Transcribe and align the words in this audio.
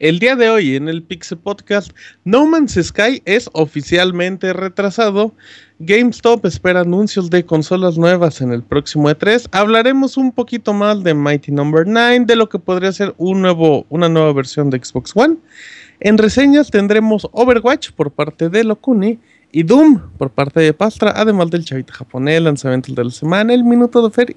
El 0.00 0.20
día 0.20 0.36
de 0.36 0.48
hoy 0.48 0.76
en 0.76 0.88
el 0.88 1.02
Pixel 1.02 1.38
Podcast, 1.38 1.90
No 2.22 2.46
Man's 2.46 2.78
Sky 2.80 3.20
es 3.24 3.50
oficialmente 3.52 4.52
retrasado. 4.52 5.34
GameStop 5.80 6.44
espera 6.46 6.82
anuncios 6.82 7.30
de 7.30 7.44
consolas 7.44 7.98
nuevas 7.98 8.40
en 8.40 8.52
el 8.52 8.62
próximo 8.62 9.10
E3. 9.10 9.48
Hablaremos 9.50 10.16
un 10.16 10.30
poquito 10.30 10.72
más 10.72 11.02
de 11.02 11.14
Mighty 11.14 11.50
Number 11.50 11.84
no. 11.84 11.94
9, 11.94 12.26
de 12.26 12.36
lo 12.36 12.48
que 12.48 12.60
podría 12.60 12.92
ser 12.92 13.14
un 13.16 13.42
nuevo, 13.42 13.86
una 13.88 14.08
nueva 14.08 14.32
versión 14.32 14.70
de 14.70 14.78
Xbox 14.78 15.16
One. 15.16 15.38
En 15.98 16.16
reseñas 16.16 16.70
tendremos 16.70 17.28
Overwatch 17.32 17.90
por 17.90 18.12
parte 18.12 18.50
de 18.50 18.62
Locuni 18.62 19.18
y 19.52 19.62
Doom 19.62 20.00
por 20.18 20.30
parte 20.30 20.60
de 20.60 20.72
Pastra, 20.72 21.12
además 21.16 21.50
del 21.50 21.64
chavita 21.64 21.92
japonés, 21.92 22.42
lanzamiento 22.42 22.92
de 22.92 23.04
la 23.04 23.10
semana, 23.10 23.54
el 23.54 23.64
minuto 23.64 24.02
de 24.06 24.10
feria 24.10 24.36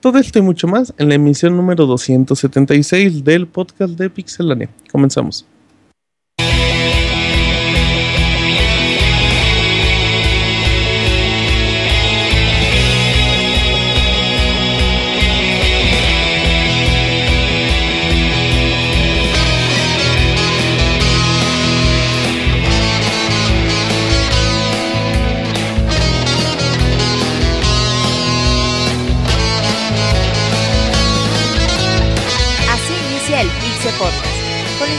todo 0.00 0.18
esto 0.18 0.38
y 0.38 0.42
mucho 0.42 0.68
más 0.68 0.94
en 0.98 1.08
la 1.08 1.16
emisión 1.16 1.56
número 1.56 1.86
276 1.86 3.24
del 3.24 3.48
podcast 3.48 3.94
de 3.94 4.08
Pixelania. 4.08 4.68
Comenzamos. 4.92 5.46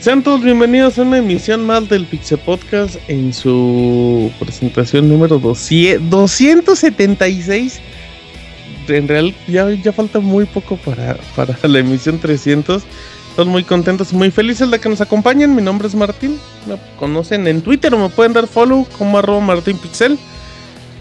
Sean 0.00 0.22
todos 0.22 0.44
bienvenidos 0.44 0.96
a 0.96 1.02
una 1.02 1.18
emisión 1.18 1.66
más 1.66 1.88
del 1.88 2.06
Pixel 2.06 2.38
Podcast 2.38 2.94
en 3.08 3.32
su 3.32 4.30
presentación 4.38 5.08
número 5.08 5.40
276. 5.40 7.80
En 8.86 9.08
real, 9.08 9.34
ya, 9.48 9.68
ya 9.70 9.92
falta 9.92 10.20
muy 10.20 10.44
poco 10.44 10.76
para, 10.76 11.16
para 11.34 11.58
la 11.68 11.80
emisión 11.80 12.20
300. 12.20 12.84
Estamos 13.30 13.50
muy 13.50 13.64
contentos 13.64 14.12
muy 14.12 14.30
felices 14.30 14.70
de 14.70 14.78
que 14.78 14.88
nos 14.88 15.00
acompañen. 15.00 15.56
Mi 15.56 15.62
nombre 15.62 15.88
es 15.88 15.96
Martín. 15.96 16.38
Me 16.68 16.76
conocen 16.96 17.48
en 17.48 17.60
Twitter 17.60 17.92
o 17.92 17.98
me 17.98 18.08
pueden 18.08 18.34
dar 18.34 18.46
follow 18.46 18.86
como 18.96 19.18
arroba 19.18 19.40
martinpixel. 19.40 20.16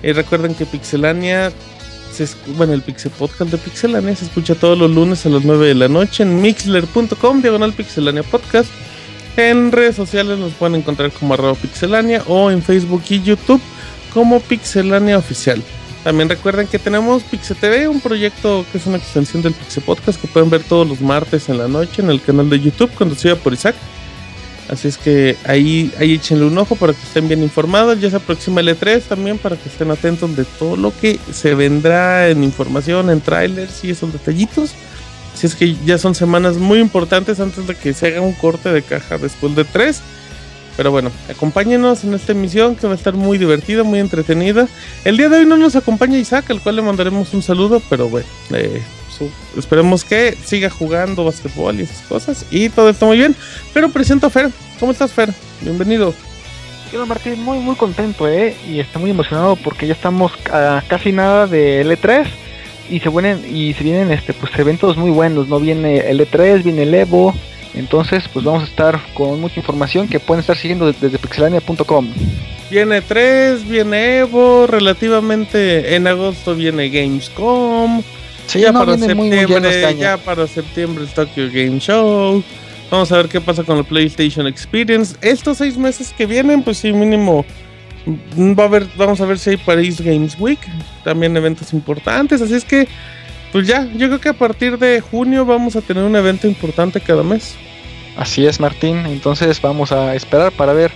Y 0.01 0.11
recuerden 0.11 0.55
que 0.55 0.65
Pixelania 0.65 1.51
bueno, 2.57 2.73
el 2.73 2.81
Pixel 2.81 3.11
Podcast 3.11 3.51
de 3.51 3.57
Pixelania 3.57 4.15
se 4.15 4.25
escucha 4.25 4.55
todos 4.55 4.77
los 4.77 4.89
lunes 4.89 5.25
a 5.25 5.29
las 5.29 5.43
9 5.43 5.67
de 5.67 5.75
la 5.75 5.87
noche 5.87 6.23
en 6.23 6.41
mixler.com, 6.41 7.41
diagonal 7.41 7.73
Pixelania 7.73 8.23
Podcast. 8.23 8.69
En 9.37 9.71
redes 9.71 9.95
sociales 9.95 10.39
nos 10.39 10.53
pueden 10.53 10.75
encontrar 10.75 11.11
como 11.11 11.35
arroba 11.35 11.53
pixelania 11.53 12.23
o 12.25 12.49
en 12.49 12.63
Facebook 12.63 13.03
y 13.09 13.21
YouTube 13.21 13.61
como 14.11 14.39
Pixelania 14.39 15.15
Oficial. 15.15 15.61
También 16.03 16.27
recuerden 16.27 16.65
que 16.65 16.79
tenemos 16.79 17.21
Pixel 17.21 17.55
TV, 17.55 17.87
un 17.87 18.01
proyecto 18.01 18.65
que 18.71 18.79
es 18.79 18.87
una 18.87 18.97
extensión 18.97 19.43
del 19.43 19.53
Pixel 19.53 19.83
Podcast 19.83 20.19
que 20.19 20.27
pueden 20.27 20.49
ver 20.49 20.63
todos 20.63 20.87
los 20.87 21.01
martes 21.01 21.49
en 21.49 21.59
la 21.59 21.67
noche 21.67 22.01
en 22.01 22.09
el 22.09 22.19
canal 22.19 22.49
de 22.49 22.59
YouTube 22.59 22.91
conducido 22.95 23.37
por 23.37 23.53
Isaac. 23.53 23.75
Así 24.69 24.87
es 24.87 24.97
que 24.97 25.37
ahí, 25.45 25.93
ahí 25.99 26.15
échenle 26.15 26.45
un 26.45 26.57
ojo 26.57 26.75
para 26.75 26.93
que 26.93 27.03
estén 27.03 27.27
bien 27.27 27.43
informados. 27.43 28.01
Ya 28.01 28.09
se 28.09 28.15
aproxima 28.15 28.61
el 28.61 28.69
E3 28.69 29.03
también 29.03 29.37
para 29.37 29.55
que 29.55 29.69
estén 29.69 29.91
atentos 29.91 30.35
de 30.35 30.45
todo 30.45 30.75
lo 30.75 30.91
que 30.99 31.19
se 31.31 31.53
vendrá 31.53 32.27
en 32.29 32.43
información, 32.43 33.11
en 33.11 33.21
trailers 33.21 33.83
y 33.83 33.91
esos 33.91 34.11
detallitos. 34.11 34.73
Si 35.37 35.45
es 35.45 35.53
que 35.53 35.75
ya 35.85 35.99
son 35.99 36.15
semanas 36.15 36.57
muy 36.57 36.79
importantes 36.79 37.39
antes 37.39 37.67
de 37.67 37.75
que 37.75 37.93
se 37.93 38.07
haga 38.07 38.21
un 38.21 38.33
corte 38.33 38.73
de 38.73 38.81
caja 38.81 39.19
después 39.19 39.55
de 39.55 39.65
tres. 39.65 40.01
Pero 40.75 40.89
bueno, 40.89 41.11
acompáñenos 41.29 42.03
en 42.03 42.15
esta 42.15 42.31
emisión 42.31 42.75
que 42.75 42.87
va 42.87 42.93
a 42.93 42.95
estar 42.95 43.13
muy 43.13 43.37
divertida, 43.37 43.83
muy 43.83 43.99
entretenida. 43.99 44.67
El 45.05 45.15
día 45.15 45.29
de 45.29 45.37
hoy 45.37 45.45
no 45.45 45.55
nos 45.57 45.75
acompaña 45.75 46.17
Isaac, 46.17 46.49
al 46.49 46.59
cual 46.59 46.77
le 46.77 46.81
mandaremos 46.81 47.35
un 47.35 47.43
saludo, 47.43 47.83
pero 47.87 48.09
bueno, 48.09 48.27
eh, 48.51 48.81
esperemos 49.55 50.03
que 50.03 50.35
siga 50.43 50.71
jugando 50.71 51.23
basquetbol 51.23 51.79
y 51.79 51.83
esas 51.83 52.01
cosas. 52.07 52.45
Y 52.49 52.69
todo 52.69 52.89
está 52.89 53.05
muy 53.05 53.17
bien. 53.17 53.35
Pero 53.75 53.89
presento 53.89 54.25
a 54.25 54.29
Fer. 54.31 54.49
¿Cómo 54.79 54.91
estás, 54.91 55.11
Fer? 55.11 55.31
Bienvenido. 55.61 56.15
Quiero 56.89 57.05
Martín, 57.05 57.43
muy 57.43 57.59
muy 57.59 57.75
contento, 57.75 58.27
¿eh? 58.27 58.55
Y 58.67 58.79
estoy 58.79 59.03
muy 59.03 59.11
emocionado 59.11 59.55
porque 59.55 59.85
ya 59.85 59.93
estamos 59.93 60.31
a 60.51 60.81
casi 60.87 61.11
nada 61.11 61.45
de 61.45 61.85
L3 61.85 62.27
y 62.89 62.99
se 62.99 63.09
vienen 63.09 63.43
y 63.53 63.73
se 63.73 63.83
vienen 63.83 64.11
este 64.11 64.33
pues 64.33 64.51
eventos 64.57 64.97
muy 64.97 65.11
buenos, 65.11 65.47
no 65.47 65.59
viene 65.59 66.09
el 66.09 66.19
E3, 66.19 66.63
viene 66.63 66.83
el 66.83 66.93
Evo, 66.93 67.33
entonces 67.73 68.23
pues 68.31 68.45
vamos 68.45 68.63
a 68.63 68.65
estar 68.65 68.99
con 69.13 69.39
mucha 69.39 69.59
información 69.59 70.07
que 70.07 70.19
pueden 70.19 70.41
estar 70.41 70.57
siguiendo 70.57 70.91
desde, 70.91 71.17
pixelania.com. 71.17 72.07
Viene 72.69 73.01
3, 73.01 73.67
viene 73.67 74.19
Evo, 74.19 74.67
relativamente 74.67 75.95
en 75.95 76.07
agosto 76.07 76.55
viene 76.55 76.89
Gamescom. 76.89 78.01
ya 78.53 78.73
para 78.73 78.97
septiembre, 78.97 79.95
ya 79.97 80.17
para 80.17 80.47
septiembre 80.47 81.03
el 81.03 81.09
Tokyo 81.09 81.47
Game 81.51 81.79
Show. 81.79 82.43
Vamos 82.89 83.11
a 83.11 83.17
ver 83.17 83.27
qué 83.27 83.41
pasa 83.41 83.63
con 83.63 83.77
el 83.77 83.83
PlayStation 83.83 84.47
Experience. 84.47 85.15
Estos 85.21 85.57
seis 85.57 85.77
meses 85.77 86.13
que 86.17 86.25
vienen, 86.25 86.63
pues 86.63 86.77
sí, 86.77 86.93
mínimo 86.93 87.45
Va 88.07 88.63
a 88.63 88.67
ver, 88.69 88.87
vamos 88.95 89.19
a 89.19 89.25
ver 89.25 89.37
si 89.37 89.51
hay 89.51 89.57
Paris 89.57 89.99
Games 89.99 90.37
Week, 90.39 90.59
también 91.03 91.35
eventos 91.35 91.73
importantes, 91.73 92.41
así 92.41 92.53
es 92.53 92.63
que 92.63 92.87
pues 93.51 93.65
ya, 93.65 93.87
yo 93.95 94.07
creo 94.07 94.19
que 94.19 94.29
a 94.29 94.33
partir 94.33 94.77
de 94.77 95.01
junio 95.01 95.45
vamos 95.45 95.75
a 95.75 95.81
tener 95.81 96.03
un 96.03 96.15
evento 96.15 96.47
importante 96.47 96.99
cada 96.99 97.23
mes. 97.23 97.55
Así 98.17 98.45
es, 98.45 98.59
Martín. 98.59 99.05
Entonces 99.05 99.61
vamos 99.61 99.91
a 99.91 100.15
esperar 100.15 100.51
para 100.51 100.73
ver 100.73 100.91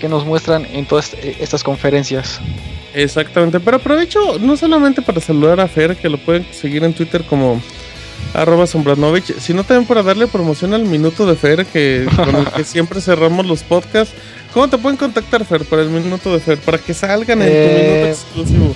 qué 0.00 0.08
nos 0.08 0.24
muestran 0.24 0.66
en 0.72 0.86
todas 0.86 1.14
estas 1.14 1.62
conferencias. 1.62 2.40
Exactamente, 2.94 3.60
pero 3.60 3.76
aprovecho 3.76 4.38
no 4.40 4.56
solamente 4.56 5.02
para 5.02 5.20
saludar 5.20 5.60
a 5.60 5.68
Fer, 5.68 5.96
que 5.96 6.08
lo 6.08 6.18
pueden 6.18 6.46
seguir 6.52 6.82
en 6.84 6.94
Twitter 6.94 7.22
como 7.24 7.60
arroba 8.34 8.66
sombranovich, 8.66 9.34
sino 9.38 9.64
también 9.64 9.86
para 9.86 10.02
darle 10.02 10.26
promoción 10.26 10.74
al 10.74 10.84
minuto 10.84 11.26
de 11.26 11.36
Fer, 11.36 11.66
que 11.66 12.08
con 12.16 12.34
el 12.34 12.46
que 12.46 12.64
siempre 12.64 13.00
cerramos 13.00 13.46
los 13.46 13.62
podcasts. 13.62 14.14
¿Cómo 14.52 14.68
te 14.68 14.78
pueden 14.78 14.96
contactar, 14.96 15.44
Fer, 15.44 15.64
para 15.64 15.82
el 15.82 15.90
minuto 15.90 16.32
de 16.32 16.40
Fer? 16.40 16.58
Para 16.58 16.78
que 16.78 16.92
salgan 16.92 17.40
en 17.42 17.48
tu 17.48 17.54
minuto 17.54 18.06
eh, 18.06 18.10
exclusivo. 18.10 18.74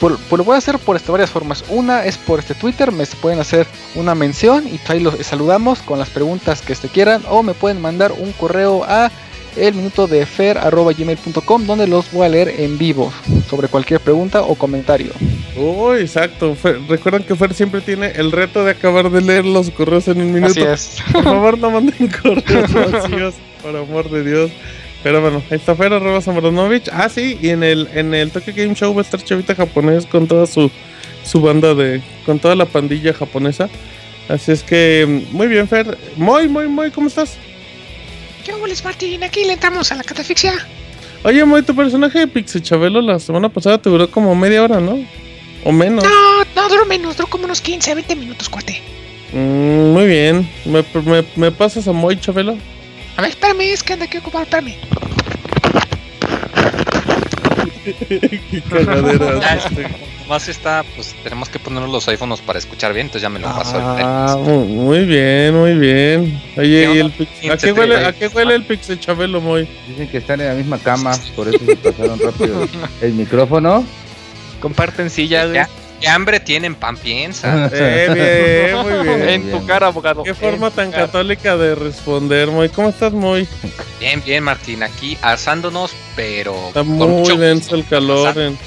Por, 0.00 0.18
lo 0.38 0.44
voy 0.44 0.54
a 0.54 0.58
hacer 0.58 0.78
por 0.78 0.96
este, 0.96 1.10
varias 1.10 1.30
formas. 1.30 1.64
Una 1.68 2.04
es 2.04 2.16
por 2.18 2.38
este 2.38 2.54
Twitter, 2.54 2.92
me 2.92 3.06
pueden 3.06 3.38
hacer 3.38 3.66
una 3.94 4.14
mención 4.14 4.66
y 4.66 4.78
ahí 4.88 5.00
los 5.00 5.14
saludamos 5.26 5.80
con 5.80 5.98
las 5.98 6.10
preguntas 6.10 6.60
que 6.60 6.72
este 6.72 6.88
quieran. 6.88 7.22
O 7.28 7.42
me 7.42 7.54
pueden 7.54 7.80
mandar 7.80 8.12
un 8.12 8.32
correo 8.32 8.84
a 8.84 9.10
el 9.56 9.74
minuto 9.74 10.06
de 10.06 10.26
fer.gmail.com 10.26 11.66
donde 11.66 11.86
los 11.86 12.12
voy 12.12 12.26
a 12.26 12.28
leer 12.28 12.60
en 12.60 12.76
vivo 12.76 13.10
sobre 13.48 13.68
cualquier 13.68 14.00
pregunta 14.00 14.42
o 14.42 14.54
comentario. 14.54 15.12
Oh, 15.58 15.94
exacto. 15.94 16.54
recuerdan 16.88 17.22
que 17.22 17.34
Fer 17.34 17.54
siempre 17.54 17.80
tiene 17.80 18.12
el 18.16 18.32
reto 18.32 18.64
de 18.64 18.72
acabar 18.72 19.10
de 19.10 19.22
leer 19.22 19.46
los 19.46 19.70
correos 19.70 20.08
en 20.08 20.20
un 20.20 20.32
minuto. 20.32 20.52
Así 20.52 20.62
es. 20.62 20.98
Por 21.10 21.24
favor, 21.24 21.58
no 21.58 21.70
manden 21.70 22.08
correos 22.22 22.72
vacíos, 22.72 23.34
por 23.62 23.74
amor 23.74 24.10
de 24.10 24.24
Dios. 24.24 24.50
Pero 25.06 25.20
bueno, 25.20 25.40
está 25.50 25.76
Fer, 25.76 25.92
arroba 25.92 26.18
Ah, 26.92 27.08
sí, 27.08 27.38
y 27.40 27.50
en 27.50 27.62
el, 27.62 27.88
en 27.94 28.12
el 28.12 28.32
Tokyo 28.32 28.52
Game 28.56 28.74
Show 28.74 28.92
va 28.92 29.02
a 29.02 29.04
estar 29.04 29.22
Chavita 29.22 29.54
japonés 29.54 30.04
con 30.04 30.26
toda 30.26 30.48
su, 30.48 30.68
su 31.24 31.40
banda 31.40 31.76
de. 31.76 32.02
con 32.24 32.40
toda 32.40 32.56
la 32.56 32.64
pandilla 32.66 33.14
japonesa. 33.14 33.68
Así 34.28 34.50
es 34.50 34.64
que, 34.64 35.28
muy 35.30 35.46
bien, 35.46 35.68
Fer. 35.68 35.96
Muy, 36.16 36.48
muy, 36.48 36.66
muy, 36.66 36.90
¿cómo 36.90 37.06
estás? 37.06 37.36
¿Qué 38.44 38.52
les 38.66 38.82
Martín? 38.82 39.22
Aquí 39.22 39.44
le 39.44 39.52
entramos 39.52 39.92
a 39.92 39.94
la 39.94 40.02
catafixia. 40.02 40.54
Oye, 41.22 41.44
muy, 41.44 41.62
tu 41.62 41.72
personaje 41.76 42.18
de 42.18 42.26
Pixie 42.26 42.60
Chabelo 42.60 43.00
la 43.00 43.20
semana 43.20 43.48
pasada 43.48 43.78
te 43.78 43.88
duró 43.88 44.10
como 44.10 44.34
media 44.34 44.64
hora, 44.64 44.80
¿no? 44.80 44.98
O 45.62 45.70
menos. 45.70 46.02
No, 46.02 46.44
no, 46.56 46.68
duró 46.68 46.84
menos, 46.84 47.16
duró 47.16 47.28
como 47.28 47.44
unos 47.44 47.60
15, 47.60 47.94
20 47.94 48.16
minutos, 48.16 48.48
cuate. 48.48 48.82
Mm, 49.32 49.92
muy 49.92 50.06
bien. 50.06 50.50
¿Me, 50.64 50.84
me, 51.04 51.24
me 51.36 51.52
pasas 51.52 51.86
a 51.86 51.92
Moy 51.92 52.18
Chabelo? 52.18 52.58
A 53.16 53.22
ver, 53.22 53.30
espérame, 53.30 53.60
es 53.72 53.82
que 53.82 53.92
anda 53.94 54.04
aquí 54.04 54.18
ocupado, 54.18 54.44
espérame. 54.44 54.74
Qué 58.50 58.62
cagadera. 58.68 59.40
más 60.28 60.48
está, 60.48 60.84
pues 60.96 61.14
tenemos 61.22 61.48
que 61.48 61.58
poner 61.58 61.88
los 61.88 62.06
iPhones 62.08 62.40
para 62.40 62.58
escuchar 62.58 62.92
bien, 62.92 63.06
entonces 63.06 63.22
ya 63.22 63.28
me 63.28 63.38
lo 63.38 63.46
pasó. 63.46 63.78
Ah, 63.80 64.36
muy, 64.38 64.64
muy 64.66 65.04
bien, 65.04 65.54
muy 65.54 65.74
bien. 65.74 66.42
Oye, 66.56 66.94
¿y 66.94 66.98
el 66.98 67.12
pix- 67.12 67.50
¿a, 67.50 67.56
qué 67.56 67.72
huele, 67.72 68.04
¿a 68.04 68.12
qué 68.12 68.26
huele 68.28 68.54
el 68.56 68.64
Pixel 68.64 68.98
Chabelo, 68.98 69.40
Moy? 69.40 69.68
Dicen 69.88 70.08
que 70.08 70.18
están 70.18 70.40
en 70.40 70.48
la 70.48 70.54
misma 70.54 70.78
cama, 70.78 71.12
por 71.36 71.48
eso 71.48 71.64
se 71.64 71.76
pasaron 71.76 72.18
rápido 72.18 72.66
el 73.00 73.12
micrófono. 73.12 73.84
Comparten 74.60 75.08
silla, 75.10 75.46
güey. 75.46 75.60
¿Qué 76.00 76.08
hambre 76.08 76.40
tienen? 76.40 76.74
Pan 76.74 76.96
piensa. 76.96 77.70
Eh, 77.72 78.72
bien, 78.74 78.86
muy 79.06 79.16
bien. 79.16 79.28
En 79.28 79.50
tu 79.50 79.66
cara, 79.66 79.86
abogado. 79.88 80.22
Qué 80.22 80.30
En 80.30 80.36
forma 80.36 80.70
tan 80.70 80.90
cara. 80.90 81.06
católica 81.06 81.56
de 81.56 81.74
responder, 81.74 82.48
Moy. 82.50 82.68
¿Cómo 82.68 82.88
estás, 82.90 83.12
Moy? 83.12 83.48
Bien, 83.98 84.22
bien, 84.24 84.44
Martín, 84.44 84.82
aquí 84.82 85.16
asándonos, 85.22 85.92
pero 86.14 86.68
Está 86.68 86.82
muy 86.82 87.36
denso 87.36 87.74
el 87.74 87.86
calor. 87.86 88.36
en- 88.38 88.58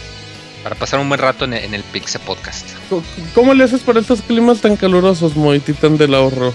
para 0.63 0.75
pasar 0.75 0.99
un 0.99 1.07
buen 1.07 1.21
rato 1.21 1.45
en 1.45 1.53
el, 1.53 1.63
en 1.63 1.73
el 1.73 1.83
Pixel 1.83 2.19
Podcast. 2.21 2.67
Co- 2.89 3.01
¿Cómo 3.33 3.53
le 3.53 3.63
haces 3.63 3.79
para 3.81 4.01
estos 4.01 4.21
climas 4.21 4.59
tan 4.59 4.75
calurosos, 4.75 5.35
Moy, 5.37 5.59
titán 5.59 5.97
del 5.97 6.13
ahorro? 6.13 6.53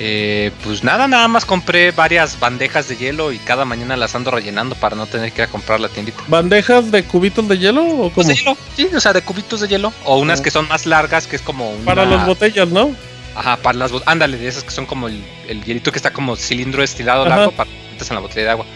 Eh, 0.00 0.52
pues 0.62 0.84
nada, 0.84 1.08
nada 1.08 1.26
más 1.26 1.44
compré 1.44 1.90
varias 1.90 2.38
bandejas 2.38 2.88
de 2.88 2.96
hielo 2.96 3.32
y 3.32 3.38
cada 3.38 3.64
mañana 3.64 3.96
las 3.96 4.14
ando 4.14 4.30
rellenando 4.30 4.76
para 4.76 4.94
no 4.94 5.06
tener 5.06 5.32
que 5.32 5.42
ir 5.42 5.48
a 5.48 5.50
comprar 5.50 5.80
la 5.80 5.88
tiendita. 5.88 6.22
¿Bandejas 6.28 6.92
de 6.92 7.02
cubitos 7.02 7.48
de 7.48 7.58
hielo 7.58 7.84
o 7.84 8.10
Pues 8.10 8.26
cómo? 8.26 8.28
de 8.28 8.34
hielo, 8.36 8.56
sí, 8.76 8.88
o 8.96 9.00
sea, 9.00 9.12
de 9.12 9.22
cubitos 9.22 9.60
de 9.60 9.66
hielo. 9.68 9.92
O 10.04 10.18
unas 10.18 10.38
Oh. 10.38 10.42
que 10.44 10.52
son 10.52 10.68
más 10.68 10.86
largas, 10.86 11.26
que 11.26 11.34
es 11.34 11.42
como 11.42 11.70
una... 11.72 11.84
Para 11.84 12.04
las 12.06 12.24
botellas, 12.26 12.68
¿no? 12.68 12.94
Ajá, 13.34 13.56
para 13.56 13.76
las 13.76 13.90
botellas. 13.90 14.12
Ándale, 14.12 14.36
de 14.36 14.46
esas 14.46 14.62
que 14.62 14.70
son 14.70 14.86
como 14.86 15.08
el, 15.08 15.20
el 15.48 15.64
hielito 15.64 15.90
que 15.90 15.98
está 15.98 16.12
como 16.12 16.36
cilindro 16.36 16.84
estirado 16.84 17.22
Ajá. 17.26 17.30
largo 17.36 17.50
para 17.52 17.68
que 17.68 17.76
metas 17.92 18.08
en 18.08 18.14
la 18.14 18.20
botella 18.20 18.44
de 18.44 18.50
agua. 18.50 18.66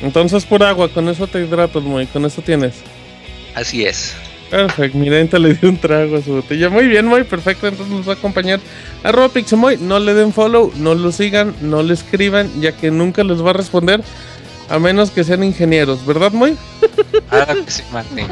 Entonces 0.00 0.44
por 0.44 0.62
agua, 0.62 0.88
con 0.88 1.08
eso 1.08 1.26
te 1.26 1.40
hidratas, 1.40 1.82
Moy, 1.82 2.06
con 2.06 2.24
eso 2.24 2.40
tienes. 2.40 2.74
Así 3.56 3.84
es. 3.84 4.14
Perfecto, 4.50 4.98
mira, 4.98 5.16
ahorita 5.16 5.38
le 5.38 5.54
dio 5.54 5.68
un 5.68 5.78
trago 5.78 6.16
a 6.16 6.22
su 6.22 6.32
botella. 6.32 6.68
Muy 6.70 6.88
bien, 6.88 7.06
muy 7.06 7.22
perfecto. 7.24 7.68
Entonces 7.68 7.94
nos 7.94 8.08
va 8.08 8.14
a 8.14 8.16
acompañar 8.16 8.58
arroba 9.04 9.28
Pixemoy. 9.28 9.76
No 9.78 9.98
le 10.00 10.12
den 10.14 10.32
follow, 10.32 10.72
no 10.76 10.94
lo 10.94 11.12
sigan, 11.12 11.54
no 11.60 11.82
le 11.84 11.94
escriban, 11.94 12.50
ya 12.60 12.72
que 12.72 12.90
nunca 12.90 13.22
les 13.22 13.44
va 13.44 13.50
a 13.50 13.54
responder. 13.54 14.02
A 14.68 14.78
menos 14.78 15.10
que 15.10 15.24
sean 15.24 15.42
ingenieros, 15.44 16.04
¿verdad, 16.06 16.32
Moy? 16.32 16.56
Que 17.64 17.70
sí, 17.70 17.82
Martín. 17.92 18.26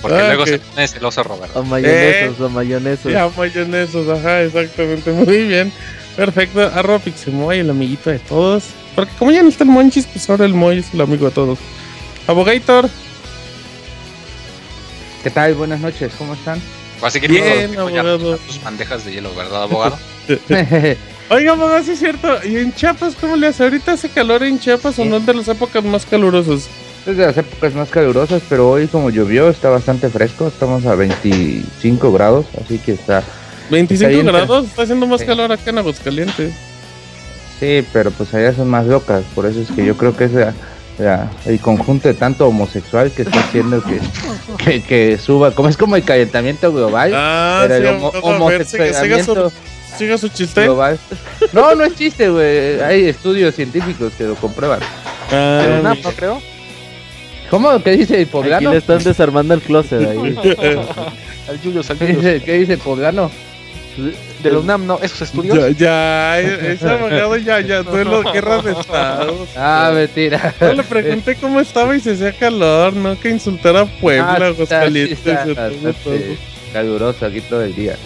Porque 0.00 0.16
Ah, 0.18 0.26
luego 0.28 0.42
ok. 0.42 0.48
se 0.48 0.58
pone 0.60 0.88
celoso 0.88 1.22
Roberto. 1.24 1.58
O 1.60 1.64
mayonesos, 1.64 2.40
o 2.40 2.48
mayonesos. 2.48 3.12
Ya, 3.12 3.28
mayonesos, 3.36 4.08
ajá, 4.08 4.42
exactamente. 4.42 5.10
Muy 5.12 5.46
bien. 5.48 5.72
Perfecto. 6.16 6.60
Arroba 6.74 7.00
Pixemoy, 7.00 7.58
el 7.58 7.70
amiguito 7.70 8.10
de 8.10 8.18
todos. 8.20 8.64
Porque 8.94 9.12
como 9.18 9.30
ya 9.32 9.42
no 9.42 9.48
está 9.48 9.64
el 9.64 9.70
Monchis, 9.70 10.06
pues 10.06 10.28
ahora 10.30 10.44
el 10.44 10.54
Moy 10.54 10.78
es 10.78 10.94
el 10.94 11.00
amigo 11.00 11.26
de 11.26 11.32
todos. 11.32 11.58
Abogator. 12.28 12.88
¿Qué 15.22 15.30
tal? 15.30 15.54
Buenas 15.54 15.80
noches, 15.80 16.12
¿cómo 16.16 16.34
están? 16.34 16.60
Así 17.02 17.20
que 17.20 17.28
Bien, 17.28 17.78
abogado. 17.78 18.36
tus 18.38 18.62
bandejas 18.62 19.04
de 19.04 19.12
hielo, 19.12 19.34
¿verdad, 19.34 19.64
abogado? 19.64 19.98
Oiga, 21.30 21.52
abogado, 21.52 21.82
sí 21.84 21.92
es 21.92 21.98
cierto. 21.98 22.28
¿Y 22.44 22.56
en 22.56 22.74
Chiapas 22.74 23.14
cómo 23.20 23.36
le 23.36 23.48
hace? 23.48 23.62
¿Ahorita 23.64 23.92
hace 23.92 24.08
calor 24.08 24.42
en 24.42 24.58
Chiapas 24.58 24.98
o 24.98 25.04
no 25.04 25.16
es 25.18 25.26
de 25.26 25.34
las 25.34 25.48
épocas 25.48 25.84
más 25.84 26.04
calurosas? 26.06 26.68
Es 27.06 27.16
de 27.16 27.26
las 27.26 27.36
épocas 27.36 27.74
más 27.74 27.88
calurosas, 27.88 28.42
pero 28.48 28.70
hoy 28.70 28.86
como 28.86 29.10
llovió 29.10 29.48
está 29.48 29.70
bastante 29.70 30.08
fresco, 30.10 30.48
estamos 30.48 30.84
a 30.86 30.94
25 30.94 32.12
grados, 32.12 32.46
así 32.62 32.78
que 32.78 32.92
está... 32.92 33.22
25 33.70 33.94
Está 33.94 34.08
bien, 34.08 34.26
grados, 34.26 34.66
está 34.66 34.82
haciendo 34.82 35.06
más 35.06 35.20
Sí. 35.20 35.26
calor 35.26 35.52
acá 35.52 35.70
en 35.70 35.78
Aguascalientes. 35.78 36.52
Sí, 37.58 37.84
pero 37.92 38.10
pues 38.10 38.34
allá 38.34 38.52
son 38.54 38.68
más 38.68 38.86
locas, 38.86 39.22
por 39.34 39.46
eso 39.46 39.60
es 39.60 39.70
que 39.70 39.84
yo 39.84 39.96
creo 39.96 40.16
que 40.16 40.24
es 40.24 40.32
la- 41.00 41.30
el 41.46 41.58
conjunto 41.60 42.08
de 42.08 42.14
tanto 42.14 42.46
homosexual 42.46 43.10
que 43.10 43.22
está 43.22 43.40
haciendo 43.40 43.82
que, 43.82 44.00
que, 44.64 44.82
que 44.82 45.18
suba, 45.18 45.52
como 45.52 45.68
es 45.68 45.76
como 45.76 45.96
el 45.96 46.04
calentamiento 46.04 46.72
global, 46.72 47.12
Ah, 47.14 47.64
pero 47.66 47.74
sí, 47.76 47.80
el 47.82 47.94
homo- 47.96 48.12
siga, 48.12 48.26
homosexualamiento 48.26 49.50
su, 49.50 49.96
siga 49.98 50.18
su 50.18 50.28
chiste. 50.28 50.62
global... 50.64 50.98
No, 51.52 51.74
no 51.74 51.84
es 51.84 51.94
chiste, 51.96 52.28
güey, 52.28 52.80
hay 52.80 53.06
estudios 53.08 53.54
científicos 53.54 54.12
que 54.16 54.24
lo 54.24 54.34
comprueban. 54.36 54.80
Ah, 55.32 55.62
Pero 55.64 55.82
no, 55.82 55.94
no 55.94 56.10
creo. 56.12 56.42
¿Cómo? 57.50 57.82
¿Qué 57.82 57.92
dice 57.92 58.14
el 58.16 58.22
Aquí 58.22 58.30
poblano? 58.30 58.70
le 58.70 58.76
están 58.78 59.02
desarmando 59.02 59.54
el 59.54 59.60
closet 59.60 60.06
ahí. 60.08 60.18
Al 61.48 61.54
al 61.54 61.58
¿Qué 61.98 62.06
dice, 62.06 62.42
¿Qué 62.44 62.58
dice 62.58 62.72
el 62.74 62.78
poblano? 62.78 63.28
De 64.42 64.50
la 64.50 64.58
UNAM, 64.58 64.86
no, 64.86 64.98
esos 65.02 65.22
estudios. 65.22 65.56
ya, 65.76 66.40
ya, 66.40 66.40
ese 66.40 66.88
abogado 66.88 67.36
ya, 67.36 67.60
ya, 67.60 67.82
duelo, 67.82 68.22
guerra 68.32 68.62
de 68.62 68.72
estados. 68.72 69.48
Ah, 69.56 69.90
mentira. 69.94 70.54
Yo 70.60 70.72
le 70.72 70.82
pregunté 70.82 71.36
cómo 71.36 71.60
estaba 71.60 71.94
y 71.96 72.00
se 72.00 72.12
hacía 72.12 72.32
calor, 72.32 72.94
¿no? 72.94 73.18
Que 73.20 73.30
insultar 73.30 73.76
a 73.76 73.84
Puebla, 73.84 74.36
Ah, 74.40 74.46
Aguascalientes, 74.46 75.20
caluroso 76.72 77.26
aquí 77.26 77.40
todo 77.42 77.62
el 77.62 77.74
día. 77.74 77.96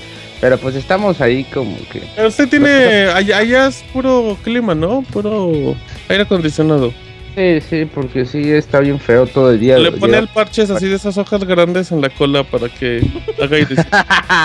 Pero 0.40 0.58
pues 0.58 0.75
estamos 0.75 1.20
ahí 1.20 1.44
como 1.44 1.76
que... 1.90 2.02
Pero 2.16 2.28
usted 2.28 2.48
tiene, 2.48 3.06
allá, 3.14 3.38
allá 3.38 3.66
es 3.69 3.82
puro 3.92 4.36
clima, 4.42 4.75
¿no? 4.75 5.02
Puro 5.12 5.75
aire 6.08 6.25
acondicionado. 6.25 6.92
Sí, 7.34 7.60
sí, 7.69 7.84
porque 7.84 8.25
sí 8.26 8.52
está 8.52 8.78
bien 8.78 9.00
feo 9.00 9.26
todo 9.26 9.50
el 9.50 9.58
día. 9.58 9.76
Le 9.76 9.90
pone 9.90 10.19
el 10.19 10.28
parches 10.28 10.70
así 10.70 10.86
de 10.86 10.94
esas 10.94 11.19
hojas 11.19 11.44
grandes 11.44 11.90
en 11.90 12.00
la 12.00 12.08
cola 12.08 12.44
para 12.44 12.69
que 12.69 13.02
haga 13.42 13.56
aire. 13.56 13.75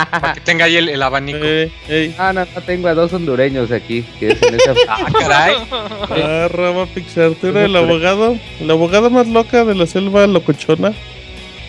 Para 0.10 0.34
que 0.34 0.42
tenga 0.42 0.66
ahí 0.66 0.78
el, 0.78 0.90
el 0.90 1.02
abanico. 1.02 1.38
Ey, 1.38 1.72
ey. 1.88 2.16
Ah, 2.18 2.34
no, 2.34 2.42
no, 2.42 2.62
tengo 2.62 2.88
a 2.88 2.96
dos 2.96 3.14
hondureños 3.14 3.72
aquí, 3.72 4.04
que 4.20 4.30
es 4.30 4.42
en 4.42 4.56
esa... 4.56 4.74
Ah, 4.88 5.06
caray. 5.20 5.56
Ah, 5.72 6.48
Rama 6.52 6.88
Pixartero, 6.88 7.60
el 7.60 7.76
abogado, 7.76 8.38
la 8.60 8.74
abogada 8.74 9.10
más 9.10 9.28
loca 9.28 9.66
de 9.66 9.76
la 9.76 9.86
selva 9.86 10.26
locochona. 10.26 10.94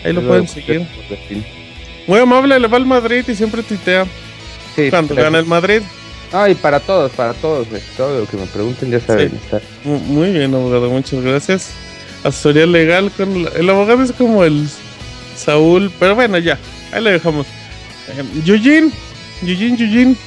Ahí 0.03 0.13
lo 0.13 0.21
pueden 0.21 0.47
seguir. 0.47 0.87
Muy 2.07 2.19
amable, 2.19 2.59
le 2.59 2.67
va 2.67 2.77
al 2.77 2.85
Madrid 2.85 3.23
y 3.27 3.35
siempre 3.35 3.61
tuitea 3.61 4.07
Sí, 4.75 4.89
cuando 4.89 5.15
gana 5.15 5.39
el 5.39 5.45
Madrid. 5.45 5.81
No, 6.33 6.47
y 6.47 6.55
para 6.55 6.79
todos, 6.79 7.11
para 7.11 7.33
todos, 7.33 7.67
eh, 7.73 7.81
todo 7.97 8.21
lo 8.21 8.25
que 8.25 8.37
me 8.37 8.45
pregunten 8.45 8.89
ya 8.89 8.99
saben. 9.01 9.31
Sí. 9.49 9.57
Muy 9.83 10.31
bien, 10.31 10.53
abogado, 10.55 10.89
muchas 10.89 11.21
gracias. 11.21 11.71
Asesoría 12.23 12.65
legal 12.65 13.11
con 13.17 13.43
la- 13.43 13.49
el 13.51 13.69
abogado 13.69 14.01
es 14.03 14.11
como 14.13 14.43
el 14.45 14.67
Saúl, 15.35 15.91
pero 15.99 16.15
bueno, 16.15 16.37
ya, 16.37 16.57
ahí 16.93 17.03
le 17.03 17.11
dejamos. 17.11 17.47
Eh, 17.47 18.23
Yujin, 18.45 18.91
Yujin, 19.41 19.75
Yujin. 19.77 20.17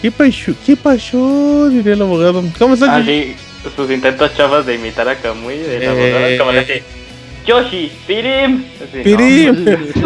¿Qué 0.00 0.10
pasó? 0.10 0.52
¿Qué 0.66 0.76
pasó? 0.76 1.68
Diría 1.68 1.92
el 1.92 2.02
abogado. 2.02 2.42
¿Cómo 2.58 2.74
estás, 2.74 2.88
Ah, 2.90 3.02
sí, 3.04 3.34
sus 3.76 3.90
intentos 3.90 4.34
chavas 4.36 4.66
de 4.66 4.74
imitar 4.74 5.08
a 5.08 5.16
Kamui 5.16 5.58
de 5.58 5.78
la 5.78 5.84
Eh. 5.84 5.88
abogada, 5.88 6.38
como 6.38 6.52
le 6.52 6.58
hace, 6.60 6.82
Yoshi, 7.46 7.92
Pirim. 8.06 8.64
Así, 8.82 8.96
¿no? 8.98 9.02
Pirim, 9.04 9.64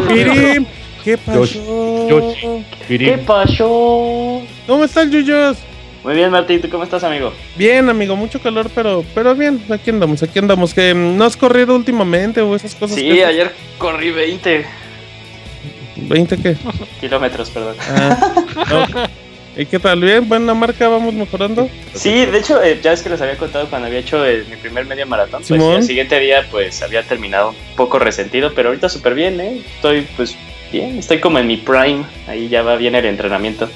Pirim. 0.09 0.66
¿Qué 1.07 1.17
pasó? 1.17 2.09
Yoshi. 2.09 2.65
¿Qué 2.89 3.19
pasó? 3.25 4.43
¿Cómo 4.67 4.83
están, 4.83 5.09
Yuyos? 5.13 5.57
Muy 6.03 6.17
bien, 6.17 6.33
Martín, 6.33 6.61
¿tú 6.61 6.69
cómo 6.69 6.83
estás, 6.83 7.05
amigo? 7.05 7.33
Bien, 7.55 7.89
amigo, 7.89 8.17
mucho 8.17 8.43
calor, 8.43 8.69
pero 8.75 9.05
pero 9.15 9.33
bien, 9.37 9.63
aquí 9.71 9.91
andamos, 9.91 10.25
aquí 10.25 10.41
andamos. 10.41 10.75
Que 10.75 10.93
mm, 10.93 11.17
no 11.17 11.25
has 11.25 11.37
corrido 11.37 11.77
últimamente 11.77 12.41
o 12.41 12.57
esas 12.57 12.75
cosas. 12.75 12.97
Sí, 12.97 13.05
que 13.09 13.25
ayer 13.25 13.53
corrí 13.79 14.11
20 14.11 14.67
¿20 16.09 16.43
qué? 16.43 16.57
kilómetros, 17.01 17.51
perdón. 17.51 17.77
Ah, 17.89 18.45
no. 18.69 19.63
¿Y 19.63 19.65
qué 19.67 19.79
tal? 19.79 20.01
¿Bien? 20.01 20.29
¿Buena 20.29 20.55
marca? 20.55 20.89
¿Vamos 20.89 21.15
mejorando? 21.15 21.71
Sí, 21.95 22.27
de 22.27 22.37
hecho, 22.37 22.61
eh, 22.65 22.81
ya 22.83 22.93
es 22.93 23.03
que 23.03 23.11
les 23.11 23.21
había 23.21 23.37
contado 23.37 23.69
cuando 23.69 23.87
había 23.87 24.01
hecho 24.01 24.27
eh, 24.27 24.45
mi 24.51 24.57
primer 24.57 24.87
medio 24.87 25.07
maratón, 25.07 25.45
pues 25.47 25.63
y 25.63 25.65
al 25.65 25.83
siguiente 25.85 26.19
día 26.19 26.49
pues 26.51 26.83
había 26.83 27.05
terminado 27.05 27.51
un 27.51 27.77
poco 27.77 28.01
resentido, 28.01 28.53
pero 28.57 28.71
ahorita 28.71 28.89
súper 28.89 29.15
bien, 29.15 29.41
¿eh? 29.41 29.63
Estoy 29.77 30.05
pues 30.17 30.37
bien, 30.73 30.99
estoy 30.99 31.20
como 31.20 31.38
en 31.38 31.46
mi 31.46 31.56
prime, 31.56 32.04
ahí 32.26 32.49
ya 32.49 32.62
va 32.62 32.76
bien 32.76 32.94
el 32.94 33.04
entrenamiento. 33.06 33.68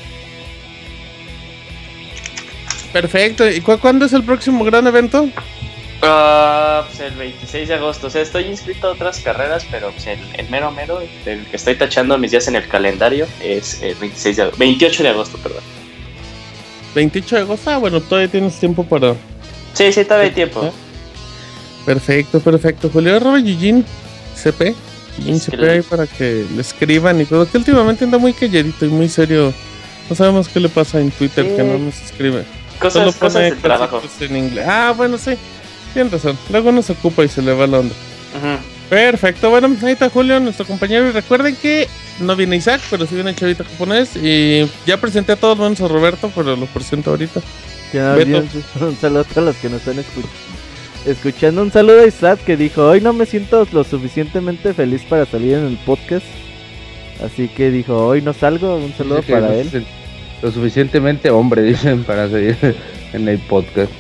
Perfecto. 2.93 3.49
¿Y 3.49 3.61
cu- 3.61 3.79
cuándo 3.79 4.05
es 4.07 4.13
el 4.13 4.25
próximo 4.25 4.65
gran 4.65 4.87
evento? 4.87 5.29
Ah, 6.03 6.85
pues 6.89 7.01
el 7.01 7.15
26 7.15 7.69
de 7.69 7.75
agosto. 7.75 8.07
O 8.09 8.11
sea, 8.11 8.23
estoy 8.23 8.45
inscrito 8.45 8.89
a 8.89 8.93
otras 8.93 9.21
carreras, 9.21 9.67
pero 9.71 9.91
pues 9.93 10.07
el, 10.07 10.19
el 10.37 10.49
mero 10.49 10.71
mero, 10.73 11.01
el 11.27 11.45
que 11.47 11.57
estoy 11.57 11.75
tachando 11.77 12.17
mis 12.19 12.31
días 12.33 12.49
en 12.49 12.57
el 12.57 12.67
calendario, 12.67 13.27
es 13.43 13.81
el 13.83 13.95
26 13.97 14.37
de 14.37 14.43
agosto, 14.43 14.59
28 14.59 15.03
de 15.03 15.09
agosto, 15.11 15.39
perdón. 15.39 15.63
28 16.95 17.37
de 17.37 17.43
agosto. 17.43 17.71
Ah, 17.71 17.79
bueno, 17.79 18.01
todavía 18.01 18.31
tienes 18.31 18.59
tiempo 18.59 18.83
para. 18.85 19.15
Sí, 19.75 19.93
sí, 19.93 20.05
todavía 20.05 20.29
hay 20.31 20.35
tiempo. 20.35 20.73
Perfecto, 21.87 22.41
perfecto. 22.41 22.91
Julio 22.93 23.17
arroba 23.17 23.39
Yujin 23.39 23.85
CP. 24.35 24.75
CP 25.21 25.71
ahí 25.71 25.83
para 25.83 26.07
que 26.07 26.45
le 26.55 26.61
escriban 26.61 27.21
y 27.21 27.25
todo. 27.25 27.49
Que 27.51 27.59
últimamente 27.59 28.05
anda 28.05 28.19
muy 28.19 28.33
calladito 28.33 28.85
y 28.87 28.89
muy 28.89 29.09
serio. 29.09 29.53
No 30.09 30.17
sabemos 30.17 30.49
qué 30.49 30.61
le 30.61 30.69
pasa 30.69 31.01
en 31.01 31.11
Twitter 31.11 31.45
Sí. 31.49 31.57
que 31.57 31.63
no 31.63 31.79
nos 31.79 32.01
escribe. 32.03 32.45
Cosas, 32.79 32.93
Solo 32.95 33.13
cosas 33.13 33.33
pone 33.35 33.45
de 33.51 33.57
trabajo. 33.57 34.03
en 34.21 34.37
inglés. 34.37 34.65
Ah, 34.69 34.93
bueno, 34.97 35.19
sí. 35.19 35.33
Tienes 35.93 36.13
razón. 36.13 36.39
Luego 36.51 36.73
no 36.73 36.83
se 36.83 36.93
ocupa 36.93 37.25
y 37.25 37.29
se 37.29 37.43
le 37.43 37.53
va 37.53 37.67
la 37.67 37.79
onda. 37.81 37.95
Ujú. 38.37 38.59
Perfecto, 38.89 39.51
bueno, 39.51 39.69
ahí 39.85 39.93
está 39.93 40.11
Julio, 40.11 40.41
nuestro 40.41 40.67
compañero. 40.67 41.09
Y 41.09 41.13
recuerden 41.13 41.55
que 41.55 41.87
no 42.19 42.35
viene 42.35 42.57
Isaac, 42.57 42.81
pero 42.91 43.07
sí 43.07 43.15
viene 43.15 43.35
Chavita 43.37 43.63
japonés. 43.65 44.17
Y 44.17 44.69
ya 44.87 44.97
presenté 45.01 45.33
a 45.33 45.37
todos 45.37 45.59
menos 45.59 45.81
a 45.81 45.87
Roberto, 45.89 46.33
pero 46.35 46.57
lo 46.57 46.67
presento 46.67 47.11
ahorita. 47.11 47.41
Ya, 47.93 48.15
Beto. 48.15 48.31
bien, 48.31 48.49
un 48.81 48.97
saludo 49.01 49.21
a 49.21 49.25
todos 49.25 49.45
los 49.47 49.57
que 49.57 49.69
nos 49.69 49.79
están 49.79 49.99
escuchando. 50.01 50.29
Escuchando 51.07 51.63
un 51.63 51.71
saludo 51.73 52.01
a 52.03 52.07
Isaac 52.07 52.41
que 52.45 52.57
dijo, 52.57 52.87
hoy 52.89 53.01
no 53.01 53.13
me 53.13 53.27
siento 53.27 53.67
lo 53.73 53.85
suficientemente 53.85 54.75
feliz 54.75 55.03
para 55.09 55.27
salir 55.27 55.55
en 55.55 55.67
el 55.67 55.77
podcast. 55.79 56.27
Así 57.25 57.49
que 57.49 57.71
dijo, 57.71 57.97
hoy 58.07 58.23
no 58.23 58.33
salgo, 58.33 58.77
un 58.77 58.93
saludo 58.95 59.23
para 59.23 59.41
no 59.49 59.53
él. 59.53 59.85
Lo 60.43 60.51
suficientemente 60.51 61.31
hombre, 61.31 61.63
dicen, 61.65 62.05
para 62.05 62.29
seguir 62.29 62.57
en 63.13 63.29
el 63.29 63.39
podcast. 63.41 63.93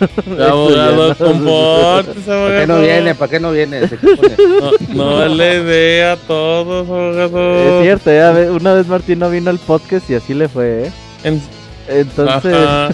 Abogado, 0.40 1.14
comportes, 1.16 2.14
¿Para 2.24 2.24
qué 2.24 2.32
abogado. 2.32 2.66
no 2.66 2.80
viene? 2.82 3.14
¿Para 3.14 3.30
qué 3.30 3.40
no 3.40 3.52
viene? 3.52 3.80
No, 4.94 5.26
no 5.26 5.26
le 5.34 5.62
dé 5.62 6.04
a 6.04 6.16
todos, 6.16 6.86
abogado. 6.88 7.78
Es 7.78 7.82
cierto, 7.82 8.10
ya 8.12 8.30
ve- 8.32 8.50
una 8.50 8.74
vez 8.74 8.86
Martín 8.86 9.18
no 9.20 9.30
vino 9.30 9.50
al 9.50 9.58
podcast 9.58 10.08
y 10.10 10.14
así 10.14 10.34
le 10.34 10.48
fue, 10.48 10.84
¿eh? 10.86 10.92
En- 11.24 11.42
Entonces, 11.88 12.54
Ajá. 12.54 12.90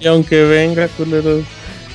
Y 0.00 0.06
aunque 0.06 0.42
venga, 0.44 0.88
culeros. 0.96 1.42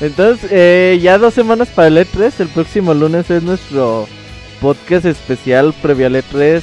Entonces 0.01 0.50
eh, 0.51 1.00
ya 1.01 1.17
dos 1.17 1.34
semanas 1.34 1.70
para 1.70 1.88
el 1.88 1.98
E3, 1.98 2.34
el 2.39 2.48
próximo 2.50 2.93
lunes 2.93 3.29
es 3.29 3.43
nuestro 3.43 4.08
podcast 4.60 5.05
especial 5.05 5.74
previo 5.81 6.08
al 6.08 6.15
E3, 6.15 6.62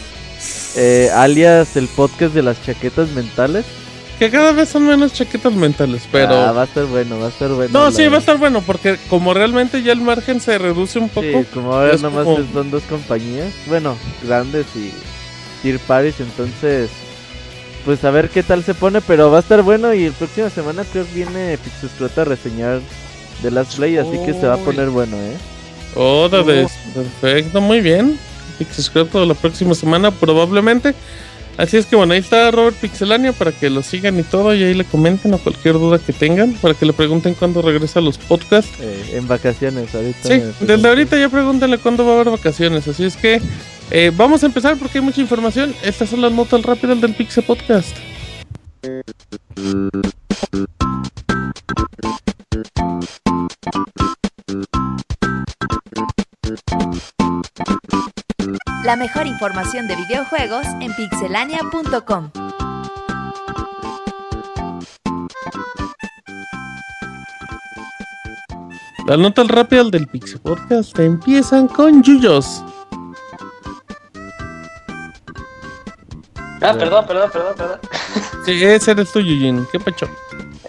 eh, 0.76 1.10
alias 1.14 1.76
el 1.76 1.88
podcast 1.88 2.34
de 2.34 2.42
las 2.42 2.62
chaquetas 2.64 3.10
mentales. 3.10 3.64
Que 4.18 4.30
cada 4.32 4.50
vez 4.50 4.68
son 4.68 4.84
menos 4.84 5.12
chaquetas 5.12 5.52
mentales, 5.52 6.02
pero. 6.10 6.34
Ah, 6.34 6.50
va 6.50 6.62
a 6.62 6.64
estar 6.64 6.84
bueno, 6.86 7.20
va 7.20 7.26
a 7.26 7.28
estar 7.28 7.50
bueno. 7.50 7.70
no, 7.72 7.92
sí, 7.92 8.08
va 8.08 8.16
a 8.16 8.20
estar 8.20 8.36
bueno, 8.36 8.62
porque 8.66 8.98
como 9.08 9.32
realmente 9.32 9.80
ya 9.84 9.92
el 9.92 10.00
margen 10.00 10.40
se 10.40 10.58
reduce 10.58 10.98
un 10.98 11.08
poco. 11.08 11.26
Sí, 11.26 11.46
como 11.54 11.72
ahora 11.74 11.96
nomás 11.98 12.24
como- 12.24 12.44
son 12.52 12.70
dos 12.72 12.82
compañías, 12.84 13.52
bueno, 13.68 13.96
grandes 14.24 14.66
y 14.74 14.92
Tier 15.62 15.78
Paris, 15.78 16.16
entonces, 16.18 16.90
pues 17.84 18.02
a 18.04 18.10
ver 18.10 18.28
qué 18.28 18.42
tal 18.42 18.64
se 18.64 18.74
pone, 18.74 19.00
pero 19.00 19.30
va 19.30 19.36
a 19.36 19.40
estar 19.40 19.62
bueno 19.62 19.94
y 19.94 20.04
el 20.06 20.12
próxima 20.12 20.50
semana 20.50 20.84
creo 20.92 21.04
que 21.06 21.14
viene 21.14 21.56
Pixescrota 21.58 22.22
a 22.22 22.24
reseñar 22.24 22.80
The 23.42 23.50
Last 23.50 23.76
Play, 23.76 23.96
así 23.96 24.18
que 24.24 24.32
se 24.32 24.46
va 24.46 24.54
a 24.54 24.58
poner 24.58 24.88
bueno, 24.90 25.16
¿eh? 25.16 25.36
Otra 25.94 26.42
vez. 26.42 26.70
Perfecto, 26.94 27.60
muy 27.60 27.80
bien. 27.80 28.18
Pixescroto 28.58 29.24
la 29.24 29.34
próxima 29.34 29.74
semana, 29.74 30.10
probablemente. 30.10 30.94
Así 31.56 31.76
es 31.76 31.86
que 31.86 31.96
bueno, 31.96 32.12
ahí 32.12 32.20
está 32.20 32.52
Robert 32.52 32.76
Pixelania 32.76 33.32
para 33.32 33.50
que 33.50 33.68
lo 33.68 33.82
sigan 33.82 34.16
y 34.20 34.22
todo, 34.22 34.54
y 34.54 34.62
ahí 34.62 34.74
le 34.74 34.84
comenten 34.84 35.34
o 35.34 35.38
cualquier 35.38 35.74
duda 35.74 35.98
que 35.98 36.12
tengan, 36.12 36.52
para 36.54 36.72
que 36.74 36.86
le 36.86 36.92
pregunten 36.92 37.34
cuándo 37.34 37.62
regresa 37.62 37.98
a 37.98 38.02
los 38.02 38.16
podcasts. 38.16 38.70
Eh, 38.80 39.14
en 39.14 39.26
vacaciones 39.26 39.92
ahorita. 39.92 40.28
Sí, 40.28 40.40
desde 40.60 40.88
ahorita 40.88 41.18
ya 41.18 41.28
pregúntenle 41.28 41.78
cuándo 41.78 42.04
va 42.04 42.12
a 42.12 42.14
haber 42.14 42.30
vacaciones. 42.30 42.86
Así 42.86 43.04
es 43.04 43.16
que 43.16 43.40
eh, 43.90 44.12
vamos 44.16 44.44
a 44.44 44.46
empezar 44.46 44.76
porque 44.76 44.98
hay 44.98 45.04
mucha 45.04 45.20
información. 45.20 45.74
Estas 45.82 46.10
son 46.10 46.20
las 46.20 46.30
notas 46.30 46.62
rápidas 46.62 47.00
del 47.00 47.14
Pixel 47.14 47.42
Podcast. 47.42 47.96
La 58.88 58.96
mejor 58.96 59.26
información 59.26 59.86
de 59.86 59.96
videojuegos 59.96 60.66
en 60.80 60.94
pixelania.com. 60.94 62.30
Las 69.06 69.18
notas 69.18 69.48
rápidas 69.48 69.90
del 69.90 70.06
Pixel 70.06 70.40
Podcast 70.40 70.98
empiezan 71.00 71.68
con 71.68 72.02
Yuyos. 72.02 72.64
Ah, 76.62 76.72
perdón, 76.72 77.06
perdón, 77.06 77.30
perdón, 77.30 77.54
perdón. 77.58 77.80
Sí, 78.46 78.64
ese 78.64 78.92
eres 78.92 79.12
tú, 79.12 79.20
Yujin. 79.20 79.66
¿Qué 79.70 79.78
pacho? 79.78 80.08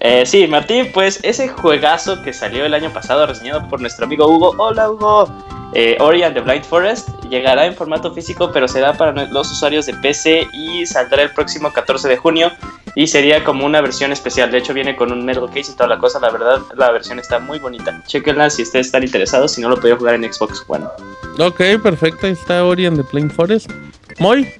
Eh, 0.02 0.26
sí, 0.26 0.46
Martín, 0.46 0.92
pues 0.94 1.22
ese 1.24 1.48
juegazo 1.48 2.22
que 2.22 2.34
salió 2.34 2.66
el 2.66 2.74
año 2.74 2.92
pasado, 2.92 3.26
reseñado 3.26 3.66
por 3.70 3.80
nuestro 3.80 4.04
amigo 4.04 4.28
Hugo. 4.28 4.56
Hola, 4.58 4.92
Hugo. 4.92 5.59
Eh, 5.74 5.98
Ori 6.00 6.24
and 6.24 6.34
the 6.34 6.42
Blind 6.42 6.64
Forest 6.64 7.10
llegará 7.30 7.66
en 7.66 7.76
formato 7.76 8.12
físico, 8.14 8.52
pero 8.52 8.68
será 8.68 8.94
para 8.94 9.26
los 9.28 9.52
usuarios 9.52 9.86
de 9.86 9.94
PC 9.94 10.48
y 10.52 10.86
saldrá 10.86 11.24
el 11.24 11.32
próximo 11.32 11.72
14 11.72 12.08
de 12.08 12.18
junio. 12.18 12.52
Y 12.96 13.06
sería 13.08 13.44
como 13.44 13.66
una 13.66 13.82
versión 13.82 14.12
especial. 14.12 14.52
De 14.52 14.58
hecho, 14.58 14.74
viene 14.74 14.96
con 14.96 15.12
un 15.12 15.24
metal 15.24 15.48
case 15.48 15.72
y 15.72 15.76
toda 15.76 15.88
la 15.88 16.00
cosa. 16.00 16.20
La 16.20 16.32
verdad, 16.32 16.60
la 16.76 16.92
versión 16.92 17.20
está 17.20 17.40
muy 17.40 17.60
bonita. 17.60 18.04
Chequenla 18.08 18.50
si 18.50 18.64
ustedes 18.64 18.88
están 18.88 19.04
interesados. 19.04 19.52
Si 19.52 19.62
no, 19.62 19.70
lo 19.70 19.80
podía 19.80 19.96
jugar 19.96 20.16
en 20.16 20.34
Xbox 20.34 20.66
One. 20.68 20.86
Ok, 21.38 21.62
perfecto. 21.84 22.26
Ahí 22.26 22.34
está 22.34 22.66
Ori 22.66 22.88
and 22.88 22.98
the 22.98 23.04
Plain 23.04 23.30
Forest. 23.30 23.70
Moy. 24.18 24.52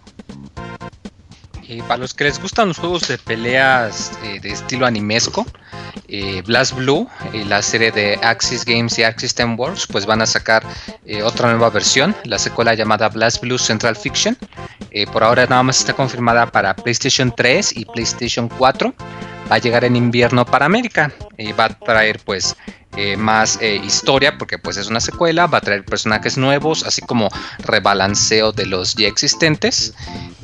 Eh, 1.70 1.84
para 1.88 2.00
los 2.00 2.16
que 2.16 2.24
les 2.24 2.42
gustan 2.42 2.70
los 2.70 2.80
juegos 2.80 3.08
de 3.08 3.20
peleas 3.20 4.12
eh, 4.24 4.40
de 4.40 4.50
estilo 4.50 4.88
animesco, 4.88 5.46
eh, 6.08 6.42
Blast 6.44 6.74
Blue, 6.74 7.08
la 7.46 7.62
serie 7.62 7.92
de 7.92 8.18
Axis 8.24 8.66
Games 8.66 8.98
y 8.98 9.04
Axis 9.04 9.36
Ten 9.36 9.56
Works, 9.56 9.86
pues 9.86 10.08
van 10.08 10.24
a 10.24 10.26
sacar 10.26 10.64
otra 11.24 11.52
nueva 11.52 11.70
versión, 11.70 12.16
la 12.24 12.40
secuela 12.40 12.74
llamada 12.74 13.08
Blast 13.10 13.42
Blue 13.42 13.60
Central 13.60 13.96
Fiction. 13.96 14.36
Por 15.14 15.24
ahora 15.24 15.46
nada 15.46 15.62
más 15.62 15.80
está 15.80 15.94
confirmada 15.94 16.48
para 16.48 16.76
PlayStation 16.76 17.32
3 17.36 17.78
y 17.78 17.86
PlayStation 17.86 18.50
4. 18.50 18.92
Va 19.52 19.56
a 19.56 19.60
llegar 19.60 19.84
en 19.84 19.96
invierno 19.96 20.46
para 20.46 20.66
América. 20.66 21.12
y 21.38 21.52
va 21.52 21.66
a 21.66 21.70
traer 21.70 22.20
pues 22.26 22.56
eh, 22.98 23.16
más 23.18 23.60
eh, 23.62 23.80
historia 23.84 24.38
porque 24.38 24.58
pues 24.58 24.78
es 24.78 24.88
una 24.88 25.00
secuela. 25.00 25.48
Va 25.48 25.60
a 25.60 25.62
traer 25.62 25.86
personajes 25.86 26.38
nuevos, 26.38 26.84
así 26.84 27.02
como 27.02 27.30
rebalanceo 27.60 28.52
de 28.52 28.66
los 28.66 28.96
ya 28.96 29.08
existentes. 29.08 29.94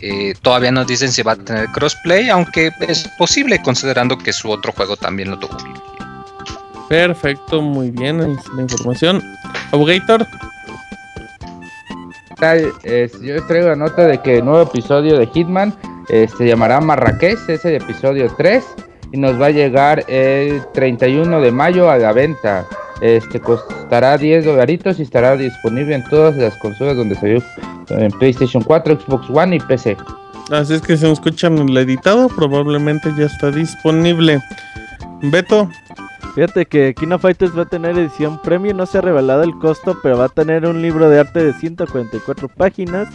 Eh, 0.02 0.34
todavía 0.42 0.72
nos 0.72 0.88
dicen 0.88 1.12
si 1.12 1.22
va 1.22 1.34
a 1.34 1.36
tener 1.36 1.68
crossplay, 1.70 2.30
aunque 2.30 2.72
es 2.82 3.08
posible 3.18 3.62
considerando 3.62 4.18
que 4.18 4.32
su 4.34 4.50
otro 4.52 4.72
juego 4.72 4.96
también 4.96 5.32
lo 5.32 5.40
tuvo. 5.40 5.58
Perfecto, 6.88 7.62
muy 7.62 7.92
bien. 7.92 8.22
Ahí 8.22 8.34
está 8.34 8.54
la 8.54 8.62
información. 8.62 9.24
Abogator. 9.72 10.28
Tal, 12.38 12.74
eh, 12.84 13.10
yo 13.22 13.34
les 13.34 13.48
traigo 13.48 13.70
la 13.70 13.76
nota 13.76 14.06
de 14.06 14.22
que 14.22 14.38
el 14.38 14.46
nuevo 14.46 14.62
episodio 14.62 15.18
de 15.18 15.26
Hitman 15.28 15.74
eh, 16.10 16.28
se 16.38 16.46
llamará 16.46 16.82
Marrakech, 16.82 17.40
es 17.48 17.64
el 17.66 17.76
episodio 17.76 18.32
3 18.38 18.64
y 19.16 19.18
nos 19.18 19.42
va 19.42 19.46
a 19.48 19.52
llegar 19.52 20.04
el 20.10 20.62
31 20.74 21.40
de 21.40 21.52
mayo 21.52 21.90
a 21.90 21.98
la 21.98 22.12
venta. 22.12 22.66
Este 23.00 23.40
costará 23.40 24.18
10 24.18 24.44
dolaritos 24.44 25.00
y 25.00 25.04
estará 25.04 25.38
disponible 25.38 25.96
en 25.96 26.04
todas 26.04 26.36
las 26.36 26.56
consolas 26.58 26.98
donde 26.98 27.16
salió 27.16 27.42
en 27.90 28.12
PlayStation 28.12 28.62
4, 28.62 29.00
Xbox 29.00 29.30
One 29.30 29.56
y 29.56 29.60
PC. 29.60 29.96
Así 30.52 30.74
es 30.74 30.82
que 30.82 30.98
si 30.98 31.04
nos 31.04 31.14
escuchan 31.14 31.58
el 31.58 31.78
editado, 31.78 32.28
probablemente 32.28 33.10
ya 33.18 33.26
está 33.26 33.52
disponible. 33.52 34.42
Beto. 35.22 35.70
Fíjate 36.36 36.66
que 36.66 36.94
Kino 36.94 37.18
Fighters 37.18 37.58
va 37.58 37.62
a 37.62 37.66
tener 37.66 37.98
edición 37.98 38.42
premium, 38.42 38.76
no 38.76 38.86
se 38.86 38.98
ha 38.98 39.02
revelado 39.02 39.44
el 39.44 39.58
costo, 39.60 39.98
pero 40.04 40.18
va 40.18 40.26
a 40.26 40.30
tener 40.30 40.66
un 40.66 40.82
libro 40.82 41.10
de 41.10 41.22
arte 41.22 41.42
de 41.42 41.54
144 41.54 42.50
páginas, 42.50 43.08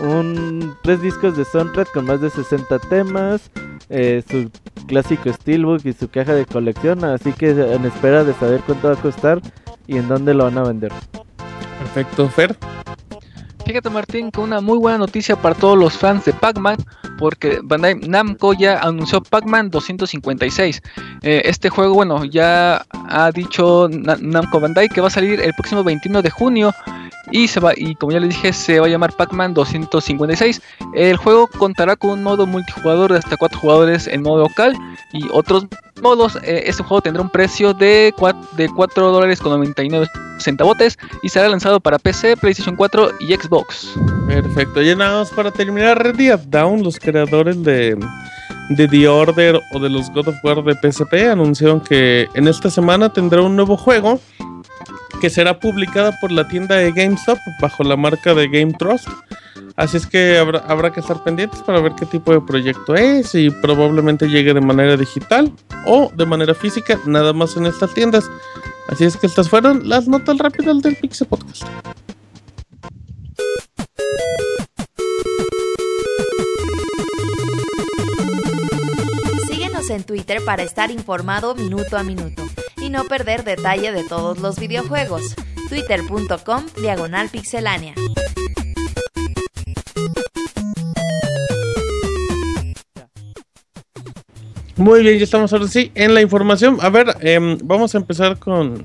un 0.00 0.72
tres 0.84 1.02
discos 1.02 1.36
de 1.36 1.44
soundtrack 1.44 1.92
con 1.92 2.06
más 2.06 2.20
de 2.20 2.30
60 2.30 2.78
temas, 2.88 3.50
eh, 3.94 4.24
su 4.28 4.50
clásico 4.86 5.30
steelbook 5.30 5.84
y 5.84 5.92
su 5.92 6.08
caja 6.08 6.34
de 6.34 6.46
colección, 6.46 7.04
así 7.04 7.32
que 7.32 7.50
en 7.50 7.84
espera 7.84 8.24
de 8.24 8.32
saber 8.32 8.62
cuánto 8.66 8.88
va 8.88 8.94
a 8.94 8.96
costar 8.96 9.42
y 9.86 9.98
en 9.98 10.08
dónde 10.08 10.32
lo 10.32 10.44
van 10.44 10.56
a 10.56 10.62
vender. 10.62 10.92
Perfecto, 11.78 12.26
Fer. 12.30 12.56
Fíjate 13.66 13.90
Martín, 13.90 14.30
que 14.30 14.40
una 14.40 14.62
muy 14.62 14.78
buena 14.78 14.96
noticia 14.96 15.36
para 15.36 15.54
todos 15.54 15.78
los 15.78 15.96
fans 15.96 16.24
de 16.24 16.32
Pac-Man, 16.32 16.78
porque 17.18 17.60
Bandai 17.62 17.96
Namco 17.96 18.52
ya 18.54 18.78
anunció 18.80 19.22
Pac-Man 19.22 19.70
256. 19.70 20.82
Eh, 21.22 21.42
este 21.44 21.68
juego, 21.70 21.94
bueno, 21.94 22.24
ya 22.24 22.84
ha 23.08 23.30
dicho 23.32 23.88
Na- 23.90 24.16
Namco 24.20 24.60
Bandai 24.60 24.88
que 24.88 25.00
va 25.00 25.08
a 25.08 25.10
salir 25.10 25.40
el 25.40 25.52
próximo 25.54 25.84
21 25.84 26.22
de 26.22 26.30
junio 26.30 26.72
y 27.30 27.48
se 27.48 27.60
va 27.60 27.72
y 27.76 27.94
como 27.94 28.12
ya 28.12 28.20
les 28.20 28.30
dije 28.30 28.52
se 28.52 28.80
va 28.80 28.86
a 28.86 28.90
llamar 28.90 29.12
Pac-Man 29.16 29.54
256. 29.54 30.60
El 30.94 31.16
juego 31.16 31.46
contará 31.46 31.96
con 31.96 32.10
un 32.10 32.22
modo 32.22 32.46
multijugador 32.46 33.12
de 33.12 33.18
hasta 33.18 33.36
4 33.36 33.58
jugadores 33.58 34.06
en 34.06 34.22
modo 34.22 34.42
local 34.42 34.76
y 35.12 35.28
otros 35.32 35.66
modos. 36.02 36.36
Eh, 36.42 36.64
este 36.66 36.82
juego 36.82 37.00
tendrá 37.00 37.22
un 37.22 37.30
precio 37.30 37.72
de 37.74 38.12
4, 38.18 38.40
de 38.56 38.68
4 38.68 39.10
dólares 39.12 39.40
con 39.40 39.52
99 39.52 40.06
centavotes 40.38 40.98
y 41.22 41.28
será 41.28 41.48
lanzado 41.48 41.78
para 41.78 41.98
PC, 41.98 42.36
PlayStation 42.36 42.74
4 42.74 43.12
y 43.20 43.32
Xbox. 43.34 43.94
Perfecto. 44.26 44.82
Ya 44.82 44.96
nada 44.96 45.20
más 45.20 45.30
para 45.30 45.50
terminar, 45.52 46.02
Red 46.02 46.16
Dead 46.16 46.38
Down, 46.40 46.82
los 46.82 46.98
creadores 47.12 47.62
de, 47.62 47.96
de 48.70 48.88
The 48.88 49.06
Order 49.06 49.60
o 49.72 49.78
de 49.78 49.90
los 49.90 50.10
God 50.10 50.28
of 50.28 50.36
War 50.42 50.64
de 50.64 50.74
PSP, 50.74 51.30
anunciaron 51.30 51.80
que 51.80 52.26
en 52.34 52.48
esta 52.48 52.70
semana 52.70 53.12
tendrá 53.12 53.42
un 53.42 53.54
nuevo 53.54 53.76
juego 53.76 54.18
que 55.20 55.28
será 55.30 55.60
publicada 55.60 56.18
por 56.20 56.32
la 56.32 56.48
tienda 56.48 56.76
de 56.76 56.90
GameStop 56.90 57.38
bajo 57.60 57.84
la 57.84 57.96
marca 57.96 58.34
de 58.34 58.48
Game 58.48 58.72
Trust. 58.72 59.06
Así 59.76 59.98
es 59.98 60.06
que 60.06 60.38
habrá, 60.38 60.60
habrá 60.60 60.90
que 60.90 61.00
estar 61.00 61.22
pendientes 61.22 61.60
para 61.62 61.80
ver 61.80 61.92
qué 61.94 62.06
tipo 62.06 62.32
de 62.32 62.40
proyecto 62.40 62.94
es 62.94 63.34
y 63.34 63.50
probablemente 63.50 64.28
llegue 64.28 64.54
de 64.54 64.60
manera 64.60 64.96
digital 64.96 65.52
o 65.86 66.10
de 66.16 66.26
manera 66.26 66.54
física, 66.54 66.98
nada 67.04 67.32
más 67.32 67.56
en 67.56 67.66
estas 67.66 67.92
tiendas. 67.92 68.24
Así 68.88 69.04
es 69.04 69.16
que 69.16 69.26
estas 69.26 69.48
fueron 69.48 69.88
las 69.88 70.08
notas 70.08 70.38
rápidas 70.38 70.80
del 70.82 70.96
Pixel 70.96 71.26
Podcast. 71.26 71.64
Síguenos 79.82 79.90
en 79.90 80.04
Twitter 80.04 80.44
para 80.44 80.62
estar 80.62 80.90
informado 80.90 81.54
minuto 81.54 81.96
a 81.96 82.02
minuto. 82.02 82.42
y 82.76 82.88
no 82.90 83.04
perder 83.04 83.44
detalle 83.44 83.92
de 83.92 84.04
todos 84.04 84.38
los 84.38 84.58
videojuegos. 84.58 85.34
Twitter.com 85.68 86.64
Diagonal 86.80 87.28
Pixelánea. 87.28 87.94
Muy 94.76 95.02
bien, 95.02 95.18
ya 95.18 95.24
estamos 95.24 95.52
ahora 95.52 95.68
sí 95.68 95.92
en 95.94 96.14
la 96.14 96.22
información. 96.22 96.78
A 96.80 96.90
ver, 96.90 97.16
em, 97.20 97.58
vamos 97.62 97.94
a 97.94 97.98
empezar 97.98 98.38
con. 98.38 98.84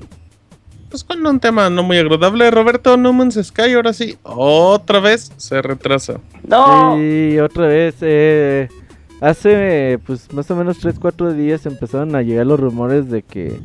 Pues 0.90 1.04
con 1.04 1.26
un 1.26 1.40
tema 1.40 1.68
no 1.70 1.82
muy 1.82 1.98
agradable. 1.98 2.50
Roberto 2.50 2.96
No 2.96 3.12
Man's 3.12 3.38
Sky, 3.42 3.74
ahora 3.74 3.92
sí, 3.92 4.16
otra 4.22 5.00
vez 5.00 5.32
se 5.36 5.60
retrasa. 5.60 6.20
No. 6.44 6.96
Sí, 6.96 7.38
otra 7.40 7.66
vez. 7.66 7.96
Eh, 8.00 8.68
hace 9.20 9.98
pues 10.06 10.32
más 10.32 10.50
o 10.50 10.56
menos 10.56 10.82
3-4 10.82 11.32
días 11.32 11.66
empezaron 11.66 12.14
a 12.14 12.22
llegar 12.22 12.46
los 12.46 12.60
rumores 12.60 13.10
de 13.10 13.22
que 13.22 13.58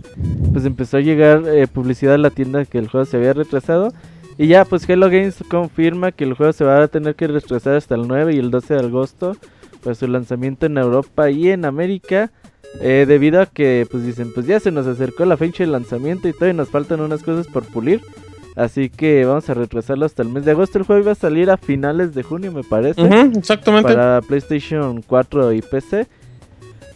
pues 0.52 0.66
empezó 0.66 0.98
a 0.98 1.02
llegar 1.02 1.44
eh, 1.48 1.68
publicidad 1.68 2.16
a 2.16 2.20
la 2.20 2.30
tienda 2.30 2.66
que 2.66 2.78
el 2.78 2.88
juego 2.88 3.06
se 3.06 3.18
había 3.18 3.34
retrasado. 3.34 3.94
Y 4.38 4.48
ya 4.48 4.66
pues 4.66 4.90
Hello 4.90 5.08
Games 5.08 5.44
confirma 5.48 6.12
que 6.12 6.24
el 6.24 6.34
juego 6.34 6.54
se 6.54 6.64
va 6.66 6.82
a 6.82 6.88
tener 6.88 7.16
que 7.16 7.28
retrasar 7.28 7.76
hasta 7.76 7.96
el 7.96 8.08
9 8.08 8.34
y 8.34 8.40
el 8.40 8.50
12 8.50 8.74
de 8.74 8.80
agosto 8.80 9.38
para 9.84 9.96
su 9.96 10.08
lanzamiento 10.08 10.66
en 10.66 10.78
Europa 10.78 11.30
y 11.30 11.50
en 11.50 11.66
América. 11.66 12.32
eh, 12.82 13.06
debido 13.08 13.40
a 13.40 13.46
que 13.46 13.88
pues 13.92 14.04
dicen 14.04 14.34
pues 14.34 14.48
ya 14.48 14.60
se 14.60 14.72
nos 14.72 14.88
acercó 14.88 15.26
la 15.26 15.38
fecha 15.38 15.64
de 15.64 15.70
lanzamiento 15.70 16.28
y 16.28 16.34
todavía 16.34 16.54
nos 16.54 16.70
faltan 16.70 17.02
unas 17.02 17.22
cosas 17.22 17.46
por 17.48 17.64
pulir. 17.66 18.02
Así 18.56 18.90
que 18.90 19.26
vamos 19.26 19.50
a 19.50 19.54
retrasarlo 19.54 20.06
hasta 20.06 20.22
el 20.22 20.30
mes 20.30 20.46
de 20.46 20.52
agosto. 20.52 20.78
El 20.78 20.86
juego 20.86 21.02
iba 21.02 21.12
a 21.12 21.16
salir 21.16 21.50
a 21.50 21.58
finales 21.58 22.14
de 22.14 22.24
junio 22.24 22.52
me 22.52 22.64
parece 22.64 23.02
exactamente. 23.36 23.94
para 23.94 24.22
PlayStation 24.22 25.02
4 25.02 25.54
y 25.54 25.62
PC. 25.62 26.08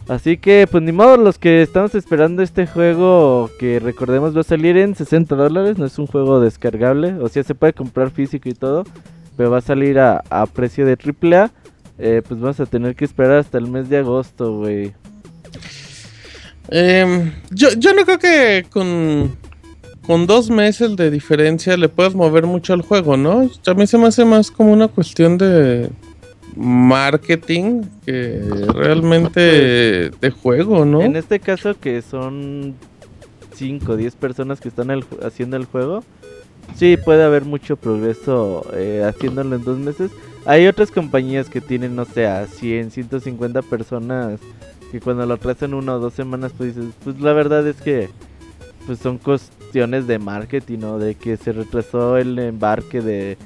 Así 0.08 0.38
que, 0.38 0.66
pues 0.70 0.82
ni 0.82 0.92
modo, 0.92 1.18
los 1.18 1.38
que 1.38 1.60
estamos 1.60 1.94
esperando 1.94 2.42
este 2.42 2.66
juego, 2.66 3.50
que 3.58 3.78
recordemos 3.78 4.34
va 4.34 4.40
a 4.40 4.44
salir 4.44 4.78
en 4.78 4.94
60 4.94 5.36
dólares, 5.36 5.76
no 5.76 5.84
es 5.84 5.98
un 5.98 6.06
juego 6.06 6.40
descargable, 6.40 7.12
o 7.20 7.28
sea, 7.28 7.42
se 7.42 7.54
puede 7.54 7.74
comprar 7.74 8.10
físico 8.10 8.48
y 8.48 8.54
todo, 8.54 8.84
pero 9.36 9.50
va 9.50 9.58
a 9.58 9.60
salir 9.60 9.98
a, 9.98 10.22
a 10.30 10.46
precio 10.46 10.86
de 10.86 10.92
AAA. 10.96 11.50
Eh, 11.98 12.22
pues 12.26 12.40
vamos 12.40 12.58
a 12.60 12.66
tener 12.66 12.94
que 12.94 13.04
esperar 13.04 13.38
hasta 13.38 13.58
el 13.58 13.66
mes 13.66 13.88
de 13.88 13.98
agosto, 13.98 14.58
güey. 14.58 14.94
Em, 16.68 17.32
yo, 17.50 17.70
yo 17.76 17.92
no 17.92 18.04
creo 18.04 18.18
que 18.18 18.66
con, 18.70 19.36
con 20.08 20.26
dos 20.26 20.48
meses 20.48 20.96
de 20.96 21.10
diferencia 21.10 21.76
le 21.76 21.90
puedas 21.90 22.14
mover 22.14 22.46
mucho 22.46 22.72
al 22.72 22.80
juego, 22.80 23.18
¿no? 23.18 23.50
A 23.66 23.74
mí 23.74 23.86
se 23.86 23.98
me 23.98 24.06
hace 24.06 24.24
más 24.24 24.50
como 24.50 24.72
una 24.72 24.88
cuestión 24.88 25.36
de 25.36 25.90
marketing 26.56 27.82
que 28.06 28.42
realmente 28.72 30.10
de 30.10 30.30
juego, 30.30 30.86
¿no? 30.86 31.02
En 31.02 31.14
este 31.14 31.40
caso, 31.40 31.78
que 31.78 32.00
son 32.00 32.74
5 33.54 33.92
o 33.92 33.96
10 33.98 34.14
personas 34.14 34.62
que 34.62 34.68
están 34.70 34.90
el 34.90 35.04
haciendo 35.22 35.58
el 35.58 35.66
juego, 35.66 36.02
sí 36.74 36.96
puede 36.96 37.22
haber 37.22 37.44
mucho 37.44 37.76
progreso 37.76 38.64
eh, 38.72 39.04
haciéndolo 39.06 39.56
en 39.56 39.62
dos 39.62 39.76
meses. 39.76 40.10
Hay 40.46 40.66
otras 40.68 40.90
compañías 40.90 41.50
que 41.50 41.60
tienen, 41.60 41.94
no 41.94 42.06
sé, 42.06 42.26
a 42.26 42.46
100, 42.46 42.92
150 42.92 43.60
personas 43.60 44.40
que 44.90 45.00
cuando 45.00 45.26
lo 45.26 45.34
atrasan 45.34 45.74
una 45.74 45.96
o 45.96 45.98
dos 45.98 46.14
semanas, 46.14 46.52
pues 46.56 46.74
dices, 46.74 46.94
pues 47.04 47.20
la 47.20 47.34
verdad 47.34 47.68
es 47.68 47.76
que 47.76 48.08
pues 48.86 49.00
son 49.00 49.18
cuestiones 49.68 50.06
de 50.06 50.18
marketing, 50.18 50.78
¿no? 50.78 50.98
De 50.98 51.14
que 51.14 51.36
se 51.36 51.52
retrasó 51.52 52.16
el 52.16 52.38
embarque 52.38 53.02
de, 53.02 53.36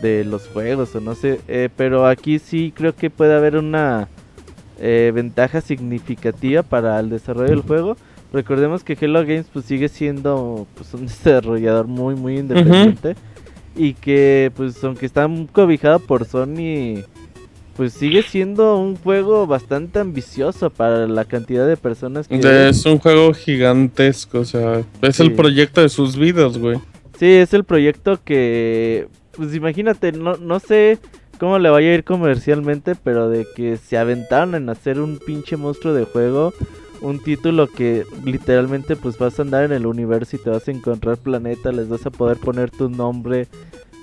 de 0.00 0.24
los 0.24 0.46
juegos 0.46 0.94
o 0.94 1.00
no 1.00 1.16
sé. 1.16 1.40
eh, 1.48 1.68
pero 1.76 2.06
aquí 2.06 2.38
sí 2.38 2.72
creo 2.74 2.94
que 2.94 3.10
puede 3.10 3.34
haber 3.34 3.56
una 3.56 4.08
eh, 4.78 5.10
ventaja 5.12 5.60
significativa 5.60 6.62
para 6.62 7.00
el 7.00 7.10
desarrollo 7.10 7.50
del 7.50 7.62
juego. 7.62 7.96
Recordemos 8.32 8.84
que 8.84 8.96
Hello 9.00 9.20
Games 9.22 9.46
pues 9.52 9.64
sigue 9.64 9.88
siendo 9.88 10.68
pues 10.76 10.94
un 10.94 11.06
desarrollador 11.06 11.88
muy 11.88 12.14
muy 12.14 12.38
independiente 12.38 13.16
y 13.74 13.94
que 13.94 14.52
pues 14.54 14.82
aunque 14.84 15.06
está 15.06 15.28
cobijado 15.50 15.98
por 15.98 16.26
Sony 16.26 17.02
pues 17.76 17.92
sigue 17.92 18.22
siendo 18.22 18.76
un 18.78 18.96
juego 18.96 19.46
bastante 19.46 19.98
ambicioso 19.98 20.70
para 20.70 21.06
la 21.06 21.24
cantidad 21.24 21.66
de 21.66 21.76
personas 21.76 22.26
que 22.26 22.68
es 22.68 22.86
un 22.86 22.98
juego 22.98 23.34
gigantesco, 23.34 24.40
o 24.40 24.44
sea, 24.44 24.82
es 25.02 25.16
Sí. 25.16 25.22
el 25.24 25.34
proyecto 25.34 25.82
de 25.82 25.88
sus 25.88 26.16
vidas, 26.16 26.58
güey. 26.58 26.78
Sí, 27.18 27.26
es 27.26 27.52
el 27.54 27.64
proyecto 27.64 28.18
que, 28.24 29.08
pues 29.36 29.54
imagínate, 29.54 30.12
no, 30.12 30.36
no 30.36 30.60
sé 30.60 30.98
cómo 31.38 31.58
le 31.58 31.68
vaya 31.70 31.90
a 31.90 31.94
ir 31.94 32.04
comercialmente, 32.04 32.94
pero 32.94 33.28
de 33.28 33.46
que 33.54 33.76
se 33.76 33.98
aventaron 33.98 34.54
en 34.54 34.68
hacer 34.68 35.00
un 35.00 35.18
pinche 35.18 35.56
monstruo 35.56 35.92
de 35.94 36.04
juego, 36.04 36.52
un 37.02 37.18
título 37.22 37.66
que 37.68 38.04
literalmente 38.24 38.96
pues 38.96 39.18
vas 39.18 39.38
a 39.38 39.42
andar 39.42 39.64
en 39.64 39.72
el 39.72 39.86
universo 39.86 40.36
y 40.36 40.38
te 40.42 40.48
vas 40.50 40.66
a 40.66 40.70
encontrar 40.70 41.18
planetas, 41.18 41.74
les 41.74 41.88
vas 41.88 42.06
a 42.06 42.10
poder 42.10 42.38
poner 42.38 42.70
tu 42.70 42.88
nombre, 42.88 43.48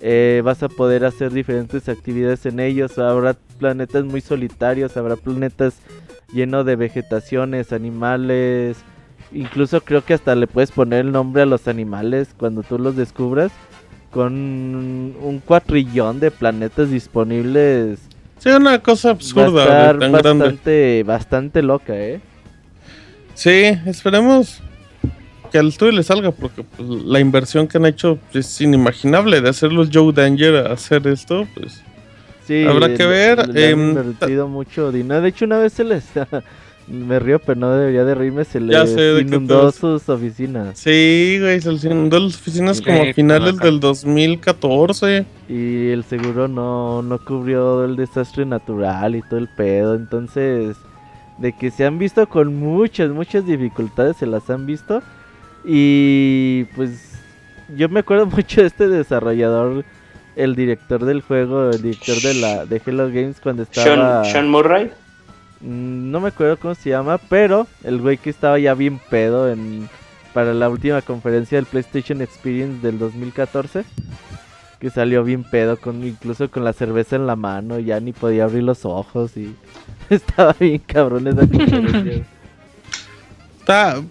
eh, 0.06 0.42
vas 0.44 0.62
a 0.64 0.68
poder 0.68 1.06
hacer 1.06 1.32
diferentes 1.32 1.88
actividades 1.88 2.46
en 2.46 2.60
ellos, 2.60 2.98
habrá 3.00 3.36
planetas 3.58 4.04
muy 4.04 4.20
solitarios, 4.20 4.98
habrá 4.98 5.16
planetas 5.16 5.76
llenos 6.34 6.66
de 6.66 6.76
vegetaciones, 6.76 7.72
animales, 7.72 8.78
incluso 9.32 9.80
creo 9.82 10.04
que 10.04 10.14
hasta 10.14 10.36
le 10.36 10.46
puedes 10.46 10.72
poner 10.72 11.06
el 11.06 11.14
nombre 11.14 11.44
a 11.44 11.46
los 11.46 11.70
animales 11.70 12.36
cuando 12.38 12.64
tú 12.64 12.78
los 12.78 12.98
descubras, 12.98 13.52
con 14.12 14.34
un 14.34 15.42
cuatrillón 15.44 16.20
de 16.20 16.32
planetas 16.32 16.92
disponibles. 16.92 18.00
Sí, 18.40 18.50
una 18.50 18.80
cosa 18.80 19.08
Va 19.08 19.12
a 19.14 19.16
absurda, 19.16 19.64
estar 19.64 20.00
tan 20.00 20.12
grande. 20.12 20.30
bastante, 20.44 21.04
bastante 21.04 21.62
loca, 21.64 21.96
¿eh? 21.96 22.20
Sí, 23.36 23.64
esperemos 23.86 24.62
que 25.54 25.60
al 25.60 25.68
estudio 25.68 25.92
le 25.92 26.02
salga, 26.02 26.32
porque 26.32 26.64
pues, 26.64 26.90
la 26.90 27.20
inversión 27.20 27.68
que 27.68 27.78
han 27.78 27.86
hecho 27.86 28.18
es 28.34 28.60
inimaginable 28.60 29.40
de 29.40 29.50
hacer 29.50 29.72
los 29.72 29.90
Joe 29.94 30.12
Danger 30.12 30.56
a 30.68 30.74
hacer 30.74 31.06
esto, 31.08 31.48
pues. 31.54 31.84
Sí, 32.48 32.66
Habrá 32.66 32.88
que 32.90 33.04
le- 33.04 33.08
ver, 33.08 33.48
le 33.50 33.68
han 33.68 33.72
em, 33.80 33.90
invertido 33.90 34.48
mucho 34.48 34.92
dinero. 34.92 35.22
De 35.22 35.30
hecho, 35.30 35.46
una 35.46 35.60
vez 35.60 35.74
se 35.74 35.84
les. 35.84 36.04
me 36.88 37.20
río, 37.20 37.38
pero 37.38 37.60
no 37.60 37.72
debería 37.72 38.04
de 38.04 38.16
reírme. 38.16 38.44
Se 38.46 38.60
les 38.60 38.90
sé 38.90 39.20
inundó 39.22 39.72
sus 39.72 40.10
oficinas. 40.10 40.78
Sí, 40.78 41.38
güey, 41.40 41.62
se 41.62 41.72
les 41.72 41.84
inundó 41.86 42.20
las 42.20 42.36
oficinas 42.36 42.78
Sí, 42.78 42.84
como 42.84 43.04
a 43.04 43.14
finales 43.14 43.58
del 43.60 43.80
2014. 43.80 45.26
Y 45.48 45.90
el 45.90 46.04
seguro 46.04 46.48
no, 46.48 47.04
no 47.04 47.20
cubrió 47.24 47.86
el 47.86 47.96
desastre 47.96 48.44
natural 48.46 49.16
y 49.16 49.22
todo 49.22 49.38
el 49.38 49.48
pedo. 49.48 49.94
Entonces, 49.96 50.76
de 51.38 51.54
que 51.54 51.70
se 51.72 51.86
han 51.86 52.00
visto 52.00 52.28
con 52.28 52.56
muchas, 52.60 53.12
muchas 53.12 53.46
dificultades, 53.46 54.18
se 54.18 54.26
las 54.26 54.50
han 54.50 54.66
visto. 54.66 55.02
Y 55.66 56.66
pues 56.76 57.14
yo 57.76 57.90
me 57.90 58.02
acuerdo 58.02 58.26
mucho 58.28 58.62
de 58.62 58.68
este 58.68 58.88
desarrollador, 58.88 59.86
el 60.36 60.56
director 60.56 61.06
del 61.06 61.22
juego, 61.22 61.70
el 61.70 61.82
director 61.82 62.16
de 62.22 62.34
la 62.36 62.66
de 62.66 62.82
Hello 62.86 63.08
Games 63.08 63.40
cuando 63.42 63.64
estaba... 63.64 64.24
Sean, 64.24 64.26
Sean 64.26 64.50
Murray. 64.50 64.92
Mm, 65.62 66.12
No 66.12 66.20
me 66.20 66.30
acuerdo 66.30 66.58
cómo 66.58 66.76
se 66.76 66.90
llama, 66.90 67.18
pero 67.18 67.68
el 67.84 68.02
güey 68.02 68.18
que 68.18 68.30
estaba 68.30 68.60
ya 68.60 68.74
bien 68.74 69.00
pedo 69.10 69.50
en 69.50 69.88
para 70.34 70.54
la 70.54 70.68
última 70.68 71.02
conferencia 71.04 71.58
del 71.60 71.66
PlayStation 71.68 72.22
Experience 72.22 72.82
del 72.86 72.98
2014, 72.98 73.84
que 74.80 74.90
salió 74.90 75.24
bien 75.24 75.44
pedo 75.44 75.78
con 75.78 76.04
incluso 76.04 76.50
con 76.50 76.64
la 76.64 76.74
cerveza 76.74 77.16
en 77.16 77.28
la 77.28 77.36
mano, 77.36 77.78
ya 77.78 78.00
ni 78.00 78.14
podía 78.14 78.46
abrir 78.46 78.64
los 78.64 78.84
ojos 78.84 79.38
y 79.38 79.56
estaba 80.10 80.56
bien 80.60 80.80
cabrón 80.80 81.28
esa 81.28 81.42
conferencia. 81.48 82.26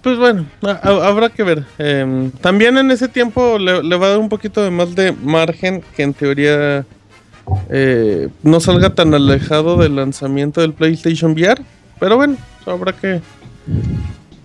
Pues 0.00 0.16
bueno, 0.18 0.46
ha- 0.62 0.80
ha- 0.82 1.06
habrá 1.08 1.28
que 1.28 1.42
ver. 1.42 1.64
Em, 1.78 2.30
también 2.30 2.78
en 2.78 2.90
ese 2.90 3.08
tiempo 3.08 3.58
le, 3.58 3.82
le 3.82 3.96
va 3.96 4.06
a 4.06 4.10
dar 4.10 4.18
un 4.18 4.28
poquito 4.28 4.62
de 4.62 4.70
más 4.70 4.94
de 4.94 5.12
margen 5.12 5.82
que 5.94 6.02
en 6.02 6.14
teoría 6.14 6.86
eh, 7.68 8.28
no 8.42 8.60
salga 8.60 8.90
tan 8.94 9.12
alejado 9.14 9.76
del 9.76 9.96
lanzamiento 9.96 10.60
del 10.62 10.72
PlayStation 10.72 11.32
VR. 11.32 11.62
Pero 12.00 12.16
bueno, 12.16 12.36
habrá 12.66 12.92
que 12.92 13.20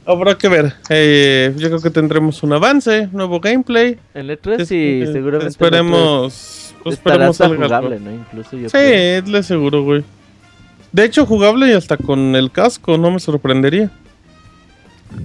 habrá 0.05 0.37
que 0.37 0.47
ver. 0.49 0.73
Eh, 0.89 1.53
yo 1.57 1.67
creo 1.69 1.81
que 1.81 1.89
tendremos 1.89 2.43
un 2.43 2.53
avance, 2.53 3.07
nuevo 3.13 3.39
gameplay. 3.39 3.97
En 4.13 4.27
E3 4.27 4.61
Es- 4.61 4.67
sí, 4.67 5.03
seguramente 5.05 5.45
en 5.45 5.47
Esperemos, 5.47 6.73
E3 6.73 6.83
pues, 6.83 6.95
esperemos 6.97 7.41
algo. 7.41 7.63
jugable, 7.63 7.99
¿no? 7.99 8.11
Incluso 8.11 8.57
yo 8.57 8.67
Sí, 8.69 8.71
creo. 8.77 9.19
es 9.19 9.27
le 9.29 9.43
seguro, 9.43 9.83
güey. 9.83 10.03
De 10.91 11.03
hecho, 11.05 11.25
jugable 11.25 11.69
y 11.69 11.73
hasta 11.73 11.97
con 11.97 12.35
el 12.35 12.51
casco, 12.51 12.97
no 12.97 13.11
me 13.11 13.19
sorprendería. 13.19 13.89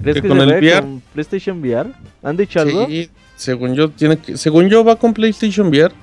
¿Crees 0.01 0.15
que 0.15 0.21
que 0.21 0.27
con 0.27 0.37
se 0.37 0.43
el 0.43 0.49
vaya 0.49 0.59
VR? 0.77 0.81
con 0.81 1.01
PlayStation 1.13 1.59
VR? 1.61 1.89
¿Han 2.23 2.37
dicho 2.37 2.59
algo? 2.61 2.85
Sí, 2.87 3.09
según 3.35 3.73
yo, 3.75 3.89
tiene 3.89 4.17
que, 4.17 4.37
según 4.37 4.69
yo 4.69 4.83
va 4.83 4.95
con 4.95 5.13
PlayStation 5.13 5.67
VR. 5.67 5.93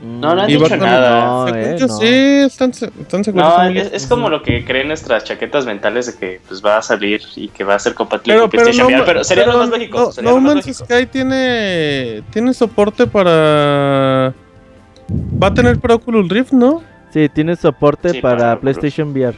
No, 0.00 0.32
no 0.34 0.42
han 0.42 0.46
dicho 0.46 0.68
con- 0.68 0.78
nada. 0.78 1.24
No, 1.26 1.44
según 1.46 1.60
eh, 1.60 1.76
yo 1.78 1.86
no. 1.88 1.96
sí, 1.98 2.06
están, 2.06 2.72
se- 2.72 2.90
están 3.00 3.24
seguros. 3.24 3.48
No, 3.56 3.62
es, 3.70 3.92
es 3.92 4.06
como 4.06 4.28
lo 4.30 4.42
que 4.44 4.64
creen 4.64 4.86
nuestras 4.86 5.24
chaquetas 5.24 5.66
mentales 5.66 6.06
de 6.06 6.14
que 6.14 6.40
pues 6.46 6.64
va 6.64 6.78
a 6.78 6.82
salir 6.82 7.20
y 7.34 7.48
que 7.48 7.64
va 7.64 7.74
a 7.74 7.78
ser 7.80 7.94
compatible 7.94 8.34
Pero, 8.34 8.42
con 8.42 8.50
pero, 8.50 8.62
PlayStation 8.64 8.92
no, 8.92 8.96
VR, 8.98 9.06
pero 9.06 9.24
sería 9.24 9.46
lo 9.46 9.52
pero 9.52 9.58
más 9.64 9.70
lógico. 9.70 10.12
No, 10.18 10.22
lo 10.22 10.34
más 10.40 10.54
Man's 10.54 10.66
lógico. 10.68 10.84
Sky 10.84 11.06
tiene, 11.06 12.22
tiene 12.30 12.54
soporte 12.54 13.06
para... 13.08 14.32
Va 15.42 15.46
a 15.48 15.54
tener 15.54 15.78
para 15.80 15.94
Oculus 15.96 16.28
Rift, 16.28 16.52
¿no? 16.52 16.82
Sí, 17.12 17.28
tiene 17.30 17.56
soporte 17.56 18.10
Sí, 18.10 18.20
para 18.20 18.36
para. 18.38 18.60
PlayStation 18.60 19.08
VR. 19.10 19.34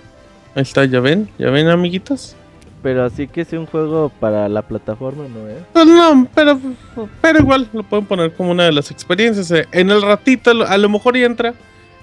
Ahí 0.55 0.63
está, 0.63 0.85
ya 0.85 1.01
ven, 1.01 1.29
ya 1.39 1.49
ven, 1.51 1.69
amiguitas. 1.69 2.37
Pero 2.83 3.05
así 3.05 3.29
que 3.29 3.45
sea 3.45 3.61
un 3.61 3.67
juego 3.67 4.11
para 4.21 4.49
la 4.49 4.63
plataforma, 4.63 5.25
¿no 5.29 5.47
es? 5.49 5.59
Pues 5.73 5.87
no, 5.87 6.27
pero, 6.35 6.59
pero 7.21 7.39
igual 7.41 7.69
lo 7.75 7.83
pueden 7.83 8.07
poner 8.07 8.33
como 8.33 8.53
una 8.53 8.65
de 8.65 8.73
las 8.73 8.91
experiencias. 8.91 9.51
eh. 9.51 9.67
En 9.73 9.91
el 9.91 10.01
ratito, 10.01 10.51
a 10.67 10.79
lo 10.79 10.89
mejor 10.89 11.17
y 11.17 11.25
entra 11.25 11.53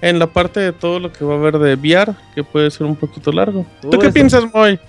en 0.01 0.19
la 0.19 0.27
parte 0.27 0.59
de 0.59 0.73
todo 0.73 0.99
lo 0.99 1.11
que 1.11 1.25
va 1.25 1.33
a 1.33 1.37
haber 1.37 1.57
de 1.57 1.73
VR, 1.73 2.13
que 2.35 2.43
puede 2.43 2.69
ser 2.69 2.85
un 2.85 2.95
poquito 2.95 3.31
largo. 3.31 3.65
¿Tú 3.81 3.89
qué 3.97 4.05
eso- 4.07 4.13
piensas, 4.13 4.43
Moy? 4.53 4.79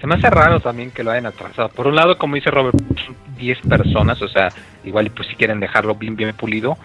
Se 0.00 0.06
me 0.08 0.16
hace 0.16 0.28
raro 0.30 0.58
también 0.58 0.90
que 0.90 1.04
lo 1.04 1.12
hayan 1.12 1.26
atrasado. 1.26 1.68
Por 1.68 1.86
un 1.86 1.94
lado, 1.94 2.18
como 2.18 2.34
dice 2.34 2.50
Robert, 2.50 2.76
son 3.06 3.14
10 3.36 3.58
personas, 3.60 4.20
o 4.20 4.26
sea, 4.26 4.48
igual 4.82 5.06
y 5.06 5.10
pues 5.10 5.28
si 5.28 5.36
quieren 5.36 5.60
dejarlo 5.60 5.94
bien 5.94 6.16
bien 6.16 6.34
pulido, 6.34 6.76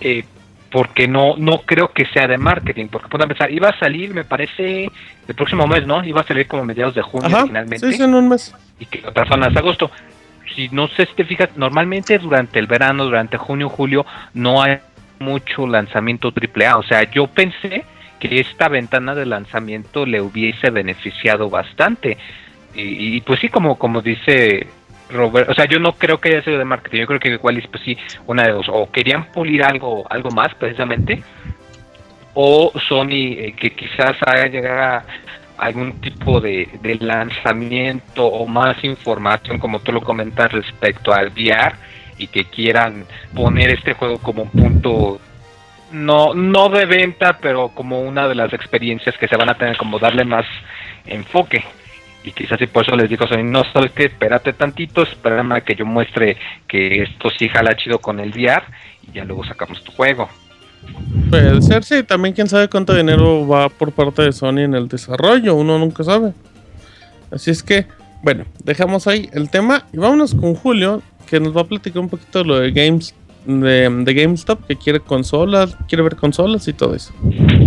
eh, 0.00 0.24
porque 0.72 1.06
no 1.06 1.36
no 1.36 1.58
creo 1.58 1.92
que 1.92 2.06
sea 2.06 2.26
de 2.26 2.38
marketing, 2.38 2.86
porque 2.88 3.08
pueden 3.08 3.28
pensar, 3.28 3.52
iba 3.52 3.68
a 3.68 3.78
salir, 3.78 4.14
me 4.14 4.24
parece, 4.24 4.90
el 5.28 5.34
próximo 5.34 5.66
mes, 5.66 5.86
¿no? 5.86 6.02
Iba 6.02 6.22
a 6.22 6.24
salir 6.24 6.46
como 6.46 6.64
mediados 6.64 6.94
de 6.94 7.02
junio 7.02 7.28
Ajá, 7.28 7.46
finalmente, 7.46 7.86
sí, 7.86 7.96
sí, 7.96 8.02
en 8.02 8.14
un 8.14 8.28
mes. 8.28 8.54
y 8.80 8.86
que 8.86 9.02
lo 9.02 9.10
atrasaron 9.10 9.44
hasta 9.44 9.60
agosto. 9.60 9.90
Si 10.54 10.68
no 10.70 10.88
sé 10.88 11.06
si 11.06 11.14
te 11.14 11.24
fijas, 11.24 11.50
normalmente 11.56 12.18
durante 12.18 12.58
el 12.58 12.66
verano, 12.66 13.04
durante 13.04 13.36
junio, 13.36 13.68
julio, 13.68 14.04
no 14.34 14.62
hay 14.62 14.78
mucho 15.18 15.66
lanzamiento 15.66 16.32
AAA. 16.34 16.78
O 16.78 16.82
sea, 16.82 17.10
yo 17.10 17.26
pensé 17.26 17.84
que 18.18 18.40
esta 18.40 18.68
ventana 18.68 19.14
de 19.14 19.26
lanzamiento 19.26 20.04
le 20.04 20.20
hubiese 20.20 20.70
beneficiado 20.70 21.48
bastante. 21.48 22.18
Y, 22.74 23.16
y, 23.16 23.20
pues 23.20 23.40
sí, 23.40 23.48
como, 23.48 23.78
como 23.78 24.02
dice 24.02 24.66
Robert, 25.12 25.48
o 25.50 25.54
sea, 25.54 25.66
yo 25.66 25.78
no 25.78 25.92
creo 25.92 26.18
que 26.18 26.30
haya 26.30 26.42
sido 26.42 26.58
de 26.58 26.64
marketing, 26.64 27.00
yo 27.00 27.06
creo 27.06 27.20
que 27.20 27.28
igual 27.30 27.58
es 27.58 27.66
pues 27.68 27.82
sí, 27.84 27.96
una 28.26 28.44
de 28.44 28.52
dos, 28.52 28.66
o 28.68 28.90
querían 28.90 29.26
pulir 29.26 29.62
algo, 29.62 30.04
algo 30.10 30.30
más 30.30 30.54
precisamente, 30.54 31.22
o 32.34 32.72
Sony 32.88 33.36
eh, 33.36 33.54
que 33.56 33.70
quizás 33.72 34.16
haya 34.26 34.46
llegado 34.46 34.80
a 34.82 35.04
algún 35.58 36.00
tipo 36.00 36.40
de, 36.40 36.68
de 36.80 36.94
lanzamiento 36.96 38.26
o 38.26 38.46
más 38.46 38.82
información, 38.84 39.58
como 39.58 39.80
tú 39.80 39.92
lo 39.92 40.00
comentas, 40.00 40.50
respecto 40.50 41.12
al 41.12 41.28
VR 41.28 41.74
y 42.18 42.26
que 42.26 42.44
quieran 42.46 43.04
poner 43.34 43.70
este 43.70 43.94
juego 43.94 44.18
como 44.18 44.42
un 44.42 44.50
punto 44.50 45.20
no 45.92 46.34
no 46.34 46.68
de 46.70 46.86
venta, 46.86 47.38
pero 47.40 47.68
como 47.68 48.00
una 48.00 48.26
de 48.26 48.34
las 48.34 48.52
experiencias 48.52 49.16
que 49.18 49.28
se 49.28 49.36
van 49.36 49.50
a 49.50 49.54
tener, 49.54 49.76
como 49.76 49.98
darle 49.98 50.24
más 50.24 50.46
enfoque. 51.06 51.64
Y 52.24 52.30
quizás 52.32 52.60
y 52.60 52.66
por 52.66 52.84
eso 52.86 52.94
les 52.96 53.08
digo, 53.10 53.26
Sony, 53.26 53.42
no 53.44 53.64
sabes 53.72 53.90
que 53.92 54.04
espérate 54.04 54.52
tantito, 54.52 55.02
espérame 55.02 55.52
a 55.52 55.60
que 55.62 55.74
yo 55.74 55.84
muestre 55.84 56.36
que 56.68 57.02
esto 57.02 57.30
sí 57.36 57.48
jala 57.48 57.76
chido 57.76 57.98
con 57.98 58.20
el 58.20 58.30
VR 58.30 58.62
y 59.08 59.12
ya 59.16 59.24
luego 59.24 59.44
sacamos 59.44 59.82
tu 59.82 59.90
juego. 59.92 60.28
Puede 61.30 61.62
ser, 61.62 61.84
sí. 61.84 62.02
También 62.02 62.34
quién 62.34 62.48
sabe 62.48 62.68
cuánto 62.68 62.94
dinero 62.94 63.46
va 63.46 63.68
por 63.68 63.92
parte 63.92 64.22
de 64.22 64.32
Sony 64.32 64.58
en 64.60 64.74
el 64.74 64.88
desarrollo. 64.88 65.54
Uno 65.54 65.78
nunca 65.78 66.04
sabe. 66.04 66.32
Así 67.30 67.50
es 67.50 67.62
que, 67.62 67.86
bueno, 68.22 68.44
dejamos 68.64 69.06
ahí 69.06 69.28
el 69.32 69.48
tema 69.50 69.84
y 69.92 69.98
vámonos 69.98 70.34
con 70.34 70.54
Julio, 70.54 71.02
que 71.28 71.40
nos 71.40 71.56
va 71.56 71.62
a 71.62 71.64
platicar 71.64 72.00
un 72.00 72.08
poquito 72.08 72.40
de 72.40 72.44
lo 72.44 72.58
de 72.60 72.70
Games 72.72 73.14
de, 73.46 73.88
de 73.90 74.14
GameStop, 74.14 74.66
que 74.66 74.76
quiere 74.76 75.00
consolas, 75.00 75.76
quiere 75.88 76.02
ver 76.02 76.14
consolas 76.16 76.68
y 76.68 76.72
todo 76.72 76.94
eso. 76.94 77.12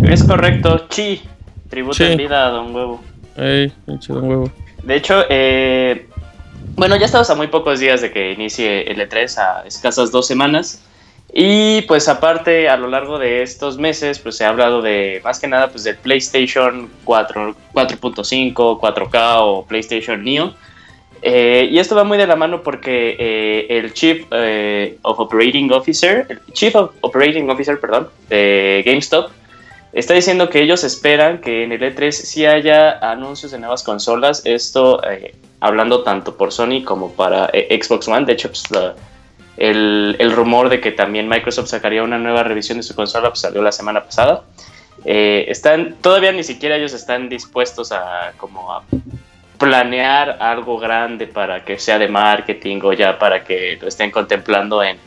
Es 0.04 0.24
correcto, 0.24 0.86
Chi. 0.90 1.22
Tributo 1.70 1.96
Sí. 1.96 2.04
en 2.04 2.18
vida 2.18 2.48
a 2.48 2.50
Don 2.52 2.74
Huevo. 2.76 3.02
De 4.84 4.96
hecho, 4.96 5.24
eh, 5.30 6.08
bueno, 6.76 6.96
ya 6.96 7.06
estamos 7.06 7.30
a 7.30 7.36
muy 7.36 7.48
pocos 7.48 7.80
días 7.80 8.02
de 8.02 8.12
que 8.12 8.32
inicie 8.32 8.84
el 8.84 8.98
E3, 8.98 9.38
a 9.38 9.68
escasas 9.68 10.12
dos 10.12 10.28
semanas. 10.28 10.84
Y 11.34 11.82
pues 11.82 12.08
aparte, 12.08 12.70
a 12.70 12.78
lo 12.78 12.88
largo 12.88 13.20
de 13.20 13.42
estos 13.42 13.78
meses, 13.78 14.20
pues 14.20 14.38
se 14.38 14.46
ha 14.46 14.50
hablado 14.50 14.82
de, 14.82 15.22
más 15.24 15.40
que 15.40 15.48
nada, 15.48 15.70
pues 15.70 15.84
del 15.84 15.98
PlayStation 15.98 16.90
4, 17.04 17.56
4.5, 17.74 18.54
4K 18.54 19.36
o 19.40 19.66
PlayStation 19.66 20.24
Neo. 20.24 20.54
Eh, 21.22 21.70
y 21.72 21.80
esto 21.80 21.96
va 21.96 22.04
muy 22.04 22.18
de 22.18 22.28
la 22.28 22.36
mano 22.36 22.62
porque 22.62 23.16
eh, 23.18 23.68
el 23.70 23.94
Chief 23.94 24.26
eh, 24.32 24.98
of 25.02 25.20
Operating 25.20 25.72
Officer, 25.72 26.26
el 26.30 26.40
Chief 26.54 26.76
of 26.76 26.92
Operating 27.02 27.50
Officer, 27.50 27.80
perdón, 27.80 28.10
de 28.30 28.84
GameStop, 28.86 29.32
está 29.96 30.14
diciendo 30.14 30.50
que 30.50 30.62
ellos 30.62 30.84
esperan 30.84 31.40
que 31.40 31.64
en 31.64 31.72
el 31.72 31.82
E3 31.82 32.12
sí 32.12 32.46
haya 32.46 33.00
anuncios 33.00 33.54
de 33.54 33.60
nuevas 33.60 33.82
consolas. 33.82 34.42
Esto 34.46 35.02
eh, 35.10 35.34
hablando 35.62 36.04
tanto 36.04 36.36
por 36.36 36.52
Sony 36.52 36.84
como 36.84 37.14
para 37.14 37.50
eh, 37.54 37.80
Xbox 37.82 38.08
One. 38.10 38.26
De 38.26 38.34
hecho, 38.34 38.50
pues, 38.50 38.64
el, 39.58 40.32
rumor 40.34 40.68
de 40.68 40.82
que 40.82 40.92
también 40.92 41.30
Microsoft 41.30 41.70
sacaría 41.70 42.04
una 42.04 42.18
nueva 42.18 42.44
revisión 42.44 42.78
de 42.78 42.84
su 42.84 42.94
consola 42.94 43.30
pues, 43.30 43.40
salió 43.40 43.62
la 43.62 43.72
semana 43.72 44.04
pasada. 44.04 44.44
Eh, 45.06 45.46
están, 45.48 45.96
todavía 46.02 46.34
ni 46.34 46.44
siquiera 46.44 46.76
ellos 46.76 46.94
están 46.94 47.30
dispuestos 47.30 47.94
a 47.94 48.34
como 48.36 48.68
planear 49.58 50.38
algo 50.42 50.78
grande 50.78 51.26
para 51.26 51.64
que 51.64 51.80
sea 51.80 51.98
de 51.98 52.10
marketing 52.10 52.82
o 52.84 52.92
ya 52.92 53.18
para 53.18 53.46
que 53.46 53.78
lo 53.82 53.88
estén 53.88 54.12
contemplando 54.12 54.84
en, 54.84 54.98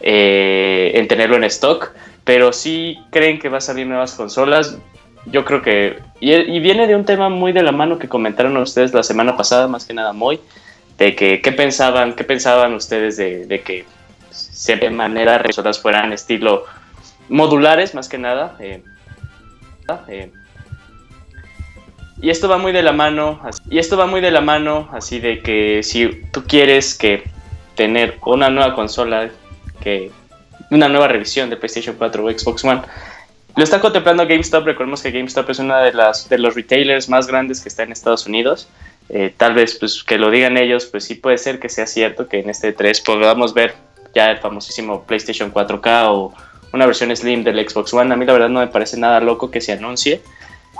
en 0.00 1.06
tenerlo 1.08 1.36
en 1.36 1.44
stock, 1.44 1.92
pero 2.24 2.52
sí 2.52 2.98
creen 3.10 3.38
que 3.38 3.48
va 3.48 3.58
a 3.58 3.62
salir 3.62 3.86
nuevas 3.86 4.14
consolas. 4.14 4.78
Yo 5.26 5.44
creo 5.44 5.62
que, 5.62 6.00
y, 6.20 6.60
viene 6.60 6.86
de 6.86 6.96
un 6.96 7.04
tema 7.04 7.28
muy 7.28 7.52
de 7.52 7.62
la 7.62 7.72
mano 7.72 7.98
que 7.98 8.08
comentaron 8.08 8.56
ustedes 8.56 8.92
la 8.92 9.02
semana 9.02 9.36
pasada, 9.36 9.68
más 9.68 9.84
que 9.84 9.94
nada 9.94 10.12
muy, 10.12 10.40
de 10.98 11.14
que 11.14 11.40
qué 11.40 11.52
pensaban, 11.52 12.14
qué 12.14 12.24
pensaban 12.24 12.74
ustedes 12.74 13.16
de, 13.16 13.46
de 13.46 13.60
que 13.62 13.84
de 14.66 14.90
manera 14.90 15.34
las 15.34 15.42
consolas 15.42 15.80
fueran 15.80 16.12
estilo 16.12 16.64
modulares, 17.28 17.94
más 17.94 18.08
que 18.08 18.18
nada. 18.18 18.56
eh, 18.60 18.82
eh, 20.08 20.30
y 22.20 22.30
esto 22.30 22.48
va 22.48 22.56
muy 22.56 22.70
de 22.70 22.84
la 22.84 22.92
mano, 22.92 23.40
y 23.68 23.78
esto 23.78 23.96
va 23.96 24.06
muy 24.06 24.20
de 24.20 24.30
la 24.30 24.40
mano, 24.40 24.88
así 24.92 25.18
de 25.18 25.40
que 25.40 25.82
si 25.82 26.22
tú 26.32 26.44
quieres 26.44 26.96
que 26.96 27.24
tener 27.74 28.18
una 28.24 28.48
nueva 28.48 28.76
consola, 28.76 29.28
que 29.82 30.12
una 30.72 30.88
nueva 30.88 31.08
revisión 31.08 31.50
de 31.50 31.56
PlayStation 31.56 31.96
4 31.96 32.24
o 32.24 32.30
Xbox 32.30 32.64
One, 32.64 32.82
lo 33.54 33.64
está 33.64 33.80
contemplando 33.80 34.26
GameStop. 34.26 34.64
Recordemos 34.64 35.02
que 35.02 35.10
GameStop 35.10 35.50
es 35.50 35.58
una 35.58 35.80
de 35.80 35.92
las 35.92 36.28
de 36.28 36.38
los 36.38 36.54
retailers 36.54 37.08
más 37.08 37.26
grandes 37.26 37.60
que 37.60 37.68
está 37.68 37.82
en 37.82 37.92
Estados 37.92 38.26
Unidos. 38.26 38.68
Eh, 39.08 39.34
tal 39.36 39.54
vez 39.54 39.76
pues 39.78 40.02
que 40.02 40.16
lo 40.16 40.30
digan 40.30 40.56
ellos, 40.56 40.86
pues 40.86 41.04
sí 41.04 41.14
puede 41.14 41.36
ser 41.36 41.60
que 41.60 41.68
sea 41.68 41.86
cierto 41.86 42.28
que 42.28 42.40
en 42.40 42.48
este 42.48 42.72
3 42.72 43.00
podamos 43.02 43.52
ver 43.52 43.74
ya 44.14 44.30
el 44.30 44.38
famosísimo 44.38 45.02
PlayStation 45.02 45.52
4K 45.52 46.06
o 46.08 46.32
una 46.72 46.86
versión 46.86 47.14
Slim 47.14 47.44
del 47.44 47.68
Xbox 47.68 47.92
One. 47.92 48.12
A 48.12 48.16
mí 48.16 48.24
la 48.24 48.32
verdad 48.32 48.48
no 48.48 48.60
me 48.60 48.68
parece 48.68 48.96
nada 48.96 49.20
loco 49.20 49.50
que 49.50 49.60
se 49.60 49.72
anuncie. 49.72 50.22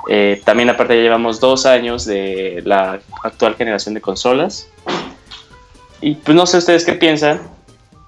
Eh, 0.09 0.41
también 0.45 0.71
aparte 0.71 0.97
ya 0.97 1.03
llevamos 1.03 1.41
dos 1.41 1.67
años 1.67 2.07
de 2.07 2.63
la 2.65 3.01
actual 3.23 3.57
generación 3.57 3.95
de 3.95 4.01
consolas. 4.01 4.69
Y 6.01 6.15
pues 6.15 6.35
no 6.35 6.47
sé 6.47 6.57
ustedes 6.57 6.85
qué 6.87 6.95
piensan 6.95 7.41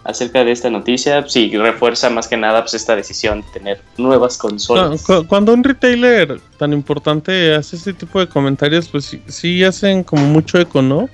acerca 0.05 0.45
de 0.45 0.53
esta 0.53 0.71
noticia. 0.71 1.27
Si 1.29 1.51
refuerza 1.57 2.11
más 2.11 2.29
que 2.29 2.37
nada 2.37 2.61
pues 2.63 2.75
esta 2.75 2.95
decisión 2.95 3.41
de 3.41 3.47
tener 3.53 3.81
nuevas 3.97 4.37
consolas. 4.39 5.03
Cu- 5.03 5.15
cu- 5.23 5.27
Cuando 5.27 5.53
un 5.55 5.65
retailer 5.65 6.41
tan 6.59 6.73
importante 6.73 7.55
hace 7.55 7.77
este 7.77 7.93
tipo 7.95 8.21
de 8.21 8.29
comentarios, 8.29 8.89
pues 8.89 9.07
sí, 9.07 9.23
sí 9.27 9.65
hacen 9.65 10.05
como 10.05 10.27
mucho 10.27 10.59
eco, 10.59 10.83
¿no? 10.83 11.09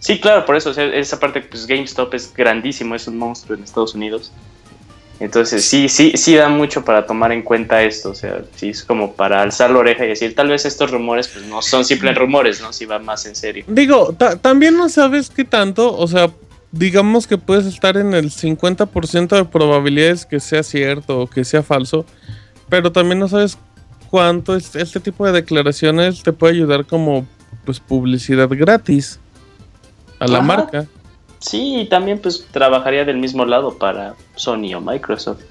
Sí, 0.00 0.18
claro, 0.20 0.44
por 0.44 0.56
eso, 0.56 0.70
o 0.70 0.74
sea, 0.74 0.84
esa 0.86 1.18
parte, 1.18 1.40
pues 1.40 1.66
GameStop 1.66 2.14
es 2.14 2.32
grandísimo, 2.32 2.94
es 2.94 3.06
un 3.08 3.18
monstruo 3.18 3.56
en 3.56 3.64
Estados 3.64 3.94
Unidos. 3.94 4.30
Entonces, 5.18 5.64
sí, 5.64 5.88
sí, 5.88 6.12
sí 6.14 6.34
da 6.36 6.48
mucho 6.50 6.84
para 6.84 7.06
tomar 7.06 7.32
en 7.32 7.40
cuenta 7.42 7.82
esto, 7.82 8.10
o 8.10 8.14
sea, 8.14 8.42
sí 8.54 8.68
es 8.68 8.84
como 8.84 9.14
para 9.14 9.40
alzar 9.40 9.70
la 9.70 9.78
oreja 9.78 10.04
y 10.04 10.08
decir, 10.08 10.34
tal 10.34 10.48
vez 10.48 10.66
estos 10.66 10.90
rumores, 10.90 11.26
pues 11.28 11.46
no 11.46 11.62
son 11.62 11.86
simples 11.86 12.14
rumores, 12.16 12.60
¿no? 12.60 12.70
Si 12.72 12.84
va 12.84 12.98
más 12.98 13.24
en 13.24 13.34
serio. 13.34 13.64
Digo, 13.66 14.14
ta- 14.16 14.36
también 14.36 14.76
no 14.76 14.90
sabes 14.90 15.30
qué 15.30 15.44
tanto, 15.44 15.96
o 15.96 16.06
sea, 16.06 16.30
digamos 16.76 17.26
que 17.26 17.38
puedes 17.38 17.66
estar 17.66 17.96
en 17.96 18.14
el 18.14 18.30
50% 18.30 19.36
de 19.36 19.44
probabilidades 19.44 20.26
que 20.26 20.40
sea 20.40 20.62
cierto 20.62 21.20
o 21.20 21.26
que 21.26 21.44
sea 21.44 21.62
falso, 21.62 22.04
pero 22.68 22.92
también 22.92 23.18
no 23.18 23.28
sabes 23.28 23.58
cuánto 24.10 24.54
es- 24.56 24.76
este 24.76 25.00
tipo 25.00 25.26
de 25.26 25.32
declaraciones 25.32 26.22
te 26.22 26.32
puede 26.32 26.54
ayudar 26.54 26.84
como 26.86 27.26
pues 27.64 27.80
publicidad 27.80 28.48
gratis 28.50 29.18
a 30.20 30.26
la 30.28 30.38
Ajá. 30.38 30.46
marca. 30.46 30.86
Sí, 31.38 31.80
y 31.80 31.88
también 31.88 32.18
pues 32.20 32.46
trabajaría 32.50 33.04
del 33.04 33.18
mismo 33.18 33.44
lado 33.44 33.76
para 33.76 34.14
Sony 34.36 34.74
o 34.74 34.80
Microsoft. 34.80 35.42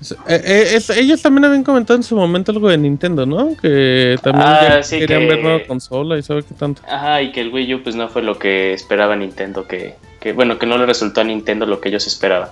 Eh, 0.00 0.40
eh, 0.44 0.70
es- 0.76 0.90
ellos 0.90 1.20
también 1.20 1.44
habían 1.46 1.64
comentado 1.64 1.96
en 1.96 2.02
su 2.04 2.14
momento 2.14 2.52
algo 2.52 2.68
de 2.68 2.78
Nintendo, 2.78 3.26
¿no? 3.26 3.56
Que 3.60 4.16
también 4.22 4.46
Ah, 4.46 4.80
sí, 4.82 4.98
querían 5.00 5.22
que- 5.22 5.26
ver 5.26 5.42
nueva 5.42 5.60
consola 5.66 6.16
y 6.16 6.22
sabe 6.22 6.44
qué 6.44 6.54
tanto. 6.54 6.82
Ajá, 6.88 7.20
y 7.22 7.32
que 7.32 7.40
el 7.40 7.52
Wii 7.52 7.74
U 7.74 7.82
pues 7.82 7.96
no 7.96 8.08
fue 8.08 8.22
lo 8.22 8.38
que 8.38 8.72
esperaba 8.72 9.16
Nintendo, 9.16 9.66
que, 9.66 9.96
que 10.20 10.32
bueno, 10.32 10.58
que 10.58 10.66
no 10.66 10.78
le 10.78 10.86
resultó 10.86 11.20
a 11.20 11.24
Nintendo 11.24 11.66
lo 11.66 11.80
que 11.80 11.88
ellos 11.88 12.06
esperaban. 12.06 12.50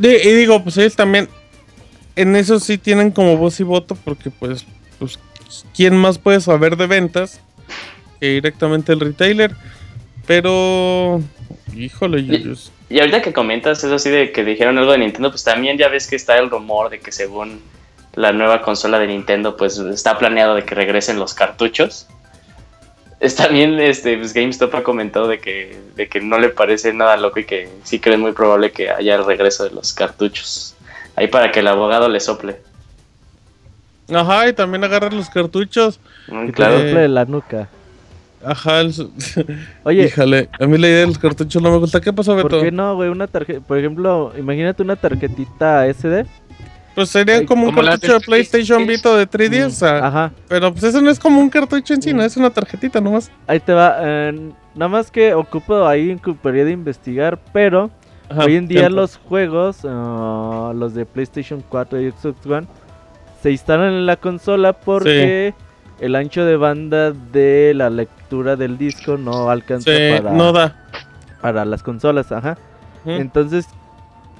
Y 0.00 0.08
digo, 0.32 0.62
pues 0.64 0.78
ellos 0.78 0.96
también 0.96 1.28
en 2.16 2.36
eso 2.36 2.58
sí 2.58 2.78
tienen 2.78 3.10
como 3.10 3.36
voz 3.36 3.60
y 3.60 3.64
voto 3.64 3.96
porque 4.04 4.30
pues, 4.30 4.64
pues 4.98 5.18
¿quién 5.76 5.94
más 5.94 6.18
puede 6.18 6.40
saber 6.40 6.76
de 6.76 6.86
ventas 6.86 7.40
que 8.20 8.28
directamente 8.30 8.92
el 8.92 9.00
retailer? 9.00 9.54
Pero, 10.26 11.20
híjole, 11.76 12.24
yo- 12.24 12.54
Y 12.90 12.98
ahorita 13.00 13.22
que 13.22 13.32
comentas 13.32 13.82
eso 13.84 13.94
así 13.94 14.10
de 14.10 14.32
que 14.32 14.44
dijeron 14.44 14.78
algo 14.78 14.92
de 14.92 14.98
Nintendo, 14.98 15.30
pues 15.30 15.44
también 15.44 15.76
ya 15.78 15.88
ves 15.88 16.06
que 16.06 16.16
está 16.16 16.38
el 16.38 16.50
rumor 16.50 16.90
de 16.90 17.00
que 17.00 17.12
según 17.12 17.60
la 18.14 18.32
nueva 18.32 18.62
consola 18.62 18.98
de 18.98 19.06
Nintendo, 19.08 19.56
pues 19.56 19.78
está 19.78 20.18
planeado 20.18 20.54
de 20.54 20.64
que 20.64 20.74
regresen 20.74 21.18
los 21.18 21.34
cartuchos. 21.34 22.06
Está 23.20 23.48
bien, 23.48 23.78
este, 23.80 24.16
pues 24.16 24.32
GameStop 24.32 24.74
ha 24.76 24.82
comentado 24.84 25.26
de 25.28 25.40
que, 25.40 25.76
de 25.96 26.08
que 26.08 26.20
no 26.20 26.38
le 26.38 26.48
parece 26.50 26.92
nada 26.92 27.16
loco 27.16 27.40
y 27.40 27.44
que 27.44 27.68
sí 27.82 27.98
creen 27.98 28.20
muy 28.20 28.32
probable 28.32 28.70
que 28.70 28.90
haya 28.90 29.16
el 29.16 29.24
regreso 29.24 29.64
de 29.64 29.70
los 29.70 29.92
cartuchos. 29.92 30.74
Ahí 31.16 31.26
para 31.26 31.50
que 31.50 31.60
el 31.60 31.66
abogado 31.66 32.08
le 32.08 32.20
sople. 32.20 32.56
Ajá, 34.12 34.48
y 34.48 34.52
también 34.52 34.84
agarrar 34.84 35.12
los 35.12 35.28
cartuchos. 35.28 35.98
Mm, 36.28 36.46
Que 36.46 36.52
claro. 36.52 36.76
te 36.76 36.82
sople 36.84 37.00
de 37.02 37.08
la 37.08 37.24
nuca. 37.24 37.68
Ajá, 38.44 38.80
el... 38.80 38.92
Oye, 39.84 40.04
Híjale, 40.04 40.48
a 40.60 40.66
mí 40.66 40.78
la 40.78 40.86
idea 40.88 41.00
de 41.00 41.06
los 41.08 41.18
cartuchos 41.18 41.60
no 41.62 41.70
me 41.70 41.78
gusta. 41.78 42.00
¿Qué 42.00 42.12
pasó, 42.12 42.34
¿por 42.40 42.44
Beto? 42.50 42.62
qué 42.62 42.70
no, 42.70 42.94
güey? 42.96 43.08
Una 43.08 43.26
tarjeta, 43.26 43.60
por 43.60 43.78
ejemplo, 43.78 44.32
imagínate 44.38 44.82
una 44.82 44.96
tarjetita 44.96 45.86
SD. 45.92 46.24
Pues 46.94 47.10
sería 47.10 47.36
Ay, 47.36 47.46
como 47.46 47.68
un 47.68 47.74
cartucho 47.74 48.14
de 48.14 48.20
PlayStation 48.20 48.82
3DS. 48.82 48.86
Vita 48.88 49.16
de 49.16 49.28
3D, 49.28 49.66
o 49.66 49.70
sea, 49.70 50.04
Ajá, 50.06 50.32
pero 50.48 50.72
pues 50.72 50.82
eso 50.84 51.00
no 51.00 51.10
es 51.10 51.18
como 51.20 51.40
un 51.40 51.48
cartucho 51.48 51.94
en 51.94 52.02
sí, 52.02 52.12
no 52.12 52.22
es 52.24 52.36
una 52.36 52.50
tarjetita 52.50 53.00
nomás. 53.00 53.30
ahí 53.46 53.60
te 53.60 53.72
va. 53.72 53.96
eh, 54.00 54.50
nada 54.74 54.88
más 54.88 55.10
que 55.10 55.32
ocupo 55.34 55.86
ahí 55.86 56.12
ocuparía 56.12 56.64
de 56.64 56.72
investigar, 56.72 57.38
pero 57.52 57.90
Ajá, 58.28 58.44
hoy 58.44 58.56
en 58.56 58.66
día 58.66 58.80
tiempo. 58.80 58.96
los 58.96 59.16
juegos, 59.16 59.78
ah, 59.84 60.72
los 60.74 60.92
de 60.94 61.06
PlayStation 61.06 61.62
4 61.68 62.00
y 62.02 62.10
Xbox 62.10 62.46
One, 62.46 62.66
se 63.42 63.52
instalan 63.52 63.92
en 63.92 64.06
la 64.06 64.16
consola 64.16 64.72
porque 64.72 65.54
el 66.00 66.16
ancho 66.16 66.44
de 66.44 66.56
banda 66.56 67.12
de 67.12 67.74
la 67.76 67.90
lectura 67.90 68.17
del 68.28 68.78
disco 68.78 69.16
no 69.16 69.50
alcanza 69.50 69.90
Sí, 69.90 70.16
para, 70.16 70.32
no 70.32 70.52
da. 70.52 70.76
para 71.40 71.64
las 71.64 71.82
consolas, 71.82 72.30
ajá. 72.32 72.56
Entonces, 73.04 73.66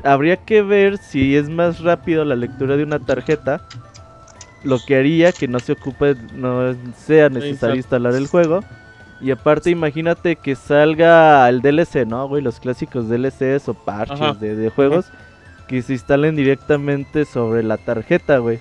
habría 0.05 0.37
que 0.37 0.62
ver 0.62 0.98
si 0.98 1.37
es 1.37 1.48
más 1.48 1.81
rápido 1.81 2.24
la 2.24 2.37
lectura 2.37 2.77
de 2.77 2.83
una 2.83 2.98
tarjeta. 2.98 3.62
Lo 4.64 4.79
que 4.85 4.96
haría 4.96 5.33
que 5.33 5.48
no 5.48 5.59
se 5.61 5.72
ocupe, 5.72 6.16
no 6.35 6.74
sea 6.96 7.29
necesario 7.29 7.53
exacto. 7.53 7.77
instalar 7.77 8.14
el 8.14 8.27
juego. 8.27 8.61
Y 9.20 9.31
aparte, 9.31 9.70
imagínate 9.70 10.37
que 10.37 10.55
salga 10.55 11.48
el 11.48 11.62
DLC, 11.62 12.07
¿no, 12.07 12.29
güey? 12.29 12.42
Los 12.42 12.61
clásicos 12.61 13.09
DLCs 13.09 13.68
o 13.68 13.74
parches 13.74 14.40
de 14.40 14.70
juegos 14.70 15.07
que 15.66 15.83
se 15.83 15.92
instalen 15.92 16.35
directamente 16.37 17.24
sobre 17.24 17.62
la 17.62 17.77
tarjeta, 17.77 18.38
güey. 18.38 18.59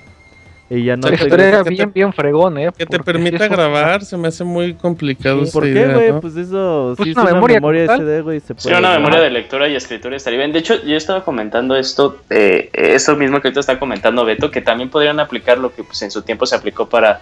Y 0.70 0.84
ya 0.84 0.98
no 0.98 1.08
Sí, 1.08 1.16
te- 1.16 1.30
te- 1.30 1.86
bien, 1.94 2.12
fregón, 2.12 2.58
¿eh? 2.58 2.70
Que 2.78 2.86
te 2.86 3.00
permita 3.00 3.46
eso- 3.46 3.54
grabar 3.56 4.04
se 4.04 4.18
me 4.18 4.28
hace 4.28 4.44
muy 4.44 4.74
complicado. 4.74 5.42
¿Por 5.54 5.66
esa 5.66 5.74
qué, 5.88 5.94
güey? 5.94 6.12
¿no? 6.12 6.20
Pues 6.22 6.36
eso, 6.36 6.94
Pues 6.98 7.06
sí, 7.06 7.12
es 7.12 7.16
una 7.16 7.24
una 7.24 7.34
memoria 7.36 7.56
memoria, 7.56 7.86
como 7.86 7.98
tal. 8.00 8.06
SD, 8.08 8.22
güey. 8.22 8.40
Se 8.42 8.48
Sí, 8.48 8.54
puede 8.56 8.70
una 8.76 8.80
grabar. 8.82 9.00
memoria 9.00 9.20
de 9.22 9.30
lectura 9.30 9.68
y 9.70 9.76
escritura 9.78 10.18
estaría 10.18 10.40
bien. 10.40 10.52
De 10.52 10.60
hecho, 10.60 10.84
yo 10.84 10.98
estaba 10.98 11.24
comentando 11.24 11.76
esto, 11.78 12.18
eh, 12.30 12.70
esto 12.74 13.16
mismo 13.16 13.40
que 13.40 13.48
ahorita 13.48 13.62
está 13.62 13.80
comentando 13.80 14.26
Beto, 14.26 14.52
que 14.52 14.60
también 14.62 14.90
podrían 14.90 15.22
aplicar 15.22 15.58
lo 15.58 15.74
que 15.74 15.86
pues, 15.86 16.02
en 16.02 16.12
su 16.12 16.22
tiempo 16.24 16.46
se 16.46 16.56
aplicó 16.56 16.90
para 16.90 17.22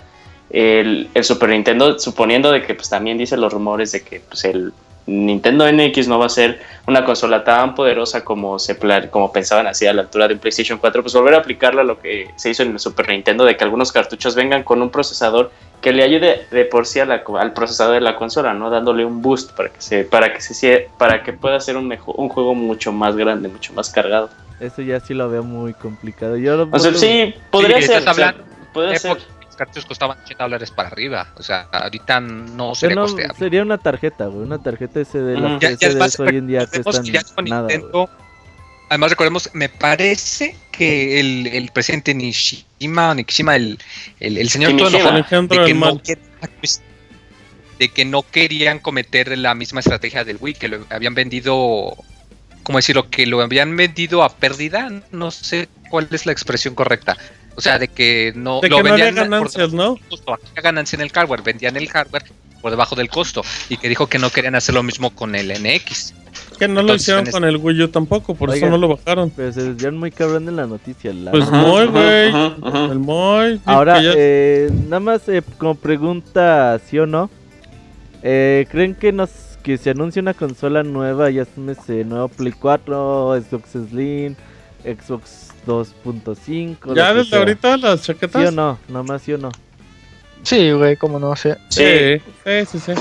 el, 0.50 1.10
el 1.14 1.24
Super 1.24 1.50
Nintendo, 1.50 2.00
suponiendo 2.00 2.52
de 2.52 2.64
que 2.64 2.74
pues 2.74 2.90
también 2.90 3.18
dicen 3.20 3.42
los 3.42 3.54
rumores 3.54 3.92
de 3.92 4.02
que 4.02 4.22
pues, 4.22 4.44
el 4.46 4.74
Nintendo 5.08 5.68
NX 5.72 6.08
no 6.08 6.18
va 6.18 6.26
a 6.26 6.30
ser 6.30 6.60
una 6.88 7.06
consola 7.06 7.44
tan 7.44 7.76
poderosa 7.76 8.24
como 8.24 8.58
se 8.58 8.74
pla- 8.76 9.10
como 9.10 9.32
pensaban 9.32 9.68
así 9.68 9.86
a 9.86 9.94
la 9.94 10.02
altura 10.04 10.28
de 10.28 10.34
un 10.34 10.40
PlayStation 10.40 10.80
4, 10.80 11.02
pues 11.04 11.14
volver 11.14 11.36
a 11.36 11.38
aplicarlo 11.38 11.82
a 11.82 11.84
lo 11.84 12.00
que 12.00 12.30
se 12.36 12.50
hizo 12.50 12.64
en 12.64 12.72
el 12.72 12.80
Super 12.80 13.10
Nintendo, 13.10 13.46
de 13.46 13.56
que 13.56 13.64
algunos 13.64 13.92
cartuchos 13.92 14.34
vengan 14.36 14.64
con 14.64 14.82
un 14.82 14.90
procesador 14.90 15.52
que 15.82 15.94
le 15.94 16.04
ayude 16.04 16.48
de 16.50 16.66
por 16.66 16.88
sí 16.88 17.00
a 17.00 17.06
la- 17.06 17.24
al 17.40 17.54
procesador 17.54 17.94
de 17.94 18.02
la 18.02 18.16
consola, 18.16 18.54
¿no? 18.56 18.72
Dándole 18.72 19.06
un 19.06 19.22
boost 19.22 19.52
para 19.52 19.70
que 19.70 19.82
se, 19.82 20.04
para 20.06 20.34
que 20.34 20.42
se 20.42 20.90
para 20.98 21.22
que 21.22 21.34
pueda 21.34 21.60
ser 21.60 21.78
un 21.78 21.88
mejor, 21.88 22.16
un 22.18 22.30
juego 22.30 22.56
mucho 22.56 22.92
más 22.92 23.16
grande, 23.16 23.48
mucho 23.48 23.74
más 23.74 23.92
cargado. 23.92 24.30
Eso 24.60 24.82
ya 24.82 25.00
sí 25.00 25.14
lo 25.14 25.30
veo 25.30 25.44
muy 25.44 25.74
complicado. 25.74 26.38
Yo 26.38 26.56
lo 26.58 26.70
O 26.72 26.80
sea, 26.80 26.94
sí, 26.96 27.36
podría 27.52 27.78
Sí, 27.78 27.84
ser. 27.88 27.98
estás 27.98 28.14
o 28.14 28.16
sea, 28.16 28.30
hablando 28.30 28.46
los 29.56 29.58
cartuchos 29.58 29.86
costaban 29.86 30.18
80 30.26 30.44
dólares 30.44 30.72
para 30.72 30.90
arriba. 30.90 31.32
O 31.38 31.44
sea, 31.44 31.68
ahorita 31.72 32.20
no 32.20 32.76
sería 32.76 32.96
no- 32.96 33.08
sería 33.38 33.62
una 33.62 33.78
tarjeta, 33.78 34.26
güey. 34.26 34.44
Una 34.46 34.62
tarjeta 34.62 35.00
SD. 35.00 35.40
Las 35.40 35.52
Ujú. 35.52 35.60
Ya- 35.62 35.70
ya 35.72 35.76
es 35.88 35.94
SDs 35.94 35.96
más, 36.00 36.20
hoy 36.20 36.36
en 36.38 36.48
día 36.48 36.68
cuestan 36.84 37.06
ya 37.06 37.24
con 37.24 37.46
nada. 37.46 37.68
Nintendo- 37.70 38.10
Además, 38.90 39.10
recordemos, 39.10 39.50
me 39.54 39.68
parece 39.68 40.56
que 40.72 41.20
el, 41.20 41.48
el 41.48 41.70
presidente 41.72 42.14
Nishima, 42.14 43.10
o 43.12 43.16
Nikishima, 43.16 43.56
el, 43.56 43.80
el, 44.20 44.38
el 44.38 44.50
señor 44.50 44.78
todo 44.78 44.90
enojado 44.90 45.16
de 45.48 45.66
que, 45.66 45.74
no 45.74 45.96
quer- 46.04 46.20
de 47.80 47.90
que 47.90 48.06
no 48.06 48.22
querían 48.24 48.80
cometer 48.80 49.36
la 49.38 49.56
misma 49.56 49.80
estrategia 49.80 50.24
del 50.24 50.38
Wii, 50.40 50.54
que 50.54 50.68
lo 50.68 50.86
habían 50.92 51.16
vendido, 51.16 51.96
¿cómo 52.64 52.78
decirlo? 52.78 53.10
Que 53.10 53.26
lo 53.26 53.42
habían 53.42 53.76
vendido 53.76 54.22
a 54.24 54.30
pérdida, 54.30 54.92
no 55.12 55.32
sé 55.32 55.68
cuál 55.90 56.08
es 56.12 56.26
la 56.28 56.32
expresión 56.32 56.76
correcta. 56.76 57.18
O 57.56 57.62
sea, 57.62 57.80
de 57.80 57.88
que 57.88 58.34
no 58.36 58.60
De 58.62 58.70
lo 58.70 58.78
que 58.78 58.84
no 58.84 58.94
había 58.94 59.06
vendían 59.06 59.26
por 59.30 59.38
ganancias, 59.40 59.74
¿no? 59.74 59.98
costo, 60.10 60.34
había 60.34 60.62
ganancia 60.62 60.96
en 60.98 61.02
el 61.02 61.10
hardware, 61.12 61.42
vendían 61.42 61.78
el 61.78 61.88
hardware 61.90 62.24
por 62.62 62.72
debajo 62.72 62.96
del 62.96 63.10
costo 63.10 63.44
y 63.70 63.78
que 63.78 63.88
dijo 63.90 64.08
que 64.08 64.18
no 64.20 64.30
querían 64.30 64.56
hacer 64.56 64.76
lo 64.76 64.84
mismo 64.84 65.12
con 65.12 65.36
el 65.36 65.50
NX. 65.52 66.14
Que 66.60 66.68
no 66.68 66.82
lo 66.82 66.96
hicieron 66.96 67.26
con 67.28 67.44
el 67.44 67.58
Wii 67.58 67.84
U 67.84 67.88
tampoco, 67.90 68.34
por 68.36 68.54
eso 68.54 68.70
no 68.70 68.78
lo 68.78 68.88
bajaron. 68.88 69.30
Pero 69.30 69.52
se 69.54 69.64
desvían 69.64 69.98
muy 69.98 70.12
cabrón 70.12 70.48
en 70.50 70.56
la 70.56 70.66
noticia. 70.66 71.14
la 71.14 71.32
Pues 71.32 71.50
muy, 71.50 71.86
güey. 71.86 72.34
El 72.92 73.00
Moy. 73.00 73.62
Ahora, 73.66 74.02
ya- 74.02 74.14
eh, 74.16 74.70
nada 74.86 75.00
más 75.00 75.28
eh, 75.30 75.42
como 75.58 75.76
pregunta, 75.76 76.80
¿sí 76.90 76.98
o 77.00 77.06
no? 77.06 77.30
Eh, 78.24 78.66
¿Creen 78.72 78.96
que 78.96 79.12
nos 79.12 79.30
que 79.64 79.78
se 79.80 79.90
anuncie 79.90 80.22
una 80.22 80.36
consola 80.36 80.84
nueva, 80.84 81.30
ya 81.32 81.42
ese 81.42 82.04
nuevo 82.06 82.28
Play 82.28 82.52
4, 82.54 83.42
Xbox 83.42 83.70
Slim, 83.90 84.36
Xbox 84.84 85.45
2.5? 85.66 86.96
ya 86.96 87.14
desde 87.14 87.30
sea? 87.32 87.40
ahorita 87.40 87.78
las 87.78 88.02
¿Sí 88.02 88.08
chaquetas. 88.08 88.50
o 88.50 88.52
no? 88.52 88.78
Nada 88.88 89.04
más 89.04 89.22
sí 89.22 89.34
o 89.34 89.38
no. 89.38 89.52
Sí, 90.44 90.72
güey, 90.72 90.96
cómo 90.96 91.20
no 91.20 91.36
sé. 91.36 91.58
Sí, 91.70 92.22
sí, 92.46 92.66
sí, 92.72 92.80
sí. 92.80 92.92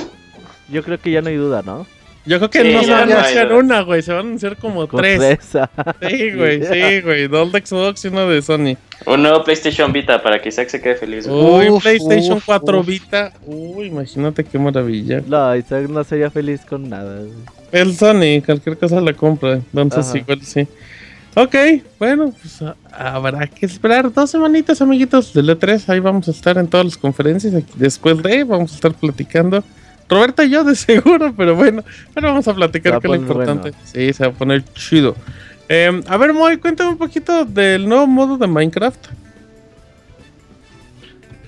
Yo 0.71 0.83
creo 0.83 0.99
que 0.99 1.11
ya 1.11 1.21
no 1.21 1.29
hay 1.29 1.37
duda, 1.37 1.63
¿no? 1.65 1.87
Yo 2.27 2.39
creo 2.39 2.49
que 2.49 2.63
Sí, 2.63 2.73
no 2.73 2.83
se 2.83 2.91
van 2.91 3.13
a 3.13 3.17
anunciar 3.19 3.53
una, 3.53 3.81
güey. 3.83 4.01
Se 4.01 4.11
van 4.11 4.25
a 4.25 4.29
anunciar 4.29 4.57
como 4.57 4.89
Con 4.89 4.99
tres. 5.03 5.19
tres. 5.21 5.69
Sí, 6.09 6.31
güey, 6.35 6.63
sí, 6.65 7.01
güey. 7.03 7.29
Dos 7.29 7.53
de 7.53 7.61
Xbox 7.67 8.03
y 8.07 8.09
uno 8.09 8.27
de 8.31 8.41
Sony. 8.41 8.77
Un 9.05 9.23
nuevo 9.23 9.45
PlayStation 9.45 9.93
Vita 9.93 10.23
para 10.23 10.41
que 10.41 10.49
Isaac 10.49 10.71
se 10.71 10.81
quede 10.81 10.95
feliz. 10.95 11.29
güey. 11.29 11.69
Uy, 11.69 11.69
Uf, 11.69 11.83
PlayStation 11.83 12.39
uf, 12.39 12.47
4 12.47 12.81
uf. 12.81 12.87
Vita. 12.87 13.31
Uy, 13.45 13.89
imagínate 13.89 14.43
qué 14.43 14.59
maravilla. 14.59 15.21
No, 15.27 15.55
Isaac 15.55 15.87
no 15.91 16.03
sería 16.03 16.31
feliz 16.31 16.63
con 16.67 16.89
nada. 16.89 17.19
güey. 17.19 17.33
El 17.73 17.95
Sony, 17.95 18.41
cualquier 18.43 18.79
cosa 18.79 19.03
la 19.03 19.13
compra. 19.13 19.61
Entonces, 19.75 20.09
Ajá. 20.09 20.17
igual 20.19 20.41
sí. 20.41 20.67
Ok, 21.37 21.55
bueno, 21.99 22.33
pues 22.41 22.63
a- 22.63 22.77
habrá 22.93 23.47
que 23.49 23.67
esperar 23.67 24.13
dos 24.13 24.31
semanitas, 24.31 24.81
amiguitos, 24.81 25.33
del 25.35 25.49
E3. 25.51 25.89
Ahí 25.89 25.99
vamos 26.01 26.29
a 26.29 26.31
estar 26.31 26.57
en 26.59 26.69
todas 26.69 26.87
las 26.87 26.97
conferencias. 26.97 27.55
Aquí 27.55 27.73
después 27.77 28.23
de, 28.23 28.45
vamos 28.45 28.73
a 28.73 28.75
estar 28.77 28.95
platicando. 28.95 29.65
Roberta 30.09 30.45
y 30.45 30.51
yo, 30.51 30.63
de 30.65 30.75
seguro, 30.77 31.35
pero 31.37 31.57
bueno, 31.57 31.83
pero 32.15 32.29
vamos 32.29 32.47
a 32.47 32.55
platicar 32.55 33.01
que 33.01 33.07
es 33.07 33.11
lo 33.11 33.17
importante. 33.17 33.71
bueno. 33.71 33.77
Sí, 33.85 34.13
se 34.13 34.25
va 34.27 34.31
a 34.31 34.35
poner 34.35 34.63
chido. 34.75 35.17
Eh, 35.69 36.03
a 36.07 36.17
ver, 36.19 36.33
Moy, 36.35 36.59
cuéntame 36.59 36.91
un 36.91 36.99
poquito 36.99 37.45
del 37.47 37.89
nuevo 37.89 38.07
modo 38.07 38.37
de 38.37 38.47
Minecraft. 38.47 39.07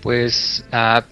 Pues 0.03 0.65
ah, 0.73 1.05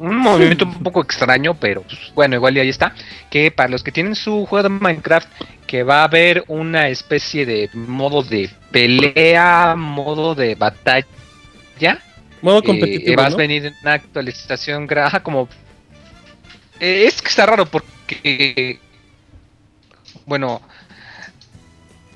un 0.00 0.16
movimiento 0.16 0.64
un 0.64 0.82
poco 0.82 1.02
extraño, 1.02 1.54
pero 1.54 1.82
pues, 1.82 2.12
bueno, 2.14 2.34
igual 2.36 2.56
y 2.56 2.60
ahí 2.60 2.68
está. 2.70 2.94
Que 3.30 3.50
para 3.50 3.68
los 3.68 3.82
que 3.84 3.92
tienen 3.92 4.14
su 4.16 4.46
juego 4.46 4.62
de 4.68 4.68
Minecraft, 4.70 5.28
que 5.66 5.82
va 5.84 6.00
a 6.00 6.04
haber 6.04 6.42
una 6.48 6.88
especie 6.88 7.46
de 7.46 7.70
modo 7.74 8.22
de 8.22 8.50
pelea, 8.72 9.74
modo 9.76 10.34
de 10.34 10.54
batalla. 10.54 11.06
Modo 12.42 12.60
Eh, 12.60 12.62
competitivo. 12.64 13.16
va 13.16 13.26
a 13.26 13.30
¿no? 13.30 13.36
venir 13.36 13.72
una 13.82 13.92
actualización 13.94 14.86
graja 14.86 15.22
como 15.22 15.48
Eh, 16.80 17.04
es 17.06 17.20
que 17.20 17.28
está 17.28 17.44
raro 17.46 17.66
porque 17.66 18.78
bueno 20.26 20.62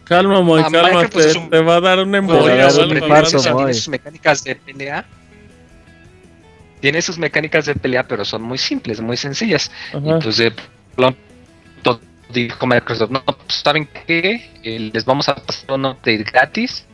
Calma, 0.04 0.40
Moy, 0.42 0.62
Ah, 0.64 0.68
calma, 0.70 1.08
pues, 1.08 1.32
te, 1.32 1.40
te 1.40 1.60
va 1.60 1.76
a 1.76 1.80
dar 1.80 1.98
a 1.98 2.02
un 2.02 2.14
o 2.14 2.18
algo, 2.18 2.94
infarto, 2.98 3.32
¿no? 3.32 3.38
sobrevivencia, 3.40 3.52
Moy. 3.52 3.58
tiene 3.64 3.74
sus 3.74 3.88
mecánicas 3.88 4.44
de 4.44 4.56
pelea 4.56 5.04
tiene 6.84 7.00
sus 7.00 7.16
mecánicas 7.16 7.64
de 7.64 7.74
pelea 7.74 8.02
pero 8.02 8.26
son 8.26 8.42
muy 8.42 8.58
simples 8.58 9.00
muy 9.00 9.16
sencillas. 9.16 9.70
Ajá. 9.88 10.18
y 10.18 10.22
pues 10.22 10.36
de 10.36 10.52
pronto 10.94 11.98
dijo 12.30 12.66
Microsoft 12.66 13.10
no 13.10 13.24
pues 13.24 13.62
saben 13.62 13.88
que 14.06 14.50
les 14.92 15.02
vamos 15.06 15.30
a 15.30 15.34
pasar 15.34 15.72
un 15.72 15.86
update 15.86 16.24
gratis. 16.24 16.84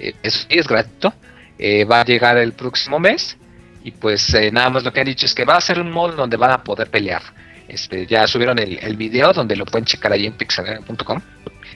Eh, 0.00 0.12
eso 0.24 0.40
sí 0.40 0.58
es 0.58 0.66
gratuito. 0.66 1.14
Eh, 1.56 1.84
va 1.84 2.00
a 2.00 2.04
llegar 2.04 2.36
el 2.36 2.52
próximo 2.52 2.98
mes. 2.98 3.36
Y 3.84 3.92
pues 3.92 4.34
eh, 4.34 4.50
nada 4.50 4.70
más 4.70 4.82
lo 4.82 4.92
que 4.92 4.98
han 5.02 5.06
dicho 5.06 5.24
es 5.24 5.34
que 5.36 5.44
va 5.44 5.54
a 5.54 5.60
ser 5.60 5.80
un 5.80 5.92
modo 5.92 6.16
donde 6.16 6.36
van 6.36 6.50
a 6.50 6.64
poder 6.64 6.90
pelear 6.90 7.22
este, 7.68 8.06
ya 8.06 8.26
subieron 8.26 8.58
el, 8.58 8.78
el 8.78 8.96
video 8.96 9.32
donde 9.32 9.54
lo 9.54 9.66
pueden 9.66 9.84
checar 9.84 10.12
ahí 10.12 10.26
en 10.26 10.32
pixel.com 10.32 11.20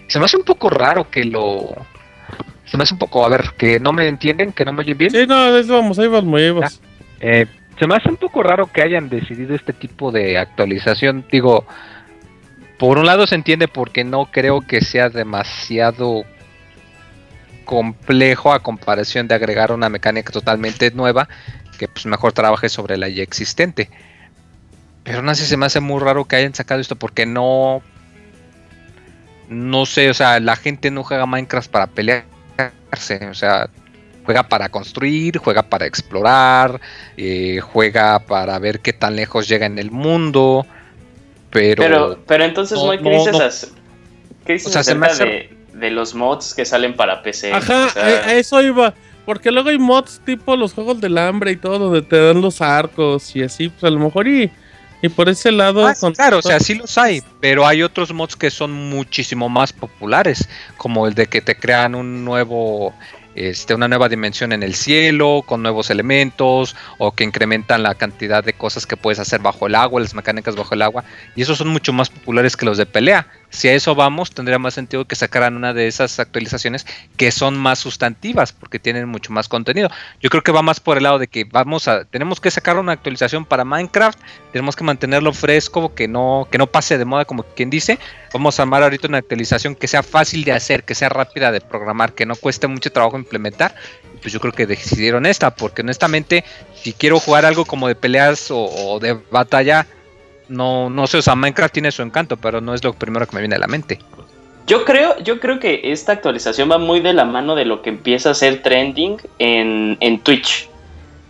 se 0.08 0.18
me 0.18 0.24
hace 0.24 0.36
un 0.36 0.42
poco 0.42 0.68
raro 0.68 1.08
que 1.08 1.24
lo 1.24 1.76
se 2.64 2.76
me 2.76 2.82
hace 2.82 2.94
un 2.94 2.98
poco 2.98 3.24
a 3.24 3.28
ver 3.28 3.52
que 3.56 3.78
no 3.78 3.92
me 3.92 4.08
entienden 4.08 4.52
que 4.52 4.64
no 4.64 4.72
me 4.72 4.80
oyen 4.80 4.98
bien. 4.98 5.10
Sí, 5.10 5.26
no, 5.28 5.56
eso 5.56 5.74
vamos, 5.74 5.98
ahí 5.98 6.08
vamos, 6.08 6.40
ahí 6.40 6.50
vamos. 6.50 6.80
Eh, 7.22 7.46
se 7.78 7.86
me 7.86 7.94
hace 7.94 8.10
un 8.10 8.16
poco 8.16 8.42
raro 8.42 8.70
que 8.70 8.82
hayan 8.82 9.08
decidido 9.08 9.54
este 9.54 9.72
tipo 9.72 10.12
de 10.12 10.36
actualización. 10.36 11.24
Digo, 11.30 11.64
por 12.78 12.98
un 12.98 13.06
lado 13.06 13.26
se 13.26 13.36
entiende 13.36 13.68
porque 13.68 14.04
no 14.04 14.26
creo 14.26 14.60
que 14.60 14.82
sea 14.82 15.08
demasiado 15.08 16.24
complejo 17.64 18.52
a 18.52 18.60
comparación 18.60 19.28
de 19.28 19.36
agregar 19.36 19.72
una 19.72 19.88
mecánica 19.88 20.32
totalmente 20.32 20.90
nueva 20.90 21.28
que 21.78 21.86
pues 21.88 22.06
mejor 22.06 22.32
trabaje 22.32 22.68
sobre 22.68 22.96
la 22.96 23.08
ya 23.08 23.22
existente. 23.22 23.88
Pero 25.04 25.22
no 25.22 25.34
sé, 25.34 25.46
se 25.46 25.56
me 25.56 25.66
hace 25.66 25.80
muy 25.80 26.00
raro 26.00 26.24
que 26.24 26.36
hayan 26.36 26.54
sacado 26.54 26.80
esto 26.80 26.96
porque 26.96 27.24
no... 27.24 27.82
No 29.48 29.86
sé, 29.86 30.08
o 30.08 30.14
sea, 30.14 30.40
la 30.40 30.56
gente 30.56 30.90
no 30.90 31.04
juega 31.04 31.26
Minecraft 31.26 31.70
para 31.70 31.86
pelearse, 31.86 33.26
o 33.28 33.34
sea, 33.34 33.68
juega 34.24 34.42
para 34.44 34.68
construir, 34.68 35.38
juega 35.38 35.62
para 35.62 35.86
explorar, 35.86 36.80
eh, 37.16 37.60
juega 37.60 38.18
para 38.20 38.58
ver 38.58 38.80
qué 38.80 38.92
tan 38.92 39.16
lejos 39.16 39.48
llega 39.48 39.66
en 39.66 39.78
el 39.78 39.90
mundo. 39.90 40.66
Pero, 41.50 41.82
Pero, 41.82 42.18
pero 42.26 42.44
entonces, 42.44 42.78
no, 42.78 42.90
Mike, 42.90 43.02
¿qué 43.04 43.10
dices, 43.10 43.32
no. 43.32 43.40
as- 43.44 43.72
¿qué 44.46 44.52
dices 44.54 44.68
O 44.68 44.70
sea, 44.72 44.82
se 44.82 44.94
me 44.94 45.06
acerca 45.06 45.24
hace- 45.32 45.48
de, 45.74 45.78
de 45.78 45.90
los 45.90 46.14
mods 46.14 46.54
que 46.54 46.64
salen 46.64 46.94
para 46.96 47.22
PC? 47.22 47.52
Ajá, 47.52 47.86
O 47.86 47.90
sea, 47.90 48.04
a, 48.04 48.26
a 48.28 48.34
eso 48.34 48.62
iba. 48.62 48.94
Porque 49.26 49.52
luego 49.52 49.68
hay 49.68 49.78
mods 49.78 50.20
tipo 50.24 50.56
los 50.56 50.72
juegos 50.72 51.00
del 51.00 51.16
hambre 51.18 51.52
y 51.52 51.56
todo, 51.56 51.78
donde 51.78 52.02
te 52.02 52.16
dan 52.20 52.40
los 52.40 52.60
arcos 52.60 53.36
y 53.36 53.42
así, 53.42 53.68
pues 53.68 53.84
a 53.84 53.90
lo 53.90 54.00
mejor 54.00 54.26
y, 54.26 54.50
y 55.00 55.08
por 55.10 55.28
ese 55.28 55.52
lado. 55.52 55.86
Ah, 55.86 55.94
con- 55.98 56.12
claro, 56.14 56.38
o 56.38 56.42
sea, 56.42 56.58
sí 56.58 56.74
los 56.74 56.96
hay, 56.98 57.22
pero 57.40 57.64
hay 57.66 57.82
otros 57.84 58.12
mods 58.12 58.34
que 58.34 58.50
son 58.50 58.72
muchísimo 58.72 59.48
más 59.48 59.72
populares, 59.72 60.48
como 60.76 61.06
el 61.06 61.14
de 61.14 61.26
que 61.26 61.40
te 61.40 61.54
crean 61.54 61.94
un 61.94 62.24
nuevo, 62.24 62.94
este, 63.34 63.74
una 63.74 63.88
nueva 63.88 64.08
dimensión 64.08 64.52
en 64.52 64.62
el 64.62 64.74
cielo, 64.74 65.42
con 65.46 65.62
nuevos 65.62 65.90
elementos, 65.90 66.76
o 66.98 67.12
que 67.12 67.24
incrementan 67.24 67.82
la 67.82 67.94
cantidad 67.94 68.44
de 68.44 68.52
cosas 68.52 68.86
que 68.86 68.96
puedes 68.96 69.18
hacer 69.18 69.40
bajo 69.40 69.66
el 69.66 69.74
agua, 69.74 70.00
las 70.00 70.14
mecánicas 70.14 70.56
bajo 70.56 70.74
el 70.74 70.82
agua, 70.82 71.04
y 71.34 71.42
esos 71.42 71.58
son 71.58 71.68
mucho 71.68 71.92
más 71.92 72.10
populares 72.10 72.56
que 72.56 72.66
los 72.66 72.78
de 72.78 72.86
pelea. 72.86 73.26
Si 73.52 73.68
a 73.68 73.74
eso 73.74 73.94
vamos, 73.94 74.30
tendría 74.30 74.58
más 74.58 74.72
sentido 74.72 75.04
que 75.04 75.14
sacaran 75.14 75.56
una 75.56 75.74
de 75.74 75.86
esas 75.86 76.18
actualizaciones 76.18 76.86
que 77.18 77.30
son 77.30 77.58
más 77.58 77.78
sustantivas, 77.78 78.50
porque 78.50 78.78
tienen 78.78 79.06
mucho 79.06 79.30
más 79.30 79.46
contenido. 79.46 79.90
Yo 80.22 80.30
creo 80.30 80.42
que 80.42 80.52
va 80.52 80.62
más 80.62 80.80
por 80.80 80.96
el 80.96 81.02
lado 81.02 81.18
de 81.18 81.28
que 81.28 81.44
vamos 81.44 81.86
a, 81.86 82.06
tenemos 82.06 82.40
que 82.40 82.50
sacar 82.50 82.78
una 82.78 82.92
actualización 82.92 83.44
para 83.44 83.66
Minecraft, 83.66 84.18
tenemos 84.52 84.74
que 84.74 84.84
mantenerlo 84.84 85.34
fresco, 85.34 85.94
que 85.94 86.08
no, 86.08 86.48
que 86.50 86.56
no 86.56 86.66
pase 86.66 86.96
de 86.96 87.04
moda 87.04 87.26
como 87.26 87.42
quien 87.42 87.68
dice. 87.68 87.98
Vamos 88.32 88.58
a 88.58 88.62
armar 88.62 88.84
ahorita 88.84 89.06
una 89.06 89.18
actualización 89.18 89.74
que 89.74 89.86
sea 89.86 90.02
fácil 90.02 90.44
de 90.44 90.52
hacer, 90.52 90.84
que 90.84 90.94
sea 90.94 91.10
rápida 91.10 91.52
de 91.52 91.60
programar, 91.60 92.14
que 92.14 92.24
no 92.24 92.36
cueste 92.36 92.68
mucho 92.68 92.90
trabajo 92.90 93.18
implementar. 93.18 93.74
Pues 94.22 94.32
yo 94.32 94.40
creo 94.40 94.54
que 94.54 94.66
decidieron 94.66 95.26
esta, 95.26 95.54
porque 95.54 95.82
honestamente, 95.82 96.42
si 96.74 96.94
quiero 96.94 97.20
jugar 97.20 97.44
algo 97.44 97.66
como 97.66 97.86
de 97.86 97.96
peleas 97.96 98.50
o, 98.50 98.64
o 98.64 98.98
de 98.98 99.12
batalla, 99.12 99.86
no, 100.52 100.88
no 100.90 101.06
sé, 101.06 101.18
o 101.18 101.22
sea, 101.22 101.34
Minecraft 101.34 101.72
tiene 101.72 101.90
su 101.90 102.02
encanto, 102.02 102.36
pero 102.36 102.60
no 102.60 102.74
es 102.74 102.84
lo 102.84 102.92
primero 102.92 103.26
que 103.26 103.34
me 103.34 103.42
viene 103.42 103.56
a 103.56 103.58
la 103.58 103.66
mente. 103.66 103.98
Yo 104.66 104.84
creo, 104.84 105.18
yo 105.18 105.40
creo 105.40 105.58
que 105.58 105.80
esta 105.92 106.12
actualización 106.12 106.70
va 106.70 106.78
muy 106.78 107.00
de 107.00 107.12
la 107.12 107.24
mano 107.24 107.56
de 107.56 107.64
lo 107.64 107.82
que 107.82 107.90
empieza 107.90 108.30
a 108.30 108.34
ser 108.34 108.62
trending 108.62 109.16
en, 109.38 109.96
en 109.98 110.20
Twitch. 110.20 110.68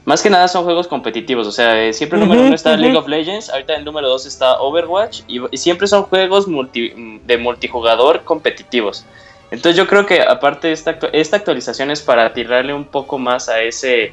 Más 0.04 0.20
que 0.20 0.28
nada 0.28 0.48
son 0.48 0.64
juegos 0.64 0.88
competitivos, 0.88 1.46
o 1.46 1.52
sea, 1.52 1.80
eh, 1.82 1.92
siempre 1.92 2.18
el 2.18 2.24
número 2.26 2.42
uno 2.42 2.54
está. 2.54 2.76
League 2.76 2.96
of 2.96 3.06
Legends, 3.06 3.48
ahorita 3.48 3.74
el 3.76 3.84
número 3.84 4.08
dos 4.08 4.26
está 4.26 4.60
Overwatch 4.60 5.20
y, 5.28 5.40
y 5.50 5.56
siempre 5.56 5.86
son 5.86 6.02
juegos 6.02 6.48
multi- 6.48 7.20
de 7.24 7.38
multijugador 7.38 8.24
competitivos. 8.24 9.06
Entonces 9.52 9.76
yo 9.76 9.86
creo 9.86 10.04
que 10.04 10.20
aparte 10.20 10.72
esta, 10.72 10.98
esta 11.12 11.36
actualización 11.36 11.90
es 11.90 12.02
para 12.02 12.32
tirarle 12.32 12.74
un 12.74 12.84
poco 12.84 13.18
más 13.18 13.48
a 13.48 13.60
ese 13.62 14.12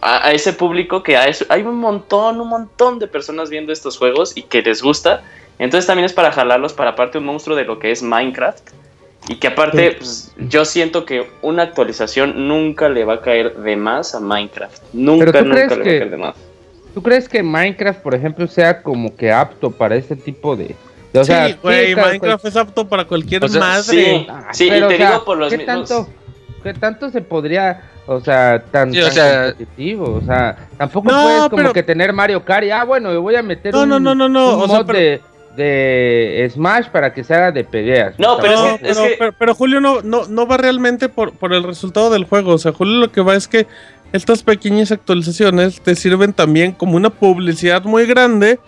a, 0.00 0.28
a 0.28 0.32
ese 0.32 0.52
público 0.52 1.02
que 1.02 1.16
hay, 1.16 1.32
hay 1.48 1.62
un 1.62 1.76
montón, 1.76 2.40
un 2.40 2.48
montón 2.48 2.98
de 2.98 3.06
personas 3.08 3.50
viendo 3.50 3.72
estos 3.72 3.98
juegos 3.98 4.36
y 4.36 4.42
que 4.42 4.62
les 4.62 4.82
gusta. 4.82 5.22
Entonces 5.58 5.86
también 5.86 6.06
es 6.06 6.12
para 6.12 6.30
jalarlos 6.32 6.72
para 6.72 6.90
aparte 6.90 7.18
un 7.18 7.24
monstruo 7.24 7.56
de 7.56 7.64
lo 7.64 7.78
que 7.78 7.90
es 7.90 8.02
Minecraft. 8.02 8.70
Y 9.28 9.34
que 9.36 9.48
aparte, 9.48 9.96
pues, 9.98 10.32
yo 10.38 10.64
siento 10.64 11.04
que 11.04 11.28
una 11.42 11.64
actualización 11.64 12.48
nunca 12.48 12.88
le 12.88 13.04
va 13.04 13.14
a 13.14 13.20
caer 13.20 13.56
de 13.56 13.76
más 13.76 14.14
a 14.14 14.20
Minecraft. 14.20 14.80
Nunca, 14.92 15.26
nunca 15.42 15.42
le 15.42 15.66
va 15.66 15.74
a 15.74 15.76
que- 15.78 15.82
caer 15.98 16.10
de 16.10 16.16
más. 16.16 16.36
¿Tú 16.94 17.02
crees 17.02 17.28
que 17.28 17.42
Minecraft, 17.42 18.00
por 18.00 18.14
ejemplo, 18.14 18.46
sea 18.46 18.82
como 18.82 19.14
que 19.14 19.30
apto 19.30 19.70
para 19.70 19.96
este 19.96 20.16
tipo 20.16 20.56
de... 20.56 20.74
de- 21.12 21.18
o 21.20 21.24
sí, 21.24 21.32
sea, 21.32 21.56
güey, 21.62 21.94
Minecraft 21.94 22.44
es 22.46 22.56
apto 22.56 22.88
para 22.88 23.04
cualquier 23.04 23.44
O 23.44 23.48
sea, 23.48 23.60
madre. 23.60 23.82
sí, 23.82 24.26
Ah, 24.30 24.48
sí, 24.52 24.68
pero, 24.70 24.86
y 24.86 24.88
te 24.88 24.94
o 24.94 24.98
sea, 24.98 25.10
digo 25.10 25.24
por 25.24 25.36
los 25.38 25.50
¿qué 25.52 25.58
mismos. 25.58 25.88
tanto, 25.88 26.08
¿Qué 26.62 26.74
tanto 26.74 27.10
se 27.10 27.20
podría, 27.20 27.82
o 28.08 28.20
sea, 28.20 28.60
tan, 28.72 28.92
Sí, 28.92 29.00
o 29.00 29.04
tan 29.04 29.12
sea- 29.12 29.44
competitivo? 29.52 30.14
O 30.14 30.22
sea, 30.26 30.56
tampoco 30.76 31.10
No, 31.12 31.22
puedes 31.22 31.40
como 31.42 31.56
pero- 31.56 31.72
que 31.74 31.82
tener 31.82 32.12
Mario 32.12 32.44
Kart 32.44 32.64
y, 32.64 32.70
ah, 32.70 32.82
bueno, 32.84 33.12
yo 33.12 33.22
voy 33.22 33.36
a 33.36 33.42
meter 33.42 33.72
No, 33.72 33.82
un, 33.82 33.88
no, 33.90 34.00
no, 34.00 34.14
no, 34.14 34.28
no, 34.28 34.56
un 34.56 34.62
o 34.62 34.66
sea, 34.66 34.78
mod 34.78 34.86
pero- 34.86 34.98
de, 34.98 35.20
de 35.56 36.50
Smash 36.52 36.86
para 36.88 37.12
que 37.12 37.22
se 37.24 37.34
haga 37.34 37.52
de 37.52 37.64
peleas. 37.64 38.14
No, 38.18 38.38
pero 38.38 38.52
es 38.54 38.58
No, 38.60 38.64
que- 38.78 38.88
es 38.90 38.96
pero, 38.96 39.08
que- 39.08 39.16
pero- 39.18 39.32
pero 39.38 39.54
Julio 39.54 39.80
no, 39.80 40.00
no, 40.02 40.26
no 40.26 40.46
va 40.46 40.56
realmente 40.56 41.08
por, 41.08 41.32
por 41.32 41.52
el 41.52 41.64
resultado 41.64 42.10
del 42.10 42.24
juego. 42.24 42.52
O 42.54 42.58
sea, 42.58 42.72
Julio 42.72 42.98
lo 42.98 43.12
que 43.12 43.20
va 43.20 43.34
es 43.36 43.46
que 43.48 43.66
estas 44.12 44.42
pequeñas 44.42 44.90
actualizaciones 44.92 45.80
te 45.82 45.94
sirven 45.94 46.32
también 46.32 46.72
como 46.72 46.96
una 46.96 47.10
publicidad 47.10 47.82
muy 47.84 48.06
grande 48.06 48.58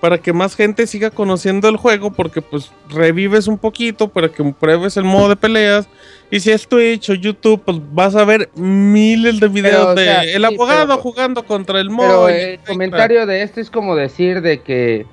para 0.00 0.18
que 0.18 0.32
más 0.32 0.56
gente 0.56 0.86
siga 0.86 1.10
conociendo 1.10 1.68
el 1.68 1.76
juego 1.76 2.10
porque 2.12 2.40
pues 2.40 2.70
revives 2.88 3.46
un 3.48 3.58
poquito 3.58 4.08
para 4.08 4.28
que 4.30 4.42
pruebes 4.58 4.96
el 4.96 5.04
modo 5.04 5.28
de 5.28 5.36
peleas. 5.36 5.88
Y 6.30 6.40
si 6.40 6.50
es 6.50 6.66
Twitch 6.66 7.10
o 7.10 7.14
YouTube 7.14 7.60
pues 7.64 7.78
vas 7.92 8.14
a 8.16 8.24
ver 8.24 8.48
miles 8.54 9.40
de 9.40 9.48
videos 9.48 9.88
o 9.88 9.94
de 9.94 10.04
sea, 10.04 10.22
el 10.22 10.40
sí, 10.46 10.54
abogado 10.54 10.86
pero- 10.88 10.98
jugando 11.02 11.44
contra 11.44 11.80
el 11.80 11.88
Pero 11.88 11.96
modo 11.96 12.28
el 12.28 12.58
comentario 12.60 13.26
de 13.26 13.42
esto 13.42 13.60
es 13.60 13.70
como 13.70 13.94
decir 13.96 14.40
de 14.40 14.60
que, 14.62 15.06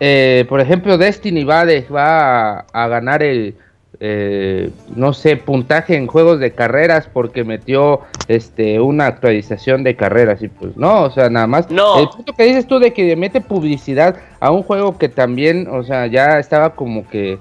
eh, 0.00 0.46
por 0.48 0.60
ejemplo, 0.60 0.96
Destiny 0.96 1.44
va, 1.44 1.64
de- 1.66 1.82
va 1.82 2.60
a, 2.60 2.66
a 2.72 2.88
ganar 2.88 3.22
el, 3.22 3.56
eh, 4.00 4.70
no 4.96 5.12
sé, 5.12 5.36
puntaje 5.36 5.96
en 5.96 6.06
juegos 6.06 6.40
de 6.40 6.52
carreras 6.52 7.08
porque 7.12 7.44
metió 7.44 8.00
este 8.28 8.80
una 8.80 9.06
actualización 9.06 9.84
de 9.84 9.96
carreras 9.96 10.42
y 10.42 10.48
pues 10.48 10.76
no, 10.76 11.02
o 11.04 11.10
sea, 11.10 11.30
nada 11.30 11.46
más. 11.46 11.70
No. 11.70 12.00
El 12.00 12.08
punto 12.08 12.32
que 12.32 12.44
dices 12.44 12.66
tú 12.66 12.78
de 12.78 12.92
que 12.92 13.04
le 13.04 13.16
mete 13.16 13.40
publicidad 13.40 14.16
a 14.40 14.50
un 14.50 14.62
juego 14.62 14.98
que 14.98 15.08
también, 15.08 15.68
o 15.70 15.82
sea, 15.84 16.06
ya 16.06 16.38
estaba 16.38 16.74
como 16.74 17.08
que 17.08 17.38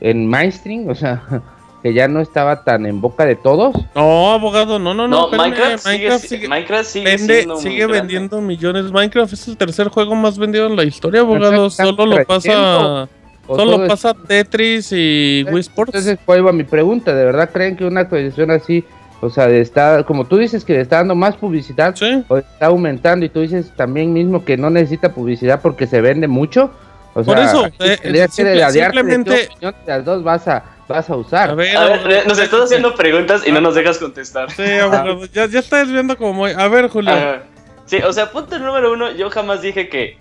en 0.00 0.26
mainstream, 0.26 0.88
o 0.88 0.94
sea, 0.94 1.22
que 1.82 1.92
ya 1.94 2.08
no 2.08 2.20
estaba 2.20 2.64
tan 2.64 2.86
en 2.86 3.00
boca 3.00 3.24
de 3.26 3.36
todos. 3.36 3.74
No, 3.94 4.32
abogado, 4.32 4.78
no, 4.78 4.94
no, 4.94 5.06
no. 5.06 5.16
No, 5.16 5.24
espérame, 5.26 5.50
Minecraft, 5.50 5.86
Minecraft 5.86 6.24
sigue, 6.24 6.38
sigue- 6.38 6.48
Minecraft 6.48 6.84
sigue, 6.88 7.16
Vende, 7.16 7.86
vendiendo 7.86 8.40
millones. 8.40 8.90
Minecraft 8.90 9.32
es 9.32 9.48
el 9.48 9.56
tercer 9.56 9.88
juego 9.88 10.14
más 10.14 10.38
vendido 10.38 10.66
en 10.66 10.76
la 10.76 10.84
historia, 10.84 11.20
abogado. 11.20 11.70
Solo 11.70 12.06
lo 12.06 12.24
pasa, 12.24 13.08
solo 13.46 13.72
todo 13.72 13.82
es- 13.84 13.88
pasa 13.90 14.14
Tetris 14.14 14.88
y 14.92 15.44
Wii 15.50 15.60
Sports. 15.60 15.90
Entonces, 15.94 16.18
pues 16.24 16.44
va 16.44 16.52
mi 16.52 16.64
pregunta, 16.64 17.14
¿de 17.14 17.24
verdad 17.24 17.50
creen 17.52 17.76
que 17.76 17.84
una 17.84 18.00
actualización 18.02 18.50
así, 18.50 18.84
o 19.20 19.30
sea, 19.30 19.46
de 19.46 19.60
está, 19.60 20.02
como 20.04 20.24
tú 20.26 20.36
dices 20.36 20.64
que 20.64 20.74
le 20.74 20.80
está 20.80 20.96
dando 20.96 21.14
más 21.14 21.36
publicidad, 21.36 21.94
Sí. 21.96 22.22
o 22.28 22.38
está 22.38 22.66
aumentando 22.66 23.24
y 23.24 23.28
tú 23.28 23.40
dices 23.40 23.70
también 23.76 24.12
mismo 24.12 24.44
que 24.44 24.56
no 24.56 24.70
necesita 24.70 25.12
publicidad 25.12 25.60
porque 25.62 25.86
se 25.86 26.00
vende 26.00 26.28
mucho? 26.28 26.70
O 27.14 27.22
Por 27.22 27.36
sea, 27.36 27.44
eso, 27.46 27.66
eh, 27.66 27.70
que 28.02 28.28
simple- 28.28 28.70
simplemente- 28.72 29.48
de 29.60 29.72
las 29.86 30.04
dos 30.04 30.24
vas 30.24 30.48
a, 30.48 30.64
vas 30.88 31.08
a 31.08 31.16
usar. 31.16 31.50
A 31.50 31.54
ver, 31.54 31.76
A 31.76 31.84
ver, 32.02 32.26
nos 32.26 32.38
estás 32.38 32.62
haciendo 32.64 32.94
preguntas 32.96 33.46
y 33.46 33.52
no 33.52 33.60
nos 33.60 33.74
dejas 33.76 33.98
contestar. 33.98 34.50
Sí, 34.50 34.62
abogado, 34.64 35.24
ya, 35.32 35.46
ya 35.46 35.60
estás 35.60 35.90
viendo 35.90 36.16
como 36.18 36.32
muy. 36.32 36.50
A 36.50 36.66
ver, 36.68 36.88
Julio. 36.88 37.12
Ajá. 37.12 37.42
Sí, 37.86 37.98
o 37.98 38.12
sea, 38.12 38.30
punto 38.32 38.58
número 38.58 38.92
uno, 38.94 39.12
yo 39.12 39.30
jamás 39.30 39.62
dije 39.62 39.88
que 39.88 40.16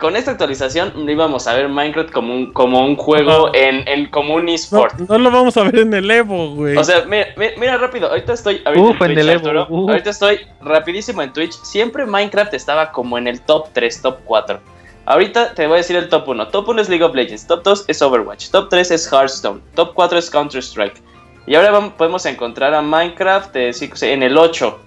con 0.00 0.16
esta 0.16 0.32
actualización 0.32 0.92
no 0.96 1.10
íbamos 1.10 1.46
a 1.46 1.54
ver 1.54 1.68
Minecraft 1.68 2.10
como 2.10 2.34
un, 2.34 2.52
como 2.52 2.84
un 2.84 2.96
juego 2.96 3.48
Ajá. 3.48 3.58
en, 3.58 3.86
en 3.86 4.06
como 4.10 4.34
un 4.34 4.46
no, 4.46 4.52
eSport. 4.52 4.98
no 4.98 5.18
lo 5.18 5.30
vamos 5.30 5.56
a 5.56 5.62
ver 5.64 5.78
en 5.80 5.94
el 5.94 6.10
Evo, 6.10 6.54
güey. 6.54 6.76
O 6.76 6.82
sea, 6.82 7.04
mira, 7.06 7.28
mira, 7.36 7.52
mira 7.58 7.76
rápido, 7.78 8.08
ahorita 8.08 8.32
estoy 8.32 8.62
ahorita 8.64 8.84
Uf, 8.86 8.92
en 8.92 8.98
Twitch, 9.08 9.18
el 9.18 9.28
Evo, 9.28 9.46
Arturo. 9.48 9.66
uf. 9.68 9.90
Ahorita 9.90 10.10
estoy 10.10 10.40
rapidísimo 10.62 11.22
en 11.22 11.32
Twitch. 11.32 11.52
Siempre 11.62 12.06
Minecraft 12.06 12.54
estaba 12.54 12.90
como 12.92 13.18
en 13.18 13.28
el 13.28 13.40
top 13.42 13.68
3, 13.72 14.02
top 14.02 14.18
4. 14.24 14.58
Ahorita 15.06 15.54
te 15.54 15.66
voy 15.66 15.74
a 15.74 15.76
decir 15.78 15.96
el 15.96 16.08
top 16.08 16.28
1. 16.28 16.48
Top 16.48 16.68
1 16.68 16.82
es 16.82 16.88
League 16.88 17.04
of 17.04 17.14
Legends, 17.14 17.46
top 17.46 17.62
2 17.62 17.84
es 17.88 18.02
Overwatch, 18.02 18.50
top 18.50 18.68
3 18.68 18.90
es 18.92 19.12
Hearthstone, 19.12 19.60
top 19.74 19.92
4 19.94 20.18
es 20.18 20.30
Counter 20.30 20.62
Strike. 20.62 21.02
Y 21.46 21.54
ahora 21.54 21.70
vamos- 21.70 21.92
podemos 21.94 22.24
encontrar 22.26 22.74
a 22.74 22.82
Minecraft 22.82 23.54
eh, 23.56 23.70
en 24.02 24.22
el 24.22 24.36
8. 24.38 24.78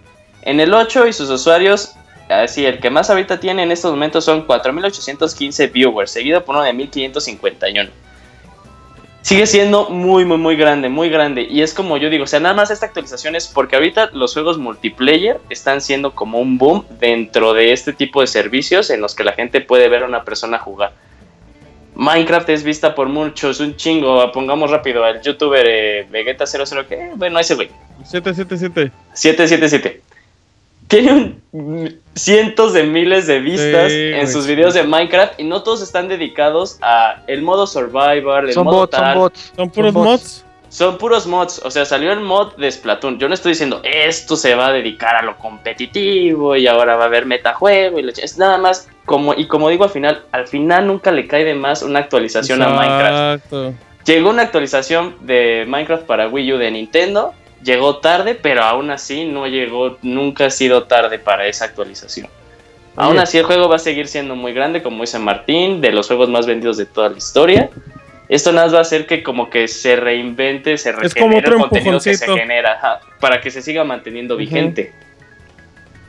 En 0.44 0.60
el 0.60 0.74
8 0.74 1.08
y 1.08 1.14
sus 1.14 1.30
usuarios, 1.30 1.94
así 2.30 2.66
el 2.66 2.80
que 2.80 2.90
más 2.90 3.10
ahorita 3.10 3.40
tiene 3.40 3.64
en 3.64 3.72
estos 3.72 3.92
momentos 3.92 4.26
son 4.26 4.44
4815 4.44 5.68
viewers, 5.68 6.12
seguido 6.12 6.44
por 6.44 6.56
uno 6.56 6.64
de 6.64 6.74
1551 6.74 8.04
sigue 9.24 9.48
siendo 9.48 9.90
muy, 9.90 10.26
muy, 10.26 10.38
muy 10.38 10.56
grande, 10.56 10.90
muy 10.90 11.10
grande. 11.10 11.48
Y 11.50 11.62
es 11.62 11.74
como 11.74 11.98
yo 11.98 12.10
digo, 12.10 12.26
o 12.26 12.28
sea, 12.28 12.40
nada 12.40 12.54
más 12.54 12.70
esta 12.70 12.86
actualización 12.86 13.36
es 13.36 13.48
porque 13.48 13.76
ahorita 13.76 14.12
los 14.14 14.34
juegos 14.34 14.60
multiplayer 14.60 15.40
están 15.50 15.82
siendo 15.82 16.14
como 16.14 16.40
un 16.40 16.58
boom 16.58 16.86
dentro 17.00 17.54
de 17.54 17.74
este 17.74 17.94
tipo 17.94 18.22
de 18.22 18.28
servicios 18.28 18.90
en 18.92 19.02
los 19.02 19.16
que 19.16 19.24
la 19.24 19.32
gente 19.32 19.62
puede 19.62 19.90
ver 19.90 20.04
a 20.04 20.06
una 20.06 20.24
persona 20.24 20.60
jugar. 20.60 20.92
Minecraft 21.96 22.50
es 22.50 22.64
vista 22.64 22.96
por 22.96 23.08
muchos, 23.08 23.60
un 23.60 23.76
chingo. 23.76 24.32
Pongamos 24.32 24.72
rápido 24.72 25.04
al 25.04 25.22
youtuber 25.22 25.66
eh, 25.68 26.08
Vegeta00, 26.12 26.86
que, 26.86 27.12
bueno, 27.16 27.40
ese 27.40 27.56
güey. 27.56 27.70
777. 28.04 28.92
777. 29.14 30.13
Tiene 30.94 31.36
un- 31.52 32.00
cientos 32.16 32.74
de 32.74 32.84
miles 32.84 33.26
de 33.28 33.40
vistas 33.40 33.92
Sí, 33.92 34.12
en 34.14 34.28
sus 34.32 34.46
sí. 34.46 34.56
videos 34.56 34.74
de 34.76 34.84
Minecraft 34.84 35.40
y 35.40 35.44
no 35.44 35.64
todos 35.64 35.82
están 35.82 36.08
dedicados 36.08 36.78
a 36.82 37.24
el 37.28 37.42
modo 37.42 37.66
survival, 37.68 38.48
el 38.48 38.54
Son 38.54 38.66
modo 38.66 38.78
bots, 38.82 38.96
son 38.98 39.14
bots. 39.16 39.54
Son 39.56 39.70
puros 39.70 39.94
mods. 39.94 40.46
son 40.70 40.98
puros 40.98 41.28
mods. 41.28 41.62
O 41.66 41.72
sea, 41.72 41.86
salió 41.86 42.12
el 42.12 42.20
mod 42.20 42.56
de 42.58 42.72
Splatoon. 42.72 43.18
Yo 43.20 43.28
no 43.28 43.34
estoy 43.34 43.52
diciendo 43.54 43.82
esto 43.84 44.36
se 44.36 44.54
va 44.56 44.68
a 44.68 44.72
dedicar 44.72 45.16
a 45.16 45.22
lo 45.24 45.38
competitivo 45.38 46.56
y 46.56 46.68
ahora 46.68 46.96
va 46.96 47.04
a 47.04 47.08
haber 47.08 47.26
metajuego. 47.26 48.00
Y 48.00 48.08
es 48.10 48.38
nada 48.38 48.58
más 48.58 48.88
como, 49.06 49.34
y 49.34 49.48
como 49.48 49.70
digo 49.70 49.84
al 49.84 49.90
final, 49.90 50.24
al 50.32 50.48
final 50.48 50.88
nunca 50.88 51.12
le 51.12 51.28
cae 51.28 51.44
de 51.44 51.56
más 51.56 51.82
una 51.84 52.00
actualización 52.00 52.62
a 52.62 52.70
Minecraft. 52.70 53.46
Exacto. 53.46 53.74
Llegó 54.06 54.30
una 54.30 54.42
actualización 54.44 55.16
de 55.22 55.66
Minecraft 55.68 56.04
para 56.06 56.28
Wii 56.28 56.54
U 56.54 56.58
de 56.58 56.72
Nintendo. 56.72 57.34
Llegó 57.64 57.98
tarde, 57.98 58.36
pero 58.36 58.64
aún 58.64 58.92
así 58.92 59.26
no 59.26 59.48
llegó, 59.48 59.98
nunca 60.02 60.48
ha 60.48 60.50
sido 60.50 60.84
tarde 60.84 61.20
para 61.20 61.48
esa 61.48 61.66
actualización. 61.66 62.28
Aún 62.96 63.18
así 63.18 63.38
el 63.40 63.46
juego 63.46 63.68
va 63.70 63.78
a 63.78 63.80
seguir 63.80 64.08
siendo 64.08 64.36
muy 64.36 64.54
grande, 64.54 64.84
como 64.84 65.02
dice 65.02 65.18
Martín, 65.18 65.82
de 65.82 65.92
los 65.92 66.08
juegos 66.08 66.30
más 66.30 66.46
vendidos 66.46 66.78
de 66.78 66.86
toda 66.86 67.10
la 67.10 67.18
historia. 67.18 67.70
Esto 68.30 68.52
nada 68.52 68.68
más 68.68 68.76
va 68.76 68.80
a 68.80 68.82
hacer 68.82 69.06
que 69.08 69.24
como 69.24 69.50
que 69.50 69.68
se 69.68 69.96
reinvente, 69.96 70.78
se 70.78 70.92
regenere 70.92 71.22
como 71.22 71.38
otro 71.38 71.56
el 71.56 71.62
contenido 71.62 72.00
que 72.00 72.16
se 72.16 72.28
genera, 72.28 72.74
ajá, 72.74 73.00
para 73.20 73.42
que 73.42 73.50
se 73.52 73.62
siga 73.62 73.84
manteniendo 73.84 74.38
vigente. 74.38 74.94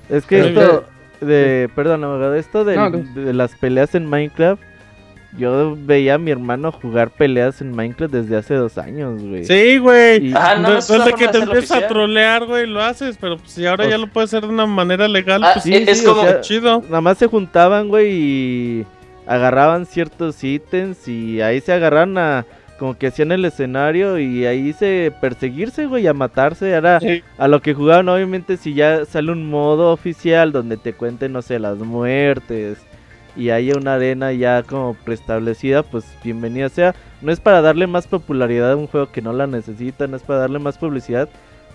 Es 0.08 0.24
que 0.26 0.38
Pero- 0.42 0.48
esto 0.60 0.84
de, 1.20 1.70
perdón, 1.74 2.04
abogado, 2.04 2.34
esto 2.34 2.64
del- 2.64 2.76
No, 2.76 2.90
no. 2.90 2.98
de, 2.98 3.32
las 3.32 3.54
peleas 3.54 3.94
en 3.94 4.06
Minecraft, 4.06 4.62
yo 5.38 5.76
veía 5.78 6.14
a 6.14 6.18
mi 6.18 6.30
hermano 6.30 6.70
jugar 6.72 7.10
peleas 7.10 7.60
en 7.60 7.70
Minecraft 7.74 8.12
desde 8.14 8.36
hace 8.36 8.54
dos 8.54 8.78
años, 8.78 9.22
güey. 9.22 9.44
Sí, 9.44 9.78
güey. 9.78 10.28
Y- 10.28 10.32
Ajá, 10.34 10.56
no, 10.56 10.76
es 10.78 10.88
una 10.90 11.04
Desde 11.04 11.18
que 11.18 11.28
te 11.28 11.38
empiezas 11.38 11.82
a 11.82 11.86
trolear, 11.88 12.46
güey, 12.46 12.66
lo 12.66 12.82
haces, 12.82 13.16
pero 13.20 13.36
pues, 13.38 13.50
si 13.52 13.66
ahora 13.66 13.88
ya 13.88 13.98
lo 13.98 14.06
puedes 14.06 14.30
hacer 14.32 14.42
de 14.46 14.52
una 14.54 14.66
manera 14.66 15.08
legal, 15.08 15.42
Ah, 15.44 15.50
pues 15.54 15.64
sí, 15.64 15.74
es 15.74 16.00
sí, 16.00 16.06
como 16.06 16.20
o 16.22 16.24
sea, 16.24 16.40
chido. 16.40 16.82
Nada 16.82 17.00
más 17.00 17.18
se 17.18 17.26
juntaban, 17.26 17.88
güey, 17.88 18.10
y 18.12 18.86
agarraban 19.26 19.86
ciertos 19.86 20.42
ítems 20.44 21.08
y 21.08 21.40
ahí 21.40 21.60
se 21.60 21.72
agarran 21.72 22.16
a 22.18 22.44
como 22.78 22.98
que 22.98 23.06
hacían 23.06 23.30
el 23.30 23.44
escenario 23.44 24.18
y 24.18 24.44
ahí 24.46 24.72
se 24.72 25.12
perseguirse, 25.20 25.86
güey, 25.86 26.06
a 26.08 26.12
matarse. 26.12 26.74
Ahora 26.74 26.98
Sí. 27.00 27.22
a 27.38 27.46
lo 27.48 27.62
que 27.62 27.72
jugaban, 27.72 28.08
obviamente, 28.08 28.56
si 28.56 28.74
ya 28.74 29.04
sale 29.04 29.30
un 29.32 29.48
modo 29.48 29.92
oficial 29.92 30.50
donde 30.52 30.76
te 30.76 30.92
cuenten, 30.92 31.32
no 31.32 31.40
sé, 31.40 31.58
las 31.60 31.78
muertes 31.78 32.78
y 33.36 33.50
haya 33.50 33.76
una 33.76 33.94
arena 33.94 34.32
ya 34.32 34.62
como 34.62 34.94
preestablecida, 34.94 35.82
pues 35.82 36.04
bienvenida 36.22 36.68
sea. 36.68 36.94
No 37.20 37.32
es 37.32 37.40
para 37.40 37.62
darle 37.62 37.86
más 37.86 38.06
popularidad 38.06 38.72
a 38.72 38.76
un 38.76 38.86
juego 38.86 39.10
que 39.10 39.22
no 39.22 39.32
la 39.32 39.46
necesita, 39.46 40.06
no 40.06 40.16
es 40.16 40.22
para 40.22 40.40
darle 40.40 40.58
más 40.58 40.78
publicidad, 40.78 41.28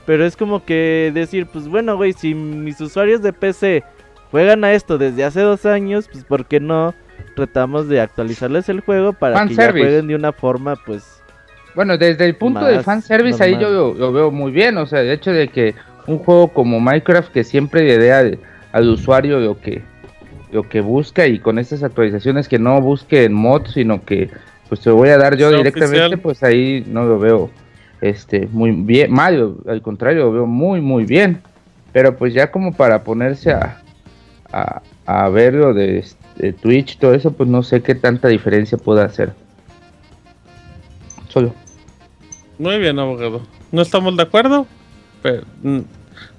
pero 0.05 0.25
es 0.25 0.37
como 0.37 0.63
que 0.63 1.11
decir, 1.13 1.47
pues 1.47 1.67
bueno, 1.67 1.97
güey, 1.97 2.13
si 2.13 2.33
mis 2.33 2.79
usuarios 2.81 3.21
de 3.21 3.33
PC 3.33 3.83
juegan 4.31 4.63
a 4.63 4.73
esto 4.73 4.97
desde 4.97 5.23
hace 5.23 5.41
dos 5.41 5.65
años, 5.65 6.07
pues 6.11 6.23
¿por 6.23 6.45
qué 6.45 6.59
no 6.59 6.93
tratamos 7.35 7.87
de 7.87 8.01
actualizarles 8.01 8.69
el 8.69 8.81
juego 8.81 9.13
para 9.13 9.45
que 9.47 9.55
ya 9.55 9.71
jueguen 9.71 10.07
de 10.07 10.15
una 10.15 10.31
forma, 10.31 10.75
pues... 10.85 11.21
Bueno, 11.75 11.97
desde 11.97 12.25
el 12.25 12.35
punto 12.35 12.65
de 12.65 12.81
fanservice 12.81 13.43
ahí 13.43 13.53
yo 13.53 13.69
normal. 13.69 13.73
lo, 13.73 13.93
lo 13.93 14.11
veo 14.11 14.31
muy 14.31 14.51
bien, 14.51 14.77
o 14.77 14.85
sea, 14.85 15.01
el 15.01 15.11
hecho 15.11 15.31
de 15.31 15.47
que 15.47 15.75
un 16.07 16.17
juego 16.19 16.47
como 16.49 16.79
Minecraft 16.79 17.31
que 17.31 17.43
siempre 17.43 17.83
le 17.83 17.97
dé 17.97 18.11
al, 18.11 18.39
al 18.71 18.89
usuario 18.89 19.39
lo 19.39 19.59
que 19.59 19.83
lo 20.51 20.67
que 20.67 20.81
busca 20.81 21.27
y 21.27 21.39
con 21.39 21.59
estas 21.59 21.83
actualizaciones 21.83 22.47
que 22.47 22.59
no 22.59 22.81
busque 22.81 23.25
en 23.25 23.33
mods, 23.33 23.73
sino 23.73 24.03
que 24.03 24.29
pues 24.67 24.81
te 24.81 24.89
voy 24.89 25.09
a 25.09 25.17
dar 25.17 25.35
yo 25.35 25.49
directamente, 25.49 25.99
oficial. 25.99 26.19
pues 26.19 26.43
ahí 26.43 26.83
no 26.87 27.05
lo 27.05 27.19
veo 27.19 27.49
este 28.01 28.47
muy 28.51 28.71
bien, 28.71 29.11
mal, 29.11 29.55
al 29.67 29.81
contrario, 29.81 30.25
lo 30.25 30.31
veo 30.31 30.45
muy 30.45 30.81
muy 30.81 31.05
bien. 31.05 31.41
Pero 31.91 32.15
pues 32.15 32.35
ya 32.35 32.51
como 32.51 32.73
para 32.73 33.03
ponerse 33.03 33.51
a, 33.51 33.81
a, 34.51 34.81
a 35.07 35.29
ver 35.29 35.55
lo 35.55 35.73
de, 35.73 35.97
este, 36.39 36.53
Twitch, 36.53 36.97
todo 36.97 37.13
eso, 37.13 37.31
pues 37.31 37.49
no 37.49 37.63
sé 37.63 37.81
qué 37.81 37.95
tanta 37.95 38.27
diferencia 38.29 38.77
pueda 38.77 39.03
hacer. 39.03 39.33
Solo. 41.27 41.53
Muy 42.57 42.77
bien, 42.79 42.97
abogado. 42.97 43.41
No 43.71 43.81
estamos 43.81 44.15
de 44.15 44.23
acuerdo, 44.23 44.65
pero 45.21 45.43
mm, 45.61 45.79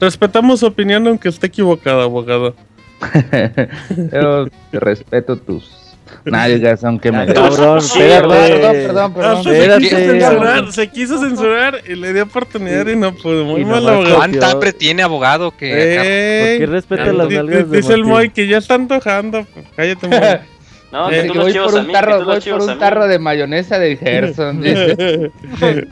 respetamos 0.00 0.60
su 0.60 0.66
opinión 0.66 1.06
aunque 1.06 1.28
esté 1.28 1.48
equivocada, 1.48 2.04
abogado. 2.04 2.54
Yo 4.12 4.46
respeto 4.72 5.36
tus 5.36 5.96
nalgas, 6.24 6.84
aunque 6.84 7.10
me. 7.12 7.18
Ah, 7.22 7.26
cabrón, 7.26 7.80
Sí, 7.82 7.98
perdón, 7.98 8.30
perdón, 8.30 9.14
perdón. 9.14 9.36
Hasta 9.38 9.42
se 9.42 9.52
espérate. 9.58 9.82
quiso 9.82 9.96
censurar, 9.96 10.72
se 10.72 10.90
quiso 10.90 11.18
censurar 11.20 11.80
y 11.88 11.94
le 11.94 12.12
dio 12.12 12.24
oportunidad 12.24 12.86
y 12.88 12.96
no 12.96 13.14
pudo. 13.14 13.44
Muy 13.44 13.64
mal, 13.64 13.88
abogado. 13.88 14.16
¿Cuánta 14.16 14.50
hambre 14.50 14.72
tiene 14.72 15.02
abogado 15.02 15.56
que 15.56 15.72
acá- 15.72 16.02
¿Por 16.02 16.58
qué 16.58 16.66
respeta 16.66 17.12
las 17.12 17.28
nalgas 17.30 17.70
Dice 17.70 17.94
el? 17.94 18.04
Moy 18.04 18.30
que 18.30 18.46
ya 18.46 18.58
está 18.58 18.74
antojando. 18.74 19.46
Cállate, 19.76 20.08
Moy. 20.08 20.18
No, 20.92 21.08
Eh, 21.08 21.22
que 21.22 21.28
tú 21.28 21.38
voy 21.40 21.52
por 21.52 21.72
un 21.72 21.86
mí, 21.86 21.92
tarro, 21.92 22.24
voy 22.24 22.40
por 22.40 22.62
un 22.62 22.78
tarro 22.80 23.06
de 23.06 23.20
mayonesa 23.20 23.78
de 23.78 23.96
Gerson. 23.96 24.60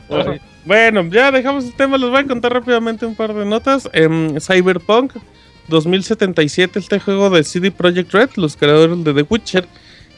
bueno, 0.65 1.05
ya 1.09 1.31
dejamos 1.31 1.65
el 1.65 1.73
tema. 1.73 1.97
Les 1.97 2.09
voy 2.09 2.19
a 2.19 2.27
contar 2.27 2.51
rápidamente 2.53 3.05
un 3.05 3.15
par 3.15 3.33
de 3.33 3.45
notas. 3.45 3.89
Em, 3.93 4.37
Cyberpunk 4.41 5.13
2077, 5.69 6.79
este 6.79 6.99
juego 6.99 7.29
de 7.29 7.43
CD 7.43 7.71
Projekt 7.71 8.11
Red, 8.13 8.29
los 8.35 8.57
creadores 8.57 9.03
de 9.03 9.13
The 9.13 9.25
Witcher, 9.29 9.67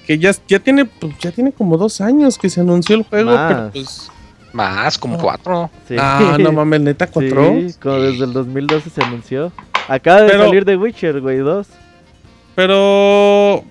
que 0.07 0.17
ya, 0.17 0.31
ya 0.47 0.59
tiene 0.59 0.85
pues, 0.85 1.13
ya 1.19 1.31
tiene 1.31 1.51
como 1.51 1.77
dos 1.77 2.01
años 2.01 2.37
que 2.37 2.49
se 2.49 2.61
anunció 2.61 2.95
el 2.95 3.03
juego, 3.03 3.31
Más. 3.31 3.53
pero 3.53 3.71
pues. 3.71 4.09
Más, 4.53 4.97
como 4.97 5.17
cuatro. 5.17 5.69
Sí. 5.87 5.95
Ah, 5.97 6.35
no 6.39 6.51
mames, 6.51 6.81
neta, 6.81 7.07
cuatro. 7.07 7.53
Sí, 7.59 7.75
como 7.81 7.95
desde 7.95 8.25
el 8.25 8.33
2012 8.33 8.89
se 8.89 9.03
anunció. 9.03 9.51
Acaba 9.87 10.21
de 10.21 10.29
Pero- 10.31 10.45
salir 10.45 10.65
de 10.65 10.75
Witcher, 10.77 11.21
güey, 11.21 11.37
2. 11.37 11.67
Pero. 12.55 13.63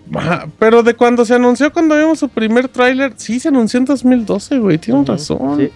Pero 0.59 0.83
de 0.83 0.95
cuando 0.95 1.25
se 1.25 1.35
anunció, 1.35 1.73
cuando 1.73 1.97
vimos 1.97 2.19
su 2.19 2.29
primer 2.29 2.69
tráiler, 2.69 3.13
sí 3.17 3.39
se 3.39 3.49
anunció 3.49 3.79
en 3.79 3.85
2012, 3.85 4.59
güey. 4.59 4.79
Tienen 4.79 5.03
Ujú, 5.03 5.13
razón. 5.13 5.59
sí. 5.59 5.71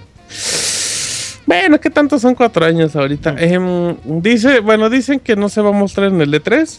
Bueno, 1.46 1.78
¿qué 1.78 1.90
tanto 1.90 2.18
son 2.18 2.34
cuatro 2.34 2.64
años 2.64 2.96
ahorita? 2.96 3.36
Em, 3.38 3.96
dice, 4.22 4.60
bueno, 4.60 4.88
dicen 4.88 5.20
que 5.20 5.36
no 5.36 5.48
se 5.48 5.60
va 5.60 5.70
a 5.70 5.72
mostrar 5.72 6.10
en 6.10 6.20
el 6.20 6.32
E3. 6.32 6.78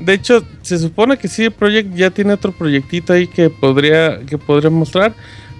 De 0.00 0.14
hecho, 0.14 0.44
se 0.62 0.78
supone 0.78 1.16
que 1.16 1.28
sí, 1.28 1.48
Project 1.48 1.94
ya 1.94 2.10
tiene 2.10 2.34
otro 2.34 2.52
proyectito 2.52 3.12
ahí 3.12 3.26
que 3.26 3.48
podría, 3.50 4.20
que 4.26 4.36
podría 4.36 4.70
mostrar. 4.70 5.14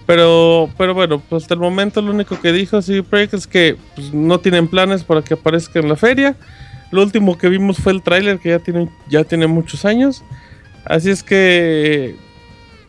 Pero, 0.05 0.69
pero 0.77 0.95
bueno, 0.95 1.21
pues 1.21 1.45
hasta 1.45 1.55
el 1.55 1.61
momento 1.61 2.03
lo 2.03 2.11
único 2.11 2.39
que 2.41 2.53
dijo 2.53 2.83
CD 2.83 3.03
Projekt 3.03 3.35
es 3.35 3.47
que 3.47 3.77
pues, 3.95 4.13
no 4.13 4.41
tienen 4.41 4.67
planes 4.67 5.05
para 5.05 5.23
que 5.23 5.35
aparezca 5.35 5.79
en 5.79 5.89
la 5.89 5.97
feria. 5.97 6.35
Lo 6.91 7.03
último 7.03 7.39
que 7.39 7.49
vimos 7.49 7.79
fue 7.79 7.93
el 7.93 8.03
tráiler 8.03 8.39
que 8.39 8.51
ya 8.51 8.59
tiene, 8.59 8.91
ya 9.09 9.25
tiene 9.25 9.47
muchos 9.47 9.85
años. 9.85 10.23
Así 10.85 11.09
es 11.09 11.23
que 11.23 12.17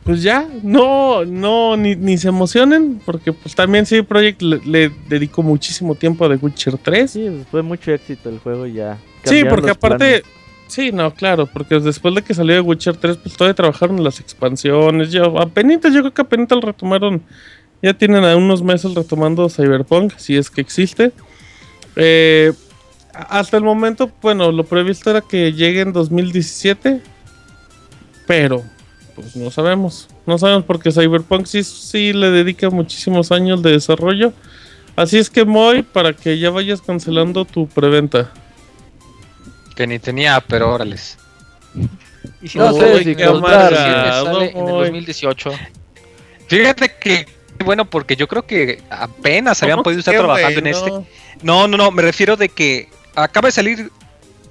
pues 0.03 0.21
ya, 0.21 0.47
no, 0.63 1.23
no, 1.23 1.77
ni, 1.77 1.95
ni 1.95 2.17
se 2.17 2.27
emocionen, 2.27 3.01
porque 3.05 3.31
pues 3.31 3.55
también 3.55 3.85
CD 3.85 4.03
Projekt 4.03 4.41
le, 4.41 4.59
le 4.65 4.91
dedicó 5.07 5.43
muchísimo 5.43 5.95
tiempo 5.95 6.25
a 6.25 6.29
The 6.29 6.35
Witcher 6.35 6.77
3. 6.77 7.11
Sí, 7.11 7.29
pues, 7.29 7.47
fue 7.47 7.61
mucho 7.61 7.93
éxito 7.93 8.29
el 8.29 8.39
juego 8.39 8.65
ya. 8.67 8.97
Sí, 9.23 9.43
porque 9.49 9.71
aparte, 9.71 10.21
planes. 10.21 10.23
sí, 10.67 10.91
no, 10.91 11.13
claro, 11.13 11.45
porque 11.45 11.79
después 11.79 12.13
de 12.15 12.21
que 12.21 12.33
salió 12.33 12.55
The 12.55 12.61
Witcher 12.61 12.97
3, 12.97 13.17
pues 13.17 13.37
todavía 13.37 13.55
trabajaron 13.55 13.97
en 13.97 14.03
las 14.03 14.19
expansiones. 14.19 15.11
Yo, 15.11 15.39
apenas, 15.39 15.81
yo 15.93 16.01
creo 16.01 16.13
que 16.13 16.21
apenas 16.21 16.51
lo 16.51 16.59
retomaron, 16.59 17.23
ya 17.81 17.93
tienen 17.93 18.25
a 18.25 18.35
unos 18.35 18.61
meses 18.61 18.93
retomando 18.93 19.49
Cyberpunk, 19.49 20.17
si 20.17 20.35
es 20.35 20.49
que 20.49 20.59
existe. 20.59 21.13
Eh, 21.95 22.51
hasta 23.13 23.55
el 23.55 23.63
momento, 23.63 24.11
bueno, 24.21 24.51
lo 24.51 24.65
previsto 24.65 25.11
era 25.11 25.21
que 25.21 25.53
llegue 25.53 25.79
en 25.79 25.93
2017, 25.93 27.01
pero 28.27 28.63
pues 29.15 29.35
no 29.35 29.51
sabemos. 29.51 30.07
No 30.25 30.37
sabemos 30.37 30.63
porque 30.65 30.91
Cyberpunk 30.91 31.45
sí, 31.45 31.63
sí 31.63 32.13
le 32.13 32.31
dedica 32.31 32.69
muchísimos 32.69 33.31
años 33.31 33.61
de 33.61 33.71
desarrollo. 33.71 34.33
Así 34.95 35.17
es 35.17 35.29
que 35.29 35.45
Moy, 35.45 35.83
para 35.83 36.13
que 36.13 36.37
ya 36.37 36.49
vayas 36.49 36.81
cancelando 36.81 37.45
tu 37.45 37.67
preventa. 37.67 38.31
Que 39.75 39.87
ni 39.87 39.99
tenía, 39.99 40.39
pero 40.41 40.71
órales. 40.71 41.17
Y 42.41 42.47
si 42.47 42.57
No 42.57 42.71
no, 42.71 42.73
sé 42.73 43.03
si 43.03 43.11
en 43.11 43.19
el 43.19 43.27
comprar, 43.27 43.73
2017, 43.73 44.09
sale 44.11 44.51
en 44.51 44.57
el 44.57 44.71
voy. 44.73 44.85
2018. 44.85 45.51
Fíjate 46.47 46.91
que, 46.99 47.25
bueno, 47.65 47.85
porque 47.85 48.15
yo 48.15 48.27
creo 48.27 48.45
que 48.45 48.81
apenas 48.89 49.63
habían 49.63 49.77
¿Cómo 49.77 49.83
podido 49.83 49.99
estar 49.99 50.15
trabajando 50.15 50.59
en 50.59 50.67
este. 50.67 50.89
No. 50.89 51.05
No, 51.41 51.67
no, 51.67 51.77
no, 51.77 51.91
me 51.91 52.03
refiero 52.03 52.37
de 52.37 52.49
que 52.49 52.89
acaba 53.15 53.47
de 53.47 53.51
salir, 53.51 53.91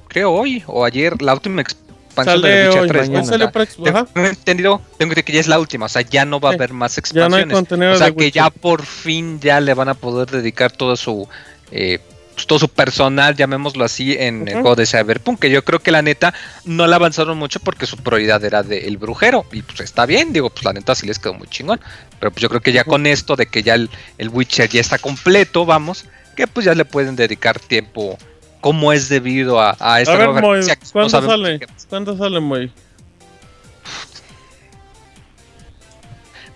creo 0.08 0.32
hoy 0.32 0.62
o 0.66 0.84
ayer, 0.84 1.22
la 1.22 1.34
última 1.34 1.62
expansión 1.62 1.91
Sale 2.14 2.48
de 2.48 2.66
Witcher 2.66 2.80
hoy, 2.82 2.88
3. 2.88 3.00
mañana. 3.08 3.20
¿no? 3.24 3.26
sale 3.30 3.48
para 3.48 3.66
Xbox, 3.66 3.84
tengo 4.14 4.28
entendido, 4.28 4.82
tengo 4.98 5.14
que 5.14 5.32
ya 5.32 5.40
es 5.40 5.48
la 5.48 5.58
última, 5.58 5.86
o 5.86 5.88
sea, 5.88 6.02
ya 6.02 6.24
no 6.24 6.40
va 6.40 6.50
a 6.50 6.52
haber 6.54 6.72
más 6.72 6.96
Ya 6.96 7.28
no 7.28 7.36
hay 7.36 7.42
expansiones. 7.42 7.54
contenido 7.54 7.92
o 7.92 7.96
sea, 7.96 8.06
de 8.06 8.12
que 8.12 8.18
Witcher. 8.24 8.42
ya 8.42 8.50
por 8.50 8.84
fin 8.84 9.40
ya 9.40 9.60
le 9.60 9.74
van 9.74 9.88
a 9.88 9.94
poder 9.94 10.30
dedicar 10.30 10.72
todo 10.72 10.96
su 10.96 11.28
eh, 11.70 11.98
pues, 12.34 12.46
todo 12.46 12.58
su 12.58 12.68
personal, 12.68 13.36
llamémoslo 13.36 13.84
así, 13.84 14.14
en 14.18 14.48
el 14.48 14.54
Ujú. 14.54 14.62
juego 14.62 14.76
de 14.76 14.86
Cyberpunk, 14.86 15.38
que 15.40 15.50
yo 15.50 15.64
creo 15.64 15.80
que 15.80 15.90
la 15.90 16.00
neta 16.02 16.32
no 16.64 16.86
la 16.86 16.96
avanzaron 16.96 17.36
mucho 17.38 17.60
porque 17.60 17.86
su 17.86 17.96
prioridad 17.98 18.42
era 18.44 18.62
de 18.62 18.88
El 18.88 18.96
Brujero, 18.96 19.44
y 19.52 19.62
pues 19.62 19.80
está 19.80 20.06
bien, 20.06 20.32
digo, 20.32 20.48
pues 20.50 20.64
la 20.64 20.72
neta 20.72 20.94
sí 20.94 21.06
les 21.06 21.18
quedó 21.18 21.34
muy 21.34 21.46
chingón, 21.48 21.80
pero 22.18 22.30
pues 22.30 22.40
yo 22.42 22.48
creo 22.48 22.60
que 22.62 22.72
ya 22.72 22.84
con 22.84 23.06
esto 23.06 23.36
de 23.36 23.46
que 23.46 23.62
ya 23.62 23.74
el, 23.74 23.90
el 24.18 24.28
Witcher 24.30 24.68
ya 24.68 24.80
está 24.80 24.98
completo, 24.98 25.66
vamos, 25.66 26.06
que 26.34 26.46
pues 26.46 26.64
ya 26.64 26.74
le 26.74 26.84
pueden 26.86 27.16
dedicar 27.16 27.58
tiempo 27.58 28.18
como 28.62 28.92
es 28.94 29.10
debido 29.10 29.60
a, 29.60 29.76
a 29.78 30.00
esta 30.00 30.14
A 30.14 30.16
ver, 30.16 30.26
nueva 30.28 30.40
Moy, 30.40 30.60
no 30.60 30.66
¿cuándo 30.92 31.10
sabemos 31.10 31.32
sale? 31.34 31.58
qué- 31.58 31.66
¿Cuándo 31.90 32.16
sale, 32.16 32.40
Moy? 32.40 32.72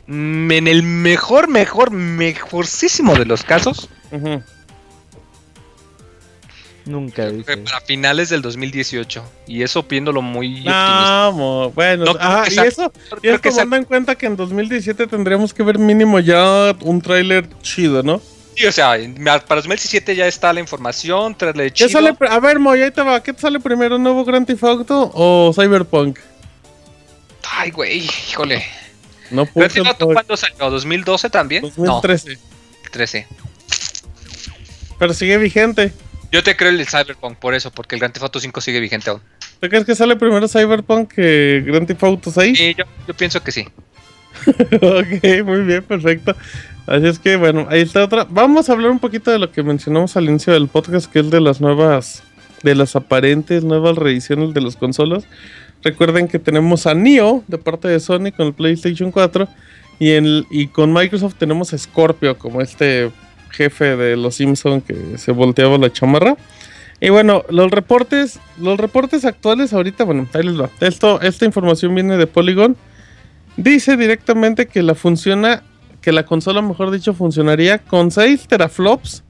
mm, 0.06 0.50
en 0.52 0.68
el 0.68 0.82
mejor, 0.82 1.48
mejor, 1.48 1.90
mejorcísimo 1.90 3.14
de 3.16 3.26
los 3.26 3.42
casos. 3.42 3.88
Nunca 6.84 7.28
dice. 7.28 7.56
para 7.56 7.80
finales 7.80 8.28
del 8.28 8.42
2018. 8.42 9.24
Y 9.48 9.62
eso 9.64 9.82
viéndolo 9.82 10.22
muy 10.22 10.62
No, 10.62 11.32
mo- 11.32 11.70
bueno, 11.72 12.04
No 12.04 12.14
que 12.44 12.54
y 12.54 12.58
eso, 12.60 12.92
y 13.22 13.28
esto 13.28 13.50
tomando 13.50 13.74
en 13.74 13.84
cuenta 13.84 14.14
que 14.14 14.26
en 14.26 14.36
2017 14.36 15.08
tendríamos 15.08 15.52
que 15.52 15.64
ver 15.64 15.78
mínimo 15.80 16.20
ya 16.20 16.76
un 16.82 17.00
tráiler 17.02 17.48
chido, 17.62 18.04
¿no? 18.04 18.20
Sí, 18.56 18.64
o 18.66 18.72
sea, 18.72 18.92
para 19.46 19.60
2017 19.60 20.16
ya 20.16 20.26
está 20.26 20.52
la 20.52 20.60
información, 20.60 21.34
pr- 22.14 22.30
A 22.30 22.40
ver, 22.40 22.58
Moy, 22.58 22.80
ahí 22.82 22.90
te 22.90 23.02
va. 23.02 23.22
¿Qué 23.22 23.32
te 23.34 23.40
sale 23.40 23.60
primero, 23.60 23.98
nuevo 23.98 24.24
Grand 24.24 24.46
Theft 24.46 24.64
Auto 24.64 25.10
o 25.14 25.52
Cyberpunk? 25.54 26.18
Ay, 27.50 27.70
güey, 27.70 27.98
híjole. 27.98 28.64
No 29.30 29.42
Grand 29.44 29.52
puse 29.54 29.68
Theft 29.68 29.86
Auto, 29.88 30.06
¿Cuándo 30.08 30.36
salió? 30.36 30.70
¿2012 30.70 31.30
también? 31.30 31.62
2013. 31.62 32.28
No, 32.34 32.40
13. 32.90 33.26
Pero 34.98 35.12
sigue 35.12 35.36
vigente. 35.36 35.92
Yo 36.32 36.42
te 36.42 36.56
creo 36.56 36.70
el 36.70 36.86
Cyberpunk 36.86 37.36
por 37.38 37.54
eso, 37.54 37.70
porque 37.70 37.94
el 37.96 38.00
Grand 38.00 38.14
Theft 38.14 38.24
Auto 38.24 38.40
5 38.40 38.60
sigue 38.62 38.80
vigente 38.80 39.10
aún. 39.10 39.20
¿Tú 39.60 39.68
crees 39.68 39.84
que 39.84 39.94
sale 39.94 40.16
primero 40.16 40.48
Cyberpunk 40.48 41.12
que 41.12 41.62
Grand 41.66 41.86
Theft 41.86 42.02
Auto 42.04 42.30
6? 42.30 42.56
Sí, 42.58 42.74
yo, 42.76 42.84
yo 43.06 43.14
pienso 43.14 43.42
que 43.42 43.52
sí. 43.52 43.68
ok, 44.46 45.44
muy 45.44 45.60
bien, 45.60 45.82
perfecto. 45.82 46.34
Así 46.86 47.06
es 47.06 47.18
que, 47.18 47.36
bueno, 47.36 47.66
ahí 47.68 47.80
está 47.80 48.04
otra. 48.04 48.26
Vamos 48.28 48.68
a 48.68 48.72
hablar 48.72 48.90
un 48.90 48.98
poquito 48.98 49.30
de 49.30 49.38
lo 49.38 49.50
que 49.50 49.62
mencionamos 49.62 50.16
al 50.16 50.24
inicio 50.24 50.52
del 50.52 50.68
podcast, 50.68 51.10
que 51.10 51.20
es 51.20 51.30
de 51.30 51.40
las 51.40 51.60
nuevas, 51.60 52.22
de 52.62 52.74
las 52.74 52.94
aparentes 52.94 53.64
nuevas 53.64 53.96
reediciones 53.96 54.54
de 54.54 54.60
las 54.60 54.76
consolas. 54.76 55.24
Recuerden 55.82 56.28
que 56.28 56.38
tenemos 56.38 56.86
a 56.86 56.94
Neo 56.94 57.44
de 57.48 57.58
parte 57.58 57.88
de 57.88 58.00
Sony 58.00 58.32
con 58.36 58.48
el 58.48 58.54
PlayStation 58.54 59.10
4 59.10 59.48
y, 59.98 60.12
en, 60.12 60.46
y 60.50 60.68
con 60.68 60.92
Microsoft 60.92 61.34
tenemos 61.38 61.72
a 61.72 61.78
Scorpio 61.78 62.38
como 62.38 62.60
este 62.60 63.10
jefe 63.50 63.96
de 63.96 64.16
los 64.16 64.36
Simpson 64.36 64.80
que 64.80 65.18
se 65.18 65.32
volteaba 65.32 65.78
la 65.78 65.92
chamarra. 65.92 66.36
Y 67.00 67.10
bueno, 67.10 67.44
los 67.50 67.70
reportes, 67.70 68.38
los 68.58 68.78
reportes 68.78 69.24
actuales 69.24 69.72
ahorita, 69.72 70.04
bueno, 70.04 70.26
ahí 70.32 70.42
les 70.42 70.58
va. 70.58 70.70
Esto, 70.80 71.20
esta 71.20 71.44
información 71.44 71.94
viene 71.94 72.16
de 72.16 72.26
Polygon. 72.26 72.76
Dice 73.56 73.96
directamente 73.96 74.66
que 74.66 74.82
la 74.82 74.94
funciona, 74.94 75.62
que 76.06 76.12
la 76.12 76.24
consola, 76.24 76.62
mejor 76.62 76.92
dicho, 76.92 77.14
funcionaría 77.14 77.78
con 77.78 78.12
6 78.12 78.46
teraflops, 78.46 79.24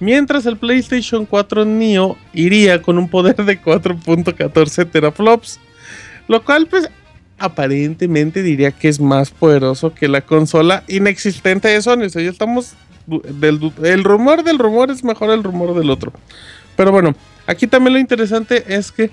mientras 0.00 0.46
el 0.46 0.56
PlayStation 0.56 1.26
4 1.26 1.66
Neo 1.66 2.16
iría 2.32 2.80
con 2.80 2.96
un 2.96 3.10
poder 3.10 3.36
de 3.36 3.60
4.14 3.60 4.90
teraflops, 4.90 5.60
lo 6.28 6.42
cual 6.42 6.68
pues 6.68 6.88
aparentemente 7.38 8.42
diría 8.42 8.70
que 8.70 8.88
es 8.88 8.98
más 8.98 9.30
poderoso 9.30 9.92
que 9.92 10.08
la 10.08 10.22
consola 10.22 10.84
inexistente 10.88 11.68
de 11.68 11.82
Sony. 11.82 12.04
O 12.06 12.08
sea, 12.08 12.22
ya 12.22 12.30
estamos 12.30 12.76
del, 13.06 13.70
el 13.84 14.02
rumor 14.02 14.42
del 14.42 14.58
rumor 14.58 14.90
es 14.90 15.04
mejor 15.04 15.28
el 15.32 15.44
rumor 15.44 15.78
del 15.78 15.90
otro. 15.90 16.14
Pero 16.76 16.92
bueno, 16.92 17.14
aquí 17.46 17.66
también 17.66 17.92
lo 17.92 18.00
interesante 18.00 18.64
es 18.74 18.90
que 18.90 19.10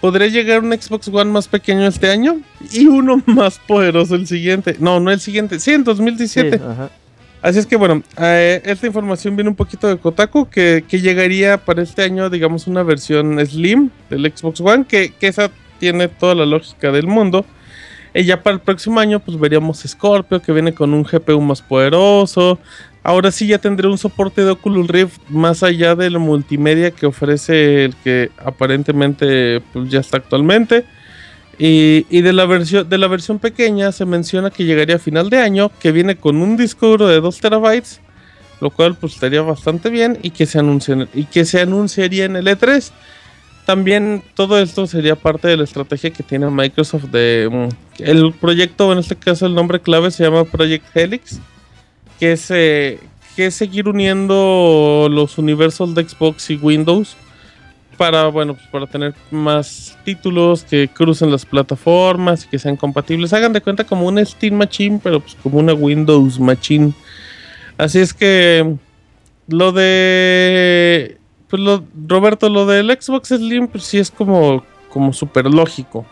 podría 0.00 0.28
llegar 0.28 0.62
un 0.62 0.72
Xbox 0.72 1.08
One 1.08 1.30
más 1.30 1.48
pequeño 1.48 1.86
este 1.86 2.10
año 2.10 2.40
y 2.72 2.86
uno 2.86 3.22
más 3.26 3.58
poderoso 3.58 4.14
el 4.14 4.26
siguiente. 4.26 4.76
No, 4.78 5.00
no 5.00 5.10
el 5.10 5.20
siguiente, 5.20 5.60
sí, 5.60 5.72
en 5.72 5.84
2017. 5.84 6.58
Sí, 6.58 6.64
ajá. 6.64 6.90
Así 7.42 7.58
es 7.58 7.66
que 7.66 7.76
bueno, 7.76 8.02
eh, 8.18 8.60
esta 8.64 8.86
información 8.86 9.34
viene 9.34 9.48
un 9.48 9.56
poquito 9.56 9.88
de 9.88 9.96
Kotaku, 9.96 10.50
que, 10.50 10.84
que 10.86 11.00
llegaría 11.00 11.56
para 11.56 11.82
este 11.82 12.02
año, 12.02 12.28
digamos, 12.28 12.66
una 12.66 12.82
versión 12.82 13.38
Slim 13.44 13.90
del 14.10 14.30
Xbox 14.34 14.60
One, 14.60 14.84
que, 14.86 15.14
que 15.18 15.28
esa 15.28 15.50
tiene 15.78 16.08
toda 16.08 16.34
la 16.34 16.44
lógica 16.44 16.92
del 16.92 17.06
mundo. 17.06 17.46
Y 18.20 18.24
ya 18.26 18.42
para 18.42 18.52
el 18.52 18.60
próximo 18.60 19.00
año, 19.00 19.18
pues 19.18 19.40
veríamos 19.40 19.82
Scorpio, 19.86 20.42
que 20.42 20.52
viene 20.52 20.74
con 20.74 20.92
un 20.92 21.04
GPU 21.04 21.40
más 21.40 21.62
poderoso. 21.62 22.58
Ahora 23.02 23.30
sí 23.30 23.46
ya 23.46 23.56
tendré 23.56 23.88
un 23.88 23.96
soporte 23.96 24.44
de 24.44 24.50
Oculus 24.50 24.88
Rift 24.88 25.20
más 25.30 25.62
allá 25.62 25.94
de 25.94 26.10
la 26.10 26.18
multimedia 26.18 26.90
que 26.90 27.06
ofrece 27.06 27.86
el 27.86 27.96
que 28.04 28.30
aparentemente 28.36 29.62
pues, 29.72 29.88
ya 29.88 30.00
está 30.00 30.18
actualmente. 30.18 30.84
Y, 31.58 32.04
y 32.10 32.20
de, 32.20 32.34
la 32.34 32.44
versión, 32.44 32.90
de 32.90 32.98
la 32.98 33.08
versión 33.08 33.38
pequeña 33.38 33.90
se 33.90 34.04
menciona 34.04 34.50
que 34.50 34.66
llegaría 34.66 34.96
a 34.96 34.98
final 34.98 35.30
de 35.30 35.38
año, 35.38 35.70
que 35.80 35.90
viene 35.90 36.16
con 36.16 36.42
un 36.42 36.58
disco 36.58 36.88
duro 36.88 37.06
de 37.06 37.22
2 37.22 37.40
terabytes, 37.40 38.02
lo 38.60 38.68
cual 38.68 38.96
pues 38.96 39.14
estaría 39.14 39.40
bastante 39.40 39.88
bien 39.88 40.18
y 40.22 40.28
que 40.28 40.44
se, 40.44 40.58
anuncia, 40.58 41.08
y 41.14 41.24
que 41.24 41.46
se 41.46 41.62
anunciaría 41.62 42.26
en 42.26 42.36
el 42.36 42.46
E3. 42.48 42.92
También 43.70 44.24
todo 44.34 44.58
esto 44.58 44.88
sería 44.88 45.14
parte 45.14 45.46
de 45.46 45.56
la 45.56 45.62
estrategia 45.62 46.10
que 46.10 46.24
tiene 46.24 46.50
Microsoft 46.50 47.04
de... 47.04 47.48
mm, 47.48 48.02
el 48.02 48.32
proyecto, 48.32 48.92
en 48.92 48.98
este 48.98 49.14
caso 49.14 49.46
el 49.46 49.54
nombre 49.54 49.78
clave 49.78 50.10
se 50.10 50.24
llama 50.24 50.42
Project 50.42 50.84
Helix, 50.92 51.38
que 52.18 52.32
es, 52.32 52.50
eh, 52.50 52.98
que 53.36 53.46
es 53.46 53.54
seguir 53.54 53.86
uniendo 53.86 55.06
los 55.08 55.38
universos 55.38 55.94
de 55.94 56.02
Xbox 56.02 56.50
y 56.50 56.56
Windows 56.56 57.16
para, 57.96 58.26
bueno, 58.26 58.54
pues 58.54 58.66
para 58.72 58.88
tener 58.88 59.14
más 59.30 59.96
títulos 60.04 60.64
que 60.64 60.88
crucen 60.88 61.30
las 61.30 61.46
plataformas 61.46 62.46
y 62.46 62.48
que 62.48 62.58
sean 62.58 62.74
compatibles. 62.74 63.32
Hagan 63.32 63.52
de 63.52 63.60
cuenta 63.60 63.84
como 63.84 64.04
una 64.08 64.24
Steam 64.24 64.54
Machine, 64.54 64.98
pero 65.00 65.20
pues 65.20 65.36
como 65.40 65.60
una 65.60 65.74
Windows 65.74 66.40
Machine. 66.40 66.92
Así 67.78 68.00
es 68.00 68.12
que 68.12 68.74
lo 69.46 69.70
de 69.70 71.19
pues 71.50 71.60
lo, 71.62 71.82
Roberto, 72.06 72.48
lo 72.48 72.64
del 72.66 72.90
Xbox 72.90 73.28
Slim, 73.28 73.68
pues 73.68 73.84
sí 73.84 73.98
es 73.98 74.10
como, 74.10 74.64
como 74.88 75.12
súper 75.12 75.46
lógico. 75.46 76.06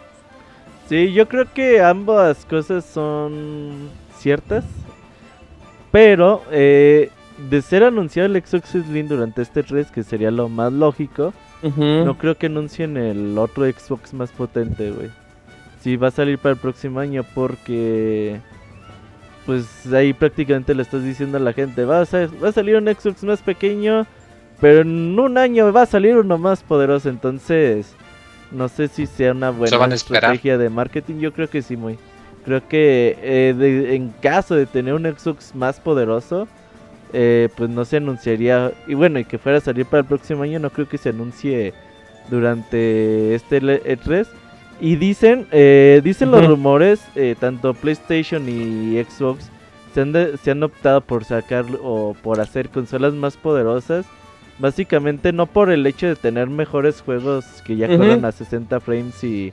Sí, 0.88 1.12
yo 1.12 1.28
creo 1.28 1.46
que 1.52 1.80
ambas 1.82 2.44
cosas 2.44 2.84
son 2.84 3.88
ciertas. 4.18 4.64
Pero 5.90 6.42
eh, 6.50 7.10
de 7.50 7.62
ser 7.62 7.82
anunciado 7.84 8.26
el 8.34 8.42
Xbox 8.44 8.70
Slim 8.70 9.08
durante 9.08 9.42
este 9.42 9.62
3, 9.62 9.90
que 9.90 10.02
sería 10.02 10.30
lo 10.30 10.48
más 10.48 10.72
lógico, 10.72 11.32
no 11.62 12.16
creo 12.18 12.36
que 12.36 12.46
anuncien 12.46 12.96
el 12.96 13.36
otro 13.38 13.64
Xbox 13.64 14.12
más 14.14 14.30
potente, 14.30 14.90
güey. 14.92 15.08
Sí, 15.80 15.96
va 15.96 16.08
a 16.08 16.12
salir 16.12 16.38
para 16.38 16.54
el 16.54 16.58
próximo 16.60 17.00
año 17.00 17.24
porque... 17.34 18.40
Pues 19.46 19.64
ahí 19.94 20.12
prácticamente 20.12 20.74
le 20.74 20.82
estás 20.82 21.02
diciendo 21.02 21.38
a 21.38 21.40
la 21.40 21.54
gente, 21.54 21.86
va 21.86 22.02
a, 22.02 22.04
ser- 22.04 22.28
va 22.42 22.50
a 22.50 22.52
salir 22.52 22.76
un 22.76 22.86
Xbox 22.86 23.22
más 23.24 23.40
pequeño, 23.40 24.06
pero 24.60 24.80
en 24.82 25.18
un 25.18 25.38
año 25.38 25.72
va 25.72 25.82
a 25.82 25.86
salir 25.86 26.16
uno 26.16 26.38
más 26.38 26.62
poderoso. 26.62 27.08
Entonces, 27.08 27.94
no 28.50 28.68
sé 28.68 28.88
si 28.88 29.06
sea 29.06 29.32
una 29.32 29.50
buena 29.50 29.70
estrategia 30.20 30.58
de 30.58 30.70
marketing. 30.70 31.16
Yo 31.20 31.32
creo 31.32 31.48
que 31.48 31.62
sí, 31.62 31.76
muy. 31.76 31.98
Creo 32.44 32.66
que 32.66 33.18
eh, 33.20 33.54
de- 33.56 33.94
en 33.94 34.08
caso 34.22 34.54
de 34.54 34.66
tener 34.66 34.94
un 34.94 35.04
Xbox 35.04 35.54
más 35.54 35.80
poderoso, 35.80 36.48
eh, 37.12 37.48
pues 37.56 37.68
no 37.70 37.84
se 37.84 37.98
anunciaría. 37.98 38.72
Y 38.86 38.94
bueno, 38.94 39.18
y 39.18 39.24
que 39.24 39.38
fuera 39.38 39.58
a 39.58 39.60
salir 39.60 39.84
para 39.86 40.00
el 40.00 40.06
próximo 40.06 40.42
año, 40.44 40.58
no 40.58 40.70
creo 40.70 40.88
que 40.88 40.98
se 40.98 41.10
anuncie 41.10 41.74
durante 42.30 43.34
este 43.34 43.60
le- 43.60 43.82
E3. 43.84 44.26
Y 44.80 44.96
dicen, 44.96 45.46
eh, 45.50 46.00
dicen 46.04 46.30
los 46.30 46.46
rumores, 46.46 47.00
eh, 47.16 47.34
tanto 47.38 47.74
PlayStation 47.74 48.48
y 48.48 49.02
Xbox 49.02 49.50
se 49.92 50.00
han, 50.02 50.12
de- 50.12 50.36
se 50.36 50.52
han 50.52 50.62
optado 50.62 51.00
por 51.00 51.24
sacar 51.24 51.64
o 51.82 52.14
por 52.22 52.40
hacer 52.40 52.68
consolas 52.68 53.12
más 53.14 53.36
poderosas. 53.36 54.06
Básicamente 54.58 55.32
no 55.32 55.46
por 55.46 55.70
el 55.70 55.86
hecho 55.86 56.06
de 56.06 56.16
tener 56.16 56.48
mejores 56.48 57.00
juegos 57.00 57.44
que 57.64 57.76
ya 57.76 57.86
Ujú. 57.86 57.98
corran 57.98 58.24
a 58.24 58.32
60 58.32 58.80
frames 58.80 59.22
y 59.22 59.52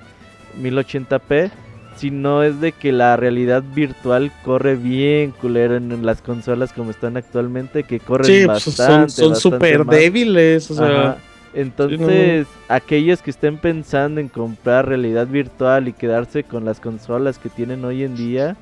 1080p, 0.60 1.52
sino 1.96 2.44
es 2.44 2.60
de 2.60 2.72
que 2.72 2.92
la 2.92 3.16
realidad 3.16 3.64
virtual 3.64 4.32
corre 4.44 4.76
bien 4.76 5.32
culero 5.32 5.76
en, 5.76 6.06
las 6.06 6.22
consolas 6.22 6.74
como 6.74 6.92
están 6.92 7.18
actualmente, 7.18 7.84
que 7.84 8.00
corren 8.00 8.26
Sí, 8.26 8.46
pues 8.46 8.66
bastante. 8.66 9.12
son 9.12 9.36
súper 9.36 9.86
débiles, 9.86 10.70
o 10.72 10.76
sea... 10.76 10.86
Ajá. 10.86 11.18
Entonces, 11.56 12.48
aquellos 12.68 13.22
que 13.22 13.32
estén 13.32 13.58
pensando 13.58 14.20
en 14.20 14.28
comprar 14.28 14.90
realidad 14.90 15.26
virtual 15.26 15.88
y 15.88 15.94
quedarse 15.94 16.44
con 16.44 16.66
las 16.66 16.82
consolas 16.82 17.40
que 17.40 17.48
tienen 17.48 17.86
hoy 17.86 18.04
en 18.04 18.18
día, 18.18 18.58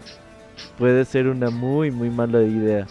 puede 0.78 1.04
ser 1.06 1.28
una 1.28 1.50
muy, 1.50 1.90
muy 1.90 2.12
mala 2.12 2.44
idea. 2.44 2.86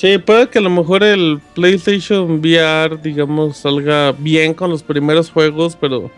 Sí, 0.00 0.16
puede 0.16 0.48
que 0.48 0.60
a 0.60 0.62
lo 0.62 0.70
mejor 0.70 1.02
el 1.02 1.42
PlayStation 1.54 2.40
VR, 2.40 2.96
digamos, 3.02 3.58
salga 3.58 4.12
bien 4.12 4.54
con 4.54 4.70
los 4.70 4.82
primeros 4.82 5.30
juegos, 5.30 5.76
pero 5.78 6.10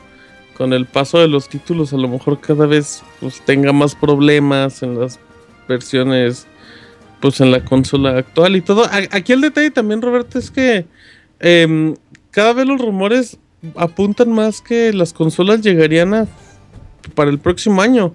con 0.56 0.72
el 0.72 0.86
paso 0.86 1.18
de 1.18 1.26
los 1.26 1.48
títulos 1.48 1.92
a 1.92 1.96
lo 1.96 2.06
mejor 2.06 2.40
cada 2.40 2.66
vez 2.66 3.02
pues, 3.18 3.40
tenga 3.44 3.72
más 3.72 3.96
problemas 3.96 4.84
en 4.84 5.00
las 5.00 5.18
versiones, 5.66 6.46
pues 7.20 7.40
en 7.40 7.50
la 7.50 7.64
consola 7.64 8.18
actual 8.18 8.54
y 8.54 8.60
todo. 8.60 8.84
Aquí 9.10 9.32
el 9.32 9.40
detalle 9.40 9.72
también, 9.72 10.00
Roberto, 10.00 10.38
es 10.38 10.52
que 10.52 10.86
em, 11.40 11.96
cada 12.30 12.52
vez 12.52 12.66
los 12.66 12.80
rumores 12.80 13.36
apuntan 13.74 14.30
más 14.30 14.60
que 14.60 14.92
las 14.92 15.12
consolas 15.12 15.60
llegarían 15.60 16.14
a 16.14 16.28
para 17.16 17.32
el 17.32 17.40
próximo 17.40 17.82
año. 17.82 18.14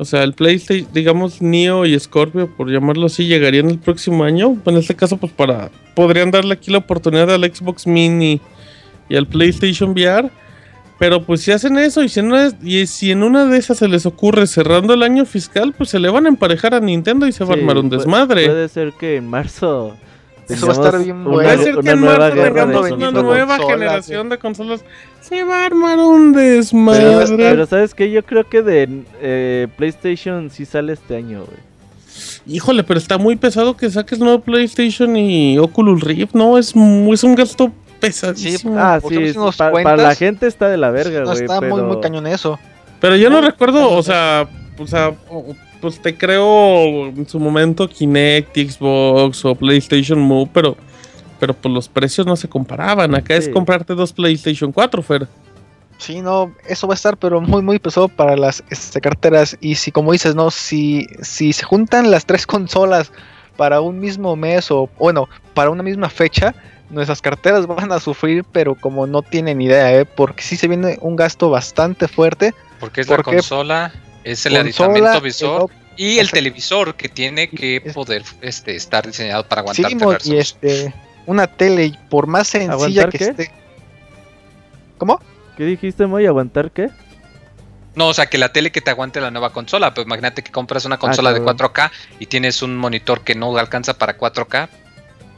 O 0.00 0.06
sea, 0.06 0.22
el 0.22 0.32
PlayStation, 0.32 0.88
digamos, 0.94 1.42
Neo 1.42 1.84
y 1.84 2.00
Scorpio, 2.00 2.48
por 2.56 2.70
llamarlo 2.70 3.04
así, 3.04 3.26
llegarían 3.26 3.68
el 3.68 3.78
próximo 3.78 4.24
año. 4.24 4.56
En 4.64 4.76
este 4.78 4.96
caso, 4.96 5.18
pues 5.18 5.30
para. 5.30 5.70
Podrían 5.94 6.30
darle 6.30 6.54
aquí 6.54 6.70
la 6.70 6.78
oportunidad 6.78 7.30
al 7.30 7.44
Xbox 7.44 7.86
Mini 7.86 8.40
y 9.10 9.16
al 9.16 9.26
PlayStation 9.26 9.90
VR. 9.90 10.30
Pero 10.98 11.22
pues 11.22 11.42
si 11.42 11.52
hacen 11.52 11.78
eso 11.78 12.02
y 12.02 12.08
si, 12.08 12.20
en 12.20 12.32
una, 12.32 12.50
y 12.62 12.86
si 12.86 13.10
en 13.10 13.22
una 13.22 13.44
de 13.44 13.58
esas 13.58 13.76
se 13.76 13.88
les 13.88 14.06
ocurre 14.06 14.46
cerrando 14.46 14.94
el 14.94 15.02
año 15.02 15.26
fiscal, 15.26 15.74
pues 15.76 15.90
se 15.90 15.98
le 15.98 16.08
van 16.08 16.24
a 16.24 16.30
emparejar 16.30 16.74
a 16.74 16.80
Nintendo 16.80 17.26
y 17.26 17.32
se 17.32 17.44
va 17.44 17.52
a 17.52 17.58
armar 17.58 17.76
un 17.76 17.90
desmadre. 17.90 18.46
Puede 18.46 18.68
ser 18.70 18.94
que 18.98 19.16
en 19.16 19.28
marzo. 19.28 19.98
Eso 20.54 20.66
va 20.66 20.72
a 20.72 20.76
estar 20.76 21.02
bien 21.02 21.16
una- 21.16 21.28
bueno. 21.30 21.48
Puede 21.50 21.62
ser 21.64 21.74
que 21.74 21.80
una 21.80 21.92
en 21.92 22.00
nueva 22.00 22.18
marzo 22.18 22.42
tengamos 22.42 22.90
una 22.92 23.10
nueva 23.22 23.58
generación 23.58 24.28
de 24.28 24.38
consolas. 24.38 24.84
Se 25.20 25.44
va 25.44 25.62
a 25.62 25.66
armar 25.66 25.98
un 25.98 26.32
desmadre. 26.32 27.36
Pero 27.36 27.66
sabes 27.66 27.94
que 27.94 28.10
yo 28.10 28.24
creo 28.24 28.48
que 28.48 28.62
de 28.62 29.02
eh, 29.20 29.68
PlayStation 29.76 30.50
sí 30.50 30.64
sale 30.64 30.92
este 30.94 31.16
año, 31.16 31.44
güey. 31.44 31.70
Híjole, 32.46 32.82
pero 32.84 32.98
está 32.98 33.18
muy 33.18 33.36
pesado 33.36 33.76
que 33.76 33.90
saques 33.90 34.18
nuevo 34.18 34.40
PlayStation 34.40 35.16
y 35.16 35.58
Oculus 35.58 36.02
Rift, 36.02 36.34
¿no? 36.34 36.58
Es, 36.58 36.74
muy- 36.74 37.14
es 37.14 37.22
un 37.22 37.34
gasto 37.34 37.70
pesadísimo. 38.00 38.74
Ah, 38.78 38.98
sí, 39.06 39.32
si 39.32 39.38
nos 39.38 39.56
pa- 39.56 39.70
para 39.72 39.96
la 39.96 40.14
gente 40.14 40.46
está 40.46 40.68
de 40.68 40.76
la 40.78 40.90
verga, 40.90 41.20
No 41.20 41.26
güey. 41.26 41.38
está 41.42 41.60
pero... 41.60 41.76
muy, 41.76 41.84
muy 41.84 42.00
cañón 42.00 42.26
eso. 42.26 42.58
Pero 43.00 43.16
yo 43.16 43.30
no 43.30 43.40
recuerdo, 43.40 43.90
o 43.90 44.02
sea, 44.02 44.48
o 44.78 44.86
sea, 44.86 45.12
o- 45.28 45.54
pues 45.80 46.00
te 46.00 46.16
creo 46.16 47.06
en 47.06 47.28
su 47.28 47.40
momento 47.40 47.88
Kinect, 47.88 48.56
Xbox 48.56 49.44
o 49.44 49.54
PlayStation 49.54 50.18
Move, 50.20 50.50
pero, 50.52 50.76
pero 51.38 51.54
pues 51.54 51.72
los 51.72 51.88
precios 51.88 52.26
no 52.26 52.36
se 52.36 52.48
comparaban. 52.48 53.14
Acá 53.14 53.34
es 53.36 53.48
comprarte 53.48 53.94
dos 53.94 54.12
PlayStation 54.12 54.72
4, 54.72 55.02
Fer. 55.02 55.28
Sí, 55.98 56.22
no, 56.22 56.54
eso 56.66 56.86
va 56.86 56.94
a 56.94 56.96
estar, 56.96 57.18
pero 57.18 57.42
muy, 57.42 57.60
muy 57.60 57.78
pesado 57.78 58.08
para 58.08 58.34
las 58.34 58.64
este, 58.70 59.00
carteras. 59.02 59.56
Y 59.60 59.74
si, 59.74 59.92
como 59.92 60.12
dices, 60.12 60.34
no, 60.34 60.50
si, 60.50 61.06
si 61.20 61.52
se 61.52 61.64
juntan 61.64 62.10
las 62.10 62.24
tres 62.24 62.46
consolas 62.46 63.12
para 63.58 63.82
un 63.82 64.00
mismo 64.00 64.34
mes 64.34 64.70
o, 64.70 64.88
bueno, 64.98 65.28
para 65.52 65.68
una 65.68 65.82
misma 65.82 66.08
fecha, 66.08 66.54
nuestras 66.88 67.20
carteras 67.20 67.66
van 67.66 67.92
a 67.92 68.00
sufrir, 68.00 68.44
pero 68.50 68.74
como 68.74 69.06
no 69.06 69.20
tienen 69.20 69.60
idea, 69.60 69.94
¿eh? 69.94 70.06
Porque 70.06 70.42
sí 70.42 70.56
se 70.56 70.68
viene 70.68 70.98
un 71.02 71.16
gasto 71.16 71.50
bastante 71.50 72.08
fuerte. 72.08 72.54
Porque 72.78 73.02
es 73.02 73.08
la 73.08 73.22
consola, 73.22 73.92
es 74.24 74.46
el 74.46 74.52
Consola, 74.54 74.60
aditamento 74.90 75.20
visor 75.20 75.70
el- 75.70 75.76
y 75.96 76.12
el 76.14 76.18
exacto. 76.18 76.34
televisor 76.34 76.94
que 76.94 77.08
tiene 77.08 77.48
que 77.50 77.80
poder 77.94 78.22
este, 78.40 78.74
estar 78.76 79.06
diseñado 79.06 79.46
para 79.46 79.62
Sí, 79.74 79.82
versus. 79.94 80.26
y 80.26 80.36
este, 80.38 80.94
una 81.26 81.46
tele, 81.46 81.92
por 82.08 82.26
más 82.26 82.48
sencilla 82.48 82.72
¿Aguantar 82.74 83.10
que 83.10 83.18
qué? 83.18 83.24
esté. 83.24 83.50
¿Cómo? 84.98 85.20
¿Qué 85.56 85.64
dijiste, 85.64 86.06
Moy? 86.06 86.26
¿Aguantar 86.26 86.70
qué? 86.70 86.88
No, 87.94 88.08
o 88.08 88.14
sea, 88.14 88.26
que 88.26 88.38
la 88.38 88.52
tele 88.52 88.70
que 88.70 88.80
te 88.80 88.90
aguante 88.90 89.20
la 89.20 89.30
nueva 89.30 89.52
consola. 89.52 89.92
Pues 89.92 90.06
imagínate 90.06 90.42
que 90.42 90.52
compras 90.52 90.84
una 90.84 90.98
consola 90.98 91.32
de 91.32 91.40
cabrón. 91.44 91.56
4K 91.58 91.90
y 92.20 92.26
tienes 92.26 92.62
un 92.62 92.76
monitor 92.76 93.22
que 93.22 93.34
no 93.34 93.56
alcanza 93.58 93.98
para 93.98 94.16
4K. 94.16 94.68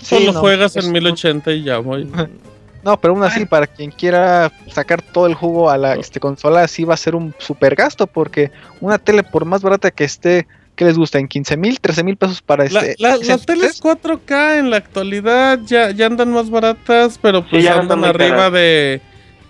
Solo 0.02 0.32
no, 0.32 0.40
juegas 0.40 0.76
en 0.76 0.92
1080 0.92 1.52
y 1.52 1.64
ya, 1.64 1.78
voy. 1.78 2.10
No, 2.84 2.96
pero 3.00 3.14
aún 3.14 3.22
así, 3.22 3.44
para 3.46 3.66
quien 3.66 3.90
quiera 3.92 4.50
sacar 4.70 5.02
todo 5.02 5.26
el 5.26 5.34
jugo 5.34 5.70
a 5.70 5.78
la 5.78 5.94
este, 5.94 6.18
consola, 6.18 6.66
sí 6.66 6.84
va 6.84 6.94
a 6.94 6.96
ser 6.96 7.14
un 7.14 7.34
super 7.38 7.74
gasto, 7.76 8.06
porque 8.06 8.50
una 8.80 8.98
tele, 8.98 9.22
por 9.22 9.44
más 9.44 9.62
barata 9.62 9.90
que 9.92 10.02
esté, 10.04 10.46
¿qué 10.74 10.84
les 10.84 10.98
gusta? 10.98 11.18
En 11.18 11.28
15 11.28 11.56
mil, 11.56 11.78
13 11.80 12.02
mil 12.02 12.16
pesos 12.16 12.42
para 12.42 12.64
este. 12.64 12.96
la- 12.98 13.16
las 13.18 13.46
teles 13.46 13.80
4K 13.80 14.58
en 14.58 14.70
la 14.70 14.78
actualidad 14.78 15.60
ya, 15.64 15.90
ya 15.92 16.06
andan 16.06 16.32
más 16.32 16.50
baratas, 16.50 17.18
pero 17.22 17.44
pues 17.46 17.62
ya 17.62 17.78
andan 17.78 18.04
arriba 18.04 18.36
caras. 18.36 18.52
de, 18.54 19.00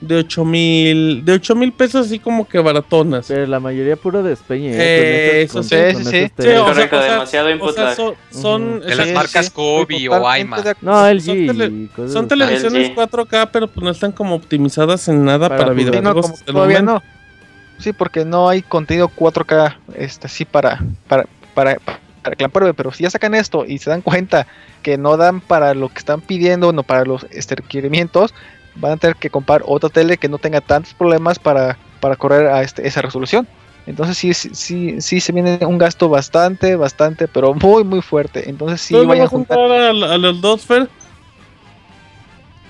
de 0.03 0.17
8 0.17 0.45
mil, 0.45 1.25
de 1.25 1.33
8 1.33 1.55
mil 1.55 1.73
pesos 1.73 2.07
así 2.07 2.19
como 2.19 2.47
que 2.47 2.59
baratonas. 2.59 3.27
Pero 3.29 3.47
la 3.47 3.61
mayoría 3.61 3.97
puro 3.97 4.23
despeñe. 4.23 4.73
Eh, 4.73 4.77
¿eh? 4.77 5.43
eso 5.43 5.55
Con 5.55 5.65
sí, 5.65 5.77
sí, 5.77 5.77
sí. 5.77 6.01
esas 6.01 6.11
Sí, 6.11 6.33
teles. 6.37 6.59
o 6.59 6.65
sea, 6.65 6.65
Correcto, 6.65 6.97
o 6.97 7.03
sea, 7.03 7.13
demasiado 7.13 7.95
son, 7.95 8.15
son, 8.31 8.81
De 8.81 8.95
las 8.95 9.07
Sí, 9.07 9.15
marcas 9.15 9.47
sí, 9.47 9.53
Kobe 9.53 10.09
o 10.09 10.15
acuerdo. 10.29 10.73
No, 10.81 11.09
LG. 11.09 12.09
Son 12.09 12.29
televisiones 12.29 12.91
LG. 12.91 12.97
4K, 12.97 13.51
pero 13.53 13.69
pues 13.69 13.85
no 13.85 13.91
están 13.91 14.13
como 14.13 14.35
optimizadas 14.35 15.07
en 15.09 15.25
nada 15.25 15.49
Para 15.49 15.71
videojuegos. 15.73 16.41
el 16.47 16.53
todavía 16.53 16.83
no. 16.83 17.03
Sí, 17.79 17.93
porque 17.93 18.25
no 18.25 18.49
hay 18.49 18.63
contenido 18.63 19.09
4K 19.09 19.77
este, 19.97 20.27
así 20.27 20.45
para, 20.45 20.81
para, 21.09 21.27
para, 21.55 21.79
para 22.23 22.37
que 22.37 22.45
la 22.45 22.49
pruebe, 22.49 22.75
pero 22.75 22.93
si 22.93 23.03
ya 23.03 23.11
sacan 23.11 23.35
esto 23.35 23.65
y 23.67 23.79
se 23.79 23.91
dan 23.91 24.03
cuenta 24.03 24.47
que 24.83 24.97
no 24.99 25.17
dan 25.17 25.41
para 25.41 25.75
lo 25.75 25.89
que 25.89 25.99
están 25.99 26.21
pidiendo, 26.21 26.73
no 26.73 26.83
para 26.85 27.05
los 27.05 27.27
este, 27.31 27.57
requerimientos, 27.57 28.35
van 28.75 28.93
a 28.93 28.97
tener 28.97 29.17
que 29.17 29.31
comprar 29.31 29.63
otra 29.67 29.89
tele 29.91 30.17
que 30.17 30.29
no 30.29 30.39
tenga 30.39 30.61
tantos 30.61 30.95
problemas 30.95 31.39
para, 31.39 31.77
para 32.01 32.17
correr 32.17 32.47
a 32.49 32.63
este, 32.63 32.87
esa 32.87 33.03
resolución. 33.03 33.47
Entonces 33.87 34.17
sí, 34.17 34.33
sí, 34.33 34.51
sí, 34.55 35.01
sí 35.01 35.21
se 35.21 35.33
viene 35.33 35.59
un 35.67 35.77
gasto 35.77 36.09
bastante, 36.09 36.77
bastante, 36.77 37.27
pero 37.29 37.53
muy, 37.55 37.83
muy 37.85 38.01
fuerte. 38.01 38.49
Entonces 38.49 38.81
sí 38.81 38.95
¿Tú 38.95 39.03
no 39.03 39.09
vayan 39.09 39.27
a 39.27 39.29
juntar. 39.29 39.59
a, 39.59 39.89
a 39.91 40.19
los 40.19 40.41
dos, 40.41 40.65
Fer? 40.65 40.89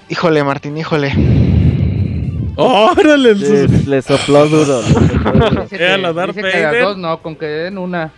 Híjole, 0.08 0.42
Martín, 0.44 0.76
híjole. 0.76 1.12
¡Órale! 2.56 3.34
Le, 3.34 3.68
le 3.68 4.02
sopló 4.02 4.46
duro. 4.46 4.82
Era 5.70 5.96
que- 5.96 5.98
la 5.98 6.12
Darth 6.12 6.34
dice 6.36 6.50
que 6.50 6.60
las 6.60 6.70
Vader. 6.72 6.82
dos 6.84 6.96
no, 6.98 7.22
con 7.22 7.36
que 7.36 7.46
den 7.46 7.78
una. 7.78 8.12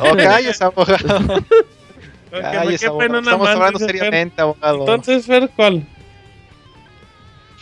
Oh, 0.00 0.16
calles, 0.16 0.60
abogado. 0.62 0.96
Calles, 2.30 2.84
abogado. 2.84 3.18
Estamos 3.18 3.48
hablando 3.48 3.78
seriamente, 3.78 4.40
abogado. 4.42 4.80
Entonces, 4.80 5.26
Fer, 5.26 5.50
¿cuál? 5.54 5.86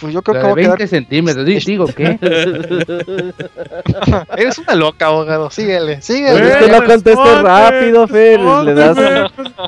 Pues 0.05 0.13
yo 0.13 0.21
creo 0.21 0.35
La 0.35 0.41
que 0.43 0.47
de 0.49 0.53
voy 0.53 0.61
a 0.61 0.65
quedar 0.65 0.79
20 0.81 0.97
centímetros. 0.97 1.47
Di- 1.47 1.59
Digo, 1.61 1.87
¿qué? 1.87 2.19
Eres 4.37 4.59
una 4.59 4.75
loca, 4.75 5.07
abogado. 5.07 5.49
Síguele, 5.51 5.95
Pues 5.95 6.05
síguele. 6.05 6.47
es 6.47 6.57
que 6.57 6.69
no 6.73 6.85
contestes 6.85 7.43
rápido, 7.43 8.07
Fer. 8.07 8.39
Le 8.41 8.75
das. 8.75 8.99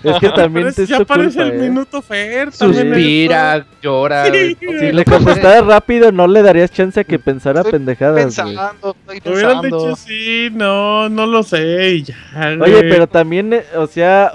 Es 0.04 0.18
que 0.20 0.28
también 0.28 0.66
Pero 0.74 0.82
es 0.82 0.88
ya 0.90 0.98
tu 0.98 1.06
parece 1.06 1.38
culpa, 1.40 1.54
el 1.54 1.60
eh. 1.62 1.68
minuto 1.70 2.02
Fer. 2.02 2.52
Suspira, 2.52 3.64
llora. 3.80 4.26
Si 4.26 4.92
le 4.92 5.04
contestaras 5.06 5.64
rápido, 5.64 6.12
no 6.12 6.26
le 6.26 6.42
darías 6.42 6.70
chance 6.70 7.00
a 7.00 7.04
que 7.04 7.18
pensara 7.18 7.60
Estoy 7.60 7.72
pendejadas, 7.72 8.14
güey. 8.14 8.24
Pensando, 8.54 8.94
estoy 9.08 9.16
esto. 9.16 9.30
Hubieran 9.32 9.62
dicho 9.62 9.96
sí, 9.96 10.48
no, 10.52 11.08
no 11.08 11.24
lo 11.26 11.42
sé 11.42 11.94
y 11.94 12.02
ya. 12.02 12.14
Oye, 12.60 12.82
pero 12.82 13.06
también, 13.06 13.54
eh, 13.54 13.64
o 13.74 13.86
sea, 13.86 14.32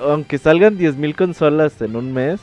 aunque 0.00 0.38
salgan 0.38 0.76
10.000 0.76 1.14
consolas 1.14 1.80
en 1.80 1.94
un 1.94 2.12
mes, 2.12 2.40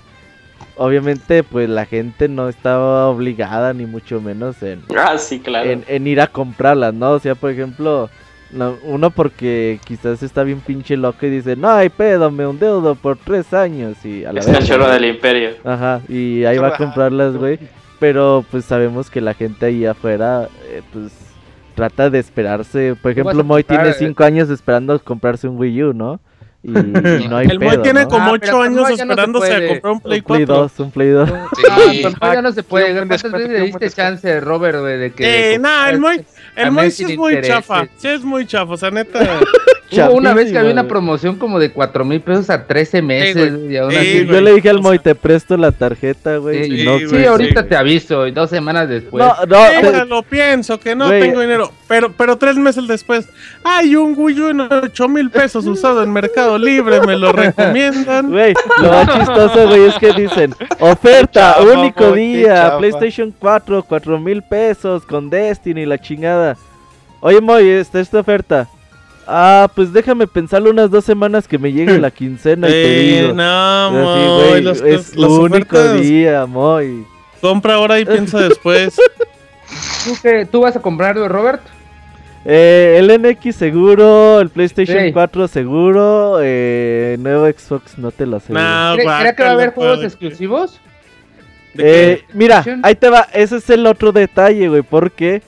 obviamente, 0.78 1.43
pues 1.43 1.69
la 1.69 1.86
gente 1.86 2.28
no 2.28 2.49
estaba 2.49 3.07
obligada, 3.07 3.73
ni 3.73 3.86
mucho 3.86 4.21
menos, 4.21 4.61
en, 4.63 4.82
Ah, 4.97 5.17
sí, 5.17 5.39
claro. 5.39 5.69
en, 5.69 5.84
en 5.88 6.07
ir 6.07 6.21
a 6.21 6.28
comprarlas, 6.28 6.93
¿no? 6.93 7.11
O 7.11 7.19
sea, 7.19 7.36
por 7.36 7.51
ejemplo, 7.51 8.09
no- 8.51 8.75
uno 8.84 9.09
porque 9.11 9.80
quizás 9.86 10.23
está 10.23 10.43
bien 10.43 10.61
pinche 10.61 10.95
loco 10.97 11.25
y 11.25 11.30
dice, 11.30 11.55
no 11.55 11.69
hay 11.69 11.89
pedo, 11.89 12.32
me 12.32 12.43
endeudo 12.43 12.95
por 12.95 13.17
tres 13.17 13.53
años 13.53 13.97
y 14.05 14.23
a 14.25 14.32
la 14.34 14.39
es 14.39 14.45
del 14.47 15.05
imperio. 15.05 15.49
Ajá, 15.63 16.01
y 16.07 16.45
ahí 16.45 16.57
va 16.57 16.69
a 16.69 16.78
comprarlas, 16.78 17.36
güey. 17.36 17.59
Pero 17.99 18.45
pues 18.51 18.63
sabemos 18.65 19.09
que 19.09 19.21
la 19.21 19.34
gente 19.34 19.65
ahí 19.65 19.86
afuera, 19.86 20.47
eh, 20.69 20.82
pues 20.93 21.11
trata 21.73 22.09
de 22.09 22.19
esperarse. 22.19 22.95
Por 23.01 23.11
ejemplo, 23.11 23.43
Moy 23.43 23.63
tiene 23.63 23.89
eh, 23.89 23.93
cinco 23.97 24.23
años 24.23 24.49
esperando 24.49 24.99
comprarse 25.03 25.47
un 25.47 25.57
Wii 25.57 25.84
U, 25.84 25.93
¿no? 25.93 26.19
Y, 26.64 26.70
y 26.72 26.74
no 27.30 27.38
hay 27.38 27.47
el 27.47 27.60
Moy 27.60 27.70
pedo, 27.70 27.82
tiene 27.84 28.01
¿no? 28.03 28.08
como 28.10 28.26
Ah, 28.26 28.32
8 28.32 28.39
pero 28.41 28.58
con 28.58 28.66
años 28.68 28.97
ya 28.97 29.05
no 29.05 29.12
esperándose 29.14 29.53
a 29.55 29.68
comprar 29.68 29.93
un 29.93 29.99
Play 30.01 30.20
Un 30.20 30.26
Play 30.26 30.45
4. 30.45 30.55
2, 30.55 30.80
un 30.80 30.91
Play 30.91 31.10
2. 31.10 31.30
Sí. 31.30 32.03
Ah, 32.20 32.34
ya 32.34 32.41
no 32.41 32.51
se 32.51 32.64
puede. 32.64 32.93
¿Cuántas 32.93 33.32
veces 33.32 33.49
le 33.49 33.62
diste 33.62 33.89
chance, 33.91 34.39
Robert, 34.41 34.80
güey, 34.80 34.97
de 34.97 35.12
que... 35.14 35.53
Eh, 35.53 35.60
nah, 35.60 35.89
el 35.89 35.99
Moy, 35.99 36.26
el 36.55 36.72
Moy 36.72 36.91
sí 36.91 37.03
es 37.05 37.18
muy 37.18 37.34
intereses. 37.36 37.55
chafa. 37.55 37.88
Sí 37.97 38.08
es 38.08 38.24
muy 38.24 38.45
chafa, 38.45 38.74
o 38.74 38.78
sea, 38.78 38.91
neta. 38.91 39.20
Hubo 39.89 40.13
una 40.15 40.33
vez 40.33 40.51
que 40.51 40.57
había 40.57 40.71
una 40.73 40.88
promoción 40.88 41.38
como 41.38 41.59
de 41.59 41.71
4 41.71 42.03
mil 42.03 42.19
pesos 42.21 42.49
a 42.49 42.67
13 42.67 43.01
meses. 43.01 43.53
y 43.69 43.77
aún 43.77 43.91
Sí, 43.91 43.97
así-. 43.97 44.25
Yo 44.25 44.41
le 44.41 44.53
dije 44.53 44.69
al 44.69 44.81
Moy, 44.81 44.99
te 44.99 45.15
presto 45.15 45.55
la 45.55 45.71
tarjeta, 45.71 46.38
güey. 46.38 46.65
Sí, 46.65 46.83
no 46.83 46.91
ahorita 47.29 47.61
sí, 47.63 47.67
te 47.69 47.75
aviso, 47.75 48.27
y 48.27 48.31
dos 48.31 48.49
semanas 48.49 48.89
después. 48.89 49.23
No, 49.25 49.33
no, 49.45 49.67
te- 49.69 49.81
Déjalo, 49.88 50.23
pienso 50.23 50.79
que 50.79 50.95
no 50.95 51.09
tengo 51.09 51.39
dinero. 51.41 51.71
Pero, 51.88 52.11
pero 52.11 52.38
tres 52.38 52.57
meses 52.57 52.85
después, 52.88 53.29
hay 53.63 53.95
un 53.95 54.13
Wii 54.17 54.41
U 54.41 54.49
en 54.49 54.61
8 54.61 55.07
mil 55.07 55.29
pesos 55.29 55.65
usado 55.65 56.03
en 56.03 56.11
Mercado 56.11 56.57
Libre, 56.57 56.99
me 57.01 57.17
lo 57.17 57.31
recomiendan. 57.31 58.29
Güey, 58.29 58.53
lo 58.81 58.89
más 58.89 59.07
chistoso, 59.17 59.67
güey, 59.67 59.85
es 59.85 59.95
que 59.95 60.11
dicen, 60.13 60.53
oferta, 60.79 61.55
único 61.61 62.11
día. 62.11 62.77
PlayStation 62.77 63.33
4, 63.39 63.83
4 63.88 64.19
mil 64.19 64.41
pesos, 64.43 65.05
con 65.05 65.29
Destiny, 65.29 65.85
la 65.85 65.97
chingada. 65.97 66.57
Oye, 67.21 67.39
Moy, 67.41 67.69
esta 67.69 67.99
esta 67.99 68.19
oferta. 68.19 68.67
Ah, 69.28 69.69
pues 69.75 69.91
déjame 69.91 70.25
pensarlo 70.25 70.69
unas 70.69 70.89
dos 70.89 71.03
semanas 71.03 71.47
que 71.47 71.57
me 71.57 71.71
llegue 71.73 71.97
la 71.99 72.11
quincena 72.11 72.67
y 72.69 72.71
te 72.71 72.99
digo. 72.99 73.34
no, 73.34 73.88
Así, 73.88 74.25
Moy, 74.28 74.47
güey, 74.49 74.61
las- 74.63 74.82
es 74.82 75.15
las 75.15 75.30
único 75.32 75.78
ofertas, 75.78 76.01
día, 76.01 76.45
Moy. 76.45 77.05
Compra 77.41 77.75
ahora 77.75 77.99
y 77.99 78.05
piensa 78.05 78.39
después. 78.49 78.95
¿Tú, 80.05 80.13
qué, 80.23 80.45
¿Tú 80.49 80.61
vas 80.61 80.75
a 80.75 80.82
comprarlo, 80.82 81.28
Robert? 81.28 81.61
Eh, 82.45 82.95
el 82.99 83.21
NX 83.21 83.53
seguro, 83.55 84.39
el 84.39 84.47
PlayStation 84.49 84.99
Sí. 85.07 85.11
4 85.11 85.47
seguro, 85.49 86.38
eh, 86.41 87.17
nuevo 87.19 87.45
Xbox 87.47 87.97
no 87.97 88.11
te 88.11 88.25
lo 88.25 88.38
aseguro. 88.38 88.61
¿Cre- 88.63 89.19
¿Crees 89.19 89.36
que 89.36 89.43
va 89.43 89.49
a 89.49 89.53
haber 89.53 89.73
juegos 89.73 89.95
padre. 89.97 90.07
exclusivos? 90.07 90.80
¿De 91.73 92.13
Eh, 92.13 92.23
mira, 92.34 92.61
PlayStation? 92.63 92.80
ahí 92.86 92.95
te 92.95 93.09
va, 93.09 93.28
ese 93.34 93.57
es 93.57 93.69
el 93.69 93.86
otro 93.86 94.13
detalle, 94.13 94.69
güey, 94.69 94.82
porque 94.82 95.41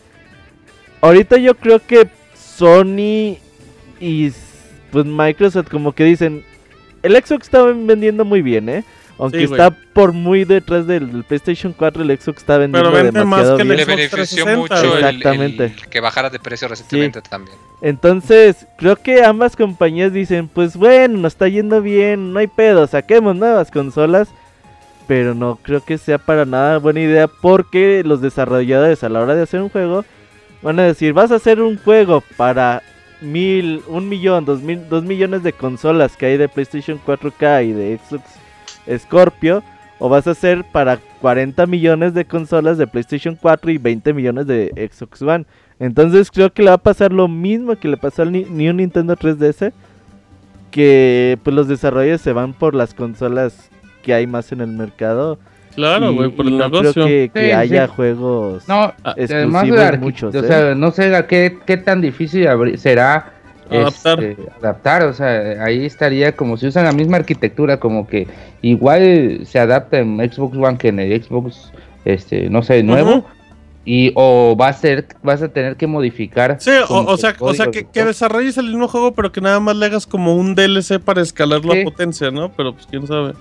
ahorita 1.00 1.38
yo 1.38 1.56
creo 1.56 1.80
que 1.80 2.10
Sony 2.36 3.38
y 4.00 4.32
pues 4.92 5.06
Microsoft 5.06 5.70
como 5.70 5.94
que 5.94 6.04
dicen, 6.04 6.44
el 7.04 7.14
Xbox 7.16 7.46
está 7.46 7.64
vendiendo 7.64 8.26
muy 8.26 8.42
bien, 8.42 8.70
¿eh? 8.70 8.84
Aunque 9.18 9.40
Sí, 9.40 9.44
está 9.52 9.72
por 9.72 10.14
muy 10.14 10.46
detrás 10.46 10.88
del, 10.88 11.26
PlayStation 11.26 11.74
4, 11.74 12.04
el 12.04 12.18
Xbox 12.18 12.38
está 12.38 12.58
vendiendo 12.58 12.90
Pero 12.90 13.04
vende 13.04 13.26
más 13.26 13.42
demasiado 13.42 13.58
que 13.58 13.62
el 13.64 13.68
bien. 13.68 13.78
Le 13.80 13.86
benefició 13.86 14.46
360, 14.46 14.58
mucho 14.58 14.98
Exactamente. 14.98 15.66
el 15.66 15.88
que 15.88 16.00
bajara 16.00 16.30
de 16.30 16.40
precio 16.40 16.70
recientemente 16.70 17.22
también. 17.22 17.58
Entonces, 17.82 18.66
creo 18.78 18.96
que 18.96 19.24
ambas 19.24 19.58
compañías 19.58 20.14
dicen, 20.14 20.48
pues 20.48 20.78
bueno, 20.78 21.18
nos 21.18 21.34
está 21.34 21.50
yendo 21.50 21.82
bien, 21.82 22.32
no 22.32 22.40
hay 22.40 22.48
pedo, 22.48 22.88
saquemos 22.88 23.36
nuevas 23.36 23.72
consolas. 23.72 24.30
Pero 25.06 25.34
no 25.34 25.58
creo 25.64 25.84
que 25.84 25.98
sea 25.98 26.20
para 26.20 26.46
nada 26.46 26.78
buena 26.78 27.02
idea 27.02 27.28
porque 27.28 28.04
los 28.06 28.22
desarrolladores 28.22 29.04
a 29.04 29.10
la 29.10 29.20
hora 29.20 29.34
de 29.34 29.42
hacer 29.42 29.60
un 29.60 29.70
juego 29.70 30.06
van 30.62 30.80
a 30.80 30.84
decir, 30.84 31.14
vas 31.14 31.32
a 31.32 31.36
hacer 31.36 31.62
un 31.62 31.78
juego 31.78 32.24
para 32.38 32.84
mil, 33.22 33.84
un 33.88 34.10
millón, 34.10 34.46
dos, 34.46 34.62
mil, 34.62 34.88
dos 34.90 35.04
millones 35.04 35.44
de 35.44 35.54
consolas 35.54 36.16
que 36.16 36.28
hay 36.28 36.38
de 36.38 36.50
PlayStation 36.50 37.00
4K 37.06 37.66
y 37.66 37.74
de 37.74 38.00
Xbox 38.00 38.24
Scorpio. 38.98 39.64
O 40.02 40.08
vas 40.08 40.28
a 40.28 40.32
hacer 40.32 40.64
para 40.64 40.98
40 41.20 41.66
millones 41.66 42.14
de 42.14 42.24
consolas 42.24 42.78
de 42.78 42.88
PlayStation 42.88 43.36
4 43.36 43.72
y 43.72 43.78
20 43.78 44.14
millones 44.14 44.48
de 44.48 44.90
Xbox 44.92 45.22
One. 45.22 45.46
Entonces 45.78 46.32
creo 46.32 46.54
que 46.54 46.64
le 46.64 46.70
va 46.70 46.76
a 46.76 46.78
pasar 46.78 47.12
lo 47.12 47.28
mismo 47.28 47.76
que 47.76 47.90
le 47.90 47.98
pasó 47.98 48.22
al 48.22 48.32
New 48.32 48.74
Nintendo 48.74 49.18
3DS. 49.18 49.74
Que 50.72 51.38
pues 51.44 51.54
los 51.54 51.68
desarrolladores 51.68 52.22
se 52.22 52.32
van 52.32 52.54
por 52.54 52.76
las 52.76 52.94
consolas 52.94 53.70
que 54.04 54.14
hay 54.14 54.26
más 54.26 54.52
en 54.54 54.62
el 54.62 54.70
mercado. 54.70 55.38
Claro, 55.80 56.14
güey, 56.14 56.30
por 56.30 56.46
el 56.46 56.58
no 56.58 56.70
negocio. 56.70 56.94
creo 56.94 57.06
que, 57.08 57.32
que 57.34 57.46
Sí, 57.48 57.52
haya 57.52 57.88
sí. 57.88 57.94
juegos 57.96 58.68
No, 58.68 58.94
exclusivos 59.16 59.32
además 59.32 59.92
de 59.92 59.98
muchos. 59.98 60.36
o 60.36 60.40
¿eh? 60.40 60.48
sea, 60.48 60.76
no 60.76 60.92
sé 60.92 61.16
a 61.16 61.26
qué, 61.28 61.58
qué 61.66 61.78
tan 61.78 62.02
difícil 62.02 62.48
será 62.78 63.34
Adaptar. 63.72 64.24
este, 64.24 64.44
adaptar, 64.60 65.04
o 65.04 65.14
sea, 65.14 65.64
ahí 65.64 65.86
estaría 65.86 66.36
como 66.36 66.58
si 66.58 66.68
usan 66.68 66.86
la 66.86 66.92
misma 66.92 67.18
arquitectura, 67.18 67.80
como 67.80 68.08
que 68.08 68.28
igual 68.62 69.42
se 69.46 69.60
adapta 69.60 70.00
en 70.00 70.18
Xbox 70.18 70.58
One 70.58 70.78
que 70.78 70.88
en 70.90 71.00
el 71.00 71.24
Xbox, 71.24 71.72
este, 72.04 72.50
no 72.50 72.64
sé, 72.64 72.82
nuevo, 72.82 73.26
y 73.86 74.12
o 74.16 74.56
va 74.60 74.70
a 74.70 74.74
ser, 74.74 75.06
vas 75.24 75.42
a 75.44 75.48
tener 75.50 75.76
que 75.76 75.86
modificar. 75.88 76.58
Sí, 76.60 76.72
o, 76.90 77.16
sea, 77.18 77.30
el 77.32 77.36
o 77.40 77.54
sea 77.54 77.68
que, 77.68 77.86
desarrolles 78.04 78.58
el 78.58 78.68
mismo 78.68 78.88
juego, 78.88 79.14
pero 79.14 79.32
que 79.32 79.40
nada 79.40 79.60
más 79.60 79.76
le 79.76 79.86
hagas 79.86 80.08
como 80.08 80.36
un 80.36 80.56
DLC 80.56 81.00
para 81.00 81.22
escalar 81.22 81.64
la 81.64 81.84
potencia, 81.84 82.32
¿no? 82.32 82.52
Pero 82.52 82.74
pues 82.74 82.88
quién 82.88 83.06
sabe. 83.06 83.34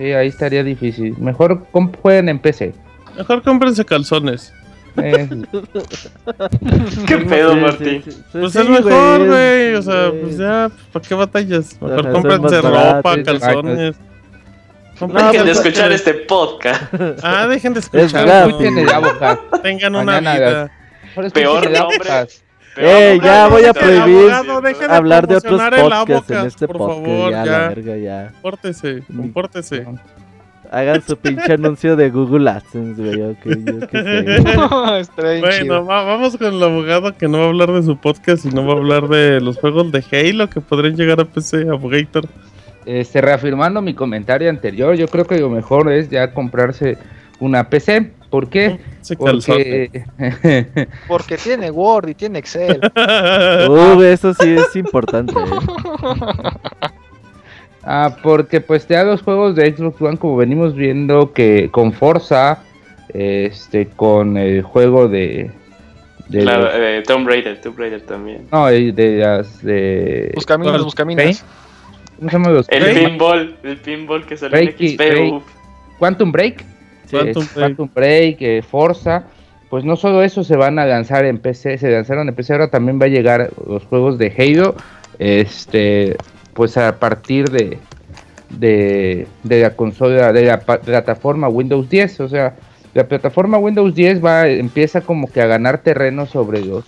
Sí, 0.00 0.12
ahí 0.12 0.28
estaría 0.28 0.64
difícil. 0.64 1.14
Mejor 1.18 1.66
jueguen 2.00 2.30
en 2.30 2.38
PC. 2.38 2.72
Mejor 3.18 3.42
cómprense 3.42 3.84
calzones. 3.84 4.50
Eh, 4.96 5.28
¿Qué 7.06 7.18
pedo, 7.18 7.52
Sí, 7.54 7.60
Martín? 7.60 8.02
sí, 8.04 8.10
sí, 8.12 8.22
Pues 8.32 8.52
sí, 8.52 8.58
es 8.60 8.68
mejor, 8.68 9.26
güey. 9.26 9.74
O 9.74 9.82
sea, 9.82 10.10
pues 10.20 10.38
ya, 10.38 10.70
¿para 10.92 11.06
qué 11.06 11.14
batallas? 11.14 11.80
Mejor 11.82 12.00
Ajá, 12.00 12.10
cómprense 12.12 12.60
ropa, 12.62 13.22
calzones. 13.22 13.96
Dejen 15.00 15.44
de 15.46 15.52
escuchar 15.52 15.92
este 15.92 16.14
podcast. 16.14 16.82
Ah, 17.22 17.46
dejen 17.46 17.74
de 17.74 17.80
Es 17.80 17.90
escuchar. 17.94 18.50
Tengan 19.62 19.94
una 19.96 20.04
Mañana, 20.04 20.34
vida. 20.34 20.70
Peor 21.32 21.66
el 21.66 21.72
nombre. 21.74 21.96
abogado. 21.98 22.28
Eh, 22.76 23.18
ya 23.22 23.48
voy 23.48 23.64
a 23.64 23.72
prohibir 23.72 24.30
abogado, 24.30 24.60
dejen 24.60 24.88
de 24.88 24.94
Hablar 24.94 25.26
de 25.26 25.36
otros 25.36 25.60
podcasts 25.60 26.30
en 26.30 26.46
este 26.46 26.66
por 26.66 26.78
podcast. 26.78 27.04
favor, 27.04 27.30
ya, 27.32 27.44
ya. 27.44 27.50
la 27.52 27.68
verga, 27.68 27.96
ya. 27.96 28.30
Compórtese, 28.32 29.02
compórtese. 29.14 29.86
Hagan 30.72 31.02
su 31.02 31.16
pinche 31.16 31.52
anuncio 31.54 31.96
de 31.96 32.10
Google 32.10 32.48
AdSense, 32.48 33.02
güey. 33.02 33.22
ok, 33.22 33.44
yo 33.44 33.88
qué 33.88 34.02
sé. 34.02 35.40
Bueno, 35.40 35.84
va- 35.84 36.04
vamos 36.04 36.36
con 36.36 36.54
el 36.54 36.62
abogado 36.62 37.16
que 37.16 37.26
no 37.26 37.38
va 37.38 37.44
a 37.44 37.48
hablar 37.48 37.72
de 37.72 37.82
su 37.82 37.96
podcast 37.96 38.44
y 38.44 38.50
no 38.50 38.64
va 38.64 38.74
a 38.74 38.76
hablar 38.76 39.08
de 39.08 39.40
los 39.40 39.58
juegos 39.58 39.90
de 39.90 40.04
Halo 40.12 40.48
que 40.48 40.60
podrían 40.60 40.94
llegar 40.96 41.20
a 41.20 41.24
PC, 41.24 41.68
Abogator. 41.68 42.26
Este, 42.86 43.20
reafirmando 43.20 43.82
mi 43.82 43.94
comentario 43.94 44.48
anterior, 44.48 44.94
yo 44.94 45.08
creo 45.08 45.26
que 45.26 45.38
lo 45.38 45.50
mejor 45.50 45.90
es 45.92 46.08
ya 46.08 46.32
comprarse 46.32 46.96
una 47.40 47.68
PC. 47.68 48.12
¿Por 48.30 48.48
qué? 48.48 48.78
Calzón. 49.18 49.56
Porque 49.56 50.04
Porque 51.08 51.36
tiene 51.36 51.70
Word 51.70 52.08
y 52.10 52.14
tiene 52.14 52.38
Excel. 52.38 52.80
Uh, 53.68 54.00
eso 54.02 54.32
sí 54.34 54.50
es 54.56 54.76
importante. 54.76 55.34
¿eh? 55.34 55.36
Ah, 57.82 58.16
porque 58.22 58.60
pues 58.60 58.86
ya 58.86 59.02
los 59.04 59.22
juegos 59.22 59.56
de 59.56 59.74
Xbox 59.74 60.00
One, 60.02 60.18
como 60.18 60.36
venimos 60.36 60.74
viendo 60.74 61.32
que 61.32 61.70
con 61.72 61.94
Forza, 61.94 62.62
este, 63.08 63.86
con 63.86 64.36
el 64.36 64.60
juego 64.62 65.08
de... 65.08 65.50
de 66.28 66.42
Claro, 66.42 66.64
los- 66.64 66.74
eh, 66.74 67.02
Tomb 67.06 67.26
Raider, 67.26 67.58
Tomb 67.62 67.78
Raider 67.78 68.02
también. 68.02 68.46
no, 68.52 68.66
de 68.66 69.16
las 69.16 69.62
de... 69.62 70.30
Buscaminas, 70.34 70.84
buscaminas. 70.84 71.42
¿Cómo 72.18 72.28
se 72.30 72.36
llama 72.36 72.50
los? 72.50 72.68
El 72.68 72.94
pinball, 73.08 73.56
el 73.62 73.76
pinball 73.78 74.26
que 74.26 74.36
salió 74.36 74.58
en 74.58 74.72
XP. 74.72 75.42
Quantum 75.98 76.32
Break. 76.32 76.62
Quantum 77.10 77.42
es 77.42 77.54
Break. 77.54 77.54
Quantum 77.54 77.90
Break, 77.94 78.36
eh, 78.40 78.62
Forza. 78.62 79.24
Pues 79.68 79.84
no 79.84 79.94
solo 79.94 80.22
eso 80.22 80.42
se 80.42 80.56
van 80.56 80.78
a 80.78 80.86
lanzar 80.86 81.24
en 81.24 81.38
PC, 81.38 81.78
se 81.78 81.90
lanzaron 81.90 82.28
en 82.28 82.34
PC, 82.34 82.54
ahora 82.54 82.70
también 82.70 83.00
va 83.00 83.04
a 83.06 83.08
llegar 83.08 83.50
los 83.68 83.84
juegos 83.84 84.18
de 84.18 84.34
Halo, 84.36 84.74
este, 85.20 86.16
pues 86.54 86.76
a 86.76 86.98
partir 86.98 87.50
de, 87.50 87.78
de, 88.48 89.28
de 89.44 89.62
la 89.62 89.70
consola, 89.76 90.32
de 90.32 90.44
la 90.44 90.58
plataforma 90.58 91.48
Windows 91.48 91.88
10, 91.88 92.18
o 92.18 92.28
sea, 92.28 92.56
la 92.94 93.06
plataforma 93.06 93.58
Windows 93.58 93.94
10 93.94 94.24
va, 94.24 94.48
empieza 94.48 95.02
como 95.02 95.30
que 95.30 95.40
a 95.40 95.46
ganar 95.46 95.78
terreno 95.78 96.26
sobre 96.26 96.64
los, 96.64 96.84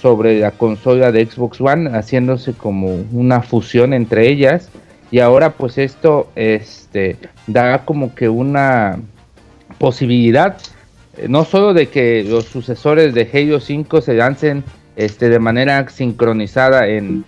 sobre 0.00 0.38
la 0.38 0.52
consola 0.52 1.10
de 1.10 1.26
Xbox 1.26 1.60
One, 1.60 1.90
haciéndose 1.90 2.52
como 2.52 3.04
una 3.12 3.42
fusión 3.42 3.92
entre 3.94 4.28
ellas, 4.28 4.70
y 5.10 5.18
ahora 5.18 5.50
pues 5.50 5.76
esto, 5.76 6.30
este, 6.36 7.16
da 7.48 7.84
como 7.84 8.14
que 8.14 8.28
una 8.28 9.00
posibilidad 9.80 10.58
eh, 11.16 11.26
no 11.28 11.44
solo 11.44 11.74
de 11.74 11.88
que 11.88 12.22
los 12.22 12.44
sucesores 12.44 13.14
de 13.14 13.28
Halo 13.32 13.60
5 13.60 14.00
se 14.02 14.14
lancen 14.14 14.62
este, 14.94 15.28
de 15.28 15.38
manera 15.38 15.88
sincronizada 15.88 16.86
en, 16.86 17.24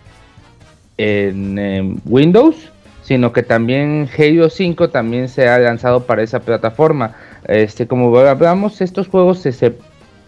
em, 0.99 1.97
Windows, 2.05 2.71
sino 3.03 3.33
que 3.33 3.43
también 3.43 4.09
Halo 4.17 4.51
5 4.51 4.91
también 4.91 5.29
se 5.29 5.49
ha 5.49 5.59
lanzado 5.59 6.05
para 6.05 6.23
esa 6.23 6.41
plataforma. 6.41 7.17
Este, 7.49 7.87
como 7.87 8.17
hablamos, 8.19 8.81
estos 8.81 9.09
juegos 9.09 9.39
se, 9.39 9.53
se 9.53 9.75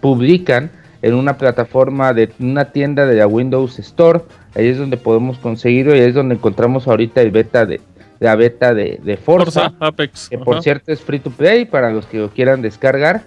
publican 0.00 0.70
en 1.02 1.14
una 1.14 1.36
plataforma 1.36 2.14
de 2.14 2.30
una 2.40 2.72
tienda 2.72 3.06
de 3.06 3.16
la 3.16 3.26
Windows 3.26 3.78
Store. 3.78 4.22
Ahí 4.56 4.68
es 4.68 4.78
donde 4.78 4.96
podemos 4.96 5.38
conseguirlo 5.38 5.94
y 5.94 6.00
ahí 6.00 6.08
es 6.08 6.14
donde 6.14 6.36
encontramos 6.36 6.88
ahorita 6.88 7.20
el 7.20 7.30
beta 7.30 7.66
de 7.66 7.80
la 8.24 8.36
beta 8.36 8.74
de, 8.74 8.98
de 9.02 9.16
Forza 9.16 9.70
Forza, 9.70 9.74
Apex. 9.86 10.28
que 10.28 10.38
por 10.38 10.54
ajá. 10.56 10.62
cierto 10.62 10.92
es 10.92 11.00
free 11.00 11.18
to 11.20 11.30
play 11.30 11.64
para 11.64 11.90
los 11.90 12.06
que 12.06 12.18
lo 12.18 12.30
quieran 12.30 12.62
descargar. 12.62 13.22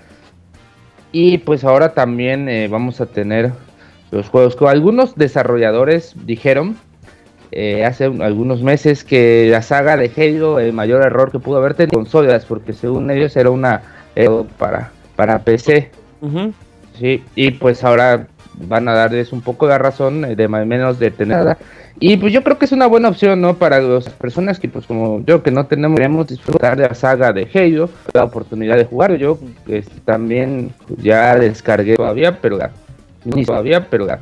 Y 1.11 1.37
pues 1.39 1.63
ahora 1.63 1.93
también 1.93 2.49
eh, 2.49 2.67
vamos 2.67 2.99
a 2.99 3.05
tener 3.05 3.51
los 4.11 4.27
juegos 4.29 4.55
que 4.55 4.67
algunos 4.67 5.15
desarrolladores 5.15 6.13
dijeron 6.25 6.75
eh, 7.51 7.85
hace 7.85 8.09
un- 8.09 8.21
algunos 8.21 8.61
meses 8.61 9.03
que 9.05 9.47
la 9.49 9.61
saga 9.61 9.95
de 9.95 10.11
Halo, 10.17 10.59
el 10.59 10.73
mayor 10.73 11.01
error 11.05 11.31
que 11.31 11.39
pudo 11.39 11.57
haber 11.57 11.75
tenido 11.75 11.93
consolas, 11.97 12.45
porque 12.45 12.73
según 12.73 13.09
ellos 13.09 13.35
era 13.37 13.49
una 13.51 13.81
era 14.15 14.31
para, 14.57 14.91
para 15.15 15.39
PC. 15.39 15.91
Sí, 16.99 17.23
y 17.35 17.51
pues 17.51 17.83
ahora 17.83 18.27
van 18.57 18.87
a 18.87 18.93
darles 18.93 19.31
un 19.31 19.41
poco 19.41 19.67
la 19.67 19.77
razón 19.77 20.25
eh, 20.25 20.35
de 20.35 20.47
más 20.47 20.63
o 20.63 20.65
menos 20.65 20.99
de 20.99 21.11
tener 21.11 21.37
nada. 21.37 21.57
Y 21.99 22.17
pues 22.17 22.31
yo 22.31 22.43
creo 22.43 22.59
que 22.59 22.65
es 22.65 22.71
una 22.71 22.85
buena 22.85 23.09
opción, 23.09 23.41
¿no? 23.41 23.55
Para 23.55 23.79
las 23.79 24.09
personas 24.09 24.59
que 24.59 24.69
pues 24.69 24.85
como 24.85 25.23
yo 25.25 25.41
que 25.41 25.49
no 25.49 25.65
tenemos, 25.65 25.97
queremos 25.97 26.27
disfrutar 26.27 26.77
de 26.77 26.87
la 26.87 26.93
saga 26.93 27.33
de 27.33 27.47
Halo, 27.53 27.89
la 28.13 28.23
oportunidad 28.23 28.77
de 28.77 28.85
jugar. 28.85 29.15
Yo 29.15 29.39
este, 29.67 29.99
también 30.01 30.71
ya 30.97 31.35
descargué 31.35 31.95
todavía, 31.95 32.39
pero 32.39 32.57
la, 32.57 32.71
ni 33.25 33.45
todavía, 33.45 33.89
pero 33.89 34.05
la, 34.05 34.19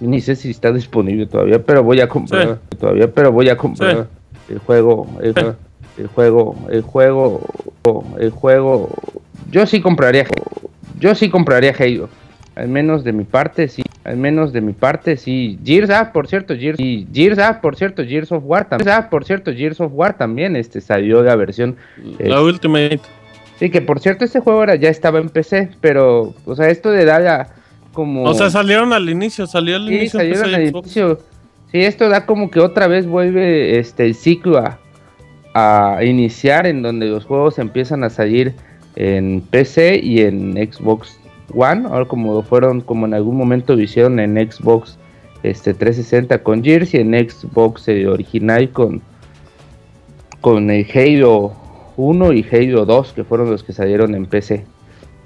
ni 0.00 0.20
sé 0.20 0.36
si 0.36 0.50
está 0.50 0.70
disponible 0.70 1.26
todavía, 1.26 1.62
pero 1.62 1.82
voy 1.82 2.00
a 2.00 2.08
comprar 2.08 2.58
todavía, 2.78 3.10
pero 3.10 3.32
voy 3.32 3.48
a 3.48 3.56
comprar 3.56 4.06
el 4.50 4.58
juego, 4.58 5.06
el, 5.22 5.34
el 5.96 6.06
juego, 6.08 6.56
el 6.70 6.82
juego, 6.82 7.40
el 8.18 8.30
juego. 8.30 8.90
Yo 9.50 9.64
sí 9.64 9.80
compraría, 9.80 10.26
yo 10.98 11.14
sí 11.14 11.30
compraría 11.30 11.74
Halo. 11.78 12.08
Al 12.56 12.68
menos 12.68 13.02
de 13.04 13.12
mi 13.12 13.24
parte, 13.24 13.68
sí. 13.68 13.82
Al 14.04 14.16
menos 14.16 14.52
de 14.52 14.60
mi 14.60 14.72
parte, 14.72 15.16
sí. 15.16 15.58
Gears, 15.64 15.90
ah, 15.90 16.12
por 16.12 16.28
cierto, 16.28 16.54
Gears. 16.56 16.78
Y 16.78 17.06
Gears, 17.12 17.38
ah, 17.38 17.60
por 17.60 17.74
cierto, 17.76 18.04
Gears 18.04 18.30
of 18.32 18.42
War 18.46 18.68
también. 18.68 18.90
Ah, 18.90 19.08
por 19.10 19.24
cierto, 19.24 19.52
Gears 19.52 19.80
of 19.80 19.92
War 19.94 20.16
también 20.16 20.54
este, 20.56 20.80
salió 20.80 21.22
la 21.22 21.34
versión. 21.36 21.76
La 22.18 22.36
eh, 22.36 22.40
Ultimate. 22.42 23.00
sí, 23.58 23.70
que 23.70 23.80
por 23.80 23.98
cierto, 24.00 24.24
este 24.24 24.40
juego 24.40 24.62
era, 24.62 24.74
ya 24.76 24.88
estaba 24.88 25.18
en 25.18 25.30
PC, 25.30 25.70
pero, 25.80 26.34
o 26.44 26.54
sea, 26.54 26.68
esto 26.68 26.90
de 26.90 27.04
da 27.04 27.48
como. 27.92 28.24
O 28.24 28.34
sea, 28.34 28.50
salieron 28.50 28.92
al 28.92 29.08
inicio, 29.08 29.46
salió 29.46 29.76
al 29.76 29.88
Sí, 29.88 29.94
inicio. 29.94 30.20
salieron 30.20 30.42
PC 30.44 30.54
al 30.54 30.62
inicio. 30.68 31.18
Sí, 31.72 31.80
esto 31.80 32.08
da 32.08 32.24
como 32.26 32.50
que 32.50 32.60
otra 32.60 32.86
vez 32.86 33.06
vuelve 33.06 33.78
este 33.80 34.04
el 34.04 34.14
ciclo 34.14 34.58
a, 34.58 34.78
a 35.54 36.04
iniciar 36.04 36.66
en 36.68 36.82
donde 36.82 37.06
los 37.06 37.24
juegos 37.24 37.58
empiezan 37.58 38.04
a 38.04 38.10
salir 38.10 38.52
en 38.94 39.40
PC 39.40 39.98
y 40.00 40.20
en 40.20 40.52
Xbox 40.72 41.18
One, 41.52 41.86
ahora 41.86 42.06
como 42.06 42.42
fueron, 42.42 42.80
como 42.80 43.06
en 43.06 43.14
algún 43.14 43.36
momento 43.36 43.74
lo 43.74 43.82
hicieron 43.82 44.18
en 44.20 44.36
Xbox 44.50 44.98
este 45.42 45.74
360 45.74 46.42
con 46.42 46.64
Gears 46.64 46.94
y 46.94 46.98
en 46.98 47.12
Xbox 47.12 47.88
eh, 47.88 48.06
original 48.06 48.70
con 48.70 49.02
con 50.44 50.70
el 50.70 50.86
Halo 50.94 51.54
1 51.96 52.32
y 52.34 52.46
Halo 52.52 52.84
2, 52.84 53.12
que 53.14 53.24
fueron 53.24 53.50
los 53.50 53.64
que 53.64 53.72
salieron 53.72 54.14
en 54.14 54.26
PC. 54.26 54.66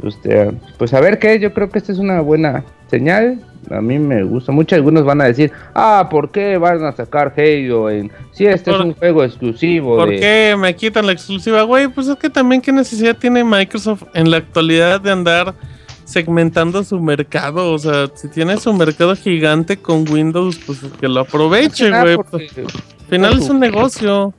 Usted, 0.01 0.55
pues 0.79 0.95
a 0.95 1.01
ver 1.01 1.19
qué, 1.19 1.41
yo 1.41 1.53
creo 1.53 1.71
que 1.71 1.81
esta 1.81 1.91
es 1.91 1.99
una 1.99 2.21
buena 2.21 2.65
señal. 2.89 3.41
A 3.69 3.81
mí 3.81 3.99
me 3.99 4.23
gusta 4.23 4.53
mucho. 4.53 4.77
Algunos 4.77 5.05
van 5.05 5.21
a 5.21 5.25
decir, 5.25 5.51
ah, 5.75 6.07
¿por 6.09 6.31
qué 6.31 6.57
van 6.57 6.85
a 6.85 6.93
sacar 6.93 7.35
Halo 7.37 7.91
en... 7.91 8.13
Si 8.31 8.47
este 8.47 8.71
es 8.71 8.79
un 8.79 8.95
juego 8.95 9.25
exclusivo 9.25 9.97
¿Por 9.97 10.11
de... 10.11 10.21
qué 10.21 10.57
me 10.57 10.77
quitan 10.77 11.05
la 11.05 11.13
exclusiva, 11.13 11.63
güey? 11.63 11.89
Pues 11.89 12.07
es 12.07 12.17
que 12.17 12.31
también 12.31 12.61
qué 12.61 12.71
necesidad 12.71 13.17
tiene 13.17 13.43
Microsoft 13.43 14.05
en 14.15 14.31
la 14.31 14.37
actualidad 14.37 15.01
de 15.01 15.11
andar 15.11 15.53
segmentando 16.09 16.83
su 16.85 16.99
mercado. 17.01 17.73
O 17.73 17.79
sea, 17.79 18.11
si 18.15 18.29
tiene 18.29 18.57
su 18.57 18.73
mercado 18.73 19.15
gigante 19.15 19.77
con 19.77 20.09
Windows, 20.11 20.59
pues 20.67 20.81
que 21.01 21.09
lo 21.09 21.21
aproveche, 21.21 21.93
Ah, 21.93 22.03
güey. 22.03 22.15
Al 22.15 23.07
final 23.11 23.39
es 23.39 23.49
un 23.51 23.61
negocio. 23.61 24.33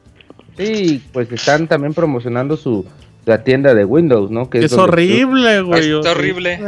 Sí, 0.57 1.01
pues 1.13 1.31
están 1.31 1.67
también 1.67 1.93
promocionando 1.93 2.57
su 2.57 2.85
la 3.25 3.43
tienda 3.43 3.73
de 3.75 3.85
Windows, 3.85 4.31
¿no? 4.31 4.49
Es, 4.51 4.71
donde- 4.71 4.83
horrible, 4.83 5.61
güey. 5.61 5.91
Está 5.93 6.11
horrible. 6.11 6.59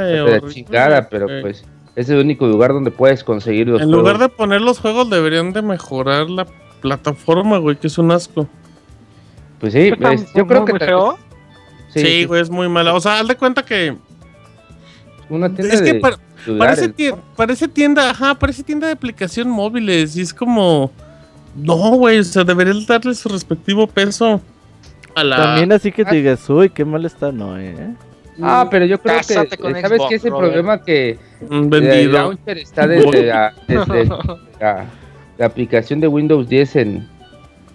chingada, 0.50 1.10
pero 1.10 1.28
pues 1.42 1.66
es 1.96 2.10
el 2.10 2.20
único 2.20 2.46
lugar 2.46 2.72
donde 2.72 2.92
puedes 2.92 3.24
conseguir 3.24 3.68
los 3.68 3.82
En 3.82 3.88
juegos. 3.88 4.04
lugar 4.04 4.20
de 4.20 4.30
poner 4.30 4.62
los 4.62 4.80
juegos, 4.80 5.10
deberían 5.10 5.52
de 5.54 5.62
mejorar 5.64 6.30
la 6.30 6.46
plataforma, 6.82 7.58
güey, 7.58 7.76
que 7.78 7.88
es 7.88 7.98
un 7.98 8.12
asco. 8.12 8.48
Pues 9.60 9.74
sí, 9.74 9.92
pues, 10.00 10.32
yo 10.34 10.46
creo 10.48 10.62
muy 10.62 10.74
que 10.74 10.88
sí, 12.02 12.26
güey, 12.26 12.42
es 12.42 12.50
muy 12.50 12.70
mala. 12.70 12.94
O 12.94 13.02
sea, 13.02 13.20
haz 13.20 13.28
de 13.28 13.36
cuenta 13.36 13.64
que. 13.64 13.98
Una 15.32 15.54
tienda 15.54 15.74
Es 15.74 15.82
que 15.82 15.94
de 15.94 16.58
parece, 16.58 16.94
tie- 16.96 17.16
parece 17.36 17.68
tienda, 17.68 18.10
ajá, 18.10 18.36
parece 18.36 18.64
tienda 18.64 18.88
de 18.88 18.94
aplicación 18.94 19.50
móviles. 19.50 20.16
Y 20.18 20.22
es 20.22 20.34
como. 20.34 20.92
No, 21.56 21.76
güey, 21.96 22.20
o 22.20 22.24
sea, 22.24 22.44
deberían 22.44 22.86
darle 22.86 23.14
su 23.14 23.28
respectivo 23.30 23.86
peso 23.88 24.40
a 25.16 25.24
la. 25.24 25.36
También 25.38 25.72
así 25.74 25.92
que 25.92 26.06
te 26.06 26.16
digas, 26.16 26.50
uy, 26.50 26.70
qué 26.70 26.86
mal 26.86 27.06
está, 27.06 27.32
no, 27.32 27.58
eh. 27.60 27.76
Ah, 28.42 28.68
pero 28.72 28.86
yo 28.86 29.00
creo 29.00 29.18
Cásate 29.18 29.50
que 29.50 29.58
con 29.58 29.74
sabes 29.74 29.98
Xbox, 29.98 30.10
que 30.10 30.16
es 30.16 30.26
el 30.26 30.32
Robert. 30.32 30.48
problema 30.48 30.82
que 30.84 31.20
Mm, 31.50 31.54
el 31.64 31.70
vendido. 31.70 32.14
launcher 32.14 32.58
está 32.58 32.88
desde, 32.88 33.26
la, 33.26 33.54
desde 33.68 34.06
la, 34.60 34.86
la 35.38 35.46
aplicación 35.46 36.00
de 36.00 36.08
Windows 36.08 36.48
10 36.48 36.76
en, 36.78 37.08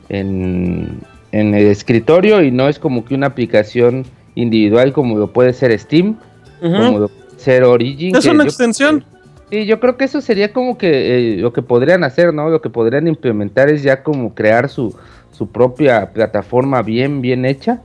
en, 0.09 1.01
en 1.33 1.55
el 1.55 1.67
escritorio 1.67 2.43
y 2.43 2.51
no 2.51 2.69
es 2.69 2.79
como 2.79 3.05
que 3.05 3.15
una 3.15 3.27
aplicación 3.29 4.05
individual 4.35 4.93
como 4.93 5.19
lo 5.19 5.33
puede 5.33 5.53
ser 5.53 5.79
Steam, 5.79 6.17
como 6.61 6.99
lo 7.01 7.09
puede 7.09 7.26
ser 7.37 7.65
Origin. 7.65 8.15
Es 8.17 8.25
que 8.25 8.31
una 8.31 8.45
yo- 8.45 8.49
extensión. 8.49 9.05
Sí, 9.51 9.65
yo 9.65 9.79
creo 9.79 9.97
que 9.97 10.05
eso 10.05 10.21
sería 10.21 10.53
como 10.53 10.77
que 10.77 11.35
eh, 11.35 11.37
lo 11.37 11.53
que 11.53 11.63
podrían 11.63 12.03
hacer, 12.03 12.35
¿no? 12.35 12.51
Lo 12.51 12.61
que 12.61 12.69
podrían 12.69 13.07
implementar 13.07 13.69
es 13.71 13.83
ya 13.85 14.03
como 14.03 14.35
crear 14.35 14.69
su, 14.69 14.97
su 15.31 15.49
propia 15.53 16.13
plataforma 16.13 16.83
bien, 16.83 17.21
bien 17.23 17.45
hecha. 17.45 17.81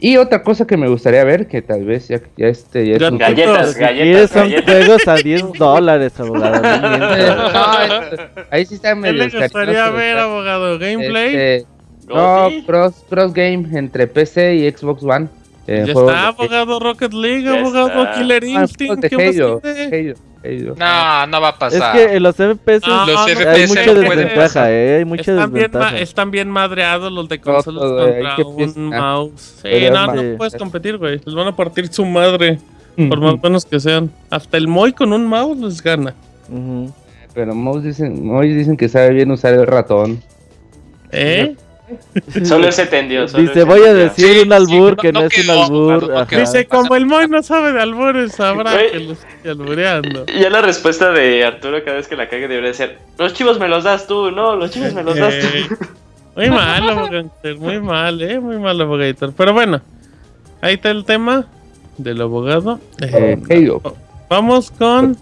Y 0.00 0.16
otra 0.16 0.42
cosa 0.42 0.66
que 0.66 0.76
me 0.76 0.88
gustaría 0.88 1.22
ver, 1.22 1.46
que 1.46 1.62
tal 1.62 1.84
vez 1.84 2.08
ya, 2.08 2.20
ya 2.36 2.48
este... 2.48 2.84
Ya 2.88 2.96
es 2.96 3.02
un- 3.12 3.16
Galletas, 3.16 3.72
Si 3.74 3.80
galletas, 3.80 4.30
son 4.32 4.42
galletas. 4.50 4.74
juegos 4.74 5.08
a 5.08 5.14
10 5.14 5.52
dólares, 5.56 6.18
abogado. 6.20 6.62
no 6.62 8.28
ahí 8.50 8.66
sí 8.66 8.74
está 8.74 8.90
¿Qué 8.90 8.94
medio 8.96 9.12
le 9.14 9.24
gustaría 9.26 9.48
cariñoso, 9.50 9.92
ver, 9.92 10.18
abogado? 10.18 10.78
¿Gameplay? 10.80 11.26
este, 11.36 11.66
no, 12.08 12.48
cross, 12.66 13.04
cross 13.08 13.32
game 13.32 13.66
entre 13.78 14.08
PC 14.08 14.56
y 14.56 14.70
Xbox 14.70 15.02
One. 15.04 15.28
Eh, 15.66 15.84
ya 15.86 15.92
está, 15.92 16.02
de- 16.12 16.18
abogado 16.18 16.78
Rocket 16.80 17.12
League, 17.14 17.42
Ya 17.44 17.60
abogado 17.60 17.88
está. 17.88 18.12
Killer 18.14 18.42
ah, 18.44 18.46
Instinct. 18.62 19.06
¿Qué 19.06 19.16
más 19.16 19.36
Halo? 19.36 19.60
Halo, 19.64 20.14
Halo. 20.44 20.74
No, 20.76 21.26
no 21.28 21.40
va 21.40 21.48
a 21.48 21.52
Es 21.52 21.56
pasar. 21.58 21.92
que 21.96 22.16
en 22.16 22.22
los 22.22 22.36
FPS 22.36 22.82
Ah, 22.86 23.04
Los 23.06 23.14
no, 23.14 23.24
hay 23.24 23.34
FPS 23.34 23.68
mucha 23.68 23.86
no 23.86 23.92
pueden 23.94 24.08
desventaja, 24.10 24.36
pasar. 24.42 24.70
eh. 24.70 24.96
Hay 24.98 25.04
mucha 25.06 25.20
Están 25.32 25.52
bien, 25.52 25.70
están 25.98 26.30
bien 26.30 26.50
madreados 26.50 27.10
los 27.12 27.28
de 27.28 27.38
No, 27.38 27.42
consolas 27.44 27.82
contra 28.36 28.66
un 28.76 28.88
mouse. 28.90 29.40
Sí, 29.40 29.60
Pero 29.62 29.94
no, 29.94 30.14
es 30.14 30.22
no 30.32 30.36
puedes 30.38 30.54
competir, 30.56 30.98
güey. 30.98 31.20
Les 31.24 31.34
van 31.34 31.48
a 31.48 31.56
partir 31.56 31.88
su 31.88 32.04
madre, 32.04 32.58
por 33.08 33.20
más 33.20 33.40
buenos 33.40 33.64
que 33.64 33.80
sean. 33.80 34.10
Hasta 34.30 34.56
el 34.58 34.68
Moy 34.68 34.92
con 34.92 35.12
un 35.14 35.26
mouse 35.26 35.56
les 35.58 35.82
gana. 35.82 36.14
Pero 37.32 37.54
Mouse 37.54 37.82
dicen, 37.82 38.24
Mouse 38.26 38.44
dicen 38.54 38.76
que 38.76 38.88
sabe 38.88 39.10
bien 39.10 39.30
usar 39.30 39.54
el 39.54 39.66
ratón. 39.66 40.22
¿Eh? 41.10 41.56
Solo 42.44 42.66
él 42.66 42.72
se 42.72 42.86
tendió. 42.86 43.28
solo 43.28 43.42
Dice, 43.42 43.64
voy 43.64 43.82
a 43.82 43.92
decir 43.92 44.26
Sí, 44.34 44.40
un 44.40 44.52
albur 44.52 44.92
sí, 44.92 44.96
que 45.02 45.12
no- 45.12 45.20
no, 45.20 45.26
no 45.26 45.30
es 45.30 45.44
un 45.44 45.50
albur. 45.50 46.08
no 46.08 46.26
quedó. 46.26 46.40
Dice, 46.40 46.66
como 46.66 46.96
el 46.96 47.04
Moy 47.06 47.28
no 47.28 47.42
sabe 47.42 47.72
de 47.72 47.80
albures, 47.82 48.32
sabrá 48.32 48.78
que 48.90 49.00
los 49.00 49.18
estoy 49.18 49.50
albureando. 49.50 50.24
Y 50.34 50.40
ya 50.40 50.50
la 50.50 50.62
respuesta 50.62 51.10
de 51.12 51.44
Arturo 51.44 51.84
cada 51.84 51.96
vez 51.98 52.08
que 52.08 52.16
la 52.16 52.28
cague 52.28 52.48
debería 52.48 52.72
ser: 52.72 52.98
Los 53.18 53.34
chivos 53.34 53.58
me 53.58 53.68
los 53.68 53.84
das 53.84 54.06
tú, 54.06 54.30
no, 54.30 54.56
los 54.56 54.70
chivos 54.70 54.94
me 54.94 55.02
los 55.02 55.16
das 55.16 55.34
tú. 55.38 55.46
Eh, 55.46 55.68
muy 56.36 56.50
mal, 56.50 56.88
abogator, 56.90 57.56
muy 57.58 57.80
mal, 57.80 58.22
eh, 58.22 58.40
muy 58.40 58.58
mal, 58.58 58.80
abogator. 58.80 59.32
Pero 59.36 59.52
bueno, 59.52 59.80
ahí 60.62 60.74
está 60.74 60.90
el 60.90 61.04
tema 61.04 61.46
del 61.98 62.20
abogado. 62.22 62.80
Eh, 63.02 63.36
Eh. 63.50 63.70
Vamos 64.30 64.70
con. 64.70 65.16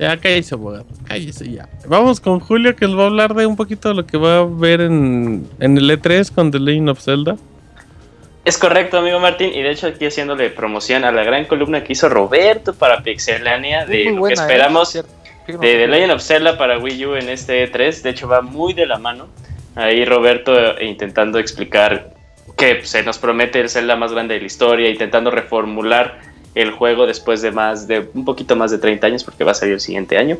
Ya 0.00 0.16
cállese, 0.16 0.54
abogado. 0.54 0.86
Cállese 1.06 1.50
ya. 1.52 1.68
Vamos 1.86 2.20
con 2.20 2.40
Julio, 2.40 2.74
que 2.74 2.86
les 2.86 2.96
va 2.96 3.02
a 3.02 3.06
hablar 3.06 3.34
de 3.34 3.44
un 3.44 3.54
poquito 3.54 3.90
de 3.90 3.96
lo 3.96 4.06
que 4.06 4.16
va 4.16 4.38
a 4.38 4.44
ver 4.44 4.80
en, 4.80 5.46
en 5.60 5.76
el 5.76 5.90
E3 5.90 6.34
con 6.34 6.50
The 6.50 6.58
Legend 6.58 6.88
of 6.88 7.00
Zelda. 7.00 7.36
Es 8.46 8.56
correcto, 8.56 8.96
amigo 8.96 9.20
Martín, 9.20 9.50
y 9.54 9.60
de 9.60 9.70
hecho 9.70 9.86
aquí 9.86 10.06
haciéndole 10.06 10.48
promoción 10.48 11.04
a 11.04 11.12
la 11.12 11.22
gran 11.22 11.44
columna 11.44 11.84
que 11.84 11.92
hizo 11.92 12.08
Roberto 12.08 12.74
para 12.74 13.02
Pixelania 13.02 13.84
de 13.84 14.04
lo 14.04 14.12
que 14.12 14.18
buena, 14.18 14.42
¿eh? 14.42 14.46
esperamos 14.46 14.94
de 14.94 15.02
The 15.46 15.86
Legend 15.86 16.12
of 16.12 16.22
Zelda 16.22 16.56
para 16.56 16.78
Wii 16.78 17.06
U 17.06 17.14
en 17.16 17.28
este 17.28 17.70
E3. 17.70 18.00
De 18.00 18.10
hecho, 18.10 18.26
va 18.26 18.40
muy 18.40 18.72
de 18.72 18.86
la 18.86 18.96
mano. 18.96 19.28
Ahí 19.74 20.06
Roberto 20.06 20.58
eh, 20.58 20.86
intentando 20.86 21.38
explicar 21.38 22.14
que 22.56 22.86
se 22.86 23.02
nos 23.02 23.18
promete 23.18 23.60
el 23.60 23.68
Zelda 23.68 23.96
más 23.96 24.12
grande 24.12 24.34
de 24.34 24.40
la 24.40 24.46
historia, 24.46 24.88
intentando 24.88 25.30
reformular 25.30 26.29
el 26.54 26.70
juego 26.72 27.06
después 27.06 27.42
de 27.42 27.50
más 27.52 27.86
de 27.86 28.08
un 28.14 28.24
poquito 28.24 28.56
más 28.56 28.70
de 28.70 28.78
30 28.78 29.06
años, 29.06 29.24
porque 29.24 29.44
va 29.44 29.52
a 29.52 29.54
salir 29.54 29.74
el 29.74 29.80
siguiente 29.80 30.18
año. 30.18 30.38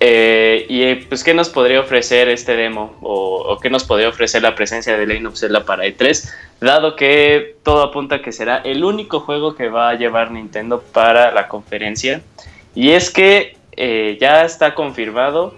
Eh, 0.00 0.66
y 0.68 0.94
pues, 1.06 1.24
¿qué 1.24 1.34
nos 1.34 1.48
podría 1.48 1.80
ofrecer 1.80 2.28
este 2.28 2.54
demo? 2.54 2.96
O, 3.02 3.58
qué 3.60 3.68
nos 3.68 3.82
podría 3.84 4.08
ofrecer 4.08 4.42
la 4.42 4.54
presencia 4.54 4.96
de 4.96 5.06
Legend 5.06 5.26
of 5.28 5.36
Zelda 5.38 5.64
para 5.64 5.84
E3? 5.86 6.30
Dado 6.60 6.94
que 6.94 7.56
todo 7.64 7.82
apunta 7.82 8.22
que 8.22 8.30
será 8.30 8.58
el 8.58 8.84
único 8.84 9.20
juego 9.20 9.56
que 9.56 9.68
va 9.68 9.90
a 9.90 9.94
llevar 9.94 10.30
Nintendo 10.30 10.82
para 10.92 11.32
la 11.32 11.48
conferencia. 11.48 12.20
Y 12.76 12.90
es 12.90 13.10
que 13.10 13.56
eh, 13.76 14.16
ya 14.20 14.44
está 14.44 14.74
confirmado 14.74 15.54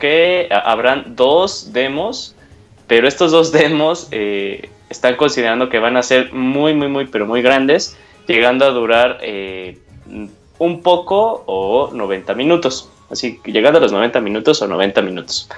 que 0.00 0.48
ha- 0.50 0.58
habrán 0.72 1.14
dos 1.14 1.72
demos, 1.72 2.34
pero 2.88 3.06
estos 3.06 3.30
dos 3.30 3.52
demos 3.60 4.08
eh, 4.10 4.68
están 4.90 5.14
considerando 5.14 5.68
que 5.68 5.78
van 5.78 5.96
a 5.96 6.02
ser 6.02 6.32
muy, 6.32 6.74
muy, 6.74 6.88
muy, 6.88 7.06
pero 7.06 7.24
muy 7.24 7.40
grandes, 7.40 7.96
llegando 8.26 8.64
a 8.64 8.70
durar 8.70 9.18
eh, 9.22 9.78
un 10.58 10.82
poco 10.82 11.44
o 11.46 11.90
90 11.92 12.34
minutos. 12.34 12.90
Así 13.10 13.38
que 13.38 13.52
llegando 13.52 13.78
a 13.78 13.82
los 13.82 13.92
90 13.92 14.20
minutos 14.20 14.60
o 14.62 14.66
90 14.66 15.02
minutos. 15.02 15.48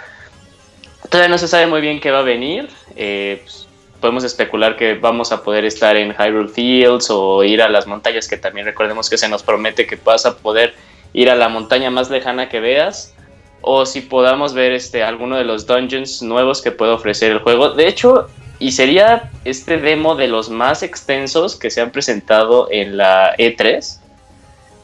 Todavía 1.08 1.28
no 1.28 1.38
se 1.38 1.48
sabe 1.48 1.66
muy 1.66 1.80
bien 1.80 2.00
qué 2.00 2.10
va 2.10 2.20
a 2.20 2.22
venir. 2.22 2.68
eh, 2.96 3.40
pues, 3.42 3.68
podemos 4.00 4.24
especular 4.24 4.76
que 4.76 4.94
vamos 4.94 5.32
a 5.32 5.42
poder 5.42 5.64
estar 5.64 5.96
en 5.96 6.14
Hyrule 6.14 6.48
Fields 6.48 7.10
o 7.10 7.42
ir 7.42 7.60
a 7.62 7.68
las 7.68 7.86
montañas, 7.86 8.28
que 8.28 8.36
también 8.36 8.66
recordemos 8.66 9.10
que 9.10 9.18
se 9.18 9.28
nos 9.28 9.42
promete 9.42 9.86
que 9.86 9.96
vas 9.96 10.24
a 10.24 10.36
poder 10.36 10.74
ir 11.12 11.30
a 11.30 11.34
la 11.34 11.48
montaña 11.48 11.90
más 11.90 12.10
lejana 12.10 12.48
que 12.48 12.60
veas. 12.60 13.14
O 13.60 13.86
si 13.86 14.02
podamos 14.02 14.54
ver 14.54 14.72
este, 14.72 15.02
alguno 15.02 15.36
de 15.36 15.44
los 15.44 15.66
dungeons 15.66 16.22
nuevos 16.22 16.62
que 16.62 16.70
puede 16.70 16.92
ofrecer 16.92 17.32
el 17.32 17.38
juego. 17.40 17.70
De 17.70 17.88
hecho, 17.88 18.28
y 18.58 18.72
sería 18.72 19.30
este 19.44 19.78
demo 19.78 20.14
de 20.16 20.28
los 20.28 20.50
más 20.50 20.82
extensos 20.82 21.56
que 21.56 21.70
se 21.70 21.80
han 21.80 21.90
presentado 21.90 22.68
en 22.70 22.96
la 22.96 23.34
E3 23.36 23.98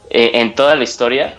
eh, 0.09 0.31
en 0.35 0.55
toda 0.55 0.75
la 0.75 0.83
historia. 0.83 1.35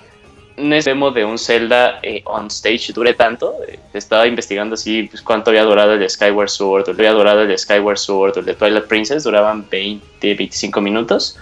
No 0.59 0.75
es 0.75 0.87
demo 0.87 1.11
de 1.11 1.25
un 1.25 1.39
Zelda 1.39 1.99
eh, 2.03 2.23
on 2.25 2.47
stage 2.47 2.93
dure 2.95 3.13
tanto. 3.15 3.55
Eh, 3.69 3.79
estaba 3.93 4.27
investigando 4.27 4.75
así 4.75 5.05
pues, 5.05 5.23
cuánto 5.23 5.51
había 5.51 5.65
durado 5.65 5.93
el 5.93 6.09
Skyward 6.09 6.49
Sword, 6.49 6.89
o 6.89 6.93
había 6.93 7.13
durado 7.13 7.43
el 7.43 7.59
Skyward 7.59 7.99
Sword, 7.99 8.37
o 8.37 8.41
el 8.41 8.47
de 8.47 8.55
Twilight 8.55 8.85
Princess, 8.87 9.25
duraban 9.25 9.67
20, 9.71 10.35
25 10.35 10.81
minutos. 10.81 11.39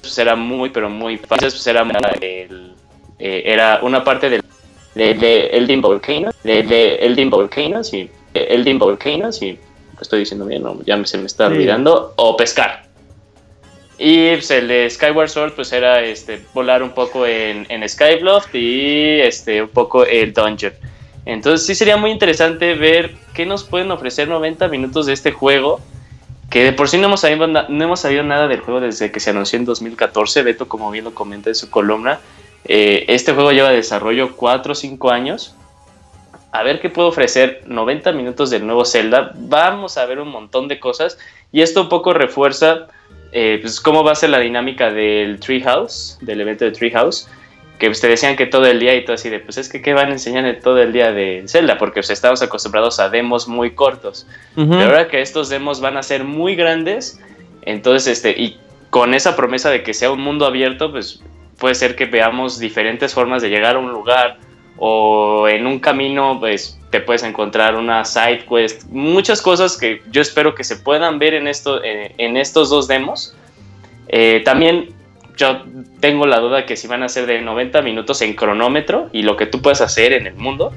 Pues 0.00 0.16
era 0.18 0.34
muy, 0.34 0.70
pero 0.70 0.88
muy 0.90 1.18
fácil. 1.18 1.48
Pues 1.48 1.66
era, 1.66 1.82
el- 2.20 2.72
eh, 3.18 3.42
era 3.46 3.80
una 3.82 4.02
parte 4.02 4.28
del 4.30 4.42
de, 4.94 5.14
de 5.14 5.46
Elden 5.48 5.80
Volcano, 5.80 6.30
de, 6.42 6.62
de 6.62 6.94
Elden 6.96 7.30
Volcanoes 7.30 7.92
y 7.92 8.08
de 8.32 8.44
Elden 8.44 8.78
Volcanoes 8.78 9.42
y 9.42 9.52
lo 9.52 9.58
estoy 10.04 10.20
diciendo 10.20 10.46
bien, 10.46 10.62
no, 10.62 10.78
ya 10.84 10.96
me- 10.96 11.06
se 11.06 11.18
me 11.18 11.26
está 11.26 11.48
Sí. 11.48 11.54
olvidando, 11.54 12.12
o 12.16 12.36
pescar. 12.36 12.84
Y 13.98 14.30
pues, 14.32 14.50
el 14.50 14.66
de 14.68 14.90
Skyward 14.90 15.28
Sword 15.28 15.52
pues 15.52 15.72
era 15.72 16.00
este 16.02 16.40
volar 16.52 16.82
un 16.82 16.90
poco 16.90 17.26
en, 17.26 17.66
en 17.68 17.88
Skybloft 17.88 18.54
y 18.54 19.20
este 19.20 19.62
un 19.62 19.68
poco 19.68 20.04
el 20.04 20.32
dungeon. 20.32 20.72
Entonces 21.26 21.66
sí 21.66 21.74
sería 21.74 21.96
muy 21.96 22.10
interesante 22.10 22.74
ver 22.74 23.14
qué 23.34 23.46
nos 23.46 23.64
pueden 23.64 23.90
ofrecer 23.92 24.28
90 24.28 24.68
minutos 24.68 25.06
de 25.06 25.12
este 25.12 25.30
juego. 25.32 25.80
Que 26.50 26.62
de 26.64 26.72
por 26.72 26.88
sí 26.88 26.98
no 26.98 27.06
hemos, 27.06 27.20
sabido, 27.20 27.46
na- 27.46 27.66
no 27.68 27.84
hemos 27.84 28.00
sabido 28.00 28.22
nada 28.22 28.46
del 28.48 28.60
juego 28.60 28.80
desde 28.80 29.10
que 29.10 29.18
se 29.20 29.30
anunció 29.30 29.58
en 29.58 29.64
2014. 29.64 30.42
Beto, 30.42 30.68
como 30.68 30.90
bien 30.90 31.04
lo 31.04 31.14
comenta 31.14 31.48
en 31.50 31.54
su 31.54 31.70
columna, 31.70 32.20
eh, 32.64 33.06
este 33.08 33.32
juego 33.32 33.52
lleva 33.52 33.70
de 33.70 33.76
desarrollo 33.76 34.36
4 34.36 34.72
o 34.72 34.74
5 34.74 35.10
años. 35.10 35.54
A 36.54 36.62
ver 36.62 36.80
qué 36.80 36.88
puedo 36.88 37.08
ofrecer 37.08 37.62
90 37.66 38.12
minutos 38.12 38.48
del 38.48 38.64
nuevo 38.64 38.84
Zelda. 38.84 39.32
Vamos 39.34 39.98
a 39.98 40.06
ver 40.06 40.20
un 40.20 40.28
montón 40.28 40.68
de 40.68 40.78
cosas 40.78 41.18
y 41.50 41.62
esto 41.62 41.82
un 41.82 41.88
poco 41.88 42.12
refuerza 42.12 42.86
eh, 43.32 43.58
pues, 43.60 43.80
cómo 43.80 44.04
va 44.04 44.12
a 44.12 44.14
ser 44.14 44.30
la 44.30 44.38
dinámica 44.38 44.92
del 44.92 45.40
Treehouse, 45.40 46.16
del 46.20 46.40
evento 46.40 46.64
de 46.64 46.70
Treehouse. 46.70 47.28
Que 47.80 47.88
ustedes 47.88 48.20
decían 48.20 48.36
que 48.36 48.46
todo 48.46 48.66
el 48.66 48.78
día 48.78 48.94
y 48.94 49.04
todo 49.04 49.14
así 49.14 49.30
de, 49.30 49.40
pues 49.40 49.58
es 49.58 49.68
que 49.68 49.82
qué 49.82 49.94
van 49.94 50.10
a 50.10 50.12
enseñar 50.12 50.46
en 50.46 50.60
todo 50.60 50.80
el 50.80 50.92
día 50.92 51.10
de 51.10 51.42
Zelda, 51.48 51.76
porque 51.76 51.94
pues, 51.94 52.10
estamos 52.10 52.40
acostumbrados 52.40 53.00
a 53.00 53.08
demos 53.08 53.48
muy 53.48 53.72
cortos. 53.72 54.24
Ujú. 54.56 54.70
Pero 54.70 54.90
ahora 54.90 55.08
que 55.08 55.22
estos 55.22 55.48
demos 55.48 55.80
van 55.80 55.96
a 55.96 56.04
ser 56.04 56.22
muy 56.22 56.54
grandes, 56.54 57.20
entonces, 57.62 58.06
este, 58.06 58.30
y 58.40 58.60
con 58.90 59.12
esa 59.12 59.34
promesa 59.34 59.70
de 59.70 59.82
que 59.82 59.92
sea 59.92 60.12
un 60.12 60.20
mundo 60.20 60.46
abierto, 60.46 60.92
pues 60.92 61.20
puede 61.58 61.74
ser 61.74 61.96
que 61.96 62.06
veamos 62.06 62.60
diferentes 62.60 63.12
formas 63.12 63.42
de 63.42 63.50
llegar 63.50 63.74
a 63.74 63.80
un 63.80 63.90
lugar 63.90 64.38
o 64.78 65.48
en 65.48 65.66
un 65.66 65.78
camino, 65.78 66.38
pues 66.40 66.78
te 66.90 67.00
puedes 67.00 67.22
encontrar 67.22 67.76
una 67.76 68.04
side 68.04 68.44
quest, 68.48 68.84
muchas 68.88 69.42
cosas 69.42 69.76
que 69.76 70.02
yo 70.10 70.22
espero 70.22 70.54
que 70.54 70.64
se 70.64 70.76
puedan 70.76 71.18
ver 71.18 71.34
en, 71.34 71.48
esto, 71.48 71.82
eh, 71.82 72.14
en 72.18 72.36
estos 72.36 72.70
dos 72.70 72.88
demos. 72.88 73.34
Eh, 74.08 74.42
también 74.44 74.90
yo 75.36 75.62
tengo 76.00 76.26
la 76.26 76.38
duda 76.38 76.66
que 76.66 76.76
si 76.76 76.86
van 76.86 77.02
a 77.02 77.08
ser 77.08 77.26
de 77.26 77.40
90 77.40 77.82
minutos 77.82 78.22
en 78.22 78.34
cronómetro 78.34 79.08
y 79.12 79.22
lo 79.22 79.36
que 79.36 79.46
tú 79.46 79.60
puedes 79.60 79.80
hacer 79.80 80.12
en 80.12 80.26
el 80.26 80.34
mundo, 80.34 80.72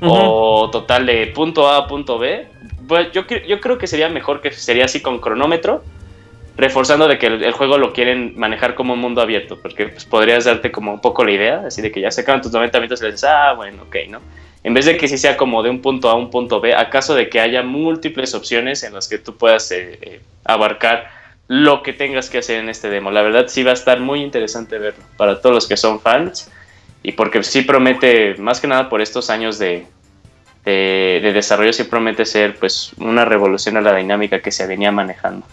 o 0.00 0.68
total 0.70 1.06
de 1.06 1.26
punto 1.28 1.68
A 1.68 1.78
a 1.78 1.86
punto 1.86 2.18
B. 2.18 2.46
Pues 2.86 3.10
yo, 3.12 3.22
yo 3.26 3.60
creo 3.60 3.78
que 3.78 3.86
sería 3.86 4.08
mejor 4.08 4.40
que 4.40 4.52
sería 4.52 4.84
así 4.84 5.00
con 5.00 5.18
cronómetro, 5.18 5.82
reforzando 6.56 7.06
de 7.06 7.18
que 7.18 7.26
el, 7.26 7.44
el 7.44 7.52
juego 7.52 7.78
lo 7.78 7.92
quieren 7.92 8.32
manejar 8.36 8.74
como 8.74 8.94
un 8.94 9.00
mundo 9.00 9.20
abierto, 9.20 9.58
porque 9.60 9.88
pues, 9.88 10.04
podrías 10.04 10.44
darte 10.44 10.72
como 10.72 10.92
un 10.92 11.00
poco 11.00 11.24
la 11.24 11.32
idea, 11.32 11.62
así 11.66 11.82
de 11.82 11.92
que 11.92 12.00
ya 12.00 12.10
se 12.10 12.22
acaban 12.22 12.40
tus 12.40 12.52
90 12.52 12.78
minutos 12.78 13.02
y 13.02 13.06
dices, 13.06 13.24
ah, 13.24 13.52
bueno, 13.54 13.82
ok, 13.84 13.96
¿no? 14.08 14.20
En 14.64 14.74
vez 14.74 14.84
de 14.84 14.96
que 14.96 15.06
sí 15.06 15.16
sea 15.16 15.36
como 15.36 15.62
de 15.62 15.70
un 15.70 15.80
punto 15.80 16.08
A 16.08 16.12
a 16.12 16.14
un 16.16 16.28
punto 16.28 16.60
B, 16.60 16.74
acaso 16.74 17.14
de 17.14 17.28
que 17.28 17.38
haya 17.38 17.62
múltiples 17.62 18.34
opciones 18.34 18.82
en 18.82 18.94
las 18.94 19.06
que 19.06 19.18
tú 19.18 19.36
puedas 19.36 19.70
eh, 19.70 19.98
eh, 20.02 20.20
abarcar 20.44 21.08
lo 21.46 21.84
que 21.84 21.92
tengas 21.92 22.28
que 22.28 22.38
hacer 22.38 22.58
en 22.58 22.68
este 22.68 22.90
demo. 22.90 23.12
La 23.12 23.22
verdad 23.22 23.46
sí 23.46 23.62
va 23.62 23.70
a 23.70 23.74
estar 23.74 24.00
muy 24.00 24.22
interesante 24.22 24.78
verlo 24.78 25.04
para 25.16 25.40
todos 25.40 25.54
los 25.54 25.68
que 25.68 25.76
son 25.76 26.00
fans 26.00 26.50
y 27.04 27.12
porque 27.12 27.44
sí 27.44 27.62
promete, 27.62 28.34
más 28.38 28.60
que 28.60 28.66
nada 28.66 28.88
por 28.88 29.00
estos 29.00 29.30
años 29.30 29.60
de, 29.60 29.86
de, 30.64 31.20
de 31.22 31.32
desarrollo, 31.32 31.72
sí 31.72 31.84
promete 31.84 32.24
ser 32.24 32.56
pues 32.56 32.92
una 32.98 33.24
revolución 33.24 33.76
a 33.76 33.80
la 33.80 33.94
dinámica 33.94 34.40
que 34.40 34.50
se 34.50 34.66
venía 34.66 34.90
manejando. 34.90 35.46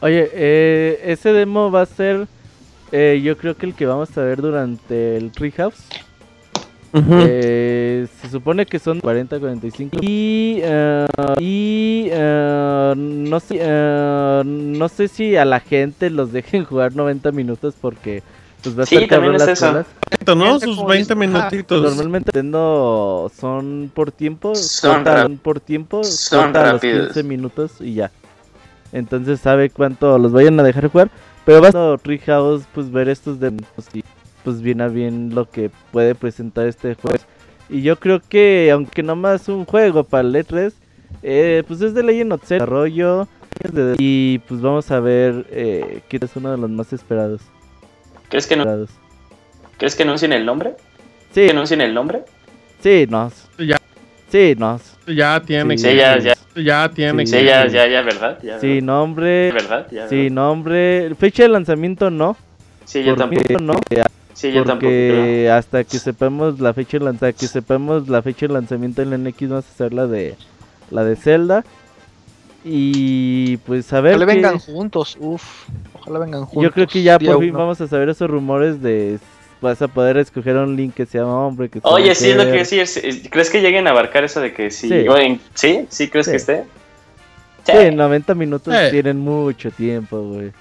Oye, 0.00 0.30
eh, 0.32 1.00
ese 1.04 1.32
demo 1.32 1.70
va 1.70 1.82
a 1.82 1.86
ser, 1.86 2.26
eh, 2.92 3.20
yo 3.24 3.36
creo 3.36 3.56
que 3.56 3.66
el 3.66 3.74
que 3.74 3.86
vamos 3.86 4.16
a 4.16 4.22
ver 4.22 4.40
durante 4.42 5.16
el 5.16 5.30
Treehouse. 5.32 5.84
Ujú. 6.92 7.14
Eh, 7.26 8.06
se 8.22 8.30
supone 8.30 8.64
que 8.64 8.78
son 8.78 9.00
40, 9.00 9.38
45 9.38 9.98
y 10.00 10.60
eh, 10.62 11.06
y 11.40 12.08
eh, 12.10 12.94
no 12.96 13.38
sé 13.40 13.58
eh, 13.60 14.42
no 14.46 14.88
sé 14.88 15.08
si 15.08 15.36
a 15.36 15.44
la 15.44 15.60
gente 15.60 16.08
los 16.08 16.32
dejen 16.32 16.64
jugar 16.64 16.94
90 16.96 17.32
minutos 17.32 17.74
porque 17.78 18.22
pues 18.62 18.78
va 18.78 18.84
a 18.84 18.86
Sí, 18.86 18.94
estar 18.94 19.08
también 19.10 19.32
cabrón 19.36 19.50
es 19.50 19.60
las 19.60 19.82
eso. 19.84 19.84
Exacto, 20.10 20.34
¿no? 20.36 20.58
Sus 20.58 20.76
como 20.76 20.88
20 20.88 21.14
dice- 21.14 21.26
minutitos. 21.28 21.82
Normalmente 21.82 22.30
Nintendo 22.34 23.30
son 23.38 23.90
por 23.92 24.10
tiempo, 24.12 24.54
Son 24.54 25.38
por 25.42 25.60
tiempo, 25.60 26.02
son 26.04 26.56
a 26.56 26.62
los 26.62 26.72
rápidos. 26.74 27.06
15 27.08 27.22
minutos 27.24 27.72
y 27.80 27.94
ya. 27.94 28.10
Entonces 28.92 29.40
sabe 29.40 29.70
cuánto 29.70 30.18
los 30.18 30.32
vayan 30.32 30.58
a 30.60 30.62
dejar 30.62 30.88
jugar, 30.88 31.10
pero 31.44 31.60
va 31.60 31.68
a 31.68 31.98
Treehouse 31.98 32.64
pues 32.74 32.90
ver 32.90 33.08
estos 33.08 33.40
demos 33.40 33.64
y 33.92 34.04
pues 34.44 34.62
bien 34.62 34.80
a 34.80 34.88
bien 34.88 35.34
lo 35.34 35.50
que 35.50 35.70
puede 35.90 36.14
presentar 36.14 36.66
este 36.66 36.94
juego. 36.94 37.18
Y 37.68 37.82
yo 37.82 37.98
creo 37.98 38.20
que 38.20 38.70
aunque 38.72 39.02
nomás 39.02 39.48
un 39.48 39.64
juego 39.64 40.04
para 40.04 40.28
el 40.28 40.34
E3, 40.34 40.72
eh, 41.22 41.62
pues 41.66 41.80
es 41.82 41.94
de 41.94 42.02
Legend 42.02 42.32
of 42.32 42.44
Zelda, 42.44 42.64
desarrollo 42.64 43.28
y 43.98 44.38
pues 44.40 44.60
vamos 44.60 44.90
a 44.90 45.00
ver 45.00 45.46
eh, 45.50 46.02
que 46.08 46.18
es 46.20 46.36
uno 46.36 46.50
de 46.50 46.58
los 46.58 46.70
más 46.70 46.92
esperados. 46.92 47.40
¿Crees 48.28 48.46
que, 48.46 48.56
no, 48.56 48.62
esperados. 48.62 48.90
¿Crees 49.78 49.94
que 49.94 50.02
anuncien 50.02 50.32
el 50.32 50.44
nombre? 50.44 50.76
Sí, 51.32 51.46
¿Que 51.46 51.50
anuncien 51.50 51.80
el 51.80 51.94
nombre? 51.94 52.24
sí, 52.80 53.06
no. 53.08 53.30
Ya. 53.58 53.78
Sí, 54.30 54.54
no. 54.58 54.80
Ya 55.06 55.40
tiene 55.40 55.76
Sí, 55.76 55.84
que. 55.84 55.90
Sí, 55.92 55.96
ya, 55.96 56.18
ya. 56.18 56.34
Ya 56.56 56.88
tiene 56.88 57.26
Sí, 57.26 57.32
Sí, 57.32 57.38
que. 57.38 57.44
ya, 57.44 57.66
ya, 57.66 57.86
ya, 57.86 58.02
¿verdad? 58.02 58.38
Ya, 58.42 58.58
Sí, 58.60 58.80
nombre. 58.80 59.52
¿verdad? 59.52 59.86
Ya, 59.90 60.08
Sí, 60.08 60.16
¿verdad? 60.24 60.30
nombre. 60.34 61.14
Fecha 61.18 61.42
de 61.44 61.48
lanzamiento 61.50 62.10
no. 62.10 62.36
Sí, 62.84 63.02
yo 63.04 63.14
porque 63.16 63.36
tampoco. 63.54 63.60
no. 63.62 63.74
Sí, 64.32 64.52
yo 64.52 64.64
tampoco. 64.64 64.86
Porque 64.90 65.50
hasta 65.50 65.84
que 65.84 65.98
sepamos 65.98 66.60
la 66.60 66.72
fecha 66.74 66.98
de 66.98 67.04
lanzamiento, 67.04 67.38
que 67.40 67.46
sepamos 67.46 68.08
la 68.08 68.22
fecha 68.22 68.46
de 68.46 68.52
lanzamiento 68.54 69.02
en 69.02 69.10
la 69.10 69.16
NX 69.18 69.48
vamos 69.48 69.64
a 69.66 69.70
hacer 69.72 69.92
la 69.94 70.06
de 70.06 70.34
la 70.90 71.04
de 71.04 71.16
Zelda. 71.16 71.64
Y 72.64 73.58
pues 73.58 73.92
a 73.92 74.00
ver 74.00 74.16
Ojalá 74.16 74.26
qué- 74.26 74.34
vengan 74.34 74.58
juntos, 74.58 75.16
uff. 75.20 75.68
Ojalá 75.94 76.18
vengan 76.18 76.44
juntos. 76.46 76.62
yo 76.64 76.72
creo 76.72 76.86
que 76.86 77.02
ya 77.02 77.18
por 77.18 77.38
fin 77.40 77.50
uno. 77.50 77.58
vamos 77.60 77.80
a 77.80 77.86
saber 77.86 78.08
esos 78.08 78.28
rumores 78.28 78.82
de 78.82 79.18
vas 79.66 79.82
a 79.82 79.88
poder 79.88 80.16
escoger 80.16 80.56
un 80.56 80.76
link 80.76 80.94
que 80.94 81.06
sea 81.06 81.26
hombre, 81.26 81.68
que 81.68 81.80
sea 81.80 81.90
Oye, 81.90 82.14
sí, 82.14 82.30
es 82.30 82.36
lo 82.36 82.44
que 82.44 82.58
mujer. 82.58 82.66
decir. 82.84 82.86
sí, 82.86 83.28
¿Crees 83.28 83.50
que 83.50 83.60
lleguen 83.60 83.86
a 83.86 83.90
abarcar 83.90 84.24
eso 84.24 84.40
de 84.40 84.52
que 84.54 84.70
sí? 84.70 84.88
Sí. 84.88 85.08
Oye, 85.08 85.38
¿Sí? 85.54 85.86
¿Sí 85.88 86.08
crees 86.08 86.26
Sí. 86.26 86.30
que 86.32 86.36
esté? 86.36 86.64
Sí, 87.64 87.72
en 87.72 87.96
90 87.96 88.34
minutos 88.34 88.72
Eh. 88.74 88.88
tienen 88.92 89.18
mucho 89.18 89.70
tiempo, 89.70 90.20
güey. 90.22 90.52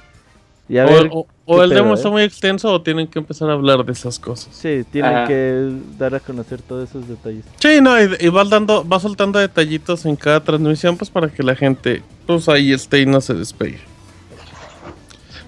Y 0.68 0.80
a 0.80 0.86
O, 0.86 0.90
ver, 0.90 1.10
o- 1.12 1.28
o 1.46 1.62
el 1.62 1.70
pedo, 1.70 1.82
demo 1.84 1.92
¿eh? 1.92 1.98
está 1.98 2.10
muy 2.10 2.24
extenso 2.24 2.72
o 2.74 2.82
tienen 2.82 3.06
que 3.08 3.20
empezar 3.20 3.48
a 3.52 3.54
hablar 3.54 3.86
de 3.86 3.92
esas 3.92 4.18
cosas. 4.18 4.50
sí, 4.56 4.84
tienen 4.92 5.14
Ajá. 5.16 5.28
que 5.28 5.70
dar 6.00 6.16
a 6.16 6.20
conocer 6.20 6.60
todos 6.64 6.90
esos 6.90 7.08
detalles. 7.08 7.46
Sí, 7.60 7.80
no, 7.82 8.02
y, 8.02 8.10
y 8.20 8.30
vas 8.30 8.50
dando, 8.50 8.84
va 8.88 9.00
soltando 9.00 9.38
detallitos 9.38 10.04
en 10.08 10.16
cada 10.16 10.44
transmisión, 10.44 10.98
pues 10.98 11.12
para 11.12 11.30
que 11.30 11.44
la 11.44 11.56
gente, 11.56 12.02
pues 12.26 12.50
ahí 12.50 12.74
esté 12.74 13.02
y 13.02 13.06
no 13.06 13.22
se 13.22 13.36
despegue. 13.36 13.78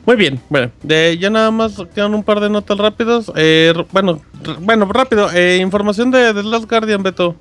Muy 0.08 0.16
bien, 0.16 0.40
bueno, 0.48 0.72
de, 0.84 1.18
ya 1.20 1.30
nada 1.30 1.52
más 1.52 1.84
quedan 1.94 2.16
un 2.16 2.24
par 2.24 2.40
de 2.40 2.50
notas 2.50 2.78
rápidos. 2.78 3.30
Eh, 3.36 3.74
bueno, 3.92 4.22
bueno, 4.62 4.86
rápido, 4.86 5.30
eh, 5.34 5.58
información 5.58 6.12
de 6.12 6.34
The 6.34 6.44
Last 6.44 6.70
Guardian, 6.70 7.04
Beto. 7.04 7.36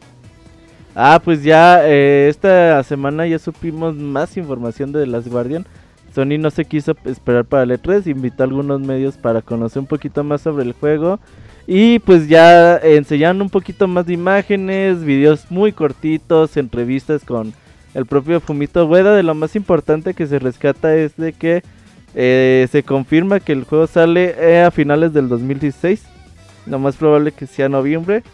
Ah, 0.93 1.21
pues 1.25 1.45
ya 1.45 1.87
eh, 1.87 2.27
esta 2.29 2.83
semana 2.83 3.25
ya 3.25 3.39
supimos 3.39 3.95
más 3.95 4.37
información 4.37 4.91
de 4.91 5.05
The 5.05 5.07
Last 5.07 5.29
Guardian. 5.29 5.65
Sony 6.13 6.39
no 6.41 6.51
se 6.51 6.65
quiso 6.65 6.97
esperar 7.05 7.45
para 7.45 7.63
el 7.63 7.71
E3, 7.71 8.09
invitó 8.09 8.43
a 8.43 8.47
algunos 8.47 8.81
medios 8.81 9.17
para 9.17 9.43
conocer 9.43 9.79
un 9.79 9.87
poquito 9.87 10.25
más 10.25 10.41
sobre 10.41 10.65
el 10.65 10.73
juego. 10.73 11.21
Y 11.69 12.01
pues 12.01 12.27
ya 12.27 12.79
enseñaron 12.79 13.43
un 13.43 13.51
poquito 13.51 13.87
más 13.87 14.07
de 14.07 14.15
imágenes, 14.15 15.05
videos 15.05 15.49
muy 15.51 15.71
cortitos, 15.71 16.57
entrevistas 16.57 17.25
con 17.25 17.55
el 17.95 18.07
propio 18.07 18.41
Fumito 18.41 18.85
Ueda. 18.87 19.15
De 19.15 19.23
lo 19.23 19.37
más 19.37 19.55
importante 19.55 20.15
que 20.15 20.27
se 20.27 20.41
rescata 20.41 20.97
es 20.97 21.17
de 21.17 21.33
que 21.33 21.63
eh, 22.17 22.67
se 22.73 22.83
confirma 22.83 23.39
que 23.41 23.53
el 23.53 23.65
juego 23.65 23.87
sale 23.87 24.35
eh, 24.39 24.63
a 24.63 24.71
finales 24.73 25.13
del 25.13 25.29
2016. 25.29 26.03
Lo 26.67 26.79
más 26.81 26.97
probable 26.97 27.31
que 27.31 27.47
sea 27.47 27.69
noviembre 27.69 28.25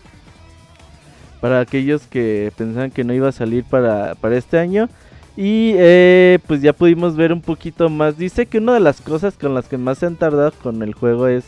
para 1.41 1.61
aquellos 1.61 2.03
que 2.07 2.53
pensaban 2.57 2.91
que 2.93 3.05
no 3.05 3.13
iba 3.13 3.29
a 3.29 3.33
salir 3.33 3.65
para, 3.65 4.15
para 4.15 4.37
este 4.39 4.59
año. 4.59 4.89
Y 5.37 5.73
eh, 5.77 6.39
pues 6.47 6.63
ya 6.63 6.73
pudimos 6.73 7.17
ver 7.17 7.33
un 7.33 7.41
poquito 7.41 7.89
más. 7.89 8.17
Dice 8.17 8.47
que 8.47 8.59
una 8.59 8.75
de 8.75 8.81
las 8.81 9.01
cosas 9.01 9.35
con 9.37 9.55
las 9.55 9.67
que 9.67 9.79
más 9.79 9.99
se 9.99 10.07
han 10.07 10.17
tardado 10.17 10.53
con 10.63 10.83
el 10.83 10.95
juego 10.95 11.27
es 11.27 11.45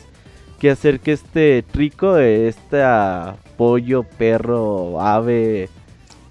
que 0.58 0.70
hacer 0.70 1.00
que 1.00 1.12
este 1.12 1.62
trico, 1.70 2.16
este 2.18 2.82
ah, 2.82 3.36
pollo, 3.56 4.02
perro, 4.02 5.00
ave 5.00 5.68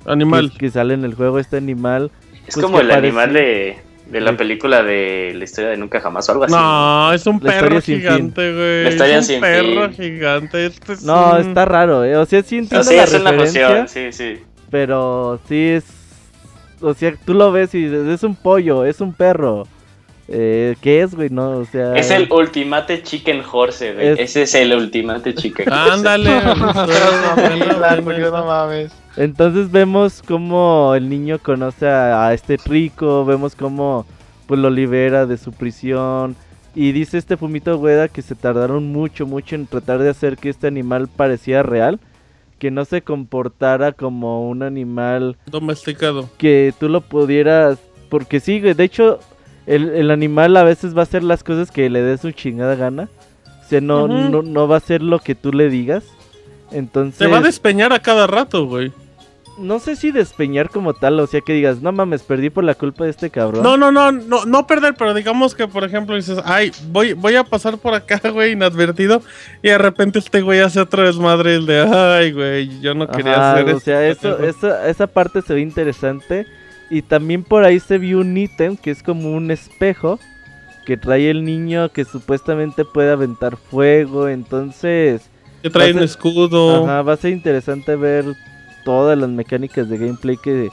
Animal. 0.06 0.51
que, 0.51 0.58
que 0.58 0.70
sale 0.72 0.95
en 0.95 1.06
el 1.06 1.14
juego, 1.14 1.39
este 1.39 1.58
animal. 1.58 2.12
Es 2.47 2.56
Pues 2.56 2.66
como 2.66 2.80
el 2.82 2.88
parece- 2.89 3.08
animal 3.08 3.34
de, 3.34 3.78
de 4.14 4.22
la 4.22 4.38
película 4.38 4.82
de 4.84 5.34
la 5.36 5.43
historia 5.43 5.72
de 5.72 5.78
Nunca 5.78 5.99
Jamás 5.99 6.30
o 6.30 6.32
algo 6.32 6.43
así. 6.45 6.53
No, 6.53 7.11
es 7.11 7.26
un 7.28 7.39
perro 7.39 7.82
gigante, 7.82 8.53
güey. 8.53 8.84
La 8.86 8.89
historia 8.91 9.18
Es 9.18 9.26
un 9.28 9.34
sin 9.34 9.41
perro 9.41 9.89
fin. 9.89 9.93
gigante. 10.14 10.66
Este 10.68 10.93
es 10.93 11.03
No, 11.03 11.32
un- 11.34 11.41
está 11.41 11.66
raro, 11.66 12.03
eh. 12.05 12.16
O 12.16 12.26
sea, 12.26 12.41
sí 12.43 12.55
O 12.55 12.59
entiendo 12.59 12.84
sea, 12.86 12.97
la 12.97 13.03
es 13.03 13.14
una 13.14 13.32
referencia, 13.32 13.78
emoción, 13.80 13.88
sí, 13.89 14.11
sí. 14.11 14.39
pero 14.70 15.39
sí 15.49 15.68
es... 15.70 15.84
O 16.82 16.93
sea, 16.93 17.14
tú 17.26 17.34
lo 17.34 17.51
ves 17.51 17.74
y 17.76 17.84
dices, 17.86 18.07
es 18.07 18.24
un 18.24 18.36
pollo, 18.36 18.86
es 18.86 19.01
un 19.01 19.14
perro. 19.14 19.68
Eh, 20.30 20.76
¿Qué 20.82 21.01
es, 21.01 21.13
güey? 21.15 21.30
No, 21.30 21.51
o 21.57 21.65
sea... 21.65 21.95
Es 21.95 22.09
el 22.09 22.32
ultimate 22.32 23.03
chicken 23.03 23.43
horse, 23.51 23.93
güey. 23.93 24.07
Es- 24.09 24.19
Ese 24.19 24.41
es 24.43 24.55
el 24.55 24.74
ultimate 24.74 25.36
chicken 25.36 25.67
horse. 25.71 25.91
Ándale. 25.91 26.30
No 28.32 28.45
mames. 28.45 28.91
Entonces 29.15 29.71
vemos 29.71 30.21
cómo 30.26 30.93
el 30.95 31.09
niño 31.09 31.39
conoce 31.39 31.88
a, 31.88 32.28
a 32.28 32.34
este 32.34 32.57
rico, 32.65 33.26
vemos 33.26 33.55
cómo 33.55 34.05
pues 34.47 34.59
lo 34.59 34.69
libera 34.69 35.26
de 35.26 35.38
su 35.38 35.51
prisión 35.51 36.36
y 36.76 36.91
dice 36.91 37.17
este 37.17 37.38
Fumito 37.38 37.78
Ueda 37.78 38.07
que 38.07 38.21
se 38.21 38.36
tardaron 38.36 38.91
mucho, 38.91 39.26
mucho 39.28 39.55
en 39.55 39.67
tratar 39.67 39.99
de 39.99 40.09
hacer 40.09 40.38
que 40.38 40.49
este 40.49 40.67
animal 40.67 41.07
pareciera 41.07 41.61
real, 41.63 41.99
que 42.59 42.71
no 42.71 42.86
se 42.86 43.01
comportara 43.03 43.91
como 43.91 44.49
un 44.49 44.63
animal 44.63 45.38
Domesticado. 45.45 46.30
que 46.38 46.74
tú 46.80 46.89
lo 46.89 47.01
pudieras, 47.01 47.78
porque 48.09 48.39
sí, 48.39 48.59
güey, 48.59 48.74
de 48.74 48.84
hecho 48.86 49.19
el, 49.66 49.89
el 49.89 50.11
animal 50.11 50.55
a 50.57 50.64
veces 50.64 50.95
va 50.95 51.01
a 51.01 51.03
hacer 51.03 51.24
las 51.24 51.43
cosas 51.43 51.72
que 51.72 51.89
le 51.89 52.01
dé 52.01 52.18
su 52.18 52.32
chingada 52.32 52.76
gana, 52.76 53.09
o 53.66 53.70
sea, 53.70 53.82
no, 53.82 54.05
Ujú. 54.05 54.14
no, 54.14 54.41
no 54.41 54.68
va 54.68 54.76
a 54.76 54.78
hacer 54.80 55.01
lo 55.01 55.20
que 55.20 55.36
tú 55.36 55.51
le 55.53 55.70
digas, 55.70 56.03
entonces... 56.72 57.18
Se 57.18 57.28
va 57.28 57.38
a 57.38 57.41
despeñar 57.41 57.93
a 57.93 57.99
cada 57.99 58.28
rato, 58.28 58.66
güey. 58.66 58.91
no 59.59 59.78
sé 59.80 59.95
si 59.95 60.11
despeñar 60.11 60.70
como 60.70 60.93
tal, 60.95 61.20
o 61.20 61.28
sea 61.28 61.39
que 61.41 61.53
digas, 61.53 61.82
no 61.82 61.91
mames, 61.91 62.24
perdí 62.24 62.49
por 62.49 62.64
la 62.64 62.74
culpa 62.74 63.03
de 63.03 63.11
este 63.11 63.30
cabrón. 63.30 63.61
No, 63.64 63.78
no, 63.78 63.91
no, 63.91 64.11
no, 64.11 64.45
no 64.45 64.66
perder, 64.68 64.95
pero 64.97 65.14
digamos 65.14 65.53
que, 65.53 65.68
por 65.68 65.84
ejemplo, 65.84 66.16
dices, 66.16 66.39
ay, 66.43 66.72
voy, 66.91 67.14
voy 67.14 67.36
a 67.36 67.43
pasar 67.43 67.78
por 67.78 67.93
acá, 67.93 68.20
güey, 68.32 68.53
inadvertido, 68.53 69.22
y 69.61 69.70
de 69.70 69.78
repente 69.78 70.18
este 70.20 70.41
güey 70.41 70.59
hace 70.59 70.80
otro 70.80 71.03
desmadre, 71.03 71.55
el 71.55 71.66
de, 71.68 71.82
ay, 71.82 72.32
güey, 72.32 72.82
yo 72.82 72.95
no 72.95 73.07
quería 73.07 73.36
Ajá, 73.36 73.53
hacer 73.53 73.76
o 73.76 73.80
sea, 73.80 74.07
eso, 74.07 74.39
eso. 74.39 74.68
esa, 74.68 74.89
esa 74.89 75.07
parte 75.07 75.41
se 75.43 75.53
ve 75.53 75.61
interesante. 75.61 76.47
Y 76.94 77.02
también 77.02 77.44
por 77.44 77.64
ahí 77.64 77.80
se 77.80 77.98
vio 77.98 78.20
un 78.20 78.38
ítem 78.38 78.78
que 78.78 78.91
es 78.91 79.02
como 79.02 79.32
un 79.32 79.50
espejo 79.52 80.20
que 80.86 80.96
trae 80.98 81.30
el 81.30 81.44
niño 81.44 81.89
que 81.89 82.06
supuestamente 82.06 82.86
puede 82.86 83.12
aventar 83.12 83.58
fuego. 83.58 84.28
Entonces, 84.30 85.30
Que 85.62 85.70
trae 85.70 85.89
un 85.91 85.96
ser- 85.96 86.04
escudo. 86.04 86.84
ajá, 86.86 87.02
va 87.02 87.14
a 87.14 87.18
ser 87.18 87.32
interesante 87.32 87.96
ver 87.96 88.26
todas 88.86 89.18
las 89.18 89.30
mecánicas 89.30 89.89
de 89.89 89.98
gameplay 89.98 90.38
que, 90.38 90.70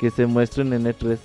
que 0.00 0.10
se 0.10 0.26
muestren 0.26 0.72
en 0.72 0.86
E 0.86 0.94
E3. 0.96 1.18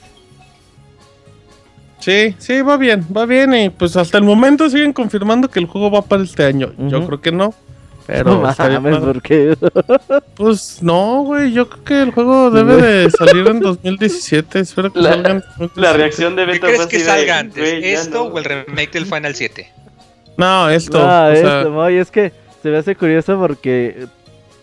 Sí, 1.99 2.35
sí, 2.37 2.61
va 2.61 2.77
bien, 2.77 3.05
va 3.15 3.25
bien, 3.25 3.53
y 3.53 3.69
pues 3.69 3.97
hasta 3.97 4.17
el 4.17 4.23
momento 4.23 4.69
siguen 4.69 4.93
confirmando 4.93 5.49
que 5.49 5.59
el 5.59 5.65
juego 5.65 5.89
va 5.91 6.01
para 6.03 6.23
este 6.23 6.45
año. 6.45 6.71
Yo 6.77 7.05
creo 7.05 7.21
que 7.21 7.31
no. 7.31 7.53
Pero 8.07 8.41
no 8.41 8.41
mames. 8.41 8.99
¿por 8.99 9.21
qué? 9.21 9.55
Pues 10.35 10.81
no, 10.81 11.23
güey, 11.23 11.51
yo 11.51 11.67
creo 11.69 11.83
que 11.83 12.01
el 12.03 12.11
juego 12.11 12.49
debe 12.51 12.75
de 12.81 13.11
salir 13.17 13.47
en 13.47 13.59
2017. 13.59 14.59
Espero 14.59 14.91
que 14.93 14.99
La- 15.01 15.09
salga 15.13 15.29
en 15.31 15.37
La 15.75 15.93
2017. 15.93 15.97
reacción 15.97 16.35
de 16.35 16.45
¿Qué 16.45 16.51
Beto 16.53 16.67
crees 16.67 16.85
que 16.87 16.99
salga 17.01 17.39
antes? 17.39 17.57
"Güey, 17.63 17.81
ya 17.81 17.87
¿Esto 18.01 18.17
no". 18.29 18.33
o 18.33 18.37
el 18.37 18.45
remake 18.45 18.91
del 18.93 19.05
Final 19.05 19.35
7? 19.35 19.71
No, 20.37 20.69
esto. 20.69 20.99
Ah, 21.01 21.29
o 21.31 21.35
sea, 21.35 21.57
esto, 21.59 21.71
Moy, 21.71 21.97
es 21.97 22.11
que 22.11 22.31
se 22.61 22.69
me 22.69 22.77
hace 22.77 22.95
curioso 22.95 23.37
porque 23.39 24.05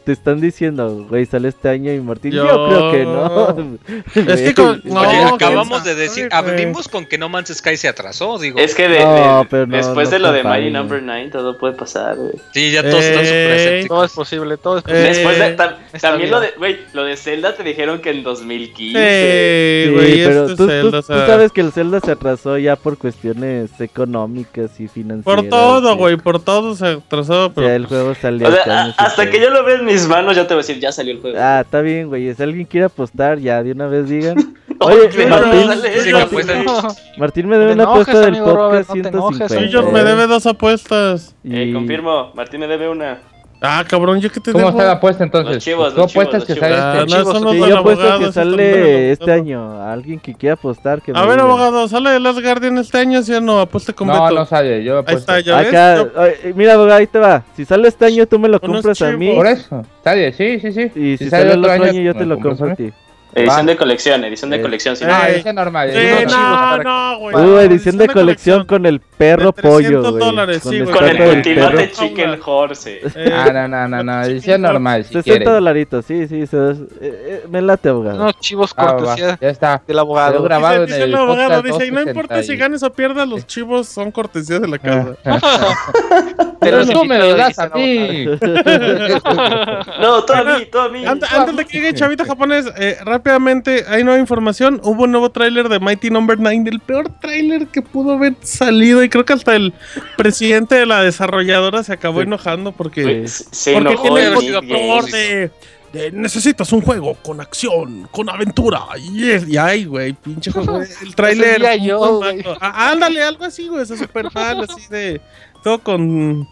te 0.04 0.12
están 0.12 0.40
diciendo, 0.40 1.06
güey, 1.08 1.24
sale 1.26 1.48
este 1.48 1.68
año 1.68 1.92
y 1.92 2.00
Martín, 2.00 2.32
yo, 2.32 2.44
Yo- 2.46 2.68
creo 2.68 2.90
que 2.92 3.04
no. 3.04 3.78
Es 4.32 4.40
que 4.42 4.54
con- 4.62 4.80
no, 4.84 5.00
Oye, 5.00 5.08
quién 5.10 5.26
acabamos 5.28 5.82
de 5.84 5.94
decir, 5.94 6.28
abrimos 6.30 6.88
con 6.88 7.06
que 7.06 7.16
No 7.18 7.28
Man's 7.28 7.48
Sky 7.54 7.76
se 7.76 7.88
atrasó, 7.88 8.38
digo. 8.38 8.58
Es 8.58 8.74
que 8.74 8.88
de, 8.88 9.00
No, 9.04 9.38
de- 9.40 9.46
pero 9.50 9.66
no, 9.66 9.76
después 9.76 10.08
no 10.08 10.12
de 10.12 10.18
lo 10.18 10.32
de. 10.32 10.42
Mighty 10.44 10.70
Number 10.70 11.02
9 11.02 11.30
todo 11.32 11.56
puede 11.58 11.74
pasar, 11.74 12.16
güey. 12.16 12.32
Sí, 12.52 12.70
ya 12.70 12.82
todos 12.82 13.02
están 13.02 13.24
Ey. 13.24 13.82
súper. 13.82 13.88
Todo 13.88 14.04
es 14.04 14.12
posible, 14.12 14.56
todo 14.56 14.78
es 14.78 14.84
Eh, 14.84 14.88
posible. 14.88 15.08
Después 15.08 15.38
de, 15.38 15.56
tam- 15.56 15.76
está 15.92 16.08
también 16.08 16.18
bien. 16.18 16.30
lo 16.30 16.40
de, 16.40 16.50
güey, 16.58 16.78
lo 16.92 17.04
de 17.04 17.16
Zelda 17.16 17.54
te 17.56 17.62
dijeron 17.62 18.00
que 18.00 18.10
en 18.10 18.22
2015. 18.22 18.98
Eh, 19.00 19.84
Sí, 19.88 19.92
güey, 19.94 20.24
pero 20.24 20.44
este 20.44 20.56
tú, 20.56 20.66
Zelda, 20.68 21.02
sabes 21.02 21.52
que 21.52 21.60
el 21.60 21.72
Zelda 21.72 22.00
se 22.00 22.10
atrasó 22.12 22.58
ya 22.58 22.76
por 22.76 22.98
cuestiones 22.98 23.70
económicas 23.80 24.78
y 24.80 24.88
financieras. 24.88 25.24
Por 25.24 25.48
todo, 25.48 25.96
güey, 25.96 26.16
por 26.16 26.40
todo 26.42 26.74
se 26.74 26.86
atrasó. 26.86 27.52
Pero 27.54 27.66
sea, 27.66 27.76
el 27.76 27.86
juego 27.86 28.14
salió 28.14 28.48
O 28.48 28.52
sea, 28.52 28.94
hasta 28.96 29.30
que 29.30 29.40
yo 29.40 29.50
lo 29.50 29.64
vea 29.64 29.76
en 29.76 29.84
mis 29.94 30.08
manos, 30.08 30.36
ya 30.36 30.46
te 30.46 30.54
voy 30.54 30.62
a 30.62 30.66
decir, 30.66 30.80
ya 30.80 30.92
salió 30.92 31.12
el 31.14 31.20
juego. 31.20 31.38
Ah, 31.40 31.60
está 31.64 31.80
bien, 31.80 32.08
güey. 32.08 32.34
Si 32.34 32.42
alguien 32.42 32.66
quiere 32.66 32.86
apostar, 32.86 33.38
ya 33.38 33.62
de 33.62 33.72
una 33.72 33.86
vez 33.86 34.08
digan. 34.08 34.36
Oye, 34.80 35.02
Oye, 35.02 35.26
Martín, 35.26 35.70
sí, 36.02 36.10
apuesta. 36.10 36.88
Martín 37.16 37.48
me 37.48 37.58
debe 37.58 37.72
una 37.72 37.84
enojes, 37.84 38.02
apuesta 38.02 38.20
del 38.20 38.28
amigo 38.30 38.54
Robert, 38.54 38.86
podcast 38.86 38.96
no 38.96 39.02
te 39.02 39.08
enojes, 39.08 39.36
150. 39.52 39.78
Junior 39.78 39.92
me 39.92 40.10
debe 40.10 40.26
dos 40.26 40.46
apuestas. 40.46 41.36
Eh, 41.44 41.70
confirmo, 41.72 42.32
Martín 42.34 42.60
me 42.60 42.66
debe 42.66 42.88
una. 42.88 43.18
Ah, 43.66 43.84
cabrón, 43.88 44.20
yo 44.20 44.30
que 44.30 44.40
te 44.40 44.52
¿Cómo 44.52 44.66
debo. 44.66 44.70
está 44.70 44.84
la 44.84 44.92
apuesta 44.92 45.24
entonces? 45.24 45.54
Los 45.54 45.64
chivos, 45.64 45.94
¿Tú 45.94 46.00
los 46.00 46.12
chivos, 46.12 46.26
apuestas 46.26 46.44
que 46.54 46.60
sale 46.60 46.74
Ah, 46.76 46.98
este 47.06 47.18
no, 47.18 47.24
son 47.24 47.44
los 47.44 47.52
del 47.54 47.68
yo 47.70 47.78
apuesto 47.78 48.18
que 48.18 48.32
sale 48.32 49.10
este 49.12 49.32
año. 49.32 49.82
Alguien 49.82 50.20
que 50.20 50.34
quiera 50.34 50.54
apostar. 50.54 51.00
Que 51.02 51.12
A 51.14 51.22
ver, 51.22 51.32
diga. 51.32 51.42
abogado, 51.44 51.88
¿sale 51.88 52.10
de 52.10 52.20
Last 52.20 52.40
Guardian 52.40 52.78
este 52.78 52.98
año? 52.98 53.22
¿Sí 53.22 53.32
o 53.32 53.40
no? 53.40 53.60
Apueste 53.60 53.92
con 53.94 54.08
No, 54.08 54.22
Beto. 54.22 54.34
no 54.34 54.44
sale, 54.46 54.84
yo 54.84 54.94
Ahí 54.94 55.00
apuesto. 55.00 55.20
está, 55.20 55.40
ya 55.40 55.56
ves. 55.58 55.68
Acá, 55.68 55.96
Yo- 55.96 56.10
ay, 56.20 56.52
mira, 56.54 56.74
abogado, 56.74 56.98
ahí 56.98 57.06
te 57.06 57.18
va. 57.18 57.42
Si 57.56 57.64
sale 57.64 57.88
este 57.88 58.04
año, 58.06 58.26
tú 58.26 58.38
me 58.38 58.48
lo 58.48 58.58
Unos 58.62 58.76
compras 58.82 59.02
a 59.02 59.12
mí. 59.16 59.34
Por 59.34 59.46
eso, 59.46 59.82
sale, 60.02 60.32
sí, 60.32 60.60
sí, 60.60 60.72
sí. 60.72 60.90
Y 60.94 61.16
si, 61.16 61.30
sale 61.30 61.52
el 61.52 61.58
otro 61.60 61.72
año, 61.72 62.00
yo 62.00 62.14
te 62.14 62.26
lo 62.26 62.38
compro 62.38 62.70
a 62.72 62.74
ti. 62.74 62.92
Edición 63.34 63.66
Va. 63.66 63.70
de 63.70 63.76
colección, 63.76 64.24
edición 64.24 64.50
de 64.50 64.56
Eh. 64.56 64.62
colección. 64.62 64.96
sí. 64.96 65.04
Eh, 65.04 65.08
No, 65.08 65.24
es 65.24 65.54
normal. 65.54 65.90
Sí, 65.92 65.98
chivos 65.98 66.32
no, 66.32 66.78
no, 66.82 67.18
güey. 67.18 67.34
Uh, 67.36 67.38
no, 67.40 67.60
edición 67.60 67.98
de 67.98 68.06
colección 68.08 68.64
con 68.66 68.86
el 68.86 69.00
perro 69.00 69.52
pollo, 69.52 70.02
300 70.02 70.10
güey. 70.12 70.24
dólares, 70.24 70.62
sí, 70.62 70.78
la 70.78 70.84
güey. 70.84 70.94
Con 70.96 71.04
el 71.04 71.42
perro. 71.42 71.86
chicken 71.92 72.40
horse. 72.44 73.00
Eh, 73.14 73.32
Ah, 73.34 73.50
no, 73.52 73.68
no, 73.68 73.88
no, 73.88 74.02
no, 74.04 74.22
edición 74.22 74.62
normal, 74.62 75.02
si 75.04 75.14
60 75.14 75.22
quieres. 75.24 75.48
dolaritos, 75.48 76.04
sí, 76.06 76.26
sí. 76.28 76.46
se- 76.46 76.56
eh, 76.56 76.76
eh, 77.00 77.44
me 77.50 77.60
late, 77.60 77.88
abogado. 77.88 78.20
Unos 78.22 78.38
chivos 78.40 78.72
Ah, 78.76 78.86
cortesía 78.96 79.38
ya 79.40 79.48
está. 79.48 79.82
del 79.86 79.98
abogado. 79.98 80.34
Quedó 80.34 80.42
grabado 80.44 80.86
Dice, 80.86 80.94
en 80.96 81.00
dice 81.00 81.02
el 81.04 81.10
el 81.10 81.16
abogado, 81.16 81.62
dice, 81.62 81.86
y 81.86 81.90
no 81.90 82.00
importa 82.02 82.34
si 82.42 82.56
261. 82.56 82.58
ganes 82.60 82.82
o 82.82 82.92
pierdas, 82.92 83.28
los 83.28 83.46
chivos 83.46 83.88
son 83.88 84.10
cortesías 84.12 84.60
de 84.60 84.68
la 84.68 84.78
casa. 84.78 85.16
Pero 86.60 86.86
tú 86.86 87.00
sí, 87.00 87.08
me 87.08 87.18
lo 87.18 87.36
das 87.36 87.48
dice 87.48 87.62
a 87.62 87.68
mí. 87.74 88.26
No, 90.00 90.22
todo 90.24 90.36
a 90.36 90.44
mí, 90.44 90.66
todo 90.70 90.82
a 90.82 90.88
mí. 90.88 91.04
Antes, 91.04 91.56
de 91.56 91.64
que 91.64 91.78
llegue 91.78 91.94
Chavita 91.94 92.24
Japonés, 92.24 92.66
eh, 92.76 92.98
rápidamente 93.24 93.84
hay 93.88 94.04
nueva 94.04 94.20
información. 94.20 94.80
Hubo 94.84 95.04
un 95.04 95.12
nuevo 95.12 95.30
tráiler 95.30 95.70
de 95.70 95.80
Mighty 95.80 96.10
Number 96.10 96.38
9, 96.38 96.64
el 96.70 96.80
peor 96.80 97.08
tráiler 97.20 97.66
que 97.68 97.80
pudo 97.80 98.12
haber 98.12 98.34
salido. 98.42 99.02
Y 99.02 99.08
creo 99.08 99.24
que 99.24 99.32
hasta 99.32 99.56
el 99.56 99.72
presidente 100.18 100.74
de 100.74 100.84
la 100.84 101.02
desarrolladora 101.02 101.82
se 101.82 101.94
acabó 101.94 102.20
enojando 102.20 102.72
porque, 102.72 103.26
se 103.26 103.72
porque 103.72 103.92
enojó 103.92 104.14
tiene 104.14 104.24
el 104.24 104.62
motor 104.62 105.10
de, 105.10 105.50
de 105.94 106.12
necesitas 106.12 106.70
un 106.72 106.82
juego 106.82 107.14
con 107.14 107.40
acción, 107.40 108.06
con 108.10 108.28
aventura. 108.28 108.80
Y, 108.98 109.56
ay, 109.56 109.86
güey, 109.86 110.12
pinche 110.12 110.50
juego. 110.50 110.82
El 111.02 111.14
tráiler. 111.14 111.62
Ese 111.62 111.86
yo. 111.86 112.20
Ah, 112.60 112.90
ándale, 112.90 113.22
algo 113.22 113.46
así, 113.46 113.68
güey. 113.68 113.84
Está 113.84 113.96
súper 113.96 114.26
mal, 114.34 114.66
así 114.68 114.86
de. 114.90 115.22
Todo 115.62 115.78
con, 115.78 116.46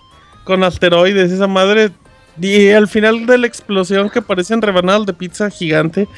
con 0.45 0.65
asteroides, 0.65 1.33
esa 1.33 1.47
madre. 1.47 1.91
Y 2.41 2.71
al 2.71 2.89
final 2.89 3.27
de 3.27 3.37
la 3.37 3.47
explosión 3.47 4.09
que 4.09 4.23
parecen 4.23 4.63
rebanadas 4.63 5.05
de 5.05 5.13
pizza 5.13 5.51
gigante. 5.51 6.09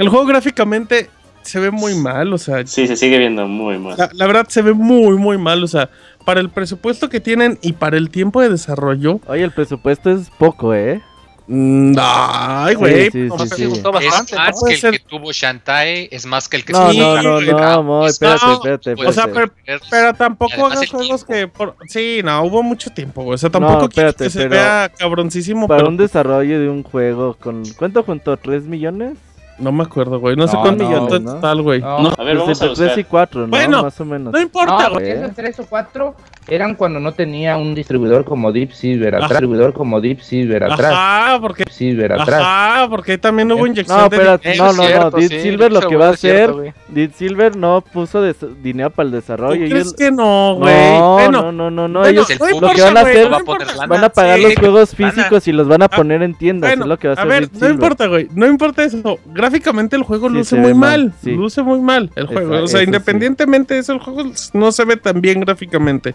El 0.00 0.08
juego 0.08 0.26
gráficamente 0.26 1.10
se 1.42 1.60
ve 1.60 1.70
muy 1.70 1.94
mal, 1.94 2.32
o 2.32 2.38
sea. 2.38 2.66
Sí, 2.66 2.86
se 2.86 2.96
sigue 2.96 3.18
viendo 3.18 3.46
muy 3.46 3.78
mal. 3.78 3.94
La, 3.96 4.10
la 4.12 4.26
verdad 4.26 4.46
se 4.48 4.62
ve 4.62 4.72
muy, 4.72 5.16
muy 5.16 5.38
mal, 5.38 5.62
o 5.64 5.68
sea. 5.68 5.88
Para 6.24 6.40
el 6.40 6.50
presupuesto 6.50 7.08
que 7.08 7.20
tienen 7.20 7.58
y 7.62 7.72
para 7.72 7.96
el 7.96 8.10
tiempo 8.10 8.42
de 8.42 8.50
desarrollo. 8.50 9.20
Oye, 9.26 9.44
el 9.44 9.50
presupuesto 9.52 10.10
es 10.10 10.28
poco, 10.38 10.74
¿eh? 10.74 11.00
mm, 11.46 11.94
Ay, 11.98 12.74
güey. 12.74 13.04
Sí, 13.04 13.10
sí, 13.12 13.18
no, 13.28 13.38
sí, 13.38 13.48
sí. 13.56 13.64
gustó 13.64 13.88
Es 13.98 14.04
bastante, 14.10 14.36
más 14.36 14.56
¿no? 14.60 14.66
que 14.68 14.74
el 14.74 14.80
ser- 14.80 14.90
que 14.92 14.98
tuvo 14.98 15.32
Shantae, 15.32 16.08
es 16.14 16.26
más 16.26 16.46
que 16.50 16.58
el 16.58 16.64
que 16.66 16.74
No, 16.74 16.90
Sí, 16.92 16.98
no, 16.98 17.22
no, 17.22 17.40
no, 17.40 17.82
Moy, 17.82 18.00
no, 18.02 18.06
espérate, 18.06 18.44
no, 18.44 18.52
espérate, 18.54 18.96
pues, 18.96 19.08
O 19.08 19.12
sea, 19.14 19.24
espérate. 19.24 19.52
pero, 19.64 19.80
pero 19.88 20.12
tampoco 20.14 20.66
hagas 20.66 20.90
juegos 20.90 21.24
tiempo. 21.24 21.32
que. 21.32 21.48
por- 21.48 21.76
sí, 21.88 22.20
no, 22.22 22.42
hubo 22.42 22.62
mucho 22.62 22.90
tiempo, 22.90 23.22
güey. 23.22 23.36
O 23.36 23.38
sea, 23.38 23.48
tampoco 23.48 23.84
No, 23.84 23.88
quiero 23.88 24.10
espérate, 24.10 24.24
que 24.24 24.38
se 24.38 24.48
vea 24.48 24.92
cabroncísimo, 24.98 25.66
Para 25.66 25.78
pero 25.78 25.88
un 25.88 25.96
desarrollo 25.96 26.60
de 26.60 26.68
un 26.68 26.82
juego 26.82 27.38
con... 27.40 27.62
¿Cuánto 27.78 28.02
juntó? 28.02 28.36
¿3 28.36 28.64
millones? 28.64 29.16
No 29.58 29.72
me 29.72 29.82
acuerdo, 29.82 30.20
güey. 30.20 30.36
No, 30.36 30.46
sé 30.46 30.56
cuánto 30.60 30.84
no, 30.84 30.88
millón 30.90 31.24
¿no? 31.24 31.34
total, 31.34 31.62
güey. 31.62 31.80
No, 31.80 32.00
No, 32.00 32.14
a 32.16 32.22
ver, 32.24 32.38
vamos 32.38 32.60
a 32.62 32.64
entre 32.66 32.76
3 32.76 32.98
y 32.98 33.00
buscar. 33.02 33.06
4, 33.10 33.40
¿no? 33.42 33.46
Bueno, 33.48 33.82
Más 33.82 34.00
o 34.00 34.04
menos. 34.04 34.32
No 34.32 34.40
importa, 34.40 34.88
No, 34.88 34.94
güey. 34.94 35.30
tres 35.34 35.58
o 35.60 35.66
cuatro 35.66 36.14
eran 36.48 36.74
cuando 36.74 37.00
no 37.00 37.12
tenía 37.12 37.56
un 37.56 37.74
distribuidor 37.74 38.24
como 38.24 38.52
Deep 38.52 38.72
Silver 38.72 39.14
Ajá. 39.14 39.24
atrás. 39.26 39.40
Distribuidor 39.40 39.72
como 39.72 40.00
Deep 40.00 40.20
Silver 40.20 40.64
atrás. 40.64 40.92
Ajá, 40.92 41.40
porque. 41.40 41.64
Deep 41.64 41.72
Silver 41.72 42.12
atrás. 42.12 42.40
Ajá, 42.42 42.86
porque 42.88 43.18
también 43.18 43.50
hubo 43.52 43.66
inyección 43.66 43.98
No, 43.98 44.08
de 44.08 44.16
dinero. 44.18 44.40
no, 44.56 44.72
no, 44.72 45.10
no. 45.10 45.18
sí, 45.20 45.28
Silver 45.40 45.72
lo 45.72 45.80
que 45.80 45.96
va 45.96 46.08
a 46.08 46.10
hacer... 46.10 46.52
Dead 46.88 47.10
Silver 47.14 47.54
no 47.54 47.82
puso 47.82 48.22
des- 48.22 48.36
dinero 48.62 48.88
para 48.90 49.06
el 49.06 49.10
¿Tú 49.10 49.16
desarrollo. 49.16 49.56
crees 49.66 49.72
ellos- 49.72 49.94
que 49.94 50.10
no, 50.10 50.54
güey? 50.56 50.74
No, 50.74 51.12
bueno, 51.14 51.30
no, 51.42 51.52
no, 51.52 51.70
no, 51.70 51.88
no. 51.88 51.98
bueno, 52.00 52.10
ellos 52.20 52.30
el 52.30 52.38
lo 52.38 52.70
que 52.70 52.80
van 52.82 52.96
a 52.96 53.00
hacer- 53.02 53.30
no 53.30 53.44
va 53.44 53.82
a. 53.82 53.86
Van 53.86 54.04
a 54.04 54.08
pagar 54.08 54.38
Sí, 54.38 54.42
los 54.44 54.54
juegos 54.54 54.90
físicos 54.94 55.48
y 55.48 55.52
los 55.52 55.68
van 55.68 55.82
a 55.82 55.84
Ah, 55.84 55.88
poner 55.90 56.22
en 56.22 56.34
tiendas. 56.34 56.70
Bueno, 56.70 56.84
es 56.84 56.88
lo 56.88 56.98
que 56.98 57.08
va 57.08 57.12
a 57.12 57.16
hacer 57.16 57.26
a 57.26 57.28
ver, 57.34 57.42
no 57.52 57.58
Silver. 57.58 57.70
importa, 57.72 58.06
güey. 58.06 58.28
No 58.34 58.46
importa 58.46 58.84
eso. 58.84 59.18
Gráficamente 59.26 59.96
el 59.96 60.02
juego 60.02 60.28
Sí, 60.28 60.34
luce 60.34 60.56
muy 60.56 60.72
mal. 60.74 61.12
Luce 61.24 61.62
muy 61.62 61.80
mal 61.80 62.10
el 62.16 62.26
juego. 62.26 62.62
O 62.62 62.66
sea, 62.68 62.82
independientemente 62.82 63.74
de 63.74 63.80
eso, 63.80 63.92
el 63.92 63.98
juego 63.98 64.22
no 64.54 64.72
se 64.72 64.84
ve 64.86 64.96
tan 64.96 65.20
bien 65.20 65.40
gráficamente. 65.40 66.14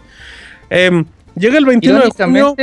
Em, 0.74 1.04
llega 1.36 1.58
el 1.58 1.64
21 1.66 1.98
de 2.00 2.10
junio. 2.24 2.54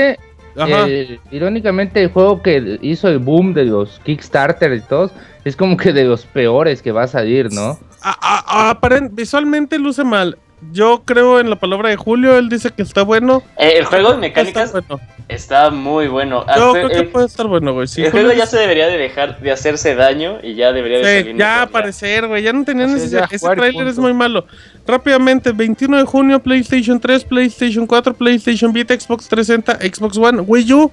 Irónicamente, 1.31 2.03
el 2.03 2.09
juego 2.11 2.41
que 2.41 2.77
hizo 2.81 3.07
el 3.07 3.19
boom 3.19 3.53
de 3.53 3.65
los 3.65 3.99
Kickstarter 4.03 4.73
y 4.73 4.81
todos 4.81 5.11
es 5.45 5.55
como 5.55 5.77
que 5.77 5.93
de 5.93 6.03
los 6.03 6.25
peores 6.25 6.81
que 6.81 6.91
va 6.91 7.03
a 7.03 7.07
salir, 7.07 7.51
¿no? 7.53 7.79
A- 8.01 8.17
a- 8.21 8.69
a- 8.69 8.73
aparen- 8.81 9.09
visualmente 9.13 9.79
luce 9.79 10.03
mal. 10.03 10.37
Yo 10.71 11.01
creo 11.03 11.39
en 11.39 11.49
la 11.49 11.55
palabra 11.55 11.89
de 11.89 11.95
Julio. 11.95 12.37
Él 12.37 12.47
dice 12.49 12.69
que 12.71 12.83
está 12.83 13.01
bueno. 13.01 13.41
Eh, 13.57 13.73
el 13.77 13.85
juego 13.85 14.09
de 14.09 14.13
Está 14.13 14.19
mecánicas 14.21 14.71
bueno. 14.71 14.99
está 15.27 15.69
muy 15.71 16.07
bueno. 16.07 16.45
Yo 16.45 16.49
Hasta 16.51 16.71
creo 16.71 16.89
que 16.89 16.97
el, 16.99 17.07
puede 17.09 17.25
estar 17.25 17.47
bueno, 17.47 17.73
güey. 17.73 17.87
Sí, 17.87 18.03
el 18.03 18.11
Julio 18.11 18.27
juego 18.27 18.39
ya 18.39 18.45
se 18.45 18.57
debería 18.57 18.87
de 18.87 18.97
dejar 18.97 19.39
de 19.39 19.51
hacerse 19.51 19.95
daño 19.95 20.37
y 20.43 20.53
ya 20.53 20.71
debería 20.71 20.99
de 20.99 21.03
Sí, 21.03 21.19
salir. 21.23 21.37
ya 21.37 21.61
aparecer, 21.63 22.27
güey. 22.27 22.43
Ya 22.43 22.53
no 22.53 22.63
tenía 22.63 22.85
Así 22.85 22.93
es, 22.93 22.99
necesidad. 22.99 23.27
ya, 23.29 23.35
Ese 23.35 23.49
tráiler 23.55 23.87
es 23.87 23.97
muy 23.97 24.13
malo. 24.13 24.45
Rápidamente, 24.85 25.51
21 25.51 25.97
de 25.97 26.03
junio, 26.03 26.39
PlayStation 26.39 26.99
3, 26.99 27.23
PlayStation 27.25 27.87
4, 27.87 28.13
PlayStation 28.13 28.71
Vita, 28.71 28.93
Xbox 28.93 29.27
360, 29.27 29.79
Xbox 29.95 30.17
One, 30.17 30.41
Wii 30.41 30.73
U, 30.73 30.91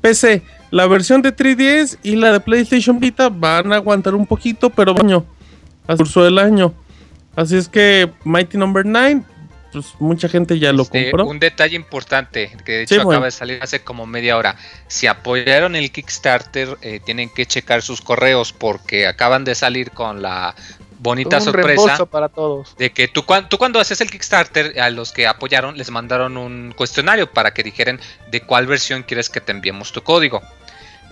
PC. 0.00 0.42
La 0.72 0.86
versión 0.88 1.22
de 1.22 1.34
3DS 1.34 1.98
y 2.02 2.16
la 2.16 2.32
de 2.32 2.40
PlayStation 2.40 2.98
Vita 2.98 3.28
van 3.28 3.72
a 3.72 3.76
aguantar 3.76 4.14
un 4.16 4.26
poquito, 4.26 4.68
pero 4.68 4.94
baño. 4.94 5.24
Curso 5.96 6.24
del 6.24 6.38
año. 6.38 6.74
Así 7.36 7.56
es 7.56 7.68
que 7.68 8.10
Mighty 8.24 8.56
Number 8.58 8.84
9, 8.86 9.22
pues 9.72 9.94
mucha 9.98 10.28
gente 10.28 10.58
ya 10.58 10.72
lo 10.72 10.82
Este, 10.84 11.10
compró. 11.10 11.26
un 11.26 11.38
detalle 11.38 11.76
importante 11.76 12.50
que 12.64 12.72
de 12.72 12.86
Sí, 12.86 12.94
hecho 12.94 13.04
bueno. 13.04 13.18
acaba 13.18 13.26
de 13.26 13.30
salir 13.32 13.58
hace 13.62 13.80
como 13.80 14.06
media 14.06 14.36
hora. 14.38 14.56
Si 14.88 15.06
apoyaron 15.06 15.76
el 15.76 15.92
Kickstarter, 15.92 16.78
eh, 16.80 17.00
tienen 17.04 17.28
que 17.28 17.44
checar 17.46 17.82
sus 17.82 18.00
correos 18.00 18.52
porque 18.52 19.06
acaban 19.06 19.44
de 19.44 19.54
salir 19.54 19.90
con 19.90 20.22
la 20.22 20.54
bonita 20.98 21.36
Un 21.36 21.42
sorpresa 21.44 22.06
para 22.06 22.30
todos. 22.30 22.74
de 22.78 22.90
que 22.90 23.06
tú, 23.06 23.22
tú 23.50 23.58
cuando 23.58 23.78
haces 23.78 24.00
el 24.00 24.10
Kickstarter, 24.10 24.80
a 24.80 24.88
los 24.88 25.12
que 25.12 25.26
apoyaron 25.26 25.76
les 25.76 25.90
mandaron 25.90 26.38
un 26.38 26.72
cuestionario 26.74 27.30
para 27.30 27.52
que 27.52 27.62
dijeran 27.62 28.00
de 28.30 28.40
cuál 28.40 28.66
versión 28.66 29.02
quieres 29.02 29.28
que 29.28 29.42
te 29.42 29.52
enviemos 29.52 29.92
tu 29.92 30.02
código. 30.02 30.40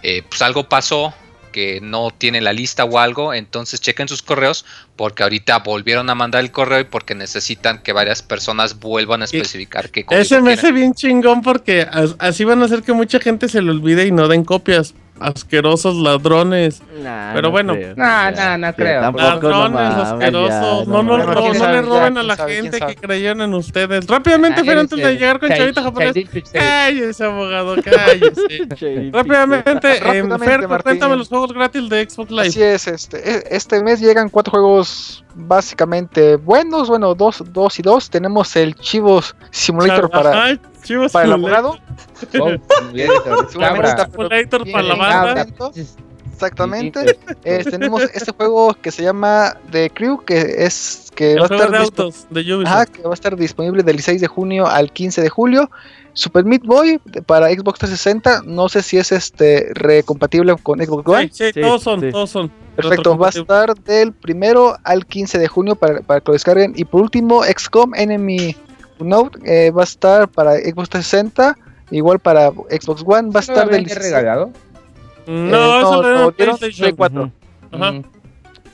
Eh, 0.02 0.22
pues 0.26 0.40
algo 0.40 0.68
pasó 0.70 1.12
que 1.54 1.78
no 1.80 2.10
tiene 2.10 2.40
la 2.40 2.52
lista 2.52 2.84
o 2.84 2.98
algo, 2.98 3.32
entonces 3.32 3.80
chequen 3.80 4.08
sus 4.08 4.22
correos 4.22 4.64
porque 4.96 5.22
ahorita 5.22 5.60
volvieron 5.60 6.10
a 6.10 6.16
mandar 6.16 6.42
el 6.42 6.50
correo 6.50 6.80
y 6.80 6.84
porque 6.84 7.14
necesitan 7.14 7.80
que 7.80 7.92
varias 7.92 8.22
personas 8.22 8.80
vuelvan 8.80 9.22
a 9.22 9.26
especificar 9.26 9.88
qué 9.90 10.04
Ese 10.10 10.40
me 10.40 10.54
hace 10.54 10.72
bien 10.72 10.94
chingón 10.94 11.42
porque 11.42 11.82
as- 11.88 12.16
así 12.18 12.42
van 12.42 12.60
a 12.60 12.64
hacer 12.64 12.82
que 12.82 12.92
mucha 12.92 13.20
gente 13.20 13.48
se 13.48 13.62
le 13.62 13.70
olvide 13.70 14.04
y 14.04 14.10
no 14.10 14.26
den 14.26 14.44
copias. 14.44 14.94
Asquerosos 15.20 15.94
ladrones. 15.96 16.82
Nah, 17.00 17.32
Pero 17.34 17.48
no 17.48 17.50
bueno. 17.52 17.74
creo. 17.74 17.94
No, 17.96 18.30
no, 18.32 18.58
no 18.58 18.74
creo. 18.74 19.12
No 19.12 19.18
Ladrones 19.18 19.70
mames, 19.72 20.08
asquerosos. 20.08 20.48
ya, 20.50 20.60
no, 20.60 20.84
no, 20.84 21.02
no, 21.02 21.02
no 21.02 21.18
le 21.18 21.82
roben 21.82 22.14
ya, 22.14 22.20
a 22.20 22.22
la 22.24 22.36
sabe, 22.36 22.54
gente 22.56 22.80
que 22.80 22.96
creyeron 22.96 23.42
en 23.42 23.54
ustedes. 23.54 24.06
Rápidamente, 24.08 24.62
Fer, 24.62 24.72
eres 24.72 24.80
antes 24.80 24.98
de 24.98 25.12
llegar 25.14 25.38
con 25.38 25.48
Chavita 25.50 25.82
Japonés. 25.82 26.14
Cállese, 26.52 27.24
abogado, 27.24 27.76
cállese. 27.82 29.10
Rápidamente, 29.12 29.92
eh, 29.96 30.00
Rápidamente, 30.00 30.44
Fer, 30.68 30.82
cuéntame 30.82 31.16
los 31.16 31.28
juegos 31.28 31.52
gratis 31.52 31.88
de 31.88 32.10
Xbox 32.10 32.30
Live. 32.30 32.48
Así 32.48 32.62
es, 32.62 32.88
este, 32.88 33.18
e- 33.36 33.44
este 33.50 33.82
mes 33.84 34.00
llegan 34.00 34.28
cuatro 34.28 34.50
juegos 34.50 35.24
básicamente 35.36 36.36
buenos, 36.36 36.88
bueno, 36.88 37.14
dos, 37.14 37.42
dos 37.52 37.78
y 37.78 37.82
dos. 37.82 38.10
Tenemos 38.10 38.54
el 38.56 38.74
Chivos 38.74 39.34
Simulator 39.50 40.10
para, 40.10 40.58
Chivas 40.84 41.12
para 41.12 41.26
el 41.26 41.32
abogado. 41.32 41.78
Simulator 43.50 44.70
para 44.72 44.82
la 44.82 44.94
banda. 44.94 45.46
Exactamente. 46.32 47.16
Eh, 47.44 47.64
tenemos 47.64 48.02
este 48.02 48.32
juego 48.32 48.74
que 48.74 48.90
se 48.90 49.02
llama 49.02 49.56
The 49.70 49.90
Crew, 49.90 50.24
que 50.24 50.64
es 50.64 51.10
que 51.14 51.32
El 51.32 51.40
va 51.40 51.42
a 51.42 51.54
estar 51.54 51.70
de 51.70 51.78
autos 51.78 52.26
de 52.30 52.40
Ubisoft. 52.40 52.66
Ajá, 52.66 52.86
que 52.86 53.02
va 53.02 53.10
a 53.10 53.14
estar 53.14 53.36
disponible 53.36 53.82
del 53.82 54.00
6 54.00 54.20
de 54.20 54.26
junio 54.26 54.66
al 54.66 54.92
15 54.92 55.22
de 55.22 55.28
julio. 55.28 55.70
Super 56.12 56.44
Meat 56.44 56.62
Boy 56.62 57.00
para 57.26 57.48
Xbox 57.48 57.80
360, 57.80 58.42
no 58.46 58.68
sé 58.68 58.82
si 58.82 58.98
es 58.98 59.10
este 59.10 59.68
recompatible 59.74 60.54
con 60.62 60.78
Xbox 60.80 61.08
One. 61.08 61.28
Sí, 61.32 61.46
sí, 61.46 61.52
Sí, 61.54 61.60
todos 61.60 61.82
son, 61.82 62.00
sí. 62.00 62.10
todos 62.12 62.30
son. 62.30 62.52
Perfecto, 62.76 63.16
va 63.16 63.28
a 63.28 63.30
estar 63.30 63.74
del 63.74 64.12
primero 64.12 64.76
al 64.84 65.06
15 65.06 65.38
de 65.38 65.48
junio 65.48 65.76
para, 65.76 66.00
para 66.00 66.20
que 66.20 66.28
lo 66.28 66.32
descarguen. 66.34 66.72
Y 66.76 66.84
por 66.84 67.02
último, 67.02 67.42
XCOM 67.44 67.94
Enemy 67.94 68.56
Note 69.04 69.38
eh, 69.44 69.70
va 69.70 69.82
a 69.82 69.84
estar 69.84 70.28
para 70.28 70.54
Xbox 70.56 70.88
360, 70.90 71.56
igual 71.90 72.18
para 72.18 72.50
Xbox 72.50 73.02
One, 73.06 73.30
va 73.30 73.40
a 73.40 73.42
estar 73.42 73.56
del 73.66 73.66
¿Habían 73.66 73.84
16 73.84 74.12
regalado? 74.14 74.50
No, 75.26 75.32
Eh, 75.56 75.80
eso 75.80 75.92
no, 75.92 76.02
dieron 76.02 76.20
no, 76.22 76.28
en 76.30 76.34
dieron 76.36 76.56
PlayStation. 76.58 76.84
Play 76.84 76.92
4. 76.96 77.30
Ajá. 77.72 77.92
Mm. 77.92 78.04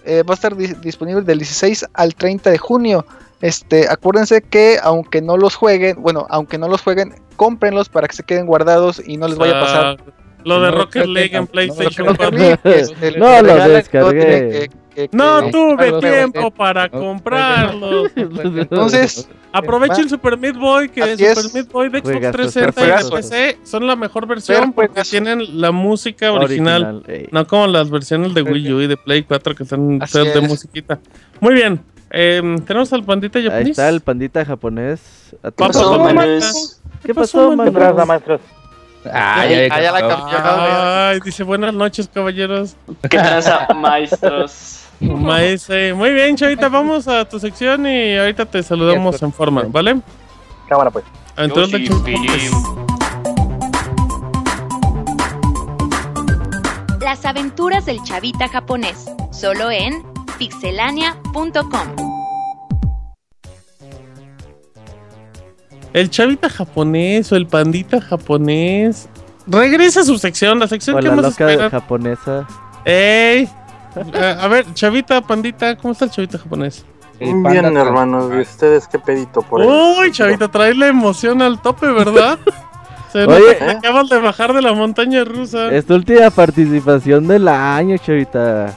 eh, 0.05 0.23
va 0.23 0.33
a 0.33 0.35
estar 0.35 0.55
dis- 0.55 0.79
disponible 0.81 1.23
del 1.23 1.39
16 1.39 1.87
al 1.95 2.15
30 2.15 2.51
de 2.51 2.59
junio. 2.59 3.07
Este, 3.41 3.89
acuérdense 3.89 4.43
que 4.43 4.79
aunque 4.83 5.23
no 5.23 5.37
los 5.39 5.55
jueguen, 5.55 6.03
bueno, 6.03 6.27
aunque 6.29 6.59
no 6.59 6.69
los 6.69 6.83
jueguen, 6.83 7.15
cómprenlos 7.37 7.89
para 7.89 8.07
que 8.07 8.15
se 8.17 8.23
queden 8.23 8.45
guardados 8.47 9.01
y 9.07 9.17
no 9.17 9.29
les 9.29 9.39
vaya 9.39 9.59
a 9.59 9.61
pasar. 9.65 9.97
Lo 10.45 10.61
de 10.61 10.71
No, 10.71 10.77
Rocket 10.79 11.07
League 11.07 11.37
en 11.37 11.47
PlayStation 11.47 12.07
no, 12.07 12.13
Rocket 12.13 12.31
4. 12.31 12.39
League, 12.39 12.61
este, 12.81 13.19
No, 13.19 13.43
lo 13.43 13.69
descargué. 13.69 14.71
que- 14.95 15.09
No 15.13 15.43
que- 15.45 15.51
tuve 15.53 16.01
tiempo 16.01 16.51
para 16.51 16.89
no, 16.89 16.99
comprarlo. 17.01 18.05
Entonces, 18.17 19.29
Aprovechen 19.53 20.09
Super 20.11 20.37
Meat 20.37 20.57
Boy, 20.57 20.89
que 20.89 21.03
Así 21.03 21.25
Super 21.27 21.45
es. 21.47 21.55
Meat 21.55 21.69
Boy 21.73 21.89
de 21.89 21.99
Xbox 21.99 22.11
Juegazo, 22.13 22.37
360 22.37 22.83
y. 22.83 23.11
PC 23.17 23.59
son 23.65 23.87
la 23.87 23.97
mejor 23.97 24.27
versión 24.27 24.73
porque 24.73 25.03
tienen 25.03 25.61
la 25.61 25.73
música 25.73 26.33
original. 26.33 27.03
No 27.31 27.47
como 27.47 27.67
las 27.67 27.91
versiones 27.91 28.35
de 28.35 28.43
Wii 28.43 28.73
U 28.73 28.81
y 28.83 28.87
de 28.87 28.97
Play 28.97 29.23
4 29.23 29.55
que 29.55 29.65
son 29.65 29.99
de 29.99 30.05
es. 30.07 30.49
musiquita. 30.49 30.99
Muy 31.41 31.55
bien. 31.55 31.81
em, 32.11 32.59
tenemos 32.65 32.93
al 32.93 33.05
pandita 33.05 33.39
Ahí 33.39 33.45
japonés. 33.47 33.71
está 33.71 33.89
el 33.89 34.01
pandita 34.01 34.45
japonés. 34.45 35.35
Papá, 35.43 35.69
momento. 35.99 36.15
manos. 36.15 36.81
¿Qué 37.05 37.15
pasó, 37.15 37.57
pasó, 37.57 37.57
mano? 37.57 38.41
Ah, 39.07 39.41
Ahí- 39.41 39.69
ya, 39.69 39.93
la 39.93 40.01
cambió. 40.01 40.39
Ay, 40.45 41.21
dice 41.25 41.43
buenas 41.43 41.73
noches, 41.73 42.09
caballeros. 42.13 42.77
¿Qué 43.03 43.09
tranza, 43.19 43.67
maestros? 43.75 44.85
Maese. 45.01 45.95
Muy 45.95 46.11
bien, 46.13 46.37
Chavita, 46.37 46.69
vamos 46.69 47.09
a 47.09 47.25
tu 47.25 47.39
sección 47.41 47.87
y 47.87 48.17
ahorita 48.19 48.45
te 48.45 48.63
saludamos 48.63 49.23
en 49.23 49.33
forma, 49.33 49.65
¿vale? 49.67 50.01
Cámara 50.69 50.91
pues. 50.91 51.05
Philip. 52.05 52.53
Las 57.01 57.25
aventuras 57.25 57.87
del 57.87 58.03
chavita 58.03 58.49
japonés, 58.49 59.07
solo 59.33 59.71
en 59.71 60.03
pixelania.com. 60.39 62.10
El 65.93 66.11
chavita 66.11 66.49
japonés 66.49 67.31
o 67.33 67.37
el 67.37 67.47
pandita 67.47 68.01
japonés. 68.01 69.09
Regresa 69.47 70.01
a 70.01 70.05
su 70.05 70.19
sección, 70.19 70.59
la 70.59 70.69
sección 70.69 70.97
O 70.97 71.01
que 71.01 71.09
la 71.09 71.15
más 71.17 71.25
loca 71.25 71.51
esperan. 71.51 71.71
japonesa. 71.71 72.47
¡Ey! 72.85 73.49
A, 74.15 74.45
a 74.45 74.49
ver, 74.49 74.73
chavita, 74.75 75.21
pandita, 75.21 75.77
¿cómo 75.77 75.93
está 75.93 76.05
el 76.05 76.11
chavita 76.13 76.39
japonés? 76.39 76.85
El 77.19 77.35
Bien, 77.43 77.77
hermanos, 77.77 78.33
¿y 78.35 78.39
ustedes 78.41 78.87
qué 78.87 78.99
pedito 78.99 79.43
por 79.43 79.61
ahí? 79.61 79.69
Uy, 79.69 80.13
chavita, 80.13 80.49
trae 80.49 80.75
la 80.75 80.87
emoción 80.89 81.43
al 81.43 81.61
tope, 81.61 81.87
¿verdad? 81.91 82.39
Se 83.13 83.25
Oye. 83.25 83.41
nota 83.41 83.59
que 83.59 83.71
acabas 83.73 84.09
de 84.09 84.19
bajar 84.21 84.53
de 84.55 84.63
la 84.63 84.73
montaña 84.73 85.25
rusa. 85.25 85.75
Es 85.75 85.85
tu 85.85 85.95
última 85.97 86.31
participación 86.31 87.27
del 87.27 87.49
año, 87.49 87.97
chavita. 87.99 88.73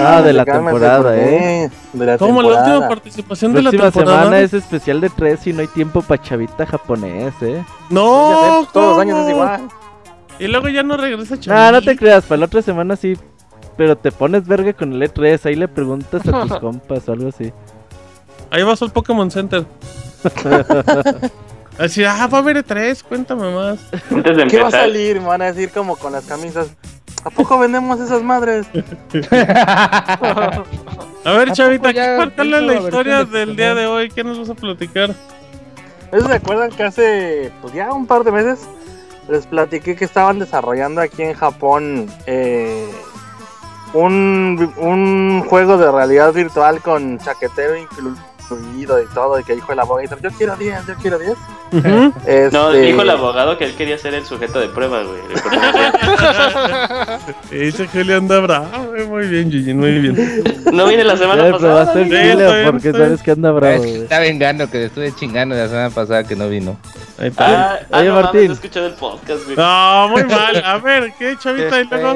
Ah, 0.00 0.22
de 0.22 0.32
la 0.32 0.44
Cálmate, 0.44 0.72
temporada, 0.72 1.02
¿por 1.02 1.18
eh. 1.18 1.70
De 1.92 2.06
la 2.06 2.18
Como 2.18 2.40
la 2.42 2.48
última 2.60 2.88
participación 2.88 3.52
de 3.52 3.62
la 3.62 3.70
temporada. 3.70 4.22
semana 4.22 4.38
es 4.40 4.54
especial 4.54 5.00
de 5.00 5.10
tres 5.10 5.46
y 5.46 5.52
no 5.52 5.60
hay 5.60 5.66
tiempo 5.66 6.00
para 6.02 6.22
chavita 6.22 6.64
japonés, 6.64 7.34
eh. 7.42 7.62
No, 7.90 8.60
ves, 8.60 8.72
todos 8.72 8.96
los 8.96 8.98
años 9.00 9.18
es 9.24 9.30
igual. 9.30 9.68
Y 10.38 10.46
luego 10.48 10.68
ya 10.68 10.82
no 10.82 10.96
regresa 10.96 11.38
chavita. 11.38 11.72
no 11.72 11.82
te 11.82 11.96
creas, 11.96 12.24
para 12.24 12.38
la 12.40 12.46
otra 12.46 12.62
semana 12.62 12.96
sí. 12.96 13.16
Pero 13.76 13.96
te 13.96 14.10
pones 14.10 14.46
verga 14.46 14.72
con 14.72 14.94
el 14.94 15.02
E3, 15.02 15.44
ahí 15.44 15.54
le 15.54 15.68
preguntas 15.68 16.26
a 16.26 16.42
tus 16.42 16.58
compas 16.60 17.06
o 17.08 17.12
algo 17.12 17.28
así. 17.28 17.52
Ahí 18.50 18.62
vas 18.62 18.80
al 18.80 18.90
Pokémon 18.90 19.30
Center. 19.30 19.66
Así, 21.78 22.02
ah, 22.04 22.26
va 22.32 22.38
a 22.38 22.40
haber 22.40 22.62
tres, 22.62 23.02
cuéntame 23.02 23.54
más. 23.54 23.78
Antes 24.10 24.36
de 24.36 24.46
¿Qué 24.46 24.62
va 24.62 24.68
a 24.68 24.70
salir? 24.70 25.20
Me 25.20 25.26
van 25.26 25.42
a 25.42 25.52
decir 25.52 25.70
como 25.70 25.96
con 25.96 26.12
las 26.12 26.24
camisas. 26.24 26.68
¿A 27.26 27.30
poco 27.30 27.58
vendemos 27.58 27.98
esas 27.98 28.22
madres? 28.22 28.68
A 31.24 31.32
ver, 31.32 31.50
¿A 31.50 31.52
Chavita, 31.52 31.92
cuéntale 31.92 32.50
hizo 32.50 32.60
la 32.60 32.74
historia 32.74 33.24
del 33.24 33.56
día 33.56 33.74
de 33.74 33.88
hoy. 33.88 34.08
¿Qué 34.10 34.22
nos 34.22 34.38
vas 34.38 34.50
a 34.50 34.54
platicar? 34.54 35.10
¿Ustedes 36.04 36.24
se 36.24 36.34
acuerdan 36.34 36.70
que 36.70 36.84
hace 36.84 37.52
pues 37.60 37.74
ya 37.74 37.92
un 37.92 38.06
par 38.06 38.22
de 38.22 38.30
meses 38.30 38.68
les 39.28 39.44
platiqué 39.44 39.96
que 39.96 40.04
estaban 40.04 40.38
desarrollando 40.38 41.00
aquí 41.00 41.24
en 41.24 41.34
Japón 41.34 42.06
eh, 42.26 42.88
un, 43.92 44.72
un 44.76 45.42
juego 45.48 45.78
de 45.78 45.90
realidad 45.90 46.32
virtual 46.32 46.80
con 46.80 47.18
chaquetero 47.18 47.76
incluido 47.76 48.22
y 48.50 48.86
todo? 49.14 49.38
Y 49.40 49.44
que 49.44 49.54
dijo 49.54 49.72
el 49.72 49.80
abogado, 49.80 50.16
yo 50.22 50.30
quiero 50.30 50.56
10, 50.56 50.86
yo 50.86 50.94
quiero 50.96 51.18
10. 51.18 51.32
Ujú. 51.72 52.12
Este, 52.26 52.50
no, 52.52 52.70
dijo 52.70 53.02
el 53.02 53.10
abogado 53.10 53.58
que 53.58 53.64
él 53.64 53.74
quería 53.76 53.98
ser 53.98 54.14
el 54.14 54.24
sujeto 54.24 54.60
de 54.60 54.68
prueba, 54.68 55.02
güey. 55.02 55.20
Dice 57.50 57.86
Julio 57.88 58.18
anda 58.18 58.40
bravo. 58.40 58.94
eh, 58.96 59.04
Muy 59.04 59.26
bien, 59.28 59.50
Gigi, 59.50 59.74
muy 59.74 59.98
bien. 59.98 60.44
No 60.72 60.86
vine 60.86 61.04
la 61.04 61.16
semana 61.16 61.46
Ya 61.46 61.52
pasada. 61.52 61.92
Sí, 61.92 62.10
porque 62.70 62.92
sabes 62.92 63.22
que 63.22 63.30
anda 63.32 63.48
Es 63.50 63.54
bravo, 63.56 63.82
que 63.82 63.88
güey. 63.90 64.02
está 64.02 64.18
vengando 64.20 64.70
que 64.70 64.78
le 64.78 64.84
estuve 64.86 65.12
chingando 65.14 65.54
la 65.54 65.68
semana 65.68 65.90
pasada 65.90 66.24
que 66.24 66.36
no 66.36 66.48
vino. 66.48 66.76
Ahí 67.18 67.28
está. 67.28 67.46
Ah, 67.74 67.78
ah, 67.92 67.98
Oye, 67.98 68.08
no 68.08 68.14
Martín. 68.14 68.48
mames, 68.52 68.76
el 68.76 68.92
podcast, 68.94 69.44
güey. 69.44 69.56
No, 69.56 70.08
muy 70.10 70.24
mal. 70.24 70.62
A 70.64 70.78
ver, 70.78 71.12
¿qué, 71.18 71.36
Chavita? 71.38 71.80
Y 71.80 71.84
luego. 71.88 72.14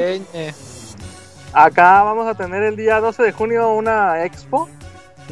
Acá 1.53 2.03
vamos 2.03 2.27
a 2.27 2.33
tener 2.35 2.63
el 2.63 2.75
día 2.77 2.99
12 3.01 3.23
de 3.23 3.31
junio 3.33 3.69
una 3.73 4.23
expo 4.23 4.69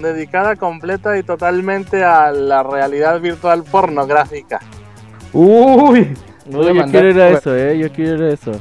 dedicada 0.01 0.55
completa 0.55 1.17
y 1.17 1.23
totalmente 1.23 2.03
a 2.03 2.31
la 2.31 2.63
realidad 2.63 3.19
virtual 3.19 3.63
pornográfica. 3.63 4.59
Uy, 5.33 6.13
No, 6.45 6.63
yo 6.71 6.85
quiero 6.85 7.09
ir 7.09 7.21
a 7.21 7.29
eso, 7.29 7.55
eh. 7.55 7.77
Yo 7.77 7.91
quiero 7.91 8.15
ir 8.17 8.31
a 8.31 8.33
eso. 8.33 8.51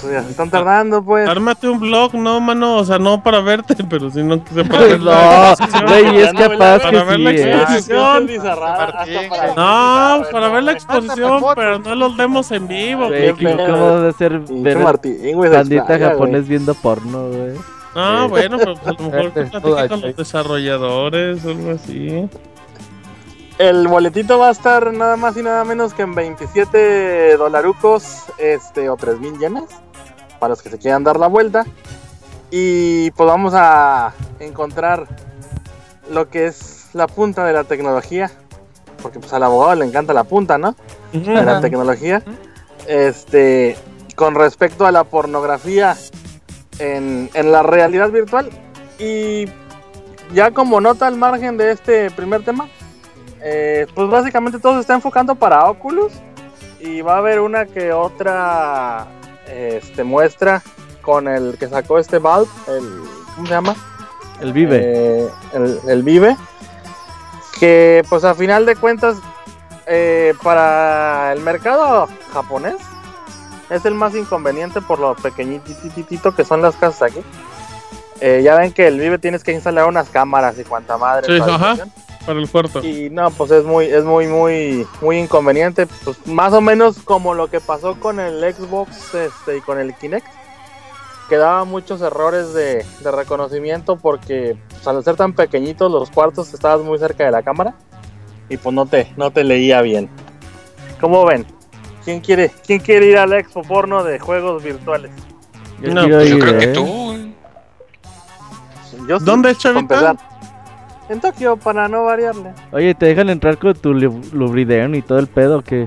Pues 0.00 0.12
ya 0.12 0.22
se 0.22 0.30
están 0.30 0.50
tardando, 0.50 1.02
pues. 1.02 1.26
Ármate 1.28 1.68
un 1.68 1.80
blog, 1.80 2.14
no, 2.14 2.40
mano. 2.40 2.76
O 2.76 2.84
sea, 2.84 2.98
no 2.98 3.22
para 3.22 3.40
verte, 3.40 3.74
pero 3.88 4.10
sino 4.10 4.42
que 4.44 4.52
se 4.54 4.64
para 4.64 4.82
ver 4.82 5.00
No, 5.00 5.54
güey, 5.86 6.20
es 6.20 6.32
capaz 6.32 6.78
Para 6.80 6.90
que 6.90 7.04
ver 7.04 7.16
sí, 7.16 7.22
la 7.22 7.30
eh. 7.30 7.52
exposición. 7.54 8.26
Martín, 8.26 8.42
No, 9.56 10.22
para 10.30 10.48
ver 10.48 10.62
la 10.62 10.72
exposición, 10.72 11.42
pero 11.54 11.78
no 11.78 11.94
los 11.94 12.16
demos 12.16 12.50
en 12.52 12.68
vivo. 12.68 13.08
Güey, 13.08 13.34
qué 13.34 13.46
¿cómo 13.46 13.56
pedo. 13.56 13.72
¿cómo 13.72 14.02
va 14.02 14.08
a 14.08 14.12
ser 14.12 14.38
ver 14.40 14.78
Martín, 14.78 15.32
güey, 15.34 15.50
japonés 15.50 16.48
viendo 16.48 16.74
porno, 16.74 17.28
güey? 17.28 17.54
Ah, 17.94 18.26
bueno, 18.28 18.58
pero 18.58 18.74
pues 18.74 18.86
a 18.86 19.02
lo 19.02 19.10
mejor 19.10 19.32
platique 19.32 19.88
con 19.88 20.00
los 20.00 20.16
desarrolladores 20.16 21.44
o 21.44 21.50
algo 21.50 21.70
así. 21.72 22.28
El 23.58 23.86
boletito 23.86 24.38
va 24.38 24.48
a 24.48 24.50
estar 24.50 24.92
nada 24.92 25.16
más 25.16 25.36
y 25.36 25.42
nada 25.42 25.64
menos 25.64 25.94
que 25.94 26.02
en 26.02 26.14
27 26.14 27.36
dolarucos 27.36 28.24
este, 28.38 28.88
o 28.88 28.96
3 28.96 29.20
mil 29.20 29.38
yenes 29.38 29.64
para 30.40 30.50
los 30.50 30.62
que 30.62 30.70
se 30.70 30.78
quieran 30.78 31.04
dar 31.04 31.20
la 31.20 31.28
vuelta. 31.28 31.64
Y 32.50 33.12
pues 33.12 33.28
vamos 33.28 33.54
a 33.54 34.12
encontrar 34.40 35.06
lo 36.10 36.28
que 36.28 36.46
es 36.46 36.88
la 36.94 37.06
punta 37.06 37.44
de 37.44 37.52
la 37.52 37.64
tecnología. 37.64 38.30
Porque 39.02 39.20
pues 39.20 39.32
al 39.32 39.44
abogado 39.44 39.74
le 39.76 39.84
encanta 39.84 40.12
la 40.12 40.24
punta, 40.24 40.58
¿no? 40.58 40.74
De 41.12 41.42
la 41.44 41.60
tecnología. 41.60 42.22
Este, 42.88 43.76
con 44.16 44.34
respecto 44.34 44.84
a 44.84 44.92
la 44.92 45.04
pornografía 45.04 45.96
en, 46.78 47.30
en 47.34 47.52
la 47.52 47.62
realidad 47.62 48.10
virtual. 48.10 48.50
Y 48.98 49.46
ya 50.32 50.50
como 50.50 50.80
nota 50.80 51.06
al 51.06 51.16
margen 51.16 51.56
de 51.56 51.72
este 51.72 52.10
primer 52.10 52.44
tema, 52.44 52.68
eh, 53.42 53.86
pues 53.94 54.08
básicamente 54.08 54.58
todo 54.58 54.74
se 54.74 54.80
está 54.80 54.94
enfocando 54.94 55.34
para 55.34 55.68
Oculus. 55.68 56.12
Y 56.80 57.00
va 57.00 57.14
a 57.14 57.18
haber 57.18 57.40
una 57.40 57.64
que 57.64 57.92
otra 57.92 59.06
este, 59.46 60.04
muestra 60.04 60.62
con 61.00 61.28
el 61.28 61.56
que 61.58 61.68
sacó 61.68 61.98
este 61.98 62.18
Valve, 62.18 62.50
el, 62.68 63.02
¿cómo 63.34 63.46
se 63.46 63.52
llama? 63.52 63.74
El 64.40 64.52
Vive. 64.52 64.80
Eh, 64.82 65.28
el, 65.54 65.80
el 65.88 66.02
Vive. 66.02 66.36
Que 67.58 68.02
pues 68.08 68.24
a 68.24 68.34
final 68.34 68.66
de 68.66 68.76
cuentas, 68.76 69.16
eh, 69.86 70.34
para 70.42 71.32
el 71.32 71.40
mercado 71.40 72.08
japonés, 72.32 72.76
es 73.70 73.84
el 73.84 73.94
más 73.94 74.14
inconveniente 74.14 74.80
por 74.80 74.98
lo 74.98 75.14
pequeñitito 75.14 76.34
que 76.34 76.44
son 76.44 76.62
las 76.62 76.76
casas 76.76 77.10
aquí. 77.10 77.20
Eh, 78.20 78.42
ya 78.44 78.56
ven 78.56 78.72
que 78.72 78.86
el 78.86 78.98
Vive 78.98 79.18
tienes 79.18 79.42
que 79.42 79.52
instalar 79.52 79.86
unas 79.86 80.08
cámaras 80.08 80.58
y 80.58 80.64
cuanta 80.64 80.96
madre. 80.96 81.26
Sí, 81.26 81.42
ajá. 81.42 81.76
Para 82.24 82.38
el 82.38 82.48
cuarto. 82.48 82.82
Y 82.82 83.10
no, 83.10 83.30
pues 83.30 83.50
es 83.50 83.64
muy, 83.64 83.86
es 83.86 84.04
muy, 84.04 84.26
muy, 84.26 84.86
muy 85.02 85.18
inconveniente. 85.18 85.86
Pues 86.04 86.26
más 86.26 86.52
o 86.52 86.60
menos 86.60 86.98
como 87.04 87.34
lo 87.34 87.48
que 87.48 87.60
pasó 87.60 88.00
con 88.00 88.20
el 88.20 88.40
Xbox 88.54 89.14
este, 89.14 89.58
y 89.58 89.60
con 89.60 89.78
el 89.78 89.94
Kinect. 89.94 90.26
Que 91.28 91.36
daba 91.36 91.64
muchos 91.64 92.00
errores 92.02 92.54
de, 92.54 92.84
de 93.00 93.10
reconocimiento 93.10 93.96
porque 93.96 94.56
pues, 94.70 94.86
al 94.86 95.02
ser 95.04 95.16
tan 95.16 95.34
pequeñitos 95.34 95.90
los 95.90 96.10
cuartos 96.10 96.52
estabas 96.54 96.80
muy 96.84 96.98
cerca 96.98 97.24
de 97.24 97.30
la 97.30 97.42
cámara. 97.42 97.74
Y 98.48 98.56
pues 98.56 98.74
no 98.74 98.86
te, 98.86 99.12
no 99.16 99.30
te 99.30 99.44
leía 99.44 99.82
bien. 99.82 100.08
¿Cómo 101.00 101.24
ven? 101.26 101.46
¿Quién 102.04 102.20
quiere, 102.20 102.50
quién 102.66 102.80
quiere 102.80 103.06
ir 103.06 103.18
al 103.18 103.32
expo 103.32 103.62
porno 103.62 104.04
de 104.04 104.18
juegos 104.18 104.62
virtuales? 104.62 105.10
Yo 105.80 105.92
No, 105.94 106.06
pues 106.08 106.28
Yo 106.28 106.36
ir, 106.36 106.42
creo 106.44 106.58
que 106.58 106.64
¿eh? 106.64 106.72
tú. 106.72 107.34
Yo 109.08 109.18
¿Dónde 109.18 109.54
Chavita? 109.56 110.16
En 111.08 111.20
Tokio, 111.20 111.56
para 111.56 111.86
no 111.88 112.04
variarle. 112.04 112.52
Oye, 112.72 112.94
¿te 112.94 113.06
dejan 113.06 113.28
entrar 113.28 113.58
con 113.58 113.74
tu 113.74 113.92
lu- 113.92 114.22
Lubriderm 114.32 114.94
y 114.94 115.02
todo 115.02 115.18
el 115.18 115.26
pedo 115.26 115.60
que 115.60 115.86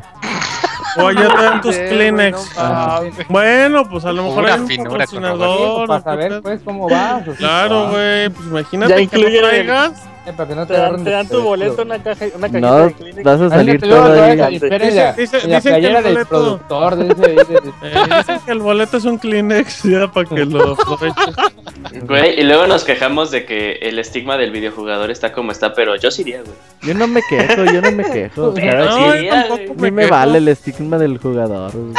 O 0.99 1.11
ya 1.11 1.35
te 1.35 1.41
dan 1.43 1.61
tus 1.61 1.73
Sí, 1.75 1.81
Kleenex. 1.89 2.51
Ah, 2.57 3.01
Bueno, 3.29 3.89
pues 3.89 4.05
a 4.05 4.11
lo 4.11 4.23
mejor 4.23 4.45
hay 4.45 4.59
un 4.59 4.67
finura, 4.67 4.89
patrocinador. 4.91 5.87
para 5.87 6.01
saber 6.03 6.41
pues 6.43 6.61
cómo 6.63 6.87
vas. 6.89 7.21
o 7.23 7.25
sea, 7.25 7.35
Claro, 7.35 7.89
güey. 7.89 8.29
Pues 8.29 8.47
imagínate 8.47 9.05
Ya 9.05 9.09
que 9.09 9.17
lo 9.17 9.27
el- 9.27 9.39
traigas. 9.39 10.03
Eh, 10.27 10.33
Para 10.35 10.49
que 10.49 10.55
no 10.55 10.67
Te 10.67 10.73
te 10.73 10.79
dan, 10.79 10.85
agarren 10.87 11.03
te 11.05 11.09
dan 11.11 11.27
tu 11.27 11.41
boleto, 11.41 11.81
una, 11.83 12.03
caja, 12.03 12.25
una 12.35 12.47
cajita 12.49 12.59
no 12.59 12.75
de 12.77 12.93
Kleenex. 12.93 13.23
vas 13.23 13.41
a 13.41 13.49
salir 13.49 13.81
todo 13.81 14.23
ahí? 14.23 14.59
Dice- 14.59 14.69
la- 14.69 15.13
dice- 15.13 15.37
en 15.43 15.49
la 15.51 15.55
dicen 15.57 15.61
que 15.61 15.67
el 15.67 15.73
playera 15.81 16.01
del 16.01 16.13
boleto- 16.17 16.27
productor, 16.27 16.97
dice 16.97 17.21
de- 17.21 17.35
Eh, 17.83 18.17
dicen 18.17 18.39
que 18.45 18.51
el 18.51 18.59
boleto 18.59 18.97
es 18.97 19.05
un 19.05 19.17
Kleenex 19.17 19.83
ya 19.89 20.11
para 20.11 20.27
que 20.29 20.45
lo 20.45 20.73
aproveches. 20.73 21.35
Güey, 22.05 22.39
y 22.39 22.43
luego 22.43 22.67
nos 22.67 22.83
quejamos 22.83 23.31
de 23.31 23.45
que 23.45 23.73
el 23.81 23.97
estigma 23.99 24.37
del 24.37 24.51
videojugador 24.51 25.09
está 25.11 25.31
como 25.31 25.51
está, 25.51 25.73
pero 25.73 25.95
yo 25.95 26.11
sí 26.11 26.21
iría, 26.23 26.41
güey. 26.41 26.55
Yo 26.81 26.93
no 26.93 27.07
me 27.07 27.21
quejo, 27.29 27.63
yo 27.65 27.81
no 27.81 27.91
me 27.91 28.03
quejo. 28.11 28.53
Pero 28.53 28.91
sí 28.93 28.99
No, 28.99 29.15
iría, 29.15 29.47
güey. 29.75 29.91
Me 29.91 30.07
vale 30.07 30.37
el 30.39 30.47
estigma 30.49 30.97
del 30.97 31.17
jugador. 31.17 31.71
güey. 31.73 31.93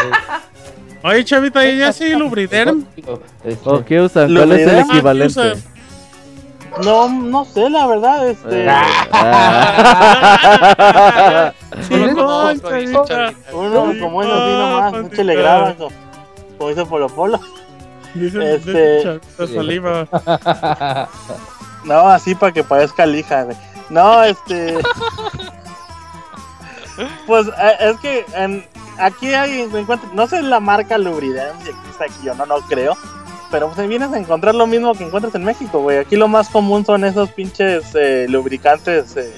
Oye, 1.05 1.25
Chavita, 1.25 1.65
¿y 1.67 1.79
ya 1.79 1.93
sí 1.93 2.11
Lubriderm? 2.15 2.85
¿O 3.65 3.85
qué 3.85 4.01
usan? 4.01 4.35
¿Cuál 4.35 4.53
es 4.53 4.67
el 4.69 4.79
equivalente? 4.81 5.53
No, 6.85 7.09
no 7.09 7.45
sé, 7.45 7.69
la 7.71 7.87
verdad, 7.87 8.29
este... 8.29 8.69
Ah. 9.13 10.39
Uno 13.53 13.93
como 14.01 14.23
es 14.23 14.29
así 14.31 14.53
nomás, 14.53 14.93
no 14.93 15.11
se 15.11 15.25
le 15.25 15.35
graba, 15.37 15.75
como, 15.75 15.91
como 16.57 16.69
dice 16.71 16.85
Polo 16.87 17.09
Polo. 17.09 17.41
Dice 18.15 18.55
Este- 18.57 19.21
saliva. 19.55 20.07
No, 21.85 22.09
así 22.09 22.35
para 22.35 22.53
que 22.53 22.65
parezca 22.65 23.07
lija, 23.07 23.45
güey. 23.45 23.57
No, 23.91 24.23
este... 24.23 24.79
Pues 27.29 27.47
eh, 27.47 27.77
es 27.81 27.97
que 28.01 28.27
en- 28.35 28.67
aquí 28.99 29.33
hay, 29.33 29.71
no 30.13 30.27
sé 30.27 30.43
la 30.43 30.59
marca 30.59 30.99
Lubriderm 30.99 31.57
si 31.63 31.71
existe 31.71 32.05
aquí 32.05 32.15
yo 32.25 32.35
no, 32.35 32.45
no 32.45 32.57
creo. 32.63 32.97
Pero 33.51 33.71
pues 33.71 33.89
vienes 33.89 34.13
a 34.13 34.19
encontrar 34.19 34.55
lo 34.55 34.67
mismo 34.67 34.93
que 34.95 35.05
encuentras 35.05 35.35
en 35.35 35.45
México, 35.45 35.81
güey. 35.81 35.99
Aquí 35.99 36.17
lo 36.17 36.29
más 36.29 36.49
común 36.51 36.85
son 36.85 37.05
esos 37.05 37.31
pinches 37.31 37.95
eh, 37.95 38.27
lubricantes 38.29 39.17
eh, 39.17 39.33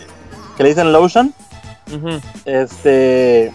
que 0.57 0.63
le 0.65 0.69
dicen 0.71 0.93
lotion. 0.93 1.33
Este. 2.45 3.53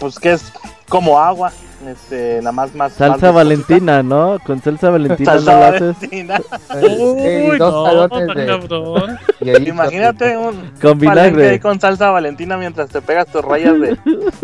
Pues 0.00 0.18
que 0.18 0.32
es 0.32 0.52
como 0.88 1.18
agua. 1.20 1.52
Este, 1.86 2.38
nada 2.38 2.52
más, 2.52 2.74
más. 2.74 2.94
Salsa 2.94 3.26
más. 3.26 3.34
Valentina, 3.34 4.02
¿no? 4.02 4.38
Con 4.44 4.60
salsa 4.62 4.90
Valentina 4.90 5.32
Salsa 5.32 5.52
no 5.52 5.64
haces. 5.64 5.96
Uy, 6.10 7.58
dos 7.58 8.08
no, 8.10 8.18
de- 8.34 8.46
cabrón. 8.46 9.18
y 9.40 9.50
ahí- 9.50 9.68
Imagínate 9.68 10.36
un 10.36 10.72
Con 10.82 10.98
vinagre. 10.98 11.50
ahí 11.50 11.58
con 11.60 11.78
salsa 11.78 12.10
Valentina 12.10 12.56
mientras 12.56 12.88
te 12.88 13.00
pegas 13.02 13.26
tus 13.26 13.44
rayas 13.44 13.74
de, 13.78 13.96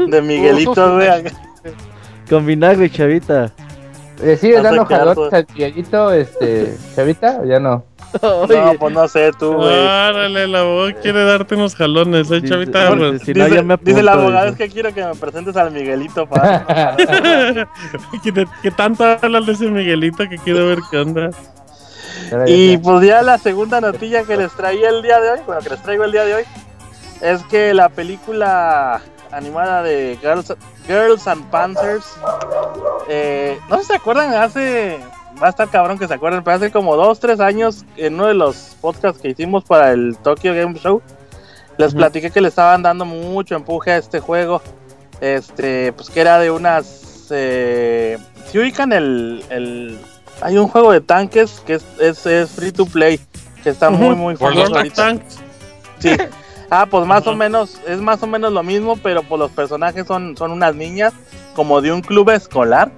de 0.06 0.22
Miguelito, 0.22 0.94
güey. 0.94 1.08
Con 2.28 2.46
vinagre, 2.46 2.90
chavita. 2.90 3.50
¿Le 4.20 4.36
sigues 4.36 4.62
Vas 4.62 4.66
a 4.66 4.68
dando 4.76 4.86
jalotes 4.86 5.32
al 5.32 5.46
Miguelito, 5.54 6.12
este, 6.12 6.76
Chavita, 6.96 7.38
o 7.42 7.44
ya 7.44 7.58
no? 7.60 7.84
No, 8.22 8.74
pues 8.78 8.92
no 8.94 9.08
sé, 9.08 9.30
tú, 9.38 9.54
güey. 9.54 9.86
Árale, 9.86 10.46
la 10.46 10.62
voz 10.64 10.92
quiere 11.00 11.24
darte 11.24 11.54
unos 11.54 11.74
jalones, 11.74 12.30
eh, 12.30 12.42
Chavita. 12.42 12.90
sí, 12.90 12.96
pues. 12.98 13.22
Si 13.22 13.32
no, 13.32 13.44
dice, 13.46 13.56
ya 13.56 13.62
me 13.62 13.76
dice 13.80 14.00
el 14.00 14.08
apunto, 14.08 14.26
abogado, 14.26 14.50
dice. 14.50 14.64
es 14.64 14.68
que 14.68 14.74
quiero 14.74 14.94
que 14.94 15.04
me 15.04 15.14
presentes 15.14 15.56
al 15.56 15.70
Miguelito 15.70 16.26
para... 16.26 16.94
¿Qué, 18.22 18.32
te- 18.32 18.46
qué 18.62 18.70
tanto 18.70 19.04
hablas 19.04 19.46
de 19.46 19.52
ese 19.52 19.66
Miguelito 19.70 20.28
que 20.28 20.36
quiero 20.38 20.66
ver 20.66 20.78
qué 20.90 20.98
onda? 20.98 21.30
Y 22.46 22.76
pues 22.78 23.06
ya 23.06 23.22
la 23.22 23.38
segunda 23.38 23.80
notilla 23.80 24.24
que 24.24 24.36
les 24.36 24.52
traía 24.52 24.90
el 24.90 25.02
día 25.02 25.18
de 25.20 25.30
hoy, 25.32 25.40
bueno, 25.46 25.60
que 25.62 25.70
les 25.70 25.82
traigo 25.82 26.04
el 26.04 26.12
día 26.12 26.24
de 26.24 26.34
hoy, 26.34 26.44
es 27.22 27.42
que 27.44 27.72
la 27.74 27.88
película 27.88 29.00
animada 29.30 29.82
de 29.82 30.18
Girls, 30.20 30.54
Girls 30.86 31.26
and 31.26 31.44
Panthers, 31.50 32.04
eh, 33.08 33.58
no 33.68 33.76
sé 33.76 33.82
si 33.82 33.88
se 33.88 33.94
acuerdan, 33.96 34.34
hace, 34.34 34.98
va 35.42 35.46
a 35.48 35.50
estar 35.50 35.68
cabrón 35.68 35.98
que 35.98 36.08
se 36.08 36.14
acuerden, 36.14 36.42
pero 36.42 36.56
hace 36.56 36.70
como 36.70 36.96
dos, 36.96 37.20
tres 37.20 37.40
años, 37.40 37.84
en 37.96 38.14
uno 38.14 38.26
de 38.26 38.34
los 38.34 38.76
podcasts 38.80 39.20
que 39.20 39.28
hicimos 39.30 39.64
para 39.64 39.92
el 39.92 40.16
Tokyo 40.22 40.54
Game 40.54 40.78
Show, 40.78 41.02
les 41.78 41.94
platiqué 41.94 42.30
que 42.30 42.40
le 42.40 42.48
estaban 42.48 42.82
dando 42.82 43.04
mucho 43.04 43.54
empuje 43.56 43.92
a 43.92 43.96
este 43.96 44.20
juego, 44.20 44.60
este, 45.20 45.92
pues 45.92 46.10
que 46.10 46.20
era 46.20 46.38
de 46.38 46.50
unas, 46.50 47.26
eh, 47.30 48.18
si 48.50 48.58
ubican 48.58 48.92
el, 48.92 49.44
el, 49.50 49.98
hay 50.42 50.58
un 50.58 50.68
juego 50.68 50.92
de 50.92 51.00
tanques 51.00 51.62
que 51.66 51.74
es, 51.74 51.84
es, 51.98 52.26
es 52.26 52.50
free 52.50 52.72
to 52.72 52.86
play, 52.86 53.18
que 53.62 53.70
está 53.70 53.90
muy, 53.90 54.08
Ujú. 54.08 54.16
muy 54.16 54.34
World 54.34 54.56
famoso 54.58 54.76
ahorita. 54.76 54.94
Tanks. 54.96 55.38
Sí. 56.00 56.10
Ah, 56.74 56.86
pues 56.86 57.06
más 57.06 57.26
o 57.26 57.34
menos, 57.34 57.78
es 57.86 58.00
más 58.00 58.22
o 58.22 58.26
menos 58.26 58.50
lo 58.50 58.62
mismo, 58.62 58.96
pero 58.96 59.22
pues 59.22 59.38
los 59.38 59.50
personajes 59.50 60.06
son, 60.06 60.34
son 60.38 60.52
unas 60.52 60.74
niñas, 60.74 61.12
como 61.54 61.82
de 61.82 61.92
un 61.92 62.00
club 62.00 62.30
escolar. 62.30 62.90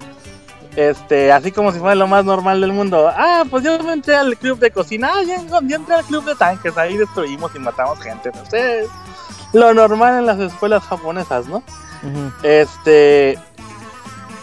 Este, 0.76 1.32
así 1.32 1.50
como 1.50 1.72
si 1.72 1.80
fuera 1.80 1.96
lo 1.96 2.06
más 2.06 2.24
normal 2.24 2.60
del 2.60 2.72
mundo. 2.72 3.10
Ah, 3.12 3.42
pues 3.50 3.64
yo 3.64 3.74
entré 3.74 4.14
al 4.14 4.36
club 4.36 4.60
de 4.60 4.70
cocina, 4.70 5.10
ah, 5.12 5.22
ya 5.24 5.74
entré 5.74 5.96
al 5.96 6.04
club 6.04 6.24
de 6.24 6.36
tanques, 6.36 6.78
ahí 6.78 6.96
destruimos 6.96 7.52
y 7.56 7.58
matamos 7.58 7.98
gente, 8.00 8.30
no 8.32 8.46
sé. 8.48 8.86
Lo 9.52 9.74
normal 9.74 10.20
en 10.20 10.26
las 10.26 10.38
escuelas 10.38 10.84
japonesas, 10.84 11.48
¿no? 11.48 11.60
Este 12.44 13.36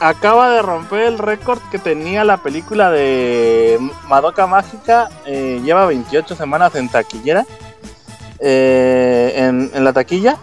acaba 0.01 0.49
de 0.49 0.61
romper 0.61 1.03
el 1.03 1.17
récord 1.17 1.59
que 1.71 1.79
tenía 1.79 2.25
la 2.25 2.35
película 2.35 2.91
de 2.91 3.79
Madoka 4.09 4.45
Mágica. 4.45 5.09
eh, 5.25 5.61
lleva 5.63 5.85
28 5.85 6.35
semanas 6.35 6.75
en 6.75 6.89
taquillera. 6.89 7.45
Eh, 8.41 9.33
en, 9.35 9.71
en 9.73 9.83
la 9.83 9.93
taquilla. 9.93 10.37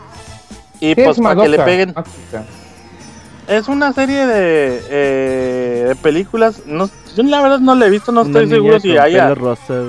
Y 0.80 0.94
¿Qué 0.94 1.04
pues 1.04 1.18
es 1.18 1.22
para 1.22 1.42
que 1.42 1.48
le 1.48 1.58
peguen. 1.58 1.94
Es 3.48 3.66
una 3.68 3.92
serie 3.92 4.26
de, 4.26 4.82
eh, 4.90 5.84
de 5.88 5.96
películas. 5.96 6.62
No, 6.66 6.88
yo 7.16 7.22
la 7.22 7.42
verdad 7.42 7.58
no 7.60 7.74
la 7.74 7.86
he 7.86 7.90
visto, 7.90 8.12
no 8.12 8.20
Una 8.22 8.30
estoy 8.30 8.48
seguro 8.48 8.78
si 8.78 8.96
haya. 8.96 9.34
rosa. 9.34 9.82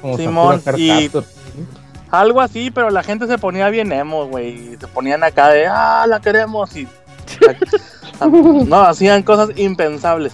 Como 0.00 0.16
Simón, 0.16 0.62
y-. 0.76 1.10
Algo 2.10 2.40
así, 2.40 2.70
pero 2.72 2.90
la 2.90 3.02
gente 3.04 3.26
se 3.28 3.38
ponía 3.38 3.68
bien 3.68 3.92
emo, 3.92 4.26
güey. 4.26 4.76
Se 4.80 4.88
ponían 4.88 5.22
acá 5.22 5.50
de, 5.50 5.66
ah, 5.66 6.04
la 6.08 6.20
queremos. 6.20 6.74
Y 6.76 6.88
no, 8.66 8.80
hacían 8.80 9.22
cosas 9.22 9.50
impensables. 9.56 10.32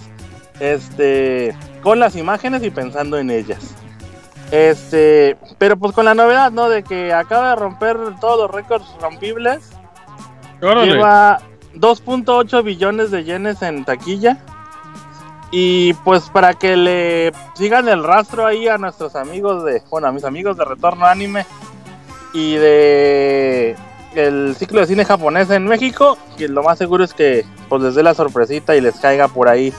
Este, 0.59 1.55
con 1.83 1.99
las 1.99 2.15
imágenes 2.15 2.63
y 2.63 2.71
pensando 2.71 3.19
en 3.19 3.29
ellas. 3.29 3.59
Este, 4.51 5.37
pero 5.57 5.77
pues 5.77 5.93
con 5.93 6.05
la 6.05 6.13
novedad, 6.13 6.51
¿no? 6.51 6.69
De 6.69 6.83
que 6.83 7.13
acaba 7.13 7.49
de 7.49 7.55
romper 7.57 7.97
todos 8.19 8.39
los 8.39 8.51
récords 8.51 8.85
rompibles. 9.01 9.71
Órale. 10.61 10.93
Lleva 10.93 11.39
2.8 11.75 12.63
billones 12.63 13.11
de 13.11 13.23
yenes 13.23 13.61
en 13.61 13.85
taquilla. 13.85 14.37
Y 15.51 15.93
pues 15.93 16.29
para 16.29 16.53
que 16.55 16.75
le 16.75 17.31
sigan 17.55 17.87
el 17.87 18.03
rastro 18.03 18.45
ahí 18.45 18.67
a 18.67 18.77
nuestros 18.77 19.15
amigos 19.15 19.63
de, 19.63 19.81
bueno, 19.89 20.07
a 20.07 20.11
mis 20.11 20.25
amigos 20.25 20.57
de 20.57 20.65
Retorno 20.65 21.05
Anime 21.05 21.45
y 22.33 22.55
de 22.55 23.75
el 24.13 24.55
ciclo 24.57 24.81
de 24.81 24.87
cine 24.87 25.05
japonés 25.05 25.49
en 25.51 25.65
México, 25.65 26.17
que 26.37 26.47
lo 26.47 26.63
más 26.63 26.77
seguro 26.77 27.03
es 27.03 27.13
que 27.13 27.45
pues 27.69 27.81
les 27.81 27.95
dé 27.95 28.03
la 28.03 28.13
sorpresita 28.13 28.75
y 28.75 28.81
les 28.81 28.99
caiga 28.99 29.27
por 29.27 29.47
ahí. 29.47 29.71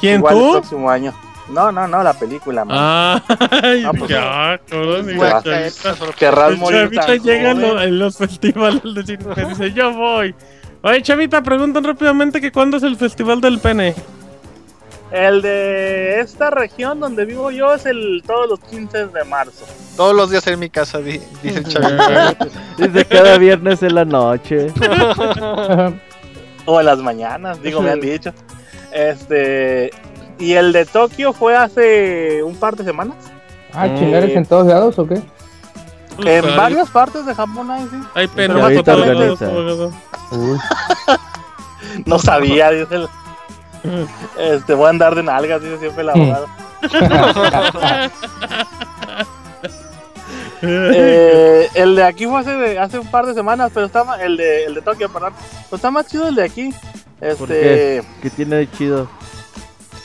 ¿Quién, 0.00 0.16
igual 0.16 0.34
tú? 0.34 0.46
el 0.46 0.60
próximo 0.60 0.88
año. 0.88 1.12
No, 1.48 1.70
no, 1.70 1.86
no, 1.86 2.02
la 2.02 2.12
película, 2.14 2.64
man. 2.64 2.76
Ah, 2.78 3.22
ay, 3.62 3.82
No, 3.84 3.92
pues, 3.92 4.10
ya, 4.10 4.60
cabrón, 4.68 5.06
pues, 5.16 5.30
chavita. 5.44 6.12
Querrás 6.18 6.50
El 6.52 6.56
morir 6.58 6.80
chavita 6.82 7.06
tan 7.06 7.18
llega 7.22 7.50
en, 7.52 7.60
joven. 7.60 7.74
lo- 7.76 7.82
en 7.82 7.98
los 8.00 8.16
festivales 8.18 8.82
de 8.82 9.02
cine 9.06 9.24
y 9.36 9.44
dice, 9.48 9.72
yo 9.72 9.92
voy. 9.92 10.34
Oye, 10.82 11.02
Chavita, 11.02 11.42
preguntan 11.42 11.82
rápidamente 11.84 12.40
que 12.40 12.52
cuándo 12.52 12.76
es 12.76 12.82
el 12.82 12.96
festival 12.96 13.40
del 13.40 13.58
pene. 13.58 13.94
El 15.12 15.40
de 15.40 16.20
esta 16.20 16.50
región 16.50 16.98
donde 17.00 17.24
vivo 17.24 17.50
yo 17.52 17.72
es 17.74 17.86
el 17.86 18.22
todos 18.26 18.48
los 18.50 18.60
15 18.60 19.06
de 19.06 19.24
marzo. 19.24 19.64
Todos 19.96 20.14
los 20.16 20.30
días 20.30 20.46
en 20.48 20.58
mi 20.58 20.68
casa, 20.68 20.98
di- 20.98 21.20
dice 21.42 21.58
el 21.60 21.64
chavito. 21.68 22.46
Dice 22.76 23.04
cada 23.06 23.38
viernes 23.38 23.82
en 23.82 23.94
la 23.94 24.04
noche. 24.04 24.66
O 26.68 26.80
en 26.80 26.86
las 26.86 26.98
mañanas, 26.98 27.62
digo, 27.62 27.80
me 27.80 27.90
han 27.90 28.00
dicho. 28.00 28.32
Este. 28.92 29.90
Y 30.38 30.52
el 30.52 30.72
de 30.72 30.84
Tokio 30.84 31.32
fue 31.32 31.56
hace 31.56 32.42
un 32.42 32.56
par 32.56 32.76
de 32.76 32.84
semanas. 32.84 33.16
Ah, 33.72 33.86
Eh, 33.86 33.94
chingares 33.98 34.36
en 34.36 34.44
todos 34.46 34.66
lados 34.66 34.98
o 34.98 35.06
qué? 35.06 35.20
En 36.24 36.56
varias 36.56 36.88
partes 36.90 37.26
de 37.26 37.34
Japón 37.34 37.70
hay, 37.70 37.82
sí. 37.90 37.96
Hay 38.14 38.28
Pero. 38.28 38.54
Uy. 40.32 40.58
No 42.04 42.18
sabía, 42.18 42.70
dice 42.70 42.94
el. 42.96 43.08
Este, 44.38 44.74
voy 44.74 44.86
a 44.86 44.90
andar 44.90 45.14
de 45.14 45.22
nalgas, 45.22 45.62
dice 45.62 45.78
siempre 45.78 46.02
el 46.02 46.10
abogado. 46.10 46.46
Eh, 50.62 51.68
el 51.74 51.96
de 51.96 52.02
aquí 52.02 52.26
fue 52.26 52.40
hace, 52.40 52.50
de- 52.50 52.78
hace 52.78 52.98
un 52.98 53.10
par 53.10 53.26
de 53.26 53.34
semanas, 53.34 53.70
pero 53.74 53.86
está 53.86 54.04
el 54.24 54.36
de, 54.36 54.64
el 54.64 54.74
de 54.74 54.82
Tokio, 54.82 55.10
perdón. 55.12 55.32
Pero 55.64 55.76
está 55.76 55.90
más 55.90 56.06
chido 56.06 56.28
el 56.28 56.34
de 56.34 56.44
aquí. 56.44 56.72
¿Por 57.18 57.28
Este. 57.28 57.46
qué? 57.46 58.02
¿Qué 58.22 58.30
tiene 58.30 58.56
de 58.56 58.70
chido? 58.70 59.08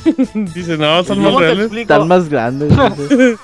Dice, 0.34 0.78
no, 0.78 1.04
son 1.04 1.20
más 1.20 1.28
¿Cómo 1.28 1.40
te 1.40 1.46
reales. 1.54 1.72
Están 1.74 2.08
más 2.08 2.30
grandes. 2.30 2.74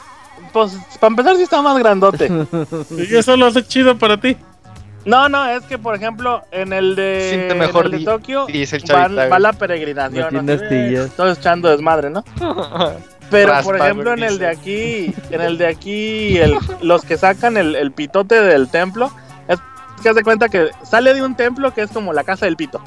Pues, 0.53 0.77
para 0.99 1.09
empezar, 1.11 1.35
sí 1.35 1.43
está 1.43 1.61
más 1.61 1.77
grandote. 1.77 2.31
Y 2.97 3.15
eso 3.15 3.35
lo 3.38 3.47
hace 3.47 3.63
chido 3.63 3.97
para 3.97 4.19
ti. 4.19 4.35
No, 5.05 5.29
no, 5.29 5.47
es 5.49 5.63
que 5.63 5.77
por 5.77 5.93
ejemplo, 5.95 6.41
en 6.51 6.73
el 6.73 6.95
de, 6.95 7.51
en 7.51 7.57
mejor 7.57 7.85
el 7.85 7.91
de 7.91 7.99
Tokio 7.99 8.47
va, 8.93 9.07
güey. 9.07 9.39
la 9.41 9.53
peregrinación. 9.53 10.23
No 10.23 10.29
tiene 10.29 10.53
así, 10.53 10.63
astillas. 10.63 11.11
Todo 11.11 11.31
echando 11.31 11.69
desmadre, 11.69 12.09
¿no? 12.09 12.23
Pero 13.29 13.53
por 13.63 13.77
ejemplo, 13.77 14.13
en 14.13 14.23
el 14.23 14.39
de 14.39 14.47
aquí, 14.47 15.13
en 15.29 15.41
el 15.41 15.57
de 15.57 15.67
aquí, 15.67 16.38
el- 16.38 16.57
los 16.81 17.03
que 17.03 17.17
sacan 17.17 17.57
el, 17.57 17.75
el 17.75 17.91
pitote 17.91 18.41
del 18.41 18.69
templo, 18.69 19.11
es 19.47 19.59
que 20.01 20.09
haz 20.09 20.15
de 20.15 20.23
cuenta 20.23 20.49
que 20.49 20.69
sale 20.84 21.13
de 21.13 21.21
un 21.21 21.35
templo 21.35 21.73
que 21.73 21.84
es 21.84 21.91
como 21.91 22.13
la 22.13 22.23
casa 22.23 22.45
del 22.45 22.55
pito. 22.57 22.81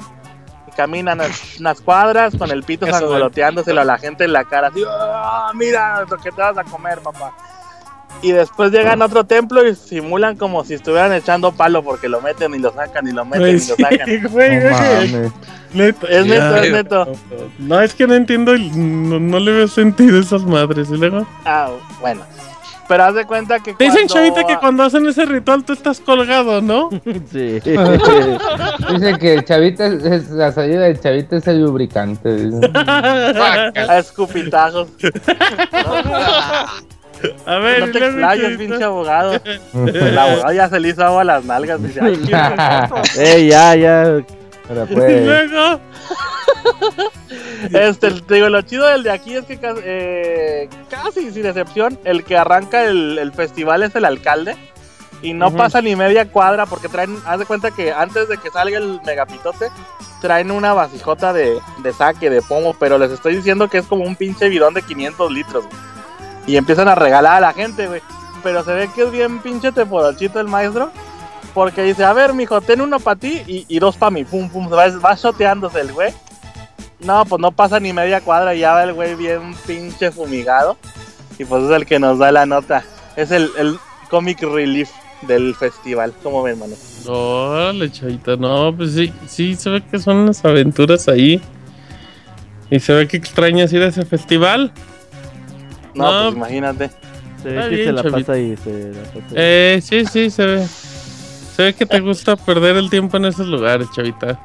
Caminan 0.81 1.19
unas- 1.19 1.59
unas 1.59 1.79
cuadras 1.79 2.35
con 2.35 2.49
el 2.49 2.63
pito 2.63 2.87
sangoloteándoselo 2.87 3.81
a 3.81 3.85
la 3.85 3.99
gente 3.99 4.23
en 4.23 4.33
la 4.33 4.45
cara, 4.45 4.69
así, 4.69 4.81
"Ah, 4.87 5.51
mira 5.53 6.01
lo 6.09 6.17
que 6.17 6.31
te 6.31 6.41
vas 6.41 6.57
a 6.57 6.63
comer, 6.63 6.97
papá. 7.01 7.31
Y 8.23 8.31
después 8.31 8.71
llegan 8.71 8.99
a 9.01 9.05
otro 9.05 9.23
templo 9.23 9.63
y 9.67 9.75
simulan 9.75 10.37
como 10.37 10.63
si 10.63 10.73
estuvieran 10.73 11.13
echando 11.13 11.51
palo 11.51 11.83
porque 11.83 12.09
lo 12.09 12.19
meten 12.19 12.55
y 12.55 12.57
lo 12.59 12.73
sacan 12.73 13.07
y 13.07 13.11
lo 13.11 13.25
meten 13.25 13.49
y 13.49 13.53
lo 13.53 13.59
sí, 13.59 13.75
sacan. 13.79 14.07
güey, 14.31 14.55
No 14.55 14.61
güey. 14.69 14.71
mames. 15.11 15.31
Neta, 15.73 16.07
Es 16.07 16.25
neto, 16.25 16.55
ya. 16.55 16.63
es 16.63 16.71
neto. 16.71 17.07
No, 17.59 17.79
es 17.79 17.93
que 17.93 18.07
no 18.07 18.15
entiendo, 18.15 18.53
no, 18.57 19.19
no 19.19 19.39
le 19.39 19.51
veo 19.51 19.67
sentido 19.67 20.17
a 20.17 20.21
esas 20.21 20.41
madres. 20.43 20.89
¿Y 20.89 20.97
luego? 20.97 21.27
Ah, 21.45 21.69
bueno. 22.01 22.23
Pero 22.91 23.05
haz 23.05 23.15
de 23.15 23.25
cuenta 23.25 23.59
que 23.61 23.73
Te 23.73 23.85
dicen, 23.85 24.05
cuando- 24.09 24.33
Chavita, 24.35 24.47
que 24.53 24.59
cuando 24.59 24.83
hacen 24.83 25.07
ese 25.07 25.25
ritual 25.25 25.63
tú 25.63 25.71
estás 25.71 26.01
colgado, 26.01 26.61
¿no? 26.61 26.89
Sí. 27.31 27.59
Dice 28.91 29.17
que 29.17 29.33
el 29.35 29.45
chavita 29.45 29.85
es, 29.85 30.03
es- 30.03 30.29
la 30.31 30.51
salida 30.51 30.81
del 30.81 30.99
chavita 30.99 31.37
es 31.37 31.47
el 31.47 31.61
lubricante. 31.63 32.35
dice. 32.35 32.69
A 32.75 33.97
escupitajos. 33.97 34.89
A 37.45 37.55
ver, 37.59 37.79
no 37.79 37.91
te 37.93 37.97
explayes, 37.99 38.57
pinche 38.57 38.83
abogado. 38.83 39.39
El 39.73 40.17
abogado 40.17 40.51
ya 40.51 40.67
se 40.67 40.79
le 40.81 40.89
hizo 40.89 41.05
agua 41.05 41.21
a 41.21 41.23
las 41.23 41.45
nalgas. 41.45 41.81
Dice, 41.81 42.01
ay, 42.01 42.17
qué 42.17 43.21
Ey, 43.23 43.47
ya, 43.47 43.73
ya. 43.75 44.17
Y 44.89 44.93
pues. 44.93 45.25
luego, 45.25 45.79
Este, 47.73 48.11
te 48.11 48.35
digo, 48.35 48.49
lo 48.49 48.61
chido 48.61 48.87
del 48.87 49.03
de 49.03 49.11
aquí 49.11 49.35
es 49.35 49.45
que 49.45 49.57
casi, 49.57 49.81
eh, 49.83 50.69
casi 50.89 51.31
sin 51.31 51.45
excepción, 51.45 51.99
el 52.03 52.23
que 52.23 52.37
arranca 52.37 52.83
el, 52.85 53.17
el 53.17 53.31
festival 53.33 53.83
es 53.83 53.95
el 53.95 54.05
alcalde. 54.05 54.55
Y 55.21 55.33
no 55.33 55.51
pasa 55.51 55.83
ni 55.83 55.95
media 55.95 56.31
cuadra 56.31 56.65
porque 56.65 56.89
traen, 56.89 57.15
haz 57.27 57.37
de 57.37 57.45
cuenta 57.45 57.69
que 57.69 57.91
antes 57.91 58.27
de 58.27 58.37
que 58.37 58.49
salga 58.49 58.79
el 58.79 58.99
megapitote, 59.05 59.67
traen 60.19 60.49
una 60.49 60.73
vasijota 60.73 61.31
de, 61.31 61.59
de 61.83 61.93
saque, 61.93 62.31
de 62.31 62.41
pomo, 62.41 62.75
pero 62.79 62.97
les 62.97 63.11
estoy 63.11 63.35
diciendo 63.35 63.67
que 63.67 63.77
es 63.77 63.85
como 63.85 64.03
un 64.03 64.15
pinche 64.15 64.49
bidón 64.49 64.73
de 64.73 64.81
500 64.81 65.31
litros. 65.31 65.65
güey. 65.65 65.77
Y 66.47 66.57
empiezan 66.57 66.87
a 66.87 66.95
regalar 66.95 67.37
a 67.37 67.39
la 67.39 67.53
gente, 67.53 67.87
güey. 67.87 68.01
Pero 68.41 68.63
se 68.63 68.73
ve 68.73 68.89
que 68.95 69.03
es 69.03 69.11
bien 69.11 69.39
pinche 69.39 69.71
teporochito 69.71 70.39
el 70.39 70.47
maestro. 70.47 70.91
Porque 71.53 71.83
dice, 71.83 72.03
a 72.05 72.13
ver, 72.13 72.33
mijo, 72.33 72.61
ten 72.61 72.79
uno 72.81 72.99
para 72.99 73.19
ti 73.19 73.41
y, 73.47 73.65
y 73.67 73.79
dos 73.79 73.97
para 73.97 74.09
mí. 74.11 74.23
Pum, 74.23 74.49
pum, 74.49 74.71
va, 74.71 74.87
va 74.99 75.15
shoteándose 75.15 75.81
el 75.81 75.91
güey. 75.91 76.13
No, 77.01 77.25
pues 77.25 77.41
no 77.41 77.51
pasa 77.51 77.79
ni 77.79 77.91
media 77.93 78.21
cuadra 78.21 78.53
y 78.55 78.59
ya 78.59 78.73
va 78.73 78.83
el 78.83 78.93
güey 78.93 79.15
bien 79.15 79.53
pinche 79.65 80.11
fumigado. 80.11 80.77
Y 81.39 81.45
pues 81.45 81.63
es 81.63 81.71
el 81.71 81.85
que 81.85 81.99
nos 81.99 82.19
da 82.19 82.31
la 82.31 82.45
nota. 82.45 82.83
Es 83.15 83.31
el, 83.31 83.49
el 83.57 83.77
comic 84.09 84.41
relief 84.43 84.89
del 85.23 85.55
festival. 85.55 86.13
¿Cómo 86.23 86.43
ven, 86.43 86.59
mano? 86.59 86.75
Órale, 87.07 87.91
chavita, 87.91 88.35
no, 88.35 88.73
pues 88.77 88.93
sí, 88.93 89.11
sí, 89.27 89.55
se 89.55 89.69
ve 89.71 89.81
que 89.83 89.97
son 89.99 90.17
unas 90.17 90.45
aventuras 90.45 91.07
ahí. 91.07 91.41
Y 92.69 92.79
se 92.79 92.93
ve 92.93 93.07
que 93.07 93.17
extrañas 93.17 93.73
ir 93.73 93.81
a 93.81 93.87
ese 93.87 94.05
festival. 94.05 94.71
No, 95.95 96.05
No. 96.05 96.23
pues 96.25 96.35
imagínate. 96.37 96.89
Se 97.41 97.49
ve 97.49 97.69
que 97.69 97.75
bien, 97.75 97.85
se 97.87 97.91
la 97.93 98.01
chavita. 98.03 98.17
pasa 98.19 98.33
ahí. 98.33 98.55
Se 98.63 98.69
la 98.93 99.01
pasa 99.03 99.17
ahí. 99.17 99.33
Eh, 99.35 99.79
sí, 99.83 100.05
sí, 100.05 100.29
se 100.29 100.45
ve. 100.45 100.67
Se 101.61 101.65
ve 101.65 101.73
que 101.75 101.85
te 101.85 101.99
gusta 101.99 102.35
perder 102.35 102.75
el 102.75 102.89
tiempo 102.89 103.17
en 103.17 103.25
esos 103.25 103.45
lugares, 103.45 103.87
chavita. 103.91 104.39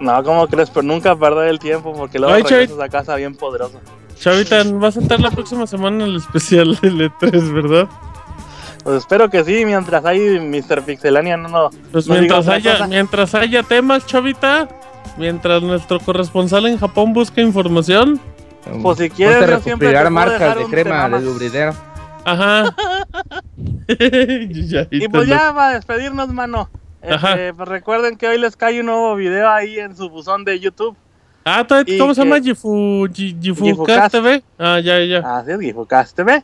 No, 0.00 0.20
¿cómo 0.24 0.48
crees? 0.48 0.68
Pero 0.68 0.82
nunca 0.82 1.14
perder 1.14 1.46
el 1.46 1.60
tiempo 1.60 1.94
porque 1.94 2.18
luego 2.18 2.34
Ay, 2.34 2.42
regresas 2.42 2.80
a 2.80 2.88
casa 2.88 3.14
bien 3.14 3.36
poderoso. 3.36 3.80
Chavita, 4.18 4.64
vas 4.72 4.96
a 4.96 5.00
estar 5.00 5.20
la 5.20 5.30
próxima 5.30 5.64
semana 5.68 6.02
en 6.02 6.10
el 6.10 6.16
especial 6.16 6.76
del 6.82 7.08
E3, 7.08 7.52
¿verdad? 7.54 7.88
Pues 8.82 8.96
espero 8.96 9.30
que 9.30 9.44
sí, 9.44 9.64
mientras 9.64 10.04
hay 10.04 10.40
Mr. 10.40 10.82
Pixelania 10.82 11.36
no, 11.36 11.48
no. 11.48 11.70
Pues 11.92 12.08
no 12.08 12.14
mientras 12.14 12.48
haya, 12.48 12.84
mientras 12.88 13.32
haya 13.36 13.62
temas, 13.62 14.04
chavita, 14.04 14.66
mientras 15.18 15.62
nuestro 15.62 16.00
corresponsal 16.00 16.66
en 16.66 16.78
Japón 16.78 17.12
busca 17.12 17.40
información. 17.42 18.20
Pues 18.82 18.98
si 18.98 19.08
quieres, 19.08 19.36
Ponte 19.36 19.52
a 19.52 19.56
yo 19.58 19.62
siempre 19.62 19.86
te 19.86 19.94
recopilar 19.94 20.02
puedo 20.02 20.10
marcas 20.10 20.40
dejar 20.40 20.58
de 20.58 20.64
un 20.64 20.70
crema 20.72 20.90
tema 20.90 21.04
de 21.04 21.10
más. 21.10 21.22
lubridera. 21.22 21.74
Ajá. 22.24 22.74
Y 24.90 25.08
pues 25.08 25.28
ya 25.28 25.52
para 25.54 25.74
despedirnos, 25.74 26.28
mano. 26.32 26.68
Este, 27.02 27.54
pues 27.54 27.68
recuerden 27.68 28.16
que 28.16 28.26
hoy 28.26 28.38
les 28.38 28.56
cae 28.56 28.80
un 28.80 28.86
nuevo 28.86 29.14
video 29.14 29.48
ahí 29.48 29.78
en 29.78 29.96
su 29.96 30.08
buzón 30.10 30.44
de 30.44 30.58
YouTube. 30.58 30.96
Ah, 31.44 31.64
¿cómo 31.98 32.12
se 32.12 32.24
llama? 32.24 32.40
Gifu, 32.40 33.06
Gi- 33.12 33.36
Gifucast. 33.40 34.12
TV. 34.12 34.42
Ah, 34.58 34.80
ya, 34.80 34.98
ya. 35.04 35.38
Así 35.38 35.52
es, 35.52 35.60
Gifucast 35.60 36.16
TV. 36.16 36.42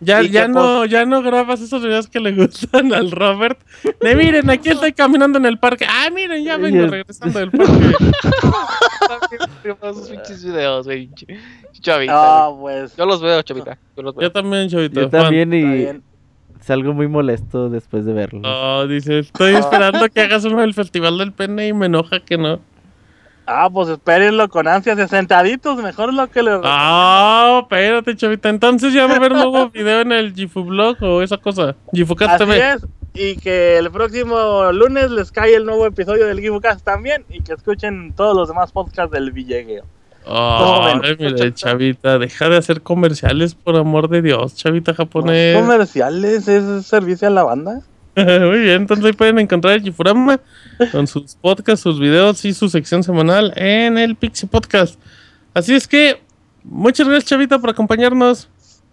Ya, 0.00 0.20
ya 0.20 0.48
no, 0.48 0.84
ya 0.84 1.06
no 1.06 1.22
grabas 1.22 1.60
esos 1.60 1.80
videos 1.80 2.08
que 2.08 2.18
le 2.18 2.32
gustan 2.32 2.92
al 2.92 3.12
Robert. 3.12 3.58
De 4.00 4.16
miren, 4.16 4.50
aquí 4.50 4.70
estoy 4.70 4.92
caminando 4.92 5.38
en 5.38 5.46
el 5.46 5.58
parque. 5.60 5.86
Ah, 5.88 6.10
miren, 6.12 6.44
ya 6.44 6.56
vengo 6.56 6.88
regresando 6.88 7.38
del 7.38 7.52
parque. 7.52 7.94
esos 9.82 10.10
pinches 10.10 10.44
videos, 10.44 10.86
güey. 10.86 11.08
Chavita. 11.80 12.12
Ah, 12.46 12.50
pues. 12.58 12.96
Yo 12.96 13.06
los 13.06 13.22
veo, 13.22 13.40
chavita. 13.42 13.78
Yo 13.96 14.02
los 14.02 14.14
veo. 14.16 14.22
Yo 14.28 14.32
también, 14.32 14.68
chavito. 14.68 15.00
Yo 15.02 15.08
también 15.08 15.52
Está 15.52 15.68
y 15.68 15.78
bien. 15.78 16.02
Salgo 16.62 16.92
muy 16.92 17.08
molesto 17.08 17.68
después 17.68 18.04
de 18.04 18.12
verlo. 18.12 18.42
Oh, 18.44 18.86
dice, 18.86 19.20
estoy 19.20 19.54
esperando 19.54 20.08
que 20.08 20.20
hagas 20.20 20.44
uno 20.44 20.60
del 20.60 20.74
Festival 20.74 21.18
del 21.18 21.32
Pene 21.32 21.68
y 21.68 21.72
me 21.72 21.86
enoja 21.86 22.20
que 22.20 22.38
no. 22.38 22.60
Ah, 23.46 23.68
pues 23.72 23.88
espérenlo 23.88 24.48
con 24.48 24.68
ansias 24.68 24.96
de 24.96 25.08
sentaditos, 25.08 25.82
mejor 25.82 26.14
lo 26.14 26.30
que 26.30 26.42
les... 26.42 26.60
Ah, 26.62 27.60
espérate, 27.62 28.16
chavita. 28.16 28.48
Entonces 28.48 28.92
ya 28.92 29.06
va 29.06 29.14
a 29.14 29.16
haber 29.16 29.32
nuevo 29.32 29.68
video 29.70 30.00
en 30.00 30.12
el 30.12 30.32
Gifu 30.32 30.64
Blog 30.64 31.02
o 31.02 31.22
esa 31.22 31.38
cosa. 31.38 31.74
Gifucast 31.92 32.40
Así 32.40 32.44
TV. 32.44 32.72
es. 32.72 32.86
Y 33.14 33.36
que 33.36 33.76
el 33.78 33.90
próximo 33.90 34.70
lunes 34.72 35.10
les 35.10 35.32
cae 35.32 35.54
el 35.54 35.66
nuevo 35.66 35.84
episodio 35.86 36.26
del 36.26 36.40
Gifucast 36.40 36.84
también. 36.84 37.24
Y 37.28 37.42
que 37.42 37.52
escuchen 37.52 38.14
todos 38.14 38.36
los 38.36 38.48
demás 38.48 38.70
podcasts 38.70 39.10
del 39.12 39.32
Villegueo. 39.32 39.84
Ay, 40.26 41.00
menos. 41.00 41.18
mire, 41.18 41.54
Chavita, 41.54 42.18
deja 42.18 42.48
de 42.48 42.56
hacer 42.56 42.82
comerciales 42.82 43.54
por 43.54 43.76
amor 43.76 44.08
de 44.08 44.22
Dios, 44.22 44.54
Chavita 44.54 44.94
japonés. 44.94 45.56
Comerciales, 45.56 46.48
es 46.48 46.86
servicio 46.86 47.28
a 47.28 47.30
la 47.30 47.42
banda. 47.42 47.80
Muy 48.16 48.60
bien, 48.60 48.82
entonces 48.82 49.06
ahí 49.06 49.12
pueden 49.12 49.38
encontrar 49.38 49.74
el 49.74 49.82
Gifurama 49.82 50.38
con 50.90 51.06
sus 51.06 51.34
podcasts, 51.34 51.82
sus 51.82 51.98
videos 51.98 52.44
y 52.44 52.52
su 52.52 52.68
sección 52.68 53.02
semanal 53.02 53.52
en 53.56 53.98
el 53.98 54.16
Pixie 54.16 54.48
Podcast. 54.48 54.98
Así 55.54 55.74
es 55.74 55.88
que, 55.88 56.20
muchas 56.62 57.08
gracias, 57.08 57.30
Chavita, 57.30 57.58
por 57.58 57.70
acompañarnos. 57.70 58.48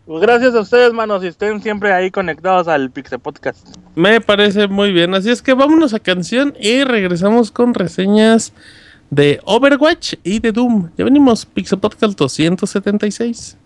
Pues 0.10 0.22
gracias 0.22 0.56
a 0.56 0.61
ustedes, 0.61 0.91
manos, 0.91 1.23
y 1.23 1.27
estén 1.27 1.61
siempre 1.61 1.93
ahí 1.93 2.10
conectados 2.10 2.68
al 2.68 2.89
Pixel 2.89 3.19
Podcast. 3.19 3.60
Me 3.93 4.19
parece 4.19 4.68
muy 4.68 4.91
bien. 4.91 5.14
Así 5.14 5.30
es 5.30 5.43
que 5.43 5.53
vámonos 5.53 5.93
a 5.93 5.99
canción 5.99 6.56
y 6.60 6.84
regresamos 6.84 7.51
con 7.51 7.76
reseñas 7.76 8.51
de 9.10 9.40
Overwatch 9.45 10.15
y 10.23 10.40
de 10.40 10.52
Doom. 10.52 10.90
Ya 10.98 11.06
venimos, 11.06 11.45
Pixel 11.45 11.80
Podcast 11.80 12.18
276. 12.18 13.57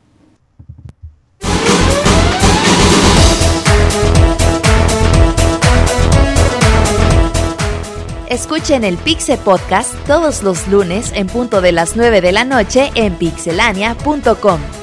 Escuchen 8.34 8.84
el 8.84 8.98
Pixe 8.98 9.38
Podcast 9.38 9.94
todos 10.08 10.42
los 10.42 10.68
lunes 10.68 11.12
en 11.14 11.28
punto 11.28 11.62
de 11.62 11.72
las 11.72 11.96
9 11.96 12.20
de 12.20 12.32
la 12.32 12.44
noche 12.44 12.92
en 12.96 13.14
pixelania.com. 13.14 14.83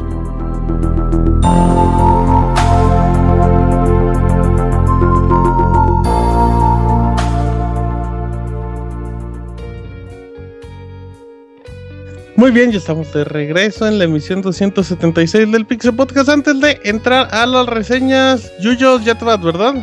Muy 12.51 12.59
bien, 12.59 12.71
ya 12.73 12.79
estamos 12.79 13.13
de 13.13 13.23
regreso 13.23 13.87
en 13.87 13.97
la 13.97 14.03
emisión 14.03 14.41
276 14.41 15.49
del 15.53 15.65
Pixel 15.65 15.95
Podcast. 15.95 16.27
Antes 16.27 16.59
de 16.59 16.81
entrar 16.83 17.29
a 17.31 17.45
las 17.45 17.65
reseñas, 17.65 18.51
Yuyos, 18.59 19.05
ya 19.05 19.15
te 19.15 19.23
vas, 19.23 19.41
¿verdad? 19.41 19.75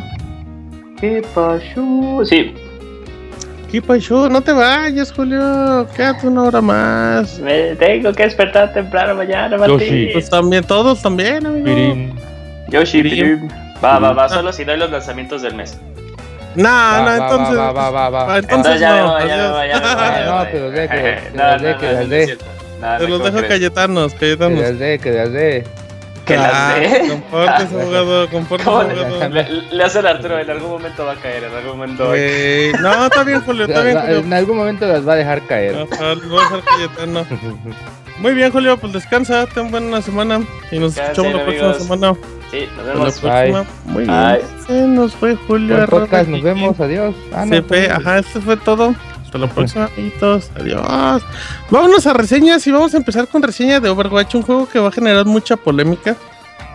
¿Qué 1.01 1.23
pasó? 1.33 2.23
Sí, 2.25 2.53
¿Qué 3.71 3.81
pasó? 3.81 4.29
No 4.29 4.41
te 4.41 4.51
vayas, 4.51 5.11
Julio. 5.11 5.87
Quédate 5.95 6.27
una 6.27 6.43
hora 6.43 6.61
más. 6.61 7.39
me 7.39 7.75
tengo 7.75 8.13
que 8.13 8.21
despertar 8.25 8.71
temprano 8.71 9.15
mañana, 9.15 9.57
Martín. 9.57 10.09
Pues 10.13 10.29
también, 10.29 10.63
todos 10.63 11.01
también, 11.01 11.47
amigo. 11.47 12.13
Yoshi, 12.67 13.01
Pirim. 13.01 13.47
Pirim. 13.47 13.49
Va, 13.83 13.97
va, 13.97 14.13
va, 14.13 14.29
solo 14.29 14.53
si 14.53 14.63
doy 14.63 14.77
los 14.77 14.91
lanzamientos 14.91 15.41
del 15.41 15.55
mes. 15.55 15.75
No, 16.55 16.67
Va, 16.67 16.99
no, 16.99 17.05
va, 17.05 17.15
entonces. 17.17 17.57
va, 17.57 17.71
va, 17.71 17.89
va, 17.91 18.09
va. 18.09 18.37
Entonces 18.39 18.43
Entonces 18.49 18.81
ya 18.81 18.93
me 18.93 18.99
no. 19.01 19.11
voy, 19.11 19.21
ya 19.27 19.27
me 19.27 19.33
adiós. 19.33 19.51
voy, 19.53 19.67
ya 19.69 19.79
me 19.79 19.87
voy, 19.89 19.99
ya 19.99 20.13
me 20.13 20.25
No, 20.25 20.35
voy. 20.35 20.47
los 20.53 22.37
no 22.37 22.38
No, 22.79 22.97
Te 22.97 23.07
los 23.07 23.11
¿cómo 23.19 23.23
dejo 23.25 23.37
crees? 23.37 23.49
Cayetanos, 23.49 24.13
Que 24.13 24.19
Cayetanos. 24.19 24.59
las 24.59 24.79
dé, 24.79 24.99
que 24.99 25.11
las 25.11 25.31
dé. 25.33 25.63
Que 26.25 26.37
las 26.37 26.51
Ah, 26.53 26.75
dé. 26.79 27.07
Compórtese, 27.09 27.75
abogado, 27.81 28.29
compórtese, 28.29 28.69
¿Cómo 28.69 28.83
le, 28.83 29.05
abogado. 29.05 29.29
le- 29.33 29.61
le 29.75 29.83
hace 29.83 29.99
el 29.99 30.07
Arturo? 30.07 30.39
En 30.39 30.49
algún 30.49 30.69
momento 30.69 31.05
va 31.05 31.13
a 31.13 31.15
caer, 31.15 31.43
en 31.45 31.53
algún 31.53 31.71
momento 31.71 32.03
va 32.05 32.09
a 32.11 32.13
caer. 32.13 32.29
Eh, 32.29 32.71
no, 32.79 33.05
está 33.07 33.23
bien, 33.23 33.41
Julio, 33.41 33.65
está 33.65 33.81
bien, 33.83 33.97
En 33.97 34.21
Julio. 34.23 34.35
algún 34.37 34.57
momento 34.57 34.85
las 34.87 35.07
va 35.07 35.13
a 35.13 35.15
dejar 35.15 35.41
caer. 35.47 35.87
Ajá, 35.91 36.15
les 36.15 36.29
voy 36.29 36.39
a 36.39 36.43
dejar 36.43 36.61
Cayetano. 36.63 37.25
Muy 38.19 38.33
bien, 38.33 38.51
Julio, 38.51 38.77
pues 38.77 38.93
descansa, 38.93 39.45
ten 39.47 39.71
buena 39.71 40.01
semana 40.01 40.41
y 40.71 40.77
nos 40.79 40.93
Descansen, 40.95 41.25
escuchamos 41.25 41.33
la 41.33 41.43
próxima 41.45 41.67
amigos. 41.69 41.83
semana. 41.83 42.13
Sí, 42.51 42.67
nos 42.75 42.85
La 42.85 42.93
vemos. 42.93 43.19
próxima. 43.19 43.65
Muy 43.85 44.03
bien. 44.03 44.15
Bye. 44.33 44.41
Se 44.67 44.87
nos 44.87 45.15
fue 45.15 45.35
Julio. 45.35 45.85
Podcast, 45.87 46.27
nos 46.29 46.41
vemos, 46.41 46.79
adiós. 46.79 47.15
Ah, 47.33 47.45
no, 47.45 47.55
Se 47.55 47.61
fue, 47.61 47.77
pues, 47.87 47.89
ajá, 47.91 48.19
esto 48.19 48.41
fue 48.41 48.57
todo. 48.57 48.93
Hasta 49.29 49.37
la 49.37 49.47
próxima, 49.47 49.85
amiguitos. 49.85 50.49
Adiós. 50.59 51.21
Vámonos 51.69 52.07
a 52.07 52.13
reseñas 52.13 52.65
y 52.65 52.71
vamos 52.71 52.95
a 52.95 52.97
empezar 52.97 53.27
con 53.27 53.43
reseña 53.43 53.79
de 53.79 53.87
Overwatch, 53.87 54.33
un 54.33 54.41
juego 54.41 54.67
que 54.67 54.79
va 54.79 54.87
a 54.87 54.91
generar 54.91 55.27
mucha 55.27 55.55
polémica 55.55 56.17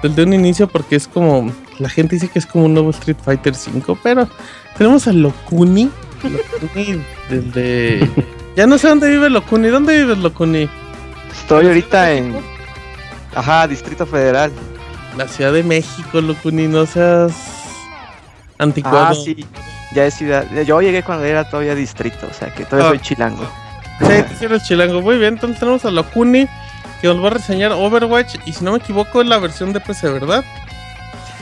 desde 0.05 0.23
un 0.23 0.35
inicio 0.35 0.69
porque 0.69 0.95
es 0.95 1.09
como, 1.09 1.53
la 1.81 1.89
gente 1.89 2.15
dice 2.15 2.29
que 2.29 2.39
es 2.39 2.47
como 2.47 2.67
un 2.67 2.75
nuevo 2.75 2.91
Street 2.91 3.17
Fighter 3.25 3.55
V, 3.55 3.99
pero 4.05 4.29
tenemos 4.79 5.09
a 5.09 5.13
Lokuni. 5.13 5.91
Lokuni 6.23 7.03
desde... 7.29 8.09
Ya 8.55 8.69
no 8.69 8.79
sé 8.79 8.87
dónde 8.87 9.11
vive 9.11 9.31
Lokuni. 9.31 9.67
¿Dónde 9.67 9.99
vives 9.99 10.19
Lokuni? 10.19 10.69
Estoy 11.33 11.67
ahorita 11.67 12.13
en. 12.13 12.37
Ajá, 13.35 13.67
Distrito 13.67 14.07
Federal. 14.07 14.53
La 15.19 15.27
Ciudad 15.27 15.53
de 15.53 15.65
México, 15.65 16.21
Lokuni, 16.21 16.69
no 16.69 16.87
seas 16.87 17.33
anticuado. 18.59 19.07
Ah, 19.07 19.15
sí. 19.17 19.45
Ya 19.95 20.07
es 20.07 20.15
ciudad. 20.15 20.45
Yo 20.67 20.81
llegué 20.81 21.03
cuando 21.03 21.25
era 21.25 21.49
todavía 21.49 21.75
distrito, 21.75 22.27
o 22.31 22.35
sea 22.35 22.53
que 22.53 22.65
todavía 22.65 22.87
Ah. 22.87 22.91
soy 22.91 22.99
chilango. 23.01 23.49
Sí, 24.01 24.25
sí 24.39 24.45
eres 24.47 24.65
chilango. 24.65 25.01
Muy 25.01 25.19
bien, 25.19 25.35
entonces 25.35 25.59
tenemos 25.61 25.85
a 25.85 25.91
Lokuni 25.91 26.47
que 27.01 27.07
nos 27.09 27.23
va 27.23 27.29
a 27.29 27.31
reseñar 27.31 27.71
Overwatch 27.73 28.37
y 28.45 28.53
si 28.53 28.65
no 28.65 28.73
me 28.73 28.79
equivoco 28.79 29.21
es 29.23 29.29
la 29.29 29.39
versión 29.39 29.73
de 29.73 29.81
PC, 29.81 30.09
¿verdad? 30.11 30.45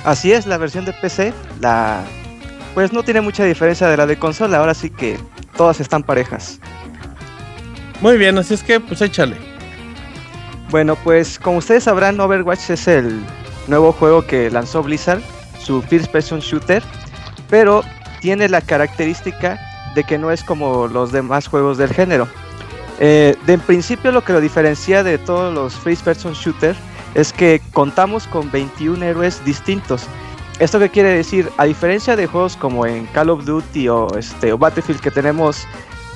Así 0.05 0.33
es, 0.33 0.47
la 0.47 0.59
versión 0.59 0.85
de 0.85 0.93
PC, 0.93 1.33
la. 1.61 2.03
Pues 2.75 2.93
no 2.93 3.03
tiene 3.03 3.21
mucha 3.21 3.45
diferencia 3.45 3.87
de 3.89 3.97
la 3.97 4.07
de 4.07 4.19
consola, 4.19 4.59
ahora 4.59 4.75
sí 4.75 4.91
que 4.91 5.19
todas 5.57 5.81
están 5.81 6.03
parejas. 6.03 6.59
Muy 8.01 8.17
bien, 8.19 8.37
así 8.39 8.55
es 8.55 8.63
que 8.63 8.81
pues 8.81 9.01
échale. 9.01 9.37
Bueno, 10.71 10.97
pues 10.97 11.39
como 11.39 11.59
ustedes 11.59 11.85
sabrán, 11.85 12.19
Overwatch 12.19 12.71
es 12.71 12.89
el 12.89 13.23
nuevo 13.69 13.93
juego 13.93 14.27
que 14.27 14.51
lanzó 14.51 14.83
Blizzard, 14.83 15.21
su 15.63 15.83
first 15.83 16.11
person 16.11 16.41
shooter, 16.41 16.83
pero 17.49 17.85
tiene 18.23 18.49
la 18.49 18.63
característica 18.63 19.61
de 19.95 20.05
que 20.05 20.17
no 20.17 20.31
es 20.31 20.43
como 20.43 20.87
los 20.87 21.13
demás 21.13 21.49
juegos 21.49 21.77
del 21.77 21.93
género. 21.93 22.29
Eh, 23.01 23.37
de 23.47 23.55
en 23.55 23.61
principio 23.61 24.13
lo 24.13 24.25
que 24.25 24.33
lo 24.33 24.41
diferencia 24.41 25.03
de 25.03 25.19
todos 25.19 25.53
los 25.53 25.75
first 25.75 26.05
person 26.05 26.33
shooter 26.33 26.77
es 27.15 27.33
que 27.33 27.61
contamos 27.73 28.27
con 28.29 28.51
21 28.51 29.05
héroes 29.05 29.45
distintos. 29.45 30.07
¿Esto 30.61 30.79
qué 30.79 30.89
quiere 30.89 31.11
decir? 31.11 31.51
A 31.57 31.65
diferencia 31.65 32.15
de 32.15 32.27
juegos 32.27 32.57
como 32.57 32.87
en 32.87 33.07
Call 33.07 33.31
of 33.31 33.45
Duty 33.45 33.89
o, 33.89 34.09
este, 34.17 34.53
Battlefield 34.53 35.01
que 35.01 35.11
tenemos 35.11 35.67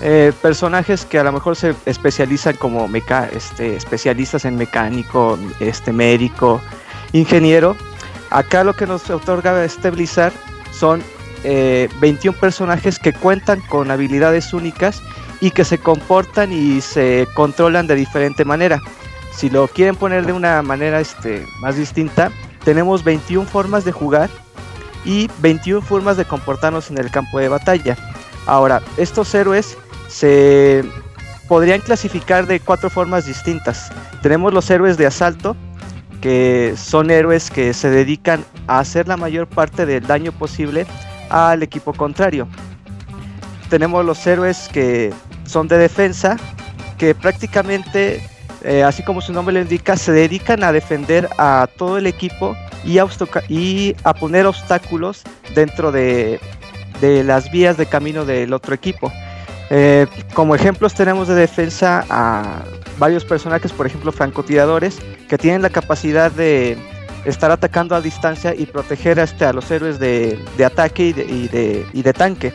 eh, 0.00 0.32
personajes 0.40 1.04
que 1.04 1.18
a 1.18 1.24
lo 1.24 1.32
mejor 1.32 1.56
se 1.56 1.74
especializan 1.86 2.54
como 2.56 2.88
este, 3.32 3.74
especialistas 3.74 4.44
en 4.44 4.56
mecánico, 4.56 5.38
este, 5.58 5.92
médico, 5.92 6.60
ingeniero. 7.12 7.76
Acá 8.30 8.62
lo 8.62 8.74
que 8.74 8.86
nos 8.86 9.10
otorga 9.10 9.64
este 9.64 9.90
Blizzard 9.90 10.32
son 10.70 11.02
eh, 11.44 11.88
21 12.00 12.38
personajes 12.38 12.98
que 12.98 13.12
cuentan 13.12 13.60
con 13.62 13.90
habilidades 13.90 14.52
únicas 14.52 15.02
y 15.40 15.50
que 15.50 15.64
se 15.64 15.78
comportan 15.78 16.52
y 16.52 16.80
se 16.80 17.26
controlan 17.34 17.86
de 17.86 17.94
diferente 17.94 18.44
manera. 18.44 18.80
Si 19.32 19.50
lo 19.50 19.68
quieren 19.68 19.96
poner 19.96 20.24
de 20.26 20.32
una 20.32 20.62
manera 20.62 21.00
este, 21.00 21.44
más 21.60 21.76
distinta, 21.76 22.30
tenemos 22.64 23.04
21 23.04 23.46
formas 23.46 23.84
de 23.84 23.92
jugar 23.92 24.30
y 25.04 25.30
21 25.38 25.82
formas 25.82 26.16
de 26.16 26.24
comportarnos 26.24 26.90
en 26.90 26.98
el 26.98 27.10
campo 27.10 27.38
de 27.38 27.48
batalla. 27.48 27.96
Ahora, 28.46 28.80
estos 28.96 29.34
héroes 29.34 29.76
se 30.08 30.84
podrían 31.48 31.80
clasificar 31.80 32.46
de 32.46 32.60
cuatro 32.60 32.90
formas 32.90 33.26
distintas. 33.26 33.90
Tenemos 34.22 34.52
los 34.52 34.68
héroes 34.70 34.96
de 34.96 35.06
asalto, 35.06 35.56
que 36.20 36.74
son 36.76 37.10
héroes 37.10 37.50
que 37.50 37.74
se 37.74 37.90
dedican 37.90 38.44
a 38.66 38.80
hacer 38.80 39.06
la 39.06 39.16
mayor 39.16 39.46
parte 39.46 39.86
del 39.86 40.06
daño 40.06 40.32
posible 40.32 40.86
al 41.30 41.62
equipo 41.62 41.92
contrario. 41.92 42.48
Tenemos 43.68 44.04
los 44.04 44.26
héroes 44.26 44.68
que 44.72 45.12
son 45.44 45.68
de 45.68 45.78
defensa, 45.78 46.36
que 46.98 47.14
prácticamente, 47.14 48.22
eh, 48.62 48.82
así 48.82 49.02
como 49.02 49.20
su 49.20 49.32
nombre 49.32 49.54
lo 49.54 49.60
indica, 49.60 49.96
se 49.96 50.12
dedican 50.12 50.62
a 50.64 50.72
defender 50.72 51.28
a 51.38 51.68
todo 51.76 51.98
el 51.98 52.06
equipo 52.06 52.56
y 52.84 52.98
a, 52.98 53.06
y 53.48 53.96
a 54.04 54.14
poner 54.14 54.46
obstáculos 54.46 55.22
dentro 55.54 55.92
de, 55.92 56.40
de 57.00 57.24
las 57.24 57.50
vías 57.50 57.76
de 57.76 57.86
camino 57.86 58.24
del 58.24 58.52
otro 58.52 58.74
equipo. 58.74 59.12
Eh, 59.70 60.06
como 60.32 60.54
ejemplos 60.54 60.94
tenemos 60.94 61.26
de 61.26 61.34
defensa 61.34 62.04
a 62.08 62.62
varios 62.98 63.24
personajes, 63.24 63.72
por 63.72 63.86
ejemplo 63.86 64.12
francotiradores, 64.12 64.98
que 65.28 65.38
tienen 65.38 65.62
la 65.62 65.70
capacidad 65.70 66.30
de 66.30 66.78
estar 67.26 67.50
atacando 67.50 67.94
a 67.94 68.00
distancia 68.00 68.54
y 68.54 68.66
proteger 68.66 69.18
este, 69.18 69.44
a 69.44 69.52
los 69.52 69.70
héroes 69.70 69.98
de, 69.98 70.38
ataque 70.64 71.08
y 71.08 72.02
de, 72.02 72.12
tanque. 72.12 72.54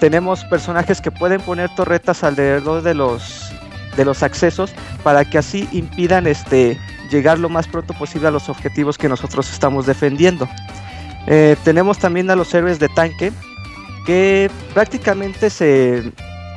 Tenemos 0.00 0.44
personajes 0.44 1.00
que 1.00 1.10
pueden 1.10 1.40
poner 1.40 1.74
torretas 1.74 2.22
alrededor 2.22 2.82
de 2.82 2.94
los, 2.94 3.50
de 3.96 4.04
los 4.04 4.22
accesos 4.22 4.72
para 5.02 5.24
que 5.24 5.38
así 5.38 5.68
impidan 5.72 6.26
este, 6.26 6.78
llegar 7.10 7.38
lo 7.38 7.48
más 7.48 7.66
pronto 7.66 7.94
posible 7.94 8.28
a 8.28 8.30
los 8.30 8.48
objetivos 8.48 8.98
que 8.98 9.08
nosotros 9.08 9.50
estamos 9.50 9.86
defendiendo. 9.86 10.48
Eh, 11.26 11.56
tenemos 11.64 11.98
también 11.98 12.30
a 12.30 12.36
los 12.36 12.52
héroes 12.54 12.78
de 12.78 12.88
tanque 12.88 13.32
que 14.04 14.50
prácticamente 14.74 15.50
se 15.50 16.12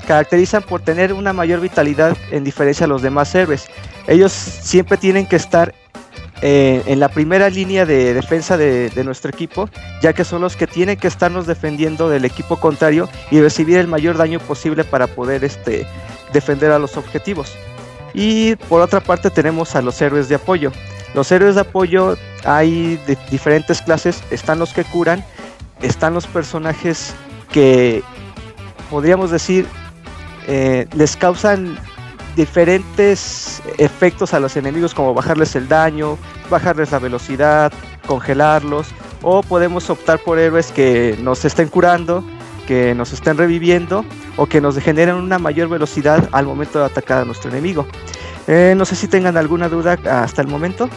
caracterizan 0.06 0.64
por 0.64 0.82
tener 0.82 1.14
una 1.14 1.34
mayor 1.34 1.62
vitalidad 1.62 2.18
en 2.32 2.44
diferencia 2.44 2.86
a 2.86 2.90
los 2.90 3.02
demás 3.02 3.34
héroes. 3.34 3.68
Ellos 4.08 4.32
siempre 4.32 4.98
tienen 4.98 5.26
que 5.26 5.36
estar 5.36 5.74
eh, 6.42 6.84
en 6.86 7.00
la 7.00 7.10
primera 7.10 7.50
línea 7.50 7.86
de 7.86 8.14
defensa 8.14 8.58
de, 8.58 8.92
nuestro 9.04 9.30
equipo, 9.30 9.70
ya 10.02 10.14
que 10.14 10.24
son 10.24 10.42
los 10.42 10.56
que 10.56 10.68
tienen 10.68 10.98
que 10.98 11.08
estarnos 11.08 11.48
defendiendo 11.48 12.10
del 12.10 12.26
equipo 12.26 12.58
contrario 12.58 13.10
y 13.32 13.42
recibir 13.42 13.78
el 13.78 13.88
mayor 13.88 14.18
daño 14.18 14.40
posible 14.40 14.84
para 14.84 15.08
poder 15.08 15.44
este, 15.44 15.86
defender 16.34 16.72
a 16.72 16.80
los 16.80 16.98
objetivos. 16.98 17.56
Y 18.14 18.56
por 18.56 18.82
otra 18.82 19.00
parte 19.00 19.30
tenemos 19.30 19.76
a 19.76 19.82
los 19.82 20.02
héroes 20.02 20.30
de 20.30 20.36
apoyo. 20.36 20.72
Los 21.14 21.32
héroes 21.32 21.56
de 21.56 21.62
apoyo 21.62 22.18
hay 22.46 22.98
de 23.08 23.18
diferentes 23.30 23.82
clases, 23.82 24.24
están 24.32 24.60
los 24.60 24.74
que 24.74 24.84
curan, 24.84 25.24
están 25.82 26.14
los 26.14 26.28
personajes 26.28 27.14
que 27.52 28.04
podríamos 28.90 29.32
decir 29.32 29.66
eh, 30.48 30.88
les 30.96 31.16
causan 31.16 31.78
diferentes 32.40 33.62
efectos 33.78 34.34
a 34.34 34.40
los 34.40 34.56
enemigos 34.56 34.94
como 34.94 35.14
bajarles 35.14 35.58
el 35.58 35.68
daño, 35.68 36.18
bajarles 36.50 36.90
la 36.94 37.00
velocidad, 37.00 37.74
congelarlos 38.08 38.88
o 39.22 39.44
podemos 39.44 39.90
optar 39.90 40.20
por 40.20 40.40
héroes 40.40 40.72
que 40.72 41.18
nos 41.22 41.44
estén 41.44 41.68
curando, 41.68 42.24
que 42.66 42.96
nos 42.96 43.12
estén 43.12 43.38
reviviendo 43.38 44.06
o 44.38 44.46
que 44.46 44.62
nos 44.62 44.78
generen 44.78 45.16
una 45.16 45.38
mayor 45.38 45.68
velocidad 45.68 46.30
al 46.32 46.46
momento 46.46 46.80
de 46.80 46.86
atacar 46.86 47.24
a 47.24 47.26
nuestro 47.26 47.52
enemigo. 47.52 47.86
Eh, 48.48 48.74
no 48.78 48.86
sé 48.86 48.96
si 48.96 49.10
tengan 49.10 49.36
alguna 49.36 49.68
duda 49.68 50.00
hasta 50.06 50.42
el 50.42 50.48
momento. 50.48 50.90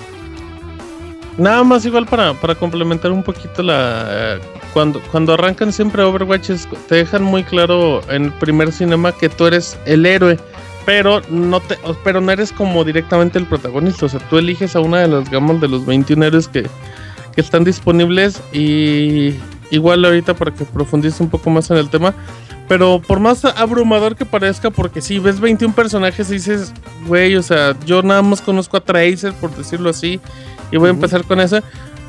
Nada 1.39 1.65
más 1.65 1.85
igual 1.85 2.07
para, 2.07 2.35
para 2.35 2.55
complementar 2.55 3.11
un 3.11 3.25
poquito 3.25 3.65
la... 3.65 4.39
Cuando, 4.73 5.03
cuando 5.11 5.35
arrancan 5.35 5.73
siempre 5.73 6.05
Overwatch 6.05 6.51
te 6.89 6.95
dejan 6.95 7.25
muy 7.25 7.43
claro 7.43 8.01
en 8.09 8.27
el 8.27 8.33
primer 8.35 8.71
cinema 8.71 9.11
que 9.11 9.29
tú 9.29 9.47
eres 9.47 9.77
el 9.85 10.07
héroe, 10.07 10.39
pero 10.85 11.23
no 11.29 11.61
te, 11.61 11.79
pero 12.03 12.21
no 12.21 12.33
eres 12.33 12.53
como 12.53 12.85
directamente 12.85 13.39
el 13.39 13.47
protagonista. 13.47 14.07
O 14.07 14.09
sea, 14.09 14.21
tú 14.29 14.39
eliges 14.39 14.77
a 14.77 14.81
una 14.81 15.01
de 15.01 15.09
las 15.09 15.31
gamas 15.31 15.61
de 15.61 15.69
los 15.69 15.87
21 15.87 16.25
héroes 16.25 16.49
que, 16.49 16.63
que 17.35 17.41
están 17.41 17.65
disponibles 17.65 18.41
y 18.53 19.35
igual 19.71 20.05
ahorita 20.05 20.35
para 20.35 20.53
que 20.53 20.65
profundice 20.65 21.23
un 21.23 21.31
poco 21.31 21.51
más 21.51 21.71
en 21.71 21.77
el 21.77 21.89
tema. 21.89 22.15
Pero 22.69 23.03
por 23.07 23.21
más 23.21 23.45
abrumador 23.45 24.17
que 24.17 24.25
parezca, 24.25 24.71
porque 24.71 25.01
si 25.01 25.19
ves 25.19 25.41
21 25.41 25.75
personajes 25.75 26.31
y 26.31 26.35
dices, 26.35 26.73
güey, 27.07 27.37
o 27.37 27.43
sea, 27.43 27.77
yo 27.85 28.03
nada 28.03 28.23
más 28.23 28.41
conozco 28.41 28.77
a 28.77 28.81
Tracer, 28.81 29.33
por 29.35 29.55
decirlo 29.55 29.91
así, 29.91 30.21
y 30.71 30.77
voy 30.77 30.89
a 30.89 30.93
empezar 30.93 31.25
con 31.25 31.41
esa. 31.41 31.63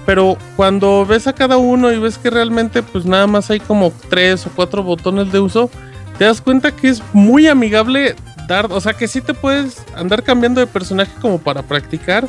Pero 0.05 0.37
cuando 0.55 1.05
ves 1.05 1.27
a 1.27 1.33
cada 1.33 1.57
uno 1.57 1.91
y 1.91 1.97
ves 1.97 2.17
que 2.17 2.29
realmente 2.29 2.83
pues 2.83 3.05
nada 3.05 3.25
más 3.25 3.49
hay 3.49 3.59
como 3.59 3.93
tres 4.09 4.45
o 4.45 4.51
cuatro 4.55 4.83
botones 4.83 5.31
de 5.31 5.39
uso, 5.39 5.69
te 6.17 6.25
das 6.25 6.41
cuenta 6.41 6.75
que 6.75 6.89
es 6.89 7.01
muy 7.13 7.47
amigable 7.47 8.15
o 8.61 8.80
sea 8.81 8.93
que 8.93 9.07
sí 9.07 9.21
te 9.21 9.34
puedes 9.34 9.84
andar 9.95 10.23
cambiando 10.23 10.61
de 10.61 10.67
personaje 10.67 11.11
como 11.21 11.38
para 11.39 11.61
practicar. 11.61 12.27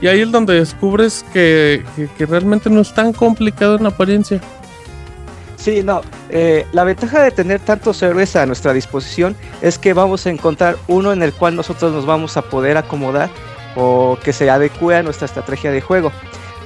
Y 0.00 0.06
ahí 0.06 0.20
es 0.20 0.30
donde 0.30 0.54
descubres 0.54 1.24
que, 1.32 1.82
que- 2.18 2.26
realmente 2.26 2.68
no 2.68 2.80
es 2.80 2.92
tan 2.92 3.12
complicado 3.12 3.76
en 3.76 3.86
apariencia. 3.86 4.40
Sí, 5.56 5.82
no. 5.82 6.02
eh, 6.28 6.66
la 6.72 6.84
ventaja 6.84 7.22
de 7.22 7.30
tener 7.30 7.58
tantos 7.60 8.02
héroes 8.02 8.36
a 8.36 8.44
nuestra 8.44 8.74
disposición 8.74 9.34
es 9.62 9.78
que 9.78 9.94
vamos 9.94 10.26
a 10.26 10.30
encontrar 10.30 10.76
uno 10.88 11.12
en 11.12 11.22
el 11.22 11.32
cual 11.32 11.56
nosotros 11.56 11.92
nos 11.92 12.04
vamos 12.04 12.36
a 12.36 12.42
poder 12.42 12.76
acomodar 12.76 13.30
o 13.76 14.18
que 14.22 14.32
se 14.34 14.50
adecue 14.50 14.94
a 14.96 15.02
nuestra 15.02 15.24
estrategia 15.26 15.70
de 15.70 15.80
juego. 15.80 16.12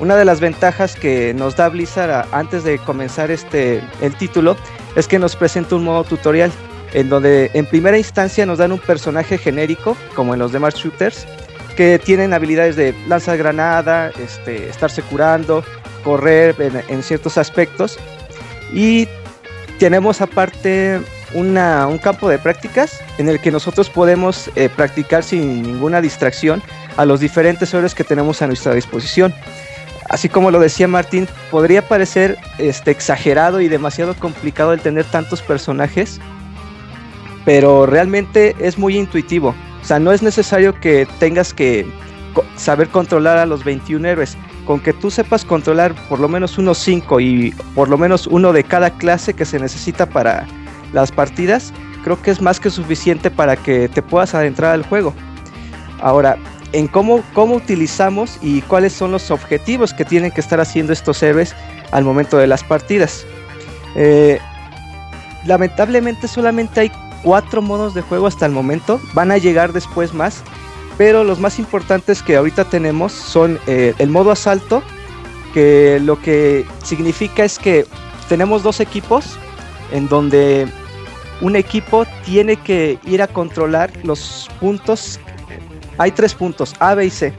Una 0.01 0.17
de 0.17 0.25
las 0.25 0.41
ventajas 0.41 0.97
que 0.97 1.33
nos 1.35 1.55
da 1.55 1.69
Blizzard 1.69 2.27
antes 2.33 2.65
de 2.65 2.79
comenzar 2.79 3.31
este 3.31 3.83
el 4.01 4.15
título 4.17 4.57
es 4.97 5.07
que 5.07 5.19
nos 5.21 5.37
presenta 5.37 5.77
un 5.77 5.85
modo 5.85 6.03
tutorial 6.05 6.51
en 6.93 7.09
donde 7.09 7.51
en 7.55 7.67
primera 7.67 7.99
instancia 7.99 8.47
nos 8.47 8.59
dan 8.59 8.73
un 8.73 8.79
personaje 8.79 9.39
genérico 9.39 9.97
como 10.15 10.35
en 10.35 10.41
los 10.41 10.53
demás 10.53 10.75
shooters 10.75 11.27
que 11.77 11.99
tienen 11.99 12.33
habilidades 12.33 12.77
de 12.77 12.95
lanzar 13.09 13.37
granada, 13.39 14.11
este, 14.23 14.69
estarse 14.69 15.03
curando, 15.03 15.65
correr 16.03 16.55
en- 16.59 16.83
en 16.89 17.03
ciertos 17.03 17.39
aspectos 17.39 17.99
y 18.73 19.07
tenemos 19.79 20.21
aparte 20.21 21.01
una- 21.35 21.87
un 21.87 21.99
campo 21.99 22.29
de 22.29 22.39
prácticas 22.39 23.01
en 23.19 23.29
el 23.29 23.39
que 23.39 23.51
nosotros 23.51 23.91
podemos 23.91 24.51
eh, 24.57 24.69
practicar 24.75 25.23
sin 25.23 25.63
ninguna 25.63 26.01
distracción 26.01 26.63
a 26.97 27.05
los 27.05 27.21
diferentes 27.21 27.73
héroes 27.75 27.95
que 27.95 28.03
tenemos 28.03 28.41
a 28.43 28.47
nuestra 28.47 28.75
disposición. 28.75 29.33
Así 30.09 30.29
como 30.31 30.51
lo 30.51 30.59
decía 30.59 30.89
Martín, 30.89 31.29
podría 31.51 31.87
parecer 31.87 32.39
este, 32.57 32.91
exagerado 32.91 33.61
y 33.61 33.69
demasiado 33.69 34.15
complicado 34.15 34.73
el 34.73 34.81
tener 34.81 35.05
tantos 35.05 35.43
personajes, 35.43 36.19
pero 37.49 37.87
realmente 37.87 38.55
es 38.59 38.77
muy 38.77 38.99
intuitivo. 38.99 39.55
O 39.81 39.85
sea, 39.87 39.99
no 39.99 40.13
es 40.13 40.23
necesario 40.23 40.79
que 40.79 41.09
tengas 41.19 41.55
que 41.55 41.87
saber 42.57 42.91
controlar 42.91 43.39
a 43.39 43.47
los 43.47 43.65
21 43.65 44.07
héroes. 44.07 44.37
Con 44.67 44.81
que 44.81 44.93
tú 44.93 45.11
sepas 45.11 45.47
controlar 45.47 45.95
por 46.11 46.21
lo 46.21 46.29
menos 46.29 46.59
unos 46.59 46.77
5 46.77 47.21
y 47.21 47.55
por 47.75 47.89
lo 47.89 47.97
menos 47.97 48.27
uno 48.27 48.53
de 48.53 48.65
cada 48.65 48.91
clase 48.91 49.33
que 49.33 49.47
se 49.47 49.59
necesita 49.59 50.05
para 50.05 50.47
las 50.93 51.11
partidas, 51.11 51.73
creo 52.05 52.21
que 52.21 52.33
es 52.33 52.43
más 52.43 52.61
que 52.61 52.69
suficiente 52.69 53.31
para 53.31 53.57
que 53.57 53.89
te 53.89 54.03
puedas 54.03 54.35
adentrar 54.35 54.75
al 54.75 54.83
juego. 54.83 55.15
Ahora, 56.03 56.37
en 56.73 56.87
cómo, 56.87 57.25
cómo 57.33 57.55
utilizamos 57.55 58.39
y 58.43 58.61
cuáles 58.61 58.93
son 58.93 59.11
los 59.11 59.31
objetivos 59.31 59.95
que 59.95 60.05
tienen 60.05 60.33
que 60.33 60.43
estar 60.43 60.61
haciendo 60.61 60.93
estos 60.93 61.23
héroes 61.23 61.57
al 61.93 62.05
momento 62.05 62.37
de 62.37 62.47
las 62.47 62.63
partidas. 62.63 63.25
Eh, 63.97 64.39
lamentablemente 65.47 66.29
solamente 66.29 66.81
hay 66.81 66.93
cuatro 67.23 67.63
modos 67.63 67.95
de 67.95 68.03
juego 68.03 68.27
hasta 68.27 68.47
el 68.47 68.53
momento. 68.53 69.01
Van 69.15 69.31
a 69.31 69.39
llegar 69.39 69.73
después 69.73 70.15
más. 70.15 70.43
Pero 70.97 71.23
los 71.23 71.39
más 71.39 71.61
importantes 71.61 72.23
que 72.23 72.37
ahorita 72.37 72.65
tenemos 72.65 73.13
son 73.13 73.61
eh, 73.69 73.95
el 73.99 74.11
modo 74.11 74.33
asalto, 74.33 74.83
que 75.55 76.01
lo 76.03 76.21
que 76.21 76.67
significa 76.83 77.45
es 77.45 77.59
que 77.59 77.87
tenemos 78.29 78.65
dos 78.65 78.81
equipos 78.81 79.39
en 79.93 80.09
donde 80.09 80.67
un 81.41 81.55
equipo 81.55 82.05
tiene 82.25 82.57
que 82.57 82.99
ir 83.05 83.23
a 83.23 83.29
controlar 83.29 83.93
los 84.03 84.51
puntos. 84.59 85.21
Hay 85.99 86.11
tres 86.11 86.35
puntos, 86.35 86.75
A, 86.81 86.95
B 86.95 87.07
y 87.07 87.11
C. 87.11 87.33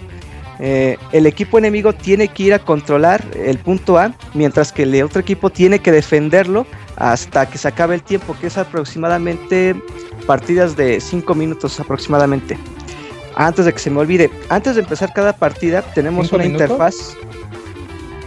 Eh, 0.61 0.97
el 1.11 1.25
equipo 1.25 1.57
enemigo 1.57 1.93
tiene 1.93 2.27
que 2.27 2.43
ir 2.43 2.53
a 2.53 2.59
controlar 2.59 3.23
el 3.35 3.57
punto 3.59 3.97
A, 3.97 4.13
mientras 4.33 4.71
que 4.73 4.83
el 4.83 5.01
otro 5.03 5.21
equipo 5.21 5.49
tiene 5.49 5.79
que 5.79 5.91
defenderlo 5.91 6.65
hasta 6.99 7.49
que 7.49 7.57
se 7.57 7.67
acabe 7.67 7.95
el 7.95 8.03
tiempo, 8.03 8.35
que 8.39 8.47
es 8.47 8.57
aproximadamente 8.57 9.75
partidas 10.27 10.75
de 10.75 10.99
5 11.01 11.33
minutos 11.33 11.79
aproximadamente. 11.79 12.57
Antes 13.35 13.65
de 13.65 13.73
que 13.73 13.79
se 13.79 13.89
me 13.89 13.99
olvide, 14.01 14.29
antes 14.49 14.75
de 14.75 14.81
empezar 14.81 15.13
cada 15.13 15.31
partida 15.33 15.81
tenemos 15.81 16.25
¿Cinco 16.27 16.35
una 16.35 16.45
minutos? 16.45 16.63
interfaz. 16.69 16.95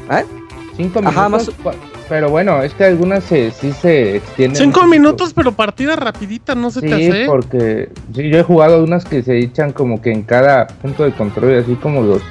¿Ah? 0.09 0.23
Cinco 0.77 1.01
Ajá, 1.05 1.28
minutos. 1.28 1.55
Pero 2.09 2.31
bueno, 2.31 2.62
es 2.62 2.73
que 2.74 2.85
algunas 2.85 3.24
se, 3.24 3.51
sí 3.51 3.73
se 3.73 4.16
extienden. 4.16 4.57
Cinco 4.61 4.86
minutos, 4.86 5.32
pero 5.35 5.53
partida 5.53 5.97
rapidita, 5.97 6.55
no 6.55 6.70
se 6.70 6.81
te 6.81 6.89
Sí, 6.97 7.09
hace. 7.11 7.27
porque 7.27 7.90
sí, 8.15 8.28
yo 8.31 8.39
he 8.39 8.43
jugado 8.43 8.82
unas 8.82 9.05
que 9.05 9.23
se 9.23 9.39
echan 9.39 9.73
como 9.73 10.01
que 10.01 10.11
en 10.12 10.23
cada 10.23 10.66
punto 10.66 11.05
de 11.05 11.12
control, 11.12 11.59
así 11.59 11.74
como 11.77 12.03
los 12.03 12.23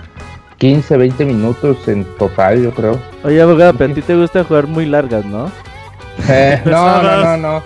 15, 0.57 0.97
20 0.97 1.25
minutos 1.25 1.87
en 1.87 2.03
total, 2.17 2.63
yo 2.63 2.71
creo. 2.71 2.99
Oye, 3.23 3.41
abogado, 3.41 3.73
pero 3.75 3.91
a 3.91 3.95
ti 3.95 4.01
te 4.01 4.15
gusta 4.15 4.43
jugar 4.43 4.67
muy 4.67 4.85
largas, 4.85 5.23
¿no? 5.25 5.51
Eh, 6.27 6.61
no, 6.65 7.01
no, 7.01 7.23
no, 7.23 7.37
no. 7.37 7.63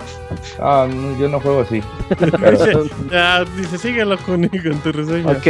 Ah, 0.60 0.86
no, 0.88 1.18
yo 1.18 1.28
no 1.28 1.40
juego 1.40 1.60
así. 1.62 1.82
Pero- 2.18 2.84
ya, 3.10 3.44
dice, 3.56 3.78
síguelo 3.78 4.16
con, 4.18 4.48
con 4.48 4.78
tu 4.80 4.92
reseña. 4.92 5.30
Ok. 5.32 5.46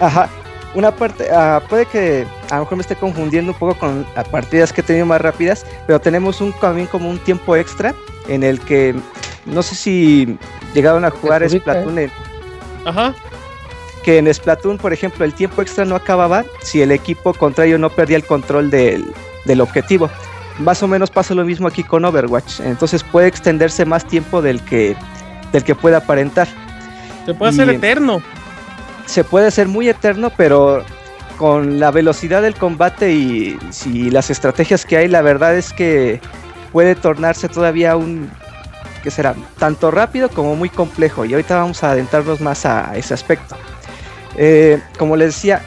Ajá. 0.00 0.28
Una 0.74 0.90
parte, 0.90 1.28
ah, 1.32 1.62
puede 1.70 1.86
que 1.86 2.26
a 2.50 2.56
lo 2.56 2.60
mejor 2.62 2.76
me 2.76 2.82
esté 2.82 2.96
confundiendo 2.96 3.52
un 3.52 3.58
poco 3.58 3.74
con 3.78 4.06
las 4.14 4.28
partidas 4.28 4.72
que 4.74 4.82
he 4.82 4.84
tenido 4.84 5.06
más 5.06 5.20
rápidas, 5.22 5.64
pero 5.86 5.98
tenemos 6.00 6.40
un 6.42 6.52
también 6.52 6.86
como 6.86 7.08
un 7.08 7.18
tiempo 7.18 7.56
extra 7.56 7.94
en 8.28 8.42
el 8.42 8.60
que 8.60 8.94
no 9.46 9.62
sé 9.62 9.74
si 9.74 10.38
llegaron 10.74 11.04
a 11.06 11.10
jugar 11.10 11.48
Splatoon. 11.48 11.98
en- 11.98 12.10
Ajá. 12.84 13.14
Que 14.04 14.18
en 14.18 14.32
Splatoon, 14.32 14.76
por 14.76 14.92
ejemplo, 14.92 15.24
el 15.24 15.32
tiempo 15.32 15.62
extra 15.62 15.84
no 15.86 15.96
acababa 15.96 16.44
si 16.60 16.82
el 16.82 16.92
equipo 16.92 17.32
contrario 17.32 17.78
no 17.78 17.88
perdía 17.88 18.16
el 18.18 18.24
control 18.26 18.70
del, 18.70 19.06
del 19.46 19.60
objetivo. 19.62 20.10
Más 20.58 20.82
o 20.82 20.88
menos 20.88 21.10
pasa 21.10 21.34
lo 21.34 21.44
mismo 21.44 21.68
aquí 21.68 21.82
con 21.84 22.04
Overwatch. 22.04 22.60
Entonces 22.60 23.02
puede 23.04 23.28
extenderse 23.28 23.84
más 23.84 24.06
tiempo 24.06 24.40
del 24.42 24.60
que, 24.62 24.96
del 25.52 25.64
que 25.64 25.74
pueda 25.74 25.98
aparentar. 25.98 26.48
Se 27.26 27.34
puede 27.34 27.50
hacer 27.52 27.68
Y- 27.68 27.76
eterno. 27.76 28.22
se 29.06 29.22
puede 29.24 29.46
hacer 29.48 29.68
muy 29.68 29.88
eterno, 29.88 30.30
pero 30.36 30.82
con 31.36 31.78
la 31.78 31.90
velocidad 31.90 32.40
del 32.42 32.54
combate 32.54 33.12
y 33.12 33.58
si 33.70 34.10
las 34.10 34.30
estrategias 34.30 34.86
que 34.86 34.96
hay, 34.96 35.08
la 35.08 35.20
verdad 35.22 35.54
es 35.56 35.72
que 35.72 36.20
puede 36.72 36.94
tornarse 36.94 37.48
todavía 37.48 37.96
un 37.96 38.30
que 39.02 39.10
será 39.12 39.34
tanto 39.58 39.90
rápido 39.92 40.28
como 40.30 40.56
muy 40.56 40.68
complejo. 40.70 41.24
Y 41.24 41.34
ahorita 41.34 41.56
vamos 41.58 41.84
a 41.84 41.90
adentrarnos 41.92 42.40
más 42.40 42.64
a 42.66 42.96
ese 42.96 43.14
aspecto. 43.14 43.56
Eh, 44.36 44.80
como 44.98 45.16
les 45.16 45.28
decía, 45.34 45.62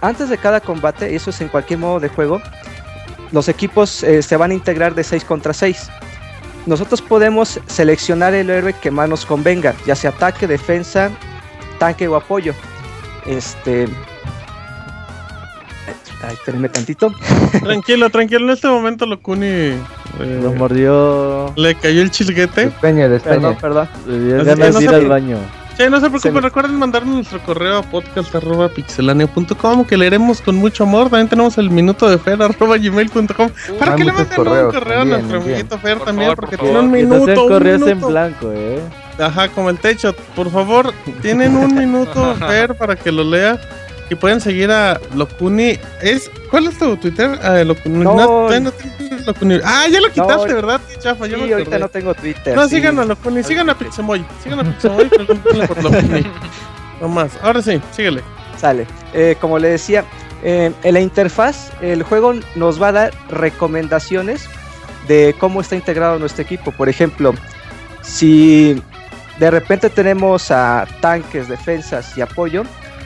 antes 0.00 0.30
de 0.30 0.38
cada 0.38 0.60
combate, 0.60 1.14
eso 1.14 1.28
es 1.30 1.40
en 1.42 1.48
cualquier 1.48 1.78
modo 1.78 2.00
de 2.00 2.08
juego, 2.08 2.40
los 3.32 3.48
equipos 3.48 4.02
eh, 4.02 4.22
se 4.22 4.36
van 4.36 4.50
a 4.50 4.54
integrar 4.54 4.94
de 4.94 5.04
6 5.04 5.24
contra 5.24 5.52
6. 5.52 5.88
Nosotros 6.66 7.00
podemos 7.00 7.58
seleccionar 7.66 8.34
el 8.34 8.50
héroe 8.50 8.74
que 8.74 8.90
más 8.90 9.08
nos 9.08 9.24
convenga, 9.24 9.74
ya 9.86 9.94
sea 9.94 10.10
ataque, 10.10 10.46
defensa, 10.46 11.10
tanque 11.78 12.06
o 12.08 12.16
apoyo. 12.16 12.54
Este. 13.26 13.88
Ay, 16.22 16.34
espérenme 16.34 16.68
tantito. 16.68 17.14
Tranquilo, 17.62 18.10
tranquilo. 18.10 18.44
En 18.44 18.50
este 18.50 18.68
momento 18.68 19.06
lo 19.06 19.20
Kuni. 19.22 19.46
eh, 19.46 19.78
Lo 20.42 20.52
mordió. 20.52 21.52
Le 21.56 21.74
cayó 21.76 22.02
el 22.02 22.10
chilguete. 22.10 22.66
Despeñe, 22.66 23.08
despeñe. 23.08 23.36
Perdón, 23.36 23.56
perdón. 23.58 23.88
Que 24.04 24.90
no 24.90 24.90
al 24.90 25.06
baño. 25.06 25.38
Sí, 25.80 25.88
no 25.90 25.98
se 26.00 26.10
preocupen, 26.10 26.42
recuerden 26.42 26.78
mandarnos 26.78 27.14
nuestro 27.14 27.42
correo 27.42 27.78
a 27.78 27.82
podcast.pixelania.com 27.82 29.84
que 29.86 29.96
leeremos 29.96 30.42
con 30.42 30.56
mucho 30.56 30.82
amor. 30.84 31.08
También 31.08 31.28
tenemos 31.28 31.56
el 31.56 31.70
minuto 31.70 32.10
de 32.10 32.18
fer 32.18 32.42
arroba 32.42 32.76
gmail.com 32.76 33.48
para 33.78 33.92
Hay 33.92 33.98
que 33.98 34.04
le 34.04 34.12
manden 34.12 34.38
un 34.38 34.44
correo 34.72 35.00
a 35.00 35.04
nuestro 35.06 35.40
bien. 35.40 35.54
amiguito 35.54 35.78
Fer 35.78 35.96
Por 35.98 36.06
también 36.06 36.28
favor, 36.30 36.36
porque 36.40 36.58
por 36.58 36.66
tiene 36.66 36.80
un 36.80 36.90
minuto. 36.90 37.42
un 37.44 37.48
correos 37.48 37.82
en 37.88 38.00
blanco, 38.00 38.52
eh. 38.54 38.80
Ajá, 39.18 39.48
como 39.48 39.70
el 39.70 39.78
techo. 39.78 40.14
Por 40.34 40.50
favor, 40.50 40.92
tienen 41.22 41.56
un 41.56 41.74
minuto, 41.78 42.34
Fer, 42.36 42.74
para 42.76 42.96
que 42.96 43.10
lo 43.10 43.24
lea. 43.24 43.58
Y 44.10 44.16
pueden 44.16 44.40
seguir 44.40 44.70
a 44.72 45.00
Locuni. 45.14 45.78
¿Es, 46.02 46.30
¿Cuál 46.50 46.66
es 46.66 46.76
tu 46.78 46.96
Twitter? 46.96 47.38
Ah, 47.42 47.62
Locuni. 47.64 48.04
No. 48.04 48.16
todavía 48.16 48.60
no 48.60 48.72
tienes 48.72 49.24
Locuni. 49.26 49.58
Ah, 49.64 49.86
ya 49.90 50.00
lo 50.00 50.08
quitaste, 50.10 50.48
No. 50.48 50.54
¿verdad? 50.56 50.80
Chafa, 50.98 51.26
Sí, 51.26 51.34
ahorita 51.34 51.56
acordé. 51.58 51.78
no 51.78 51.88
tengo 51.88 52.14
Twitter. 52.14 52.56
No, 52.56 52.64
sí. 52.64 52.70
sigan 52.76 52.98
a 52.98 53.04
Locuni, 53.04 53.42
sigan 53.44 53.70
a 53.70 53.78
Pixemoy. 53.78 54.24
Sigan 54.42 54.60
a 54.60 54.64
Pixemoy 54.64 55.08
pregúntenle 55.16 55.68
por 55.68 55.82
Locuni. 55.84 56.26
No 57.00 57.08
más. 57.08 57.30
Ahora 57.42 57.62
sí, 57.62 57.80
síguele. 57.92 58.22
Sale. 58.60 58.86
Eh, 59.14 59.36
como 59.40 59.58
le 59.58 59.68
decía, 59.68 60.04
Eh, 60.42 60.72
en 60.84 60.94
la 60.94 61.00
interfaz, 61.00 61.70
el 61.82 62.02
juego 62.02 62.32
nos 62.56 62.80
va 62.80 62.88
a 62.88 62.92
dar 62.92 63.10
recomendaciones 63.28 64.48
de 65.06 65.34
cómo 65.38 65.60
está 65.60 65.76
integrado 65.76 66.18
nuestro 66.18 66.42
equipo. 66.42 66.72
Por 66.72 66.88
ejemplo, 66.88 67.34
si 68.02 68.82
de 69.38 69.50
repente 69.50 69.90
tenemos 69.90 70.50
a 70.50 70.86
tanques, 71.02 71.46
defensas 71.48 72.16
y 72.16 72.22
apoyo, 72.22 72.62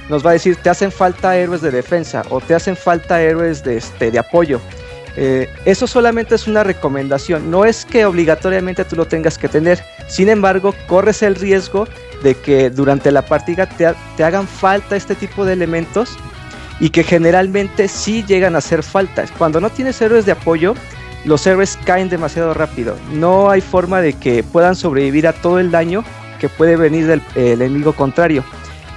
nos 0.09 0.24
va 0.24 0.31
a 0.31 0.32
decir 0.35 0.56
te 0.56 0.70
hacen 0.70 0.93
falta 0.93 1.36
héroes 1.36 1.62
de 1.62 1.70
defensa 1.70 2.22
o 2.31 2.40
te 2.40 2.55
hacen 2.55 2.76
falta 2.76 3.20
héroes 3.22 3.64
de, 3.64 3.76
este, 3.76 4.10
de 4.10 4.18
apoyo. 4.18 4.60
Eh, 5.16 5.48
eso 5.64 5.86
solamente 5.86 6.35
es 6.35 6.48
una 6.48 6.64
recomendación, 6.64 7.48
no 7.51 7.64
es 7.64 7.85
que 7.85 8.05
obligatoriamente 8.05 8.85
tú 8.85 8.97
lo 8.97 9.06
tengas 9.06 9.39
que 9.39 9.48
tener. 9.48 9.82
Sin 10.09 10.28
embargo, 10.28 10.74
corres 10.89 11.22
el 11.22 11.36
riesgo 11.36 11.86
de 12.22 12.35
que 12.35 12.70
durante 12.70 13.12
la 13.12 13.22
partida 13.22 13.66
te, 13.66 13.94
te 14.16 14.24
hagan 14.24 14.48
falta 14.48 14.97
este 14.97 15.14
tipo 15.14 15.44
de 15.44 15.52
elementos 15.52 16.16
y 16.81 16.90
que 16.90 17.05
generalmente 17.05 17.86
sí 17.86 18.24
llegan 18.26 18.56
a 18.56 18.59
hacer 18.59 18.82
falta. 18.82 19.24
Cuando 19.39 19.60
no 19.60 19.70
tienes 19.70 20.01
héroes 20.02 20.26
de 20.26 20.32
apoyo, 20.32 20.74
los 21.24 21.47
héroes 21.47 21.78
caen 21.85 22.09
demasiado 22.09 22.52
rápido. 22.52 22.97
No 23.12 23.51
hay 23.51 23.60
forma 23.60 24.01
de 24.01 24.14
que 24.14 24.43
puedan 24.43 24.74
sobrevivir 24.74 25.26
a 25.26 25.32
todo 25.32 25.59
el 25.60 25.70
daño 25.70 26.05
que 26.40 26.48
puede 26.48 26.76
venir 26.76 27.06
del 27.06 27.22
el 27.36 27.62
enemigo 27.62 27.93
contrario. 27.93 28.44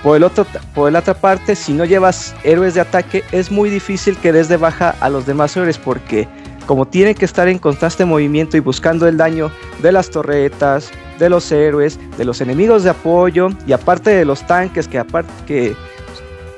Por, 0.04 0.18
el 0.18 0.24
otro, 0.24 0.46
por 0.74 0.92
la 0.92 1.00
otra 1.00 1.16
parte, 1.16 1.56
si 1.56 1.74
no 1.74 1.86
llevas 1.86 2.36
héroes 2.44 2.76
de 2.76 2.82
ataque, 2.82 3.24
es 3.32 3.52
muy 3.52 3.70
difícil 3.70 4.18
que 4.18 4.32
des 4.32 4.48
de 4.48 4.58
baja 4.58 4.96
a 5.00 5.10
los 5.10 5.26
demás 5.26 5.56
héroes 5.58 5.78
porque 5.78 6.28
como 6.66 6.86
tienen 6.86 7.16
que 7.16 7.26
estar 7.26 7.48
en 7.48 7.58
constante 7.60 8.06
movimiento 8.06 8.58
y 8.58 8.60
buscando 8.60 9.08
el 9.08 9.18
daño 9.18 9.50
de 9.82 9.92
las 9.92 10.10
torretas, 10.10 10.92
de 11.18 11.30
los 11.30 11.52
héroes, 11.52 11.98
de 12.18 12.26
los 12.26 12.42
enemigos 12.42 12.84
de 12.84 12.92
apoyo 12.92 13.50
y 13.66 13.72
aparte 13.72 14.12
de 14.12 14.26
los 14.26 14.46
tanques 14.46 14.88
que 14.88 15.00
aparte 15.00 15.32
que 15.48 15.76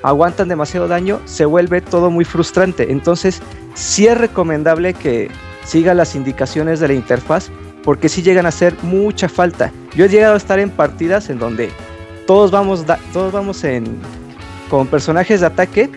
aguantan 0.02 0.48
demasiado 0.48 0.88
daño, 0.88 1.20
se 1.26 1.46
vuelve 1.46 1.82
todo 1.82 2.10
muy 2.10 2.26
frustrante. 2.26 2.92
Entonces, 2.92 3.42
sí 3.76 4.08
es 4.08 4.18
recomendable 4.18 4.94
que 4.94 5.30
siga 5.64 5.94
las 5.94 6.16
indicaciones 6.16 6.80
de 6.80 6.88
la 6.88 6.94
interfaz 6.96 7.50
porque 7.84 8.10
sí 8.10 8.22
llegan 8.22 8.46
a 8.46 8.50
hacer 8.50 8.76
mucha 8.82 9.30
falta. 9.30 9.72
Yo 9.96 10.06
he 10.06 10.10
llegado 10.10 10.34
a 10.34 10.38
estar 10.38 10.60
en 10.60 10.70
partidas 10.70 11.30
en 11.30 11.40
donde 11.40 11.70
todos 12.30 12.52
vamos, 12.52 12.86
todos 13.12 13.32
vamos 13.34 13.64
en, 13.64 14.00
con 14.70 14.86
personajes 14.86 15.40
de 15.40 15.48
ataque 15.48 15.90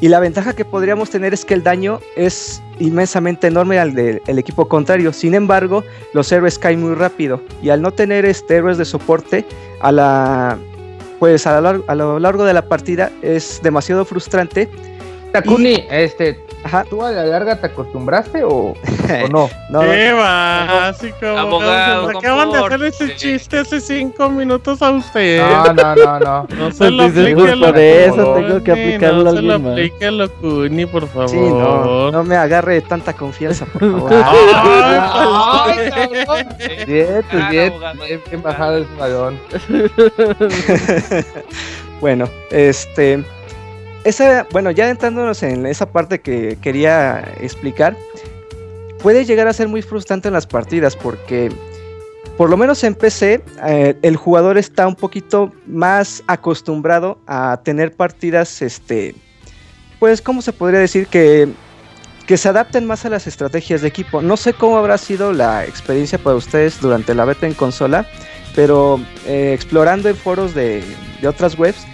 y 0.00 0.06
la 0.06 0.20
ventaja 0.20 0.52
que 0.52 0.64
podríamos 0.64 1.10
tener 1.10 1.34
es 1.34 1.44
que 1.44 1.52
el 1.52 1.64
daño 1.64 1.98
es 2.14 2.62
inmensamente 2.78 3.48
enorme 3.48 3.80
al 3.80 3.92
del 3.92 4.22
el 4.28 4.38
equipo 4.38 4.68
contrario. 4.68 5.12
Sin 5.12 5.34
embargo, 5.34 5.82
los 6.12 6.30
héroes 6.30 6.60
caen 6.60 6.80
muy 6.80 6.94
rápido 6.94 7.42
y 7.60 7.70
al 7.70 7.82
no 7.82 7.90
tener 7.90 8.24
este 8.24 8.54
héroes 8.54 8.78
de 8.78 8.84
soporte 8.84 9.44
a 9.80 9.90
la 9.90 10.58
pues 11.18 11.44
a 11.44 11.60
lo 11.60 12.20
largo 12.20 12.44
de 12.44 12.54
la 12.54 12.68
partida 12.68 13.10
es 13.20 13.58
demasiado 13.60 14.04
frustrante. 14.04 14.68
Takuni, 15.34 15.84
este, 15.90 16.38
¿tú 16.88 17.02
a 17.04 17.10
la 17.10 17.24
larga 17.24 17.56
te 17.56 17.66
acostumbraste 17.66 18.44
o, 18.44 18.72
o 18.72 19.28
no? 19.32 19.50
No, 19.68 19.80
¡Qué 19.80 20.12
básico! 20.12 21.26
Abogado, 21.26 22.12
Nos 22.12 22.22
acaban 22.22 22.52
de 22.52 22.58
hacer 22.58 22.82
ese 22.84 23.16
chiste 23.16 23.58
hace 23.58 23.80
cinco 23.80 24.30
minutos 24.30 24.80
a 24.80 24.92
usted. 24.92 25.42
No, 25.42 25.72
no, 25.74 25.96
no, 25.96 26.20
no. 26.20 26.46
No 26.56 26.70
se 26.70 26.88
lo 26.88 27.08
Pues 27.08 27.18
aplique 27.18 27.50
a 27.50 27.56
por 27.56 27.78
eso 27.78 28.34
tengo 28.34 28.62
que 28.62 28.70
aplicarlo 28.70 29.20
a 29.30 29.32
No 29.32 29.34
se 29.34 29.42
lo 29.42 29.54
aplique 29.54 30.06
a 30.06 30.10
Locuni, 30.12 30.86
por 30.86 31.08
favor. 31.08 31.28
Sí, 31.28 31.36
no, 31.36 32.12
no 32.12 32.22
me 32.22 32.36
agarre 32.36 32.80
tanta 32.82 33.12
confianza, 33.12 33.66
por 33.66 33.80
favor. 33.90 34.12
Ay, 34.12 35.90
cabrón. 35.90 36.48
Bien, 36.86 37.24
pues 37.28 37.48
bien, 37.50 37.72
bien, 38.06 38.22
bien 38.30 38.42
bajado 38.42 38.78
ese 38.78 38.94
balón. 38.96 39.40
bueno, 42.00 42.28
este. 42.52 43.24
Esa, 44.04 44.46
bueno, 44.52 44.70
ya 44.70 44.90
entrándonos 44.90 45.42
en 45.42 45.64
esa 45.64 45.90
parte 45.90 46.20
que 46.20 46.58
quería 46.60 47.32
explicar, 47.40 47.96
puede 49.02 49.24
llegar 49.24 49.48
a 49.48 49.52
ser 49.54 49.66
muy 49.66 49.80
frustrante 49.80 50.28
en 50.28 50.34
las 50.34 50.46
partidas 50.46 50.94
porque, 50.94 51.50
por 52.36 52.50
lo 52.50 52.58
menos 52.58 52.84
en 52.84 52.94
PC, 52.94 53.42
eh, 53.66 53.96
el 54.02 54.16
jugador 54.16 54.58
está 54.58 54.86
un 54.86 54.94
poquito 54.94 55.52
más 55.66 56.22
acostumbrado 56.26 57.18
a 57.26 57.60
tener 57.64 57.92
partidas, 57.92 58.60
este, 58.60 59.14
pues, 59.98 60.20
¿cómo 60.20 60.42
se 60.42 60.52
podría 60.52 60.80
decir? 60.80 61.06
Que, 61.06 61.48
que 62.26 62.36
se 62.36 62.50
adapten 62.50 62.86
más 62.86 63.06
a 63.06 63.10
las 63.10 63.26
estrategias 63.26 63.80
de 63.80 63.88
equipo. 63.88 64.20
No 64.20 64.36
sé 64.36 64.52
cómo 64.52 64.76
habrá 64.76 64.98
sido 64.98 65.32
la 65.32 65.64
experiencia 65.64 66.18
para 66.18 66.36
ustedes 66.36 66.78
durante 66.78 67.14
la 67.14 67.24
beta 67.24 67.46
en 67.46 67.54
consola, 67.54 68.06
pero 68.54 69.00
eh, 69.26 69.52
explorando 69.54 70.10
en 70.10 70.16
foros 70.16 70.54
de, 70.54 70.82
de 71.22 71.28
otras 71.28 71.58
webs, 71.58 71.86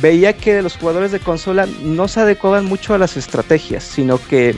veía 0.00 0.32
que 0.32 0.62
los 0.62 0.76
jugadores 0.76 1.12
de 1.12 1.20
consola 1.20 1.66
no 1.82 2.08
se 2.08 2.20
adecuaban 2.20 2.64
mucho 2.64 2.94
a 2.94 2.98
las 2.98 3.16
estrategias, 3.16 3.82
sino 3.82 4.18
que, 4.18 4.54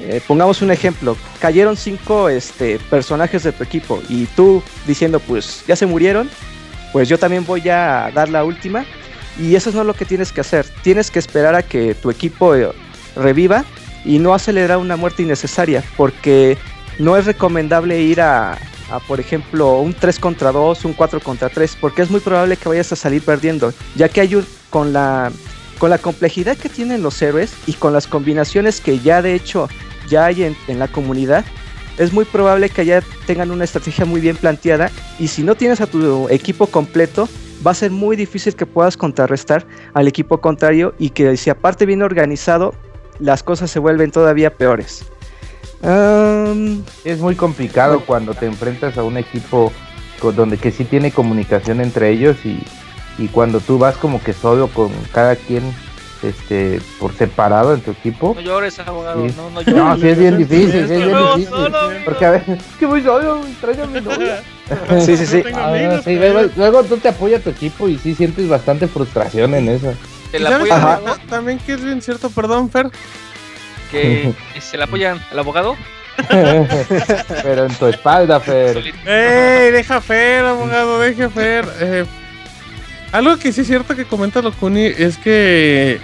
eh, 0.00 0.20
pongamos 0.26 0.62
un 0.62 0.70
ejemplo, 0.70 1.16
cayeron 1.40 1.76
cinco 1.76 2.28
este, 2.28 2.78
personajes 2.90 3.42
de 3.42 3.52
tu 3.52 3.62
equipo 3.62 4.00
y 4.08 4.26
tú 4.26 4.62
diciendo, 4.86 5.20
pues 5.20 5.64
ya 5.66 5.76
se 5.76 5.86
murieron, 5.86 6.30
pues 6.92 7.08
yo 7.08 7.18
también 7.18 7.44
voy 7.44 7.68
a 7.68 8.10
dar 8.14 8.28
la 8.28 8.44
última. 8.44 8.84
Y 9.38 9.54
eso 9.54 9.70
no 9.70 9.80
es 9.80 9.86
lo 9.86 9.94
que 9.94 10.04
tienes 10.04 10.32
que 10.32 10.40
hacer. 10.40 10.66
Tienes 10.82 11.10
que 11.10 11.18
esperar 11.18 11.54
a 11.54 11.62
que 11.62 11.94
tu 11.94 12.10
equipo 12.10 12.54
eh, 12.54 12.68
reviva 13.16 13.64
y 14.04 14.18
no 14.18 14.34
acelerar 14.34 14.78
una 14.78 14.96
muerte 14.96 15.22
innecesaria, 15.22 15.82
porque 15.96 16.58
no 16.98 17.16
es 17.16 17.26
recomendable 17.26 18.00
ir 18.00 18.20
a, 18.20 18.58
por 18.98 19.20
ejemplo, 19.20 19.80
un 19.80 19.94
3 19.94 20.18
contra 20.18 20.50
2, 20.50 20.84
un 20.84 20.92
4 20.94 21.20
contra 21.20 21.48
3, 21.48 21.76
porque 21.80 22.02
es 22.02 22.10
muy 22.10 22.20
probable 22.20 22.56
que 22.56 22.68
vayas 22.68 22.90
a 22.92 22.96
salir 22.96 23.22
perdiendo, 23.22 23.72
ya 23.94 24.08
que 24.08 24.20
hay 24.20 24.34
un, 24.34 24.46
con 24.70 24.92
la 24.92 25.30
con 25.78 25.88
la 25.88 25.96
complejidad 25.96 26.58
que 26.58 26.68
tienen 26.68 27.02
los 27.02 27.22
héroes 27.22 27.54
y 27.66 27.72
con 27.72 27.94
las 27.94 28.06
combinaciones 28.06 28.82
que 28.82 28.98
ya 28.98 29.22
de 29.22 29.34
hecho 29.34 29.66
ya 30.10 30.26
hay 30.26 30.42
en, 30.42 30.54
en 30.68 30.78
la 30.78 30.88
comunidad, 30.88 31.42
es 31.96 32.12
muy 32.12 32.26
probable 32.26 32.68
que 32.68 32.84
ya 32.84 33.02
tengan 33.26 33.50
una 33.50 33.64
estrategia 33.64 34.04
muy 34.04 34.20
bien 34.20 34.36
planteada 34.36 34.90
y 35.18 35.28
si 35.28 35.42
no 35.42 35.54
tienes 35.54 35.80
a 35.80 35.86
tu 35.86 36.28
equipo 36.28 36.66
completo, 36.66 37.30
va 37.66 37.70
a 37.70 37.74
ser 37.74 37.90
muy 37.90 38.16
difícil 38.16 38.54
que 38.54 38.66
puedas 38.66 38.96
contrarrestar 38.96 39.66
al 39.94 40.08
equipo 40.08 40.40
contrario 40.40 40.94
y 40.98 41.10
que 41.10 41.36
si 41.36 41.50
aparte 41.50 41.86
viene 41.86 42.04
organizado, 42.04 42.74
las 43.18 43.42
cosas 43.42 43.70
se 43.70 43.78
vuelven 43.78 44.10
todavía 44.10 44.56
peores. 44.56 45.04
Um, 45.82 46.82
Es 47.04 47.18
muy 47.20 47.36
complicado 47.36 48.00
cuando 48.00 48.34
te 48.34 48.46
enfrentas 48.46 48.98
a 48.98 49.02
un 49.02 49.16
equipo 49.16 49.72
con- 50.20 50.36
donde 50.36 50.58
que 50.58 50.70
sí 50.72 50.84
tiene 50.84 51.10
comunicación 51.10 51.80
entre 51.80 52.10
ellos 52.10 52.36
y, 52.44 52.62
y 53.18 53.28
cuando 53.28 53.60
tú 53.60 53.78
vas 53.78 53.96
como 53.96 54.22
que 54.22 54.32
solo 54.34 54.68
con 54.68 54.92
cada 55.12 55.36
quien 55.36 55.62
este 56.22 56.82
por 56.98 57.14
separado 57.14 57.72
en 57.72 57.80
tu 57.80 57.92
equipo. 57.92 58.34
No 58.34 58.42
llores, 58.42 58.78
abogado. 58.78 59.26
Sí. 59.26 59.34
No, 59.38 59.48
no 59.50 59.62
llores. 59.62 59.74
No, 59.74 59.96
sí 59.96 60.08
es 60.08 60.18
bien 60.18 60.36
difícil, 60.36 60.70
sí 60.72 60.78
es 60.78 60.88
bien 60.90 61.02
Solo, 61.10 61.34
difícil. 61.36 61.48
solo, 61.54 61.78
Porque 62.04 62.24
a 62.26 62.30
veces, 62.32 62.58
es 62.58 62.76
que 62.78 62.84
voy 62.84 63.02
solo, 63.02 63.40
traigo 63.62 63.84
a 63.84 63.86
mi 63.86 64.00
novia. 64.02 64.42
Sí, 65.04 65.16
sí, 65.16 65.26
sí. 65.26 65.42
Ah, 65.54 66.00
sí, 66.04 66.14
luego, 66.16 66.48
luego 66.56 66.84
tú 66.84 66.98
te 66.98 67.08
apoyas 67.08 67.40
a 67.40 67.44
tu 67.44 67.50
equipo 67.50 67.88
y 67.88 67.96
sí 67.98 68.14
sientes 68.14 68.46
bastante 68.48 68.86
frustración 68.86 69.54
en 69.54 69.68
eso. 69.70 69.94
Te 70.30 70.36
¿Y 70.36 70.40
la 70.42 70.58
ta- 70.68 71.00
también 71.28 71.58
que 71.58 71.72
es 71.72 71.82
bien 71.82 72.00
cierto, 72.02 72.28
perdón, 72.30 72.70
Fer. 72.70 72.88
Que 73.90 74.32
se 74.60 74.76
le 74.76 74.84
apoyan 74.84 75.20
al 75.30 75.38
abogado. 75.38 75.76
Pero 76.28 77.66
en 77.66 77.74
tu 77.74 77.86
espalda, 77.86 78.40
Fer. 78.40 78.78
¡Ey! 79.06 79.70
Deja 79.70 80.00
Fer, 80.00 80.44
abogado, 80.44 81.00
deja 81.00 81.30
Fer. 81.30 81.64
Eh, 81.80 82.04
algo 83.12 83.36
que 83.38 83.52
sí 83.52 83.62
es 83.62 83.66
cierto 83.66 83.96
que 83.96 84.04
comenta 84.04 84.42
Locuni 84.42 84.84
es 84.84 85.16
que 85.18 86.00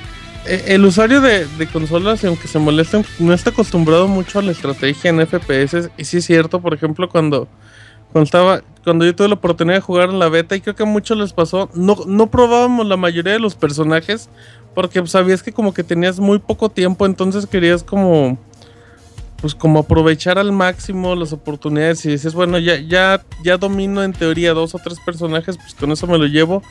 eh, 0.47 0.65
el 0.69 0.85
usuario 0.85 1.21
de, 1.21 1.47
de 1.47 1.67
consolas, 1.67 2.25
aunque 2.25 2.49
se 2.49 2.59
molesten, 2.59 3.05
no 3.19 3.33
está 3.33 3.51
acostumbrado 3.51 4.09
mucho 4.09 4.39
a 4.39 4.43
la 4.43 4.53
estrategia 4.53 5.11
en 5.11 5.27
FPS. 5.27 5.91
Y 5.97 6.05
sí 6.05 6.19
es 6.19 6.25
cierto, 6.25 6.61
por 6.61 6.75
ejemplo, 6.75 7.09
cuando, 7.09 7.49
cuando 8.13 8.25
estaba. 8.25 8.63
Cuando 8.85 9.05
yo 9.05 9.17
tuve 9.17 9.27
la 9.27 9.35
oportunidad 9.35 9.79
de 9.79 9.81
jugar 9.81 10.11
en 10.11 10.21
la 10.21 10.29
beta, 10.29 10.55
y 10.55 10.61
creo 10.61 10.77
que 10.77 10.85
a 10.85 10.87
muchos 10.87 11.19
les 11.19 11.33
pasó, 11.33 11.69
no, 11.75 11.97
no 12.07 12.29
probábamos 12.29 12.87
la 12.87 12.97
mayoría 12.97 13.33
de 13.33 13.41
los 13.41 13.57
personajes. 13.57 14.31
Porque 14.77 15.05
sabías 15.07 15.43
que 15.43 15.53
como 15.53 15.73
que 15.73 15.83
tenías 15.83 16.21
muy 16.21 16.39
poco 16.39 16.69
tiempo, 16.69 17.07
entonces 17.07 17.47
querías 17.47 17.83
como 17.83 18.39
pues 19.41 19.55
como 19.55 19.79
aprovechar 19.81 20.39
al 20.39 20.53
máximo 20.53 21.15
las 21.15 21.33
oportunidades 21.33 22.05
y 22.05 22.11
dices, 22.11 22.35
bueno, 22.35 22.59
ya, 22.59 22.79
ya, 22.79 23.25
ya 23.43 23.57
domino 23.57 24.03
en 24.03 24.13
teoría 24.13 24.53
dos 24.53 24.75
o 24.75 24.79
tres 24.79 24.99
personajes, 25.01 25.57
pues 25.57 25.75
con 25.75 25.93
eso 25.93 26.07
me 26.07 26.19
lo 26.19 26.27
llevo. 26.27 26.63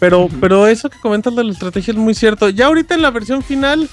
Pero, 0.00 0.28
pero 0.38 0.66
eso 0.66 0.90
que 0.90 0.98
comentas 0.98 1.34
de 1.34 1.42
la 1.42 1.52
estrategia 1.52 1.92
es 1.92 1.98
muy 1.98 2.14
cierto. 2.14 2.50
Ya 2.50 2.66
ahorita 2.66 2.94
en 2.94 3.00
la 3.00 3.10
versión 3.10 3.42
final, 3.42 3.88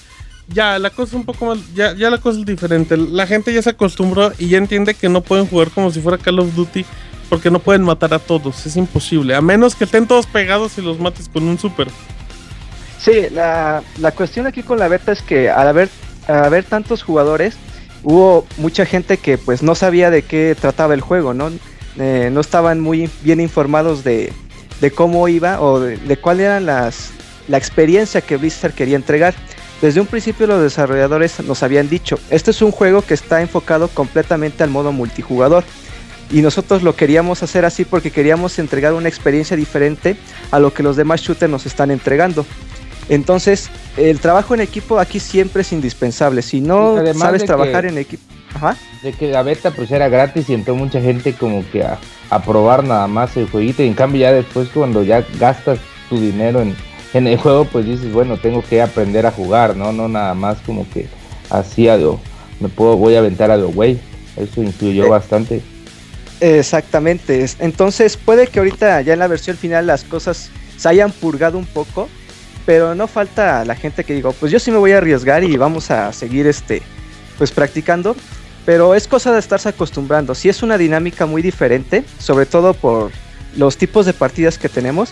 ya 0.49 0.77
la 0.77 0.89
cosa 0.89 1.11
es 1.11 1.13
un 1.13 1.23
poco 1.25 1.45
más, 1.45 1.73
ya, 1.73 1.95
ya 1.95 2.09
la 2.09 2.17
cosa 2.17 2.39
es 2.39 2.45
diferente. 2.45 2.97
La 2.97 3.27
gente 3.27 3.53
ya 3.53 3.61
se 3.61 3.69
acostumbró 3.69 4.33
y 4.37 4.49
ya 4.49 4.57
entiende 4.57 4.93
que 4.93 5.07
no 5.07 5.21
pueden 5.21 5.47
jugar 5.47 5.69
como 5.69 5.89
si 5.89 6.01
fuera 6.01 6.17
Call 6.17 6.39
of 6.39 6.53
Duty, 6.53 6.85
porque 7.29 7.49
no 7.49 7.59
pueden 7.59 7.83
matar 7.83 8.13
a 8.13 8.19
todos, 8.19 8.65
es 8.65 8.75
imposible. 8.75 9.35
A 9.35 9.41
menos 9.41 9.73
que 9.75 9.83
estén 9.83 10.05
todos 10.05 10.25
pegados 10.25 10.77
y 10.77 10.81
los 10.81 10.99
mates 10.99 11.29
con 11.29 11.43
un 11.43 11.57
super. 11.57 11.87
Sí, 12.99 13.27
la, 13.31 13.83
la 13.99 14.11
cuestión 14.11 14.47
aquí 14.47 14.63
con 14.63 14.79
la 14.79 14.87
beta 14.87 15.11
es 15.11 15.21
que 15.21 15.49
al 15.49 15.67
haber, 15.67 15.89
al 16.27 16.45
haber 16.45 16.63
tantos 16.63 17.03
jugadores, 17.03 17.55
hubo 18.03 18.45
mucha 18.57 18.85
gente 18.85 19.17
que 19.17 19.37
pues 19.37 19.63
no 19.63 19.75
sabía 19.75 20.09
de 20.09 20.23
qué 20.23 20.55
trataba 20.59 20.93
el 20.93 21.01
juego, 21.01 21.33
¿no? 21.33 21.51
Eh, 21.99 22.29
no 22.31 22.41
estaban 22.41 22.79
muy 22.79 23.09
bien 23.23 23.39
informados 23.39 24.03
de, 24.03 24.31
de 24.81 24.91
cómo 24.91 25.27
iba 25.27 25.61
o 25.61 25.79
de, 25.79 26.17
cuál 26.17 26.39
era 26.39 26.59
las, 26.59 27.11
la 27.47 27.57
experiencia 27.57 28.21
que 28.21 28.37
Blizzard 28.37 28.73
quería 28.73 28.95
entregar. 28.95 29.33
Desde 29.81 29.99
un 29.99 30.07
principio 30.07 30.47
los 30.47 30.61
desarrolladores 30.61 31.39
nos 31.41 31.61
habían 31.63 31.87
dicho, 31.87 32.19
este 32.29 32.51
es 32.51 32.61
un 32.61 32.71
juego 32.71 33.03
que 33.03 33.13
está 33.13 33.41
enfocado 33.41 33.89
completamente 33.89 34.63
al 34.63 34.69
modo 34.69 34.91
multijugador. 34.91 35.63
Y 36.29 36.41
nosotros 36.41 36.83
lo 36.83 36.93
queríamos 36.93 37.41
hacer 37.41 37.63
así 37.63 37.85
porque 37.85 38.11
queríamos 38.11 38.59
entregar 38.59 38.93
una 38.93 39.07
experiencia 39.07 39.55
diferente 39.55 40.17
a 40.51 40.59
lo 40.59 40.73
que 40.73 40.83
los 40.83 40.97
demás 40.97 41.21
shooters 41.21 41.49
nos 41.49 41.65
están 41.65 41.89
entregando. 41.89 42.45
Entonces, 43.09 43.69
el 43.95 44.19
trabajo 44.19 44.53
en 44.53 44.61
equipo 44.61 44.99
aquí 44.99 45.19
siempre 45.19 45.61
es 45.61 45.71
indispensable. 45.71 46.41
Si 46.41 46.61
no 46.61 46.97
Además 46.97 47.21
sabes 47.23 47.45
trabajar 47.45 47.83
que- 47.83 47.89
en 47.89 47.97
equipo... 47.97 48.23
Ajá. 48.53 48.75
De 49.03 49.13
que 49.13 49.27
la 49.29 49.43
beta 49.43 49.71
pues 49.71 49.91
era 49.91 50.09
gratis 50.09 50.49
y 50.49 50.53
entró 50.53 50.75
mucha 50.75 50.99
gente 50.99 51.33
como 51.33 51.63
que 51.71 51.83
a, 51.83 51.99
a 52.29 52.41
probar 52.41 52.83
nada 52.83 53.05
más 53.07 53.37
el 53.37 53.47
jueguito 53.49 53.83
y 53.83 53.87
en 53.87 53.93
cambio 53.93 54.21
ya 54.21 54.31
después 54.31 54.69
cuando 54.73 55.03
ya 55.03 55.23
gastas 55.39 55.77
tu 56.09 56.19
dinero 56.19 56.61
en, 56.61 56.75
en 57.13 57.27
el 57.27 57.37
juego 57.37 57.65
pues 57.65 57.85
dices 57.85 58.11
bueno 58.11 58.37
tengo 58.37 58.63
que 58.63 58.81
aprender 58.81 59.25
a 59.27 59.31
jugar, 59.31 59.75
¿no? 59.75 59.91
No 59.91 60.07
nada 60.07 60.33
más 60.33 60.57
como 60.65 60.89
que 60.89 61.07
así 61.51 61.87
a 61.87 61.97
lo, 61.97 62.19
me 62.59 62.69
puedo, 62.69 62.97
voy 62.97 63.15
a 63.15 63.19
aventar 63.19 63.51
a 63.51 63.57
lo 63.57 63.69
güey. 63.69 63.99
Eso 64.37 64.63
influyó 64.63 65.05
Eh, 65.05 65.09
bastante. 65.09 65.61
Exactamente. 66.39 67.43
es- 67.43 67.57
Entonces 67.59 68.17
puede 68.17 68.47
que 68.47 68.59
ahorita 68.59 69.01
ya 69.01 69.13
en 69.13 69.19
la 69.19 69.27
versión 69.27 69.57
final 69.57 69.87
las 69.87 70.03
cosas 70.03 70.49
se 70.77 70.89
hayan 70.89 71.11
purgado 71.11 71.57
un 71.57 71.65
poco, 71.65 72.07
pero 72.67 72.95
no 72.95 73.07
falta 73.07 73.63
la 73.63 73.75
gente 73.75 74.03
que 74.03 74.13
digo, 74.13 74.33
pues 74.33 74.51
yo 74.51 74.59
sí 74.59 74.71
me 74.71 74.77
voy 74.77 74.91
a 74.91 74.97
arriesgar 74.97 75.41
y 75.41 75.55
vamos 75.55 75.89
a 75.89 76.11
seguir 76.11 76.47
este, 76.47 76.81
pues 77.37 77.51
practicando. 77.51 78.13
Pero 78.65 78.93
es 78.93 79.07
cosa 79.07 79.31
de 79.31 79.39
estarse 79.39 79.69
acostumbrando. 79.69 80.35
Si 80.35 80.49
es 80.49 80.61
una 80.61 80.77
dinámica 80.77 81.25
muy 81.25 81.41
diferente, 81.41 82.03
sobre 82.19 82.45
todo 82.45 82.73
por 82.73 83.11
los 83.55 83.77
tipos 83.77 84.05
de 84.05 84.11
partidas 84.11 84.57
que 84.57 84.67
tenemos, 84.67 85.11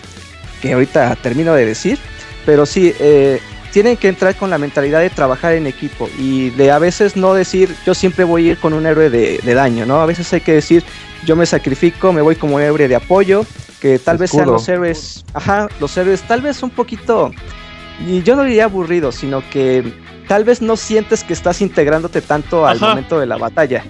que 0.60 0.74
ahorita 0.74 1.16
termino 1.16 1.54
de 1.54 1.64
decir. 1.64 1.98
Pero 2.44 2.66
sí, 2.66 2.94
eh, 3.00 3.40
tienen 3.72 3.96
que 3.96 4.08
entrar 4.08 4.34
con 4.34 4.50
la 4.50 4.58
mentalidad 4.58 5.00
de 5.00 5.08
trabajar 5.08 5.54
en 5.54 5.66
equipo 5.66 6.10
y 6.18 6.50
de 6.50 6.70
a 6.70 6.78
veces 6.78 7.16
no 7.16 7.32
decir 7.32 7.74
yo 7.86 7.94
siempre 7.94 8.24
voy 8.24 8.48
a 8.48 8.52
ir 8.52 8.58
con 8.58 8.74
un 8.74 8.84
héroe 8.84 9.08
de, 9.08 9.40
de 9.42 9.54
daño, 9.54 9.86
¿no? 9.86 10.02
A 10.02 10.06
veces 10.06 10.30
hay 10.34 10.42
que 10.42 10.52
decir 10.52 10.84
yo 11.26 11.36
me 11.36 11.44
sacrifico, 11.44 12.12
me 12.12 12.22
voy 12.22 12.36
como 12.36 12.58
héroe 12.58 12.88
de 12.88 12.96
apoyo, 12.96 13.44
que 13.80 13.98
tal 13.98 14.16
vez 14.16 14.30
sean 14.30 14.46
los 14.46 14.66
héroes, 14.68 15.24
ajá, 15.34 15.68
los 15.80 15.94
héroes 15.96 16.22
tal 16.22 16.40
vez 16.40 16.62
un 16.62 16.70
poquito, 16.70 17.32
y 18.06 18.22
yo 18.22 18.36
no 18.36 18.44
diría 18.44 18.64
aburridos, 18.64 19.16
sino 19.16 19.42
que 19.50 19.92
tal 20.28 20.44
vez 20.44 20.62
no 20.62 20.76
sientes 20.76 21.24
que 21.24 21.32
estás 21.32 21.60
integrándote 21.60 22.20
tanto 22.20 22.66
al 22.66 22.76
Ajá. 22.76 22.88
momento 22.90 23.18
de 23.18 23.26
la 23.26 23.36
batalla. 23.36 23.84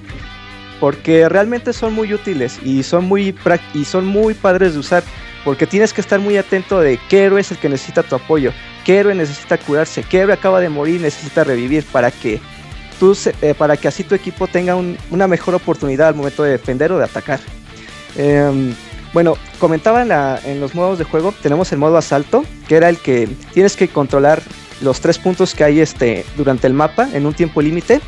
Porque 0.81 1.29
realmente 1.29 1.73
son 1.73 1.95
muy 1.95 2.13
útiles 2.13 2.59
y 2.63 2.83
son 2.83 3.07
muy, 3.07 3.35
y 3.73 3.85
son 3.85 4.07
muy 4.07 4.35
padres 4.35 4.75
de 4.75 4.81
usar. 4.81 5.03
Porque 5.43 5.67
tienes 5.67 5.93
que 5.93 6.01
estar 6.01 6.21
muy 6.21 6.37
atento 6.37 6.81
de 6.81 6.99
qué 7.09 7.25
héroe 7.25 7.41
es 7.41 7.51
el 7.51 7.59
que 7.59 7.69
necesita 7.69 8.03
tu 8.03 8.17
apoyo, 8.17 8.53
qué 8.85 8.99
héroe 8.99 9.15
necesita 9.15 9.57
curarse, 9.57 10.03
qué 10.03 10.19
héroe 10.19 10.35
acaba 10.35 10.61
de 10.61 10.69
morir 10.69 10.97
y 10.97 11.05
necesita 11.05 11.45
revivir 11.45 11.85
para 11.85 12.11
que 12.11 12.41
tú 12.99 13.17
eh, 13.43 13.55
para 13.57 13.77
que 13.77 13.89
así 13.89 14.03
tu 14.05 14.15
equipo 14.15 14.47
tenga 14.47 14.75
un- 14.77 14.97
una 15.11 15.27
mejor 15.27 15.55
oportunidad 15.55 16.09
al 16.09 16.15
momento 16.15 16.43
de 16.43 16.53
defender 16.53 16.93
o 16.93 16.99
de 16.99 17.05
atacar. 17.05 17.41
Em, 18.17 18.75
bueno, 19.13 19.37
comentaba 19.59 20.03
en, 20.45 20.61
los 20.61 20.75
modos 20.75 20.99
de 20.99 21.05
juego, 21.05 21.33
tenemos 21.43 21.73
el 21.73 21.79
modo 21.79 21.97
asalto, 21.97 22.45
que 22.69 22.77
era 22.77 22.89
el 22.89 22.99
que 22.99 23.29
tienes 23.55 23.77
que 23.77 23.89
controlar 23.89 24.43
los 24.83 25.01
tres 25.01 25.19
puntos 25.19 25.55
que 25.55 25.65
hay 25.65 25.81
este, 25.81 26.25
durante 26.37 26.67
el 26.67 26.75
mapa 26.75 27.09
en 27.13 27.25
un 27.25 27.33
tiempo 27.33 27.63
límite. 27.63 28.01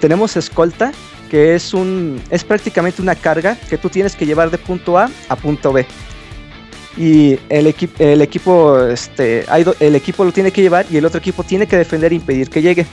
Tenemos 0.00 0.36
escolta, 0.36 0.92
que 1.30 1.54
es, 1.54 1.74
un, 1.74 2.20
es 2.30 2.44
prácticamente 2.44 3.02
una 3.02 3.14
carga 3.14 3.56
que 3.68 3.78
tú 3.78 3.88
tienes 3.88 4.14
que 4.14 4.26
llevar 4.26 4.50
de 4.50 4.58
punto 4.58 4.98
A 4.98 5.10
a 5.28 5.36
punto 5.36 5.72
B. 5.72 5.86
Y 6.96 7.38
el, 7.48 7.74
el 7.98 8.20
equipo 8.22 8.78
este, 8.86 9.46
el 9.80 9.94
equipo 9.94 10.24
lo 10.24 10.32
tiene 10.32 10.50
que 10.50 10.60
llevar 10.60 10.84
y 10.90 10.98
el 10.98 11.06
otro 11.06 11.18
equipo 11.18 11.42
tiene 11.42 11.66
que 11.66 11.78
defender 11.78 12.12
e 12.12 12.16
impedir 12.16 12.50
que 12.50 12.60
llegue. 12.60 12.86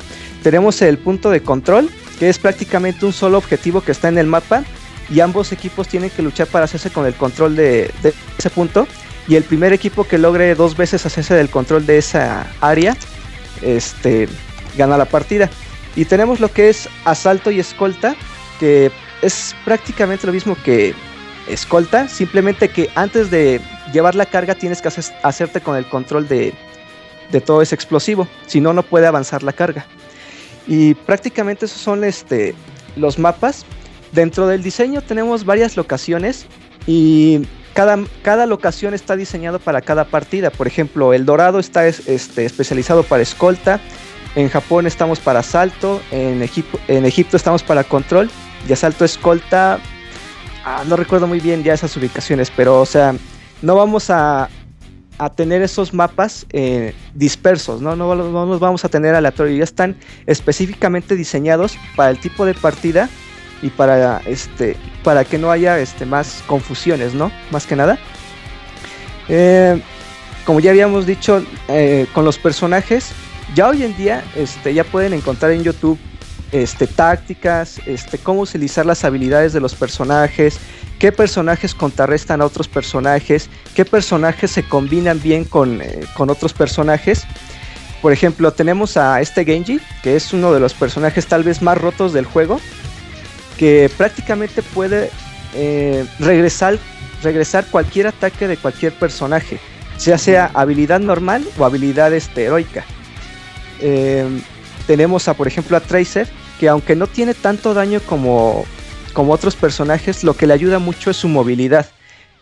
Tenemos 0.43 0.81
el 0.81 0.97
punto 0.97 1.29
de 1.29 1.41
control, 1.41 1.89
que 2.17 2.29
es 2.29 2.39
prácticamente 2.39 3.05
un 3.05 3.13
solo 3.13 3.37
objetivo 3.37 3.81
que 3.81 3.91
está 3.91 4.07
en 4.07 4.17
el 4.17 4.27
mapa 4.27 4.63
y 5.09 5.19
ambos 5.19 5.51
equipos 5.51 5.87
tienen 5.87 6.09
que 6.09 6.21
luchar 6.21 6.47
para 6.47 6.65
hacerse 6.65 6.91
con 6.91 7.05
el 7.05 7.13
control 7.13 7.55
de, 7.55 7.91
ese 8.37 8.49
punto. 8.49 8.87
Y 9.27 9.35
el 9.35 9.43
primer 9.43 9.73
equipo 9.73 10.05
que 10.05 10.17
logre 10.17 10.55
dos 10.55 10.75
veces 10.75 11.05
hacerse 11.05 11.35
del 11.35 11.49
control 11.49 11.85
de 11.85 11.97
esa 11.97 12.47
área, 12.61 12.95
este, 13.61 14.27
gana 14.77 14.97
la 14.97 15.05
partida. 15.05 15.49
Y 15.95 16.05
tenemos 16.05 16.39
lo 16.39 16.51
que 16.51 16.69
es 16.69 16.89
asalto 17.05 17.51
y 17.51 17.59
escolta, 17.59 18.15
que 18.59 18.91
es 19.21 19.55
prácticamente 19.65 20.25
lo 20.25 20.33
mismo 20.33 20.55
que 20.63 20.95
escolta, 21.47 22.07
simplemente 22.07 22.69
que 22.69 22.89
antes 22.95 23.29
de 23.29 23.59
llevar 23.93 24.15
la 24.15 24.25
carga 24.25 24.55
tienes 24.55 24.81
que 24.81 24.87
hacer- 24.87 25.13
hacerte 25.23 25.61
con 25.61 25.75
el 25.75 25.85
control 25.87 26.27
de 26.27 26.53
todo 27.45 27.61
ese 27.61 27.75
explosivo, 27.75 28.27
si 28.47 28.61
no, 28.61 28.73
no 28.73 28.83
puede 28.83 29.05
avanzar 29.05 29.43
la 29.43 29.53
carga. 29.53 29.85
Y 30.67 30.93
prácticamente 30.93 31.65
esos 31.65 31.79
son 31.81 32.03
este, 32.03 32.53
los 32.95 33.17
mapas. 33.19 33.65
Dentro 34.11 34.47
del 34.47 34.63
diseño 34.63 35.01
tenemos 35.01 35.45
varias 35.45 35.77
locaciones 35.77 36.45
y 36.87 37.41
cada, 37.73 37.97
cada 38.23 38.45
locación 38.45 38.93
está 38.93 39.15
diseñado 39.15 39.59
para 39.59 39.81
cada 39.81 40.05
partida. 40.05 40.49
Por 40.49 40.67
ejemplo, 40.67 41.13
el 41.13 41.25
dorado 41.25 41.59
está 41.59 41.87
es- 41.87 42.07
este, 42.07 42.45
especializado 42.45 43.03
para 43.03 43.21
escolta, 43.23 43.79
en 44.35 44.49
Japón 44.49 44.85
estamos 44.87 45.19
para 45.19 45.39
asalto, 45.39 46.01
en, 46.11 46.47
en 46.87 47.05
Egipto 47.05 47.37
estamos 47.37 47.63
para 47.63 47.83
control 47.83 48.29
y 48.67 48.73
asalto 48.73 49.05
escolta. 49.05 49.79
ah, 50.65 50.83
no 50.87 50.95
recuerdo 50.95 51.25
muy 51.27 51.39
bien 51.39 51.63
ya 51.63 51.73
esas 51.73 51.95
ubicaciones, 51.97 52.51
pero 52.55 52.79
o 52.81 52.85
sea, 52.85 53.15
no 53.61 53.75
vamos 53.75 54.09
a, 54.09 54.49
a 55.19 55.29
tener 55.29 55.61
esos 55.61 55.93
mapas 55.93 56.47
eh, 56.51 56.95
dispersos, 57.13 57.81
¿no? 57.81 57.95
No, 57.95 58.15
no 58.15 58.45
nos 58.45 58.59
vamos 58.59 58.83
a 58.85 58.89
tener 58.89 59.13
aleatorios, 59.13 59.57
ya 59.57 59.63
están 59.63 59.95
específicamente 60.25 61.15
diseñados 61.15 61.77
para 61.95 62.09
el 62.09 62.19
tipo 62.19 62.45
de 62.45 62.53
partida 62.53 63.09
y 63.61 63.69
para 63.69 64.21
este 64.25 64.77
para 65.03 65.25
que 65.25 65.37
no 65.37 65.51
haya 65.51 65.77
este 65.79 66.05
más 66.05 66.41
confusiones, 66.47 67.13
¿no? 67.13 67.31
Más 67.51 67.65
que 67.65 67.75
nada. 67.75 67.99
Eh, 69.27 69.81
como 70.45 70.59
ya 70.59 70.71
habíamos 70.71 71.05
dicho, 71.05 71.43
eh, 71.67 72.07
con 72.13 72.25
los 72.25 72.39
personajes, 72.39 73.11
ya 73.53 73.69
hoy 73.69 73.83
en 73.83 73.95
día 73.95 74.23
este, 74.35 74.73
ya 74.73 74.83
pueden 74.83 75.13
encontrar 75.13 75.51
en 75.51 75.63
YouTube 75.63 75.99
este, 76.51 76.87
tácticas, 76.87 77.79
este, 77.85 78.17
cómo 78.17 78.41
utilizar 78.41 78.85
las 78.85 79.03
habilidades 79.03 79.53
de 79.53 79.59
los 79.59 79.75
personajes, 79.75 80.59
qué 80.97 81.11
personajes 81.11 81.75
contrarrestan 81.75 82.41
a 82.41 82.45
otros 82.45 82.67
personajes, 82.67 83.49
qué 83.75 83.85
personajes 83.85 84.51
se 84.51 84.63
combinan 84.63 85.21
bien 85.21 85.45
con, 85.45 85.81
eh, 85.81 86.01
con 86.15 86.29
otros 86.29 86.53
personajes. 86.53 87.25
Por 88.01 88.13
ejemplo, 88.13 88.51
tenemos 88.53 88.97
a 88.97 89.21
este 89.21 89.45
Genji, 89.45 89.79
que 90.03 90.15
es 90.15 90.33
uno 90.33 90.53
de 90.53 90.59
los 90.59 90.73
personajes 90.73 91.27
tal 91.27 91.43
vez 91.43 91.61
más 91.61 91.77
rotos 91.77 92.13
del 92.13 92.25
juego, 92.25 92.59
que 93.57 93.91
prácticamente 93.97 94.61
puede 94.61 95.11
eh, 95.53 96.05
regresar, 96.19 96.79
regresar 97.21 97.65
cualquier 97.65 98.07
ataque 98.07 98.47
de 98.47 98.57
cualquier 98.57 98.93
personaje, 98.93 99.59
ya 99.99 100.17
sea 100.17 100.49
habilidad 100.53 100.99
normal 100.99 101.45
o 101.57 101.65
habilidad 101.65 102.13
este, 102.13 102.45
heroica. 102.45 102.85
Eh, 103.81 104.25
tenemos 104.89 105.27
a, 105.27 105.35
por 105.35 105.47
ejemplo, 105.47 105.77
a 105.77 105.81
Tracer, 105.81 106.27
que 106.59 106.67
aunque 106.67 106.95
no 106.95 107.05
tiene 107.05 107.35
tanto 107.35 107.75
daño 107.75 107.99
como, 108.07 108.65
como 109.13 109.33
otros 109.33 109.55
personajes, 109.55 110.23
lo 110.23 110.33
que 110.33 110.47
le 110.47 110.55
ayuda 110.55 110.79
mucho 110.79 111.11
es 111.11 111.17
su 111.17 111.27
movilidad. 111.27 111.85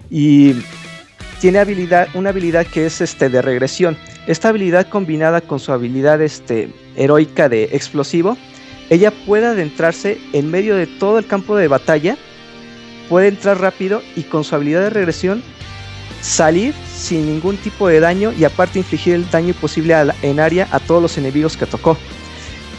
Y 0.10 0.54
tiene 1.42 1.60
habilidad, 1.60 2.08
una 2.14 2.30
habilidad 2.30 2.66
que 2.66 2.86
es 2.86 3.02
este, 3.02 3.28
de 3.28 3.42
regresión. 3.42 3.98
Esta 4.28 4.48
habilidad 4.48 4.88
combinada 4.88 5.42
con 5.42 5.60
su 5.60 5.74
habilidad 5.74 6.22
este, 6.22 6.74
heroica 6.96 7.50
de 7.50 7.66
explosivo, 7.74 8.38
ella 8.90 9.12
puede 9.26 9.48
adentrarse 9.48 10.18
en 10.32 10.50
medio 10.50 10.78
de 10.78 10.88
todo 10.88 11.20
el 11.20 11.28
campo 11.28 11.58
de 11.58 11.68
batalla, 11.68 12.18
puede 13.10 13.28
entrar 13.28 13.60
rápido 13.60 14.02
y 14.16 14.24
con 14.24 14.46
su 14.46 14.56
habilidad 14.56 14.84
de 14.84 14.90
regresión 14.92 15.44
salir 16.22 16.74
sin 16.96 17.26
ningún 17.26 17.58
tipo 17.58 17.90
de 17.90 18.00
daño 18.00 18.32
y 18.32 18.46
aparte 18.46 18.80
infligir 18.80 19.16
el 19.16 19.30
daño 19.30 19.54
posible 19.54 19.94
en 20.22 20.40
área 20.40 20.70
a 20.72 20.80
todos 20.80 21.02
los 21.02 21.18
enemigos 21.18 21.58
que 21.58 21.66
tocó. 21.66 21.98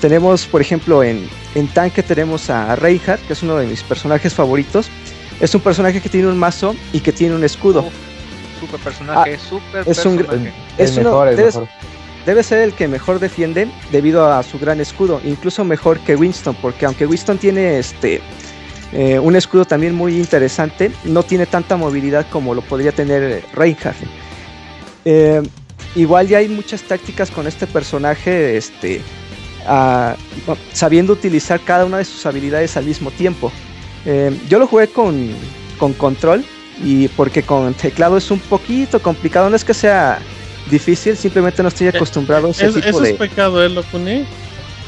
Tenemos, 0.01 0.47
por 0.47 0.61
ejemplo, 0.61 1.03
en, 1.03 1.29
en 1.55 1.67
tanque 1.69 2.03
tenemos 2.03 2.51
a 2.51 2.77
Reinhardt, 2.77 3.21
que 3.27 3.33
es 3.33 3.43
uno 3.43 3.57
de 3.57 3.67
mis 3.67 3.83
personajes 3.83 4.33
favoritos. 4.33 4.89
Es 5.41 5.55
un 5.55 5.61
personaje 5.61 6.01
que 6.01 6.09
tiene 6.09 6.29
un 6.29 6.39
mazo 6.39 6.75
y 6.93 7.01
que 7.01 7.13
tiene 7.13 7.35
un 7.35 7.43
escudo. 7.45 7.85
Super 8.61 8.81
personaje, 8.81 9.35
Ah, 9.35 9.39
super 9.49 9.83
es 9.87 10.05
un 10.07 10.17
personaje. 10.17 10.53
es 10.79 10.91
el 10.93 10.99
uno- 11.01 11.11
mejor, 11.11 11.29
el 11.29 11.37
debe, 11.37 11.47
mejor. 11.49 11.69
debe 12.27 12.43
ser 12.43 12.59
el 12.61 12.73
que 12.75 12.89
mejor 12.89 13.19
defiende 13.21 13.69
debido 13.93 14.33
a 14.33 14.43
su 14.43 14.59
gran 14.59 14.81
escudo, 14.81 15.21
incluso 15.25 15.65
mejor 15.65 15.99
que 16.01 16.15
Winston, 16.17 16.57
porque 16.61 16.87
aunque 16.87 17.07
Winston 17.07 17.39
tiene 17.39 17.79
este 17.79 18.21
eh, 18.93 19.19
un 19.19 19.37
escudo 19.37 19.65
también 19.65 19.95
muy 19.95 20.17
interesante, 20.17 20.91
no 21.05 21.23
tiene 21.23 21.45
tanta 21.47 21.77
movilidad 21.77 22.27
como 22.31 22.55
lo 22.55 22.63
podría 22.63 22.91
tener 22.91 23.45
Reinhardt. 23.53 23.99
Eh, 25.05 25.43
igual 25.95 26.27
ya 26.27 26.39
hay 26.39 26.49
muchas 26.49 26.83
tácticas 26.83 27.31
con 27.31 27.47
este 27.47 27.67
personaje, 27.67 28.57
este, 28.57 29.03
sabiendo 30.73 31.13
utilizar 31.13 31.61
cada 31.61 31.85
una 31.85 31.99
de 31.99 32.05
sus 32.05 32.25
habilidades 32.27 32.77
al 32.77 32.85
mismo 32.85 33.11
tiempo. 33.11 33.53
Eh, 34.07 34.37
yo 34.49 34.59
lo 34.59 34.67
jugué 34.67 34.89
con, 34.89 35.31
con 35.79 35.93
control 35.93 36.45
y 36.85 37.09
porque 37.09 37.43
con 37.43 37.75
teclado 37.75 38.17
es 38.17 38.31
un 38.31 38.39
poquito 38.39 39.01
complicado, 39.01 39.51
no 39.51 39.57
es 39.57 39.65
que 39.65 39.75
sea 39.75 40.19
difícil, 40.71 41.17
simplemente 41.17 41.63
no 41.63 41.69
estoy 41.69 41.89
acostumbrado 41.89 42.49
a 42.49 42.51
ese 42.51 42.67
Es- 42.67 42.75
tipo 42.75 42.89
eso 42.89 43.01
de... 43.01 43.11
es 43.11 43.17
pecado, 43.17 43.65
¿eh? 43.65 43.69
Lo 43.69 43.83
pone. 43.83 44.25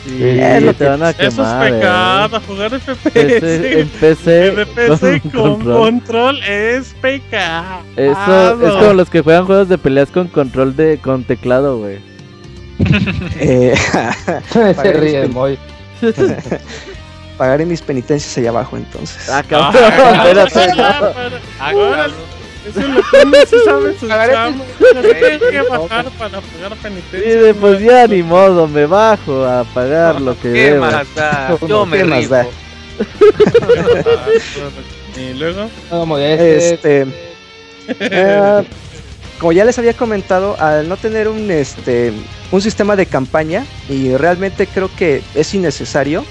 Sí, 0.06 0.16
es 0.22 0.62
lo 0.62 0.72
te 0.72 0.84
van 0.86 1.02
a 1.02 1.10
Eso 1.10 1.22
es 1.26 1.34
quemar. 1.34 1.66
eh. 1.68 1.72
pecado, 1.72 2.40
jugar 2.46 2.80
FPS. 2.80 3.80
En 3.80 3.88
PC 3.88 4.46
En 4.46 4.68
PC 4.68 5.20
con 5.20 5.30
con 5.30 5.42
control. 5.56 5.76
control 5.78 6.42
es 6.44 6.94
pecado. 7.02 7.82
Eso 7.96 8.66
es 8.66 8.72
como 8.76 8.92
los 8.94 9.10
que 9.10 9.20
juegan 9.20 9.44
juegos 9.44 9.68
de 9.68 9.76
peleas 9.76 10.08
con 10.10 10.28
control 10.28 10.74
de 10.74 10.96
con 10.98 11.24
teclado, 11.24 11.78
güey. 11.80 11.98
Eh, 13.40 13.74
Se 14.82 14.92
ríe, 14.92 15.26
Moy. 15.28 15.58
Pagaré 17.38 17.64
mis 17.64 17.80
penitencias 17.80 18.36
allá 18.36 18.50
abajo 18.50 18.76
entonces. 18.76 19.28
Ah, 19.30 19.42
cabrón, 19.48 19.82
espérate, 20.44 20.76
no. 20.76 20.84
Ahora, 21.58 22.06
eso 22.66 22.80
lo 22.80 23.64
sabe 23.64 23.94
tiene 25.14 25.38
que 25.50 25.62
bajar 25.62 26.04
para 26.18 26.40
pagar 26.40 26.76
penitencia. 26.82 27.54
pues 27.58 27.80
ya 27.80 28.06
ni 28.06 28.22
modo, 28.22 28.68
me 28.68 28.84
bajo 28.84 29.44
a 29.46 29.64
pagar 29.64 30.20
lo 30.20 30.34
que 30.38 30.52
¿Qué 30.52 30.70
debo. 30.72 30.84
más 30.84 31.14
da? 31.14 31.56
Yo 31.66 31.86
me 31.86 31.96
¿Qué 31.98 32.04
más 32.04 32.18
rifo. 32.18 32.34
da? 32.34 32.46
Y 35.16 35.34
luego. 35.34 35.68
Este- 36.18 36.74
Este, 36.74 37.06
eh, 38.00 38.62
como 39.40 39.52
ya 39.52 39.64
les 39.64 39.78
había 39.78 39.94
comentado, 39.94 40.60
al 40.60 40.88
no 40.88 40.98
tener 40.98 41.26
un 41.26 41.50
este 41.50 42.12
un 42.52 42.60
sistema 42.60 42.94
de 42.94 43.06
campaña 43.06 43.64
y 43.88 44.14
realmente 44.16 44.66
creo 44.66 44.90
que 44.94 45.22
es 45.34 45.54
innecesario, 45.54 46.24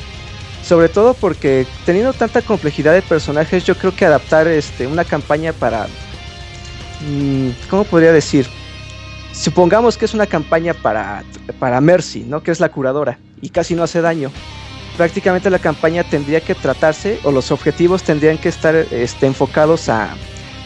sobre 0.64 0.90
todo 0.90 1.16
porque 1.16 1.66
teniendo 1.86 2.14
tanta 2.14 2.44
complejidad 2.44 2.94
de 2.94 3.02
personajes, 3.02 3.66
yo 3.66 3.76
creo 3.76 3.96
que 3.96 4.06
adaptar 4.06 4.48
este 4.48 4.86
una 4.86 5.04
campaña 5.06 5.54
para 5.54 5.88
mm, 7.02 7.50
¿cómo 7.70 7.84
podría 7.84 8.14
decir? 8.14 8.48
Supongamos 9.34 9.98
que 9.98 10.06
es 10.06 10.14
una 10.14 10.28
campaña 10.28 10.76
para 10.76 11.24
para 11.58 11.82
Mercy, 11.82 12.20
¿no? 12.28 12.44
Que 12.44 12.52
es 12.52 12.60
la 12.60 12.70
curadora 12.70 13.18
y 13.42 13.50
casi 13.50 13.74
no 13.74 13.82
hace 13.84 14.02
daño. 14.02 14.32
Prácticamente 14.98 15.50
la 15.50 15.60
campaña 15.60 16.04
tendría 16.04 16.42
que 16.42 16.54
tratarse 16.54 17.20
o 17.24 17.32
los 17.32 17.52
objetivos 17.52 18.04
tendrían 18.04 18.38
que 18.38 18.50
estar 18.50 18.76
este, 18.76 19.26
enfocados 19.26 19.90
a 19.90 20.10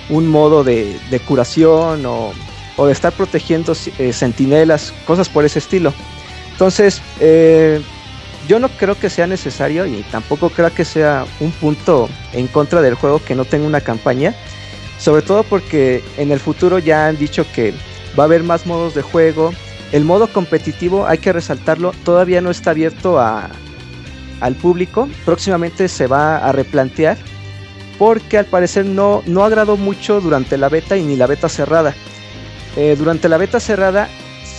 un 0.09 0.27
modo 0.27 0.63
de, 0.63 0.99
de 1.09 1.19
curación 1.19 2.05
o, 2.05 2.33
o 2.77 2.85
de 2.85 2.93
estar 2.93 3.13
protegiendo 3.13 3.73
eh, 3.97 4.13
sentinelas, 4.13 4.93
cosas 5.05 5.29
por 5.29 5.45
ese 5.45 5.59
estilo. 5.59 5.93
Entonces, 6.51 7.01
eh, 7.19 7.81
yo 8.47 8.59
no 8.59 8.69
creo 8.69 8.99
que 8.99 9.09
sea 9.09 9.27
necesario 9.27 9.85
y 9.85 10.03
tampoco 10.11 10.49
creo 10.49 10.73
que 10.73 10.85
sea 10.85 11.25
un 11.39 11.51
punto 11.51 12.09
en 12.33 12.47
contra 12.47 12.81
del 12.81 12.95
juego 12.95 13.21
que 13.23 13.35
no 13.35 13.45
tenga 13.45 13.65
una 13.65 13.81
campaña. 13.81 14.35
Sobre 14.99 15.21
todo 15.21 15.43
porque 15.43 16.03
en 16.17 16.31
el 16.31 16.39
futuro 16.39 16.79
ya 16.79 17.07
han 17.07 17.17
dicho 17.17 17.45
que 17.53 17.73
va 18.17 18.23
a 18.23 18.25
haber 18.25 18.43
más 18.43 18.65
modos 18.65 18.93
de 18.93 19.01
juego. 19.01 19.53
El 19.91 20.05
modo 20.05 20.27
competitivo, 20.27 21.05
hay 21.07 21.17
que 21.17 21.33
resaltarlo, 21.33 21.93
todavía 22.03 22.41
no 22.41 22.49
está 22.49 22.71
abierto 22.71 23.19
a, 23.19 23.49
al 24.39 24.55
público. 24.55 25.09
Próximamente 25.25 25.87
se 25.87 26.07
va 26.07 26.37
a 26.37 26.51
replantear 26.51 27.17
porque 27.97 28.37
al 28.37 28.45
parecer 28.45 28.85
no, 28.85 29.23
no 29.25 29.43
agradó 29.43 29.77
mucho 29.77 30.21
durante 30.21 30.57
la 30.57 30.69
beta 30.69 30.97
y 30.97 31.03
ni 31.03 31.15
la 31.15 31.27
beta 31.27 31.49
cerrada. 31.49 31.95
Eh, 32.75 32.95
durante 32.97 33.29
la 33.29 33.37
beta 33.37 33.59
cerrada 33.59 34.09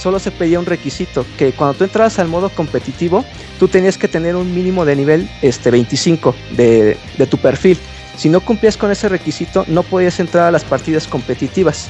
solo 0.01 0.19
se 0.19 0.31
pedía 0.31 0.59
un 0.59 0.66
requisito, 0.66 1.24
que 1.39 1.52
cuando 1.52 1.78
tú 1.78 1.85
entrabas 1.85 2.19
al 2.19 2.28
modo 2.28 2.51
competitivo, 2.51 3.24
tú 3.59 3.69
tenías 3.69 3.97
que 3.97 4.06
tener 4.06 4.36
un 4.36 4.55
mínimo 4.55 4.85
de 4.85 4.97
nivel 4.97 5.31
este, 5.40 5.70
25 5.70 6.35
de, 6.51 6.98
de 7.16 7.27
tu 7.27 7.39
perfil. 7.39 7.78
Si 8.16 8.28
no 8.28 8.40
cumplías 8.40 8.77
con 8.77 8.90
ese 8.90 9.09
requisito, 9.09 9.65
no 9.66 9.82
podías 9.82 10.20
entrar 10.20 10.47
a 10.47 10.51
las 10.51 10.62
partidas 10.62 11.09
competitivas. 11.09 11.89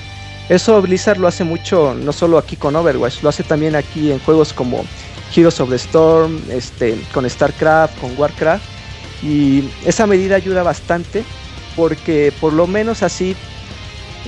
Eso 0.48 0.80
Blizzard 0.80 1.18
lo 1.18 1.26
hace 1.26 1.42
mucho, 1.42 1.94
no 1.94 2.12
solo 2.12 2.38
aquí 2.38 2.56
con 2.56 2.76
Overwatch, 2.76 3.22
lo 3.22 3.30
hace 3.30 3.42
también 3.42 3.74
aquí 3.74 4.12
en 4.12 4.18
juegos 4.20 4.52
como 4.52 4.84
Heroes 5.34 5.58
of 5.60 5.70
the 5.70 5.76
Storm, 5.76 6.40
este, 6.50 6.96
con 7.12 7.28
StarCraft, 7.28 7.98
con 7.98 8.16
Warcraft. 8.18 8.73
Y 9.22 9.70
esa 9.84 10.06
medida 10.06 10.36
ayuda 10.36 10.62
bastante 10.62 11.24
porque 11.76 12.32
por 12.40 12.52
lo 12.52 12.66
menos 12.66 13.02
así 13.02 13.36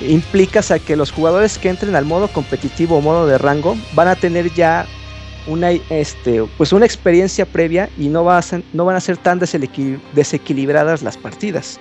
implicas 0.09 0.71
a 0.71 0.79
que 0.79 0.97
los 0.97 1.11
jugadores 1.11 1.59
que 1.59 1.69
entren 1.69 1.97
al 1.97 2.05
modo 2.05 2.29
competitivo 2.29 2.97
o 2.97 3.01
modo 3.01 3.27
de 3.27 3.39
rango 3.39 3.77
van 3.93 4.09
a 4.09 4.17
tener 4.17 4.53
ya 4.53 4.87
una, 5.47 5.71
este, 5.71 6.43
pues 6.57 6.73
una 6.73 6.87
experiencia 6.87 7.47
previa 7.47 7.89
y 7.97 8.09
no, 8.09 8.27
no 8.73 8.85
van 8.85 8.97
a 8.97 9.01
ser 9.01 9.17
tan 9.17 9.41
desequil- 9.41 10.01
desequilibradas 10.13 11.03
las 11.03 11.17
partidas. 11.17 11.79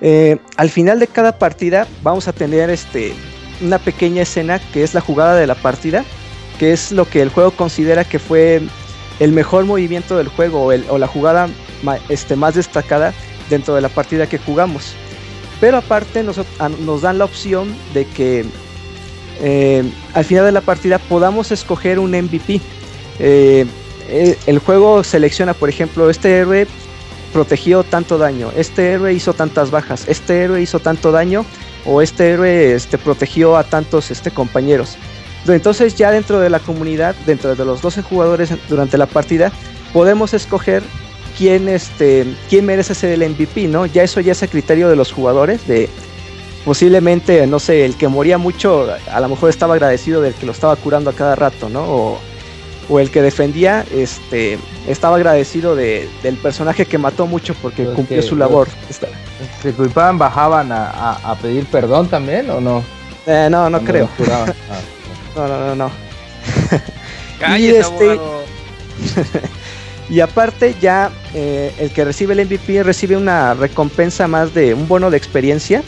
Eh, 0.00 0.38
al 0.56 0.70
final 0.70 0.98
de 0.98 1.06
cada 1.06 1.38
partida 1.38 1.86
vamos 2.02 2.26
a 2.26 2.32
tener 2.32 2.70
este, 2.70 3.14
una 3.60 3.78
pequeña 3.78 4.22
escena 4.22 4.58
que 4.72 4.82
es 4.82 4.94
la 4.94 5.00
jugada 5.00 5.36
de 5.36 5.46
la 5.46 5.54
partida, 5.54 6.04
que 6.58 6.72
es 6.72 6.90
lo 6.90 7.08
que 7.08 7.22
el 7.22 7.28
juego 7.28 7.52
considera 7.52 8.04
que 8.04 8.18
fue 8.18 8.62
el 9.20 9.32
mejor 9.32 9.64
movimiento 9.64 10.16
del 10.16 10.28
juego 10.28 10.72
o, 10.88 10.98
la 10.98 11.06
jugada 11.06 11.48
este, 12.08 12.36
más 12.36 12.54
destacada 12.54 13.12
dentro 13.50 13.74
de 13.74 13.80
la 13.80 13.88
partida 13.88 14.28
que 14.28 14.38
jugamos. 14.38 14.94
Pero 15.60 15.76
aparte 15.76 16.24
nos 16.24 17.02
dan 17.02 17.18
la 17.18 17.24
opción 17.24 17.74
de 17.94 18.04
que 18.04 18.44
eh, 19.40 19.82
al 20.14 20.24
final 20.24 20.44
de 20.44 20.52
la 20.52 20.60
partida 20.60 20.98
podamos 20.98 21.50
escoger 21.50 21.98
un 21.98 22.10
MVP. 22.12 22.60
Eh, 23.18 23.66
eh, 24.08 24.38
el 24.46 24.58
juego 24.60 25.02
selecciona, 25.02 25.52
por 25.52 25.68
ejemplo, 25.68 26.08
este 26.10 26.30
héroe 26.38 26.66
protegió 27.32 27.82
tanto 27.82 28.18
daño, 28.18 28.52
este 28.56 28.92
héroe 28.92 29.12
hizo 29.14 29.32
tantas 29.32 29.70
bajas, 29.70 30.06
este 30.06 30.42
héroe 30.42 30.60
hizo 30.60 30.80
tanto 30.80 31.12
daño 31.12 31.46
o 31.86 32.02
este 32.02 32.30
héroe 32.30 32.74
este, 32.74 32.98
protegió 32.98 33.56
a 33.56 33.64
tantos 33.64 34.10
este, 34.10 34.30
compañeros. 34.30 34.96
Entonces 35.46 35.94
ya 35.96 36.10
dentro 36.10 36.38
de 36.40 36.50
la 36.50 36.60
comunidad, 36.60 37.14
dentro 37.26 37.54
de 37.54 37.64
los 37.64 37.82
12 37.82 38.02
jugadores 38.02 38.50
durante 38.68 38.96
la 38.98 39.06
partida, 39.06 39.50
podemos 39.92 40.34
escoger 40.34 40.82
quién, 41.36 41.68
este, 41.68 42.26
quién 42.48 42.64
merece 42.66 42.94
ser 42.94 43.10
el 43.20 43.28
MVP, 43.30 43.66
¿no? 43.68 43.86
Ya 43.86 44.02
eso 44.04 44.20
ya 44.20 44.32
es 44.32 44.42
a 44.42 44.46
criterio 44.46 44.88
de 44.88 44.96
los 44.96 45.10
jugadores, 45.12 45.66
de 45.66 45.88
posiblemente, 46.64 47.46
no 47.46 47.58
sé, 47.58 47.84
el 47.84 47.96
que 47.96 48.06
moría 48.08 48.38
mucho, 48.38 48.86
a 49.10 49.20
lo 49.20 49.28
mejor 49.28 49.50
estaba 49.50 49.74
agradecido 49.74 50.20
del 50.22 50.34
que 50.34 50.46
lo 50.46 50.52
estaba 50.52 50.76
curando 50.76 51.10
a 51.10 51.12
cada 51.12 51.34
rato, 51.34 51.68
¿no? 51.68 51.82
O, 51.84 52.18
o 52.88 53.00
el 53.00 53.10
que 53.10 53.20
defendía, 53.22 53.84
este, 53.92 54.58
estaba 54.86 55.16
agradecido 55.16 55.74
de, 55.74 56.08
del 56.22 56.36
personaje 56.36 56.86
que 56.86 56.98
mató 56.98 57.26
mucho 57.26 57.54
porque 57.60 57.84
Los 57.84 57.94
cumplió 57.94 58.20
que- 58.20 58.26
su 58.26 58.36
labor. 58.36 58.68
¿Se 59.62 59.72
culpaban, 59.72 60.18
bajaban 60.18 60.70
a, 60.70 60.90
a- 60.90 61.32
a 61.32 61.34
pedir 61.36 61.64
perdón 61.66 62.06
también 62.08 62.48
o 62.50 62.60
no? 62.60 62.84
Eh, 63.26 63.48
no, 63.50 63.68
no 63.70 63.78
Cuando 63.80 63.90
creo. 63.92 64.08
Ah. 65.34 65.38
No, 65.38 65.48
no, 65.48 65.66
no, 65.66 65.76
no. 65.76 65.90
Cállese, 67.38 67.80
este-. 67.80 68.18
Y 70.10 70.20
aparte 70.20 70.74
ya 70.80 71.10
eh, 71.32 71.72
el 71.78 71.90
que 71.90 72.04
recibe 72.04 72.34
el 72.34 72.40
MVP 72.46 72.82
recibe 72.82 73.16
una 73.16 73.54
recompensa 73.54 74.28
más 74.28 74.52
de 74.52 74.74
un 74.74 74.86
bono 74.86 75.10
de 75.10 75.16
experiencia 75.16 75.82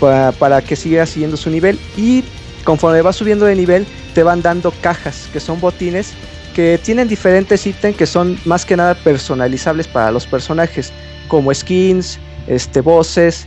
pa- 0.00 0.32
para 0.32 0.62
que 0.62 0.74
siga 0.76 1.04
siguiendo 1.04 1.36
su 1.36 1.50
nivel 1.50 1.78
y 1.96 2.24
conforme 2.64 3.02
va 3.02 3.12
subiendo 3.12 3.44
de 3.44 3.54
nivel 3.56 3.86
te 4.14 4.22
van 4.22 4.40
dando 4.40 4.70
cajas 4.80 5.28
que 5.32 5.40
son 5.40 5.60
botines 5.60 6.14
que 6.54 6.78
tienen 6.82 7.08
diferentes 7.08 7.66
ítems 7.66 7.96
que 7.96 8.06
son 8.06 8.38
más 8.46 8.64
que 8.64 8.76
nada 8.76 8.94
personalizables 8.94 9.86
para 9.88 10.10
los 10.12 10.24
personajes 10.26 10.90
como 11.28 11.52
skins, 11.52 12.20
este, 12.46 12.80
voces, 12.80 13.46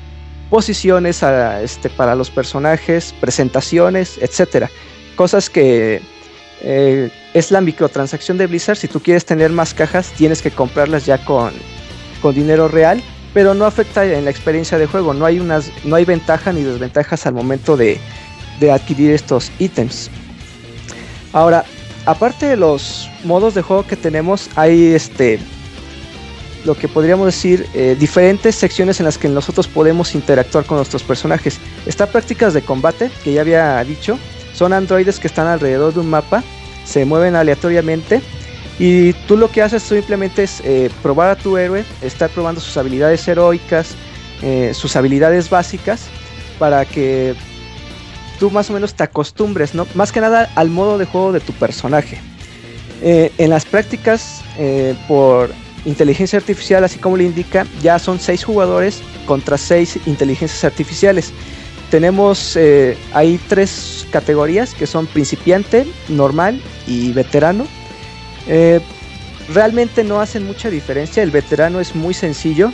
posiciones 0.49 1.23
a- 1.23 1.63
este, 1.63 1.89
para 1.89 2.13
los 2.15 2.29
personajes, 2.29 3.13
presentaciones, 3.19 4.17
etcétera. 4.21 4.69
Cosas 5.15 5.49
que 5.49 6.01
eh, 6.61 7.09
es 7.33 7.51
la 7.51 7.61
microtransacción 7.61 8.37
de 8.37 8.47
Blizzard. 8.47 8.77
Si 8.77 8.87
tú 8.87 9.01
quieres 9.01 9.25
tener 9.25 9.51
más 9.51 9.73
cajas, 9.73 10.11
tienes 10.17 10.41
que 10.41 10.51
comprarlas 10.51 11.05
ya 11.05 11.23
con, 11.23 11.53
con 12.21 12.35
dinero 12.35 12.67
real, 12.67 13.01
pero 13.33 13.53
no 13.53 13.65
afecta 13.65 14.05
en 14.05 14.25
la 14.25 14.31
experiencia 14.31 14.77
de 14.77 14.87
juego. 14.87 15.13
No 15.13 15.25
hay, 15.25 15.39
unas, 15.39 15.71
no 15.83 15.95
hay 15.95 16.05
ventaja 16.05 16.51
ni 16.51 16.63
desventajas 16.63 17.25
al 17.25 17.33
momento 17.33 17.77
de, 17.77 17.99
de 18.59 18.71
adquirir 18.71 19.11
estos 19.11 19.51
ítems. 19.59 20.09
Ahora, 21.33 21.65
aparte 22.05 22.45
de 22.45 22.57
los 22.57 23.09
modos 23.23 23.53
de 23.55 23.61
juego 23.61 23.85
que 23.85 23.95
tenemos, 23.95 24.49
hay 24.55 24.93
este 24.93 25.39
lo 26.65 26.75
que 26.75 26.87
podríamos 26.87 27.27
decir 27.27 27.67
eh, 27.75 27.95
diferentes 27.99 28.55
secciones 28.55 28.99
en 28.99 29.05
las 29.05 29.19
que 29.19 29.29
nosotros 29.29 29.67
podemos 29.67 30.15
interactuar 30.15 30.65
con 30.65 30.77
nuestros 30.77 31.03
personajes. 31.03 31.59
Está 31.85 32.07
prácticas 32.07 32.55
de 32.55 32.63
combate, 32.63 33.11
que 33.23 33.33
ya 33.33 33.41
había 33.41 33.83
dicho, 33.83 34.17
son 34.55 34.73
androides 34.73 35.19
que 35.19 35.27
están 35.27 35.47
alrededor 35.47 35.93
de 35.93 35.99
un 35.99 36.09
mapa, 36.09 36.43
se 36.85 37.05
mueven 37.05 37.35
aleatoriamente 37.35 38.21
y 38.79 39.13
tú 39.27 39.37
lo 39.37 39.49
que 39.51 39.61
haces 39.61 39.83
simplemente 39.83 40.43
es 40.43 40.61
eh, 40.63 40.89
probar 41.01 41.29
a 41.29 41.35
tu 41.35 41.57
héroe, 41.57 41.83
estar 42.01 42.29
probando 42.29 42.61
sus 42.61 42.75
habilidades 42.77 43.27
heroicas, 43.27 43.95
eh, 44.41 44.71
sus 44.73 44.95
habilidades 44.95 45.49
básicas, 45.49 46.07
para 46.59 46.85
que 46.85 47.35
tú 48.39 48.51
más 48.51 48.69
o 48.69 48.73
menos 48.73 48.93
te 48.93 49.03
acostumbres, 49.03 49.75
¿no? 49.75 49.87
Más 49.93 50.11
que 50.11 50.21
nada 50.21 50.49
al 50.55 50.69
modo 50.69 50.97
de 50.97 51.05
juego 51.05 51.31
de 51.31 51.39
tu 51.39 51.53
personaje. 51.53 52.19
Eh, 53.01 53.31
en 53.37 53.49
las 53.49 53.65
prácticas 53.65 54.41
por 55.07 55.51
inteligencia 55.85 56.39
artificial, 56.39 56.83
así 56.83 56.97
como 56.97 57.17
le 57.17 57.25
indica, 57.25 57.65
ya 57.81 57.99
son 57.99 58.19
seis 58.19 58.43
jugadores 58.43 59.01
contra 59.25 59.57
seis 59.57 59.99
inteligencias 60.05 60.63
artificiales. 60.63 61.33
Tenemos, 61.95 62.57
eh, 62.57 62.97
hay 63.13 63.37
tres 63.47 64.05
categorías 64.11 64.73
que 64.73 64.85
son 64.85 65.07
principiante, 65.07 65.87
normal 66.09 66.61
y 66.87 67.13
veterano. 67.13 67.65
Eh, 68.49 68.81
realmente 69.53 70.03
no 70.03 70.19
hacen 70.19 70.45
mucha 70.45 70.69
diferencia, 70.69 71.23
el 71.23 71.31
veterano 71.31 71.79
es 71.79 71.95
muy 71.95 72.13
sencillo. 72.13 72.73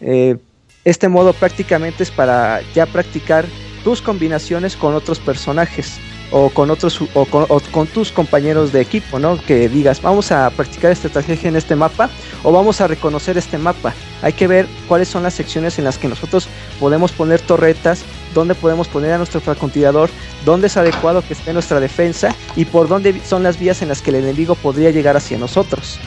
Eh, 0.00 0.38
este 0.86 1.10
modo 1.10 1.34
prácticamente 1.34 2.02
es 2.02 2.10
para 2.10 2.62
ya 2.74 2.86
practicar 2.86 3.44
tus 3.84 4.00
combinaciones 4.00 4.74
con 4.74 4.94
otros 4.94 5.18
personajes 5.18 5.98
o 6.30 6.48
con 6.48 6.70
otros 6.70 6.98
o 7.12 7.26
con, 7.26 7.86
tus 7.88 8.10
compañeros 8.10 8.72
de 8.72 8.80
equipo, 8.80 9.18
¿no? 9.18 9.38
Que 9.38 9.68
digas, 9.68 10.00
vamos 10.00 10.32
a 10.32 10.48
practicar 10.48 10.92
esta 10.92 11.08
estrategia 11.08 11.50
en 11.50 11.56
este 11.56 11.76
mapa 11.76 12.08
o 12.42 12.50
vamos 12.52 12.80
a 12.80 12.86
reconocer 12.86 13.36
este 13.36 13.58
mapa. 13.58 13.92
Hay 14.22 14.32
que 14.32 14.46
ver 14.46 14.66
cuáles 14.88 15.08
son 15.08 15.24
las 15.24 15.34
secciones 15.34 15.78
en 15.78 15.84
las 15.84 15.98
que 15.98 16.08
nosotros 16.08 16.48
podemos 16.80 17.12
poner 17.12 17.38
torretas, 17.42 18.02
dónde 18.34 18.54
podemos 18.54 18.88
poner 18.88 19.12
a 19.12 19.18
nuestro 19.18 19.40
francotirador, 19.40 20.10
dónde 20.44 20.66
es 20.66 20.76
adecuado 20.76 21.22
que 21.22 21.34
esté 21.34 21.52
nuestra 21.52 21.80
defensa 21.80 22.34
y 22.56 22.64
por 22.64 22.88
dónde 22.88 23.20
son 23.24 23.42
las 23.42 23.58
vías 23.58 23.82
en 23.82 23.88
las 23.88 24.02
que 24.02 24.10
el 24.10 24.16
enemigo 24.16 24.54
podría 24.54 24.90
llegar 24.90 25.16
hacia 25.16 25.38
nosotros. 25.38 25.98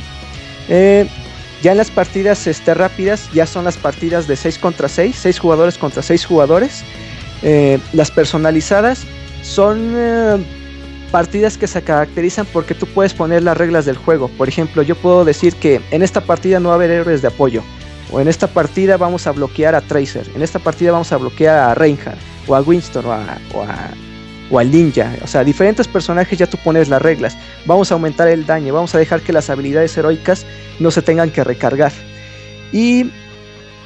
Eh, 0.70 1.08
ya 1.62 1.72
en 1.72 1.78
las 1.78 1.90
partidas 1.90 2.46
este, 2.48 2.74
rápidas, 2.74 3.30
ya 3.34 3.46
son 3.46 3.66
las 3.66 3.78
partidas 3.78 4.28
de 4.28 4.36
6 4.36 4.60
contra 4.60 4.88
6, 4.88 5.16
6 5.20 5.40
jugadores 5.40 5.78
contra 5.78 6.02
6 6.02 6.26
jugadores. 6.26 6.84
Eh, 7.42 7.80
las 7.94 8.12
personalizadas 8.12 9.04
son 9.42 9.94
eh, 9.96 10.38
partidas 11.12 11.58
que 11.58 11.68
se 11.68 11.82
caracterizan 11.82 12.46
porque 12.52 12.76
tú 12.76 12.86
puedes 12.88 13.14
poner 13.14 13.44
las 13.44 13.58
reglas 13.58 13.86
del 13.86 13.98
juego. 13.98 14.28
Por 14.28 14.50
ejemplo, 14.50 14.82
yo 14.82 14.96
puedo 14.96 15.26
decir 15.26 15.56
que 15.56 15.82
en 15.92 16.04
esta 16.04 16.22
partida 16.22 16.60
no 16.60 16.70
va 16.70 16.76
a 16.76 16.78
haber 16.78 16.92
héroes 16.92 17.22
de 17.22 17.30
apoyo. 17.30 17.64
O 18.12 18.20
en 18.20 18.28
esta 18.28 18.48
partida 18.48 18.98
vamos 18.98 19.28
a 19.28 19.32
bloquear 19.32 19.76
a 19.76 19.82
Tracer. 19.82 20.30
En 20.36 20.42
esta 20.42 20.60
partida 20.60 20.92
vamos 20.92 21.12
a 21.12 21.18
bloquear 21.18 21.58
a 21.58 21.76
Reinhardt. 21.76 22.20
O 22.48 22.56
a 22.56 22.62
Winston. 22.62 23.06
O 23.06 23.12
a, 23.12 23.38
o 24.52 24.60
a, 24.60 24.64
ninja. 24.64 25.16
O 25.24 25.28
sea, 25.28 25.44
diferentes 25.44 25.88
personajes 25.88 26.38
ya 26.38 26.48
tú 26.48 26.58
pones 26.64 26.88
las 26.88 27.02
reglas. 27.02 27.38
Vamos 27.66 27.92
a 27.92 27.96
aumentar 27.96 28.28
el 28.28 28.46
daño. 28.46 28.74
Vamos 28.74 28.94
a 28.94 29.00
dejar 29.00 29.22
que 29.22 29.34
las 29.34 29.50
habilidades 29.50 29.98
heroicas 29.98 30.46
no 30.80 30.92
se 30.92 31.02
tengan 31.02 31.32
que 31.32 31.44
recargar. 31.44 31.92
Y 32.72 33.12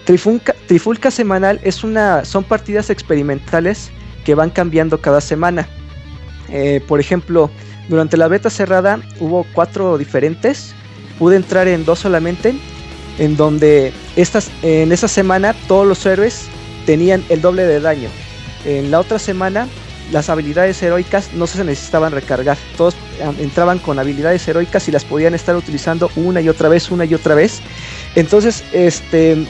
Trifulca, 0.06 0.56
Trifulca 0.68 1.12
semanal 1.12 1.60
es 1.64 1.84
una, 1.84 2.26
son 2.26 2.44
partidas 2.44 2.90
experimentales 2.90 3.92
que 4.26 4.36
van 4.36 4.50
cambiando 4.50 5.00
cada 5.00 5.22
semana. 5.22 5.68
Eh, 6.50 6.82
por 6.88 7.00
ejemplo, 7.00 7.50
durante 7.88 8.18
la 8.18 8.28
beta 8.28 8.50
cerrada 8.50 9.00
hubo 9.20 9.46
cuatro 9.54 9.98
diferentes. 9.98 10.74
Pude 11.18 11.36
entrar 11.36 11.68
en 11.68 11.86
dos 11.86 12.00
solamente. 12.00 12.56
En 13.20 13.38
donde 13.38 13.94
estas, 14.16 14.50
en 14.64 14.92
esa 14.92 15.08
semana 15.08 15.54
todos 15.68 15.86
los 15.86 16.06
héroes 16.06 16.46
tenían 16.86 17.24
el 17.30 17.42
doble 17.42 17.66
de 17.66 17.80
daño. 17.80 18.10
En 18.66 18.90
la 18.90 19.00
otra 19.00 19.20
semana 19.20 19.68
las 20.12 20.30
habilidades 20.30 20.82
heroicas 20.82 21.34
no 21.34 21.46
se 21.46 21.64
necesitaban 21.64 22.12
recargar. 22.12 22.58
Todos 22.78 22.96
entraban 23.40 23.80
con 23.80 24.00
habilidades 24.00 24.48
heroicas 24.48 24.88
y 24.88 24.92
las 24.92 25.06
podían 25.06 25.36
estar 25.36 25.56
utilizando 25.56 26.10
una 26.16 26.42
y 26.42 26.50
otra 26.50 26.70
vez, 26.70 26.90
una 26.90 27.06
y 27.06 27.14
otra 27.14 27.36
vez. 27.36 27.60
Entonces, 28.16 28.64
este, 28.74 29.46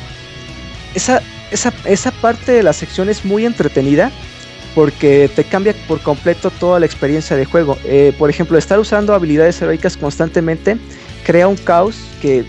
esa, 0.93 1.21
esa, 1.51 1.73
esa 1.85 2.11
parte 2.11 2.51
de 2.51 2.63
la 2.63 2.73
sección 2.73 3.09
es 3.09 3.23
muy 3.23 3.45
entretenida 3.45 4.11
porque 4.75 5.29
te 5.35 5.43
cambia 5.43 5.73
por 5.87 6.01
completo 6.01 6.51
toda 6.51 6.79
la 6.79 6.85
experiencia 6.85 7.35
de 7.35 7.45
juego. 7.45 7.77
Eh, 7.85 8.13
por 8.17 8.29
ejemplo, 8.29 8.57
estar 8.57 8.79
usando 8.79 9.13
habilidades 9.13 9.61
heroicas 9.61 9.97
constantemente 9.97 10.77
crea 11.25 11.47
un 11.47 11.57
caos 11.57 11.95
que 12.21 12.45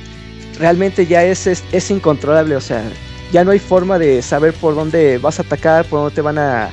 realmente 0.60 1.06
ya 1.06 1.24
es, 1.24 1.46
es, 1.46 1.64
es, 1.72 1.90
incontrolable. 1.90 2.54
O 2.54 2.60
sea, 2.60 2.84
ya 3.32 3.42
no 3.42 3.50
hay 3.50 3.58
forma 3.58 3.98
de 3.98 4.22
saber 4.22 4.52
por 4.52 4.74
dónde 4.74 5.18
vas 5.18 5.40
a 5.40 5.42
atacar, 5.42 5.86
por 5.86 6.00
dónde 6.00 6.14
te 6.14 6.20
van 6.20 6.38
a, 6.38 6.68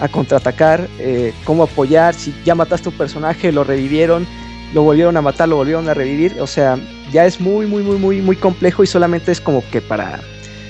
a 0.00 0.08
contraatacar, 0.08 0.88
eh, 0.98 1.32
cómo 1.44 1.62
apoyar. 1.62 2.14
Si 2.14 2.34
ya 2.44 2.54
mataste 2.54 2.88
un 2.88 2.96
personaje, 2.96 3.52
lo 3.52 3.62
revivieron, 3.62 4.26
lo 4.74 4.82
volvieron 4.82 5.16
a 5.16 5.22
matar, 5.22 5.48
lo 5.48 5.56
volvieron 5.56 5.88
a 5.88 5.94
revivir. 5.94 6.36
O 6.40 6.46
sea, 6.46 6.78
ya 7.12 7.26
es 7.26 7.40
muy, 7.40 7.66
muy, 7.66 7.82
muy, 7.82 7.98
muy, 7.98 8.20
muy 8.20 8.36
complejo 8.36 8.82
y 8.82 8.86
solamente 8.86 9.30
es 9.30 9.40
como 9.40 9.62
que 9.70 9.80
para, 9.80 10.20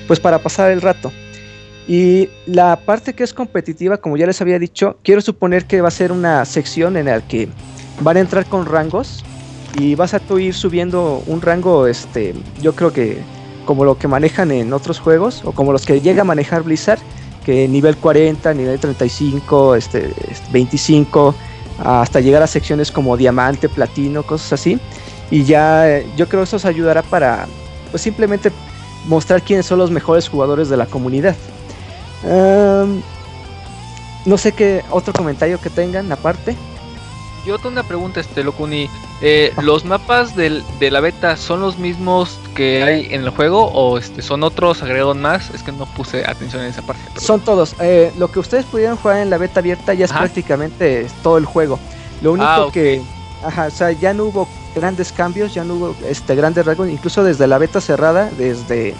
pues 0.06 0.20
para 0.20 0.40
pasar 0.40 0.70
el 0.72 0.82
rato. 0.82 1.12
Y 1.88 2.28
la 2.47 2.80
parte 2.80 3.14
que 3.14 3.22
es 3.22 3.32
competitiva, 3.32 3.98
como 3.98 4.16
ya 4.16 4.26
les 4.26 4.40
había 4.40 4.59
dicho, 4.59 4.98
quiero 5.05 5.20
suponer 5.20 5.66
que 5.66 5.80
va 5.80 5.88
a 5.88 5.93
ser 5.93 6.10
una 6.10 6.44
sección 6.44 6.97
en 6.97 7.06
la 7.06 7.20
que 7.20 7.48
van 8.01 8.16
a 8.16 8.20
entrar 8.20 8.44
con 8.47 8.66
rangos 8.66 9.24
y 9.78 9.94
vas 9.94 10.14
a 10.14 10.20
tú 10.20 10.38
ir 10.38 10.54
subiendo 10.54 11.22
un 11.26 11.40
rango, 11.42 11.86
este, 11.86 12.34
yo 12.60 12.74
creo 12.74 12.92
que 12.92 13.18
como 13.64 13.84
lo 13.84 13.98
que 13.98 14.08
manejan 14.08 14.50
en 14.50 14.72
otros 14.72 15.00
juegos 15.00 15.42
o 15.44 15.52
como 15.52 15.72
los 15.72 15.84
que 15.84 16.00
llega 16.00 16.22
a 16.22 16.24
manejar 16.24 16.62
Blizzard, 16.62 17.00
que 17.44 17.68
nivel 17.68 17.96
40, 17.96 18.54
nivel 18.54 18.78
35, 18.78 19.74
este, 19.74 20.12
25, 20.52 21.34
hasta 21.84 22.20
llegar 22.20 22.42
a 22.42 22.46
secciones 22.46 22.90
como 22.90 23.16
diamante, 23.16 23.68
platino, 23.68 24.22
cosas 24.22 24.54
así. 24.54 24.78
Y 25.30 25.44
ya 25.44 26.00
yo 26.16 26.28
creo 26.28 26.40
que 26.40 26.44
eso 26.44 26.56
os 26.56 26.64
ayudará 26.64 27.02
para, 27.02 27.46
pues 27.90 28.02
simplemente 28.02 28.50
mostrar 29.06 29.42
quiénes 29.42 29.66
son 29.66 29.78
los 29.78 29.90
mejores 29.90 30.28
jugadores 30.28 30.68
de 30.68 30.76
la 30.76 30.86
comunidad. 30.86 31.36
Um, 32.24 33.00
no 34.24 34.38
sé 34.38 34.52
qué 34.52 34.82
otro 34.90 35.12
comentario 35.12 35.60
que 35.60 35.70
tengan 35.70 36.10
aparte. 36.10 36.56
Yo 37.47 37.59
tengo 37.59 37.68
una 37.68 37.85
pregunta, 37.85 38.18
este 38.18 38.43
Locuni. 38.43 38.90
Eh, 39.23 39.52
¿Los 39.62 39.85
mapas 39.85 40.35
del, 40.35 40.64
de 40.81 40.90
la 40.90 41.01
beta 41.01 41.36
son 41.36 41.60
los 41.60 41.78
mismos 41.78 42.40
que 42.56 42.82
hay 42.82 43.06
en 43.14 43.23
el 43.23 43.31
juego 43.31 43.66
o 43.66 43.98
este, 43.98 44.20
son 44.20 44.43
otros 44.43 44.82
agregados 44.82 45.16
más? 45.16 45.51
Es 45.51 45.62
que 45.62 45.70
no 45.70 45.86
puse 45.86 46.27
atención 46.27 46.64
en 46.64 46.70
esa 46.70 46.82
parte. 46.82 47.02
Pero... 47.14 47.24
Son 47.24 47.40
todos. 47.40 47.77
Eh, 47.78 48.12
lo 48.18 48.32
que 48.32 48.40
ustedes 48.40 48.64
pudieron 48.64 48.97
jugar 48.97 49.18
en 49.18 49.31
la 49.31 49.39
beta 49.39 49.60
abierta 49.60 49.94
ya 49.94 50.06
es 50.06 50.10
ajá. 50.10 50.20
prácticamente 50.23 51.06
todo 51.23 51.39
el 51.39 51.44
juego. 51.44 51.78
Lo 52.20 52.32
único 52.32 52.48
ah, 52.48 52.66
okay. 52.66 52.98
que, 52.98 53.47
ajá, 53.47 53.66
o 53.66 53.70
sea, 53.70 53.93
ya 53.93 54.12
no 54.12 54.24
hubo 54.24 54.48
grandes 54.74 55.12
cambios, 55.12 55.55
ya 55.55 55.62
no 55.62 55.74
hubo 55.74 55.97
este 56.09 56.35
grandes 56.35 56.66
rasgos, 56.66 56.89
incluso 56.89 57.23
desde 57.23 57.47
la 57.47 57.59
beta 57.59 57.81
cerrada, 57.81 58.28
desde 58.36 58.97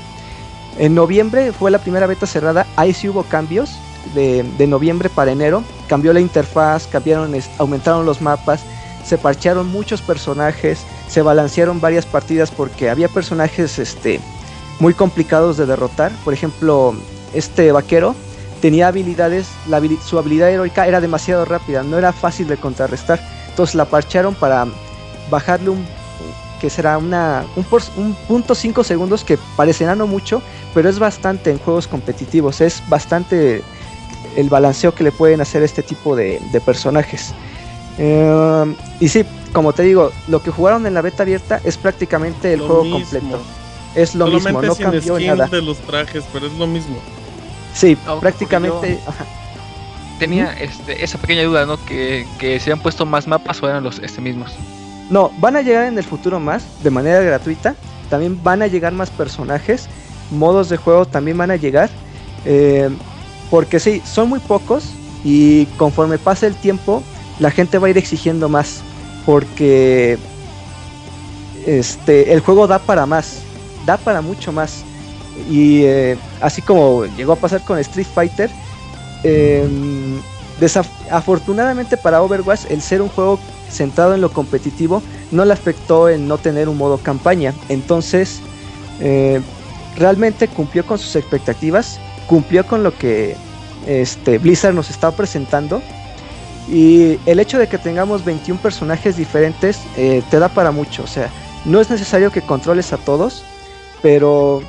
en 0.79 0.95
noviembre 0.95 1.53
fue 1.53 1.73
la 1.73 1.79
primera 1.79 2.07
beta 2.07 2.27
cerrada, 2.27 2.65
ahí 2.77 2.93
sí 2.93 3.09
hubo 3.09 3.25
cambios 3.25 3.77
de, 4.15 4.67
noviembre 4.67 5.09
para 5.09 5.33
enero, 5.33 5.63
cambió 5.89 6.13
la 6.13 6.21
interfaz, 6.21 6.87
cambiaron, 6.87 7.35
aumentaron 7.59 8.07
los 8.07 8.21
mapas, 8.21 8.63
se 9.05 9.19
parchearon 9.19 9.69
muchos 9.69 10.03
personajes, 10.03 10.81
se 11.09 11.23
balancearon 11.23 11.81
varias 11.81 12.07
partidas 12.07 12.51
porque 12.51 12.91
había 12.91 13.09
personajes 13.09 13.79
este, 13.79 14.21
muy 14.81 14.95
complicados 14.95 15.57
de 15.57 15.67
derrotar, 15.67 16.13
por 16.25 16.35
ejemplo, 16.35 16.95
este 17.35 17.73
vaquero 17.73 18.15
tenía 18.61 18.89
habilidades, 18.89 19.47
su 20.05 20.19
habilidad 20.19 20.51
heroica 20.51 20.87
era 20.87 21.01
demasiado 21.01 21.45
rápida, 21.45 21.83
no 21.83 21.99
era 21.99 22.13
fácil 22.13 22.49
de 22.49 22.57
contrarrestar, 22.57 23.21
entonces 23.51 23.75
la 23.75 23.85
parchearon 23.85 24.35
para 24.35 24.67
bajarle 25.31 25.71
un 25.71 25.87
que 26.61 26.71
será 26.71 26.99
una, 26.99 27.45
un, 27.55 27.65
por, 27.65 27.83
un 27.97 28.15
punto 28.27 28.55
5 28.55 28.83
segundos 28.85 29.25
que 29.25 29.39
parecerá 29.57 29.95
no 29.95 30.07
mucho, 30.07 30.43
pero 30.75 30.89
es 30.89 30.99
bastante 30.99 31.51
en 31.51 31.59
juegos 31.59 31.87
competitivos, 31.87 32.61
es 32.61 32.83
bastante 32.89 33.63
el 34.37 34.49
balanceo 34.49 34.95
que 34.95 35.03
le 35.05 35.13
pueden 35.13 35.41
hacer 35.41 35.63
este 35.63 35.83
tipo 35.83 36.15
de, 36.15 36.41
de 36.53 36.61
personajes. 36.61 37.33
Uh, 37.99 38.75
y 39.01 39.09
sí, 39.09 39.25
como 39.53 39.73
te 39.73 39.83
digo, 39.83 40.13
lo 40.29 40.43
que 40.43 40.51
jugaron 40.51 40.87
en 40.87 40.95
la 40.95 41.01
beta 41.03 41.23
abierta 41.23 41.61
es 41.65 41.77
prácticamente 41.79 42.53
el 42.53 42.61
lo 42.61 42.67
juego 42.67 42.85
mismo. 42.85 42.99
completo. 43.01 43.43
Es 43.95 44.15
lo 44.15 44.27
Solamente 44.27 44.49
mismo, 44.53 44.63
no 44.63 44.75
sin 44.75 44.85
cambió 44.85 45.19
nada. 45.37 45.47
de 45.47 45.63
los 45.63 45.79
trajes, 45.79 46.25
pero 46.33 46.47
es 46.47 46.53
lo 46.55 46.67
mismo. 46.67 46.97
Sí, 47.75 47.97
Ah, 48.07 48.17
prácticamente. 48.21 49.01
yo- 49.03 49.11
ajá. 49.11 49.25
Tenía 50.19 50.53
este, 50.59 51.03
esa 51.05 51.19
pequeña 51.19 51.45
duda, 51.45 51.67
¿no? 51.67 51.83
Que, 51.85 52.27
que 52.39 52.59
se 52.61 52.73
han 52.73 52.81
puesto 52.81 53.05
más 53.05 53.27
mapas 53.27 53.63
o 53.63 53.69
eran 53.69 53.83
los 53.85 53.99
este 53.99 54.21
mismos. 54.21 54.53
No, 55.11 55.31
van 55.39 55.57
a 55.57 55.63
llegar 55.63 55.85
en 55.87 55.97
el 55.99 56.05
futuro 56.05 56.41
más, 56.41 56.65
de 56.83 56.91
manera 56.91 57.21
gratuita. 57.21 57.75
También 58.11 58.43
van 58.43 58.63
a 58.63 58.67
llegar 58.67 58.93
más 58.93 59.11
personajes. 59.11 59.89
Modos 60.31 60.69
de 60.69 60.77
juego 60.79 61.07
también 61.07 61.37
van 61.39 61.51
a 61.51 61.57
llegar. 61.57 61.89
eh, 62.45 62.89
porque 63.51 63.81
sí, 63.81 64.03
son 64.05 64.29
muy 64.29 64.41
pocos. 64.41 64.85
Y 65.25 65.67
conforme 65.77 66.19
pase 66.19 66.47
el 66.47 66.55
tiempo, 66.55 67.03
la 67.41 67.51
gente 67.51 67.79
va 67.79 67.89
a 67.89 67.91
ir 67.91 67.99
exigiendo 67.99 68.49
más. 68.49 68.81
Porque 69.25 70.19
este, 71.67 72.33
el 72.33 72.41
juego 72.41 72.67
da 72.67 72.79
para 72.79 73.07
más. 73.07 73.39
Da 73.85 73.97
para 73.97 74.21
mucho 74.21 74.53
más. 74.53 74.83
Y 75.51 75.83
eh, 75.85 76.17
así 76.41 76.63
como 76.63 77.05
llegó 77.05 77.33
a 77.33 77.37
pasar 77.37 77.63
con 77.63 77.79
Street 77.79 78.07
Fighter. 78.13 78.51
eh, 79.25 79.67
desaf- 80.61 80.87
afortunadamente 81.11 81.97
para 81.97 82.23
Overwatch, 82.23 82.71
el 82.71 82.81
ser 82.81 83.03
un 83.03 83.09
juego 83.09 83.39
centrado 83.71 84.15
en 84.15 84.21
lo 84.21 84.33
competitivo 84.33 85.03
no 85.31 85.45
le 85.45 85.53
afectó 85.53 86.09
en 86.09 86.29
no 86.29 86.39
tener 86.39 86.69
un 86.69 86.79
modo 86.79 86.99
campaña. 86.99 87.53
Entonces, 87.69 88.41
eh, 89.01 89.41
realmente 89.97 90.49
cumplió 90.49 90.87
con 90.87 90.99
sus 90.99 91.17
expectativas, 91.17 91.99
cumplió 92.27 92.67
con 92.67 92.83
lo 92.83 92.97
que 92.97 93.37
este, 93.87 94.39
Blizzard 94.39 94.75
nos 94.75 94.91
estaba 94.91 95.17
presentando. 95.17 95.83
Y 96.69 97.19
el 97.27 97.39
hecho 97.39 97.59
de 97.59 97.69
que 97.69 97.79
tengamos 97.79 98.25
21 98.25 98.61
personajes 98.61 99.17
diferentes 99.17 99.81
eh, 99.97 100.23
te 100.31 100.39
da 100.39 100.49
para 100.49 100.73
mucho. 100.73 101.05
O 101.05 101.07
sea, 101.07 101.31
no 101.65 101.81
es 101.81 101.91
necesario 101.91 102.31
que 102.33 102.43
controles 102.43 102.93
a 102.93 102.97
todos, 102.97 103.45
pero 104.03 104.63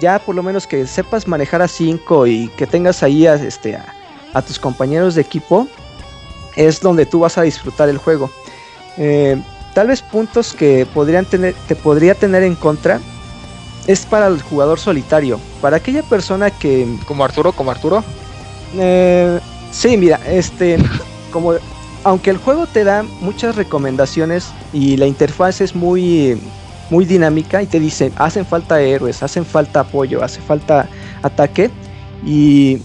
ya 0.00 0.18
por 0.18 0.34
lo 0.34 0.42
menos 0.42 0.66
que 0.66 0.86
sepas 0.86 1.28
manejar 1.28 1.60
a 1.62 1.68
5 1.68 2.26
y 2.26 2.48
que 2.56 2.66
tengas 2.66 3.02
ahí 3.02 3.26
a, 3.26 3.34
este, 3.34 3.76
a, 3.76 4.42
tus 4.42 4.58
compañeros 4.58 5.14
de 5.14 5.20
equipo, 5.20 5.68
es 6.56 6.80
donde 6.80 7.06
tú 7.06 7.20
vas 7.20 7.36
a 7.36 7.42
disfrutar 7.42 7.88
el 7.88 7.98
juego. 7.98 8.30
Eh, 8.96 9.40
tal 9.74 9.88
vez 9.88 10.00
puntos 10.00 10.54
que 10.54 10.86
podrían 10.86 11.26
tener, 11.26 11.54
te 11.68 11.76
podría 11.76 12.14
tener 12.14 12.42
en 12.42 12.54
contra 12.54 13.00
es 13.86 14.06
para 14.06 14.28
el 14.28 14.40
jugador 14.40 14.78
solitario. 14.78 15.38
Para 15.60 15.76
aquella 15.76 16.02
persona 16.02 16.50
que. 16.50 16.86
Como 17.06 17.24
Arturo, 17.24 17.52
como 17.52 17.70
Arturo. 17.70 18.04
Eh, 18.76 19.38
sí, 19.70 19.96
mira, 19.96 20.20
este. 20.26 20.78
Como. 21.30 21.54
Aunque 22.04 22.30
el 22.30 22.36
juego 22.36 22.66
te 22.66 22.84
da 22.84 23.02
muchas 23.20 23.56
recomendaciones 23.56 24.52
y 24.72 24.96
la 24.96 25.06
interfaz 25.06 25.60
es 25.60 25.74
muy. 25.74 26.38
Muy 26.90 27.06
dinámica 27.06 27.62
y 27.62 27.66
te 27.66 27.80
dice, 27.80 28.12
hacen 28.16 28.44
falta 28.44 28.78
héroes, 28.78 29.22
hacen 29.22 29.46
falta 29.46 29.80
apoyo, 29.80 30.22
hace 30.22 30.42
falta 30.42 30.86
ataque. 31.22 31.70
Y, 32.26 32.82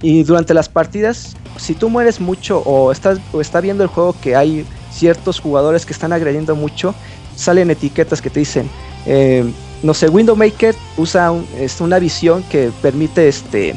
y 0.00 0.22
durante 0.22 0.54
las 0.54 0.68
partidas, 0.68 1.36
si 1.56 1.74
tú 1.74 1.88
mueres 1.90 2.20
mucho 2.20 2.60
o 2.60 2.92
estás 2.92 3.18
o 3.32 3.40
está 3.40 3.60
viendo 3.60 3.82
el 3.82 3.88
juego 3.88 4.14
que 4.20 4.36
hay 4.36 4.64
ciertos 4.92 5.40
jugadores 5.40 5.84
que 5.84 5.92
están 5.92 6.12
agrediendo 6.12 6.54
mucho, 6.54 6.94
salen 7.34 7.70
etiquetas 7.70 8.22
que 8.22 8.30
te 8.30 8.40
dicen, 8.40 8.70
eh, 9.06 9.44
no 9.84 9.92
sé, 9.92 10.08
Window 10.08 10.34
Maker 10.34 10.74
usa 10.96 11.30
este, 11.58 11.84
una 11.84 11.98
visión 11.98 12.42
que 12.44 12.72
permite 12.80 13.28
este, 13.28 13.74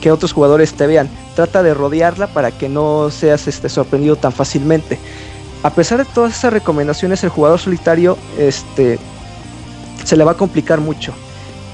que 0.00 0.10
otros 0.10 0.32
jugadores 0.32 0.74
te 0.74 0.88
vean. 0.88 1.08
Trata 1.36 1.62
de 1.62 1.72
rodearla 1.72 2.26
para 2.26 2.50
que 2.50 2.68
no 2.68 3.12
seas 3.12 3.46
este, 3.46 3.68
sorprendido 3.68 4.16
tan 4.16 4.32
fácilmente. 4.32 4.98
A 5.62 5.70
pesar 5.70 5.98
de 5.98 6.04
todas 6.04 6.36
esas 6.36 6.52
recomendaciones, 6.52 7.22
el 7.22 7.30
jugador 7.30 7.60
solitario 7.60 8.18
este, 8.36 8.98
se 10.04 10.16
le 10.16 10.24
va 10.24 10.32
a 10.32 10.36
complicar 10.36 10.80
mucho. 10.80 11.12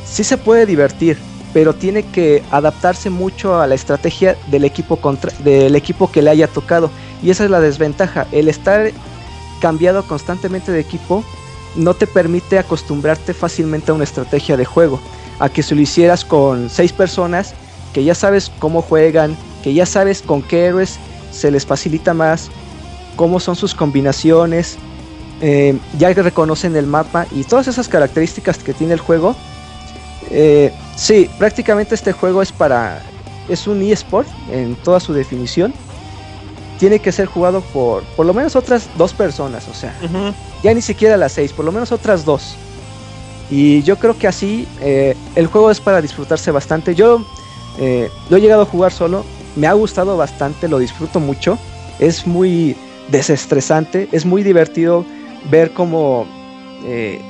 Sí 0.04 0.22
se 0.22 0.36
puede 0.36 0.66
divertir, 0.66 1.16
pero 1.54 1.74
tiene 1.74 2.02
que 2.02 2.42
adaptarse 2.50 3.08
mucho 3.08 3.58
a 3.58 3.66
la 3.66 3.74
estrategia 3.74 4.36
del 4.48 4.66
equipo, 4.66 4.96
contra, 4.96 5.32
del 5.38 5.76
equipo 5.76 6.12
que 6.12 6.20
le 6.20 6.28
haya 6.28 6.46
tocado. 6.46 6.90
Y 7.22 7.30
esa 7.30 7.44
es 7.44 7.50
la 7.50 7.60
desventaja. 7.60 8.26
El 8.32 8.48
estar 8.48 8.92
cambiado 9.62 10.02
constantemente 10.02 10.72
de 10.72 10.80
equipo 10.80 11.24
no 11.76 11.94
te 11.94 12.06
permite 12.06 12.58
acostumbrarte 12.58 13.34
fácilmente 13.34 13.90
a 13.90 13.94
una 13.94 14.04
estrategia 14.04 14.56
de 14.56 14.64
juego. 14.64 15.00
A 15.38 15.48
que 15.48 15.62
si 15.62 15.74
lo 15.74 15.80
hicieras 15.80 16.24
con 16.24 16.70
seis 16.70 16.92
personas 16.92 17.54
que 17.92 18.04
ya 18.04 18.14
sabes 18.14 18.50
cómo 18.58 18.82
juegan, 18.82 19.36
que 19.62 19.74
ya 19.74 19.86
sabes 19.86 20.22
con 20.22 20.42
qué 20.42 20.66
héroes 20.66 20.98
se 21.30 21.50
les 21.50 21.66
facilita 21.66 22.14
más, 22.14 22.50
cómo 23.16 23.40
son 23.40 23.56
sus 23.56 23.74
combinaciones, 23.74 24.78
eh, 25.40 25.76
ya 25.98 26.12
reconocen 26.12 26.76
el 26.76 26.86
mapa 26.86 27.26
y 27.32 27.44
todas 27.44 27.68
esas 27.68 27.88
características 27.88 28.58
que 28.58 28.72
tiene 28.74 28.94
el 28.94 29.00
juego. 29.00 29.34
Eh, 30.30 30.72
sí, 30.96 31.28
prácticamente 31.38 31.94
este 31.94 32.12
juego 32.12 32.42
es 32.42 32.52
para. 32.52 33.02
es 33.48 33.66
un 33.66 33.82
eSport 33.82 34.28
en 34.50 34.76
toda 34.76 35.00
su 35.00 35.12
definición. 35.12 35.74
Tiene 36.78 37.00
que 37.00 37.12
ser 37.12 37.26
jugado 37.26 37.60
por 37.60 38.02
por 38.16 38.26
lo 38.26 38.34
menos 38.34 38.56
otras 38.56 38.88
dos 38.96 39.12
personas, 39.12 39.68
o 39.68 39.74
sea, 39.74 39.94
ya 40.62 40.72
ni 40.74 40.82
siquiera 40.82 41.16
las 41.16 41.32
seis, 41.32 41.52
por 41.52 41.64
lo 41.64 41.72
menos 41.72 41.92
otras 41.92 42.24
dos. 42.24 42.56
Y 43.50 43.82
yo 43.82 43.98
creo 43.98 44.16
que 44.16 44.26
así 44.26 44.66
eh, 44.80 45.14
el 45.34 45.46
juego 45.46 45.70
es 45.70 45.80
para 45.80 46.00
disfrutarse 46.00 46.50
bastante. 46.50 46.94
Yo 46.94 47.24
eh, 47.78 48.08
he 48.30 48.40
llegado 48.40 48.62
a 48.62 48.66
jugar 48.66 48.92
solo, 48.92 49.24
me 49.56 49.66
ha 49.66 49.72
gustado 49.74 50.16
bastante, 50.16 50.68
lo 50.68 50.78
disfruto 50.78 51.20
mucho. 51.20 51.58
Es 51.98 52.26
muy 52.26 52.76
desestresante, 53.10 54.08
es 54.12 54.24
muy 54.24 54.42
divertido 54.42 55.04
ver 55.50 55.72
cómo, 55.74 56.26
eh, 56.86 57.20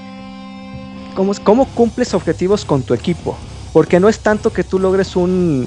cómo, 1.17 1.33
cómo 1.43 1.67
cumples 1.67 2.15
objetivos 2.15 2.65
con 2.65 2.83
tu 2.83 2.95
equipo. 2.95 3.37
Porque 3.73 3.99
no 3.99 4.09
es 4.09 4.21
tanto 4.21 4.53
que 4.53 4.65
tú 4.65 4.79
logres 4.79 5.17
un, 5.17 5.67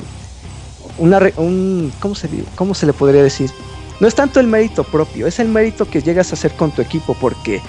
un 0.97 1.91
¿cómo 1.99 2.15
se, 2.15 2.29
¿cómo 2.55 2.73
se 2.73 2.85
le 2.85 2.93
podría 2.93 3.23
decir? 3.23 3.51
No 3.99 4.07
es 4.07 4.15
tanto 4.15 4.39
el 4.39 4.47
mérito 4.47 4.83
propio, 4.83 5.27
es 5.27 5.39
el 5.39 5.47
mérito 5.47 5.85
que 5.89 6.01
llegas 6.01 6.31
a 6.31 6.35
hacer 6.35 6.53
con 6.53 6.71
tu 6.71 6.81
equipo, 6.81 7.13
porque 7.13 7.61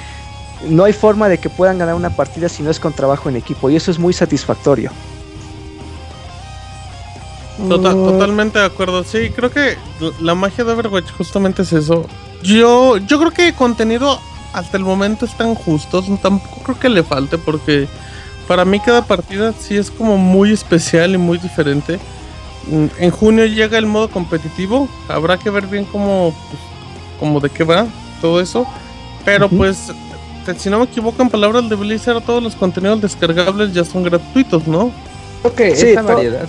no 0.69 0.85
hay 0.85 0.93
forma 0.93 1.29
de 1.29 1.39
que 1.39 1.51
puedan 1.51 1.79
ganar 1.79 1.95
una 1.95 2.11
partida 2.11 2.49
si 2.49 2.63
no 2.63 2.71
es 2.71 2.81
con 2.81 2.93
trabajo 2.93 3.29
en 3.29 3.37
equipo, 3.37 3.71
y 3.71 3.77
eso 3.77 3.91
es 3.91 3.99
muy 3.99 4.13
satisfactorio. 4.13 4.91
Tota- 7.69 7.93
totalmente 7.93 8.59
de 8.59 8.67
acuerdo. 8.67 9.03
Sí, 9.03 9.31
creo 9.31 9.51
que 9.51 9.77
la 10.21 10.35
magia 10.35 10.65
de 10.65 10.73
Overwatch 10.73 11.11
justamente 11.13 11.63
es 11.63 11.73
eso. 11.73 12.07
Yo, 12.43 12.99
yo 12.99 13.19
creo 13.19 13.31
que 13.31 13.55
contenido 13.55 14.21
hasta 14.53 14.77
el 14.77 14.85
momento 14.85 15.25
están 15.25 15.55
justos. 15.55 16.07
Tampoco 16.21 16.61
creo 16.63 16.79
que 16.79 16.89
le 16.91 17.03
falte 17.03 17.39
porque 17.39 17.89
para 18.47 18.65
mí 18.65 18.79
cada 18.81 19.03
partida 19.07 19.55
sí 19.59 19.77
es 19.77 19.91
como 19.91 20.19
muy 20.19 20.53
especial 20.53 21.15
y 21.15 21.19
muy 21.19 21.39
diferente. 21.39 21.99
Mm, 22.67 22.87
En 22.99 23.11
junio 23.11 23.47
llega 23.47 23.79
el 23.79 23.87
modo 23.87 24.09
competitivo. 24.09 24.89
Habrá 25.09 25.39
que 25.39 25.51
ver 25.51 25.67
bien 25.67 25.85
cómo, 25.85 26.35
pues, 26.51 26.61
cómo 27.21 27.41
de 27.41 27.49
qué 27.51 27.65
va 27.65 27.87
todo 28.21 28.41
eso. 28.41 28.67
Pero 29.25 29.49
pues, 29.49 29.93
te- 30.45 30.55
si 30.59 30.71
no 30.71 30.79
me 30.79 30.85
equivoco, 30.85 31.23
en 31.23 31.29
palabras 31.31 31.69
de 31.69 31.77
Blizzard, 31.77 32.23
todos 32.23 32.43
los 32.43 32.55
contenidos 32.57 33.01
descargables 33.01 33.73
ya 33.73 33.85
son 33.85 34.03
gratuitos, 34.05 34.67
¿no? 34.67 34.91
Creo 35.43 35.55
que 35.55 35.77
Sí, 35.77 35.87
esa 35.89 36.03
variedad, 36.03 36.47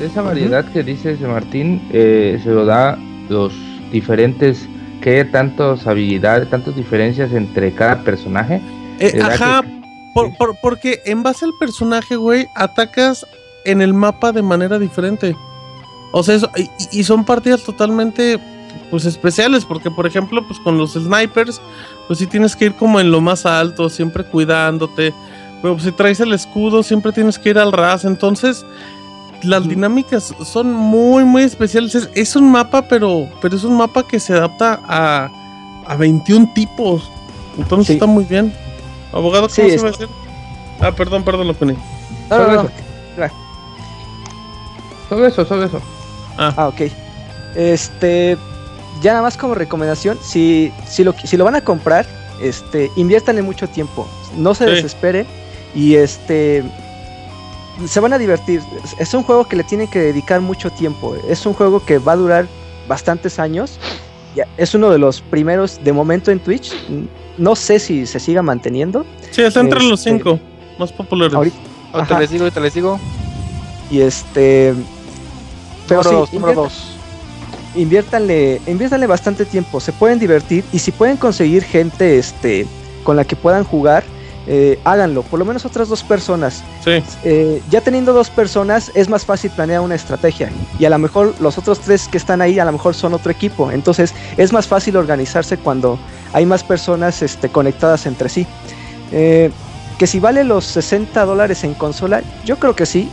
esa 0.00 0.22
variedad 0.22 0.64
que 0.72 0.82
dices 0.82 1.20
Martín, 1.20 1.80
eh, 1.92 2.40
se 2.42 2.50
lo 2.50 2.64
da 2.64 2.98
los 3.28 3.52
diferentes, 3.92 4.68
que 5.00 5.24
tantas 5.24 5.86
habilidades, 5.86 6.48
tantas 6.48 6.76
diferencias 6.76 7.32
entre 7.32 7.72
cada 7.72 8.02
personaje. 8.02 8.60
Eh, 9.00 9.18
ajá, 9.20 9.62
que- 9.62 9.82
por- 10.14 10.36
por- 10.36 10.56
porque 10.60 11.00
en 11.04 11.22
base 11.24 11.44
al 11.44 11.52
personaje, 11.58 12.14
güey, 12.16 12.46
atacas 12.54 13.26
en 13.64 13.80
el 13.82 13.94
mapa 13.94 14.30
de 14.32 14.42
manera 14.42 14.78
diferente. 14.78 15.36
O 16.12 16.22
sea, 16.22 16.34
eso- 16.36 16.50
y, 16.56 16.68
y 17.00 17.04
son 17.04 17.24
partidas 17.24 17.62
totalmente, 17.62 18.38
pues, 18.90 19.04
especiales, 19.06 19.64
porque, 19.64 19.90
por 19.90 20.06
ejemplo, 20.06 20.46
pues, 20.46 20.60
con 20.60 20.78
los 20.78 20.92
snipers, 20.92 21.60
pues, 22.06 22.18
sí 22.18 22.26
tienes 22.26 22.54
que 22.54 22.66
ir 22.66 22.74
como 22.74 23.00
en 23.00 23.10
lo 23.10 23.20
más 23.20 23.46
alto, 23.46 23.88
siempre 23.88 24.24
cuidándote. 24.24 25.12
Pero 25.62 25.74
pues, 25.74 25.84
si 25.84 25.92
traes 25.92 26.20
el 26.20 26.32
escudo, 26.32 26.82
siempre 26.82 27.12
tienes 27.12 27.38
que 27.38 27.50
ir 27.50 27.58
al 27.58 27.72
ras. 27.72 28.04
Entonces, 28.04 28.64
las 29.42 29.66
dinámicas 29.68 30.34
son 30.44 30.72
muy, 30.72 31.24
muy 31.24 31.42
especiales. 31.44 31.94
Es, 31.94 32.10
es 32.14 32.36
un 32.36 32.50
mapa, 32.50 32.82
pero, 32.82 33.28
pero 33.40 33.56
es 33.56 33.64
un 33.64 33.76
mapa 33.76 34.06
que 34.06 34.20
se 34.20 34.32
adapta 34.34 34.80
a, 34.86 35.30
a 35.86 35.96
21 35.96 36.52
tipos. 36.54 37.10
Entonces 37.58 37.86
Sí. 37.88 37.92
está 37.94 38.06
muy 38.06 38.24
bien. 38.24 38.52
Abogado, 39.12 39.48
¿cómo 39.48 39.68
Sí, 39.68 39.70
se 39.70 39.82
va 39.82 39.88
a 39.88 39.90
decir? 39.92 40.08
Ah, 40.80 40.90
perdón, 40.92 41.22
perdón, 41.22 41.46
lo 41.48 41.54
poní. 41.54 41.74
No. 42.30 42.68
Sobre 45.08 45.28
eso, 45.28 45.44
sobre 45.44 45.66
eso. 45.66 45.80
Ah, 46.38 46.68
ok. 46.68 46.90
Este, 47.54 48.36
ya 49.02 49.12
nada 49.12 49.22
más 49.22 49.36
como 49.36 49.54
recomendación, 49.54 50.18
si, 50.22 50.72
si, 50.88 51.04
lo, 51.04 51.14
si 51.24 51.36
lo 51.36 51.44
van 51.44 51.54
a 51.54 51.60
comprar, 51.60 52.06
este, 52.42 52.90
inviértanle 52.96 53.42
mucho 53.42 53.68
tiempo, 53.68 54.06
no 54.36 54.54
se 54.54 54.64
Sí. 54.66 54.70
desespere 54.72 55.26
y 55.74 55.94
este, 55.96 56.62
se 57.86 58.00
van 58.00 58.12
a 58.12 58.18
divertir. 58.18 58.60
Es- 58.98 59.14
un 59.14 59.22
juego 59.22 59.46
que 59.46 59.56
le 59.56 59.64
tienen 59.64 59.88
que 59.88 59.98
dedicar 59.98 60.40
mucho 60.40 60.70
tiempo, 60.70 61.14
es 61.28 61.44
un 61.46 61.52
juego 61.54 61.84
que 61.84 61.98
va 61.98 62.12
a 62.12 62.16
durar 62.16 62.46
bastantes 62.88 63.38
años. 63.38 63.78
Ya, 64.34 64.46
es 64.56 64.74
uno 64.74 64.88
de 64.90 64.98
los 64.98 65.20
primeros 65.20 65.78
de 65.84 65.92
momento 65.92 66.30
en 66.30 66.40
Twitch. 66.40 66.72
No 67.36 67.54
sé 67.54 67.78
si 67.78 68.06
se 68.06 68.18
siga 68.18 68.40
manteniendo. 68.40 69.04
Sí, 69.30 69.42
está 69.42 69.60
entre 69.60 69.82
los 69.82 70.00
Este, 70.00 70.10
cinco 70.10 70.38
más 70.78 70.90
populares. 70.90 71.34
Ahorita, 71.34 71.56
Ahorita 71.92 72.18
les 72.18 72.30
digo, 72.30 72.44
ahorita 72.44 72.60
les 72.60 72.72
digo. 72.74 72.98
Y 73.90 74.00
este. 74.00 74.72
Pero 75.88 76.02
número 76.02 76.26
sí, 76.26 76.32
dos, 76.32 76.32
número 76.32 76.62
dos. 76.62 76.96
inviértanle, 77.74 78.60
inviértanle 78.66 79.06
bastante 79.06 79.44
tiempo, 79.44 79.80
se 79.80 79.92
pueden 79.92 80.18
divertir 80.18 80.64
y 80.72 80.78
si 80.78 80.92
pueden 80.92 81.16
conseguir 81.16 81.62
gente 81.64 82.18
este, 82.18 82.66
con 83.04 83.16
la 83.16 83.24
que 83.24 83.36
puedan 83.36 83.64
jugar, 83.64 84.04
eh, 84.46 84.78
háganlo, 84.82 85.22
por 85.22 85.38
lo 85.38 85.44
menos 85.44 85.64
otras 85.64 85.88
dos 85.88 86.02
personas. 86.02 86.64
Sí. 86.84 87.02
Eh, 87.22 87.62
ya 87.70 87.80
teniendo 87.80 88.12
dos 88.12 88.28
personas 88.28 88.90
es 88.94 89.08
más 89.08 89.24
fácil 89.24 89.50
planear 89.52 89.80
una 89.80 89.94
estrategia 89.94 90.50
y 90.78 90.84
a 90.84 90.90
lo 90.90 90.98
mejor 90.98 91.34
los 91.40 91.58
otros 91.58 91.78
tres 91.78 92.08
que 92.08 92.18
están 92.18 92.42
ahí 92.42 92.58
a 92.58 92.64
lo 92.64 92.72
mejor 92.72 92.94
son 92.94 93.14
otro 93.14 93.30
equipo, 93.30 93.70
entonces 93.70 94.14
es 94.36 94.52
más 94.52 94.66
fácil 94.66 94.96
organizarse 94.96 95.58
cuando 95.58 95.98
hay 96.32 96.44
más 96.44 96.64
personas 96.64 97.22
este, 97.22 97.48
conectadas 97.48 98.06
entre 98.06 98.28
sí. 98.28 98.46
Eh, 99.12 99.50
que 99.98 100.06
si 100.08 100.18
vale 100.18 100.42
los 100.42 100.64
60 100.64 101.24
dólares 101.24 101.62
en 101.62 101.74
consola, 101.74 102.22
yo 102.44 102.58
creo 102.58 102.74
que 102.74 102.86
sí. 102.86 103.08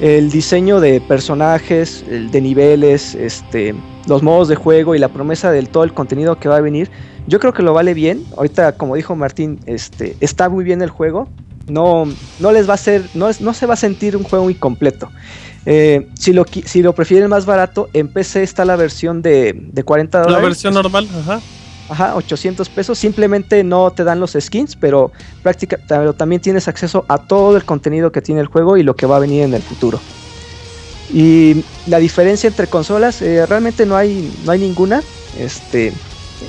El 0.00 0.30
diseño 0.30 0.80
de 0.80 1.00
personajes, 1.00 2.04
de 2.06 2.40
niveles, 2.40 3.14
este, 3.14 3.74
los 4.06 4.22
modos 4.22 4.48
de 4.48 4.56
juego 4.56 4.94
y 4.94 4.98
la 4.98 5.08
promesa 5.08 5.50
del 5.50 5.68
todo 5.68 5.84
el 5.84 5.92
contenido 5.94 6.38
que 6.38 6.48
va 6.48 6.56
a 6.56 6.60
venir, 6.60 6.90
yo 7.26 7.38
creo 7.38 7.52
que 7.52 7.62
lo 7.62 7.72
vale 7.72 7.94
bien. 7.94 8.22
Ahorita, 8.36 8.72
como 8.72 8.96
dijo 8.96 9.14
Martín, 9.14 9.60
este, 9.66 10.16
está 10.20 10.48
muy 10.48 10.64
bien 10.64 10.82
el 10.82 10.90
juego. 10.90 11.28
No, 11.66 12.04
no 12.40 12.52
les 12.52 12.68
va 12.68 12.74
a 12.74 12.76
ser, 12.78 13.08
no, 13.14 13.28
es- 13.30 13.40
no 13.40 13.54
se 13.54 13.64
va 13.66 13.74
a 13.74 13.76
sentir 13.78 14.16
un 14.16 14.24
juego 14.24 14.50
incompleto. 14.50 15.10
Eh, 15.64 16.06
si, 16.18 16.34
lo, 16.34 16.44
si 16.44 16.82
lo 16.82 16.92
prefieren 16.94 17.30
más 17.30 17.46
barato, 17.46 17.88
en 17.94 18.08
PC 18.08 18.42
está 18.42 18.66
la 18.66 18.76
versión 18.76 19.22
de, 19.22 19.54
de 19.72 19.82
40 19.82 20.18
La 20.18 20.24
dólares. 20.24 20.48
versión 20.48 20.74
normal, 20.74 21.08
ajá. 21.18 21.40
Ajá, 21.88 22.14
800 22.16 22.68
pesos. 22.68 22.98
Simplemente 22.98 23.62
no 23.62 23.90
te 23.90 24.04
dan 24.04 24.20
los 24.20 24.36
skins, 24.38 24.76
pero, 24.76 25.12
práctica, 25.42 25.78
pero 25.86 26.14
también 26.14 26.40
tienes 26.40 26.68
acceso 26.68 27.04
a 27.08 27.18
todo 27.18 27.56
el 27.56 27.64
contenido 27.64 28.10
que 28.10 28.22
tiene 28.22 28.40
el 28.40 28.46
juego 28.46 28.76
y 28.76 28.82
lo 28.82 28.96
que 28.96 29.06
va 29.06 29.16
a 29.16 29.20
venir 29.20 29.42
en 29.42 29.54
el 29.54 29.62
futuro. 29.62 30.00
Y 31.12 31.64
la 31.86 31.98
diferencia 31.98 32.48
entre 32.48 32.66
consolas 32.66 33.20
eh, 33.20 33.44
realmente 33.46 33.84
no 33.84 33.96
hay, 33.96 34.32
no 34.44 34.52
hay 34.52 34.60
ninguna. 34.60 35.02
Este, 35.38 35.92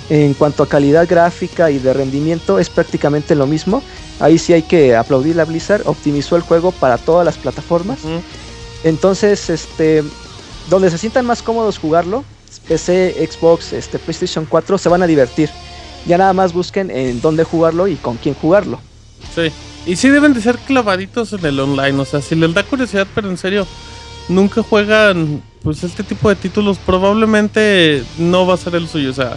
en 0.09 0.33
cuanto 0.33 0.63
a 0.63 0.69
calidad 0.69 1.07
gráfica 1.07 1.71
y 1.71 1.79
de 1.79 1.93
rendimiento 1.93 2.59
es 2.59 2.69
prácticamente 2.69 3.35
lo 3.35 3.47
mismo. 3.47 3.81
Ahí 4.19 4.37
sí 4.37 4.53
hay 4.53 4.63
que 4.63 4.95
aplaudir 4.95 5.39
a 5.39 5.45
Blizzard, 5.45 5.81
optimizó 5.85 6.35
el 6.35 6.41
juego 6.41 6.71
para 6.71 6.97
todas 6.97 7.25
las 7.25 7.37
plataformas. 7.37 7.99
Entonces, 8.83 9.49
este, 9.49 10.03
donde 10.69 10.89
se 10.89 10.97
sientan 10.97 11.25
más 11.25 11.41
cómodos 11.41 11.77
jugarlo, 11.77 12.23
PC, 12.59 13.27
Xbox, 13.29 13.73
este, 13.73 13.99
PlayStation 13.99 14.45
4, 14.45 14.77
se 14.77 14.89
van 14.89 15.03
a 15.03 15.07
divertir. 15.07 15.49
Ya 16.05 16.17
nada 16.17 16.33
más 16.33 16.53
busquen 16.53 16.91
en 16.91 17.21
dónde 17.21 17.43
jugarlo 17.43 17.87
y 17.87 17.95
con 17.95 18.17
quién 18.17 18.35
jugarlo. 18.35 18.79
Sí. 19.33 19.51
Y 19.85 19.95
sí 19.95 20.09
deben 20.09 20.33
de 20.33 20.41
ser 20.41 20.57
clavaditos 20.57 21.33
en 21.33 21.45
el 21.45 21.59
online. 21.59 21.99
O 21.99 22.05
sea, 22.05 22.21
si 22.21 22.35
les 22.35 22.53
da 22.53 22.63
curiosidad, 22.63 23.07
pero 23.13 23.29
en 23.29 23.37
serio, 23.37 23.67
nunca 24.27 24.63
juegan 24.63 25.41
pues 25.61 25.83
este 25.83 26.03
tipo 26.03 26.29
de 26.29 26.35
títulos, 26.35 26.77
probablemente 26.77 28.03
no 28.19 28.45
va 28.45 28.53
a 28.53 28.57
ser 28.57 28.75
el 28.75 28.87
suyo. 28.87 29.09
O 29.09 29.13
sea, 29.13 29.35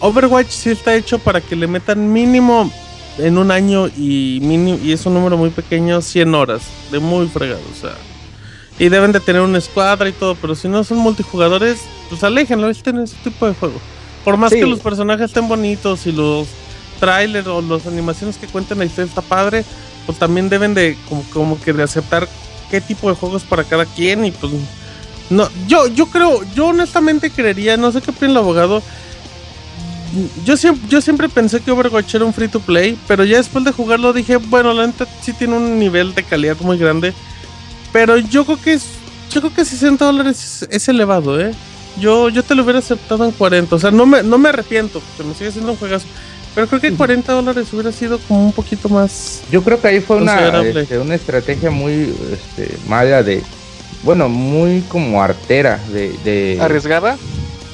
Overwatch 0.00 0.50
sí 0.50 0.70
está 0.70 0.94
hecho 0.94 1.18
para 1.18 1.40
que 1.40 1.56
le 1.56 1.66
metan 1.66 2.12
mínimo 2.12 2.70
en 3.18 3.38
un 3.38 3.50
año 3.50 3.88
y, 3.88 4.38
mínimo, 4.42 4.78
y 4.82 4.92
es 4.92 5.06
un 5.06 5.14
número 5.14 5.38
muy 5.38 5.48
pequeño, 5.48 6.02
100 6.02 6.34
horas 6.34 6.62
de 6.90 6.98
muy 6.98 7.26
fregado. 7.28 7.62
O 7.72 7.80
sea, 7.80 7.94
y 8.78 8.88
deben 8.88 9.12
de 9.12 9.20
tener 9.20 9.42
una 9.42 9.58
escuadra 9.58 10.08
y 10.08 10.12
todo, 10.12 10.34
pero 10.34 10.54
si 10.54 10.68
no 10.68 10.84
son 10.84 10.98
multijugadores, 10.98 11.80
pues 12.08 12.22
aléjenlo, 12.22 12.66
en 12.68 12.98
ese 13.00 13.16
tipo 13.24 13.46
de 13.46 13.54
juego. 13.54 13.80
Por 14.24 14.36
más 14.36 14.52
Sí. 14.52 14.58
que 14.60 14.66
los 14.66 14.80
personajes 14.80 15.26
estén 15.26 15.48
bonitos 15.48 16.06
y 16.06 16.12
los 16.12 16.46
trailers 17.00 17.46
o 17.46 17.62
las 17.62 17.86
animaciones 17.86 18.36
que 18.36 18.46
cuenten 18.46 18.78
la 18.78 18.84
historia 18.84 19.08
está 19.08 19.22
padre, 19.22 19.64
pues 20.04 20.18
también 20.18 20.48
deben 20.48 20.74
de 20.74 20.96
como, 21.08 21.22
como 21.32 21.60
que 21.60 21.72
de 21.72 21.82
aceptar 21.82 22.28
qué 22.70 22.80
tipo 22.80 23.08
de 23.08 23.16
juegos 23.16 23.44
para 23.44 23.64
cada 23.64 23.84
quien 23.86 24.24
y 24.24 24.30
pues 24.30 24.52
no, 25.30 25.48
yo, 25.66 25.86
yo 25.88 26.06
creo, 26.06 26.40
yo 26.54 26.66
honestamente 26.66 27.30
creería, 27.30 27.76
no 27.76 27.90
sé 27.92 28.00
qué 28.00 28.10
opina 28.10 28.30
el 28.32 28.36
abogado. 28.36 28.82
Yo 30.44 30.56
siempre, 30.56 30.88
yo 30.88 31.00
siempre 31.00 31.28
pensé 31.28 31.60
que 31.60 31.70
Overwatch 31.72 32.14
era 32.14 32.24
un 32.24 32.32
free 32.32 32.48
to 32.48 32.60
play, 32.60 32.96
pero 33.08 33.24
ya 33.24 33.36
después 33.38 33.64
de 33.64 33.72
jugarlo 33.72 34.12
dije, 34.12 34.36
bueno, 34.36 34.72
la 34.72 34.86
neta 34.86 35.06
sí 35.20 35.32
tiene 35.32 35.56
un 35.56 35.78
nivel 35.78 36.14
de 36.14 36.22
calidad 36.22 36.56
muy 36.60 36.78
grande. 36.78 37.12
Pero 37.96 38.18
yo 38.18 38.44
creo 38.44 38.60
que 38.60 38.74
es, 38.74 38.84
yo 39.30 39.40
creo 39.40 39.54
que 39.54 39.64
60 39.64 40.04
dólares 40.04 40.62
es, 40.62 40.68
es 40.70 40.88
elevado, 40.88 41.40
eh. 41.40 41.52
Yo, 41.98 42.28
yo 42.28 42.42
te 42.42 42.54
lo 42.54 42.62
hubiera 42.62 42.78
aceptado 42.80 43.24
en 43.24 43.30
40. 43.30 43.74
O 43.74 43.78
sea, 43.78 43.90
no 43.90 44.04
me, 44.04 44.22
no 44.22 44.36
me 44.36 44.50
arrepiento, 44.50 45.00
porque 45.00 45.26
me 45.30 45.34
sigue 45.34 45.50
siendo 45.50 45.72
un 45.72 45.78
juegazo. 45.78 46.04
Pero 46.54 46.66
creo 46.66 46.80
que 46.82 46.92
40 46.92 47.32
dólares 47.32 47.72
hubiera 47.72 47.90
sido 47.92 48.18
como 48.18 48.44
un 48.44 48.52
poquito 48.52 48.90
más. 48.90 49.40
Yo 49.50 49.62
creo 49.62 49.80
que 49.80 49.88
ahí 49.88 50.00
fue 50.00 50.18
una, 50.18 50.60
este, 50.60 50.98
una 50.98 51.14
estrategia 51.14 51.70
muy 51.70 52.14
este, 52.34 52.76
mala 52.86 53.22
de, 53.22 53.42
bueno, 54.02 54.28
muy 54.28 54.82
como 54.88 55.22
artera 55.22 55.80
de... 55.90 56.12
de- 56.22 56.58
¿Arriesgada? 56.60 57.16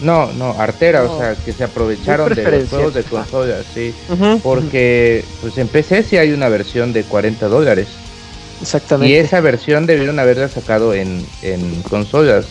No, 0.02 0.32
no, 0.34 0.52
artera, 0.56 1.02
No. 1.02 1.14
o 1.14 1.18
sea, 1.18 1.34
que 1.34 1.52
se 1.52 1.64
aprovecharon 1.64 2.32
de 2.32 2.42
los 2.60 2.68
juegos 2.68 2.94
de 2.94 3.02
consolas, 3.02 3.64
sí. 3.74 3.92
Ujú. 4.08 4.38
Porque 4.40 5.24
pues 5.40 5.58
en 5.58 5.66
PC 5.66 6.04
sí 6.04 6.16
hay 6.16 6.30
una 6.30 6.48
versión 6.48 6.92
de 6.92 7.02
40 7.02 7.48
dólares. 7.48 7.88
Exactamente. 8.62 9.12
Y 9.12 9.16
esa 9.16 9.40
versión 9.40 9.86
debieron 9.86 10.18
haberla 10.18 10.48
sacado 10.48 10.94
en, 10.94 11.26
en 11.42 11.82
consolas. 11.82 12.46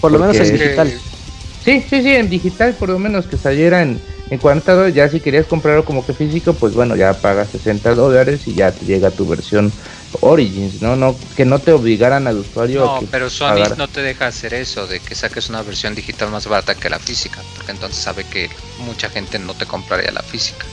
Por 0.00 0.12
lo 0.12 0.18
menos 0.18 0.36
en 0.36 0.52
digital. 0.52 0.92
Sí, 1.64 1.84
sí, 1.88 2.02
sí, 2.02 2.16
en 2.16 2.28
digital 2.28 2.74
por 2.74 2.88
lo 2.88 2.98
menos 2.98 3.26
que 3.26 3.36
saliera 3.36 3.82
en, 3.82 4.00
en 4.30 4.38
40 4.38 4.72
dólares. 4.72 4.94
Ya 4.94 5.08
si 5.08 5.20
querías 5.20 5.46
comprarlo 5.46 5.84
como 5.84 6.04
que 6.04 6.12
físico, 6.12 6.54
pues 6.54 6.74
bueno, 6.74 6.96
ya 6.96 7.12
pagas 7.20 7.50
60 7.50 7.94
dólares 7.94 8.42
y 8.46 8.54
ya 8.54 8.72
te 8.72 8.84
llega 8.84 9.10
tu 9.10 9.26
versión 9.28 9.72
Origins, 10.20 10.80
¿no? 10.82 10.96
no 10.96 11.16
Que 11.36 11.44
no 11.44 11.58
te 11.60 11.72
obligaran 11.72 12.26
al 12.26 12.38
usuario 12.38 12.82
a 12.82 12.94
No, 12.94 13.00
que 13.00 13.06
pero 13.06 13.30
Sony 13.30 13.48
pagara. 13.50 13.76
no 13.76 13.88
te 13.88 14.00
deja 14.02 14.26
hacer 14.26 14.54
eso, 14.54 14.86
de 14.86 14.98
que 15.00 15.14
saques 15.14 15.48
una 15.50 15.62
versión 15.62 15.94
digital 15.94 16.30
más 16.30 16.46
barata 16.46 16.74
que 16.74 16.90
la 16.90 16.98
física, 16.98 17.40
porque 17.56 17.72
entonces 17.72 17.98
sabe 18.02 18.24
que 18.24 18.48
mucha 18.84 19.08
gente 19.08 19.38
no 19.38 19.54
te 19.54 19.66
compraría 19.66 20.10
la 20.10 20.22
física. 20.22 20.66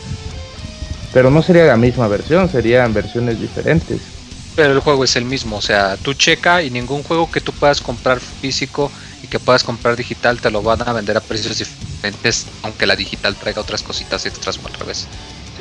Pero 1.13 1.29
no 1.31 1.41
sería 1.41 1.65
la 1.65 1.77
misma 1.77 2.07
versión, 2.07 2.49
serían 2.49 2.93
versiones 2.93 3.39
diferentes. 3.39 4.18
Pero 4.59 4.73
el 4.73 4.79
juego 4.81 5.05
es 5.05 5.15
el 5.15 5.23
mismo, 5.23 5.55
o 5.55 5.61
sea, 5.61 5.95
tú 5.95 6.13
checa 6.13 6.61
y 6.61 6.69
ningún 6.69 7.01
juego 7.01 7.31
que 7.31 7.39
tú 7.39 7.53
puedas 7.53 7.79
comprar 7.79 8.19
físico 8.19 8.91
y 9.23 9.27
que 9.27 9.39
puedas 9.39 9.63
comprar 9.63 9.95
digital 9.95 10.41
te 10.41 10.51
lo 10.51 10.61
van 10.61 10.81
a 10.85 10.91
vender 10.91 11.15
a 11.15 11.21
precios 11.21 11.57
diferentes, 11.57 12.45
aunque 12.63 12.85
la 12.85 12.97
digital 12.97 13.37
traiga 13.37 13.61
otras 13.61 13.83
cositas 13.83 14.25
extras 14.25 14.59
o 14.61 14.67
al 14.67 14.73
revés. 14.73 15.07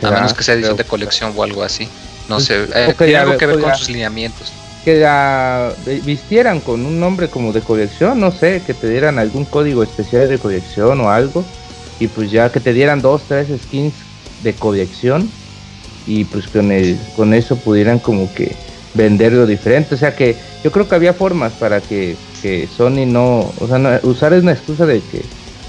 A 0.02 0.10
menos 0.10 0.34
que 0.34 0.42
sea 0.42 0.54
edición 0.54 0.76
de 0.76 0.82
colección 0.82 1.32
o 1.36 1.44
algo 1.44 1.62
así. 1.62 1.86
No 2.28 2.36
Pues, 2.36 2.46
sé, 2.46 2.64
eh, 2.74 2.92
tiene 2.98 3.16
algo 3.18 3.36
que 3.38 3.46
ver 3.46 3.54
pues 3.54 3.64
con 3.66 3.72
ya. 3.72 3.78
sus 3.78 3.88
lineamientos. 3.88 4.52
Que 4.84 4.96
la 4.96 5.72
vistieran 6.04 6.58
con 6.58 6.84
un 6.84 6.98
nombre 6.98 7.28
como 7.28 7.52
de 7.52 7.60
colección, 7.60 8.18
no 8.18 8.32
sé, 8.32 8.62
que 8.66 8.74
te 8.74 8.88
dieran 8.90 9.20
algún 9.20 9.44
código 9.44 9.84
especial 9.84 10.28
de 10.28 10.40
colección 10.40 11.00
o 11.02 11.08
algo. 11.08 11.44
Y 12.00 12.08
pues 12.08 12.32
ya 12.32 12.50
que 12.50 12.58
te 12.58 12.72
dieran 12.72 13.00
dos, 13.00 13.22
tres 13.28 13.46
skins 13.62 13.94
de 14.42 14.54
colección. 14.54 15.30
Y 16.04 16.24
pues 16.24 16.48
con, 16.48 16.72
el, 16.72 16.98
con 17.14 17.32
eso 17.32 17.54
pudieran 17.54 18.00
como 18.00 18.32
que 18.34 18.56
venderlo 18.98 19.46
diferente. 19.46 19.94
O 19.94 19.98
sea 19.98 20.14
que 20.14 20.36
yo 20.62 20.70
creo 20.70 20.86
que 20.86 20.94
había 20.94 21.14
formas 21.14 21.52
para 21.54 21.80
que, 21.80 22.16
que 22.42 22.68
Sony 22.76 23.06
no, 23.06 23.50
o 23.58 23.66
sea, 23.66 23.78
no, 23.78 23.90
usar 24.02 24.34
una 24.34 24.52
excusa 24.52 24.84
de 24.84 25.00
que, 25.00 25.22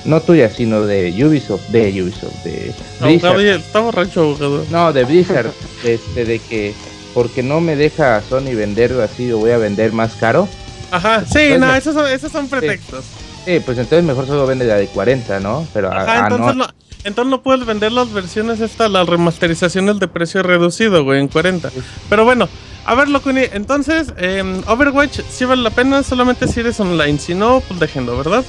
no 0.03 0.22
tuya, 0.22 0.49
sino 0.49 0.81
de 0.81 1.14
Ubisoft, 1.23 1.68
de 1.69 2.03
Ubisoft, 2.03 2.43
de 2.43 2.73
Blizzard. 2.99 3.39
Está 3.39 3.80
borracho, 3.80 4.22
abogado. 4.22 4.65
No, 4.69 4.91
de 4.91 5.06
Blizzard, 5.06 5.51
este, 5.85 6.26
de 6.26 6.39
que 6.39 6.73
porque 7.14 7.43
no 7.43 7.61
me 7.61 7.76
deja 7.76 8.22
Sony 8.27 8.56
venderlo 8.56 9.03
así, 9.03 9.27
lo 9.30 9.38
voy 9.38 9.51
a 9.51 9.57
vender 9.57 9.93
más 9.93 10.14
caro. 10.15 10.47
Ajá, 10.91 11.23
sí, 11.26 11.39
Entonces, 11.39 11.60
no, 11.60 11.76
esos 11.76 11.93
son, 11.93 12.11
esos 12.11 12.31
son 12.31 12.47
pretextos. 12.47 13.06
Sí, 13.45 13.60
pues 13.64 13.77
entonces 13.77 14.03
mejor 14.03 14.27
solo 14.27 14.45
vende 14.45 14.65
la 14.65 14.76
de 14.76 14.88
40, 14.88 15.39
¿no? 15.39 15.68
Pero 15.73 15.91
ah, 15.91 16.01
Ajá, 16.01 16.14
ah, 16.14 16.27
entonces, 16.30 16.56
no. 16.56 16.65
no, 16.65 16.69
entonces 17.04 17.30
no 17.30 17.42
puedes 17.42 17.66
vender 17.66 17.92
las 17.92 18.12
versiones 18.12 18.60
estas, 18.60 18.92
las 18.92 19.08
remasterizaciones 19.08 20.00
de 20.00 20.08
precio 20.08 20.44
reducido, 20.44 21.04
güey, 21.04 21.20
en 21.20 21.28
40. 21.28 21.72
Pero 22.10 22.26
bueno, 22.26 22.50
a 22.86 22.96
ver, 22.96 23.10
Locuni, 23.10 23.44
entonces, 23.52 24.14
em, 24.18 24.62
Overwatch 24.68 25.22
sí 25.30 25.46
vale 25.46 25.62
la 25.62 25.70
pena 25.70 26.04
solamente 26.04 26.48
si 26.48 26.60
eres 26.60 26.80
online, 26.80 27.20
si 27.20 27.36
no, 27.36 27.62
pues 27.68 27.80
déjenlo, 27.80 28.18
¿verdad? 28.18 28.44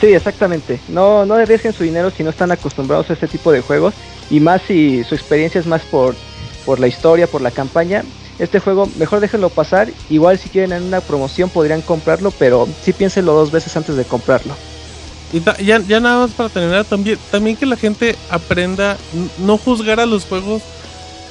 Sí, 0.00 0.06
exactamente. 0.06 0.80
No, 0.88 1.26
no 1.26 1.34
arriesguen 1.34 1.72
su 1.72 1.84
dinero 1.84 2.10
si 2.10 2.22
no 2.22 2.30
están 2.30 2.50
acostumbrados 2.50 3.10
a 3.10 3.12
este 3.12 3.28
tipo 3.28 3.52
de 3.52 3.60
juegos. 3.60 3.94
Y 4.30 4.40
más 4.40 4.62
si 4.66 5.04
su 5.04 5.14
experiencia 5.14 5.60
es 5.60 5.66
más 5.66 5.82
por, 5.82 6.14
por 6.64 6.80
la 6.80 6.88
historia, 6.88 7.26
por 7.26 7.42
la 7.42 7.50
campaña. 7.50 8.02
Este 8.38 8.60
juego, 8.60 8.88
mejor 8.96 9.20
déjenlo 9.20 9.50
pasar. 9.50 9.88
Igual 10.08 10.38
si 10.38 10.48
quieren 10.48 10.72
en 10.72 10.84
una 10.84 11.02
promoción 11.02 11.50
podrían 11.50 11.82
comprarlo, 11.82 12.30
pero 12.30 12.66
sí 12.82 12.94
piénsenlo 12.94 13.34
dos 13.34 13.50
veces 13.50 13.76
antes 13.76 13.96
de 13.96 14.04
comprarlo. 14.04 14.54
Y 15.32 15.40
ta- 15.40 15.56
ya, 15.58 15.78
ya 15.80 16.00
nada 16.00 16.26
más 16.26 16.30
para 16.32 16.48
terminar, 16.48 16.84
también, 16.84 17.18
también 17.30 17.56
que 17.56 17.66
la 17.66 17.76
gente 17.76 18.16
aprenda 18.30 18.96
no 19.38 19.58
juzgar 19.58 20.00
a 20.00 20.06
los 20.06 20.24
juegos 20.24 20.62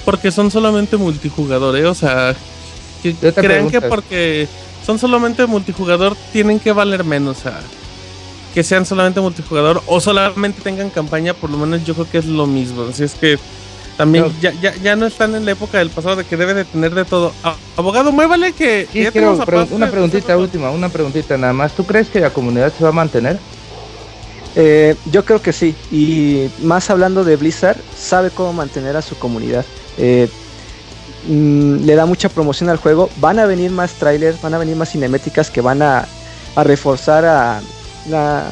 porque 0.06 0.32
son 0.32 0.50
solamente 0.52 0.96
multijugador, 0.98 1.76
¿eh? 1.76 1.86
O 1.86 1.94
sea, 1.96 2.34
que 3.04 3.14
crean 3.34 3.70
que 3.70 3.82
porque 3.82 4.48
son 4.86 4.98
solamente 5.00 5.46
multijugador 5.46 6.16
tienen 6.32 6.60
que 6.60 6.72
valer 6.72 7.04
menos, 7.04 7.40
o 7.40 7.42
sea, 7.42 7.60
que 8.54 8.64
sean 8.64 8.86
solamente 8.86 9.20
multijugador 9.22 9.84
o 9.86 10.00
solamente 10.00 10.62
tengan 10.62 10.90
campaña, 10.90 11.34
por 11.34 11.50
lo 11.50 11.58
menos 11.58 11.86
yo 11.86 11.94
creo 11.94 12.10
que 12.10 12.18
es 12.20 12.26
lo 12.26 12.48
mismo. 12.48 12.84
Así 12.90 13.04
es 13.04 13.14
que 13.14 13.38
también 13.98 14.24
No. 14.26 14.32
ya, 14.42 14.54
ya, 14.62 14.74
ya 14.78 14.96
no 14.96 15.06
están 15.06 15.36
en 15.36 15.44
la 15.46 15.52
época 15.52 15.78
del 15.80 15.90
pasado 15.90 16.16
de 16.16 16.24
que 16.24 16.38
debe 16.38 16.54
de 16.54 16.64
tener 16.66 16.96
de 16.96 17.04
todo. 17.06 17.34
Abogado, 17.76 18.12
muévale 18.14 18.54
que 18.54 18.88
Sí, 18.92 19.04
ya 19.04 19.12
quiero 19.12 19.38
pre- 19.46 19.68
una 19.72 19.92
preguntita 19.92 20.38
última, 20.38 20.72
una 20.72 20.88
preguntita 20.90 21.38
nada 21.38 21.52
más. 21.54 21.74
¿Tú 21.74 21.86
crees 21.86 22.08
que 22.08 22.22
la 22.22 22.30
comunidad 22.32 22.72
se 22.76 22.82
va 22.84 22.90
a 22.90 22.94
mantener? 22.94 23.38
Eh, 24.62 24.96
yo 25.12 25.24
creo 25.24 25.42
que 25.42 25.54
sí. 25.54 25.74
Y 25.90 26.50
más 26.62 26.90
hablando 26.90 27.24
de 27.24 27.38
Blizzard, 27.38 27.78
sabe 27.98 28.30
cómo 28.30 28.52
mantener 28.52 28.98
a 28.98 29.02
su 29.02 29.18
comunidad. 29.18 29.64
Eh, 29.98 30.28
mm, 31.28 31.86
le 31.86 31.96
da 31.96 32.06
mucha 32.06 32.28
promoción 32.30 32.70
al 32.70 32.78
juego. 32.78 33.10
Van 33.18 33.40
a 33.40 33.46
venir 33.46 33.72
más 33.72 33.94
trailers, 33.94 34.42
van 34.42 34.54
a 34.54 34.58
venir 34.58 34.76
más 34.76 34.90
cinemáticas 34.92 35.50
que 35.50 35.62
van 35.62 35.82
a, 35.82 36.06
a 36.56 36.64
reforzar 36.64 37.24
a 37.26 37.62
la. 38.10 38.44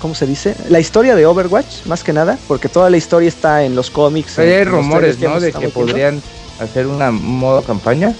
¿Cómo 0.00 0.14
se 0.14 0.26
dice? 0.26 0.56
La 0.68 0.80
historia 0.80 1.14
de 1.14 1.24
Overwatch, 1.26 1.86
más 1.86 2.02
que 2.02 2.12
nada, 2.12 2.36
porque 2.48 2.68
toda 2.68 2.90
la 2.90 2.96
historia 2.96 3.28
está 3.28 3.62
en 3.64 3.74
los 3.76 3.90
cómics. 3.90 4.38
Hay 4.40 4.46
en- 4.48 4.52
en 4.52 4.64
los 4.64 4.74
rumores, 4.74 5.18
¿no? 5.18 5.40
De 5.40 5.52
que 5.52 5.58
viendo. 5.58 5.74
podrían 5.92 6.22
hacer 6.60 6.86
una 6.88 7.10
modo 7.12 7.62
campaña. 7.62 8.12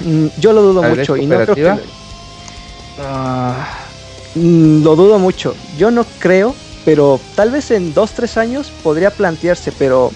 Mm, 0.00 0.26
yo 0.38 0.52
lo 0.54 0.62
dudo 0.62 0.82
mucho 1.00 1.16
y 1.16 1.26
no 1.26 1.36
creo 1.44 1.54
que. 1.76 1.82
Mm, 4.36 4.82
lo 4.84 4.94
dudo 4.96 5.18
mucho. 5.18 5.54
Yo 5.78 5.90
no 5.90 6.04
creo, 6.20 6.54
pero 6.84 7.18
tal 7.34 7.50
vez 7.50 7.70
en 7.70 7.92
dos, 7.94 8.12
tres 8.12 8.36
años 8.36 8.70
podría 8.82 9.10
plantearse, 9.10 9.72
pero 9.72 10.12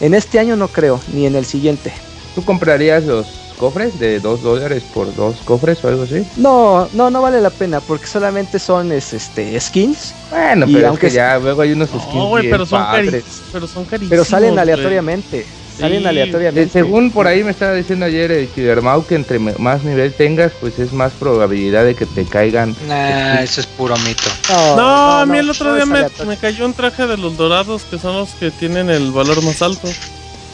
en 0.00 0.14
este 0.14 0.38
año 0.38 0.56
no 0.56 0.68
creo, 0.68 1.00
ni 1.12 1.26
en 1.26 1.36
el 1.36 1.44
siguiente. 1.44 1.92
¿Tú 2.34 2.44
comprarías 2.44 3.04
los 3.04 3.26
cofres 3.58 3.98
de 4.00 4.20
2 4.20 4.42
dólares 4.42 4.82
por 4.94 5.14
dos 5.14 5.36
cofres 5.44 5.84
o 5.84 5.88
algo 5.88 6.04
así? 6.04 6.26
No, 6.38 6.88
no, 6.94 7.10
no 7.10 7.20
vale 7.20 7.40
la 7.42 7.50
pena 7.50 7.80
porque 7.80 8.06
solamente 8.06 8.58
son 8.58 8.90
es, 8.92 9.12
este 9.12 9.60
skins. 9.60 10.14
Bueno, 10.30 10.66
Y 10.66 10.74
pero 10.74 10.88
aunque 10.88 11.08
es 11.08 11.12
que 11.12 11.16
ya 11.16 11.38
luego 11.38 11.60
hay 11.60 11.72
unos 11.72 11.90
skins 11.90 12.14
No, 12.14 12.28
güey, 12.28 12.44
bien 12.44 12.52
pero 12.54 12.64
son, 12.64 12.82
padres. 12.82 13.24
pero 13.52 13.66
son 13.66 13.84
carísimos. 13.84 14.10
pero 14.10 14.24
salen 14.24 14.58
aleatoriamente. 14.58 15.44
Salen 15.80 16.04
Eh, 16.04 16.08
aleatoriamente. 16.08 16.68
según 16.72 17.10
por 17.10 17.26
ahí 17.26 17.42
me 17.42 17.50
estaba 17.50 17.72
diciendo 17.74 18.06
ayer 18.06 18.30
el 18.30 18.48
Kidermau 18.48 19.04
que 19.06 19.14
entre 19.14 19.38
más 19.38 19.82
nivel 19.84 20.12
tengas, 20.12 20.52
pues 20.60 20.78
es 20.78 20.92
más 20.92 21.12
probabilidad 21.12 21.84
de 21.84 21.94
que 21.94 22.06
te 22.06 22.24
caigan. 22.24 22.74
Nah, 22.86 23.40
eso 23.42 23.60
es 23.60 23.66
puro 23.66 23.96
mito. 23.98 24.30
No, 24.76 25.20
a 25.20 25.26
mí 25.26 25.38
el 25.38 25.50
otro 25.50 25.70
no 25.70 25.74
día 25.76 25.86
me, 25.86 26.06
me 26.26 26.36
cayó 26.36 26.66
un 26.66 26.74
traje 26.74 27.06
de 27.06 27.16
los 27.16 27.36
dorados 27.36 27.82
que 27.90 27.98
son 27.98 28.16
los 28.16 28.30
que 28.34 28.50
tienen 28.50 28.90
el 28.90 29.10
valor 29.12 29.42
más 29.42 29.60
alto. 29.62 29.88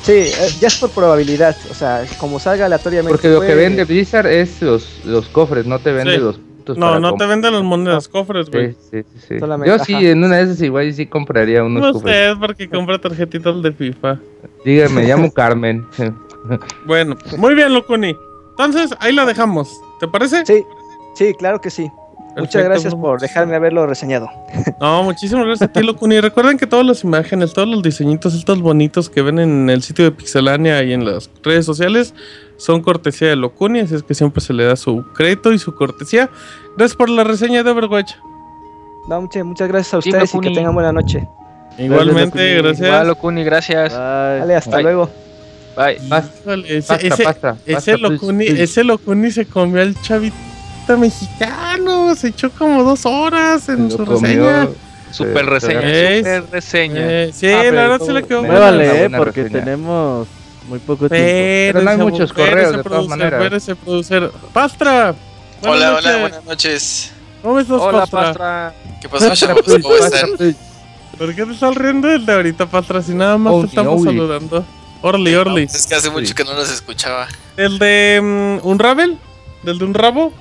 Sí, 0.04 0.12
eh, 0.12 0.32
ya 0.60 0.68
es 0.68 0.76
por 0.76 0.90
probabilidad. 0.90 1.56
O 1.70 1.74
sea, 1.74 2.04
como 2.18 2.38
salga 2.38 2.66
aleatoriamente. 2.66 3.10
Porque 3.12 3.28
lo 3.28 3.40
que 3.40 3.54
vende 3.56 3.84
Blizzard 3.84 4.28
es 4.28 4.62
los, 4.62 4.86
los 5.04 5.26
cofres, 5.26 5.66
no 5.66 5.80
te 5.80 5.90
vende 5.90 6.12
Sí. 6.14 6.18
los 6.18 6.36
No, 6.74 6.86
para 6.86 7.00
no 7.00 7.14
te 7.14 7.26
venden 7.26 7.52
las 7.52 7.62
monedas, 7.62 8.08
cofres, 8.08 8.50
güey. 8.50 8.72
Sí, 8.72 8.78
sí, 8.90 9.02
sí, 9.02 9.26
sí. 9.28 9.38
Solamente- 9.38 9.70
Yo 9.76 9.84
sí, 9.84 9.94
ajá. 9.94 10.04
en 10.04 10.24
una 10.24 10.36
de 10.36 10.42
esas 10.44 10.60
igual 10.62 10.92
sí 10.92 11.06
compraría 11.06 11.62
unos 11.62 11.82
No 11.82 11.92
cofres. 11.92 12.14
sé, 12.14 12.30
es 12.32 12.36
porque 12.38 12.68
compra 12.68 12.98
tarjetitas 12.98 13.62
de 13.62 13.72
FIFA. 13.72 14.18
Dígame, 14.64 14.94
me 14.94 15.04
llamo 15.08 15.32
Carmen. 15.32 15.86
Bueno, 16.86 17.16
muy 17.38 17.54
bien, 17.54 17.72
Locuni. 17.74 18.16
Entonces, 18.50 18.94
ahí 19.00 19.12
la 19.12 19.24
dejamos. 19.26 19.80
¿Te 20.00 20.08
parece? 20.08 20.44
Sí, 20.46 20.64
sí, 21.14 21.34
claro 21.38 21.60
que 21.60 21.70
sí. 21.70 21.90
Muchas 22.36 22.64
gracias 22.64 22.94
por 22.94 23.20
dejarme 23.20 23.56
haberlo 23.56 23.86
reseñado. 23.86 24.28
No, 24.80 25.02
muchísimas 25.04 25.46
gracias 25.46 25.70
a 25.70 25.72
ti, 25.72 25.82
Locuni. 25.82 26.20
Recuerden 26.20 26.58
que 26.58 26.66
todas 26.66 26.84
las 26.84 27.02
imágenes, 27.02 27.52
todos 27.54 27.66
los 27.68 27.82
diseñitos 27.82 28.34
estos 28.34 28.60
bonitos 28.60 29.08
que 29.08 29.22
ven 29.22 29.38
en 29.38 29.70
el 29.70 29.82
sitio 29.82 30.04
de 30.04 30.10
Pixelania 30.12 30.82
y 30.82 30.92
en 30.92 31.04
las 31.04 31.30
redes 31.42 31.64
sociales 31.64 32.14
son 32.58 32.82
cortesía 32.82 33.28
de 33.28 33.36
Locuni, 33.36 33.80
así 33.80 33.94
es 33.94 34.02
que 34.02 34.14
siempre 34.14 34.40
se 34.42 34.52
le 34.52 34.64
da 34.64 34.76
su 34.76 35.04
crédito 35.14 35.52
y 35.52 35.58
su 35.58 35.74
cortesía. 35.74 36.28
Gracias 36.76 36.96
por 36.96 37.08
la 37.08 37.24
reseña 37.24 37.62
de 37.62 37.70
Overwatch. 37.70 38.12
No, 39.08 39.20
muchas, 39.22 39.44
muchas 39.44 39.68
gracias 39.68 39.94
a 39.94 40.02
Sí, 40.02 40.10
ustedes 40.10 40.34
y 40.34 40.40
que 40.40 40.50
tengan 40.50 40.74
buena 40.74 40.92
noche. 40.92 41.26
Igualmente, 41.78 42.54
gracias. 42.56 42.86
Igual, 42.88 43.06
Locuni, 43.08 43.44
gracias. 43.44 43.92
Dale, 43.92 44.54
hasta 44.56 44.76
Bye. 44.76 44.82
luego. 44.82 45.10
Bye. 45.76 45.98
Híjole, 46.42 46.78
ese, 46.78 46.88
Pasta, 46.88 47.06
ese- 47.06 47.24
pasta, 47.24 47.56
ese 47.66 47.74
pasta, 47.92 47.96
Locuni, 47.98 48.38
please, 48.46 48.50
please. 48.52 48.62
ese 48.64 48.84
Locuni 48.84 49.30
se 49.30 49.44
comió 49.46 49.82
al 49.82 49.94
chavita 50.86 50.96
mexicano. 50.96 52.14
Se 52.14 52.28
echó 52.28 52.50
como 52.50 52.82
dos 52.84 53.04
horas 53.06 53.68
en 53.68 53.90
su 53.90 54.04
reseña. 54.04 54.68
Super 55.10 55.44
eh, 55.44 55.48
reseña, 55.48 55.80
Es- 55.80 56.18
super 56.18 56.50
reseña. 56.52 57.00
Eh, 57.00 57.30
sí, 57.32 57.46
Ah, 57.48 57.62
la 57.64 57.70
verdad 57.88 58.00
se 58.04 58.12
le 58.12 58.22
quedó 58.24 58.42
Muévale, 58.42 59.04
eh, 59.06 59.10
porque 59.16 59.44
reseña. 59.44 59.64
tenemos 59.64 60.28
muy 60.68 60.78
poco 60.80 61.08
tiempo. 61.08 61.16
Pero 61.16 61.82
no 61.82 61.90
hay 61.90 61.96
muchos 61.98 62.32
correos, 62.32 62.76
de 62.76 62.82
todas 62.82 63.06
maneras. 63.08 63.40
Espérese, 63.40 63.76
producer. 63.76 64.30
Pastra. 64.52 65.14
buenas 65.62 65.76
Hola, 65.78 65.90
noches. 65.90 66.06
hola, 66.06 66.20
buenas 66.20 66.44
noches. 66.44 67.12
¿Cómo 67.42 67.60
estás, 67.60 67.80
Hola, 67.80 67.98
Pastra? 68.06 68.20
Pastra. 68.22 68.74
¿Qué 69.00 69.08
pasó, 69.08 69.34
chavos? 69.34 69.62
¿Cómo 69.64 69.96
pasta, 69.98 70.16
están? 70.16 70.36
please. 70.36 70.58
¿Por 71.16 71.34
qué 71.34 71.46
te 71.46 71.52
estás 71.52 71.74
riendo 71.76 72.08
del 72.08 72.26
de 72.26 72.32
ahorita, 72.32 72.66
Pastra? 72.66 73.00
Si 73.00 73.14
nada 73.14 73.38
más 73.38 73.54
Oh, 73.54 73.60
te 73.62 73.66
estamos 73.68 74.02
saludando. 74.02 74.64
Orly, 75.02 75.34
Orly. 75.34 75.66
Pues 75.66 75.76
es 75.80 75.86
que 75.86 75.94
hace 75.94 76.10
mucho 76.10 76.34
que 76.34 76.44
no 76.44 76.52
los 76.54 76.70
escuchaba. 76.70 77.28
¿El 77.56 77.78
de 77.78 78.20
mm, 78.62 78.66
Unravel? 78.66 79.16
¿Del 79.62 79.78
de 79.78 79.84
Unrabo? 79.84 80.32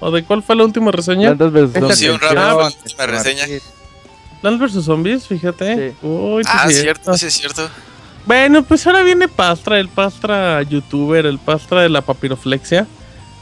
¿O 0.00 0.10
de 0.10 0.22
cuál 0.24 0.42
fue 0.42 0.56
la 0.56 0.64
última 0.64 0.92
reseña? 0.92 1.34
Plantas 1.34 1.70
Esta 1.74 1.80
zombies. 1.80 1.98
Sí, 1.98 2.08
un 2.08 2.14
atención, 2.16 2.36
rap, 2.36 2.60
atención, 2.60 2.98
la 2.98 3.06
reseña. 3.06 3.44
Plants 4.40 4.74
vs 4.74 4.84
Zombies, 4.84 5.26
fíjate. 5.26 5.90
Sí. 5.90 6.06
Uy, 6.06 6.42
Ah, 6.46 6.66
sí, 6.68 6.74
cierto, 6.74 7.16
sí 7.16 7.26
es 7.26 7.34
cierto. 7.34 7.68
Bueno, 8.24 8.62
pues 8.62 8.86
ahora 8.86 9.02
viene 9.02 9.26
Pastra, 9.26 9.80
el 9.80 9.88
Pastra 9.88 10.62
youtuber, 10.62 11.26
el 11.26 11.38
Pastra 11.38 11.82
de 11.82 11.88
la 11.88 12.02
papiroflexia. 12.02 12.86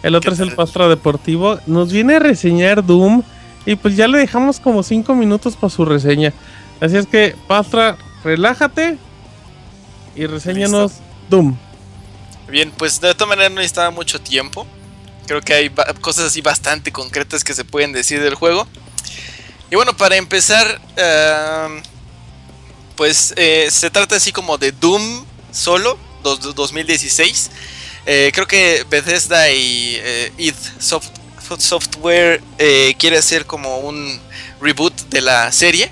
El 0.03 0.15
otro 0.15 0.31
¿Qué 0.31 0.35
es 0.35 0.41
el? 0.41 0.55
Pastra 0.55 0.89
deportivo. 0.89 1.59
Nos 1.67 1.93
viene 1.93 2.17
a 2.17 2.19
reseñar 2.19 2.85
Doom. 2.85 3.23
Y 3.67 3.75
pues 3.75 3.97
ya 3.97 4.07
le 4.07 4.19
dejamos 4.19 4.61
como 4.61 4.83
5 4.83 5.15
minutos 5.15 5.57
para 5.57 5.71
su 5.71 5.85
reseña. 5.85 6.33
Así 6.81 6.97
es 6.97 7.07
que, 7.07 7.35
Pastra, 7.49 7.97
relájate 8.23 8.97
y 10.15 10.27
reseñanos 10.27 10.93
Doom. 11.29 11.57
Bien, 12.49 12.73
pues 12.77 13.01
de 13.01 13.13
todas 13.15 13.29
maneras 13.29 13.51
no 13.51 13.57
necesitaba 13.57 13.91
mucho 13.91 14.21
tiempo. 14.21 14.67
Creo 15.27 15.41
que 15.43 15.55
hay 15.55 15.71
cosas 16.01 16.25
así 16.27 16.41
bastante 16.41 16.93
concretas 16.93 17.43
que 17.45 17.55
se 17.55 17.65
pueden 17.65 17.93
decir 17.93 18.21
del 18.23 18.35
juego. 18.35 18.67
Y 19.71 19.75
bueno, 19.77 19.97
para 19.97 20.17
empezar, 20.17 20.81
pues 22.97 23.35
eh, 23.37 23.69
se 23.71 23.91
trata 23.91 24.17
así 24.17 24.33
como 24.33 24.57
de 24.59 24.73
Doom 24.73 25.25
solo, 25.53 25.99
dos- 26.23 26.55
2016. 26.55 27.51
Eh, 28.07 28.31
creo 28.33 28.47
que 28.47 28.85
Bethesda 28.89 29.51
y 29.51 29.97
eh, 29.99 30.33
id 30.39 30.55
Soft- 30.81 31.11
Software 31.59 32.41
eh, 32.59 32.95
quiere 32.99 33.19
hacer 33.19 33.47
como 33.47 33.79
un 33.79 34.21
reboot 34.61 34.95
de 35.09 35.21
la 35.21 35.51
serie. 35.53 35.91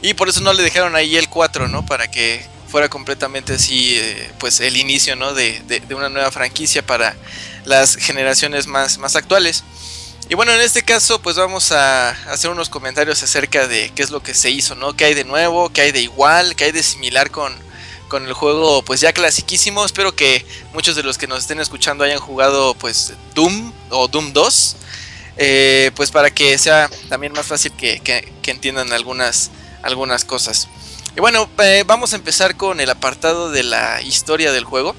Y 0.00 0.14
por 0.14 0.28
eso 0.28 0.40
no 0.40 0.52
le 0.52 0.62
dejaron 0.62 0.96
ahí 0.96 1.16
el 1.16 1.28
4, 1.28 1.68
¿no? 1.68 1.84
Para 1.86 2.10
que 2.10 2.44
fuera 2.68 2.88
completamente 2.88 3.52
así, 3.54 4.00
pues 4.38 4.60
el 4.60 4.76
inicio, 4.76 5.14
¿no? 5.16 5.34
De- 5.34 5.60
de 5.66 5.94
una 5.94 6.08
nueva 6.08 6.30
franquicia 6.30 6.84
para 6.84 7.14
las 7.64 7.96
generaciones 7.96 8.66
más, 8.66 8.98
más 8.98 9.16
actuales. 9.16 9.64
Y 10.28 10.34
bueno, 10.34 10.52
en 10.52 10.60
este 10.60 10.82
caso, 10.82 11.20
pues 11.20 11.36
vamos 11.36 11.72
a 11.72 12.10
hacer 12.30 12.50
unos 12.50 12.68
comentarios 12.68 13.22
acerca 13.22 13.66
de 13.66 13.90
qué 13.94 14.02
es 14.02 14.10
lo 14.10 14.22
que 14.22 14.34
se 14.34 14.50
hizo, 14.50 14.74
¿no? 14.74 14.94
¿Qué 14.94 15.04
hay 15.06 15.14
de 15.14 15.24
nuevo? 15.24 15.70
¿Qué 15.72 15.82
hay 15.82 15.92
de 15.92 16.00
igual? 16.00 16.54
¿Qué 16.56 16.64
hay 16.64 16.72
de 16.72 16.82
similar 16.82 17.30
con, 17.30 17.52
con 18.08 18.26
el 18.26 18.32
juego, 18.32 18.82
pues 18.82 19.00
ya 19.00 19.12
clasiquísimo? 19.12 19.84
Espero 19.84 20.14
que 20.14 20.46
muchos 20.72 20.96
de 20.96 21.02
los 21.02 21.18
que 21.18 21.26
nos 21.26 21.40
estén 21.40 21.60
escuchando 21.60 22.04
hayan 22.04 22.18
jugado, 22.20 22.74
pues, 22.74 23.12
Doom 23.34 23.72
o 23.90 24.08
Doom 24.08 24.32
2. 24.32 24.76
eh, 25.38 25.90
pues 25.96 26.10
para 26.10 26.30
que 26.30 26.56
sea 26.58 26.88
también 27.08 27.32
más 27.32 27.46
fácil 27.46 27.72
que, 27.72 28.00
que- 28.00 28.32
entiendan 28.50 28.92
algunas, 28.92 29.50
algunas 29.82 30.24
cosas. 30.24 30.68
Y 31.16 31.20
bueno, 31.20 31.48
eh, 31.62 31.84
vamos 31.86 32.12
a 32.12 32.16
empezar 32.16 32.56
con 32.56 32.80
el 32.80 32.88
apartado 32.90 33.50
de 33.50 33.62
la 33.64 34.00
historia 34.02 34.52
del 34.52 34.64
juego. 34.64 34.94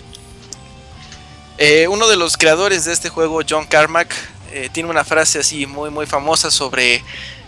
Eh, 1.65 1.87
uno 1.87 2.09
de 2.09 2.17
los 2.17 2.35
creadores 2.35 2.83
de 2.83 2.91
este 2.91 3.07
juego, 3.07 3.39
John 3.49 3.65
Carmack, 3.65 4.13
eh, 4.51 4.67
tiene 4.73 4.89
una 4.89 5.05
frase 5.05 5.39
así 5.39 5.65
muy 5.65 5.89
muy 5.91 6.05
famosa 6.05 6.51
sobre 6.51 7.01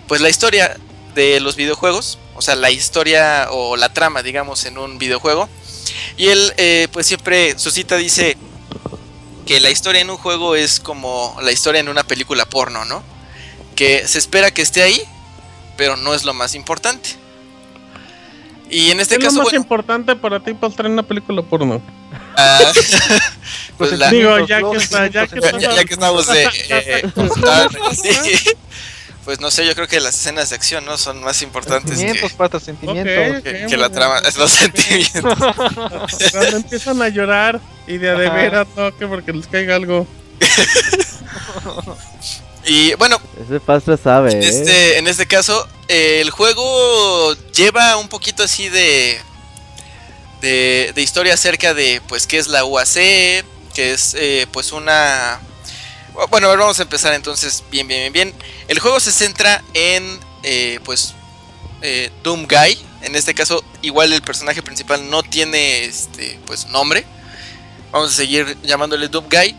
pues 0.08 0.22
la 0.22 0.30
historia 0.30 0.78
de 1.16 1.42
los 1.42 1.58
videojuegos, 1.58 2.18
o 2.34 2.42
sea 2.42 2.56
la 2.56 2.72
historia 2.72 3.50
o 3.52 3.76
la 3.76 3.92
trama, 3.92 4.24
digamos, 4.24 4.64
en 4.64 4.78
un 4.78 5.00
videojuego. 5.00 5.50
Y 6.16 6.28
él 6.28 6.54
eh, 6.56 6.88
pues 6.94 7.08
siempre 7.08 7.60
su 7.60 7.72
cita 7.72 7.98
dice 7.98 8.38
que 9.46 9.60
la 9.60 9.70
historia 9.70 10.00
en 10.00 10.10
un 10.10 10.16
juego 10.16 10.56
es 10.56 10.80
como 10.80 11.38
la 11.42 11.52
historia 11.52 11.82
en 11.82 11.90
una 11.90 12.06
película 12.06 12.46
porno, 12.46 12.86
¿no? 12.86 13.04
Que 13.76 14.08
se 14.08 14.18
espera 14.18 14.50
que 14.50 14.62
esté 14.62 14.82
ahí, 14.82 15.02
pero 15.76 15.98
no 15.98 16.14
es 16.14 16.24
lo 16.24 16.34
más 16.34 16.56
importante. 16.56 17.10
Y 18.70 18.92
en 18.92 19.02
este 19.02 19.18
¿Qué 19.18 19.24
es 19.24 19.26
caso, 19.26 19.40
lo 19.40 19.44
más 19.44 19.52
bueno, 19.52 19.62
importante 19.62 20.16
para 20.16 20.40
ti 20.40 20.54
para 20.54 20.74
traer 20.74 20.94
una 20.94 21.04
película 21.04 21.42
porno? 21.42 21.82
Ah, 22.38 22.60
pues 23.78 23.92
la- 23.94 24.10
Digo, 24.10 24.40
ya 24.48 24.60
que 24.62 24.78
está, 24.78 25.08
ya 25.08 25.28
que 25.28 25.40
ya, 25.40 25.48
está. 25.48 25.60
ya- 25.60 25.76
ya 25.76 25.84
que 25.86 25.94
estamos 25.94 26.28
de 26.28 26.44
eh, 26.70 27.12
contar, 27.14 27.70
sí, 28.02 28.40
pues 29.26 29.40
no 29.40 29.50
sé, 29.50 29.66
yo 29.66 29.74
creo 29.74 29.88
que 29.88 30.00
las 30.00 30.16
escenas 30.16 30.50
de 30.52 30.56
acción 30.56 30.86
no 30.86 30.98
son 30.98 31.24
más 31.24 31.42
importantes 31.42 31.92
que, 31.92 31.98
Sentimientos, 31.98 32.34
pata, 32.34 32.60
sentimientos. 32.60 33.38
Ok, 33.40 33.44
que- 33.44 33.66
que 33.68 33.78
la 33.78 33.90
trama, 33.90 34.20
es 34.20 34.38
los 34.38 34.52
sentimientos. 34.52 35.24
Cuando 36.32 36.58
empiezan 36.58 37.02
a 37.02 37.10
llorar 37.10 37.60
y 37.88 37.98
de 37.98 38.10
a 38.12 38.14
de 38.16 38.30
veras, 38.30 38.68
no, 38.76 38.96
que 38.96 39.08
porque 39.08 39.34
les 39.34 39.48
caiga 39.48 39.76
algo. 39.76 40.06
Y 42.68 42.94
bueno, 42.96 43.20
Ese 43.44 43.60
Pastra 43.60 43.96
sabe, 43.98 44.32
en 44.32 44.42
¿eh? 44.42 44.48
este, 44.48 44.98
en 44.98 45.08
este 45.08 45.28
caso, 45.28 45.68
eh, 45.88 46.20
el 46.22 46.32
juego 46.32 47.36
lleva 47.56 47.98
un 47.98 48.08
poquito 48.10 48.44
así 48.44 48.70
de, 48.70 49.20
de, 50.42 50.94
historia 50.98 51.34
acerca 51.34 51.74
de, 51.74 52.02
pues, 52.08 52.28
qué 52.28 52.38
es 52.38 52.48
la 52.48 52.66
UAC, 52.66 52.94
que 53.74 53.94
es, 53.94 54.16
eh, 54.18 54.48
pues, 54.52 54.72
una... 54.72 55.40
Bueno, 56.30 56.48
a 56.48 56.52
ver, 56.52 56.60
vamos 56.60 56.80
a 56.80 56.84
empezar 56.84 57.14
entonces 57.14 57.64
bien, 57.70 57.88
bien, 57.88 58.12
bien, 58.12 58.32
bien. 58.32 58.44
El 58.68 58.80
juego 58.80 59.00
se 59.00 59.12
centra 59.12 59.64
en, 59.74 60.20
eh, 60.44 60.80
pues, 60.86 61.14
eh, 61.82 62.10
Doom 62.24 62.48
Guy. 62.48 62.80
En 63.02 63.16
este 63.16 63.34
caso, 63.34 63.64
igual 63.82 64.14
el 64.14 64.22
personaje 64.22 64.62
principal 64.64 65.10
no 65.10 65.24
tiene, 65.24 65.84
este, 65.84 66.40
pues, 66.46 66.68
nombre. 66.68 67.06
Vamos 67.92 68.12
a 68.12 68.16
seguir 68.16 68.58
llamándole 68.64 69.08
Doom 69.10 69.26
Guy. 69.30 69.56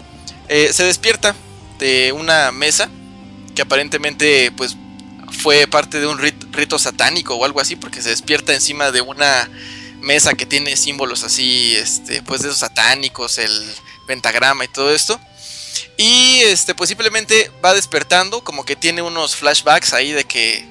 Eh, 0.48 0.70
se 0.72 0.84
despierta 0.84 1.34
de 1.78 2.12
una 2.12 2.52
mesa 2.52 2.88
que 3.54 3.62
aparentemente 3.62 4.52
pues 4.52 4.76
fue 5.42 5.66
parte 5.66 5.98
de 5.98 6.06
un 6.06 6.18
rit- 6.18 6.52
rito 6.52 6.78
satánico 6.78 7.34
o 7.34 7.44
algo 7.44 7.60
así 7.60 7.74
porque 7.76 8.02
se 8.02 8.10
despierta 8.10 8.54
encima 8.54 8.90
de 8.92 9.00
una 9.00 9.48
mesa 10.06 10.34
que 10.34 10.46
tiene 10.46 10.76
símbolos 10.76 11.24
así 11.24 11.74
este 11.74 12.22
pues 12.22 12.40
de 12.40 12.48
esos 12.48 12.60
satánicos 12.60 13.38
el 13.38 13.74
pentagrama 14.06 14.64
y 14.64 14.68
todo 14.68 14.94
esto. 14.94 15.20
Y 15.98 16.40
este 16.44 16.74
pues 16.74 16.88
simplemente 16.88 17.50
va 17.62 17.74
despertando 17.74 18.42
como 18.42 18.64
que 18.64 18.76
tiene 18.76 19.02
unos 19.02 19.34
flashbacks 19.34 19.92
ahí 19.92 20.12
de 20.12 20.24
que 20.24 20.58
eh, 20.58 20.66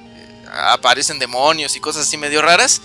aparecen 0.68 1.18
demonios 1.18 1.76
y 1.76 1.80
cosas 1.80 2.06
así 2.08 2.16
medio 2.16 2.42
raras. 2.42 2.80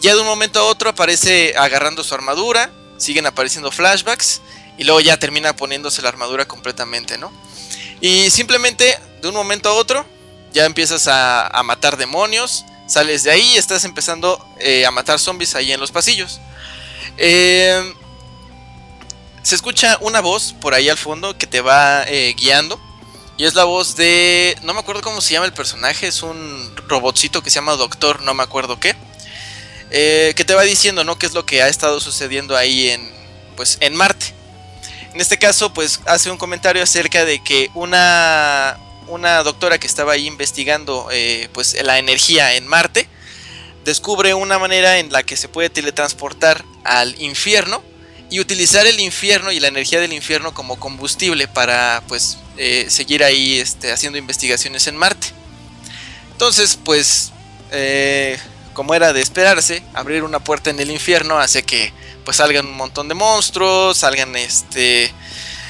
Ya 0.00 0.14
de 0.14 0.20
un 0.20 0.26
momento 0.26 0.58
a 0.58 0.64
otro 0.64 0.90
aparece 0.90 1.54
agarrando 1.56 2.04
su 2.04 2.14
armadura 2.14 2.70
siguen 2.98 3.26
apareciendo 3.26 3.70
flashbacks 3.70 4.40
y 4.78 4.84
luego 4.84 5.00
ya 5.00 5.18
termina 5.18 5.54
poniéndose 5.54 6.02
la 6.02 6.08
armadura 6.08 6.46
completamente 6.46 7.18
no 7.18 7.30
y 8.00 8.30
simplemente 8.30 8.98
de 9.20 9.28
un 9.28 9.34
momento 9.34 9.68
a 9.68 9.74
otro 9.74 10.04
ya 10.52 10.64
empiezas 10.64 11.08
a, 11.08 11.46
a 11.46 11.62
matar 11.62 11.98
demonios, 11.98 12.64
sales 12.86 13.22
de 13.24 13.30
ahí 13.30 13.52
y 13.54 13.56
estás 13.56 13.84
empezando 13.84 14.44
eh, 14.58 14.86
a 14.86 14.90
matar 14.90 15.18
zombies 15.18 15.54
ahí 15.54 15.72
en 15.72 15.80
los 15.80 15.90
pasillos. 15.92 16.40
Eh, 17.18 17.94
se 19.42 19.54
escucha 19.54 19.96
una 20.00 20.20
voz 20.20 20.54
por 20.60 20.74
ahí 20.74 20.88
al 20.88 20.98
fondo 20.98 21.38
que 21.38 21.46
te 21.46 21.60
va 21.60 22.02
eh, 22.04 22.34
guiando. 22.36 22.80
Y 23.38 23.44
es 23.44 23.54
la 23.54 23.64
voz 23.64 23.96
de. 23.96 24.56
No 24.62 24.72
me 24.74 24.80
acuerdo 24.80 25.02
cómo 25.02 25.20
se 25.20 25.34
llama 25.34 25.46
el 25.46 25.52
personaje. 25.52 26.06
Es 26.08 26.22
un 26.22 26.74
robotcito 26.88 27.42
que 27.42 27.50
se 27.50 27.56
llama 27.56 27.76
Doctor, 27.76 28.22
no 28.22 28.34
me 28.34 28.42
acuerdo 28.42 28.80
qué. 28.80 28.96
eh, 29.90 30.32
que 30.36 30.44
te 30.44 30.54
va 30.54 30.62
diciendo, 30.62 31.04
¿no? 31.04 31.18
Qué 31.18 31.26
es 31.26 31.34
lo 31.34 31.46
que 31.46 31.62
ha 31.62 31.68
estado 31.68 32.00
sucediendo 32.00 32.56
ahí 32.56 32.88
en. 32.90 33.12
Pues 33.56 33.78
en 33.80 33.94
Marte. 33.94 34.34
En 35.12 35.20
este 35.20 35.38
caso, 35.38 35.72
pues 35.72 36.00
hace 36.06 36.30
un 36.30 36.38
comentario 36.38 36.82
acerca 36.82 37.24
de 37.24 37.42
que 37.42 37.70
una. 37.74 38.78
Una 39.08 39.42
doctora 39.42 39.78
que 39.78 39.86
estaba 39.86 40.12
ahí 40.12 40.26
investigando 40.26 41.08
eh, 41.12 41.48
pues 41.52 41.80
la 41.82 41.98
energía 41.98 42.54
en 42.54 42.66
Marte. 42.66 43.08
Descubre 43.84 44.34
una 44.34 44.58
manera 44.58 44.98
en 44.98 45.12
la 45.12 45.22
que 45.22 45.36
se 45.36 45.48
puede 45.48 45.70
teletransportar 45.70 46.64
al 46.84 47.20
infierno 47.20 47.82
y 48.30 48.40
utilizar 48.40 48.86
el 48.86 48.98
infierno 48.98 49.52
y 49.52 49.60
la 49.60 49.68
energía 49.68 50.00
del 50.00 50.12
infierno 50.12 50.52
como 50.52 50.80
combustible 50.80 51.46
para 51.46 52.02
pues 52.08 52.38
eh, 52.56 52.86
seguir 52.88 53.22
ahí 53.22 53.60
este, 53.60 53.92
haciendo 53.92 54.18
investigaciones 54.18 54.86
en 54.88 54.96
Marte. 54.96 55.28
Entonces 56.32 56.78
pues 56.82 57.32
eh, 57.70 58.38
como 58.72 58.94
era 58.94 59.12
de 59.12 59.22
esperarse, 59.22 59.82
abrir 59.94 60.22
una 60.22 60.40
puerta 60.40 60.70
en 60.70 60.80
el 60.80 60.90
infierno 60.90 61.38
hace 61.38 61.62
que 61.62 61.92
pues 62.24 62.38
salgan 62.38 62.66
un 62.66 62.76
montón 62.76 63.08
de 63.08 63.14
monstruos, 63.14 63.98
salgan 63.98 64.34
este 64.36 65.12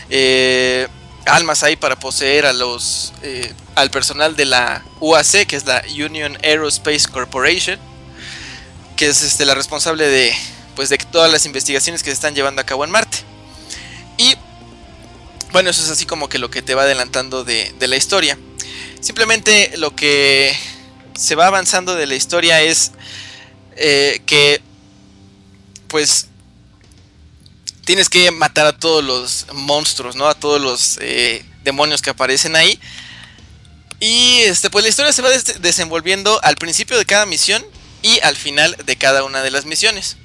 eh, 0.08 0.88
almas 1.26 1.62
ahí 1.62 1.76
para 1.76 1.98
poseer 1.98 2.46
a 2.46 2.52
los 2.52 3.12
eh, 3.22 3.52
al 3.74 3.90
personal 3.90 4.36
de 4.36 4.46
la 4.46 4.84
UAC, 5.00 5.46
que 5.46 5.56
es 5.56 5.66
la 5.66 5.82
Union 5.88 6.38
Aerospace 6.42 7.08
Corporation, 7.10 7.78
que 8.96 9.08
es 9.08 9.22
este, 9.22 9.44
la 9.44 9.54
responsable 9.54 10.06
de 10.06 10.34
pues 10.74 10.88
de 10.88 10.98
todas 10.98 11.32
las 11.32 11.46
investigaciones 11.46 12.02
que 12.02 12.10
se 12.10 12.14
están 12.14 12.34
llevando 12.34 12.60
a 12.60 12.66
cabo 12.66 12.84
en 12.84 12.90
Marte. 12.90 13.18
Y 14.18 14.34
bueno, 15.52 15.70
eso 15.70 15.82
es 15.82 15.90
así 15.90 16.04
como 16.04 16.28
que 16.28 16.38
lo 16.38 16.50
que 16.50 16.62
te 16.62 16.74
va 16.74 16.82
adelantando 16.82 17.44
de, 17.44 17.72
la 17.80 17.96
historia. 17.96 18.38
Simplemente 19.00 19.72
lo 19.78 19.94
que 19.96 20.54
se 21.14 21.34
va 21.34 21.46
avanzando 21.46 21.94
de 21.94 22.06
la 22.06 22.14
historia 22.14 22.60
es 22.60 22.92
eh, 23.76 24.20
que 24.26 24.60
pues 25.88 26.28
tienes 27.86 28.10
que 28.10 28.32
matar 28.32 28.66
a 28.66 28.76
todos 28.76 29.02
los 29.02 29.46
monstruos, 29.54 30.16
¿no? 30.16 30.26
A 30.26 30.34
todos 30.34 30.60
los 30.60 30.98
eh, 31.00 31.44
demonios 31.62 32.02
que 32.02 32.10
aparecen 32.10 32.56
ahí. 32.56 32.78
Y 34.00 34.40
este, 34.40 34.68
pues 34.70 34.82
la 34.82 34.88
historia 34.90 35.12
se 35.12 35.22
va 35.22 35.30
des 35.30 35.62
desenvolviendo 35.62 36.38
al 36.42 36.56
principio 36.56 36.98
de 36.98 37.06
cada 37.06 37.24
misión 37.26 37.64
y 38.02 38.18
al 38.20 38.36
final 38.36 38.76
de 38.84 38.96
cada 38.96 39.22
una 39.22 39.42
de 39.42 39.52
las 39.52 39.64
misiones. 39.66 40.16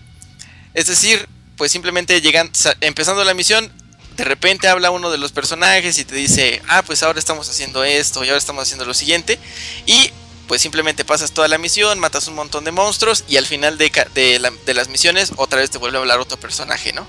Es 0.74 0.88
decir, 0.88 1.30
pues 1.56 1.72
simplemente 1.72 2.20
llegan, 2.20 2.52
empezando 2.82 3.24
la 3.24 3.36
misión, 3.36 3.72
de 4.18 4.24
repente 4.24 4.68
habla 4.68 4.90
uno 4.90 5.12
de 5.12 5.20
los 5.20 5.32
personajes 5.32 6.00
y 6.00 6.04
te 6.04 6.16
dice, 6.16 6.64
ah, 6.68 6.82
pues 6.82 7.04
ahora 7.04 7.20
estamos 7.20 7.48
haciendo 7.48 7.84
esto 7.84 8.26
y 8.26 8.30
ahora 8.30 8.40
estamos 8.40 8.64
haciendo 8.64 8.86
lo 8.86 8.96
siguiente. 8.96 9.38
Y 9.86 10.10
pues 10.47 10.61
simplemente 10.61 11.05
pasas 11.05 11.31
toda 11.31 11.47
la 11.47 11.57
misión, 11.57 11.99
matas 11.99 12.27
un 12.27 12.35
montón 12.35 12.63
de 12.63 12.72
monstruos 12.72 13.23
y 13.27 13.38
al 13.38 13.45
final 13.45 13.77
de, 13.77 13.91
de, 14.13 14.39
la, 14.39 14.51
de 14.65 14.73
las 14.73 14.89
misiones 14.89 15.31
otra 15.38 15.59
vez 15.59 15.69
te 15.69 15.77
vuelve 15.77 15.97
a 15.97 16.01
hablar 16.01 16.19
otro 16.19 16.39
personaje, 16.39 16.93
¿no? 16.93 17.07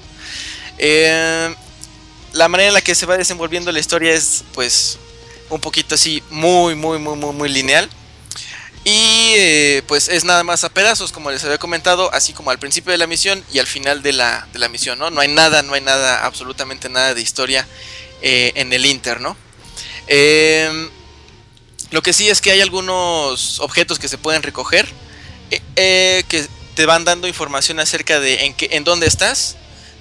Eh, 0.79 1.55
la 2.33 2.49
manera 2.49 2.69
en 2.69 2.75
la 2.75 2.81
que 2.81 2.95
se 2.95 3.07
va 3.07 3.17
desenvolviendo 3.17 3.73
la 3.73 3.79
historia 3.79 4.13
es 4.13 4.45
pues 4.55 4.99
un 5.51 5.61
poquito 5.61 5.95
así 5.95 6.23
muy, 6.31 6.75
muy, 6.75 6.99
muy, 6.99 7.17
muy, 7.17 7.33
muy 7.33 7.49
lineal. 7.49 7.89
Y 8.85 9.35
eh, 9.37 9.83
pues 9.87 10.09
es 10.09 10.25
nada 10.25 10.43
más 10.43 10.65
a 10.65 10.69
pedazos, 10.69 11.13
como 11.13 11.31
les 11.31 11.45
había 11.45 11.59
comentado, 11.59 12.13
así 12.13 12.33
como 12.33 12.51
al 12.51 12.59
principio 12.59 12.91
de 12.91 12.99
la 12.99 13.07
misión 13.07 13.45
y 13.53 13.61
al 13.61 13.67
final 13.69 14.03
de 14.03 14.13
la, 14.13 14.49
de 14.53 14.59
la 14.59 14.69
misión, 14.69 14.99
¿no? 14.99 15.09
No 15.11 15.21
hay 15.21 15.29
nada, 15.29 15.63
no 15.63 15.75
hay 15.75 15.83
nada, 15.83 16.25
absolutamente 16.25 16.89
nada 16.89 17.15
de 17.15 17.21
historia 17.21 17.69
eh, 18.23 18.53
en 18.57 18.73
el 18.73 18.85
Inter, 18.85 19.21
¿no? 19.21 19.37
Eh, 20.09 20.89
lo 21.93 22.03
que 22.03 22.13
sí 22.13 22.29
es 22.29 22.41
que 22.41 22.51
hay 22.51 22.61
algunos 22.61 23.61
objetos 23.61 23.99
que 23.99 24.09
se 24.09 24.19
pueden 24.19 24.43
recoger, 24.43 24.89
que 25.77 26.47
te 26.75 26.87
van 26.87 27.05
dando 27.05 27.29
información 27.29 27.79
acerca 27.79 28.19
de 28.19 28.47
en, 28.47 28.55
qué, 28.55 28.71
en 28.73 28.85
dónde 28.85 29.07
estás, 29.07 29.57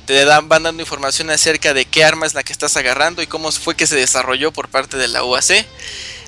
te 0.05 0.25
dan, 0.25 0.49
van 0.49 0.63
dando 0.63 0.81
información 0.81 1.29
acerca 1.29 1.73
de 1.73 1.85
qué 1.85 2.03
arma 2.03 2.25
es 2.25 2.33
la 2.33 2.43
que 2.43 2.53
estás 2.53 2.75
agarrando 2.77 3.21
y 3.21 3.27
cómo 3.27 3.51
fue 3.51 3.75
que 3.75 3.87
se 3.87 3.95
desarrolló 3.95 4.51
por 4.51 4.69
parte 4.69 4.97
de 4.97 5.07
la 5.07 5.23
UAC 5.23 5.65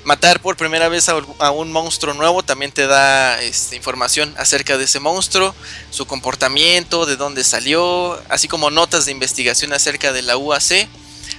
matar 0.04 0.40
por 0.40 0.56
primera 0.56 0.88
vez 0.88 1.08
a, 1.08 1.20
a, 1.38 1.50
un 1.50 1.72
monstruo 1.72 2.14
nuevo 2.14 2.42
también 2.42 2.70
te 2.72 2.86
da 2.86 3.40
este, 3.42 3.76
información 3.76 4.34
acerca 4.38 4.76
de 4.76 4.84
ese 4.84 5.00
monstruo, 5.00 5.54
su 5.90 6.06
comportamiento, 6.06 7.06
de 7.06 7.16
dónde 7.16 7.42
salió, 7.42 8.20
así 8.28 8.46
como 8.46 8.70
notas 8.70 9.06
de 9.06 9.12
investigación 9.12 9.72
acerca 9.72 10.12
de 10.12 10.22
la 10.22 10.36
UAC. 10.36 10.88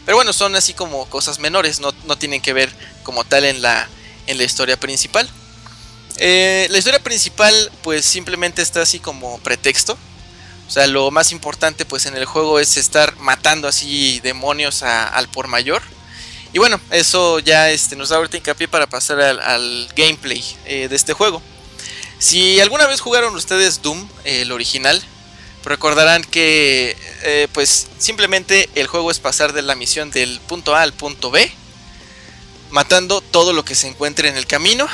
Pero 0.06 0.18
bueno, 0.18 0.34
son 0.34 0.56
así 0.56 0.74
como 0.74 1.06
cosas 1.10 1.40
menores, 1.40 1.80
no, 1.80 1.94
no 2.06 2.18
tienen 2.18 2.42
que 2.42 2.54
ver 2.54 2.72
como 3.04 3.24
tal 3.24 3.46
en 3.46 3.62
la, 3.62 3.88
en 4.28 4.38
la 4.38 4.44
historia 4.44 4.80
principal. 4.80 5.30
Eh, 6.18 6.68
la 6.70 6.78
historia 6.78 7.04
principal 7.04 7.72
pues 7.82 8.06
simplemente 8.06 8.62
está 8.62 8.82
así 8.82 9.00
como 9.00 9.38
pretexto. 9.40 9.98
O 10.68 10.72
sea, 10.72 10.88
lo 10.88 11.12
más 11.12 11.32
importante 11.32 11.86
pues 11.86 12.06
en 12.06 12.16
el 12.16 12.26
juego 12.26 12.60
es 12.60 12.78
estar 12.78 13.16
matando 13.18 13.68
así 13.68 14.20
demonios 14.22 14.84
al 14.84 15.28
por 15.30 15.48
mayor. 15.48 15.82
Y 16.54 16.60
bueno, 16.60 16.80
eso 16.92 17.40
ya 17.40 17.70
este, 17.70 17.96
nos 17.96 18.10
da 18.10 18.18
ahorita 18.18 18.38
hincapié 18.38 18.68
para 18.68 18.88
pasar 18.88 19.20
al, 19.20 19.90
gameplay 19.96 20.44
eh, 20.66 20.88
de 20.88 20.96
este 20.96 21.14
juego. 21.14 21.42
Si 22.18 22.62
alguna 22.62 22.88
vez 22.88 23.02
jugaron 23.02 23.36
ustedes 23.36 23.82
Doom, 23.82 24.08
eh, 24.24 24.44
el 24.44 24.54
original, 24.54 25.04
recordarán 25.66 26.24
que 26.24 26.96
pues 27.54 27.88
simplemente 27.98 28.70
el 28.76 28.86
juego 28.86 29.10
es 29.10 29.20
pasar 29.20 29.52
de 29.52 29.64
la 29.64 29.74
misión 29.74 30.12
del 30.12 30.40
punto 30.42 30.76
A 30.76 30.84
al 30.84 30.94
punto 30.94 31.32
B, 31.32 31.52
matando 32.76 33.22
todo 33.22 33.54
lo 33.54 33.64
que 33.64 33.74
se 33.74 33.88
encuentre 33.88 34.28
en 34.28 34.36
el 34.36 34.48
camino. 34.48 34.86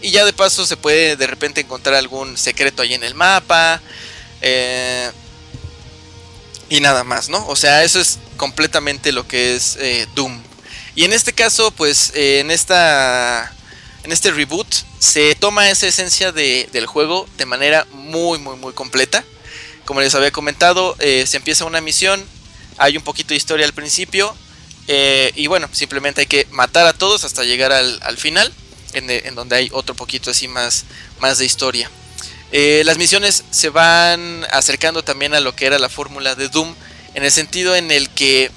Y 0.00 0.12
ya 0.12 0.24
de 0.24 0.32
paso 0.32 0.64
se 0.64 0.78
puede 0.78 1.14
de 1.14 1.26
repente 1.26 1.60
encontrar 1.60 1.94
algún 1.96 2.38
secreto 2.38 2.80
ahí 2.80 2.94
en 2.94 3.04
el 3.04 3.14
mapa. 3.14 3.82
y 6.70 6.80
nada 6.80 7.04
más, 7.04 7.28
¿no? 7.28 7.46
O 7.48 7.54
sea, 7.54 7.84
eso 7.84 8.00
es 8.00 8.18
completamente 8.38 9.12
lo 9.12 9.28
que 9.28 9.56
es 9.56 9.78
Doom. 10.14 10.40
Y 10.94 11.04
en 11.04 11.12
este 11.12 11.34
caso, 11.34 11.70
pues 11.70 12.12
eh, 12.14 12.40
en 12.40 12.50
esta 12.50 13.52
en 14.04 14.10
este 14.10 14.30
reboot 14.30 14.66
se 14.98 15.34
toma 15.34 15.68
esa 15.68 15.86
esencia 15.86 16.32
de, 16.32 16.68
del 16.72 16.86
juego 16.86 17.28
de 17.36 17.44
manera 17.44 17.86
muy 17.92 18.38
muy 18.38 18.56
muy 18.56 18.72
completa. 18.72 19.22
Como 19.84 20.00
les 20.00 20.14
había 20.14 20.30
comentado, 20.30 20.96
eh, 20.98 21.26
se 21.26 21.36
empieza 21.36 21.66
una 21.66 21.82
misión, 21.82 22.24
hay 22.78 22.96
un 22.96 23.02
poquito 23.02 23.28
de 23.28 23.36
historia 23.36 23.66
al 23.66 23.74
principio 23.74 24.34
eh, 24.88 25.32
y 25.36 25.46
bueno, 25.46 25.68
simplemente 25.72 26.22
hay 26.22 26.26
que 26.26 26.46
matar 26.50 26.86
a 26.86 26.92
todos 26.92 27.24
hasta 27.24 27.44
llegar 27.44 27.72
al, 27.72 28.00
al 28.02 28.16
final, 28.16 28.52
en, 28.94 29.34
donde 29.34 29.56
hay 29.56 29.68
otro 29.72 29.94
poquito 29.94 30.30
así 30.30 30.48
más, 30.48 30.84
más 31.20 31.38
de 31.38 31.44
historia. 31.44 31.90
las 32.50 32.98
misiones 32.98 33.44
se 33.50 33.68
van 33.68 34.44
acercando 34.50 35.04
también 35.04 35.34
a 35.34 35.40
lo 35.40 35.54
que 35.54 35.66
era 35.66 35.78
la 35.78 35.88
fórmula 35.88 36.34
de 36.34 36.48
Doom, 36.48 36.74
en 37.14 37.24
el 37.24 37.30
sentido 37.30 37.76
en 37.76 37.90
el 37.90 38.08
que 38.10 38.50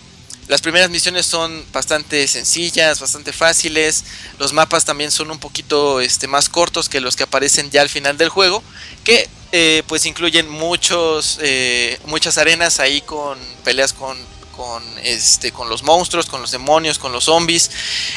las 0.52 0.60
primeras 0.60 0.90
misiones 0.90 1.26
son 1.26 1.64
bastante 1.72 2.28
sencillas, 2.28 3.00
bastante 3.00 3.32
fáciles. 3.32 4.04
Los 4.38 4.52
mapas 4.52 4.84
también 4.84 5.10
son 5.10 5.32
un 5.32 5.40
poquito 5.40 6.02
este, 6.02 6.28
más 6.28 6.50
cortos 6.50 6.90
que 6.90 7.00
los 7.00 7.16
que 7.16 7.24
aparecen 7.24 7.72
ya 7.72 7.82
al 7.82 7.88
final 7.88 8.18
del 8.18 8.28
juego. 8.28 8.62
Que 9.06 9.30
eh, 9.54 9.84
pues 9.88 10.06
incluyen 10.06 10.50
muchos, 10.50 11.40
eh, 11.42 11.98
muchas 12.04 12.38
arenas 12.38 12.82
ahí 12.82 13.00
con 13.00 13.40
peleas 13.64 13.94
con, 13.94 14.18
con, 14.62 14.84
este, 15.04 15.52
con 15.52 15.70
los 15.70 15.82
monstruos, 15.82 16.28
con 16.28 16.40
los 16.40 16.52
demonios, 16.52 17.00
con 17.00 17.12
los 17.12 17.24
zombies. 17.24 17.72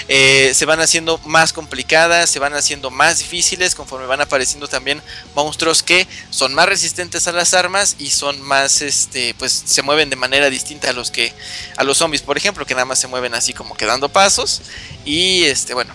Eh, 0.09 0.53
se 0.55 0.67
van 0.67 0.79
haciendo 0.79 1.17
más 1.25 1.55
complicadas, 1.55 2.29
se 2.29 2.39
van 2.39 2.53
haciendo 2.53 2.91
más 2.91 3.21
difíciles 3.21 3.75
conforme 3.75 4.05
van 4.05 4.21
apareciendo 4.21 4.69
también 4.69 5.01
monstruos 5.35 5.83
que 5.83 6.07
son 6.29 6.53
más 6.53 6.69
resistentes 6.69 7.27
a 7.29 7.33
las 7.33 7.55
armas 7.55 7.97
y 7.99 8.11
son 8.11 8.43
más, 8.43 8.83
este, 8.83 9.33
pues 9.39 9.63
se 9.65 9.81
mueven 9.81 10.11
de 10.11 10.17
manera 10.17 10.51
distinta 10.51 10.91
a 10.91 10.93
los 10.93 11.11
que, 11.11 11.33
a 11.79 11.83
los 11.83 11.97
zombies, 11.97 12.21
por 12.21 12.37
ejemplo, 12.37 12.67
que 12.67 12.75
nada 12.75 12.85
más 12.85 12.99
se 12.99 13.09
mueven 13.09 13.35
así 13.35 13.55
como 13.55 13.75
quedando 13.75 14.11
pasos 14.11 14.61
y, 15.07 15.45
este, 15.45 15.73
bueno, 15.73 15.95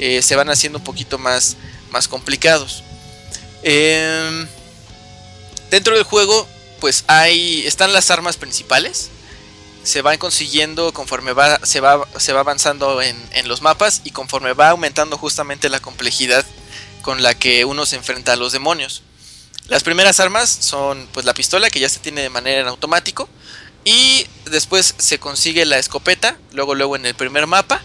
eh, 0.00 0.22
se 0.22 0.34
van 0.34 0.50
haciendo 0.50 0.78
un 0.78 0.84
poquito 0.84 1.18
más, 1.18 1.56
más 1.92 2.08
complicados. 2.08 2.82
Eh, 3.62 4.44
dentro 5.70 5.94
del 5.94 6.02
juego, 6.02 6.48
pues 6.80 7.04
hay, 7.06 7.64
están 7.64 7.92
las 7.92 8.10
armas 8.10 8.36
principales 8.36 9.10
se 9.84 10.02
van 10.02 10.18
consiguiendo 10.18 10.92
conforme 10.92 11.32
va, 11.32 11.60
se, 11.64 11.80
va, 11.80 12.08
se 12.18 12.32
va 12.32 12.40
avanzando 12.40 13.00
en, 13.02 13.16
en, 13.32 13.48
los 13.48 13.62
mapas 13.62 14.00
y 14.04 14.10
conforme 14.10 14.54
va 14.54 14.70
aumentando 14.70 15.16
justamente 15.16 15.68
la 15.68 15.80
complejidad 15.80 16.44
con 17.02 17.22
la 17.22 17.34
que 17.34 17.64
uno 17.64 17.86
se 17.86 17.96
enfrenta 17.96 18.32
a 18.32 18.36
los 18.36 18.52
demonios. 18.52 19.02
Las 19.68 19.82
primeras 19.82 20.20
armas 20.20 20.50
son 20.50 21.06
pues 21.12 21.24
la 21.24 21.34
pistola 21.34 21.70
que 21.70 21.80
ya 21.80 21.88
se 21.88 22.00
tiene 22.00 22.22
de 22.22 22.30
manera 22.30 22.62
en 22.62 22.66
automático 22.66 23.28
y 23.84 24.26
después 24.46 24.94
se 24.98 25.18
consigue 25.18 25.64
la 25.66 25.78
escopeta, 25.78 26.38
luego 26.52 26.74
luego 26.74 26.96
en 26.96 27.06
el 27.06 27.14
primer 27.14 27.46
mapa 27.46 27.80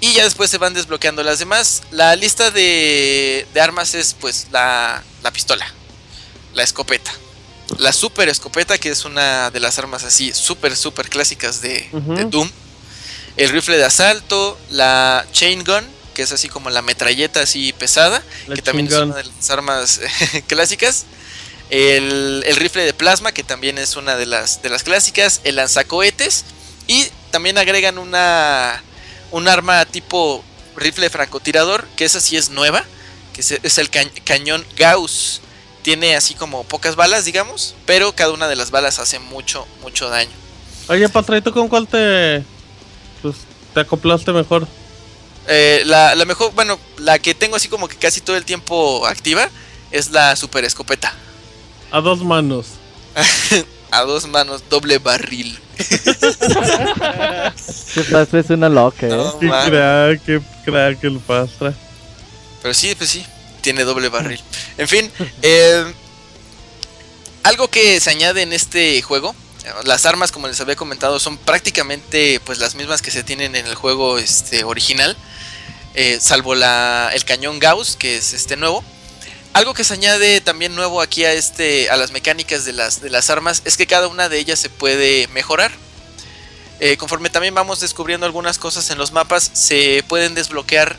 y 0.00 0.14
ya 0.14 0.24
después 0.24 0.50
se 0.50 0.58
van 0.58 0.74
desbloqueando 0.74 1.22
las 1.22 1.38
demás. 1.38 1.82
La 1.90 2.16
lista 2.16 2.50
de, 2.50 3.46
de 3.52 3.60
armas 3.60 3.94
es 3.94 4.14
pues 4.14 4.48
la, 4.50 5.02
la 5.22 5.30
pistola, 5.30 5.66
la 6.54 6.62
escopeta, 6.62 7.12
la 7.78 7.92
super 7.92 8.28
escopeta, 8.28 8.78
que 8.78 8.90
es 8.90 9.04
una 9.04 9.50
de 9.50 9.60
las 9.60 9.78
armas 9.78 10.04
así 10.04 10.32
súper, 10.32 10.76
súper 10.76 11.08
clásicas 11.08 11.60
de, 11.60 11.88
Doom. 12.30 12.50
El 13.36 13.48
rifle 13.50 13.76
de 13.78 13.84
asalto, 13.84 14.58
la 14.70 15.24
chain 15.32 15.64
gun, 15.64 15.84
que 16.14 16.22
es 16.22 16.32
así 16.32 16.48
como 16.48 16.68
la 16.70 16.82
metralleta 16.82 17.40
así 17.40 17.72
pesada, 17.72 18.22
La 18.46 18.54
que 18.54 18.60
también 18.62 18.86
es 18.88 18.92
una 19.06 19.16
de 19.16 19.24
las 19.24 19.50
armas 19.50 20.00
clásicas. 20.46 21.04
El, 21.70 22.44
el 22.46 22.56
rifle 22.56 22.84
de 22.84 22.92
plasma, 22.92 23.32
que 23.32 23.42
también 23.42 23.78
es 23.78 23.96
una 23.96 24.16
de 24.16 24.26
las, 24.26 24.60
de 24.62 24.68
las 24.68 24.82
clásicas. 24.82 25.40
El 25.44 25.56
lanzacohetes. 25.56 26.44
Y 26.86 27.06
también 27.30 27.56
agregan 27.56 27.96
una, 27.96 28.82
un 29.30 29.48
arma 29.48 29.84
tipo 29.86 30.44
rifle 30.76 31.08
francotirador, 31.08 31.86
que 31.96 32.04
esa 32.04 32.20
sí 32.20 32.36
es 32.36 32.50
nueva, 32.50 32.84
que 33.32 33.40
es, 33.40 33.52
es 33.52 33.78
el 33.78 33.88
ca- 33.88 34.10
cañón 34.24 34.66
Gauss. 34.76 35.40
Tiene 35.82 36.14
así 36.16 36.34
como 36.34 36.64
pocas 36.64 36.94
balas, 36.96 37.24
digamos, 37.24 37.74
pero 37.86 38.12
cada 38.14 38.32
una 38.32 38.48
de 38.48 38.56
las 38.56 38.70
balas 38.70 38.98
hace 38.98 39.18
mucho, 39.18 39.66
mucho 39.82 40.08
daño. 40.08 40.30
Oye, 40.88 41.08
Patra, 41.08 41.38
¿y 41.38 41.42
tú 41.42 41.52
con 41.52 41.68
cuál 41.68 41.86
te, 41.88 42.44
pues, 43.20 43.36
te 43.74 43.80
acoplaste 43.80 44.32
mejor? 44.32 44.66
Eh, 45.48 45.82
la, 45.86 46.14
la 46.14 46.24
mejor, 46.24 46.52
bueno, 46.54 46.78
la 46.98 47.18
que 47.18 47.34
tengo 47.34 47.56
así 47.56 47.66
como 47.68 47.88
que 47.88 47.96
casi 47.96 48.20
todo 48.20 48.36
el 48.36 48.44
tiempo 48.44 49.04
activa 49.06 49.48
es 49.90 50.10
la 50.10 50.36
super 50.36 50.64
escopeta. 50.64 51.12
A 51.90 52.00
dos 52.00 52.22
manos. 52.22 52.66
A 53.90 54.02
dos 54.02 54.26
manos, 54.26 54.62
doble 54.70 54.98
barril. 54.98 55.58
¿Qué 57.94 58.04
pasa? 58.10 58.38
Es 58.38 58.50
una 58.50 58.68
loca, 58.68 59.06
¿eh? 59.06 59.10
No, 59.10 59.38
Qué 59.38 59.46
man. 59.46 59.68
crack, 59.68 60.22
qué 60.24 60.40
crack 60.64 61.04
el 61.04 61.18
Patra. 61.18 61.74
Pero 62.62 62.72
sí, 62.74 62.94
pues 62.94 63.10
sí, 63.10 63.24
tiene 63.62 63.84
doble 63.84 64.10
barril. 64.10 64.40
En 64.76 64.88
fin, 64.88 65.10
eh, 65.40 65.92
algo 67.42 67.68
que 67.68 67.98
se 68.00 68.10
añade 68.10 68.42
en 68.42 68.52
este 68.52 69.00
juego, 69.02 69.34
las 69.84 70.06
armas, 70.06 70.32
como 70.32 70.48
les 70.48 70.60
había 70.60 70.76
comentado, 70.76 71.18
son 71.20 71.38
prácticamente 71.38 72.40
pues 72.44 72.58
las 72.58 72.74
mismas 72.74 73.00
que 73.00 73.10
se 73.10 73.22
tienen 73.22 73.56
en 73.56 73.66
el 73.66 73.74
juego 73.74 74.18
este, 74.18 74.64
original, 74.64 75.16
eh, 75.94 76.18
salvo 76.20 76.54
la, 76.54 77.10
el 77.14 77.24
cañón 77.24 77.58
Gauss, 77.58 77.96
que 77.96 78.16
es 78.16 78.32
este 78.32 78.56
nuevo. 78.56 78.84
Algo 79.52 79.74
que 79.74 79.84
se 79.84 79.94
añade 79.94 80.40
también 80.40 80.74
nuevo 80.74 81.02
aquí 81.02 81.24
a 81.24 81.32
este 81.32 81.90
a 81.90 81.96
las 81.96 82.10
mecánicas 82.10 82.64
de 82.64 82.72
las, 82.72 83.02
de 83.02 83.10
las 83.10 83.28
armas 83.28 83.60
es 83.66 83.76
que 83.76 83.86
cada 83.86 84.08
una 84.08 84.30
de 84.30 84.38
ellas 84.38 84.58
se 84.58 84.70
puede 84.70 85.28
mejorar. 85.28 85.70
Eh, 86.80 86.96
conforme 86.96 87.28
también 87.28 87.54
vamos 87.54 87.78
descubriendo 87.80 88.26
algunas 88.26 88.58
cosas 88.58 88.88
en 88.90 88.98
los 88.98 89.12
mapas, 89.12 89.50
se 89.52 90.02
pueden 90.08 90.34
desbloquear 90.34 90.96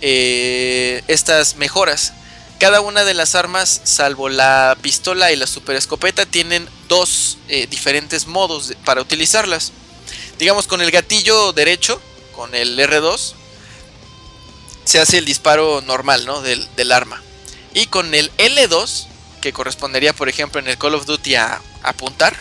eh, 0.00 1.02
estas 1.08 1.56
mejoras. 1.56 2.12
Cada 2.58 2.80
una 2.80 3.04
de 3.04 3.14
las 3.14 3.34
armas, 3.34 3.80
salvo 3.84 4.28
la 4.28 4.76
pistola 4.80 5.30
y 5.30 5.36
la 5.36 5.46
super 5.46 5.76
escopeta, 5.76 6.24
tienen 6.24 6.68
dos 6.88 7.38
eh, 7.48 7.66
diferentes 7.66 8.26
modos 8.26 8.72
para 8.84 9.02
utilizarlas. 9.02 9.72
Digamos, 10.38 10.66
con 10.66 10.80
el 10.80 10.90
gatillo 10.90 11.52
derecho, 11.52 12.00
con 12.34 12.54
el 12.54 12.78
R2, 12.78 13.34
se 14.84 15.00
hace 15.00 15.18
el 15.18 15.24
disparo 15.24 15.82
normal 15.82 16.24
¿no? 16.24 16.40
del, 16.40 16.66
del 16.76 16.92
arma. 16.92 17.22
Y 17.74 17.86
con 17.86 18.14
el 18.14 18.30
L2, 18.38 19.06
que 19.42 19.52
correspondería, 19.52 20.14
por 20.14 20.28
ejemplo, 20.28 20.60
en 20.60 20.68
el 20.68 20.78
Call 20.78 20.94
of 20.94 21.04
Duty 21.04 21.34
a 21.34 21.60
apuntar, 21.82 22.34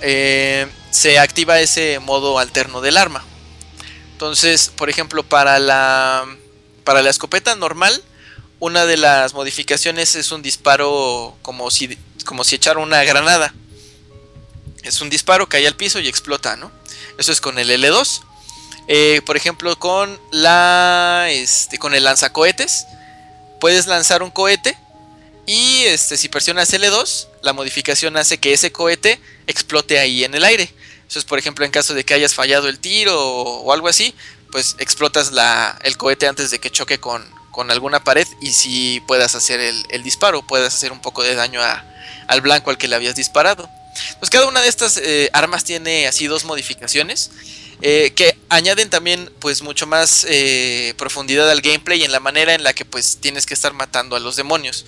eh, 0.00 0.66
se 0.90 1.18
activa 1.18 1.60
ese 1.60 1.98
modo 1.98 2.38
alterno 2.38 2.80
del 2.80 2.96
arma. 2.96 3.24
Entonces, 4.12 4.70
por 4.76 4.90
ejemplo, 4.90 5.22
para 5.22 5.58
la, 5.58 6.26
para 6.88 7.02
la 7.02 7.10
escopeta 7.10 7.54
normal, 7.54 8.02
una 8.60 8.86
de 8.86 8.96
las 8.96 9.34
modificaciones 9.34 10.14
es 10.14 10.32
un 10.32 10.40
disparo 10.40 11.36
como 11.42 11.70
si, 11.70 11.98
como 12.24 12.44
si 12.44 12.54
echara 12.54 12.80
una 12.80 13.04
granada. 13.04 13.52
Es 14.84 15.02
un 15.02 15.10
disparo, 15.10 15.50
cae 15.50 15.66
al 15.66 15.76
piso 15.76 16.00
y 16.00 16.08
explota, 16.08 16.56
¿no? 16.56 16.72
Eso 17.18 17.30
es 17.30 17.42
con 17.42 17.58
el 17.58 17.68
L2. 17.68 18.22
Eh, 18.88 19.20
por 19.26 19.36
ejemplo, 19.36 19.78
con 19.78 20.18
la. 20.32 21.26
Este, 21.28 21.76
con 21.76 21.94
el 21.94 22.04
lanzacohetes. 22.04 22.86
Puedes 23.60 23.86
lanzar 23.86 24.22
un 24.22 24.30
cohete. 24.30 24.74
Y 25.44 25.82
este, 25.82 26.16
si 26.16 26.30
presionas 26.30 26.72
L2, 26.72 27.28
la 27.42 27.52
modificación 27.52 28.16
hace 28.16 28.38
que 28.38 28.54
ese 28.54 28.72
cohete 28.72 29.20
explote 29.46 29.98
ahí 29.98 30.24
en 30.24 30.34
el 30.34 30.42
aire. 30.42 30.72
Eso 31.06 31.18
es, 31.18 31.26
por 31.26 31.38
ejemplo, 31.38 31.66
en 31.66 31.70
caso 31.70 31.92
de 31.92 32.04
que 32.04 32.14
hayas 32.14 32.34
fallado 32.34 32.66
el 32.66 32.78
tiro 32.78 33.14
o, 33.14 33.60
o 33.60 33.72
algo 33.74 33.88
así, 33.88 34.14
pues 34.50 34.76
explotas 34.78 35.32
la, 35.32 35.78
el 35.82 35.96
cohete 35.96 36.26
antes 36.26 36.50
de 36.50 36.58
que 36.58 36.70
choque 36.70 36.98
con, 36.98 37.24
con 37.50 37.70
alguna 37.70 38.02
pared 38.04 38.26
y 38.40 38.52
si 38.52 39.00
puedas 39.06 39.34
hacer 39.34 39.60
el, 39.60 39.86
el 39.90 40.02
disparo, 40.02 40.42
puedas 40.46 40.74
hacer 40.74 40.92
un 40.92 41.00
poco 41.00 41.22
de 41.22 41.34
daño 41.34 41.62
a- 41.62 41.84
al 42.28 42.40
blanco 42.40 42.70
al 42.70 42.78
que 42.78 42.88
le 42.88 42.96
habías 42.96 43.14
disparado. 43.14 43.68
Pues 44.20 44.30
cada 44.30 44.46
una 44.46 44.60
de 44.60 44.68
estas 44.68 44.96
eh, 44.98 45.30
armas 45.32 45.64
tiene 45.64 46.06
así 46.06 46.26
dos 46.26 46.44
modificaciones 46.44 47.30
eh, 47.80 48.12
que 48.14 48.36
añaden 48.48 48.90
también 48.90 49.32
pues 49.40 49.62
mucho 49.62 49.86
más 49.86 50.24
eh, 50.28 50.94
profundidad 50.98 51.50
al 51.50 51.60
gameplay 51.62 52.02
en 52.04 52.12
la 52.12 52.20
manera 52.20 52.54
en 52.54 52.62
la 52.64 52.74
que 52.74 52.84
pues 52.84 53.18
tienes 53.20 53.46
que 53.46 53.54
estar 53.54 53.72
matando 53.72 54.14
a 54.16 54.20
los 54.20 54.36
demonios. 54.36 54.84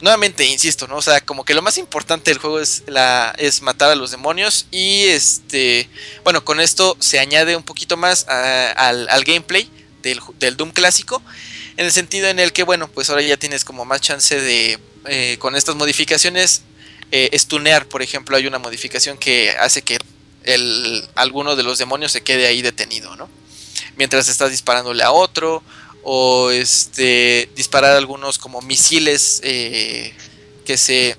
Nuevamente, 0.00 0.44
insisto, 0.44 0.86
¿no? 0.86 0.96
O 0.96 1.02
sea, 1.02 1.20
como 1.20 1.44
que 1.44 1.54
lo 1.54 1.62
más 1.62 1.76
importante 1.76 2.30
del 2.30 2.38
juego 2.38 2.60
es, 2.60 2.84
la, 2.86 3.34
es 3.36 3.62
matar 3.62 3.90
a 3.90 3.96
los 3.96 4.12
demonios 4.12 4.66
y 4.70 5.06
este, 5.06 5.88
bueno, 6.22 6.44
con 6.44 6.60
esto 6.60 6.96
se 7.00 7.18
añade 7.18 7.56
un 7.56 7.64
poquito 7.64 7.96
más 7.96 8.28
a- 8.28 8.70
al, 8.72 9.08
al 9.08 9.24
gameplay 9.24 9.68
del, 10.02 10.20
del 10.38 10.56
Doom 10.56 10.70
clásico, 10.70 11.20
en 11.76 11.86
el 11.86 11.90
sentido 11.92 12.28
en 12.28 12.38
el 12.38 12.52
que, 12.52 12.62
bueno, 12.62 12.86
pues 12.86 13.10
ahora 13.10 13.22
ya 13.22 13.36
tienes 13.36 13.64
como 13.64 13.84
más 13.84 14.00
chance 14.00 14.40
de, 14.40 14.78
eh, 15.06 15.36
con 15.40 15.56
estas 15.56 15.74
modificaciones, 15.74 16.62
eh, 17.10 17.30
stunear, 17.36 17.86
por 17.86 18.00
ejemplo, 18.00 18.36
hay 18.36 18.46
una 18.46 18.58
modificación 18.60 19.18
que 19.18 19.50
hace 19.58 19.82
que 19.82 19.98
el, 20.44 21.08
alguno 21.16 21.56
de 21.56 21.64
los 21.64 21.76
demonios 21.78 22.12
se 22.12 22.20
quede 22.22 22.46
ahí 22.46 22.62
detenido, 22.62 23.16
¿no? 23.16 23.28
Mientras 23.96 24.28
estás 24.28 24.52
disparándole 24.52 25.02
a 25.02 25.10
otro, 25.10 25.62
o 26.10 26.50
este 26.50 27.50
disparar 27.54 27.94
algunos 27.94 28.38
como 28.38 28.62
misiles 28.62 29.42
eh, 29.44 30.14
que 30.64 30.78
se 30.78 31.18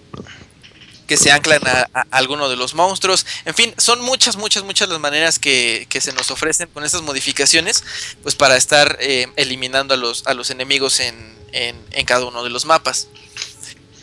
que 1.05 1.15
se 1.15 1.31
anclan 1.31 1.61
a, 1.67 1.87
a 1.93 2.05
alguno 2.09 2.49
de 2.49 2.55
los 2.55 2.73
monstruos. 2.73 3.23
En 3.45 3.53
fin, 3.53 3.71
son 3.77 4.01
muchas, 4.01 4.35
muchas, 4.35 4.63
muchas 4.63 4.89
las 4.89 4.99
maneras 4.99 5.37
que, 5.37 5.85
que 5.89 6.01
se 6.01 6.11
nos 6.13 6.31
ofrecen 6.31 6.69
con 6.73 6.83
estas 6.83 7.03
modificaciones, 7.03 7.83
pues 8.23 8.33
para 8.33 8.57
estar 8.57 8.97
eh, 8.99 9.27
eliminando 9.35 9.93
a 9.93 9.97
los, 9.97 10.25
a 10.25 10.33
los 10.33 10.49
enemigos 10.49 10.99
en, 10.99 11.37
en, 11.51 12.05
cada 12.05 12.25
uno 12.25 12.43
de 12.43 12.49
los 12.49 12.65
mapas. 12.65 13.09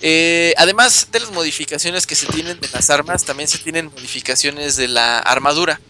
Eh, 0.03 0.55
además 0.57 1.09
de 1.11 1.19
las 1.19 1.33
modificaciones 1.33 2.07
que 2.07 2.15
se 2.15 2.27
tienen 2.27 2.61
de 2.61 2.69
las 2.69 2.91
armas, 2.91 3.25
también 3.25 3.49
se 3.49 3.59
tienen 3.59 3.87
modificaciones 3.87 4.77
de 4.77 4.87
la 4.87 5.19
armadura. 5.19 5.81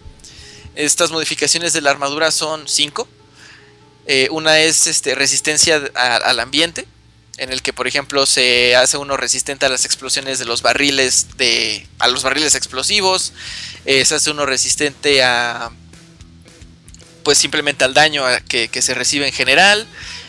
Estas 0.75 1.11
modificaciones 1.11 1.75
de 1.75 1.83
la 1.83 1.91
armadura 1.91 2.31
son 2.31 2.67
5. 2.67 3.09
Una 4.31 4.61
es 4.61 4.87
este, 4.87 5.15
resistencia 5.15 5.83
al 5.95 6.41
ambiente, 6.41 6.87
en 7.39 7.53
el 7.53 7.63
que 7.63 7.73
por 7.73 7.87
ejemplo 7.87 8.27
se 8.27 8.77
hace 8.77 8.97
uno 8.97 9.17
resistente 9.17 9.67
a 9.67 9.69
las 9.69 9.85
explosiones 9.85 10.39
de 10.39 10.45
los 10.45 10.63
barriles 10.63 11.37
de 11.37 11.87
a 11.99 12.09
los 12.09 12.23
barriles 12.23 12.55
explosivos. 12.55 13.33
Eh, 13.85 14.05
se 14.05 14.15
hace 14.15 14.31
uno 14.31 14.47
resistente 14.47 15.23
a 15.23 15.71
pues 17.23 17.39
simplemente 17.39 17.85
al 17.85 17.93
daño 17.93 18.25
que, 18.49 18.71
se 18.81 18.95
recibe 18.95 19.27
en 19.27 19.33
general. 19.33 19.87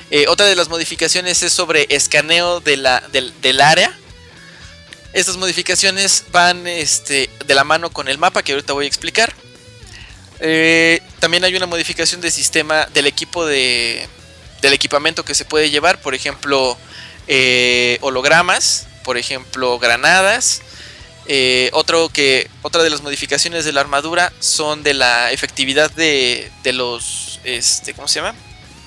Eh, 0.10 0.26
otra 0.28 0.48
de 0.48 0.56
las 0.56 0.68
modificaciones 0.68 1.44
es 1.44 1.54
sobre 1.54 1.86
escaneo 1.90 2.60
del 2.60 3.62
área. 3.62 3.96
Estas 5.14 5.38
modificaciones 5.38 6.26
van 6.32 6.66
este, 6.66 7.30
de 7.46 7.56
la 7.56 7.64
mano 7.64 7.92
con 7.92 8.08
el 8.08 8.18
mapa 8.18 8.42
que 8.44 8.54
ahorita 8.54 8.74
voy 8.74 8.86
a 8.86 8.88
explicar. 8.88 9.34
Eh, 10.40 11.02
también 11.20 11.44
hay 11.44 11.56
una 11.56 11.66
modificación 11.66 12.22
de 12.22 12.32
sistema 12.32 12.86
del 12.94 13.08
equipo 13.08 13.46
de, 13.46 14.08
del 14.62 14.74
equipamiento 14.74 15.26
que 15.26 15.36
se 15.36 15.46
puede 15.46 15.70
llevar, 15.70 16.02
por 16.02 16.14
ejemplo, 16.14 16.78
eh, 17.28 17.98
hologramas, 18.02 18.88
por 19.04 19.18
ejemplo, 19.18 19.80
granadas. 19.80 20.62
Eh, 21.30 21.70
otro 21.74 22.08
que, 22.10 22.50
otra 22.62 22.84
de 22.84 22.90
las 22.90 23.02
modificaciones 23.02 23.66
de 23.66 23.74
la 23.74 23.82
armadura 23.82 24.32
son 24.40 24.84
de 24.84 24.94
la 24.94 25.32
efectividad 25.32 25.92
de, 25.92 26.50
de 26.64 26.74
los, 26.74 27.42
este, 27.44 27.94
¿cómo 27.94 28.08
se 28.08 28.22
llama? 28.22 28.36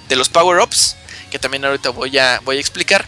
De 0.08 0.16
los 0.16 0.28
power-ups, 0.30 0.96
que 1.30 1.38
también 1.38 1.64
ahorita 1.64 1.90
voy 1.90 2.16
a, 2.18 2.40
voy 2.44 2.56
a 2.56 2.60
explicar. 2.60 3.06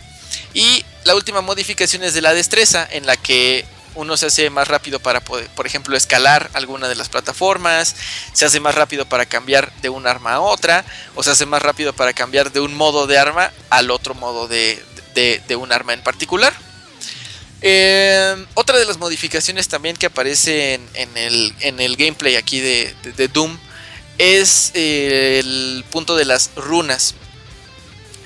Y 0.53 0.85
la 1.05 1.15
última 1.15 1.41
modificación 1.41 2.03
es 2.03 2.13
de 2.15 2.21
la 2.21 2.35
destreza, 2.35 2.87
en 2.91 3.07
la 3.07 3.17
que 3.17 3.65
uno 3.95 4.17
se 4.17 4.27
hace 4.27 4.51
más 4.51 4.69
rápido 4.69 5.01
para 5.01 5.21
poder, 5.21 5.49
por 5.51 5.67
ejemplo, 5.67 5.97
escalar 5.97 6.51
alguna 6.55 6.89
de 6.89 6.95
las 6.95 7.09
plataformas, 7.09 7.95
se 8.33 8.45
hace 8.45 8.61
más 8.61 8.75
rápido 8.75 9.07
para 9.07 9.27
cambiar 9.27 9.73
de 9.83 9.89
un 9.89 10.07
arma 10.07 10.35
a 10.35 10.41
otra, 10.41 10.85
o 11.15 11.23
se 11.23 11.31
hace 11.31 11.47
más 11.47 11.63
rápido 11.63 11.93
para 11.93 12.13
cambiar 12.13 12.53
de 12.53 12.61
un 12.61 12.75
modo 12.75 13.07
de 13.07 13.19
arma 13.19 13.53
al 13.71 13.91
otro 13.91 14.15
modo 14.15 14.49
de, 14.49 14.83
de- 15.15 15.57
un 15.57 15.73
arma 15.73 15.93
en 15.93 16.03
particular. 16.03 16.55
Eh, 17.61 18.47
otra 18.55 18.79
de 18.79 18.85
las 18.87 18.99
modificaciones 18.99 19.69
también 19.69 19.97
que 19.97 20.07
aparece 20.07 20.81
en, 20.95 21.17
el, 21.17 21.55
en 21.61 21.81
el 21.81 21.97
gameplay 21.97 22.37
aquí 22.37 22.61
de, 22.61 22.95
de- 23.17 23.29
Doom 23.29 23.57
es 24.19 24.73
el 24.75 25.85
punto 25.91 26.17
de 26.17 26.25
las 26.25 26.51
runas. 26.57 27.15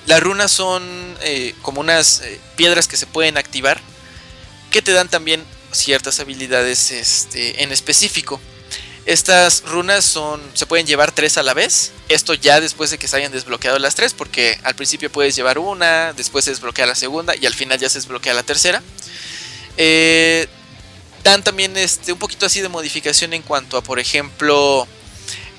Las 0.07 0.23
runas 0.23 0.53
son 0.53 0.83
eh, 1.23 1.55
como 1.63 1.81
unas 1.81 2.21
eh, 2.21 2.41
piedras 2.57 2.87
que 2.87 2.97
se 2.97 3.07
pueden 3.07 3.37
activar 3.37 3.81
que 4.71 4.83
te 4.83 4.93
dan 4.93 5.09
también 5.09 5.43
ciertas 5.77 6.21
habilidades 6.21 6.91
este, 6.91 7.63
en 7.63 7.73
específico. 7.73 8.41
Estas 9.07 9.63
runas 9.63 10.05
son, 10.05 10.43
se 10.55 10.67
pueden 10.67 10.85
llevar 10.85 11.13
tres 11.13 11.39
a 11.39 11.45
la 11.45 11.55
vez. 11.55 11.93
Esto 12.09 12.35
ya 12.35 12.61
después 12.61 12.91
de 12.91 12.99
que 12.99 13.07
se 13.07 13.17
hayan 13.17 13.31
desbloqueado 13.31 13.79
las 13.79 13.95
tres, 13.95 14.13
porque 14.13 14.59
al 14.65 14.75
principio 14.75 15.13
puedes 15.13 15.37
llevar 15.37 15.59
una, 15.59 16.13
después 16.13 16.45
se 16.45 16.51
desbloquea 16.51 16.87
la 16.87 16.97
segunda 16.97 17.35
y 17.37 17.47
al 17.47 17.55
final 17.55 17.79
ya 17.79 17.89
se 17.89 17.99
desbloquea 17.99 18.35
la 18.35 18.43
tercera. 18.43 18.83
Eh, 19.77 20.49
dan 21.23 21.45
también 21.45 21.77
este, 21.77 22.13
un 22.13 22.19
poquito 22.19 22.47
así 22.47 22.61
de 22.61 22.69
modificación 22.69 23.33
en 23.33 23.43
cuanto 23.43 23.77
a, 23.77 23.83
por 23.83 24.01
ejemplo, 24.01 24.89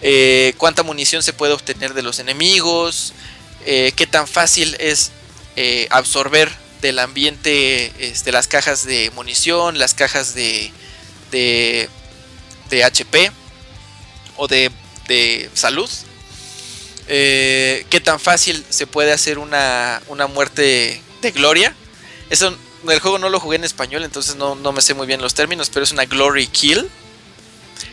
eh, 0.01 0.53
cuánta 0.57 0.83
munición 0.83 1.23
se 1.23 1.31
puede 1.31 1.53
obtener 1.53 1.93
de 1.93 2.01
los 2.01 2.19
enemigos, 2.19 3.13
eh, 3.65 3.93
qué 3.95 4.07
tan 4.07 4.27
fácil 4.27 4.75
es 4.79 5.11
absorber 5.89 6.51
del 6.81 6.99
ambiente 6.99 7.91
este, 7.99 8.31
las 8.31 8.47
cajas 8.47 8.85
de 8.85 9.11
munición, 9.11 9.77
las 9.77 9.93
cajas 9.93 10.33
de, 10.33 10.71
de, 11.31 11.89
de 12.69 12.83
HP 12.83 13.31
o 14.35 14.47
de, 14.47 14.71
de 15.07 15.49
salud. 15.53 15.89
Eh, 17.07 17.85
qué 17.89 18.01
tan 18.01 18.19
fácil 18.19 18.65
se 18.69 18.85
puede 18.85 19.11
hacer 19.11 19.39
una, 19.39 20.01
una 20.07 20.27
muerte 20.27 21.01
de 21.21 21.31
gloria. 21.31 21.75
Eso 22.29 22.55
el 22.87 22.99
juego 22.99 23.17
no 23.17 23.29
lo 23.29 23.39
jugué 23.39 23.55
en 23.55 23.63
español, 23.63 24.03
entonces 24.03 24.35
no, 24.35 24.55
no 24.55 24.71
me 24.71 24.81
sé 24.81 24.93
muy 24.93 25.07
bien 25.07 25.21
los 25.21 25.33
términos, 25.33 25.69
pero 25.69 25.83
es 25.83 25.91
una 25.91 26.05
glory 26.05 26.47
kill. 26.47 26.89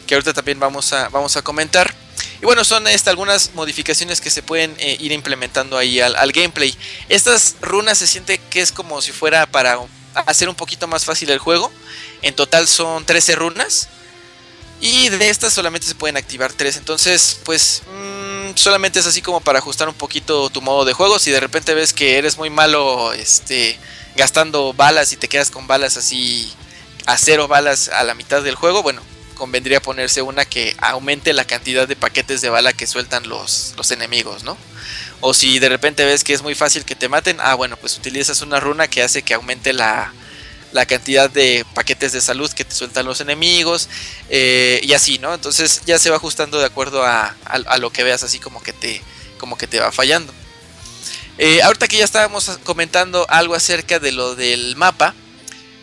Que 0.07 0.15
ahorita 0.15 0.35
también 0.35 0.61
vamos 0.61 0.93
a, 0.93 1.09
vamos 1.09 1.37
a 1.37 1.43
comentar. 1.43 1.95
Y 2.45 2.47
bueno, 2.47 2.63
son 2.63 2.87
este, 2.89 3.09
algunas 3.09 3.55
modificaciones 3.55 4.21
que 4.21 4.29
se 4.29 4.43
pueden 4.43 4.77
eh, 4.79 4.99
ir 5.01 5.13
implementando 5.13 5.79
ahí 5.79 5.99
al, 5.99 6.31
gameplay. 6.31 6.77
Estas 7.09 7.57
runas 7.63 7.97
se 7.97 8.07
siente 8.07 8.37
que 8.37 8.61
es 8.61 8.71
como 8.71 9.01
si 9.01 9.13
fuera 9.13 9.47
para 9.47 9.79
hacer 10.27 10.51
un 10.51 10.55
poquito 10.55 10.87
más 10.87 11.07
fácil 11.07 11.31
el 11.31 11.39
juego. 11.39 11.73
En 12.21 12.35
total 12.35 12.69
son 12.69 13.07
13 13.07 13.37
runas. 13.37 13.89
Y 14.79 15.09
de 15.09 15.31
estas 15.31 15.55
solamente 15.55 15.87
se 15.87 15.95
pueden 15.95 16.19
activar 16.19 16.53
3. 16.53 16.77
Entonces, 16.77 17.41
pues 17.45 17.81
mm, 17.91 18.59
solamente 18.59 18.99
es 18.99 19.07
así 19.07 19.23
como 19.23 19.41
para 19.41 19.61
ajustar 19.61 19.89
un 19.89 19.95
poquito 19.95 20.51
tu 20.51 20.61
modo 20.61 20.85
de 20.85 20.93
juego. 20.93 21.19
Si 21.19 21.31
de 21.31 21.41
repente 21.41 21.73
ves 21.73 21.95
que 21.95 22.19
eres 22.19 22.37
muy 22.37 22.51
malo 22.51 23.15
este, 23.15 23.79
gastando 24.17 24.75
balas 24.75 25.15
y 25.15 25.17
te 25.17 25.29
quedas 25.29 25.51
con 25.51 25.67
balas 25.67 25.97
así 25.97 26.53
a 27.07 27.17
cero 27.17 27.49
balas 27.49 27.89
a 27.89 28.05
la 28.05 28.15
mitad 28.15 28.43
del 28.43 28.55
juego, 28.55 28.83
bueno, 28.83 29.01
convendría 29.35 29.81
ponerse 29.81 30.23
una 30.23 30.45
que 30.45 30.75
aumente 30.79 31.33
la 31.33 31.45
cantidad 31.45 31.87
de 31.87 31.97
paquetes 31.97 32.41
de 32.41 32.49
bala 32.49 32.73
que 32.73 32.87
sueltan 32.87 33.29
los, 33.29 33.75
los 33.77 33.91
enemigos, 33.91 34.45
¿no? 34.45 34.57
O 35.21 35.35
si 35.35 35.59
de 35.59 35.69
repente 35.69 36.05
ves 36.05 36.25
que 36.25 36.35
es 36.35 36.43
muy 36.43 36.55
fácil 36.55 36.85
que 36.85 36.95
te 36.95 37.09
maten, 37.09 37.39
ah, 37.41 37.55
bueno, 37.55 37.77
pues 37.77 37.97
utilizas 37.97 38.43
una 38.43 38.61
runa 38.61 38.89
que 38.89 39.03
hace 39.03 39.23
que 39.23 39.35
aumente 39.35 39.73
la, 39.73 40.13
la 40.73 40.87
cantidad 40.87 41.31
de 41.31 41.65
paquetes 41.73 42.13
de 42.13 42.21
salud 42.21 42.51
que 42.51 42.65
te 42.65 42.75
sueltan 42.75 43.07
los 43.07 43.21
enemigos 43.21 43.89
eh, 44.29 44.81
y 44.83 44.93
así, 44.93 45.19
¿no? 45.19 45.33
Entonces 45.33 45.83
ya 45.87 45.99
se 45.99 46.11
va 46.11 46.17
ajustando 46.17 46.59
de 46.59 46.67
acuerdo 46.67 47.05
a, 47.05 47.35
a, 47.45 47.79
lo 47.79 47.91
que 47.91 48.03
veas, 48.03 48.25
así 48.25 48.41
como 48.41 48.63
que 48.63 48.73
te, 48.73 49.01
como 49.39 49.57
que 49.57 49.69
te 49.69 49.79
va 49.79 49.93
fallando. 49.93 50.35
Eh, 51.39 51.63
ahorita 51.63 51.89
que 51.89 51.99
ya 51.99 52.05
estábamos 52.05 52.59
comentando 52.65 53.25
algo 53.29 53.55
acerca 53.55 54.01
de 54.01 54.13
lo 54.13 54.35
del 54.35 54.75
mapa, 54.77 55.15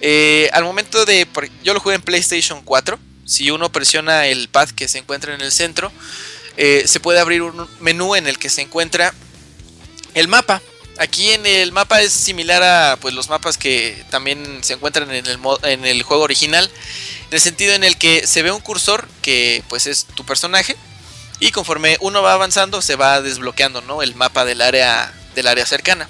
eh, 0.02 0.50
al 0.52 0.64
momento 0.66 1.06
de, 1.06 1.28
yo 1.64 1.74
lo 1.74 1.80
jugué 1.80 1.96
en 1.96 2.02
PlayStation 2.02 2.62
4, 2.62 3.00
si 3.32 3.50
uno 3.50 3.72
presiona 3.72 4.28
el 4.28 4.50
pad 4.50 4.68
que 4.72 4.90
se 4.90 4.98
encuentra 4.98 5.34
en 5.34 5.40
el 5.40 5.54
centro, 5.54 5.90
eh, 6.58 6.84
se 6.86 7.00
puede 7.00 7.22
abrir 7.22 7.44
un 7.44 7.66
menú 7.80 8.14
en 8.14 8.28
el 8.28 8.38
que 8.38 8.50
se 8.50 8.62
encuentra 8.62 9.14
el 10.14 10.28
mapa. 10.28 10.62
Aquí 10.98 11.32
en 11.32 11.46
el 11.46 11.72
mapa 11.72 12.02
es 12.02 12.12
similar 12.12 12.62
a 12.62 12.98
pues, 12.98 13.14
los 13.14 13.30
mapas 13.30 13.58
que 13.58 14.04
también 14.10 14.62
se 14.66 14.74
encuentran 14.74 15.10
en 15.12 15.86
el, 15.86 16.04
juego 16.04 16.24
original, 16.24 16.70
en 17.30 17.34
el 17.34 17.40
sentido 17.40 17.74
en 17.74 17.86
el 17.86 17.96
que 17.98 18.28
se 18.28 18.42
ve 18.42 18.52
un 18.52 18.60
cursor 18.60 19.08
que 19.22 19.64
pues 19.70 19.88
es 19.88 20.08
tu 20.14 20.26
personaje 20.26 20.76
y 21.40 21.52
conforme 21.52 21.96
uno 22.02 22.22
va 22.22 22.34
avanzando 22.34 22.82
se 22.82 22.98
va 22.98 23.22
desbloqueando 23.22 23.80
¿no? 23.82 24.02
el 24.02 24.14
mapa 24.14 24.44
del 24.44 24.60
área, 24.60 25.14
del 25.36 25.48
área 25.48 25.66
cercana. 25.66 26.10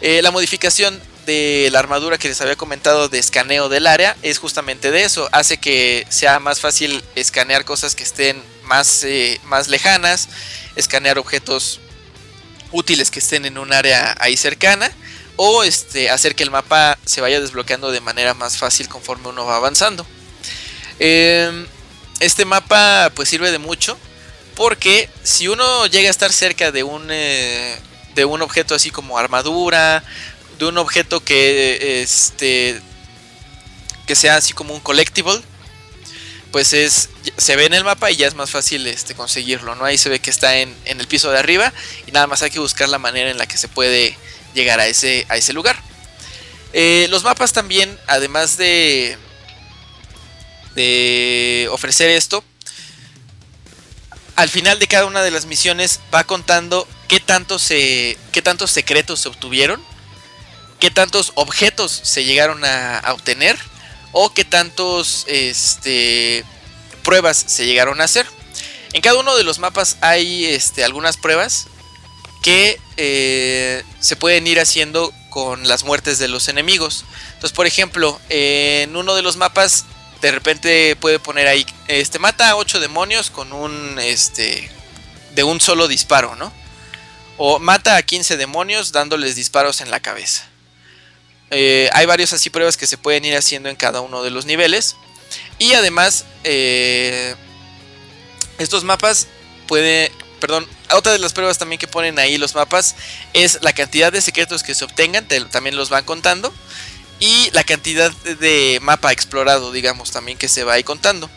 Eh, 0.00 0.22
la 0.22 0.30
modificación 0.30 1.02
de 1.28 1.68
la 1.70 1.78
armadura 1.78 2.16
que 2.16 2.28
les 2.28 2.40
había 2.40 2.56
comentado 2.56 3.10
de 3.10 3.18
escaneo 3.18 3.68
del 3.68 3.86
área 3.86 4.16
es 4.22 4.38
justamente 4.38 4.90
de 4.90 5.04
eso. 5.04 5.28
Hace 5.30 5.58
que 5.58 6.06
sea 6.08 6.40
más 6.40 6.60
fácil 6.60 7.04
escanear 7.16 7.66
cosas 7.66 7.94
que 7.94 8.02
estén 8.02 8.42
más, 8.64 9.04
eh, 9.04 9.38
más 9.44 9.68
lejanas, 9.68 10.30
escanear 10.74 11.18
objetos 11.18 11.80
útiles 12.72 13.10
que 13.10 13.18
estén 13.18 13.44
en 13.44 13.58
un 13.58 13.74
área 13.74 14.16
ahí 14.20 14.38
cercana 14.38 14.90
o 15.36 15.64
este, 15.64 16.08
hacer 16.08 16.34
que 16.34 16.44
el 16.44 16.50
mapa 16.50 16.96
se 17.04 17.20
vaya 17.20 17.40
desbloqueando 17.40 17.92
de 17.92 18.00
manera 18.00 18.32
más 18.32 18.56
fácil 18.56 18.88
conforme 18.88 19.28
uno 19.28 19.44
va 19.44 19.56
avanzando. 19.56 20.06
Eh, 20.98 21.66
este 22.20 22.46
mapa 22.46 23.12
pues 23.14 23.28
sirve 23.28 23.50
de 23.50 23.58
mucho 23.58 23.98
porque 24.56 25.10
si 25.22 25.46
uno 25.46 25.86
llega 25.88 26.08
a 26.08 26.10
estar 26.10 26.32
cerca 26.32 26.72
de 26.72 26.84
un, 26.84 27.08
eh, 27.10 27.76
de 28.14 28.24
un 28.24 28.40
objeto 28.40 28.74
así 28.74 28.90
como 28.90 29.18
armadura, 29.18 30.02
de 30.58 30.66
un 30.66 30.78
objeto 30.78 31.22
que 31.22 32.02
este 32.02 32.80
que 34.06 34.14
sea 34.14 34.36
así 34.36 34.54
como 34.54 34.74
un 34.74 34.80
collectible, 34.80 35.40
pues 36.50 36.72
es 36.72 37.10
se 37.36 37.56
ve 37.56 37.66
en 37.66 37.74
el 37.74 37.84
mapa 37.84 38.10
y 38.10 38.16
ya 38.16 38.26
es 38.26 38.34
más 38.34 38.50
fácil 38.50 38.86
este 38.86 39.14
conseguirlo, 39.14 39.74
¿no? 39.74 39.84
Ahí 39.84 39.98
se 39.98 40.08
ve 40.08 40.20
que 40.20 40.30
está 40.30 40.58
en, 40.58 40.74
en, 40.86 41.00
el 41.00 41.06
piso 41.06 41.30
de 41.30 41.38
arriba 41.38 41.72
y 42.06 42.12
nada 42.12 42.26
más 42.26 42.42
hay 42.42 42.50
que 42.50 42.58
buscar 42.58 42.88
la 42.88 42.98
manera 42.98 43.30
en 43.30 43.38
la 43.38 43.46
que 43.46 43.58
se 43.58 43.68
puede 43.68 44.16
llegar 44.54 44.80
a 44.80 44.86
ese, 44.86 45.26
a 45.28 45.36
ese 45.36 45.52
lugar. 45.52 45.80
Eh, 46.72 47.06
los 47.10 47.22
mapas 47.24 47.52
también, 47.52 47.98
además 48.06 48.56
de, 48.56 49.16
de 50.74 51.68
ofrecer 51.70 52.10
esto, 52.10 52.44
al 54.36 54.48
final 54.48 54.78
de 54.78 54.86
cada 54.86 55.06
una 55.06 55.22
de 55.22 55.30
las 55.30 55.46
misiones 55.46 56.00
va 56.14 56.24
contando 56.24 56.86
qué, 57.08 57.22
qué 58.32 58.42
tantos 58.42 58.70
secretos 58.70 59.20
se 59.20 59.28
obtuvieron, 59.28 59.82
qué 60.80 60.90
tantos 60.90 61.32
objetos 61.34 61.92
se 62.02 62.24
llegaron 62.24 62.64
a, 62.64 63.02
obtener 63.12 63.58
o 64.12 64.32
qué 64.32 64.44
tantos 64.44 65.24
este, 65.26 66.44
pruebas 67.02 67.36
se 67.36 67.66
llegaron 67.66 68.00
a 68.00 68.04
hacer. 68.04 68.26
En 68.92 69.02
cada 69.02 69.18
uno 69.18 69.36
de 69.36 69.44
los 69.44 69.58
mapas 69.58 69.96
hay 70.00 70.46
este, 70.46 70.84
algunas 70.84 71.16
pruebas 71.16 71.66
que 72.42 72.80
eh, 72.96 73.82
se 74.00 74.16
pueden 74.16 74.46
ir 74.46 74.60
haciendo 74.60 75.12
con 75.28 75.68
las 75.68 75.84
muertes 75.84 76.18
de 76.18 76.28
los 76.28 76.48
enemigos. 76.48 77.04
Entonces, 77.34 77.52
por 77.52 77.66
ejemplo, 77.66 78.18
en 78.28 78.96
uno 78.96 79.14
de 79.14 79.22
los 79.22 79.36
mapas 79.36 79.84
de 80.20 80.32
repente 80.32 80.96
puede 80.96 81.18
poner 81.18 81.46
ahí 81.46 81.64
este 81.86 82.18
mata 82.18 82.50
a 82.50 82.56
8 82.56 82.80
demonios 82.80 83.30
con 83.30 83.52
un 83.52 83.98
este 84.00 84.68
de 85.34 85.44
un 85.44 85.60
solo 85.60 85.86
disparo, 85.86 86.34
¿no? 86.34 86.52
O 87.36 87.60
mata 87.60 87.96
a 87.96 88.02
15 88.02 88.36
demonios 88.36 88.90
dándoles 88.90 89.36
disparos 89.36 89.80
en 89.80 89.90
la 89.90 90.00
cabeza. 90.00 90.47
Eh, 91.50 91.88
hay 91.92 92.06
varios 92.06 92.32
así 92.32 92.50
pruebas 92.50 92.76
que 92.76 92.86
se 92.86 92.98
pueden 92.98 93.24
ir 93.24 93.36
haciendo 93.36 93.68
en 93.68 93.76
cada 93.76 94.00
uno 94.00 94.22
de 94.22 94.30
los 94.30 94.46
niveles. 94.46 94.96
Y 95.58 95.72
además, 95.74 96.24
eh, 96.44 97.34
estos 98.58 98.84
mapas 98.84 99.26
puede, 99.66 100.12
perdón, 100.40 100.66
otra 100.92 101.12
de 101.12 101.18
las 101.18 101.32
pruebas 101.32 101.58
también 101.58 101.78
que 101.78 101.88
ponen 101.88 102.18
ahí 102.18 102.38
los 102.38 102.54
mapas 102.54 102.96
es 103.32 103.58
la 103.62 103.72
cantidad 103.72 104.12
de 104.12 104.20
secretos 104.20 104.62
que 104.62 104.74
se 104.74 104.84
obtengan, 104.84 105.26
te, 105.26 105.40
también 105.42 105.76
los 105.76 105.90
van 105.90 106.04
contando. 106.04 106.52
Y 107.20 107.50
la 107.52 107.64
cantidad 107.64 108.12
de 108.12 108.78
mapa 108.80 109.10
explorado, 109.10 109.72
digamos, 109.72 110.12
también 110.12 110.38
que 110.38 110.48
se 110.48 110.62
va 110.62 110.74
ahí 110.74 110.84
contando. 110.84 111.28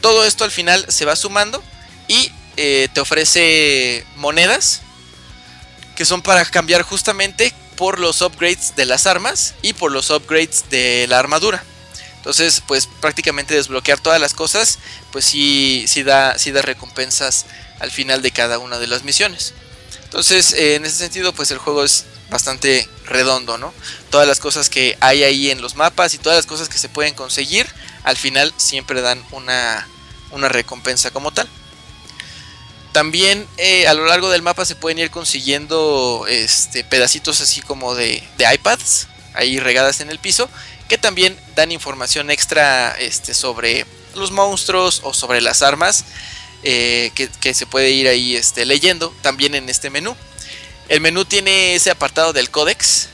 Todo 0.00 0.24
esto 0.24 0.44
al 0.44 0.50
final 0.50 0.84
se 0.88 1.04
va 1.04 1.14
sumando 1.14 1.62
y 2.08 2.32
eh, 2.56 2.88
te 2.92 3.00
ofrece 3.00 4.04
monedas 4.16 4.82
que 5.94 6.04
son 6.04 6.22
para 6.22 6.44
cambiar 6.44 6.82
justamente 6.82 7.54
por 7.78 8.00
los 8.00 8.20
upgrades 8.22 8.74
de 8.74 8.84
las 8.84 9.06
armas 9.06 9.54
y 9.62 9.72
por 9.72 9.92
los 9.92 10.10
upgrades 10.10 10.64
de 10.68 11.06
la 11.08 11.20
armadura. 11.20 11.62
Entonces, 12.16 12.60
pues 12.66 12.88
prácticamente 13.00 13.54
desbloquear 13.54 14.00
todas 14.00 14.20
las 14.20 14.34
cosas, 14.34 14.80
pues 15.12 15.24
sí, 15.24 15.84
sí, 15.86 16.02
da, 16.02 16.36
sí 16.38 16.50
da 16.50 16.60
recompensas 16.60 17.46
al 17.78 17.92
final 17.92 18.20
de 18.20 18.32
cada 18.32 18.58
una 18.58 18.80
de 18.80 18.88
las 18.88 19.04
misiones. 19.04 19.54
Entonces, 20.02 20.52
eh, 20.54 20.74
en 20.74 20.84
ese 20.84 20.96
sentido, 20.96 21.32
pues 21.32 21.52
el 21.52 21.58
juego 21.58 21.84
es 21.84 22.04
bastante 22.30 22.88
redondo, 23.04 23.58
¿no? 23.58 23.72
Todas 24.10 24.26
las 24.26 24.40
cosas 24.40 24.68
que 24.68 24.98
hay 25.00 25.22
ahí 25.22 25.50
en 25.50 25.62
los 25.62 25.76
mapas 25.76 26.14
y 26.14 26.18
todas 26.18 26.36
las 26.36 26.46
cosas 26.46 26.68
que 26.68 26.78
se 26.78 26.88
pueden 26.88 27.14
conseguir, 27.14 27.66
al 28.02 28.16
final 28.16 28.52
siempre 28.56 29.00
dan 29.02 29.24
una, 29.30 29.86
una 30.32 30.48
recompensa 30.48 31.12
como 31.12 31.30
tal. 31.30 31.48
También 32.98 33.46
eh, 33.58 33.86
a 33.86 33.94
lo 33.94 34.06
largo 34.06 34.28
del 34.28 34.42
mapa 34.42 34.64
se 34.64 34.74
pueden 34.74 34.98
ir 34.98 35.12
consiguiendo 35.12 36.26
este, 36.28 36.82
pedacitos 36.82 37.40
así 37.40 37.60
como 37.60 37.94
de, 37.94 38.24
de, 38.36 38.54
iPads, 38.54 39.06
ahí 39.34 39.60
regadas 39.60 40.00
en 40.00 40.10
el 40.10 40.18
piso, 40.18 40.50
que 40.88 40.98
también 40.98 41.38
dan 41.54 41.70
información 41.70 42.28
extra 42.28 42.90
este, 42.98 43.34
sobre 43.34 43.86
los 44.16 44.32
monstruos 44.32 45.00
o 45.04 45.14
sobre 45.14 45.40
las 45.40 45.62
armas 45.62 46.06
eh, 46.64 47.12
que, 47.14 47.54
se 47.54 47.66
puede 47.66 47.92
ir 47.92 48.08
ahí 48.08 48.34
este, 48.34 48.66
leyendo 48.66 49.14
también 49.22 49.54
en 49.54 49.68
este 49.68 49.90
menú. 49.90 50.16
El 50.88 51.00
menú 51.00 51.24
tiene 51.24 51.76
ese 51.76 51.92
apartado 51.92 52.32
del 52.32 52.50
códex 52.50 53.10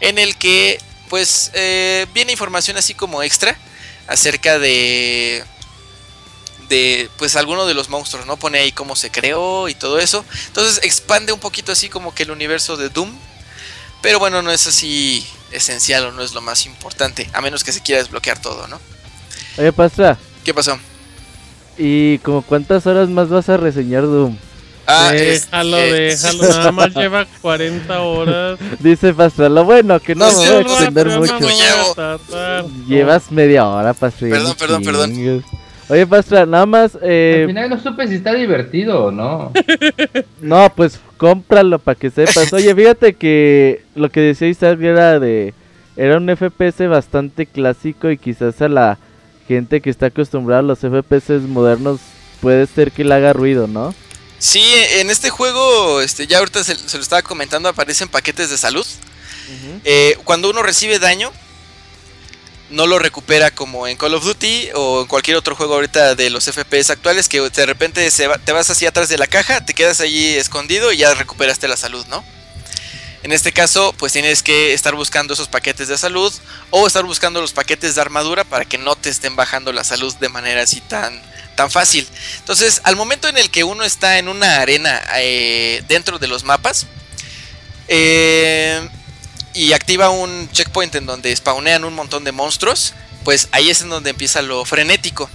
en 0.00 0.18
el 0.18 0.34
que 0.34 0.80
pues 1.08 1.52
eh, 1.54 2.04
viene 2.12 2.32
información 2.32 2.78
así 2.78 2.94
como 2.94 3.22
extra 3.22 3.56
acerca 4.08 4.58
de 4.58 5.44
de 6.70 7.10
pues 7.18 7.36
alguno 7.36 7.66
de 7.66 7.74
los 7.74 7.90
monstruos, 7.90 8.24
¿no? 8.26 8.38
Pone 8.38 8.58
ahí 8.60 8.72
cómo 8.72 8.96
se 8.96 9.10
creó 9.10 9.68
y 9.68 9.74
todo 9.74 9.98
eso. 9.98 10.24
Entonces 10.46 10.80
expande 10.82 11.32
un 11.32 11.40
poquito 11.40 11.72
así 11.72 11.90
como 11.90 12.14
que 12.14 12.22
el 12.22 12.30
universo 12.30 12.78
de 12.78 12.88
Doom. 12.88 13.10
Pero 14.00 14.18
bueno, 14.18 14.40
no 14.40 14.50
es 14.50 14.66
así 14.66 15.26
esencial 15.50 16.06
o 16.06 16.12
no 16.12 16.22
es 16.22 16.32
lo 16.32 16.40
más 16.40 16.64
importante, 16.64 17.28
a 17.34 17.42
menos 17.42 17.62
que 17.64 17.72
se 17.72 17.82
quiera 17.82 18.00
desbloquear 18.00 18.40
todo, 18.40 18.66
¿no? 18.68 18.80
Oye, 19.58 19.72
pasa. 19.72 20.16
¿Qué 20.42 20.54
pasó? 20.54 20.78
¿Y 21.76 22.18
como 22.18 22.40
cuántas 22.42 22.86
horas 22.86 23.08
más 23.10 23.28
vas 23.28 23.48
a 23.50 23.56
reseñar 23.58 24.04
Doom? 24.04 24.38
Ah, 24.86 25.10
déjalo, 25.12 25.76
este- 25.76 26.28
déjalo, 26.28 26.42
nada 26.48 26.72
más 26.72 26.94
lleva 26.94 27.26
40 27.42 28.00
horas. 28.00 28.58
Dice 28.80 29.12
Pastra, 29.12 29.48
lo 29.48 29.64
bueno 29.64 30.00
que 30.00 30.14
no, 30.14 30.30
No 30.30 30.38
me 30.40 30.48
voy 30.48 30.56
a 30.56 30.60
extender 30.60 31.06
mucho. 31.18 31.38
no. 31.40 32.68
Llevas 32.88 33.30
media 33.30 33.66
hora, 33.68 33.92
Pastra. 33.92 34.28
ya 34.28 34.34
Perdón, 34.34 34.54
perdón, 34.58 34.82
perdón. 34.82 35.44
Oye, 35.90 36.06
Pastra, 36.06 36.46
nada 36.46 36.66
más. 36.66 36.96
Eh, 37.02 37.40
Al 37.42 37.48
final 37.48 37.70
no 37.70 37.80
supe 37.80 38.06
si 38.06 38.14
está 38.14 38.32
divertido 38.34 39.06
o 39.06 39.10
no. 39.10 39.52
No, 40.40 40.72
pues 40.74 40.98
cómpralo 41.16 41.78
para 41.78 41.98
que 41.98 42.10
sepas. 42.10 42.52
Oye, 42.52 42.74
fíjate 42.74 43.14
que 43.14 43.82
lo 43.94 44.08
que 44.10 44.20
decía 44.20 44.48
Isaac 44.48 44.80
era 44.80 45.18
de. 45.18 45.52
Era 45.96 46.16
un 46.16 46.28
FPS 46.34 46.88
bastante 46.88 47.44
clásico 47.46 48.10
y 48.10 48.16
quizás 48.16 48.62
a 48.62 48.68
la 48.68 48.98
gente 49.48 49.80
que 49.80 49.90
está 49.90 50.06
acostumbrada 50.06 50.60
a 50.60 50.62
los 50.62 50.78
FPS 50.78 51.42
modernos 51.46 52.00
puede 52.40 52.66
ser 52.66 52.92
que 52.92 53.04
le 53.04 53.14
haga 53.14 53.32
ruido, 53.32 53.66
¿no? 53.66 53.94
Sí, 54.38 54.62
en 55.00 55.10
este 55.10 55.28
juego, 55.28 56.00
este, 56.00 56.26
ya 56.26 56.38
ahorita 56.38 56.64
se, 56.64 56.74
se 56.76 56.96
lo 56.96 57.02
estaba 57.02 57.20
comentando, 57.20 57.68
aparecen 57.68 58.08
paquetes 58.08 58.48
de 58.48 58.56
salud. 58.56 58.86
Eh, 59.84 60.16
cuando 60.24 60.48
uno 60.48 60.62
recibe 60.62 60.98
daño, 60.98 61.30
no 62.70 62.86
lo 62.86 62.98
recupera 62.98 63.50
como 63.50 63.86
en 63.86 63.96
Call 63.96 64.14
of 64.14 64.24
Duty 64.24 64.70
o 64.74 65.02
en 65.02 65.06
cualquier 65.06 65.36
otro 65.36 65.56
juego 65.56 65.74
ahorita 65.74 66.14
de 66.14 66.30
los 66.30 66.44
FPS 66.44 66.90
actuales, 66.90 67.28
que 67.28 67.40
de 67.40 67.66
repente 67.66 68.08
te 68.44 68.52
vas 68.52 68.70
así 68.70 68.86
atrás 68.86 69.08
de 69.08 69.18
la 69.18 69.26
caja, 69.26 69.64
te 69.64 69.74
quedas 69.74 70.00
allí 70.00 70.34
escondido 70.36 70.92
y 70.92 70.98
ya 70.98 71.14
recuperaste 71.14 71.68
la 71.68 71.76
salud, 71.76 72.06
¿no? 72.06 72.24
En 73.22 73.32
este 73.32 73.52
caso, 73.52 73.94
pues 73.98 74.12
tienes 74.12 74.42
que 74.42 74.72
estar 74.72 74.94
buscando 74.94 75.34
esos 75.34 75.48
paquetes 75.48 75.88
de 75.88 75.98
salud 75.98 76.32
o 76.70 76.86
estar 76.86 77.04
buscando 77.04 77.40
los 77.40 77.52
paquetes 77.52 77.94
de 77.94 78.00
armadura 78.00 78.44
para 78.44 78.64
que 78.64 78.78
no 78.78 78.96
te 78.96 79.10
estén 79.10 79.36
bajando 79.36 79.72
la 79.72 79.84
salud 79.84 80.14
de 80.16 80.30
manera 80.30 80.62
así 80.62 80.80
tan, 80.80 81.20
tan 81.54 81.70
fácil. 81.70 82.08
Entonces, 82.38 82.80
al 82.84 82.96
momento 82.96 83.28
en 83.28 83.36
el 83.36 83.50
que 83.50 83.62
uno 83.62 83.84
está 83.84 84.18
en 84.18 84.28
una 84.28 84.60
arena 84.60 85.02
eh, 85.18 85.82
dentro 85.86 86.18
de 86.18 86.28
los 86.28 86.44
mapas 86.44 86.86
eh, 87.92 88.88
y 89.54 89.72
activa 89.72 90.10
un 90.10 90.48
checkpoint 90.50 90.94
en 90.94 91.06
donde 91.06 91.34
spawnean 91.34 91.84
un 91.84 91.94
montón 91.94 92.24
de 92.24 92.32
monstruos, 92.32 92.94
pues 93.24 93.48
ahí 93.52 93.70
es 93.70 93.82
en 93.82 93.90
donde 93.90 94.10
empieza 94.10 94.42
lo 94.42 94.64
frenético. 94.64 95.28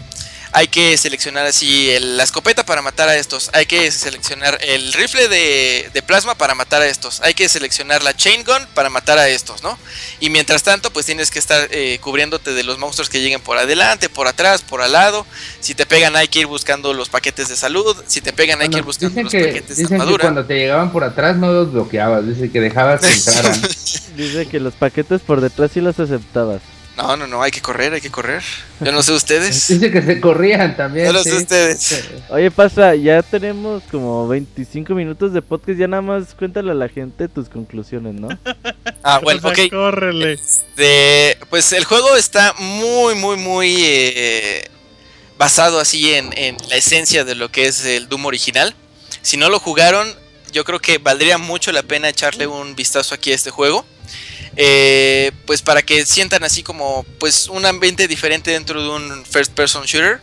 Hay 0.58 0.70
que 0.70 0.96
seleccionar 0.98 1.46
así 1.46 1.90
el- 1.92 2.16
la 2.16 2.24
escopeta 2.24 2.66
para 2.66 2.82
matar 2.82 3.10
a 3.10 3.18
estos. 3.18 3.50
Hay 3.52 3.66
que 3.66 3.92
seleccionar 3.92 4.58
el 4.62 4.94
rifle 4.94 5.28
de, 5.28 5.90
de 5.94 6.02
plasma 6.02 6.36
para 6.36 6.56
matar 6.56 6.82
a 6.82 6.88
estos. 6.88 7.20
Hay 7.22 7.34
que 7.34 7.50
seleccionar 7.50 8.02
la 8.04 8.16
chain 8.16 8.44
gun 8.46 8.66
para 8.74 8.90
matar 8.90 9.18
a 9.18 9.28
estos, 9.28 9.64
¿no? 9.64 9.78
Y 10.22 10.30
mientras 10.30 10.64
tanto, 10.64 10.92
pues 10.92 11.06
tienes 11.06 11.30
que 11.30 11.40
estar 11.40 11.68
eh, 11.72 12.00
cubriéndote 12.02 12.54
de 12.54 12.64
los 12.64 12.78
monstruos 12.80 13.10
que 13.10 13.20
lleguen 13.20 13.42
por 13.42 13.58
adelante, 13.58 14.08
por 14.08 14.28
atrás, 14.28 14.62
por 14.62 14.82
al 14.82 14.94
lado. 14.94 15.26
Si 15.60 15.76
te 15.76 15.86
pegan, 15.86 16.16
hay 16.16 16.30
que 16.30 16.40
ir 16.40 16.48
buscando 16.48 16.94
los 16.94 17.10
paquetes 17.10 17.50
de 17.50 17.58
salud. 17.58 17.96
Si 18.08 18.22
te 18.22 18.32
pegan, 18.32 18.62
hay 18.62 18.70
que 18.70 18.78
ir 18.78 18.84
buscando 18.84 19.10
Dicen 19.10 19.24
los 19.26 19.32
que, 19.34 19.40
paquetes 19.50 19.70
de 19.76 19.84
dicen 19.84 19.88
que 19.90 20.02
armadura. 20.02 20.22
cuando 20.22 20.46
te 20.46 20.54
llegaban 20.56 20.92
por 20.94 21.04
atrás 21.04 21.36
no 21.36 21.52
los 21.52 21.74
bloqueabas, 21.74 22.26
dice 22.26 22.50
que 22.50 22.62
dejabas 22.62 23.02
que 23.02 23.08
entraran. 23.14 23.62
Dice 24.16 24.48
que 24.48 24.62
los 24.62 24.74
paquetes 24.74 25.20
por 25.20 25.42
detrás 25.42 25.72
sí 25.74 25.82
los 25.82 26.00
aceptabas. 26.00 26.62
No, 26.98 27.18
no, 27.18 27.28
no, 27.28 27.42
hay 27.42 27.52
que 27.52 27.62
correr, 27.62 27.94
hay 27.94 28.02
que 28.02 28.10
correr. 28.10 28.42
Yo 28.80 28.92
no 28.92 29.04
sé 29.04 29.12
ustedes. 29.12 29.68
Dice 29.68 29.92
que 29.92 30.02
se 30.02 30.22
corrían 30.22 30.78
también. 30.78 31.08
Yo 31.08 31.14
no 31.14 31.24
sí. 31.24 31.30
sé 31.30 31.38
ustedes. 31.38 32.04
Oye, 32.30 32.50
pasa, 32.52 32.96
ya 32.96 33.22
tenemos 33.22 33.84
como 33.92 34.28
25 34.28 34.94
minutos 34.94 35.34
de 35.34 35.42
podcast. 35.42 35.78
Ya 35.78 35.88
nada 35.88 36.02
más 36.02 36.34
cuéntale 36.34 36.72
a 36.72 36.74
la 36.74 36.88
gente 36.88 37.28
tus 37.28 37.50
conclusiones, 37.50 38.14
¿no? 38.14 38.30
Ah, 39.08 39.20
bueno, 39.22 39.40
sea, 39.40 39.52
ok. 39.52 39.70
Córrele. 39.70 40.40
De, 40.76 41.38
pues 41.52 41.72
el 41.74 41.86
juego 41.86 42.16
está 42.16 42.56
muy, 42.58 43.14
muy, 43.14 43.38
muy 43.38 43.76
eh, 43.78 44.68
basado 45.38 45.80
así 45.80 46.16
en, 46.16 46.36
en 46.36 46.58
la 46.70 46.78
esencia 46.78 47.24
de 47.24 47.36
lo 47.36 47.52
que 47.52 47.68
es 47.68 47.86
el 47.86 48.10
Doom 48.10 48.26
original. 48.26 48.74
Si 49.22 49.38
no 49.38 49.50
lo 49.50 49.60
jugaron, 49.60 50.08
yo 50.52 50.64
creo 50.64 50.80
que 50.80 50.98
valdría 50.98 51.38
mucho 51.38 51.72
la 51.72 51.84
pena 51.84 52.10
echarle 52.10 52.48
un 52.48 52.76
vistazo 52.76 53.14
aquí 53.14 53.32
a 53.32 53.36
este 53.36 53.52
juego. 53.52 53.86
Eh, 54.58 55.32
pues 55.46 55.62
para 55.62 55.82
que 55.82 56.06
sientan 56.06 56.44
así 56.44 56.64
como 56.64 57.04
pues 57.20 57.50
un 57.50 57.66
ambiente 57.66 58.08
diferente 58.08 58.52
dentro 58.52 58.82
de 58.82 58.90
un 58.90 59.26
first 59.26 59.52
person 59.54 59.84
shooter. 59.86 60.22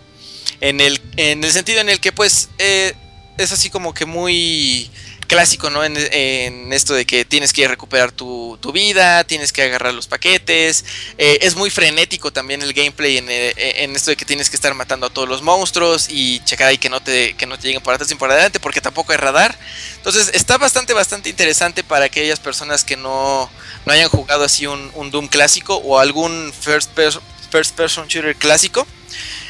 En 0.60 0.80
el, 0.80 1.00
en 1.16 1.42
el 1.42 1.52
sentido 1.52 1.80
en 1.80 1.88
el 1.88 2.00
que 2.00 2.12
pues 2.12 2.48
eh, 2.58 2.94
es 3.38 3.52
así 3.52 3.68
como 3.70 3.94
que 3.94 4.06
muy 4.06 4.90
clásico, 5.32 5.70
¿no? 5.70 5.82
En, 5.82 6.70
esto 6.74 6.92
de 6.92 7.06
que 7.06 7.24
tienes 7.24 7.54
que 7.54 7.66
recuperar 7.66 8.12
tu, 8.12 8.58
vida, 8.70 9.24
tienes 9.24 9.50
que 9.50 9.62
agarrar 9.62 9.94
los 9.94 10.06
paquetes. 10.06 10.84
eh, 11.16 11.38
es 11.40 11.56
muy 11.56 11.70
frenético 11.70 12.30
también 12.30 12.60
el 12.60 12.74
gameplay 12.74 13.16
en, 13.16 13.30
eh, 13.30 13.54
en 13.56 13.96
esto 13.96 14.10
de 14.10 14.16
que 14.16 14.26
tienes 14.26 14.50
que 14.50 14.56
estar 14.56 14.74
matando 14.74 15.06
a 15.06 15.10
todos 15.10 15.26
los 15.26 15.40
monstruos 15.40 16.08
y 16.10 16.40
checar 16.44 16.68
ahí 16.68 16.76
que 16.76 16.90
no 16.90 17.00
te, 17.00 17.34
que 17.34 17.46
no 17.46 17.56
te 17.56 17.66
lleguen 17.66 17.82
por 17.82 17.94
atrás 17.94 18.10
y 18.10 18.14
por 18.14 18.30
adelante 18.30 18.60
porque 18.60 18.82
tampoco 18.82 19.12
hay 19.12 19.18
radar. 19.18 19.58
Entonces 19.96 20.30
está 20.34 20.58
bastante, 20.58 20.92
bastante 20.92 21.30
interesante 21.30 21.82
para 21.82 22.04
aquellas 22.04 22.38
personas 22.38 22.84
que 22.84 22.98
no, 22.98 23.50
no 23.86 23.92
hayan 23.92 24.10
jugado 24.10 24.44
así 24.44 24.66
un, 24.66 25.10
Doom 25.10 25.28
clásico 25.28 25.76
o 25.76 25.98
algún 25.98 26.52
first, 26.52 26.90
person 26.90 28.06
shooter 28.06 28.36
clásico. 28.36 28.86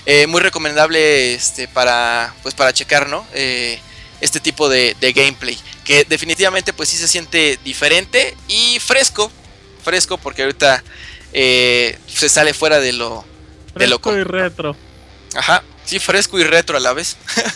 Eh, 0.06 0.28
muy 0.28 0.40
recomendable 0.40 1.34
este, 1.34 1.66
para, 1.66 2.34
pues, 2.42 2.54
para 2.54 2.72
checar, 2.72 3.08
¿no? 3.08 3.26
Este 4.20 4.38
tipo 4.38 4.68
de 4.68 5.12
gameplay. 5.12 5.58
Que 5.84 6.04
definitivamente 6.04 6.72
pues 6.72 6.88
sí 6.88 6.96
se 6.96 7.08
siente 7.08 7.58
diferente 7.64 8.36
y 8.48 8.78
fresco. 8.80 9.30
Fresco 9.82 10.16
porque 10.18 10.42
ahorita 10.42 10.82
eh, 11.32 11.98
se 12.06 12.28
sale 12.28 12.54
fuera 12.54 12.80
de 12.80 12.92
lo... 12.92 13.24
De 13.74 13.86
lo 13.86 13.98
Fresco 13.98 14.18
y 14.18 14.22
retro. 14.22 14.76
Ajá, 15.34 15.64
sí, 15.84 15.98
fresco 15.98 16.38
y 16.38 16.44
retro 16.44 16.76
a 16.76 16.80
la 16.80 16.92
vez. 16.92 17.16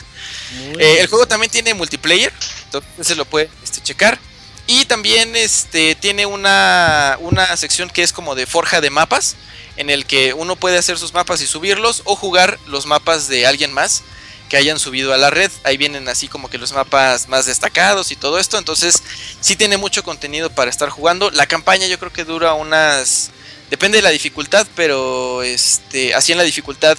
Eh, 0.78 0.98
el 1.00 1.08
juego 1.08 1.26
también 1.26 1.50
tiene 1.50 1.74
multiplayer, 1.74 2.32
entonces 2.66 3.06
se 3.06 3.16
lo 3.16 3.24
puede 3.24 3.50
este, 3.64 3.82
checar. 3.82 4.18
Y 4.66 4.84
también 4.84 5.34
este, 5.34 5.96
tiene 5.96 6.24
una, 6.24 7.16
una 7.20 7.56
sección 7.56 7.90
que 7.90 8.02
es 8.02 8.12
como 8.12 8.34
de 8.34 8.46
forja 8.46 8.80
de 8.80 8.90
mapas, 8.90 9.36
en 9.76 9.90
el 9.90 10.06
que 10.06 10.34
uno 10.34 10.54
puede 10.54 10.78
hacer 10.78 10.98
sus 10.98 11.12
mapas 11.14 11.42
y 11.42 11.46
subirlos 11.46 12.02
o 12.04 12.16
jugar 12.16 12.58
los 12.66 12.86
mapas 12.86 13.28
de 13.28 13.46
alguien 13.46 13.72
más 13.72 14.04
que 14.48 14.56
hayan 14.56 14.78
subido 14.78 15.12
a 15.12 15.16
la 15.16 15.30
red. 15.30 15.50
Ahí 15.64 15.76
vienen 15.76 16.08
así 16.08 16.28
como 16.28 16.48
que 16.48 16.58
los 16.58 16.72
mapas 16.72 17.28
más 17.28 17.46
destacados 17.46 18.12
y 18.12 18.16
todo 18.16 18.38
esto. 18.38 18.58
Entonces 18.58 19.02
sí 19.40 19.56
tiene 19.56 19.76
mucho 19.76 20.02
contenido 20.02 20.50
para 20.50 20.70
estar 20.70 20.88
jugando. 20.90 21.30
La 21.30 21.46
campaña 21.46 21.86
yo 21.86 21.98
creo 21.98 22.12
que 22.12 22.24
dura 22.24 22.54
unas... 22.54 23.30
Depende 23.70 23.98
de 23.98 24.02
la 24.02 24.10
dificultad, 24.10 24.66
pero 24.76 25.42
este, 25.42 26.14
así 26.14 26.30
en 26.30 26.38
la 26.38 26.44
dificultad 26.44 26.96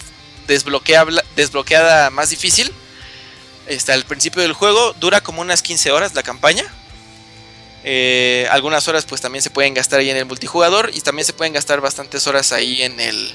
desbloqueada 0.47 2.09
más 2.09 2.29
difícil. 2.29 2.73
Está 3.67 3.93
al 3.93 4.05
principio 4.05 4.41
del 4.41 4.53
juego, 4.53 4.93
dura 4.93 5.21
como 5.21 5.41
unas 5.41 5.61
15 5.61 5.91
horas 5.91 6.13
la 6.13 6.23
campaña. 6.23 6.65
Eh, 7.83 8.47
algunas 8.51 8.87
horas 8.87 9.05
pues 9.05 9.21
también 9.21 9.41
se 9.41 9.49
pueden 9.49 9.73
gastar 9.73 9.99
ahí 9.99 10.09
en 10.09 10.17
el 10.17 10.25
multijugador 10.25 10.91
y 10.93 11.01
también 11.01 11.25
se 11.25 11.33
pueden 11.33 11.53
gastar 11.53 11.79
bastantes 11.79 12.27
horas 12.27 12.51
ahí 12.51 12.81
en 12.81 12.99
el 12.99 13.33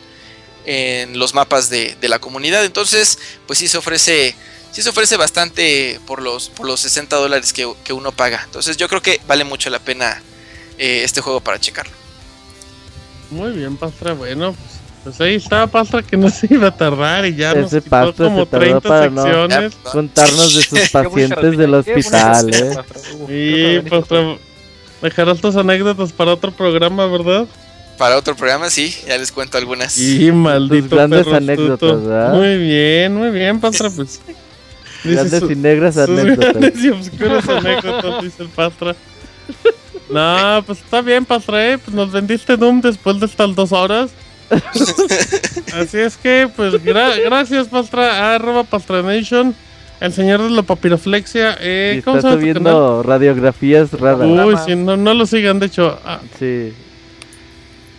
en 0.65 1.19
los 1.19 1.35
mapas 1.35 1.71
de, 1.71 1.97
de 2.01 2.09
la 2.09 2.19
comunidad. 2.19 2.65
Entonces, 2.65 3.19
pues 3.47 3.59
sí 3.59 3.69
se 3.69 3.79
ofrece 3.79 4.35
sí 4.73 4.83
se 4.83 4.89
ofrece 4.89 5.17
bastante 5.17 6.01
por 6.07 6.23
los 6.23 6.49
por 6.49 6.67
los 6.67 6.81
60 6.81 7.15
dólares 7.17 7.53
que, 7.53 7.71
que 7.85 7.93
uno 7.93 8.13
paga. 8.13 8.43
Entonces 8.45 8.77
yo 8.77 8.89
creo 8.89 9.03
que 9.03 9.21
vale 9.29 9.45
mucho 9.45 9.71
la 9.71 9.79
pena 9.79 10.23
eh, 10.79 11.03
este 11.05 11.21
juego 11.21 11.41
para 11.41 11.61
checarlo. 11.61 11.93
Muy 13.31 13.53
bien, 13.53 13.77
Pastra. 13.77 14.13
Bueno, 14.15 14.53
pues, 14.53 14.81
pues 15.05 15.21
ahí 15.21 15.35
está 15.37 15.67
Pastra 15.67 16.03
que 16.03 16.17
no 16.17 16.31
se 16.31 16.47
iba 16.53 16.69
a 16.69 16.77
tardar 16.77 17.25
y 17.27 17.35
ya 17.35 17.55
nos 17.55 17.73
Ese 17.73 17.83
quitó 17.83 17.91
Pastra 17.91 18.27
como 18.27 18.41
se 18.41 18.47
tardó 18.47 18.81
30 18.81 18.89
para 18.89 19.11
no 19.11 19.23
secciones. 19.23 19.75
contarnos 19.77 20.55
de 20.55 20.63
sus 20.69 20.91
pacientes 20.91 21.59
del 21.59 21.75
hospital, 21.75 22.55
¿eh? 22.55 22.77
Sí, 23.27 23.91
Pastra. 23.91 24.37
Dejarás 25.01 25.41
tus 25.41 25.57
anécdotas 25.57 26.13
para 26.13 26.33
otro 26.33 26.53
programa, 26.53 27.07
¿verdad? 27.07 27.47
Para 28.03 28.17
otro 28.19 28.35
programa, 28.35 28.69
sí, 28.69 28.93
ya 29.07 29.17
les 29.17 29.31
cuento 29.31 29.59
algunas. 29.59 29.97
Y 29.97 30.33
maldito 30.33 30.97
grandes 30.97 31.23
perro 31.23 31.37
anécdotas. 31.37 32.35
Muy 32.35 32.59
bien, 32.59 33.15
muy 33.15 33.31
bien, 33.31 33.61
Pastra, 33.61 33.91
pues. 33.97 34.21
Grandes 35.05 35.39
su- 35.39 35.53
y 35.53 35.55
negras 35.55 35.97
anécdotas. 35.97 36.53
grandes 36.53 36.83
y 36.85 36.89
obscuras 36.89 37.49
anécdotas, 37.49 38.23
dice 38.25 38.43
el 38.43 38.49
Pastra. 38.49 38.97
No, 40.11 40.65
pues 40.67 40.81
está 40.81 41.01
bien, 41.01 41.25
Pastra, 41.25 41.65
¿eh? 41.71 41.79
Pues 41.79 41.95
nos 41.95 42.11
vendiste 42.11 42.57
Doom 42.57 42.81
después 42.81 43.21
de 43.21 43.27
estas 43.27 43.55
dos 43.55 43.71
horas. 43.71 44.11
Así 45.75 45.99
es 45.99 46.17
que, 46.17 46.49
pues, 46.57 46.75
gra- 46.85 47.23
gracias, 47.25 47.69
Pastra, 47.69 48.35
arroba 48.35 48.65
Pastranation, 48.65 49.55
el 50.01 50.13
señor 50.13 50.43
de 50.43 50.51
la 50.51 50.63
papiroflexia. 50.65 51.57
Eh, 51.61 52.03
¿Cómo 52.05 52.17
está 52.17 52.31
se 52.33 52.37
llama 52.37 52.41
tu 52.41 52.53
canal? 52.55 52.73
subiendo 52.73 53.03
radiografías 53.05 53.93
raras. 53.93 54.27
Uy, 54.29 54.57
sí, 54.67 54.75
no, 54.75 54.97
no 54.97 55.15
lo 55.15 55.25
sigan, 55.25 55.61
de 55.61 55.67
hecho. 55.67 55.99
ah, 56.05 56.19
Sí. 56.39 56.73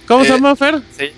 ¿Cómo 0.07 0.23
se 0.23 0.29
Eh, 0.29 0.33
llama, 0.33 0.55
Fer? 0.55 0.81
Sí. 0.97 1.11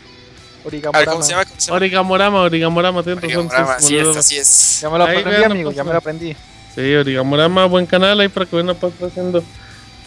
A 0.91 0.97
ver, 0.97 1.05
¿cómo 1.07 1.21
se 1.21 1.31
llama? 1.31 1.45
¿Cómo 1.45 1.59
se 1.59 1.67
llama? 1.67 1.75
Origamorama, 1.75 2.41
Origamorama, 2.41 3.03
tienes 3.03 3.21
razón, 3.23 3.45
Origamorama, 3.45 3.79
sí, 3.79 3.97
así 3.99 4.09
es, 4.09 4.17
así 4.17 4.37
es. 4.37 4.79
Ya 4.81 4.89
me 4.89 4.97
lo 4.97 5.03
aprendí, 5.03 5.29
vean, 5.29 5.51
amigo, 5.51 5.71
ya 5.71 5.83
me 5.83 5.91
lo 5.91 5.97
aprendí. 5.97 6.35
Sí, 6.73 6.95
Origamorama, 6.95 7.65
buen 7.65 7.85
canal 7.85 8.19
ahí 8.19 8.27
para 8.29 8.45
que 8.45 8.55
vayan 8.55 8.69
a 8.75 9.05
haciendo 9.05 9.43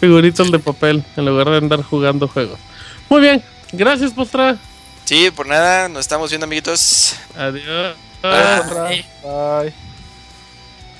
figuritos 0.00 0.50
de 0.50 0.58
papel 0.58 1.05
en 1.16 1.24
lugar 1.24 1.48
de 1.50 1.58
andar 1.58 1.82
jugando 1.82 2.26
juegos. 2.28 2.58
Muy 3.08 3.20
bien, 3.20 3.42
gracias, 3.73 4.12
Postra. 4.12 4.57
Sí, 5.05 5.31
por 5.31 5.47
nada, 5.47 5.89
nos 5.89 6.00
estamos 6.00 6.28
viendo, 6.31 6.44
amiguitos. 6.44 7.15
Adiós. 7.36 7.97
Bye. 8.23 9.05
Bye. 9.23 9.73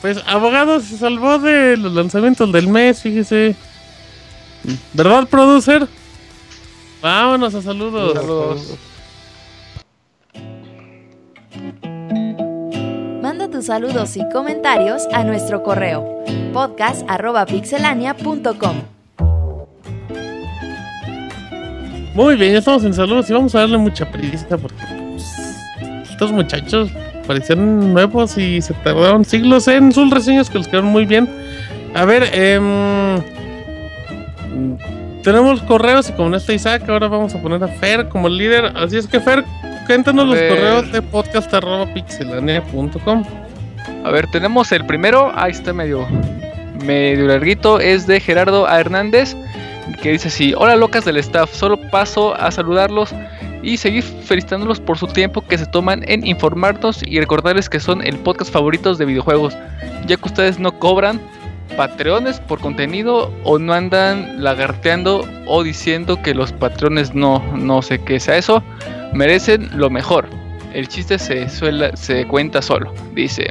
Pues 0.01 0.19
abogado 0.27 0.81
se 0.81 0.97
salvó 0.97 1.39
de 1.39 1.77
los 1.77 1.93
lanzamientos 1.93 2.51
del 2.53 2.69
mes, 2.69 3.03
fíjese. 3.03 3.57
¿Verdad, 4.93 5.27
producer? 5.27 5.87
Vámonos 7.01 7.55
a 7.55 7.63
saludos. 7.63 8.15
Saludos. 8.15 8.77
Manda 13.23 13.49
tus 13.49 13.67
saludos 13.67 14.17
y 14.17 14.29
comentarios 14.31 15.07
a 15.13 15.23
nuestro 15.23 15.63
correo 15.63 16.25
podcast.pixelania.com. 16.53 18.83
Muy 22.15 22.37
bien, 22.37 22.53
ya 22.53 22.59
estamos 22.59 22.83
en 22.85 22.95
saludos 22.95 23.31
y 23.31 23.33
vamos 23.33 23.55
a 23.55 23.61
darle 23.61 23.79
mucha 23.79 24.11
prisa 24.11 24.59
porque 24.59 24.83
pues, 25.13 25.25
estos 26.11 26.33
muchachos 26.33 26.91
parecían 27.29 27.95
nuevos 27.95 28.37
y 28.39 28.61
se 28.61 28.75
tardaron 28.75 29.25
siglos 29.25 29.69
en 29.69 29.93
sus 29.93 30.11
reseñas 30.11 30.51
que 30.51 30.59
los 30.59 30.67
quedaron 30.67 30.91
muy 30.91 31.05
bien. 31.05 31.29
A 31.95 32.05
ver, 32.05 32.29
em, 32.33 33.23
tenemos 35.23 35.63
correos 35.63 36.09
y 36.09 36.13
como 36.13 36.31
no 36.31 36.37
está 36.37 36.53
Isaac, 36.53 36.89
ahora 36.89 37.07
vamos 37.09 37.35
a 37.35 37.43
poner 37.43 37.63
a 37.63 37.69
Fer 37.69 38.09
como 38.09 38.29
líder. 38.29 38.73
Así 38.77 38.97
es 38.97 39.07
que 39.07 39.21
Fer, 39.21 39.45
cuéntanos 39.87 40.27
los 40.27 40.37
correos 40.37 40.91
de 40.93 41.01
podcast.pixelania.com. 41.03 43.25
A 44.05 44.11
ver, 44.11 44.27
tenemos 44.31 44.73
el 44.73 44.85
primero, 44.87 45.31
ahí 45.35 45.53
está 45.53 45.73
medio, 45.73 46.07
medio 46.85 47.27
larguito, 47.27 47.81
es 47.81 48.07
de 48.07 48.21
Gerardo 48.21 48.67
A. 48.67 48.81
Hernández, 48.81 49.35
que 50.03 50.13
dice 50.13 50.29
así, 50.29 50.55
hola 50.57 50.77
locas 50.77 51.05
del 51.05 51.17
staff, 51.17 51.53
solo 51.53 51.79
paso 51.91 52.35
a 52.35 52.51
saludarlos 52.51 53.15
y 53.63 53.77
seguir 53.77 54.05
felicitándolos 54.05 54.81
por 54.81 54.99
su 54.99 55.07
tiempo 55.09 55.43
que 55.43 55.59
se 55.59 55.67
toman 55.67 56.05
en 56.07 56.27
informarnos 56.27 57.03
y 57.05 57.19
recordarles 57.19 57.69
que 57.69 57.81
son 57.81 58.07
el 58.07 58.17
podcast 58.19 58.53
favoritos 58.53 58.99
de 58.99 59.05
videojuegos, 59.05 59.57
ya 60.07 60.17
que 60.17 60.29
ustedes 60.29 60.59
no 60.59 60.79
cobran 60.79 61.21
patreones 61.77 62.41
por 62.41 62.61
contenido 62.61 63.33
o 63.45 63.59
no 63.59 63.73
andan 63.73 64.43
lagarteando 64.43 65.25
o 65.47 65.63
diciendo 65.63 66.21
que 66.23 66.35
los 66.35 66.53
patrones 66.53 67.15
no, 67.15 67.43
no 67.57 67.83
sé 67.83 68.01
qué 68.01 68.19
sea 68.21 68.37
eso, 68.37 68.63
merecen 69.13 69.69
lo 69.79 69.91
mejor. 69.91 70.27
El 70.75 70.89
chiste 70.89 71.19
se, 71.19 71.49
se 71.49 72.27
cuenta 72.27 72.63
solo, 72.63 72.93
dice. 73.15 73.49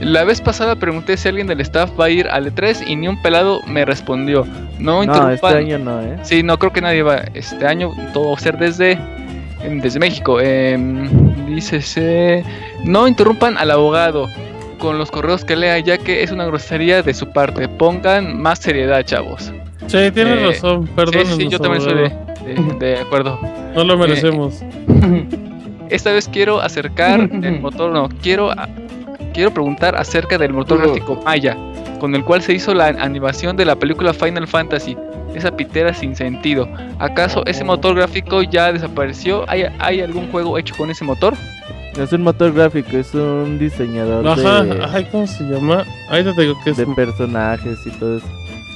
La 0.00 0.22
vez 0.22 0.40
pasada 0.40 0.76
pregunté 0.76 1.16
si 1.16 1.26
alguien 1.28 1.48
del 1.48 1.60
staff 1.60 1.90
va 1.98 2.04
a 2.04 2.10
ir 2.10 2.28
al 2.28 2.54
E3 2.54 2.86
y 2.86 2.94
ni 2.94 3.08
un 3.08 3.20
pelado 3.20 3.60
me 3.66 3.84
respondió. 3.84 4.46
No 4.78 4.98
No, 4.98 5.04
interrumpan. 5.04 5.34
este 5.34 5.48
año 5.58 5.78
no, 5.78 6.00
¿eh? 6.00 6.16
Sí, 6.22 6.42
no 6.44 6.56
creo 6.58 6.72
que 6.72 6.80
nadie 6.80 7.02
va 7.02 7.22
este 7.34 7.66
año. 7.66 7.90
Todo 8.12 8.30
va 8.30 8.36
a 8.36 8.40
ser 8.40 8.58
desde, 8.58 8.96
desde 9.82 9.98
México. 9.98 10.40
Em, 10.40 11.46
dice, 11.46 12.44
no 12.84 13.08
interrumpan 13.08 13.58
al 13.58 13.72
abogado 13.72 14.28
con 14.78 14.98
los 14.98 15.10
correos 15.10 15.44
que 15.44 15.56
lea, 15.56 15.78
ya 15.80 15.98
que 15.98 16.22
es 16.22 16.30
una 16.30 16.46
grosería 16.46 17.02
de 17.02 17.12
su 17.14 17.30
parte. 17.32 17.68
Pongan 17.68 18.40
más 18.40 18.58
seriedad, 18.60 19.02
chavos. 19.04 19.52
Sí, 19.86 20.10
tienes 20.12 20.38
Eh, 20.38 20.46
razón, 20.48 20.86
perdón. 20.88 21.26
sí, 21.26 21.48
yo 21.48 21.58
también 21.58 21.82
soy 21.82 21.94
de, 21.94 22.08
de- 22.54 22.76
de 22.78 22.98
acuerdo. 23.00 23.38
No 23.74 23.84
lo 23.84 23.94
Eh, 23.94 23.96
merecemos. 23.96 24.62
Esta 25.90 26.12
vez 26.12 26.28
quiero 26.28 26.60
acercar 26.60 27.20
el 27.20 27.60
motor, 27.62 27.92
no, 27.92 28.08
quiero, 28.22 28.50
quiero 29.32 29.52
preguntar 29.52 29.96
acerca 29.96 30.36
del 30.36 30.52
motor 30.52 30.78
gráfico 30.82 31.20
Maya, 31.24 31.56
con 31.98 32.14
el 32.14 32.24
cual 32.24 32.42
se 32.42 32.52
hizo 32.52 32.74
la 32.74 32.88
animación 32.88 33.56
de 33.56 33.64
la 33.64 33.76
película 33.76 34.12
Final 34.12 34.46
Fantasy. 34.46 34.96
Esa 35.34 35.50
pitera 35.56 35.92
sin 35.94 36.16
sentido. 36.16 36.66
¿Acaso 36.98 37.44
ese 37.46 37.62
motor 37.64 37.94
gráfico 37.94 38.42
ya 38.42 38.72
desapareció? 38.72 39.44
¿Hay, 39.48 39.64
hay 39.78 40.00
algún 40.00 40.30
juego 40.30 40.58
hecho 40.58 40.74
con 40.76 40.90
ese 40.90 41.04
motor? 41.04 41.34
No 41.98 42.04
es 42.04 42.12
un 42.12 42.22
motor 42.22 42.52
gráfico, 42.52 42.96
es 42.96 43.12
un 43.12 43.58
diseñador 43.58 44.26
Ajá, 44.26 44.62
de, 44.62 44.84
ay, 44.92 45.06
¿cómo 45.10 45.26
se 45.26 45.42
llama? 45.44 45.84
Ahí 46.10 46.22
te 46.24 46.32
digo 46.40 46.54
que 46.64 46.70
es. 46.70 46.76
de 46.76 46.86
personajes 46.86 47.78
y 47.84 47.90
todo 47.90 48.18
eso. 48.18 48.26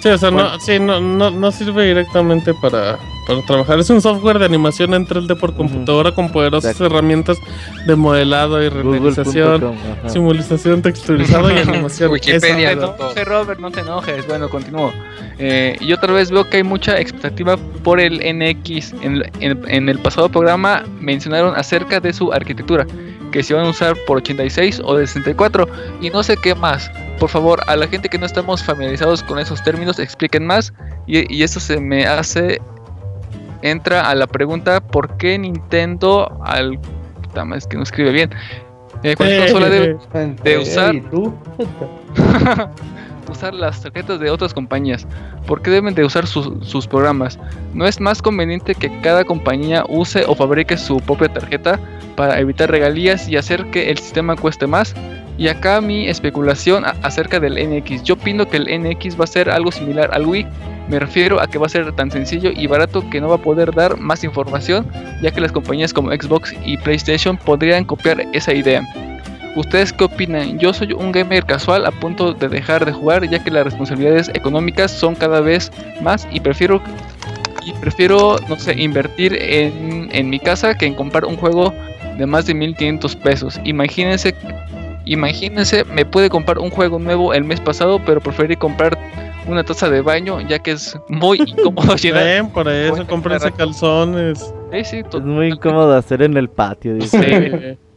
Sí, 0.01 0.09
o 0.09 0.19
sea, 0.19 0.31
Bueno. 0.31 0.49
no, 0.55 0.61
sí, 0.61 0.81
no, 0.81 1.01
no, 1.01 1.31
no 1.31 1.53
sirve 1.53 1.87
directamente 1.87 2.53
para, 2.55 2.99
para 3.29 3.41
trabajar. 3.47 3.79
Es 3.79 3.89
un 3.91 4.03
software 4.03 4.41
de 4.41 4.47
animación 4.47 4.93
en 4.95 5.07
3D 5.07 5.39
por 5.39 5.55
computadora 5.55 6.11
con 6.13 6.33
poderosas 6.33 6.73
Exacto. 6.73 6.93
herramientas 6.93 7.39
de 7.87 7.95
modelado 7.95 8.61
y 8.61 8.69
renderización, 8.69 9.75
simulación 10.09 10.83
texturizada 10.83 11.53
y 11.53 11.59
animación. 11.69 12.11
Wikipedia, 12.11 12.75
No 12.75 12.91
te 12.91 12.97
enojes, 13.03 13.25
Robert, 13.25 13.61
no 13.61 13.71
te 13.71 13.81
enojes. 13.81 14.27
Bueno, 14.27 14.49
continúo. 14.51 14.93
Eh, 15.39 15.77
y 15.81 15.93
otra 15.93 16.13
vez 16.13 16.33
veo 16.33 16.51
que 16.51 16.57
hay 16.57 16.63
mucha 16.65 16.99
expectativa 16.99 17.57
por 17.85 18.01
el 18.01 18.15
NX. 18.19 18.95
En, 19.03 19.23
en- 19.39 19.63
en 19.69 19.89
el 19.89 20.01
pasado 20.01 20.29
programa 20.29 20.83
mencionaron 21.01 21.55
acerca 21.57 22.01
de 22.01 22.13
su 22.13 22.33
arquitectura, 22.33 22.87
que 23.33 23.43
se 23.43 23.55
van 23.55 23.67
a 23.67 23.71
usar 23.71 23.97
por 24.07 24.19
86 24.19 24.81
o 24.85 24.95
de 24.95 25.07
64 25.07 25.67
y 26.01 26.11
no 26.11 26.23
sé 26.23 26.37
qué 26.37 26.55
más. 26.55 26.91
Por 27.19 27.29
favor, 27.29 27.61
a 27.67 27.75
la 27.75 27.89
gente 27.89 28.09
que 28.09 28.19
no 28.19 28.27
estamos 28.27 28.63
familiarizados 28.63 29.23
con 29.25 29.39
esos 29.39 29.63
términos, 29.65 29.99
expliquen 29.99 30.47
más. 30.47 30.73
Y, 31.07 31.35
y 31.35 31.43
esto 31.43 31.59
se 31.59 31.81
me 31.81 32.05
hace. 32.05 32.61
Entra 33.63 34.09
a 34.09 34.15
la 34.15 34.27
pregunta: 34.27 34.81
¿por 34.81 35.17
qué 35.17 35.39
Nintendo 35.39 36.41
al. 36.45 36.79
Es 37.57 37.67
que 37.67 37.77
no 37.77 37.83
escribe 37.83 38.13
bien. 38.13 38.31
Eh, 39.03 39.17
con 39.17 39.27
esta 39.27 39.45
consola 39.45 39.69
debe, 39.69 39.97
de 40.45 40.59
usar 40.59 40.95
¿Y 40.95 41.01
tú? 41.01 41.35
usar 43.29 43.55
las 43.55 43.83
tarjetas 43.83 44.21
de 44.21 44.31
otras 44.31 44.55
compañías? 44.55 45.07
¿Por 45.47 45.63
qué 45.63 45.71
deben 45.71 45.95
de 45.95 46.05
usar 46.05 46.27
sus, 46.27 46.51
sus 46.67 46.87
programas? 46.87 47.39
¿No 47.75 47.87
es 47.87 48.01
más 48.01 48.23
conveniente 48.23 48.75
que 48.75 49.01
cada 49.01 49.25
compañía 49.25 49.85
use 49.89 50.25
o 50.27 50.35
fabrique 50.35 50.77
su 50.77 50.99
propia 50.99 51.29
tarjeta 51.33 51.79
para 52.17 52.39
evitar 52.41 52.71
regalías 52.71 53.29
y 53.29 53.37
hacer 53.37 53.71
que 53.71 53.91
el 53.91 53.99
sistema 53.99 54.37
cueste 54.37 54.67
más? 54.67 54.95
Y 55.39 55.49
acá 55.49 55.81
mi 55.81 56.09
especulación 56.09 56.85
acerca 57.03 57.41
del 57.41 57.55
NX. 57.55 58.03
Yo 58.03 58.15
opino 58.15 58.47
que 58.49 58.59
el 58.59 58.65
NX 58.65 59.19
va 59.19 59.25
a 59.25 59.27
ser 59.27 59.51
algo 59.51 59.73
similar 59.73 60.11
al 60.13 60.27
Wii. 60.27 60.47
Me 60.89 60.99
refiero 60.99 61.41
a 61.41 61.47
que 61.47 61.59
va 61.59 61.67
a 61.67 61.71
ser 61.71 61.91
tan 61.93 62.11
sencillo 62.11 62.51
y 62.55 62.67
barato 62.67 63.09
que 63.09 63.21
no 63.21 63.29
va 63.29 63.37
a 63.37 63.43
poder 63.43 63.75
dar 63.75 63.99
más 63.99 64.25
información, 64.25 64.87
ya 65.23 65.31
que 65.31 65.41
las 65.41 65.53
compañías 65.53 65.93
como 65.93 66.11
Xbox 66.11 66.55
y 66.65 66.77
PlayStation 66.77 67.37
podrían 67.37 67.85
copiar 67.85 68.27
esa 68.33 68.53
idea. 68.53 68.83
¿Ustedes 69.55 69.93
qué 69.93 70.05
opinan? 70.05 70.59
Yo 70.59 70.73
soy 70.73 70.93
un 70.93 71.13
gamer 71.13 71.45
casual 71.45 71.85
a 71.85 71.91
punto 71.91 72.33
de 72.33 72.49
dejar 72.49 72.87
de 72.87 72.93
jugar 72.93 73.29
ya 73.29 73.43
que 73.43 73.51
las 73.51 73.65
responsabilidades 73.65 74.31
económicas 74.35 74.91
son 74.91 75.15
cada 75.15 75.41
vez 75.41 75.71
más 76.01 76.27
y 76.33 76.41
prefiero 76.41 76.81
y 77.65 77.73
prefiero 77.75 78.37
no 78.49 78.59
sé 78.59 78.81
invertir 78.81 79.37
en, 79.41 80.09
en 80.13 80.31
mi 80.31 80.41
casa 80.41 80.75
que 80.75 80.87
en 80.87 80.95
comprar 80.95 81.27
un 81.27 81.37
juego 81.37 81.73
de 82.19 82.27
más 82.27 82.47
de 82.47 82.55
1500 82.55 83.17
pesos. 83.17 83.61
Imagínense 83.65 84.35
imagínense 85.05 85.85
me 85.85 86.07
pude 86.07 86.31
comprar 86.31 86.59
un 86.59 86.71
juego 86.71 86.99
nuevo 86.99 87.35
el 87.35 87.45
mes 87.45 87.61
pasado 87.61 88.01
pero 88.07 88.21
preferí 88.21 88.57
comprar 88.57 88.97
una 89.49 89.65
taza 89.65 89.91
de 89.91 90.01
baño 90.01 90.41
ya 90.41 90.61
que 90.61 90.73
es 90.73 90.97
muy 91.09 91.39
incómodo 91.47 91.95
llenar. 91.97 92.49
Por 92.53 92.69
eso, 92.69 93.07
cómprense 93.07 93.53
calzones. 93.53 94.55
Sí, 94.73 94.85
sí, 94.85 95.03
Es 95.13 95.23
muy 95.23 95.49
incómodo 95.53 95.95
hacer 95.95 96.23
en 96.23 96.37
el 96.37 96.49
patio, 96.49 96.95
dice. 96.95 97.77
Sí. 97.77 97.92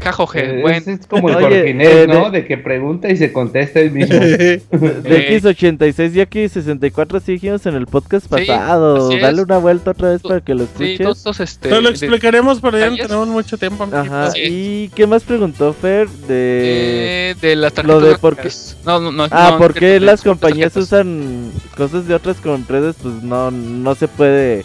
Jajoje, 0.00 0.56
Es, 0.56 0.62
bueno. 0.62 0.92
es 0.92 1.06
como 1.06 1.28
el 1.30 1.36
Oye, 1.36 1.70
eh, 1.70 2.06
¿no? 2.06 2.30
de- 2.30 2.40
De... 2.42 2.46
que 2.46 2.56
pregunta 2.58 3.10
y 3.10 3.16
se 3.16 3.32
contesta 3.32 3.80
el 3.80 3.90
mismo. 3.90 4.18
De 4.20 4.62
Eh, 5.04 5.40
X86 5.42 6.14
y 6.14 6.20
X64 6.20 7.20
sí 7.20 7.32
dijimos 7.32 7.66
en 7.66 7.74
el 7.74 7.86
podcast 7.86 8.24
Sí, 8.26 8.30
pasado. 8.46 9.08
Dale 9.18 9.42
una 9.42 9.58
vuelta 9.58 9.90
otra 9.90 10.10
vez 10.10 10.22
para 10.22 10.40
que 10.40 10.54
lo 10.54 10.64
Sí, 10.78 10.92
escuches. 10.94 11.22
todos, 11.22 11.40
este, 11.40 11.68
Te 11.68 11.74
lo 11.80 11.88
de- 11.88 11.90
explicaremos, 11.90 12.60
pero 12.60 12.78
ya 12.78 12.90
no 12.90 12.96
tenemos 12.96 13.28
mucho 13.28 13.58
tiempo. 13.58 13.84
amiguitos. 13.84 14.08
Ajá. 14.08 14.30
Sí. 14.30 14.40
¿Y 14.44 14.88
qué 14.94 15.06
más 15.06 15.22
preguntó 15.24 15.72
Fer? 15.72 16.08
De... 16.08 17.30
Eh, 17.30 17.34
de 17.40 17.56
las 17.56 17.72
tarjetas 17.72 18.00
lo 18.02 18.08
de 18.08 18.16
por 18.18 18.36
qué-. 18.36 18.50
No, 18.86 19.00
no, 19.00 19.12
no. 19.12 19.26
Ah, 19.30 19.50
no, 19.52 19.58
¿por 19.58 19.74
qué 19.74 19.86
de 19.86 20.00
las 20.00 20.22
compañías 20.22 20.72
tarjetas. 20.72 20.84
usan 21.00 21.52
cosas 21.76 22.06
de 22.08 22.14
otras 22.14 22.36
con 22.38 22.66
redes? 22.66 22.96
Pues 23.02 23.22
no, 23.22 23.50
no 23.50 23.94
se 23.94 24.08
puede. 24.08 24.64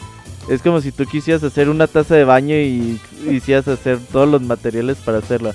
Es 0.50 0.62
como 0.62 0.82
si 0.82 0.92
tú 0.92 1.06
quisieras 1.06 1.44
hacer 1.44 1.70
una 1.70 1.88
taza 1.88 2.16
de 2.16 2.24
baño 2.24 2.56
y 2.56 3.00
quisieras 3.28 3.68
hacer 3.68 4.00
todos 4.12 4.28
los 4.30 4.42
materiales 4.42 4.98
para 4.98 5.20
hacerla. 5.20 5.54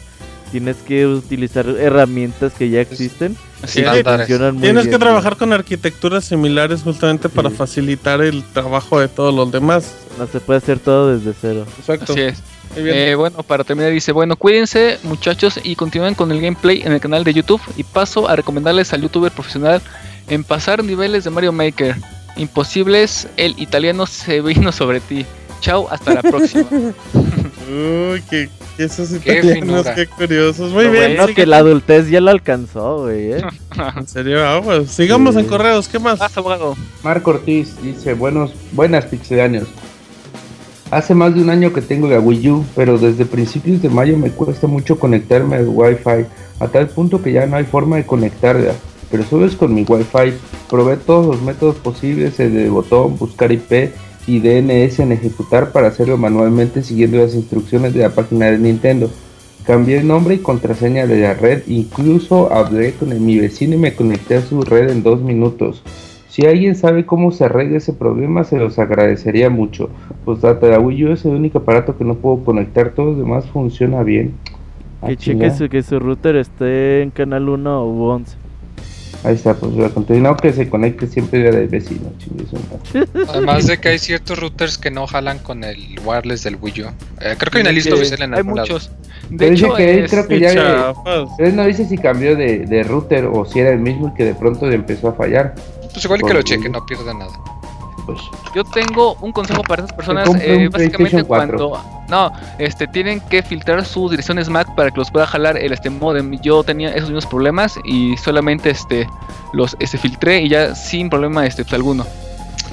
Tienes 0.51 0.78
que 0.78 1.07
utilizar 1.07 1.69
herramientas 1.69 2.52
que 2.55 2.70
ya 2.70 2.81
existen. 2.81 3.36
Sí, 3.67 3.81
y 3.81 3.83
que 3.85 3.89
estándares. 3.89 4.27
funcionan 4.27 4.55
muy 4.55 4.62
Tienes 4.62 4.89
que 4.89 4.99
trabajar 4.99 5.36
con 5.36 5.52
arquitecturas 5.52 6.25
similares 6.25 6.83
justamente 6.83 7.28
para 7.28 7.51
facilitar 7.51 8.20
el 8.20 8.43
trabajo 8.43 8.99
de 8.99 9.07
todos 9.07 9.33
los 9.33 9.52
demás. 9.52 9.94
No 10.19 10.27
se 10.27 10.41
puede 10.41 10.59
hacer 10.59 10.81
todo 10.81 11.17
desde 11.17 11.39
cero. 11.41 11.67
Exacto. 11.78 12.12
Así 12.12 12.23
es. 12.23 12.43
Muy 12.75 12.85
bien. 12.85 12.97
Eh, 12.97 13.15
bueno, 13.15 13.43
para 13.44 13.62
terminar 13.62 13.93
dice, 13.93 14.10
bueno, 14.10 14.35
cuídense 14.35 14.99
muchachos 15.05 15.60
y 15.62 15.77
continúen 15.77 16.15
con 16.15 16.33
el 16.33 16.41
gameplay 16.41 16.83
en 16.83 16.93
el 16.93 17.01
canal 17.01 17.23
de 17.23 17.33
YouTube 17.33 17.60
y 17.77 17.85
paso 17.85 18.28
a 18.28 18.35
recomendarles 18.35 18.93
al 18.93 19.02
youtuber 19.02 19.31
profesional 19.31 19.81
en 20.28 20.43
pasar 20.43 20.83
niveles 20.83 21.25
de 21.25 21.31
Mario 21.31 21.52
Maker. 21.52 21.97
Imposibles, 22.41 23.28
el 23.36 23.55
italiano 23.59 24.07
se 24.07 24.41
vino 24.41 24.73
sobre 24.73 25.01
ti. 25.01 25.27
Chao, 25.60 25.86
hasta 25.91 26.15
la 26.15 26.23
próxima. 26.23 26.65
Uy, 27.70 28.23
qué, 28.31 28.49
qué 28.78 28.85
esos 28.85 29.10
Qué 29.10 29.17
italianos, 29.41 29.52
finura. 29.60 29.94
qué 29.94 30.07
curiosos. 30.07 30.73
Muy 30.73 30.85
Lo 30.85 30.91
bien. 30.93 31.17
bueno 31.17 31.35
que 31.35 31.44
la 31.44 31.59
adultez 31.59 32.09
ya 32.09 32.20
la 32.23 32.31
alcanzó, 32.31 33.02
güey, 33.02 33.33
¿eh? 33.35 33.43
En 33.97 34.07
serio, 34.09 34.43
ah, 34.49 34.62
pues, 34.65 34.91
sigamos 34.91 35.35
Sí. 35.35 35.41
en 35.41 35.47
correos, 35.49 35.86
¿qué 35.86 35.99
más? 35.99 36.19
abogado. 36.36 36.77
Marco 37.02 37.31
Ortiz 37.33 37.77
dice, 37.83 38.15
buenos, 38.15 38.52
buenas 38.73 39.05
pixelaños. 39.05 39.69
Hace 40.91 41.15
más 41.15 41.35
de 41.35 41.43
un 41.43 41.51
año 41.51 41.73
que 41.75 41.83
tengo 41.83 42.09
la 42.09 42.19
Wii 42.20 42.51
U, 42.51 42.65
pero 42.75 42.97
desde 42.99 43.27
principios 43.27 43.81
de 43.83 43.91
mayo 43.91 44.17
me 44.17 44.31
cuesta 44.31 44.67
mucho 44.67 44.99
conectarme 44.99 45.57
al 45.57 45.69
Wi-Fi, 45.69 46.25
a 46.59 46.69
tal 46.69 46.89
punto 46.89 47.23
que 47.23 47.33
ya 47.33 47.44
no 47.47 47.57
hay 47.57 47.65
forma 47.65 47.97
de 47.97 48.07
conectarla, 48.07 48.73
pero 49.11 49.25
solo 49.25 49.47
es 49.47 49.57
con 49.57 49.75
mi 49.75 49.83
Wi-Fi. 49.83 50.35
Probé 50.69 50.97
todos 50.97 51.27
los 51.27 51.43
métodos 51.43 51.77
posibles, 51.77 52.39
el 52.41 52.55
de 52.55 52.69
botón, 52.71 53.17
buscar 53.19 53.51
IP 53.53 53.91
y 54.27 54.39
DNS 54.41 55.01
en 55.01 55.13
ejecutar 55.13 55.73
para 55.73 55.89
hacerlo 55.89 56.17
manualmente 56.17 56.83
siguiendo 56.83 57.19
las 57.19 57.35
instrucciones 57.35 57.95
de 57.95 58.01
la 58.01 58.11
página 58.11 58.47
de 58.47 58.59
Nintendo. 58.59 59.11
Cambié 59.65 59.99
el 59.99 60.07
nombre 60.09 60.35
y 60.35 60.39
contraseña 60.39 61.07
de 61.07 61.21
la 61.21 61.35
red, 61.35 61.63
incluso 61.67 62.53
hablé 62.53 62.93
con 62.95 63.25
mi 63.25 63.39
vecino 63.39 63.75
y 63.75 63.79
me 63.79 63.95
conecté 63.95 64.37
a 64.37 64.43
su 64.43 64.63
red 64.63 64.91
en 64.91 65.03
dos 65.03 65.21
minutos. 65.21 65.83
Si 66.29 66.47
alguien 66.47 66.77
sabe 66.77 67.05
cómo 67.07 67.33
se 67.33 67.45
arregla 67.45 67.79
ese 67.79 67.93
problema, 67.93 68.45
se 68.45 68.57
los 68.59 68.79
agradecería 68.79 69.51
mucho. 69.51 69.91
Pues 70.25 70.41
data, 70.41 70.69
la 70.69 70.79
Wii 70.79 71.05
U 71.07 71.13
es 71.13 71.25
el 71.25 71.33
único 71.33 71.59
aparato 71.59 71.97
que 71.99 72.05
no 72.05 72.15
puedo 72.15 72.45
conectar, 72.45 72.93
todo 72.95 73.07
lo 73.07 73.15
demás 73.17 73.47
funciona 73.47 74.03
bien. 74.05 74.35
Ah, 75.03 75.09
Que 75.09 75.17
chinga. 75.17 75.47
cheque 75.51 75.57
su, 75.59 75.69
que 75.69 75.83
su 75.83 75.99
router 75.99 76.37
esté 76.37 77.03
en 77.03 77.11
canal 77.11 77.49
1 77.49 77.85
u 77.87 78.03
11. 78.05 78.37
Ahí 79.23 79.34
está, 79.34 79.55
pues 79.55 79.74
la 79.74 79.90
continuidad 79.90 80.39
que 80.39 80.52
se 80.52 80.68
conecte 80.68 81.07
siempre 81.07 81.40
del 81.40 81.68
vecino. 81.68 82.10
Además 83.28 83.66
de 83.66 83.78
que 83.78 83.90
hay 83.90 83.99
ciertos 83.99 84.39
routers 84.39 84.78
que 84.78 84.90
no 84.90 85.07
jalan 85.07 85.39
con 85.40 85.62
el 85.62 86.00
wireless 86.05 86.42
del 86.44 86.57
Wii 86.57 86.82
U. 86.82 86.86
Eh, 87.20 87.34
creo 87.36 87.50
que 87.50 87.58
hay 87.58 87.62
una 87.62 87.73
lista 87.73 87.90
que 87.90 87.97
oficial 87.97 88.23
en 88.23 88.34
hay 88.34 88.42
muchos. 88.42 88.90
De 89.28 89.36
Pero 89.36 89.50
dice 89.50 89.66
hecho, 89.66 89.74
que 89.74 89.94
él 89.99 90.08
creo 90.08 90.26
que 90.26 90.40
ya... 90.40 90.94
Él 91.39 91.55
no 91.55 91.66
dice 91.66 91.86
si 91.86 91.99
cambió 91.99 92.34
de, 92.34 92.60
de 92.60 92.82
router 92.82 93.26
o 93.26 93.44
si 93.44 93.60
era 93.60 93.70
el 93.70 93.78
mismo 93.78 94.08
y 94.08 94.15
que 94.15 94.24
de 94.24 94.34
pronto 94.34 94.66
le 94.66 94.76
empezó 94.76 95.08
a 95.08 95.12
fallar. 95.12 95.55
Pues 95.92 96.05
igual 96.05 96.23
que 96.23 96.34
lo 96.34 96.42
cheque, 96.42 96.68
no 96.68 96.84
pierde 96.86 97.12
nada. 97.12 97.32
Pues, 98.07 98.20
Yo 98.55 98.65
tengo 98.65 99.15
un 99.20 99.31
consejo 99.33 99.62
para 99.62 99.83
esas 99.85 99.95
personas. 99.95 100.27
eh, 100.29 100.69
básicamente 100.70 100.70
PlayStation 100.70 101.25
4. 101.25 101.59
cuando 101.59 101.83
no, 102.09 102.33
este 102.59 102.87
tienen 102.89 103.20
que 103.20 103.43
filtrar 103.43 103.85
sus 103.85 104.11
direcciones 104.11 104.49
MAC 104.49 104.75
para 104.75 104.91
que 104.91 104.99
los 104.99 105.11
pueda 105.11 105.27
jalar 105.27 105.57
el 105.57 105.73
este 105.73 105.91
modem. 105.91 106.41
Yo 106.41 106.65
tenía 106.65 106.91
esos 106.91 107.11
mismos 107.11 107.27
problemas 107.27 107.79
y 107.85 108.17
solamente 108.17 108.70
este 108.70 109.07
los 109.53 109.77
este 109.79 109.97
filtré 109.99 110.43
y 110.43 110.49
ya 110.49 110.75
sin 110.75 111.09
problema 111.11 111.47
este 111.47 111.62
pues, 111.65 111.75
alguno. 111.75 112.05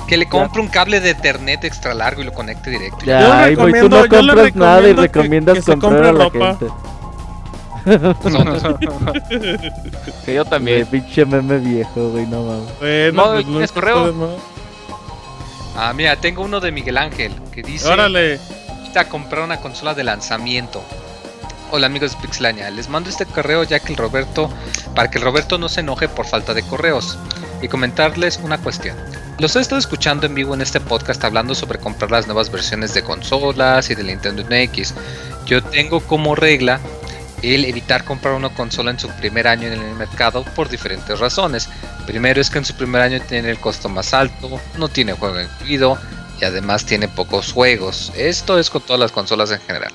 Que 0.07 0.15
le 0.17 0.27
compre 0.27 0.61
un 0.61 0.69
cable 0.69 1.01
de 1.01 1.09
Ethernet 1.11 1.63
extra 1.65 1.93
largo 1.93 2.21
y 2.21 2.25
lo 2.25 2.33
conecte 2.33 2.69
directo. 2.69 2.99
Yo 3.01 3.05
Ya, 3.07 3.49
güey, 3.53 3.73
tú 3.81 3.89
no 3.89 4.05
yo 4.05 4.09
compras 4.17 4.55
nada 4.55 4.87
y 4.89 4.95
que- 4.95 5.01
recomiendas 5.01 5.65
que 5.65 5.71
comprar 5.77 6.05
a 6.05 6.13
la 6.13 6.23
ropa. 6.23 6.57
gente. 6.57 6.73
Sí, 10.25 10.33
yo 10.33 10.43
Güey, 10.43 10.49
también. 10.49 10.85
pinche 10.87 11.25
meme 11.25 11.57
viejo, 11.59 12.09
güey, 12.09 12.25
no 12.27 12.43
mames. 12.43 12.79
Bueno, 12.79 13.13
No, 13.23 13.31
pues, 13.33 13.45
¿tienes 13.45 13.69
no 13.69 13.81
correo? 13.81 14.37
Ah, 15.79 15.93
mira, 15.93 16.15
tengo 16.15 16.41
uno 16.41 16.59
de 16.59 16.71
Miguel 16.71 16.97
Ángel 16.97 17.31
que 17.53 17.61
dice: 17.61 17.87
Órale. 17.87 18.39
A 18.95 19.05
comprar 19.05 19.43
una 19.43 19.57
consola 19.57 19.93
de 19.93 20.03
lanzamiento. 20.03 20.83
Hola 21.69 21.85
amigos 21.85 22.15
de 22.15 22.21
Pixelania, 22.21 22.71
les 22.71 22.89
mando 22.89 23.11
este 23.11 23.27
correo 23.27 23.63
ya 23.63 23.79
que 23.79 23.91
el 23.91 23.97
Roberto, 23.97 24.49
para 24.95 25.11
que 25.11 25.19
el 25.19 25.23
Roberto 25.23 25.59
no 25.59 25.69
se 25.69 25.81
enoje 25.81 26.09
por 26.09 26.25
falta 26.25 26.55
de 26.55 26.63
correos 26.63 27.15
y 27.61 27.67
comentarles 27.67 28.37
una 28.37 28.57
cuestión. 28.57 28.97
Los 29.37 29.55
he 29.55 29.59
estado 29.59 29.77
escuchando 29.77 30.25
en 30.25 30.33
vivo 30.33 30.55
en 30.55 30.61
este 30.61 30.79
podcast 30.79 31.23
hablando 31.23 31.53
sobre 31.53 31.77
comprar 31.77 32.09
las 32.09 32.25
nuevas 32.25 32.51
versiones 32.51 32.95
de 32.95 33.03
consolas 33.03 33.87
y 33.91 33.93
de 33.93 34.03
Nintendo 34.03 34.43
NX. 34.43 34.95
Yo 35.45 35.63
tengo 35.63 35.99
como 35.99 36.33
regla 36.33 36.79
el 37.41 37.65
evitar 37.65 38.03
comprar 38.03 38.33
una 38.33 38.49
consola 38.49 38.91
en 38.91 38.99
su 38.99 39.09
primer 39.09 39.47
año 39.47 39.67
en 39.67 39.81
el 39.81 39.95
mercado 39.95 40.43
por 40.55 40.69
diferentes 40.69 41.19
razones. 41.19 41.69
Primero 42.05 42.41
es 42.41 42.49
que 42.49 42.57
en 42.57 42.65
su 42.65 42.73
primer 42.73 43.01
año 43.01 43.19
tiene 43.21 43.49
el 43.49 43.59
costo 43.59 43.89
más 43.89 44.13
alto, 44.13 44.59
no 44.77 44.89
tiene 44.89 45.13
juego 45.13 45.41
incluido 45.41 45.97
y 46.39 46.45
además 46.45 46.85
tiene 46.85 47.07
pocos 47.07 47.51
juegos. 47.53 48.11
Esto 48.15 48.59
es 48.59 48.69
con 48.69 48.81
todas 48.81 48.99
las 48.99 49.11
consolas 49.11 49.51
en 49.51 49.61
general. 49.61 49.91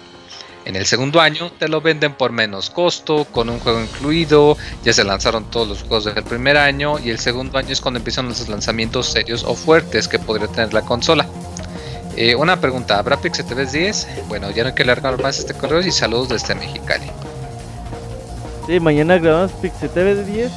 En 0.65 0.77
el 0.77 0.87
segundo 0.87 1.21
año 1.21 1.51
te 1.51 1.69
lo 1.69 1.81
venden 1.81 2.15
por 2.15 2.31
menos 2.31 2.71
costo, 2.71 3.25
con 3.25 3.49
un 3.49 3.59
juego 3.59 3.83
incluido, 3.83 4.57
ya 4.85 4.93
se 4.93 5.03
lanzaron 5.03 5.51
todos 5.51 5.67
los 5.67 5.81
juegos 5.81 6.05
del 6.05 6.23
primer 6.23 6.57
año 6.57 7.01
y 7.01 7.11
el 7.11 7.19
segundo 7.19 7.59
año 7.59 7.71
es 7.71 7.81
cuando 7.81 7.99
empiezan 7.99 8.29
los 8.29 8.49
lanzamientos 8.49 9.09
serios 9.09 9.43
o 9.43 9.57
fuertes 9.57 10.07
que 10.07 10.21
podría 10.21 10.47
tener 10.47 10.73
la 10.73 10.83
consola. 10.83 11.27
Eh, 12.17 12.37
una 12.37 12.61
pregunta, 12.61 12.99
¿habrá 12.99 13.21
Pixel 13.21 13.47
TV 13.47 13.67
10? 13.67 14.29
Bueno, 14.29 14.51
ya 14.51 14.63
no 14.63 14.69
hay 14.69 14.75
que 14.75 14.83
alargar 14.83 15.21
más 15.21 15.39
este 15.39 15.55
correo 15.55 15.81
y 15.81 15.91
saludos 15.91 16.29
desde 16.29 16.55
Mexicali. 16.55 17.11
Sí, 18.67 18.79
mañana 18.79 19.19
grabamos 19.19 19.53
Pixel 19.53 19.91
TV 19.91 20.15
de 20.15 20.25
10. 20.25 20.53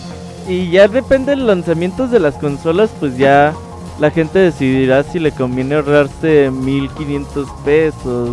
Y 0.48 0.70
ya 0.70 0.88
depende 0.88 1.32
de 1.32 1.38
los 1.38 1.48
lanzamientos 1.48 2.12
de 2.12 2.20
las 2.20 2.36
consolas, 2.36 2.92
pues 3.00 3.18
ya 3.18 3.54
la 4.00 4.12
gente 4.12 4.38
decidirá 4.38 5.04
si 5.04 5.20
le 5.20 5.32
conviene 5.32 5.76
ahorrarse 5.76 6.52
1500 6.52 7.48
pesos, 7.64 8.30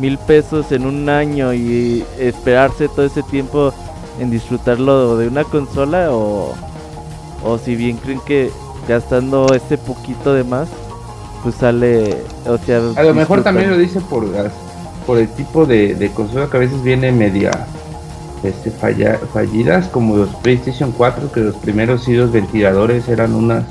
1000 0.00 0.18
pesos 0.18 0.72
en 0.72 0.86
un 0.86 1.08
año 1.10 1.52
y 1.52 2.04
esperarse 2.18 2.88
todo 2.88 3.04
ese 3.04 3.22
tiempo 3.22 3.74
en 4.18 4.30
disfrutarlo 4.30 5.18
de 5.18 5.28
una 5.28 5.44
consola 5.44 6.10
o, 6.10 6.54
o 7.44 7.58
si 7.58 7.76
bien 7.76 7.98
creen 7.98 8.20
que 8.26 8.50
gastando 8.88 9.52
ese 9.52 9.76
poquito 9.76 10.32
de 10.32 10.44
más, 10.44 10.68
pues 11.42 11.56
sale, 11.56 12.16
o 12.46 12.56
sea, 12.56 12.80
A 12.96 13.02
lo 13.02 13.12
mejor 13.14 13.42
también 13.42 13.70
lo 13.70 13.76
dice 13.76 14.00
por 14.00 14.24
por 15.06 15.18
el 15.18 15.28
tipo 15.28 15.66
de, 15.66 15.94
de 15.94 16.10
consola 16.10 16.48
que 16.50 16.56
a 16.56 16.60
veces 16.60 16.82
viene 16.82 17.12
media 17.12 17.66
este, 18.42 18.70
falla- 18.70 19.18
fallidas, 19.32 19.88
como 19.88 20.16
los 20.16 20.28
PlayStation 20.36 20.92
4, 20.92 21.32
que 21.32 21.40
los 21.40 21.54
primeros 21.56 22.04
sí 22.04 22.14
los 22.14 22.30
ventiladores 22.32 23.08
eran 23.08 23.34
unas 23.34 23.64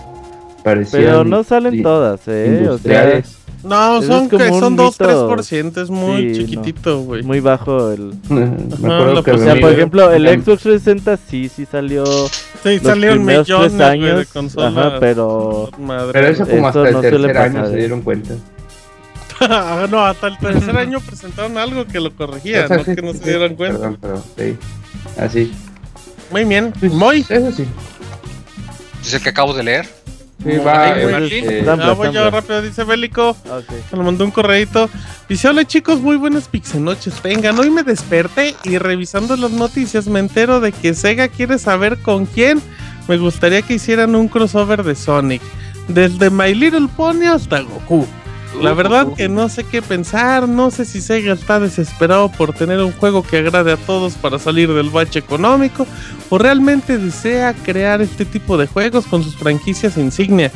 parecían 0.63 1.03
Pero 1.03 1.23
no 1.23 1.43
salen 1.43 1.83
todas, 1.83 2.21
eh, 2.27 2.67
o 2.69 2.77
sea, 2.77 2.95
industriales. 3.05 3.37
No, 3.63 3.99
son, 4.03 4.29
que 4.29 4.49
son 4.49 4.75
2, 4.75 4.99
mito. 4.99 5.29
3%, 5.35 5.81
es 5.81 5.89
muy 5.89 6.17
Sí, 6.35 6.41
no. 6.41 6.47
chiquitito, 6.47 7.01
güey. 7.01 7.23
muy 7.23 7.39
bajo 7.39 7.89
el... 7.91 8.13
Me 8.29 8.43
acuerdo 8.43 9.13
la 9.15 9.23
que 9.23 9.31
O 9.31 9.37
sea, 9.39 9.55
por 9.59 9.71
ejemplo, 9.71 10.11
el 10.11 10.27
Xbox 10.27 10.61
360 10.63 11.17
sí, 11.17 11.49
sí 11.49 11.65
salió. 11.65 12.05
Sí, 12.05 12.77
salieron 12.79 13.17
primeros 13.19 13.47
millones, 13.47 13.73
tres 13.73 13.87
güey, 13.87 13.99
de 14.01 14.11
años. 14.11 14.27
consolas. 14.27 14.77
Ajá, 14.77 14.99
pero. 14.99 15.69
Madre. 15.79 16.09
Pero 16.13 16.27
eso 16.27 16.45
como 16.47 16.67
hasta 16.67 16.87
el 16.87 16.93
no 16.93 17.01
tercer 17.01 17.37
año 17.37 17.53
pasar, 17.53 17.67
se 17.69 17.73
eh. 17.73 17.77
dieron 17.77 18.01
cuenta. 18.01 18.33
Ah, 19.39 19.87
no, 19.91 20.05
hasta 20.05 20.27
el 20.27 20.37
tercer 20.37 20.77
año 20.77 20.99
presentaron 20.99 21.57
algo 21.57 21.85
que 21.85 21.99
lo 21.99 22.15
corregía, 22.15 22.67
no 22.67 22.83
sí, 22.83 22.95
que 22.95 23.01
no 23.01 23.13
sí, 23.13 23.19
se 23.19 23.29
dieran 23.29 23.55
cuenta. 23.57 23.77
Perdón, 23.79 23.97
perdón, 23.97 24.23
sí. 24.37 24.57
Así. 25.17 25.53
Muy 26.31 26.43
bien, 26.43 26.73
muy. 26.91 27.25
Eso 27.29 27.51
sí. 27.51 27.65
Es 29.01 29.13
el 29.13 29.21
que 29.21 29.29
acabo 29.29 29.53
de 29.53 29.63
leer. 29.63 29.85
Sí, 30.43 30.57
va. 30.57 30.99
Eh, 30.99 31.63
Zambra, 31.63 31.93
voy 31.93 32.11
yo 32.11 32.29
rápido, 32.29 32.61
dice 32.61 32.83
Bélico. 32.83 33.37
Se 33.89 33.95
lo 33.95 34.03
mandó 34.03 34.25
un 34.25 34.31
correito. 34.31 34.89
Dice, 35.29 35.47
hola 35.47 35.65
chicos, 35.65 36.01
muy 36.01 36.17
buenas 36.17 36.47
pixenoches. 36.47 37.21
Vengan, 37.21 37.57
hoy 37.57 37.69
me 37.69 37.83
desperté 37.83 38.55
y 38.63 38.77
revisando 38.77 39.37
las 39.37 39.51
noticias 39.51 40.07
me 40.07 40.19
entero 40.19 40.59
de 40.59 40.71
que 40.71 40.93
Sega 40.93 41.29
quiere 41.29 41.57
saber 41.57 41.97
con 41.99 42.25
quién. 42.25 42.61
Me 43.07 43.17
gustaría 43.17 43.61
que 43.61 43.75
hicieran 43.75 44.15
un 44.15 44.27
crossover 44.27 44.83
de 44.83 44.95
Sonic. 44.95 45.41
Desde 45.87 46.29
My 46.29 46.53
Little 46.53 46.89
Pony 46.95 47.25
hasta 47.25 47.61
Goku. 47.61 48.05
La 48.61 48.73
verdad 48.73 49.07
que 49.15 49.29
no 49.29 49.49
sé 49.49 49.63
qué 49.63 49.81
pensar, 49.81 50.47
no 50.47 50.71
sé 50.71 50.85
si 50.85 51.01
Sega 51.01 51.33
está 51.33 51.59
desesperado 51.59 52.31
por 52.31 52.53
tener 52.53 52.79
un 52.79 52.91
juego 52.93 53.21
que 53.21 53.37
agrade 53.37 53.71
a 53.71 53.77
todos 53.77 54.13
para 54.13 54.39
salir 54.39 54.73
del 54.73 54.89
bache 54.89 55.19
económico 55.19 55.85
o 56.29 56.37
realmente 56.37 56.97
desea 56.97 57.53
crear 57.53 58.01
este 58.01 58.25
tipo 58.25 58.57
de 58.57 58.67
juegos 58.67 59.05
con 59.05 59.23
sus 59.23 59.35
franquicias 59.35 59.97
insignia. 59.97 60.51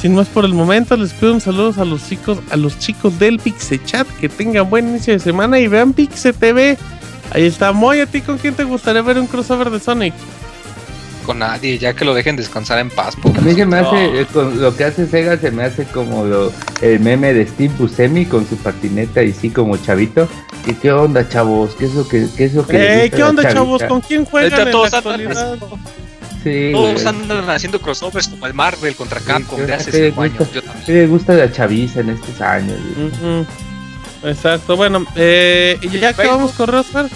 Sin 0.00 0.14
más 0.14 0.28
por 0.28 0.44
el 0.44 0.52
momento, 0.52 0.96
les 0.96 1.14
pido 1.14 1.32
un 1.32 1.40
saludo 1.40 1.80
a 1.80 1.84
los 1.84 2.06
chicos, 2.08 2.38
a 2.50 2.56
los 2.56 2.78
chicos 2.78 3.18
del 3.18 3.38
Pixel 3.38 3.82
Chat, 3.84 4.06
que 4.20 4.28
tengan 4.28 4.68
buen 4.68 4.88
inicio 4.88 5.14
de 5.14 5.20
semana 5.20 5.58
y 5.58 5.68
vean 5.68 5.94
Pixel 5.94 6.34
TV. 6.34 6.76
Ahí 7.30 7.44
está, 7.44 7.72
Moy, 7.72 8.00
¿a 8.00 8.06
ti 8.06 8.20
con 8.20 8.36
quién 8.36 8.54
te 8.54 8.64
gustaría 8.64 9.00
ver 9.00 9.18
un 9.18 9.26
crossover 9.26 9.70
de 9.70 9.80
Sonic? 9.80 10.12
Con 11.24 11.38
nadie, 11.38 11.78
ya 11.78 11.94
que 11.94 12.04
lo 12.04 12.12
dejen 12.14 12.36
descansar 12.36 12.78
en 12.78 12.90
paz. 12.90 13.16
A 13.24 13.40
mí 13.40 13.54
se 13.54 13.64
me 13.64 13.78
hace, 13.78 14.20
eh, 14.20 14.26
con 14.32 14.60
lo 14.60 14.76
que 14.76 14.84
hace 14.84 15.06
Sega 15.06 15.38
se 15.38 15.50
me 15.50 15.64
hace 15.64 15.84
como 15.86 16.24
lo, 16.24 16.52
el 16.82 17.00
meme 17.00 17.32
de 17.32 17.46
Steve 17.46 17.72
Buscemi 17.78 18.26
con 18.26 18.46
su 18.46 18.56
patineta 18.58 19.22
y 19.22 19.32
sí 19.32 19.48
como 19.50 19.76
chavito. 19.78 20.28
¿Y 20.66 20.74
qué 20.74 20.92
onda, 20.92 21.26
chavos? 21.28 21.74
¿Qué 21.78 21.86
es 21.86 21.94
lo 21.94 22.06
que, 22.06 22.26
qué 22.36 22.44
es 22.44 22.54
lo 22.54 22.66
que 22.66 23.04
Eh, 23.06 23.10
¿qué 23.10 23.22
onda, 23.22 23.42
chavita? 23.42 23.58
chavos? 23.60 23.82
¿Con 23.84 24.00
quién 24.02 24.24
juegan 24.26 24.52
Ahorita 24.52 24.68
en 24.68 24.72
todos 24.72 24.92
la 24.92 24.98
andan- 24.98 25.12
actualidad? 25.12 25.58
Sí, 26.42 26.70
Todos 26.72 27.06
andan 27.06 27.48
haciendo 27.48 27.80
crossovers 27.80 28.28
como 28.28 28.46
el 28.46 28.52
Marvel 28.52 28.94
contra 28.96 29.18
Capcom 29.20 29.60
de 29.64 29.72
hace 29.72 29.90
¿Qué 29.90 29.98
le 29.98 30.06
5 30.10 30.22
años. 30.22 30.38
gusta, 30.40 30.54
Yo 30.54 30.62
también. 30.62 30.84
qué 30.86 30.92
le 30.92 31.06
gusta 31.06 31.32
la 31.32 31.50
chaviza 31.50 32.00
en 32.00 32.10
estos 32.10 32.38
años? 32.42 32.76
Exacto, 34.22 34.76
bueno, 34.76 35.04
eh, 35.16 35.78
y 35.82 35.88
ya 35.98 36.10
acabamos 36.10 36.52
correos, 36.52 36.86
Fer. 36.86 37.06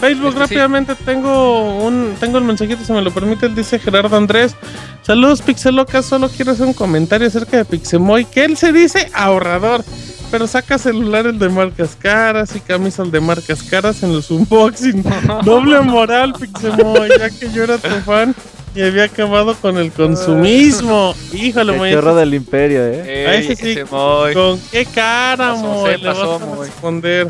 Facebook 0.00 0.28
Este 0.34 0.38
sí. 0.48 0.54
rápidamente 0.54 0.94
tengo 0.96 1.78
un 1.84 2.14
tengo 2.20 2.38
el 2.38 2.44
mensajito, 2.44 2.84
si 2.84 2.92
me 2.92 3.00
lo 3.02 3.10
permite, 3.10 3.46
él 3.46 3.54
dice 3.54 3.78
Gerardo 3.78 4.16
Andrés. 4.16 4.54
Saludos 5.02 5.42
Pixelocas, 5.42 6.04
solo 6.06 6.28
quiero 6.28 6.52
hacer 6.52 6.66
un 6.66 6.72
comentario 6.74 7.26
acerca 7.26 7.56
de 7.58 7.64
Pixemoy, 7.64 8.24
que 8.24 8.44
él 8.44 8.56
se 8.56 8.72
dice 8.72 9.10
ahorrador. 9.14 9.84
pero 10.30 10.46
saca 10.48 10.78
celulares 10.78 11.38
de 11.38 11.48
marcas 11.48 11.96
caras 11.98 12.56
y 12.56 12.60
camisas 12.60 13.12
de 13.12 13.20
marcas 13.20 13.62
caras 13.62 14.02
en 14.02 14.12
los 14.14 14.30
unboxing. 14.30 15.04
Doble 15.44 15.80
moral, 15.82 16.34
Pixemoy, 16.38 17.08
ya 17.18 17.30
que 17.30 17.50
yo 17.52 17.62
era 17.64 17.78
tu 17.78 17.88
fan 18.04 18.34
y 18.74 18.82
había 18.82 19.04
acabado 19.04 19.54
con 19.54 19.76
el 19.78 19.92
consumismo. 19.92 21.14
Híjole, 21.32 21.76
El 21.90 21.94
chorro 21.94 22.16
del 22.16 22.34
imperio, 22.34 22.80
eh. 22.84 23.26
A 23.28 23.34
ese 23.36 23.54
sí, 23.54 23.76
¿Con 23.88 24.58
qué 24.72 24.84
cara, 24.86 25.52
Pasó, 25.52 25.62
Moy? 25.62 25.92
se 25.92 25.98
Le 25.98 26.08
vas 26.08 26.16
pasó, 26.18 26.34
a 26.34 26.64
responder. 26.64 27.28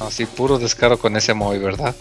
Así, 0.00 0.26
puro 0.26 0.58
descaro 0.58 0.98
con 0.98 1.16
ese 1.16 1.34
Moy, 1.34 1.58
¿verdad? 1.58 1.94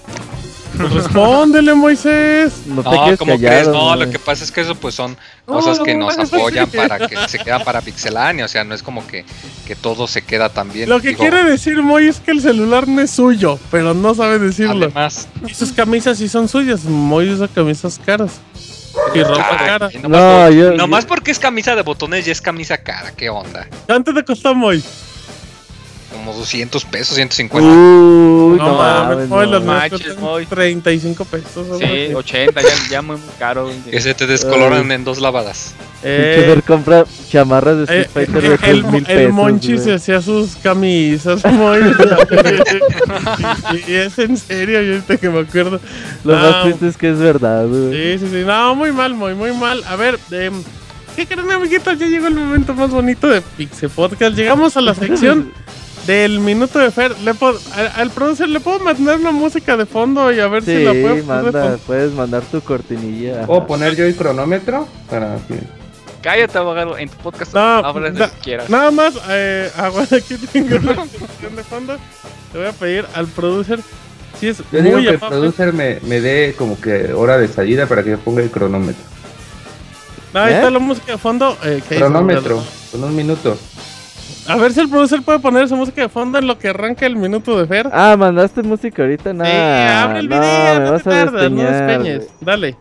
Pues 0.77 0.93
respóndele, 0.93 1.73
Moisés. 1.73 2.53
No 2.67 2.81
No, 2.83 3.17
¿cómo 3.17 3.37
crees? 3.37 3.67
No, 3.67 3.95
lo 3.95 4.09
que 4.09 4.19
pasa 4.19 4.43
es 4.45 4.51
que 4.51 4.61
eso 4.61 4.75
pues 4.75 4.95
son 4.95 5.17
No, 5.47 5.55
cosas 5.55 5.79
que 5.79 5.93
no, 5.95 6.05
nos 6.05 6.17
no, 6.17 6.23
apoyan 6.23 6.69
para 6.69 7.07
que 7.07 7.17
se 7.27 7.39
quedan 7.39 7.63
para 7.63 7.81
Pixelania, 7.81 8.45
o 8.45 8.47
sea, 8.47 8.63
no 8.63 8.73
es 8.75 8.81
como 8.83 9.05
que, 9.05 9.25
que 9.67 9.75
todo 9.75 10.07
se 10.07 10.21
queda 10.21 10.49
tan 10.49 10.71
bien. 10.71 10.87
Lo 10.87 11.01
que 11.01 11.09
Digo, 11.09 11.19
quiere 11.19 11.43
decir 11.43 11.81
Moy 11.81 12.07
es 12.07 12.19
que 12.21 12.31
el 12.31 12.41
celular 12.41 12.87
no 12.87 13.01
es 13.01 13.11
suyo, 13.11 13.59
pero 13.71 13.93
no 13.93 14.15
sabe 14.15 14.39
decirlo. 14.39 14.85
Además. 14.85 15.27
Y 15.45 15.53
sus 15.53 15.73
camisas 15.73 16.17
sí 16.19 16.29
son 16.29 16.47
suyas. 16.47 16.85
Moy 16.85 17.29
usa 17.29 17.47
camisas 17.49 17.99
caras. 18.05 18.39
Y 19.13 19.21
ropa 19.23 19.45
Ay, 19.51 19.57
cara. 19.67 19.89
nomás, 20.01 20.09
No, 20.09 20.45
por- 20.45 20.53
yo- 20.53 20.71
nomás 20.77 21.05
porque 21.05 21.31
es 21.31 21.39
camisa 21.39 21.75
de 21.75 21.81
botones 21.81 22.27
y 22.27 22.31
es 22.31 22.41
camisa 22.41 22.77
cara, 22.77 23.11
¿qué 23.17 23.29
onda? 23.29 23.67
¿Cuánto 23.87 24.13
te 24.13 24.23
costó 24.23 24.53
Moy? 24.55 24.83
Como 26.11 26.33
200 26.33 26.85
pesos, 26.85 27.15
150. 27.15 27.69
Uy, 27.69 28.57
no, 28.57 28.59
no 28.67 28.77
mames, 28.77 29.09
mames, 29.17 29.29
Moy, 29.29 29.45
no. 29.45 29.51
mías 29.59 29.63
Manches, 29.65 30.01
cuestan 30.01 30.23
Moy. 30.23 30.45
35 30.47 31.25
pesos. 31.25 31.67
Sí, 31.77 31.83
así. 31.83 32.13
80, 32.15 32.61
ya, 32.61 32.67
ya 32.89 33.01
muy, 33.01 33.17
muy 33.17 33.29
caro. 33.37 33.69
Que 33.89 34.01
se 34.01 34.13
te 34.15 34.25
descoloran 34.25 34.91
en 34.91 35.03
dos 35.03 35.19
lavadas. 35.21 35.75
Eh, 36.01 36.43
Fer 36.47 36.63
compra 36.63 37.05
chamarras 37.29 37.77
de 37.77 37.83
Street 37.83 38.05
Eh, 38.05 38.09
Fighter 38.13 38.45
eh, 38.45 38.49
de 38.49 38.55
el, 38.71 38.81
3 38.81 38.91
mil 38.91 39.05
el. 39.09 39.33
Monchi 39.33 39.73
güey. 39.73 39.83
se 39.83 39.93
hacía 39.93 40.21
sus 40.21 40.55
camisas, 40.55 41.43
Moy. 41.45 41.79
y, 43.87 43.91
y 43.91 43.95
es 43.95 44.17
en 44.17 44.37
serio, 44.37 44.81
yo 44.81 44.93
ahorita 44.93 45.17
que 45.17 45.29
me 45.29 45.39
acuerdo. 45.41 45.79
Lo 46.23 46.35
No, 46.35 46.41
más 46.41 46.63
triste 46.63 46.87
es 46.87 46.97
que 46.97 47.09
es 47.11 47.19
verdad, 47.19 47.67
güey. 47.67 48.17
Sí, 48.17 48.25
sí, 48.25 48.31
sí. 48.31 48.43
No, 48.45 48.75
muy 48.75 48.91
mal, 48.91 49.13
muy, 49.13 49.33
muy 49.35 49.51
mal. 49.53 49.83
A 49.87 49.95
ver, 49.95 50.17
em, 50.31 50.53
¿qué 51.15 51.27
creen, 51.27 51.51
amiguitos? 51.51 51.97
Ya 51.99 52.07
llegó 52.07 52.27
el 52.27 52.35
momento 52.35 52.73
más 52.73 52.89
bonito 52.91 53.27
de 53.27 53.41
Pixel 53.41 53.89
Podcast. 53.89 54.35
Llegamos 54.35 54.75
a 54.77 54.81
la 54.81 54.93
sección 54.95 55.51
del 56.09 56.39
minuto 56.39 56.79
de 56.79 56.89
Fer. 56.89 57.15
Le 57.19 57.33
puedo- 57.35 57.59
a- 57.75 58.01
al 58.01 58.09
producer, 58.09 58.49
¿le 58.49 58.59
puedo 58.59 58.79
mandar 58.79 59.17
una 59.19 59.31
música 59.31 59.77
de 59.77 59.85
fondo 59.85 60.31
y 60.31 60.39
a 60.39 60.47
ver 60.47 60.63
si 60.63 60.83
la 60.83 60.91
puedo 60.91 61.23
poner 61.23 61.23
manda, 61.25 61.77
puedes 61.85 62.11
mandar 62.13 62.41
tu 62.43 62.61
cortinilla. 62.61 63.45
¿Puedo 63.45 63.67
poner 63.67 63.95
yo 63.95 64.05
el 64.05 64.15
cronómetro? 64.15 64.87
Para 65.09 65.35
que... 65.47 65.59
Cállate, 66.21 66.57
abogado, 66.57 66.97
en 66.97 67.07
tu 67.09 67.17
podcast 67.17 67.53
No, 67.53 67.59
hablas 67.61 68.13
de 68.13 68.19
na- 68.19 68.25
lo 68.27 68.31
que 68.33 68.39
quieras. 68.39 68.69
Nada 68.69 68.89
más, 68.91 69.13
eh, 69.29 69.71
ah, 69.77 69.89
bueno, 69.89 70.07
aquí 70.11 70.35
tengo 70.51 70.77
la 70.79 70.95
sección 71.05 71.55
de 71.55 71.63
fondo. 71.63 71.93
Le 72.53 72.59
voy 72.59 72.67
a 72.67 72.71
pedir 72.73 73.05
al 73.13 73.27
producer 73.27 73.79
si 74.39 74.47
es 74.47 74.57
Yo 74.71 74.81
digo 74.81 74.95
muy 74.97 75.03
que 75.05 75.11
el 75.11 75.19
producer 75.19 75.73
me, 75.73 75.99
me 76.07 76.19
dé 76.21 76.55
como 76.57 76.79
que 76.81 77.13
hora 77.13 77.37
de 77.37 77.47
salida 77.47 77.85
para 77.85 78.03
que 78.03 78.09
yo 78.11 78.17
ponga 78.19 78.41
el 78.41 78.49
cronómetro. 78.49 79.03
No, 80.33 80.39
ahí 80.41 80.53
¿Eh? 80.53 80.55
está 80.57 80.69
la 80.71 80.79
música 80.79 81.11
de 81.13 81.17
fondo. 81.19 81.55
eh. 81.63 81.81
Cronómetro, 81.87 82.63
con 82.91 83.03
un 83.03 83.15
minuto. 83.15 83.57
A 84.49 84.55
ver 84.57 84.73
si 84.73 84.79
el 84.79 84.89
producer 84.89 85.21
puede 85.21 85.39
poner 85.39 85.63
esa 85.63 85.75
música 85.75 86.01
de 86.01 86.09
fondo 86.09 86.39
en 86.39 86.47
lo 86.47 86.57
que 86.57 86.69
arranca 86.69 87.05
el 87.05 87.15
minuto 87.15 87.57
de 87.59 87.67
Fer. 87.67 87.89
Ah, 87.91 88.15
mandaste 88.17 88.63
música 88.63 89.03
ahorita, 89.03 89.31
nah, 89.33 89.45
Sí, 89.45 89.51
abre 89.51 90.19
el 90.19 90.27
video, 90.27 90.79
no 90.79 90.97
te 90.97 91.03
tardas, 91.03 91.51
no 91.51 91.61
despeñes. 91.63 92.27
Dale. 92.41 92.75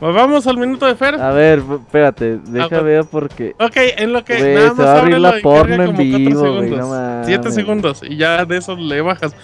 Pues 0.00 0.14
vamos 0.14 0.46
al 0.46 0.58
minuto 0.58 0.86
de 0.86 0.96
Fer. 0.96 1.14
A 1.14 1.30
ver, 1.30 1.62
espérate, 1.80 2.38
deja 2.46 2.66
bueno. 2.68 2.84
ver 2.84 3.04
porque... 3.04 3.54
Ok, 3.60 3.76
en 3.96 4.12
lo 4.12 4.24
que 4.24 4.36
Güey, 4.36 4.54
nada 4.54 4.68
se 4.70 4.74
más 4.74 4.86
va 4.86 4.92
a 4.92 4.98
abrir 4.98 5.18
la 5.18 5.34
porno 5.40 5.82
en 5.84 5.96
vivo, 5.96 6.42
segundos. 6.42 6.78
no 6.78 7.52
segundos 7.52 8.00
y 8.02 8.16
ya 8.16 8.44
de 8.44 8.56
eso 8.56 8.76
le 8.76 9.00
bajas. 9.00 9.34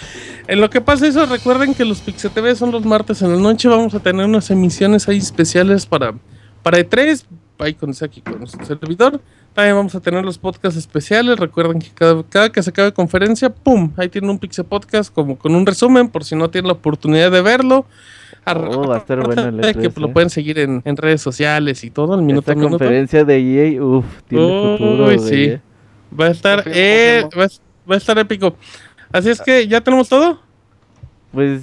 En 0.48 0.60
lo 0.60 0.68
que 0.68 0.80
pasa 0.80 1.06
eso, 1.06 1.24
recuerden 1.26 1.74
que 1.74 1.84
los 1.84 2.00
Pixel 2.00 2.32
TV 2.32 2.56
son 2.56 2.72
los 2.72 2.84
martes 2.84 3.22
en 3.22 3.30
la 3.30 3.38
noche. 3.38 3.68
Vamos 3.68 3.94
a 3.94 4.00
tener 4.00 4.26
unas 4.26 4.50
emisiones 4.50 5.08
ahí 5.08 5.18
especiales 5.18 5.86
para, 5.86 6.12
para 6.62 6.78
E3. 6.78 7.24
Ahí 7.58 7.74
con 7.74 7.92
aquí 8.02 8.20
con 8.20 8.38
nuestro 8.38 8.64
servidor. 8.64 9.20
También 9.60 9.76
vamos 9.76 9.94
a 9.94 10.00
tener 10.00 10.24
los 10.24 10.38
podcasts 10.38 10.78
especiales. 10.78 11.38
Recuerden 11.38 11.80
que 11.80 11.90
cada, 11.90 12.22
cada 12.22 12.50
que 12.50 12.62
se 12.62 12.70
acabe 12.70 12.94
conferencia, 12.94 13.50
¡pum! 13.50 13.92
Ahí 13.98 14.08
tienen 14.08 14.30
un 14.30 14.38
Pixel 14.38 14.64
Podcast 14.64 15.12
como 15.12 15.36
con 15.36 15.54
un 15.54 15.66
resumen 15.66 16.08
por 16.08 16.24
si 16.24 16.34
no 16.34 16.48
tienen 16.48 16.68
la 16.68 16.72
oportunidad 16.72 17.30
de 17.30 17.42
verlo. 17.42 17.84
Oh, 18.46 18.86
va 18.88 18.94
a 18.94 18.98
estar 19.00 19.20
bueno 19.22 19.48
el 19.48 19.76
que 19.76 19.90
E3, 19.90 20.00
lo 20.00 20.06
eh. 20.06 20.12
pueden 20.14 20.30
seguir 20.30 20.58
en, 20.60 20.80
en 20.86 20.96
redes 20.96 21.20
sociales 21.20 21.84
y 21.84 21.90
todo, 21.90 22.14
al 22.14 22.22
minuto 22.22 22.50
Esta 22.50 22.54
minuto. 22.54 22.78
conferencia 22.78 23.22
de 23.22 23.36
EA, 23.74 23.82
uff, 23.84 24.06
tiene 24.28 24.46
Uy, 24.46 24.78
futuro, 24.78 25.18
sí. 25.18 25.58
Va 26.18 26.24
a 26.24 26.30
estar, 26.30 26.62
eh, 26.64 27.28
va, 27.38 27.44
a- 27.44 27.48
va 27.90 27.94
a 27.96 27.98
estar 27.98 28.18
épico. 28.18 28.56
Así 29.12 29.28
es 29.28 29.42
que 29.42 29.68
ya 29.68 29.82
tenemos 29.82 30.08
todo. 30.08 30.40
Pues... 31.32 31.60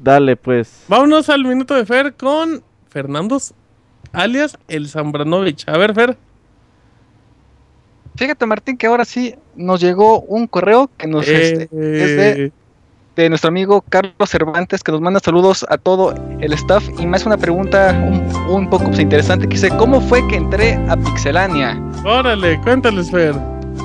Dale, 0.00 0.36
pues. 0.36 0.84
Vámonos 0.86 1.28
al 1.30 1.42
minuto 1.44 1.74
de 1.74 1.84
Fer 1.84 2.14
con 2.14 2.62
Fernando, 2.90 3.40
alias 4.12 4.56
el 4.68 4.88
Zambranovich. 4.88 5.68
A 5.68 5.76
ver, 5.78 5.94
Fer. 5.94 6.16
Fíjate, 8.16 8.46
Martín, 8.46 8.76
que 8.76 8.86
ahora 8.86 9.04
sí 9.04 9.34
nos 9.56 9.80
llegó 9.80 10.20
un 10.20 10.46
correo 10.46 10.90
que 10.96 11.06
nos 11.06 11.28
este, 11.28 11.64
es 11.64 11.70
de, 11.70 12.44
Eh, 12.46 12.52
de 13.16 13.28
nuestro 13.28 13.48
amigo 13.48 13.82
Carlos 13.88 14.30
Cervantes, 14.30 14.82
que 14.82 14.92
nos 14.92 15.00
manda 15.00 15.20
saludos 15.20 15.66
a 15.68 15.76
todo 15.78 16.14
el 16.40 16.52
staff 16.54 16.86
y 16.98 17.06
me 17.06 17.16
hace 17.16 17.26
una 17.26 17.36
pregunta 17.36 17.92
un, 17.92 18.54
un 18.54 18.70
poco 18.70 18.84
pues, 18.84 19.00
interesante 19.00 19.46
que 19.46 19.54
dice, 19.54 19.68
¿cómo 19.78 20.00
fue 20.00 20.26
que 20.28 20.36
entré 20.36 20.74
a 20.88 20.96
Pixelania? 20.96 21.78
órale, 22.04 22.60
cuéntales, 22.62 23.10
Fer. 23.10 23.34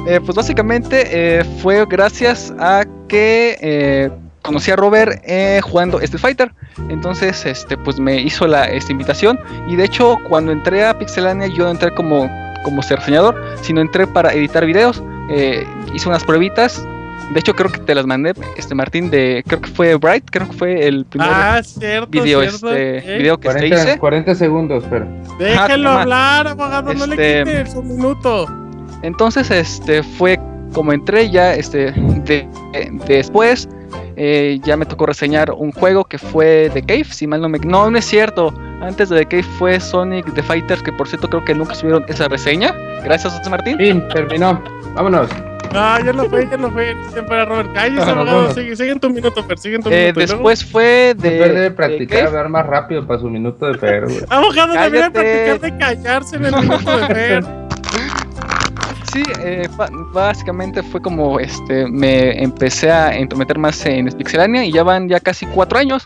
Eh, 0.08 0.20
pues 0.26 0.36
básicamente 0.36 1.04
eh, 1.12 1.44
fue 1.62 1.86
gracias 1.86 2.54
a 2.60 2.86
que 3.08 4.12
conocí 4.42 4.72
a 4.72 4.76
Robert 4.76 5.22
eh, 5.26 5.60
jugando 5.64 6.00
Street 6.00 6.22
Fighter. 6.22 6.52
Entonces, 6.90 7.46
este, 7.46 7.78
pues 7.78 8.00
me 8.00 8.20
hizo 8.22 8.48
la 8.48 8.66
esta 8.66 8.92
invitación. 8.92 9.40
Y 9.68 9.76
de 9.76 9.86
hecho, 9.86 10.18
cuando 10.30 10.52
entré 10.52 10.86
a 10.86 10.98
Pixelania, 10.98 11.48
yo 11.48 11.64
no 11.66 11.72
entré 11.72 11.92
como, 11.94 12.30
como 12.64 12.82
ser 12.82 13.00
reseñador, 13.00 13.42
sino 13.62 13.82
entré 13.82 14.08
para 14.08 14.34
editar 14.34 14.66
videos. 14.66 15.02
Eh, 15.30 15.66
hice 15.94 16.10
unas 16.10 16.24
pruebitas. 16.24 16.86
De 17.34 17.40
hecho, 17.40 17.54
creo 17.56 17.72
que 17.72 17.80
te 17.80 17.96
las 17.96 18.06
mandé, 18.06 18.34
este 18.58 18.76
Martín, 18.76 19.10
de 19.10 19.42
creo 19.48 19.62
que 19.62 19.70
fue 19.70 19.96
Bright, 19.96 20.26
creo 20.30 20.48
que 20.50 20.54
fue 20.54 20.86
el 20.86 21.06
primer 21.06 21.30
Ah, 21.32 21.62
cierto, 21.64 22.10
video, 22.10 22.42
cierto. 22.42 22.70
este, 22.72 23.16
eh. 23.16 23.18
video 23.20 23.38
que 23.40 23.48
te 23.48 23.54
40, 23.54 23.76
hice. 23.84 23.98
40 24.00 24.36
segundos, 24.36 24.84
pero. 24.90 25.08
Déjenlo 25.40 25.92
Ajá, 25.92 26.02
hablar, 26.02 26.48
abogado, 26.50 26.94
no 26.94 27.06
le 27.06 27.14
Este- 27.40 27.44
quiten 27.52 27.72
su 27.72 27.84
minuto. 27.84 28.48
Entonces, 29.02 29.50
este 29.50 30.04
fue 30.04 30.38
como 30.74 30.92
entré 30.92 31.30
ya, 31.30 31.54
este, 31.54 31.92
de, 31.94 32.46
de- 32.74 32.92
después 33.08 33.70
eh, 34.16 34.60
ya 34.64 34.78
me 34.78 34.86
tocó 34.86 35.06
reseñar 35.06 35.52
un 35.52 35.72
juego 35.72 36.04
que 36.06 36.18
fue 36.18 36.70
The 36.74 36.82
Cave, 36.82 37.06
si 37.06 37.28
mal 37.28 37.42
no 37.42 37.50
me... 37.50 37.60
No, 37.60 37.90
no 37.90 37.98
es 37.98 38.06
cierto. 38.06 38.54
Antes 38.82 39.10
de 39.10 39.20
The 39.20 39.26
Cave 39.26 39.44
fue 39.58 39.80
Sonic 39.80 40.34
the 40.34 40.42
Fighters, 40.44 40.82
que 40.82 40.92
por 40.92 41.08
cierto 41.08 41.30
creo 41.30 41.44
que 41.46 41.54
nunca 41.54 41.76
subieron 41.76 42.04
esa 42.08 42.28
reseña. 42.28 42.74
Gracias, 43.04 43.38
José 43.38 43.50
Martín. 43.50 43.78
Fin, 43.78 44.04
terminó. 44.10 44.62
Vámonos. 44.96 45.30
Ah, 45.74 46.00
ya 46.04 46.12
no 46.12 46.26
fue, 46.26 46.48
ya 46.52 46.58
no 46.58 46.70
fue. 46.70 46.94
Siempre 47.14 47.34
era 47.36 47.46
Robert. 47.46 47.72
Cállese, 47.74 48.02
Ah, 48.02 48.12
abogado. 48.12 48.38
bueno. 48.40 48.54
Sigue, 48.54 48.76
sigue 48.76 48.92
en 48.92 49.00
tu 49.00 49.10
minuto, 49.10 49.42
Fer. 49.44 49.58
Sigue 49.58 49.76
en 49.78 49.84
tu 49.84 49.90
Eh, 49.90 50.12
minuto. 50.14 50.20
Después 50.20 50.66
fue 50.66 51.14
de... 51.18 51.30
De 51.50 51.72
practicar 51.72 52.28
hablar 52.28 52.50
más 52.50 52.66
rápido 52.66 53.08
para 53.08 53.20
su 53.22 53.30
minuto 53.30 53.68
de 53.68 53.78
Fer, 53.78 54.04
güey. 54.04 54.18
Abogado, 54.30 54.74
debería 54.74 55.10
Cállate. 55.10 55.12
practicar 55.12 55.60
de 55.62 55.78
callarse 55.78 56.36
en 56.36 56.46
el 56.46 56.56
minuto 56.58 56.98
de 56.98 57.06
Fer. 57.08 57.44
Sí, 59.12 59.24
eh, 59.40 59.68
básicamente 60.14 60.82
fue 60.84 61.02
como 61.02 61.40
este 61.40 61.86
me 61.88 62.42
empecé 62.42 62.92
a 62.92 63.14
entrometer 63.16 63.58
más 63.58 63.86
en 63.86 64.06
Pixelania 64.08 64.64
y 64.64 64.72
ya 64.72 64.84
van 64.84 65.10
ya 65.10 65.20
casi 65.20 65.46
cuatro 65.48 65.80
años 65.80 66.06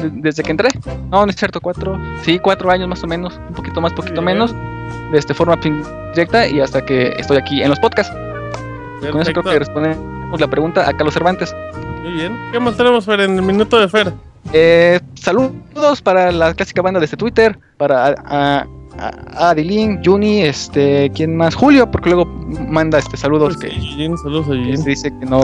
de- 0.00 0.10
desde 0.14 0.42
que 0.42 0.50
entré. 0.50 0.68
No, 1.10 1.24
no 1.24 1.30
es 1.30 1.36
cierto, 1.36 1.60
cuatro, 1.60 1.96
sí, 2.22 2.38
cuatro 2.40 2.70
años 2.70 2.88
más 2.88 3.04
o 3.04 3.06
menos, 3.06 3.40
un 3.48 3.54
poquito 3.54 3.80
más, 3.80 3.92
poquito 3.92 4.20
menos, 4.20 4.52
de 5.12 5.18
este 5.18 5.32
forma 5.34 5.56
directa 6.12 6.48
y 6.48 6.60
hasta 6.60 6.84
que 6.84 7.12
estoy 7.18 7.36
aquí 7.36 7.62
en 7.62 7.68
los 7.70 7.78
podcasts. 7.78 8.12
Con 9.12 9.20
eso 9.20 9.32
creo 9.32 9.44
que 9.44 9.58
respondemos 9.58 10.40
la 10.40 10.48
pregunta 10.48 10.88
a 10.88 10.92
Carlos 10.92 11.14
Cervantes. 11.14 11.54
Muy 12.02 12.12
bien. 12.12 12.36
¿Qué 12.50 12.58
más 12.58 12.76
tenemos, 12.76 13.04
Fer, 13.04 13.20
en 13.20 13.36
el 13.36 13.42
minuto 13.42 13.78
de 13.78 13.88
Fer? 13.88 14.12
Eh, 14.52 14.98
saludos 15.14 16.02
para 16.02 16.32
la 16.32 16.52
clásica 16.54 16.82
banda 16.82 16.98
de 16.98 17.04
este 17.04 17.16
Twitter, 17.16 17.58
para 17.76 18.06
a, 18.08 18.14
a, 18.26 18.58
a 18.60 18.66
Adilín, 19.36 20.00
Juni, 20.04 20.42
este, 20.42 21.10
¿quién 21.14 21.36
más? 21.36 21.54
Julio, 21.54 21.90
porque 21.90 22.10
luego 22.10 22.26
manda 22.68 22.98
este 22.98 23.16
saludos 23.16 23.56
que 23.56 23.68
Yujin, 23.70 24.16
saludos 24.18 24.46
a 24.48 24.50
que 24.52 24.76
dice 24.90 25.10
que 25.18 25.26
no, 25.26 25.42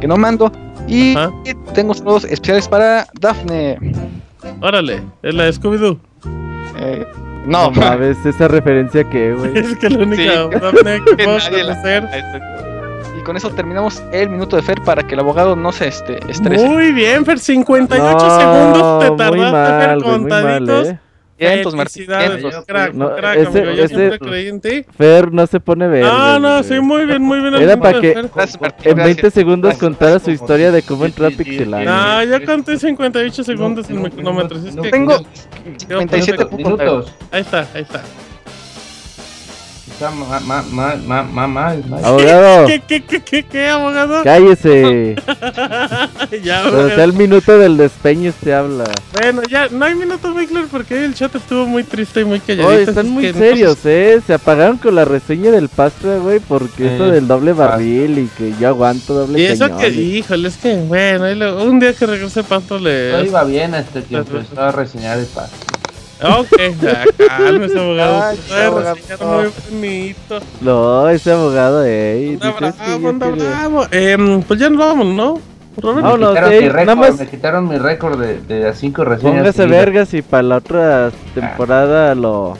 que 0.00 0.06
no 0.06 0.16
mando. 0.16 0.52
Y 0.86 1.16
Ajá. 1.16 1.30
tengo 1.74 1.94
saludos 1.94 2.24
especiales 2.24 2.68
para 2.68 3.06
Dafne. 3.20 3.78
Órale, 4.60 5.02
es 5.22 5.34
la 5.34 5.44
de 5.44 5.52
Scooby-Doo. 5.52 5.98
Eh, 6.78 7.06
no, 7.46 7.70
No 7.70 7.70
mames, 7.80 8.24
esa 8.24 8.48
referencia 8.48 9.04
que, 9.08 9.32
güey. 9.34 9.58
Es 9.58 9.76
que 9.76 9.90
la 9.90 9.98
única 10.04 10.22
Sí. 10.22 10.58
Daphne 10.60 11.00
que 11.04 11.16
Que 11.16 11.24
puedo 11.24 11.38
conocer. 11.50 12.08
y 13.18 13.22
con 13.24 13.36
eso 13.36 13.50
terminamos 13.50 14.02
el 14.12 14.28
minuto 14.30 14.56
de 14.56 14.62
Fer 14.62 14.80
para 14.82 15.02
que 15.02 15.14
el 15.14 15.20
abogado 15.20 15.56
no 15.56 15.72
se 15.72 15.88
este, 15.88 16.18
estrese. 16.30 16.66
Muy 16.68 16.92
bien, 16.92 17.24
Fer, 17.24 17.38
58 17.38 18.14
No, 18.14 18.20
segundos 18.40 19.00
te 19.00 19.16
tardaste, 19.16 19.52
mal, 19.52 19.80
Fer, 19.80 19.98
güey, 20.00 20.18
muy 20.20 20.30
mal, 20.30 20.42
contaditos. 20.58 20.88
eh. 20.88 20.98
Vientos, 21.38 21.74
Martín. 21.74 22.06
Felicidades, 22.06 22.42
vientos. 22.42 22.64
crack, 22.66 22.94
No, 22.94 23.14
crack, 23.14 23.36
ese- 23.38 23.58
amigo, 23.60 23.74
yo 23.74 23.84
ese- 23.84 23.94
siempre 23.94 24.18
creí 24.18 24.48
en 24.48 24.60
ti. 24.60 24.84
Fer 24.96 25.32
no 25.32 25.46
se 25.46 25.60
pone 25.60 25.86
verde. 25.86 26.08
Ah, 26.12 26.38
no, 26.40 26.50
güey. 26.58 26.64
sí, 26.64 26.80
muy 26.80 27.04
bien, 27.06 27.22
muy 27.22 27.40
bien. 27.40 27.54
Era 27.54 27.76
para 27.76 28.00
que. 28.00 28.12
Gracias, 28.34 28.60
Martín. 28.60 28.90
en 28.90 28.96
20 28.96 29.12
gracias. 29.22 29.34
segundos 29.34 29.74
contara 29.78 30.18
su 30.18 30.30
historia 30.30 30.70
de 30.72 30.82
cómo 30.82 31.04
entró 31.04 31.26
a 31.26 31.30
Pixelania. 31.30 31.84
No, 31.90 32.24
ya 32.24 32.44
conté 32.44 32.76
58 32.78 33.44
segundos 33.44 33.88
en 33.90 34.02
mi 34.02 34.10
cronómetro. 34.10 34.58
que- 34.62 34.90
Tengo 34.90 35.16
Creo 35.16 35.26
que- 35.72 35.78
57 35.80 36.46
Minutos. 36.56 37.14
Ahí 37.30 37.40
está, 37.42 37.66
ahí 37.74 37.82
está. 37.82 38.02
Está 39.98 40.12
ma- 40.12 40.38
ma- 40.38 40.62
ma- 40.70 40.94
ma- 40.94 41.22
ma- 41.24 41.46
mal, 41.48 41.82
mal. 41.88 42.04
Abogado, 42.04 42.66
¿Qué, 42.68 42.80
qué, 42.86 43.02
qué, 43.02 43.20
qué, 43.20 43.42
qué, 43.42 43.66
abogado? 43.68 44.22
cállese. 44.22 45.16
ya, 46.44 46.60
abogado. 46.62 46.88
sea 46.90 47.02
el 47.02 47.12
minuto 47.14 47.58
del 47.58 47.76
despeño 47.76 48.32
te 48.40 48.54
habla. 48.54 48.84
Bueno, 49.12 49.42
ya, 49.50 49.66
no 49.72 49.84
hay 49.84 49.96
minutos, 49.96 50.32
Wiggler, 50.36 50.66
porque 50.70 51.04
el 51.04 51.14
chat 51.14 51.34
estuvo 51.34 51.66
muy 51.66 51.82
triste 51.82 52.20
y 52.20 52.24
muy 52.24 52.38
calladito. 52.38 52.68
Hoy 52.68 52.74
así 52.76 52.90
están 52.90 53.06
es 53.06 53.12
muy 53.12 53.32
serios, 53.32 53.78
eh. 53.86 54.20
Se 54.24 54.34
apagaron 54.34 54.76
con 54.76 54.94
la 54.94 55.04
reseña 55.04 55.50
del 55.50 55.68
Pastra, 55.68 56.18
güey, 56.18 56.38
porque 56.38 56.86
Eh, 56.86 56.94
eso 56.94 57.08
del 57.10 57.26
doble 57.26 57.52
barril 57.52 58.18
y 58.20 58.26
que 58.38 58.54
yo 58.60 58.68
aguanto 58.68 59.14
doble 59.14 59.40
Y 59.40 59.46
eso 59.46 59.64
cañón. 59.64 59.80
que, 59.80 59.88
y- 59.88 60.18
híjole, 60.18 60.46
es 60.46 60.58
que, 60.58 60.76
bueno, 60.76 61.24
un 61.64 61.80
día 61.80 61.92
que 61.92 62.06
regrese 62.06 62.44
Pasto 62.44 62.78
le... 62.78 63.10
No 63.10 63.24
iba 63.24 63.42
bien 63.42 63.74
hasta 63.74 64.00
que 64.02 64.14
empezó 64.16 64.60
a 64.62 64.70
reseñar 64.70 65.18
el 65.18 65.26
paso. 65.26 65.50
Ok, 66.20 66.48
ya, 66.82 67.04
cálmese, 67.28 67.78
abogado. 67.78 68.22
Ay, 68.22 68.38
abogado. 68.66 68.94
reseñar 68.96 69.18
muy 69.26 69.50
bonito. 69.70 70.38
No, 70.60 71.08
ese 71.08 71.32
abogado, 71.32 71.84
eh. 71.86 72.38
Anda 72.40 72.72
bravo, 72.72 73.08
anda 73.08 73.28
bravo. 73.28 73.86
Em, 73.90 74.42
pues 74.42 74.58
ya 74.58 74.68
nos 74.68 74.78
vamos, 74.78 75.06
¿no? 75.06 75.40
Robert? 75.80 76.04
No, 76.04 76.16
me, 76.16 76.24
no, 76.24 76.28
quitaron 76.30 76.50
sí, 76.50 76.58
mi 76.60 76.68
récord, 76.70 76.96
más- 76.98 77.18
me 77.20 77.26
quitaron 77.28 77.68
mi 77.68 77.78
récord 77.78 78.18
de, 78.20 78.40
de 78.40 78.60
las 78.64 78.78
cinco 78.78 79.04
reseñas. 79.04 79.36
Póngase 79.36 79.66
vergas 79.66 80.12
y 80.14 80.22
para 80.22 80.42
la 80.42 80.56
otra 80.56 81.12
temporada 81.34 82.14
lo, 82.16 82.56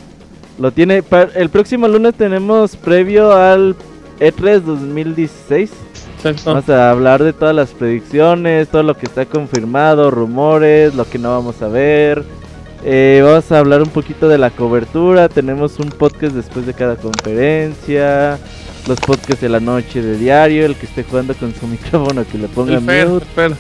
lo 0.59 0.71
tiene. 0.71 1.03
el 1.35 1.49
próximo 1.51 1.89
lunes 1.89 2.15
tenemos 2.15 2.77
previo 2.77 3.33
al 3.33 3.75
E 4.21 4.33
E3 4.33 4.61
2016. 4.61 5.71
Exacto. 6.19 6.43
Vamos 6.47 6.69
a 6.69 6.91
hablar 6.91 7.23
de 7.25 7.33
todas 7.33 7.55
las 7.55 7.71
predicciones, 7.71 8.69
todo 8.69 8.83
lo 8.85 8.97
que 8.97 9.07
está 9.07 9.25
confirmado, 9.27 10.11
rumores, 10.13 10.95
lo 10.95 11.05
que 11.09 11.19
no 11.19 11.31
vamos 11.31 11.61
a 11.63 11.69
ver. 11.69 12.25
Eh, 12.85 13.21
vamos 13.25 13.51
a 13.51 13.59
hablar 13.59 13.83
un 13.83 13.89
poquito 13.91 14.29
de 14.29 14.39
la 14.39 14.51
cobertura. 14.51 15.29
Tenemos 15.29 15.79
un 15.79 15.89
podcast 15.91 16.35
después 16.35 16.67
de 16.67 16.75
cada 16.75 16.97
conferencia. 16.97 18.39
Los 18.87 19.01
podcasts 19.01 19.41
de 19.41 19.49
la 19.49 19.61
noche 19.61 20.01
de 20.01 20.17
diario. 20.17 20.67
El 20.67 20.77
que 20.77 20.87
esté 20.87 21.05
jugando 21.05 21.35
con 21.35 21.55
su 21.55 21.67
micrófono 21.69 22.25
que 22.31 22.39
le 22.39 22.49
ponga 22.49 22.75
El 22.75 22.85
Fer, 22.85 23.09
mute. 23.09 23.27
el. 23.37 23.55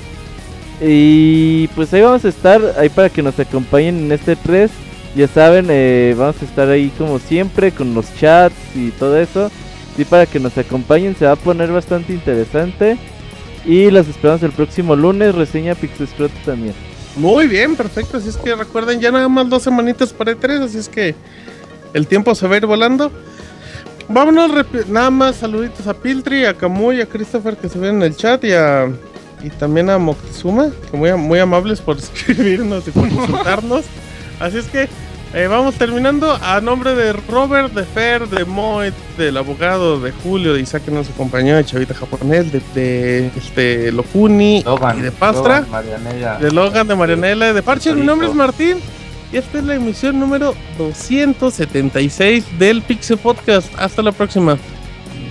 Y 0.80 1.66
pues 1.68 1.92
ahí 1.92 2.02
vamos 2.02 2.24
a 2.24 2.28
estar, 2.28 2.60
ahí 2.78 2.88
para 2.88 3.10
que 3.10 3.22
nos 3.22 3.38
acompañen 3.40 3.98
en 3.98 4.12
este 4.12 4.36
3. 4.36 4.70
Ya 5.16 5.26
saben, 5.26 5.66
eh, 5.70 6.14
vamos 6.16 6.36
a 6.40 6.44
estar 6.44 6.68
ahí 6.68 6.92
como 6.96 7.18
siempre 7.18 7.72
con 7.72 7.94
los 7.94 8.14
chats 8.16 8.54
y 8.76 8.90
todo 8.90 9.18
eso. 9.18 9.50
Y 9.96 10.04
para 10.04 10.26
que 10.26 10.38
nos 10.38 10.56
acompañen 10.56 11.16
se 11.16 11.26
va 11.26 11.32
a 11.32 11.36
poner 11.36 11.72
bastante 11.72 12.12
interesante. 12.12 12.96
Y 13.64 13.90
los 13.90 14.06
esperamos 14.06 14.42
el 14.44 14.52
próximo 14.52 14.94
lunes, 14.94 15.34
reseña 15.34 15.74
Pixescrot 15.74 16.30
también. 16.44 16.74
Muy 17.16 17.46
bien, 17.46 17.76
perfecto. 17.76 18.18
Así 18.18 18.28
es 18.28 18.36
que 18.36 18.54
recuerden, 18.54 19.00
ya 19.00 19.10
nada 19.10 19.28
más 19.28 19.48
dos 19.48 19.62
semanitas 19.62 20.12
para 20.12 20.32
E3, 20.32 20.64
así 20.64 20.78
es 20.78 20.88
que 20.88 21.14
el 21.94 22.06
tiempo 22.06 22.34
se 22.34 22.46
va 22.46 22.54
a 22.54 22.58
ir 22.58 22.66
volando. 22.66 23.10
Vámonos, 24.08 24.50
nada 24.88 25.10
más 25.10 25.36
saluditos 25.36 25.86
a 25.86 25.94
Piltri, 25.94 26.44
a 26.44 26.54
Kamui, 26.54 27.00
a 27.00 27.06
Christopher 27.06 27.56
que 27.56 27.68
se 27.68 27.78
ven 27.78 27.96
en 27.96 28.02
el 28.02 28.16
chat 28.16 28.42
y 28.44 28.52
a 28.52 28.90
y 29.42 29.50
también 29.50 29.88
a 29.90 29.98
Moctezuma, 29.98 30.70
que 30.90 30.96
muy, 30.96 31.12
muy 31.14 31.38
amables 31.38 31.80
por 31.80 31.96
escribirnos 31.98 32.86
y 32.88 32.90
por 32.90 33.08
insultarnos. 33.08 33.84
Así 34.40 34.58
es 34.58 34.66
que 34.66 34.88
eh, 35.34 35.46
vamos 35.46 35.74
terminando. 35.74 36.38
A 36.42 36.60
nombre 36.60 36.94
de 36.94 37.12
Robert, 37.12 37.72
de 37.72 37.84
Fer, 37.84 38.28
de 38.28 38.44
Moed, 38.44 38.92
del 39.16 39.36
abogado, 39.36 40.00
de 40.00 40.12
Julio, 40.12 40.54
de 40.54 40.60
Isaac 40.60 40.84
que 40.84 40.90
nos 40.90 41.08
acompañó, 41.10 41.56
de 41.56 41.64
Chavita 41.64 41.94
Japonés, 41.94 42.52
de, 42.52 42.60
de 42.74 43.30
este, 43.36 43.92
Locuni 43.92 44.62
Logan, 44.62 44.98
y 44.98 45.02
de 45.02 45.12
Pastra. 45.12 45.60
Logan. 45.60 46.40
De 46.40 46.50
Logan, 46.50 46.88
de 46.88 46.96
Marianela, 46.96 47.52
de 47.52 47.62
Parche. 47.62 47.94
Mi 47.94 48.04
nombre 48.04 48.28
es 48.28 48.34
Martín. 48.34 48.78
Y 49.30 49.36
esta 49.36 49.58
es 49.58 49.64
la 49.64 49.74
emisión 49.74 50.18
número 50.18 50.54
276 50.78 52.58
del 52.58 52.80
Pixel 52.80 53.18
Podcast. 53.18 53.70
Hasta 53.78 54.02
la 54.02 54.12
próxima. 54.12 54.56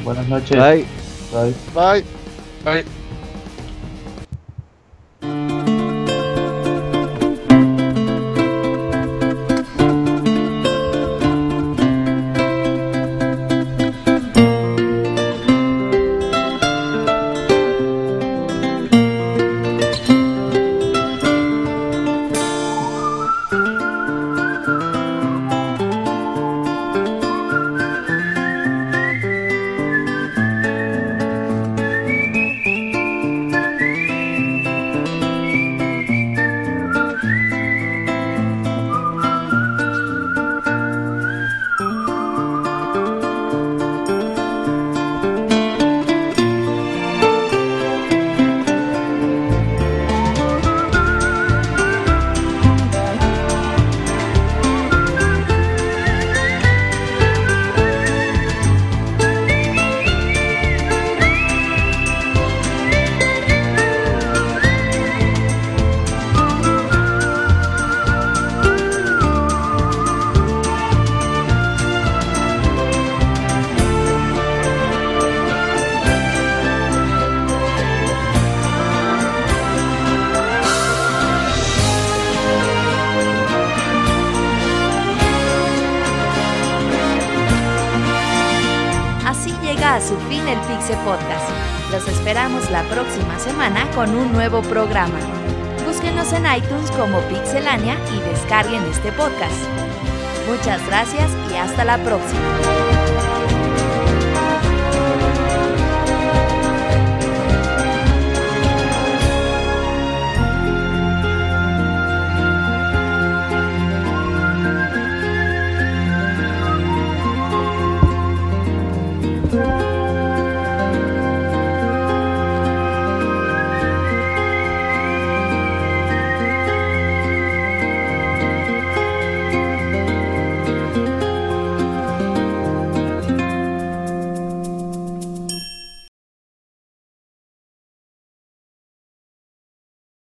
Buenas 0.04 0.28
noches. 0.28 0.52
Bye. 0.52 0.86
Bye. 1.32 1.54
Bye. 1.74 2.04
Bye. 2.64 2.97